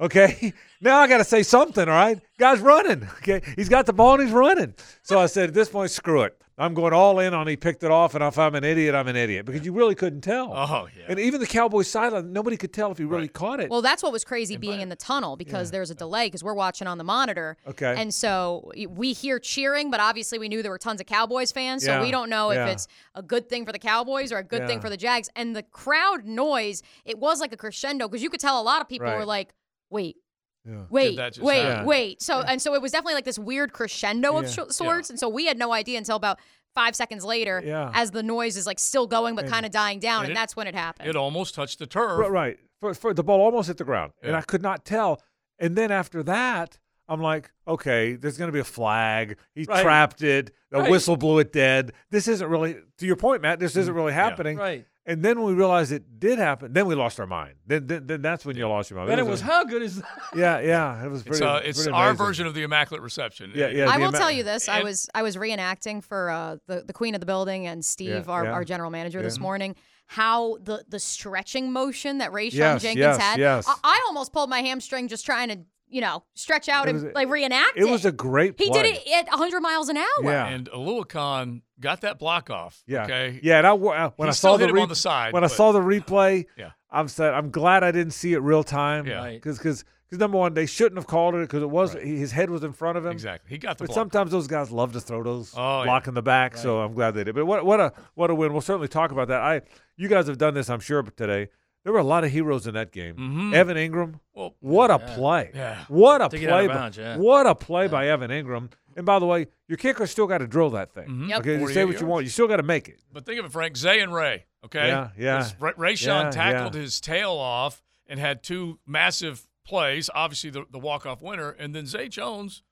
Okay, 0.00 0.52
now 0.80 0.98
I 0.98 1.06
got 1.06 1.18
to 1.18 1.24
say 1.24 1.42
something. 1.44 1.88
All 1.88 1.94
right, 1.94 2.20
guy's 2.38 2.58
running. 2.60 3.04
Okay, 3.18 3.40
he's 3.56 3.68
got 3.68 3.86
the 3.86 3.92
ball 3.92 4.14
and 4.14 4.22
he's 4.24 4.32
running. 4.32 4.74
So 5.02 5.18
I 5.20 5.26
said, 5.26 5.50
at 5.50 5.54
this 5.54 5.68
point, 5.68 5.90
screw 5.92 6.22
it. 6.22 6.36
I'm 6.58 6.74
going 6.74 6.92
all 6.92 7.18
in 7.18 7.32
on 7.32 7.46
he 7.46 7.56
picked 7.56 7.82
it 7.82 7.90
off, 7.90 8.14
and 8.14 8.22
if 8.22 8.38
I'm 8.38 8.54
an 8.54 8.62
idiot, 8.62 8.94
I'm 8.94 9.08
an 9.08 9.16
idiot 9.16 9.46
because 9.46 9.64
you 9.64 9.72
really 9.72 9.94
couldn't 9.94 10.20
tell. 10.20 10.52
Oh 10.54 10.86
yeah. 10.96 11.04
And 11.08 11.18
even 11.18 11.40
the 11.40 11.46
Cowboys 11.46 11.88
sideline, 11.88 12.32
nobody 12.32 12.56
could 12.58 12.72
tell 12.72 12.92
if 12.92 12.98
he 12.98 13.04
really 13.04 13.28
caught 13.28 13.58
it. 13.60 13.70
Well, 13.70 13.80
that's 13.82 14.02
what 14.02 14.12
was 14.12 14.22
crazy 14.22 14.56
being 14.58 14.80
in 14.80 14.88
the 14.90 14.96
tunnel 14.96 15.36
because 15.36 15.70
there's 15.70 15.90
a 15.90 15.94
delay 15.94 16.26
because 16.26 16.44
we're 16.44 16.54
watching 16.54 16.86
on 16.86 16.98
the 16.98 17.04
monitor. 17.04 17.56
Okay. 17.66 17.94
And 17.96 18.12
so 18.12 18.70
we 18.90 19.12
hear 19.14 19.38
cheering, 19.38 19.90
but 19.90 19.98
obviously 20.00 20.38
we 20.38 20.48
knew 20.48 20.62
there 20.62 20.70
were 20.70 20.78
tons 20.78 21.00
of 21.00 21.06
Cowboys 21.06 21.52
fans. 21.52 21.84
So 21.84 21.92
Yeah, 21.92 22.02
we 22.02 22.10
don't 22.10 22.28
know 22.28 22.52
yeah. 22.52 22.66
if 22.66 22.72
it's 22.74 22.88
a 23.14 23.22
good 23.22 23.48
thing 23.48 23.64
for 23.64 23.72
the 23.72 23.78
Cowboys 23.78 24.30
or 24.30 24.38
a 24.38 24.44
good 24.44 24.66
thing 24.66 24.80
for 24.80 24.90
the 24.90 24.96
Jags. 24.98 25.30
And 25.34 25.56
the 25.56 25.62
crowd 25.62 26.24
noise, 26.26 26.82
it 27.04 27.18
was 27.18 27.40
like 27.40 27.52
a 27.52 27.56
crescendo 27.56 28.08
because 28.08 28.22
you 28.22 28.28
could 28.30 28.40
tell 28.40 28.60
a 28.60 28.62
lot 28.62 28.80
of 28.82 28.88
people 28.88 29.06
Right. 29.06 29.16
were 29.18 29.24
like, 29.24 29.54
wait. 29.90 30.16
Yeah. 30.64 30.82
Wait, 30.90 31.18
wait, 31.40 31.62
happen? 31.64 31.86
wait. 31.86 32.22
So 32.22 32.40
and 32.40 32.62
so 32.62 32.74
it 32.74 32.82
was 32.82 32.92
definitely 32.92 33.14
like 33.14 33.24
this 33.24 33.38
weird 33.38 33.72
crescendo 33.72 34.36
of 34.36 34.44
Yeah. 34.44 34.64
sh- 34.68 34.70
sorts, 34.72 35.10
and 35.10 35.18
so 35.18 35.28
we 35.28 35.46
had 35.46 35.58
no 35.58 35.72
idea 35.72 35.98
until 35.98 36.16
about 36.16 36.38
five 36.74 36.94
seconds 36.94 37.24
later, 37.24 37.60
Yeah. 37.64 37.90
as 37.94 38.12
the 38.12 38.22
noise 38.22 38.56
is 38.56 38.66
like 38.66 38.78
still 38.78 39.06
going 39.06 39.34
but 39.34 39.46
kind 39.46 39.66
of 39.66 39.72
dying 39.72 39.98
down, 39.98 40.20
and, 40.20 40.26
and 40.26 40.32
it- 40.32 40.40
that's 40.40 40.54
when 40.56 40.66
it 40.66 40.74
happened. 40.74 41.08
It 41.08 41.16
almost 41.16 41.54
touched 41.54 41.78
the 41.80 41.86
turf. 41.86 42.18
Right, 42.18 42.30
right. 42.30 42.58
For, 42.80 42.94
for 42.94 43.12
the 43.14 43.22
ball 43.24 43.40
almost 43.40 43.68
hit 43.68 43.76
the 43.76 43.84
ground, 43.84 44.12
and 44.22 44.34
I 44.36 44.40
could 44.42 44.62
not 44.62 44.84
tell. 44.84 45.20
And 45.58 45.76
then 45.76 45.90
after 45.92 46.22
that, 46.24 46.78
I'm 47.08 47.20
like, 47.20 47.50
okay, 47.68 48.14
there's 48.14 48.38
going 48.38 48.48
to 48.48 48.52
be 48.52 48.58
a 48.60 48.64
flag. 48.64 49.36
He 49.54 49.64
Right. 49.64 49.82
trapped 49.82 50.22
it. 50.22 50.52
The 50.70 50.78
Right. 50.80 50.90
whistle 50.90 51.16
blew 51.16 51.38
it 51.40 51.52
dead. 51.52 51.92
This 52.10 52.26
isn't 52.28 52.48
really, 52.48 52.76
to 52.98 53.06
your 53.06 53.16
point, 53.16 53.42
Matt. 53.42 53.58
This 53.60 53.76
isn't 53.76 53.92
really 53.94 54.12
happening. 54.12 54.56
Right. 54.56 54.86
And 55.04 55.24
then 55.24 55.40
when 55.40 55.48
we 55.48 55.54
realized 55.54 55.90
it 55.90 56.20
did 56.20 56.38
happen, 56.38 56.72
then 56.72 56.86
we 56.86 56.94
lost 56.94 57.18
our 57.18 57.26
mind. 57.26 57.54
Then, 57.66 57.88
then, 57.88 58.06
then 58.06 58.22
that's 58.22 58.44
when 58.46 58.56
you 58.56 58.68
lost 58.68 58.88
your 58.88 58.98
mind. 58.98 59.10
Then 59.10 59.18
it 59.18 59.24
That 59.24 59.30
was 59.30 59.40
a- 59.40 59.44
how 59.44 59.64
good 59.64 59.82
is 59.82 59.96
that? 59.96 60.06
Yeah, 60.36 60.60
yeah. 60.60 61.04
It 61.04 61.08
was 61.10 61.22
It's, 61.22 61.28
pretty. 61.28 61.44
uh, 61.44 61.56
it's 61.56 61.78
pretty 61.82 61.92
our 61.92 62.14
version 62.14 62.46
of 62.46 62.54
the 62.54 62.62
Immaculate 62.62 63.02
Reception. 63.02 63.50
Yeah, 63.52 63.66
yeah. 63.68 63.88
I 63.90 63.94
the 63.94 63.98
will 63.98 64.08
ama- 64.08 64.18
tell 64.18 64.30
you 64.30 64.44
this: 64.44 64.68
I 64.68 64.82
was 64.84 65.08
I 65.12 65.22
was 65.22 65.36
reenacting 65.36 66.04
for 66.04 66.30
uh, 66.30 66.56
the 66.68 66.82
the 66.86 66.92
queen 66.92 67.14
of 67.16 67.20
the 67.20 67.26
building 67.26 67.66
and 67.66 67.84
Steve, 67.84 68.10
Yeah, 68.26 68.32
our, 68.32 68.44
yeah. 68.44 68.52
our 68.52 68.64
general 68.64 68.90
manager, 68.90 69.22
this 69.22 69.40
morning. 69.40 69.74
How 70.06 70.58
the 70.58 70.84
the 70.88 71.00
stretching 71.00 71.72
motion 71.72 72.18
that 72.18 72.32
Ray 72.32 72.48
Yes, 72.50 72.82
Jenkins 72.82 72.98
yes, 72.98 73.18
had, 73.18 73.40
yes. 73.40 73.66
I, 73.66 73.74
I 73.82 74.04
almost 74.06 74.32
pulled 74.32 74.50
my 74.50 74.60
hamstring 74.60 75.08
just 75.08 75.26
trying 75.26 75.48
to 75.48 75.58
you 75.92 76.00
know 76.00 76.24
stretch 76.34 76.68
out 76.68 76.88
and 76.88 77.08
a- 77.08 77.12
like 77.12 77.28
reenact 77.28 77.76
It 77.76 77.84
it. 77.84 77.90
was 77.90 78.04
a 78.04 78.12
great 78.12 78.54
He 78.58 78.68
play. 78.70 78.82
did 78.82 78.96
it 78.96 79.08
at 79.16 79.28
100 79.28 79.60
miles 79.60 79.88
an 79.88 79.96
hour. 79.98 80.06
Yeah. 80.24 80.46
And 80.48 80.68
Oluokun 80.70 81.62
got 81.80 82.00
that 82.02 82.18
block 82.18 82.50
off. 82.50 82.82
Yeah. 82.86 83.04
Okay. 83.04 83.40
Yeah, 83.42 83.58
and 83.58 83.66
I, 83.66 83.70
uh, 83.72 84.10
when 84.16 84.26
He 84.26 84.30
I 84.30 84.32
still 84.32 84.52
saw 84.52 84.56
the 84.56 84.64
hit 84.64 84.70
him 84.70 84.76
re- 84.76 84.82
on 84.82 84.88
the 84.88 84.96
side, 84.96 85.32
when 85.32 85.44
I 85.44 85.48
but- 85.48 85.52
saw 85.56 85.72
the 85.72 85.80
replay, 85.80 86.46
Yeah. 86.56 86.70
I'm 86.90 87.08
sad. 87.08 87.34
I'm 87.34 87.50
glad 87.50 87.82
I 87.84 87.90
didn't 87.90 88.12
see 88.12 88.32
it 88.34 88.38
real 88.40 88.62
time. 88.64 89.06
Yeah. 89.06 89.16
Right. 89.18 89.34
Because 89.42 89.58
because 89.58 89.84
number 90.20 90.36
one, 90.36 90.52
they 90.52 90.66
shouldn't 90.66 90.98
have 90.98 91.06
called 91.06 91.34
it 91.36 91.40
because 91.40 91.62
it 91.62 91.70
was 91.70 91.94
he- 91.94 92.18
his 92.18 92.32
head 92.32 92.50
was 92.50 92.62
in 92.62 92.72
front 92.72 92.98
of 92.98 93.06
him. 93.06 93.12
Exactly. 93.12 93.48
He 93.50 93.56
got 93.58 93.78
the 93.78 93.84
But 93.84 93.88
block. 93.88 93.94
sometimes 93.94 94.30
those 94.30 94.46
guys 94.46 94.70
love 94.70 94.92
to 94.92 95.00
throw 95.00 95.22
those 95.22 95.52
Oh, 95.54 95.84
block 95.84 96.04
yeah. 96.04 96.10
in 96.10 96.14
the 96.14 96.22
back, 96.22 96.56
so 96.58 96.80
I'm 96.80 96.92
glad 96.92 97.12
they 97.14 97.24
did. 97.24 97.34
But 97.34 97.46
what 97.46 97.64
what 97.64 97.80
a 97.80 97.92
what 98.14 98.28
a 98.30 98.34
win! 98.34 98.52
We'll 98.52 98.60
certainly 98.60 98.88
talk 98.88 99.10
about 99.10 99.28
that. 99.28 99.40
I 99.40 99.62
you 99.96 100.08
guys 100.08 100.26
have 100.26 100.36
done 100.38 100.52
this, 100.54 100.68
I'm 100.68 100.80
sure, 100.80 101.02
today. 101.02 101.48
There 101.84 101.92
were 101.92 101.98
a 101.98 102.04
lot 102.04 102.22
of 102.24 102.30
heroes 102.30 102.66
in 102.66 102.74
that 102.74 102.92
game. 102.92 103.16
Mhm. 103.16 103.54
Evan 103.54 103.76
Engram, 103.76 104.20
Well, 104.34 104.54
what 104.60 104.90
a 104.90 104.98
yeah. 105.04 105.14
play! 105.16 105.50
Yeah. 105.54 105.84
What 105.88 106.22
a 106.22 106.28
To 106.28 106.38
play! 106.38 106.66
by- 106.68 106.74
bounds, 106.74 106.96
yeah. 106.96 107.16
What 107.16 107.46
a 107.46 107.54
play 107.56 107.88
by 107.88 108.06
Evan 108.08 108.30
Engram. 108.30 108.70
And 108.94 109.04
by 109.06 109.18
the 109.18 109.26
way, 109.26 109.46
your 109.68 109.78
kicker 109.78 110.06
still 110.06 110.26
got 110.26 110.38
to 110.38 110.46
drill 110.46 110.70
that 110.70 110.92
thing. 110.92 111.08
Mhm. 111.08 111.28
Yep. 111.30 111.40
Okay, 111.40 111.52
you 111.54 111.58
48 111.60 111.74
say 111.74 111.84
what 111.84 112.00
you 112.00 112.06
want. 112.06 112.24
You 112.24 112.30
still 112.30 112.46
got 112.46 112.58
to 112.58 112.62
make 112.62 112.88
it. 112.88 113.00
But 113.12 113.24
think 113.26 113.40
of 113.40 113.46
it, 113.46 113.52
Frank. 113.52 113.76
Zay 113.76 114.00
and 114.00 114.14
Ray. 114.14 114.44
Okay. 114.64 114.86
Yeah, 114.88 115.08
yeah. 115.18 115.38
'Cause 115.38 115.54
Ray, 115.58 115.72
Ray 115.76 115.94
Yeah, 115.94 116.30
tackled 116.30 116.74
yeah. 116.74 116.80
his 116.82 117.00
tail 117.00 117.32
off 117.32 117.82
and 118.06 118.20
had 118.20 118.42
two 118.44 118.78
massive 118.86 119.48
plays. 119.64 120.08
Obviously, 120.14 120.50
the, 120.50 120.66
the 120.70 120.78
walk 120.78 121.04
off 121.06 121.20
winner, 121.22 121.50
and 121.50 121.74
then 121.74 121.86
Zay 121.86 122.08
Jones. 122.08 122.62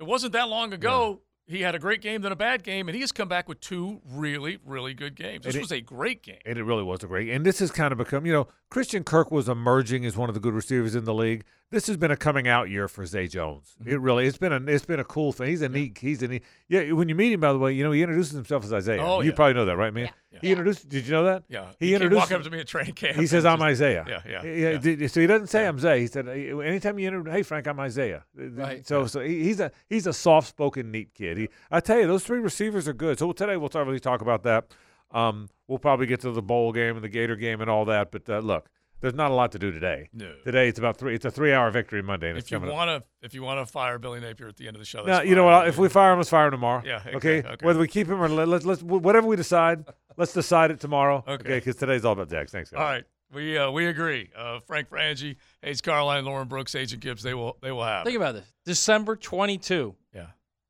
It 0.00 0.04
wasn't 0.04 0.32
that 0.32 0.48
long 0.48 0.72
ago. 0.72 1.20
He 1.48 1.60
had 1.62 1.76
a 1.76 1.78
great 1.78 2.00
game, 2.00 2.22
then 2.22 2.32
a 2.32 2.36
bad 2.36 2.64
game, 2.64 2.88
and 2.88 2.94
he 2.94 3.00
has 3.02 3.12
come 3.12 3.28
back 3.28 3.48
with 3.48 3.60
two 3.60 4.00
really, 4.04 4.58
really 4.64 4.94
good 4.94 5.14
games. 5.14 5.44
This 5.44 5.54
it- 5.54 5.60
was 5.60 5.70
a 5.70 5.80
great 5.80 6.22
game. 6.22 6.38
And 6.44 6.58
it 6.58 6.64
really 6.64 6.82
was 6.82 7.04
a 7.04 7.06
great. 7.06 7.28
And 7.30 7.46
this 7.46 7.60
has 7.60 7.70
kind 7.70 7.92
of 7.92 7.98
become, 7.98 8.26
you 8.26 8.32
know, 8.32 8.48
Christian 8.68 9.04
Kirk 9.04 9.30
was 9.30 9.48
emerging 9.48 10.04
as 10.04 10.16
one 10.16 10.28
of 10.28 10.34
the 10.34 10.40
good 10.40 10.54
receivers 10.54 10.96
in 10.96 11.04
the 11.04 11.14
league. 11.14 11.44
This 11.72 11.88
has 11.88 11.96
been 11.96 12.12
a 12.12 12.16
coming 12.16 12.46
out 12.46 12.70
year 12.70 12.86
for 12.86 13.04
Zay 13.06 13.26
Jones. 13.26 13.74
Mm-hmm. 13.80 13.90
It 13.90 14.00
really, 14.00 14.26
it's 14.26 14.38
been 14.38 14.52
a, 14.52 14.60
it's 14.72 14.84
been 14.84 15.00
a 15.00 15.04
cool 15.04 15.32
thing. 15.32 15.48
He's 15.48 15.62
a 15.62 15.68
neat, 15.68 15.98
he's 15.98 16.22
a 16.22 16.28
neat. 16.28 16.44
Yeah, 16.68 16.92
when 16.92 17.08
you 17.08 17.16
meet 17.16 17.32
him, 17.32 17.40
by 17.40 17.52
the 17.52 17.58
way, 17.58 17.72
you 17.72 17.82
know, 17.82 17.90
he 17.90 18.02
introduces 18.02 18.34
himself 18.34 18.62
as 18.64 18.72
Isaiah. 18.72 19.02
Oh, 19.04 19.20
you 19.20 19.30
yeah. 19.30 19.36
probably 19.36 19.54
know 19.54 19.64
that, 19.64 19.76
right, 19.76 19.92
man? 19.92 20.10
He 20.40 20.50
introduced. 20.50 20.88
Did 20.88 21.06
you 21.06 21.12
know 21.12 21.24
that? 21.24 21.42
Yeah. 21.48 21.72
He, 21.80 21.88
He 21.88 21.94
introduced. 21.94 22.20
walking 22.20 22.36
up 22.36 22.42
to 22.44 22.50
me 22.50 22.60
at 22.60 22.66
training 22.68 22.92
camp 22.94 23.16
He 23.16 23.26
says, 23.26 23.44
"I'm 23.44 23.58
just- 23.58 23.62
Isaiah." 23.82 24.04
Yeah, 24.06 24.42
yeah, 24.44 24.44
yeah. 24.44 24.94
yeah. 24.96 25.08
So 25.08 25.20
he 25.20 25.26
doesn't 25.26 25.46
say 25.48 25.66
I'm 25.66 25.78
Zay. 25.78 26.00
He 26.00 26.06
said, 26.06 26.28
"Anytime 26.28 26.98
you 26.98 27.08
introduce, 27.08 27.32
hey 27.32 27.42
Frank, 27.42 27.66
I'm 27.66 27.80
Isaiah." 27.80 28.22
Right. 28.34 28.86
So, 28.86 29.06
so 29.06 29.20
he, 29.20 29.42
he's 29.44 29.58
a 29.60 29.72
he's 29.88 30.06
a 30.06 30.12
soft 30.12 30.48
spoken, 30.48 30.90
neat 30.92 31.14
kid. 31.14 31.38
He, 31.38 31.48
I 31.70 31.80
tell 31.80 31.98
you, 31.98 32.06
those 32.06 32.22
three 32.22 32.38
receivers 32.38 32.86
are 32.86 32.92
good. 32.92 33.18
So 33.18 33.32
today 33.32 33.56
we'll 33.56 33.70
talk, 33.70 33.86
really 33.86 33.98
talk 33.98 34.20
about 34.20 34.42
that. 34.44 34.66
Um, 35.10 35.48
we'll 35.68 35.78
probably 35.78 36.06
get 36.06 36.20
to 36.20 36.30
the 36.32 36.42
bowl 36.42 36.70
game 36.72 36.96
and 36.96 37.02
the 37.04 37.08
Gator 37.08 37.36
game 37.36 37.60
and 37.62 37.70
all 37.70 37.86
that. 37.86 38.10
But 38.12 38.28
uh, 38.28 38.40
look, 38.40 38.68
there's 39.00 39.14
not 39.14 39.30
a 39.30 39.34
lot 39.34 39.52
to 39.52 39.58
do 39.58 39.70
today. 39.70 40.08
No. 40.12 40.32
Today 40.44 40.68
it's 40.68 40.78
about 40.78 40.96
three. 40.96 41.14
It's 41.14 41.24
a 41.24 41.30
three 41.30 41.52
hour 41.52 41.70
victory 41.70 42.02
Monday. 42.02 42.28
And 42.30 42.38
it's 42.38 42.50
If 42.50 42.62
you 42.62 42.70
want 42.70 42.88
to, 42.88 43.26
if 43.26 43.34
you 43.34 43.42
want 43.42 43.64
to 43.66 43.70
fire 43.70 43.98
Billy 43.98 44.20
Napier 44.20 44.48
at 44.48 44.56
the 44.56 44.66
end 44.66 44.76
of 44.76 44.80
the 44.80 44.86
show, 44.86 45.04
Now 45.04 45.20
you 45.22 45.34
know 45.34 45.44
what? 45.44 45.68
If 45.68 45.78
we 45.78 45.88
fire 45.88 46.12
him, 46.12 46.18
let's 46.18 46.30
fire 46.30 46.46
him 46.46 46.52
tomorrow. 46.52 46.82
Yeah, 46.84 47.00
Okay. 47.06 47.16
okay, 47.16 47.48
okay. 47.48 47.66
Whether 47.66 47.78
we 47.78 47.88
keep 47.88 48.08
him 48.08 48.22
or 48.22 48.28
let, 48.28 48.48
let's 48.48 48.64
let's 48.64 48.82
whatever 48.82 49.26
we 49.26 49.36
decide, 49.36 49.84
let's 50.16 50.32
decide 50.32 50.70
it 50.70 50.80
tomorrow. 50.80 51.24
Okay. 51.26 51.56
Because 51.56 51.76
today's 51.76 52.04
all 52.04 52.12
about 52.12 52.30
Jags. 52.30 52.52
Thanks, 52.52 52.70
guys. 52.70 52.78
All 52.78 52.84
right, 52.84 53.04
we 53.32 53.58
uh, 53.58 53.70
we 53.70 53.86
agree. 53.86 54.30
Uh, 54.36 54.60
Frank 54.60 54.88
Frangie, 54.88 55.36
Hays 55.62 55.80
Carlyon, 55.80 56.24
Lauren 56.24 56.48
Brooks, 56.48 56.74
Agent 56.74 57.02
Gibbs, 57.02 57.22
they 57.22 57.34
will 57.34 57.56
they 57.62 57.72
will 57.72 57.84
have. 57.84 58.04
Think 58.04 58.16
about 58.16 58.34
this. 58.34 58.50
December 58.64 59.16
22. 59.16 59.94
Yeah. 60.14 60.26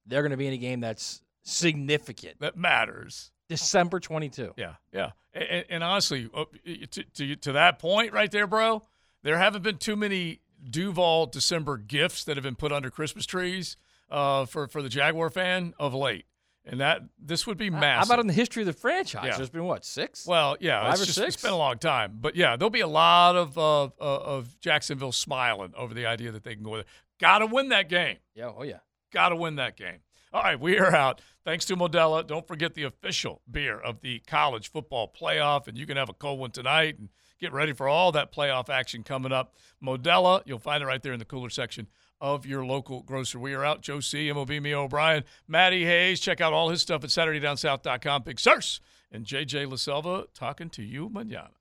They're 0.09 0.23
going 0.23 0.31
to 0.31 0.36
be 0.36 0.47
in 0.47 0.53
a 0.53 0.59
game 0.59 0.81
that's 0.81 1.20
significant. 1.43 2.39
That 2.40 2.57
matters. 2.57 3.32
December 3.48 4.01
22. 4.01 4.55
Yeah, 4.56 4.74
yeah. 4.93 5.10
And, 5.32 5.64
and 5.68 5.85
honestly, 5.85 6.28
uh, 6.35 6.44
to, 6.90 7.05
to 7.05 7.36
to 7.36 7.52
that 7.52 7.78
point 7.78 8.12
right 8.12 8.31
there, 8.31 8.47
bro, 8.47 8.82
there 9.23 9.39
haven't 9.39 9.62
been 9.62 9.78
too 9.78 9.97
many 9.97 10.40
Duval 10.68 11.27
December 11.27 11.77
gifts 11.77 12.24
that 12.24 12.36
have 12.36 12.44
been 12.44 12.56
put 12.56 12.73
under 12.73 12.90
Christmas 12.90 13.27
trees 13.27 13.77
uh, 14.10 14.47
for 14.47 14.66
for 14.68 14.82
the 14.82 14.89
Jaguar 14.89 15.31
fan 15.31 15.74
of 15.78 15.94
late, 15.94 16.27
and 16.64 16.81
that 16.81 17.02
this 17.18 17.47
would 17.47 17.59
be 17.59 17.70
massive. 17.70 18.09
How 18.09 18.14
about 18.14 18.20
in 18.20 18.27
the 18.27 18.32
history 18.32 18.62
of 18.62 18.66
the 18.66 18.73
franchise? 18.73 19.27
Yeah. 19.27 19.36
There's 19.36 19.51
been 19.51 19.64
what 19.64 19.85
six? 19.85 20.27
Well, 20.27 20.56
yeah, 20.60 20.82
five 20.82 20.94
it's, 20.94 21.02
or 21.02 21.05
just, 21.06 21.18
six. 21.18 21.35
it's 21.35 21.43
been 21.43 21.52
a 21.52 21.59
long 21.59 21.78
time, 21.78 22.18
but 22.20 22.35
yeah, 22.36 22.56
there'll 22.56 22.70
be 22.70 22.81
a 22.81 22.89
lot 22.89 23.36
of 23.36 23.59
uh, 23.59 23.85
uh, 23.85 23.89
of 24.01 24.59
Jacksonville 24.60 25.12
smiling 25.12 25.73
over 25.77 25.94
the 25.94 26.06
idea 26.06 26.32
that 26.32 26.44
they 26.44 26.55
can 26.55 26.64
go 26.64 26.77
there. 26.77 26.85
Got 27.20 27.39
to 27.39 27.47
win 27.47 27.68
that 27.70 27.89
game. 27.89 28.16
Yeah. 28.35 28.52
Oh 28.56 28.62
yeah. 28.62 28.78
Got 29.12 29.31
to 29.31 29.36
win 29.36 29.56
that 29.56 29.77
game. 29.77 29.98
All 30.37 30.43
right, 30.43 30.61
we 30.61 30.79
are 30.79 30.95
out. 30.95 31.23
Thanks 31.47 31.65
to 31.65 31.77
Modelo. 31.79 32.25
Don't 32.25 32.47
forget 32.47 32.75
the 32.75 32.83
official 32.83 33.41
beer 33.51 33.81
of 33.81 34.03
the 34.03 34.19
college 34.27 34.71
football 34.71 35.11
playoff, 35.11 35.67
and 35.67 35.79
you 35.79 35.87
can 35.87 35.97
have 35.97 36.11
a 36.11 36.13
cold 36.13 36.39
one 36.39 36.51
tonight 36.51 36.99
and 36.99 37.09
get 37.41 37.55
ready 37.55 37.73
for 37.73 37.89
all 37.89 38.13
that 38.13 38.35
playoff 38.35 38.69
action 38.69 39.03
coming 39.03 39.33
up. 39.33 39.55
Modelo, 39.83 40.43
you'll 40.45 40.59
find 40.59 40.83
it 40.83 40.87
right 40.87 41.03
there 41.03 41.15
in 41.15 41.19
the 41.19 41.25
cooler 41.25 41.49
section 41.49 41.87
of 42.21 42.45
your 42.45 42.67
local 42.67 43.01
grocer. 43.01 43.39
We 43.39 43.55
are 43.55 43.65
out. 43.65 43.81
Joe 43.81 44.01
C, 44.01 44.31
MOB, 44.31 44.51
me, 44.51 44.75
O'Brien, 44.75 45.25
Matty 45.49 45.87
Hayes. 45.87 46.21
Check 46.21 46.43
out 46.43 46.53
all 46.53 46.69
his 46.69 46.83
stuff 46.83 47.03
at 47.03 47.09
SaturdayDownSouth.com. 47.09 48.25
Big 48.25 48.39
Sirs 48.39 48.83
and 49.11 49.25
JJ 49.25 49.69
LaSelva 49.69 50.27
talking 50.35 50.69
to 50.69 50.83
you 50.83 51.09
manana. 51.09 51.56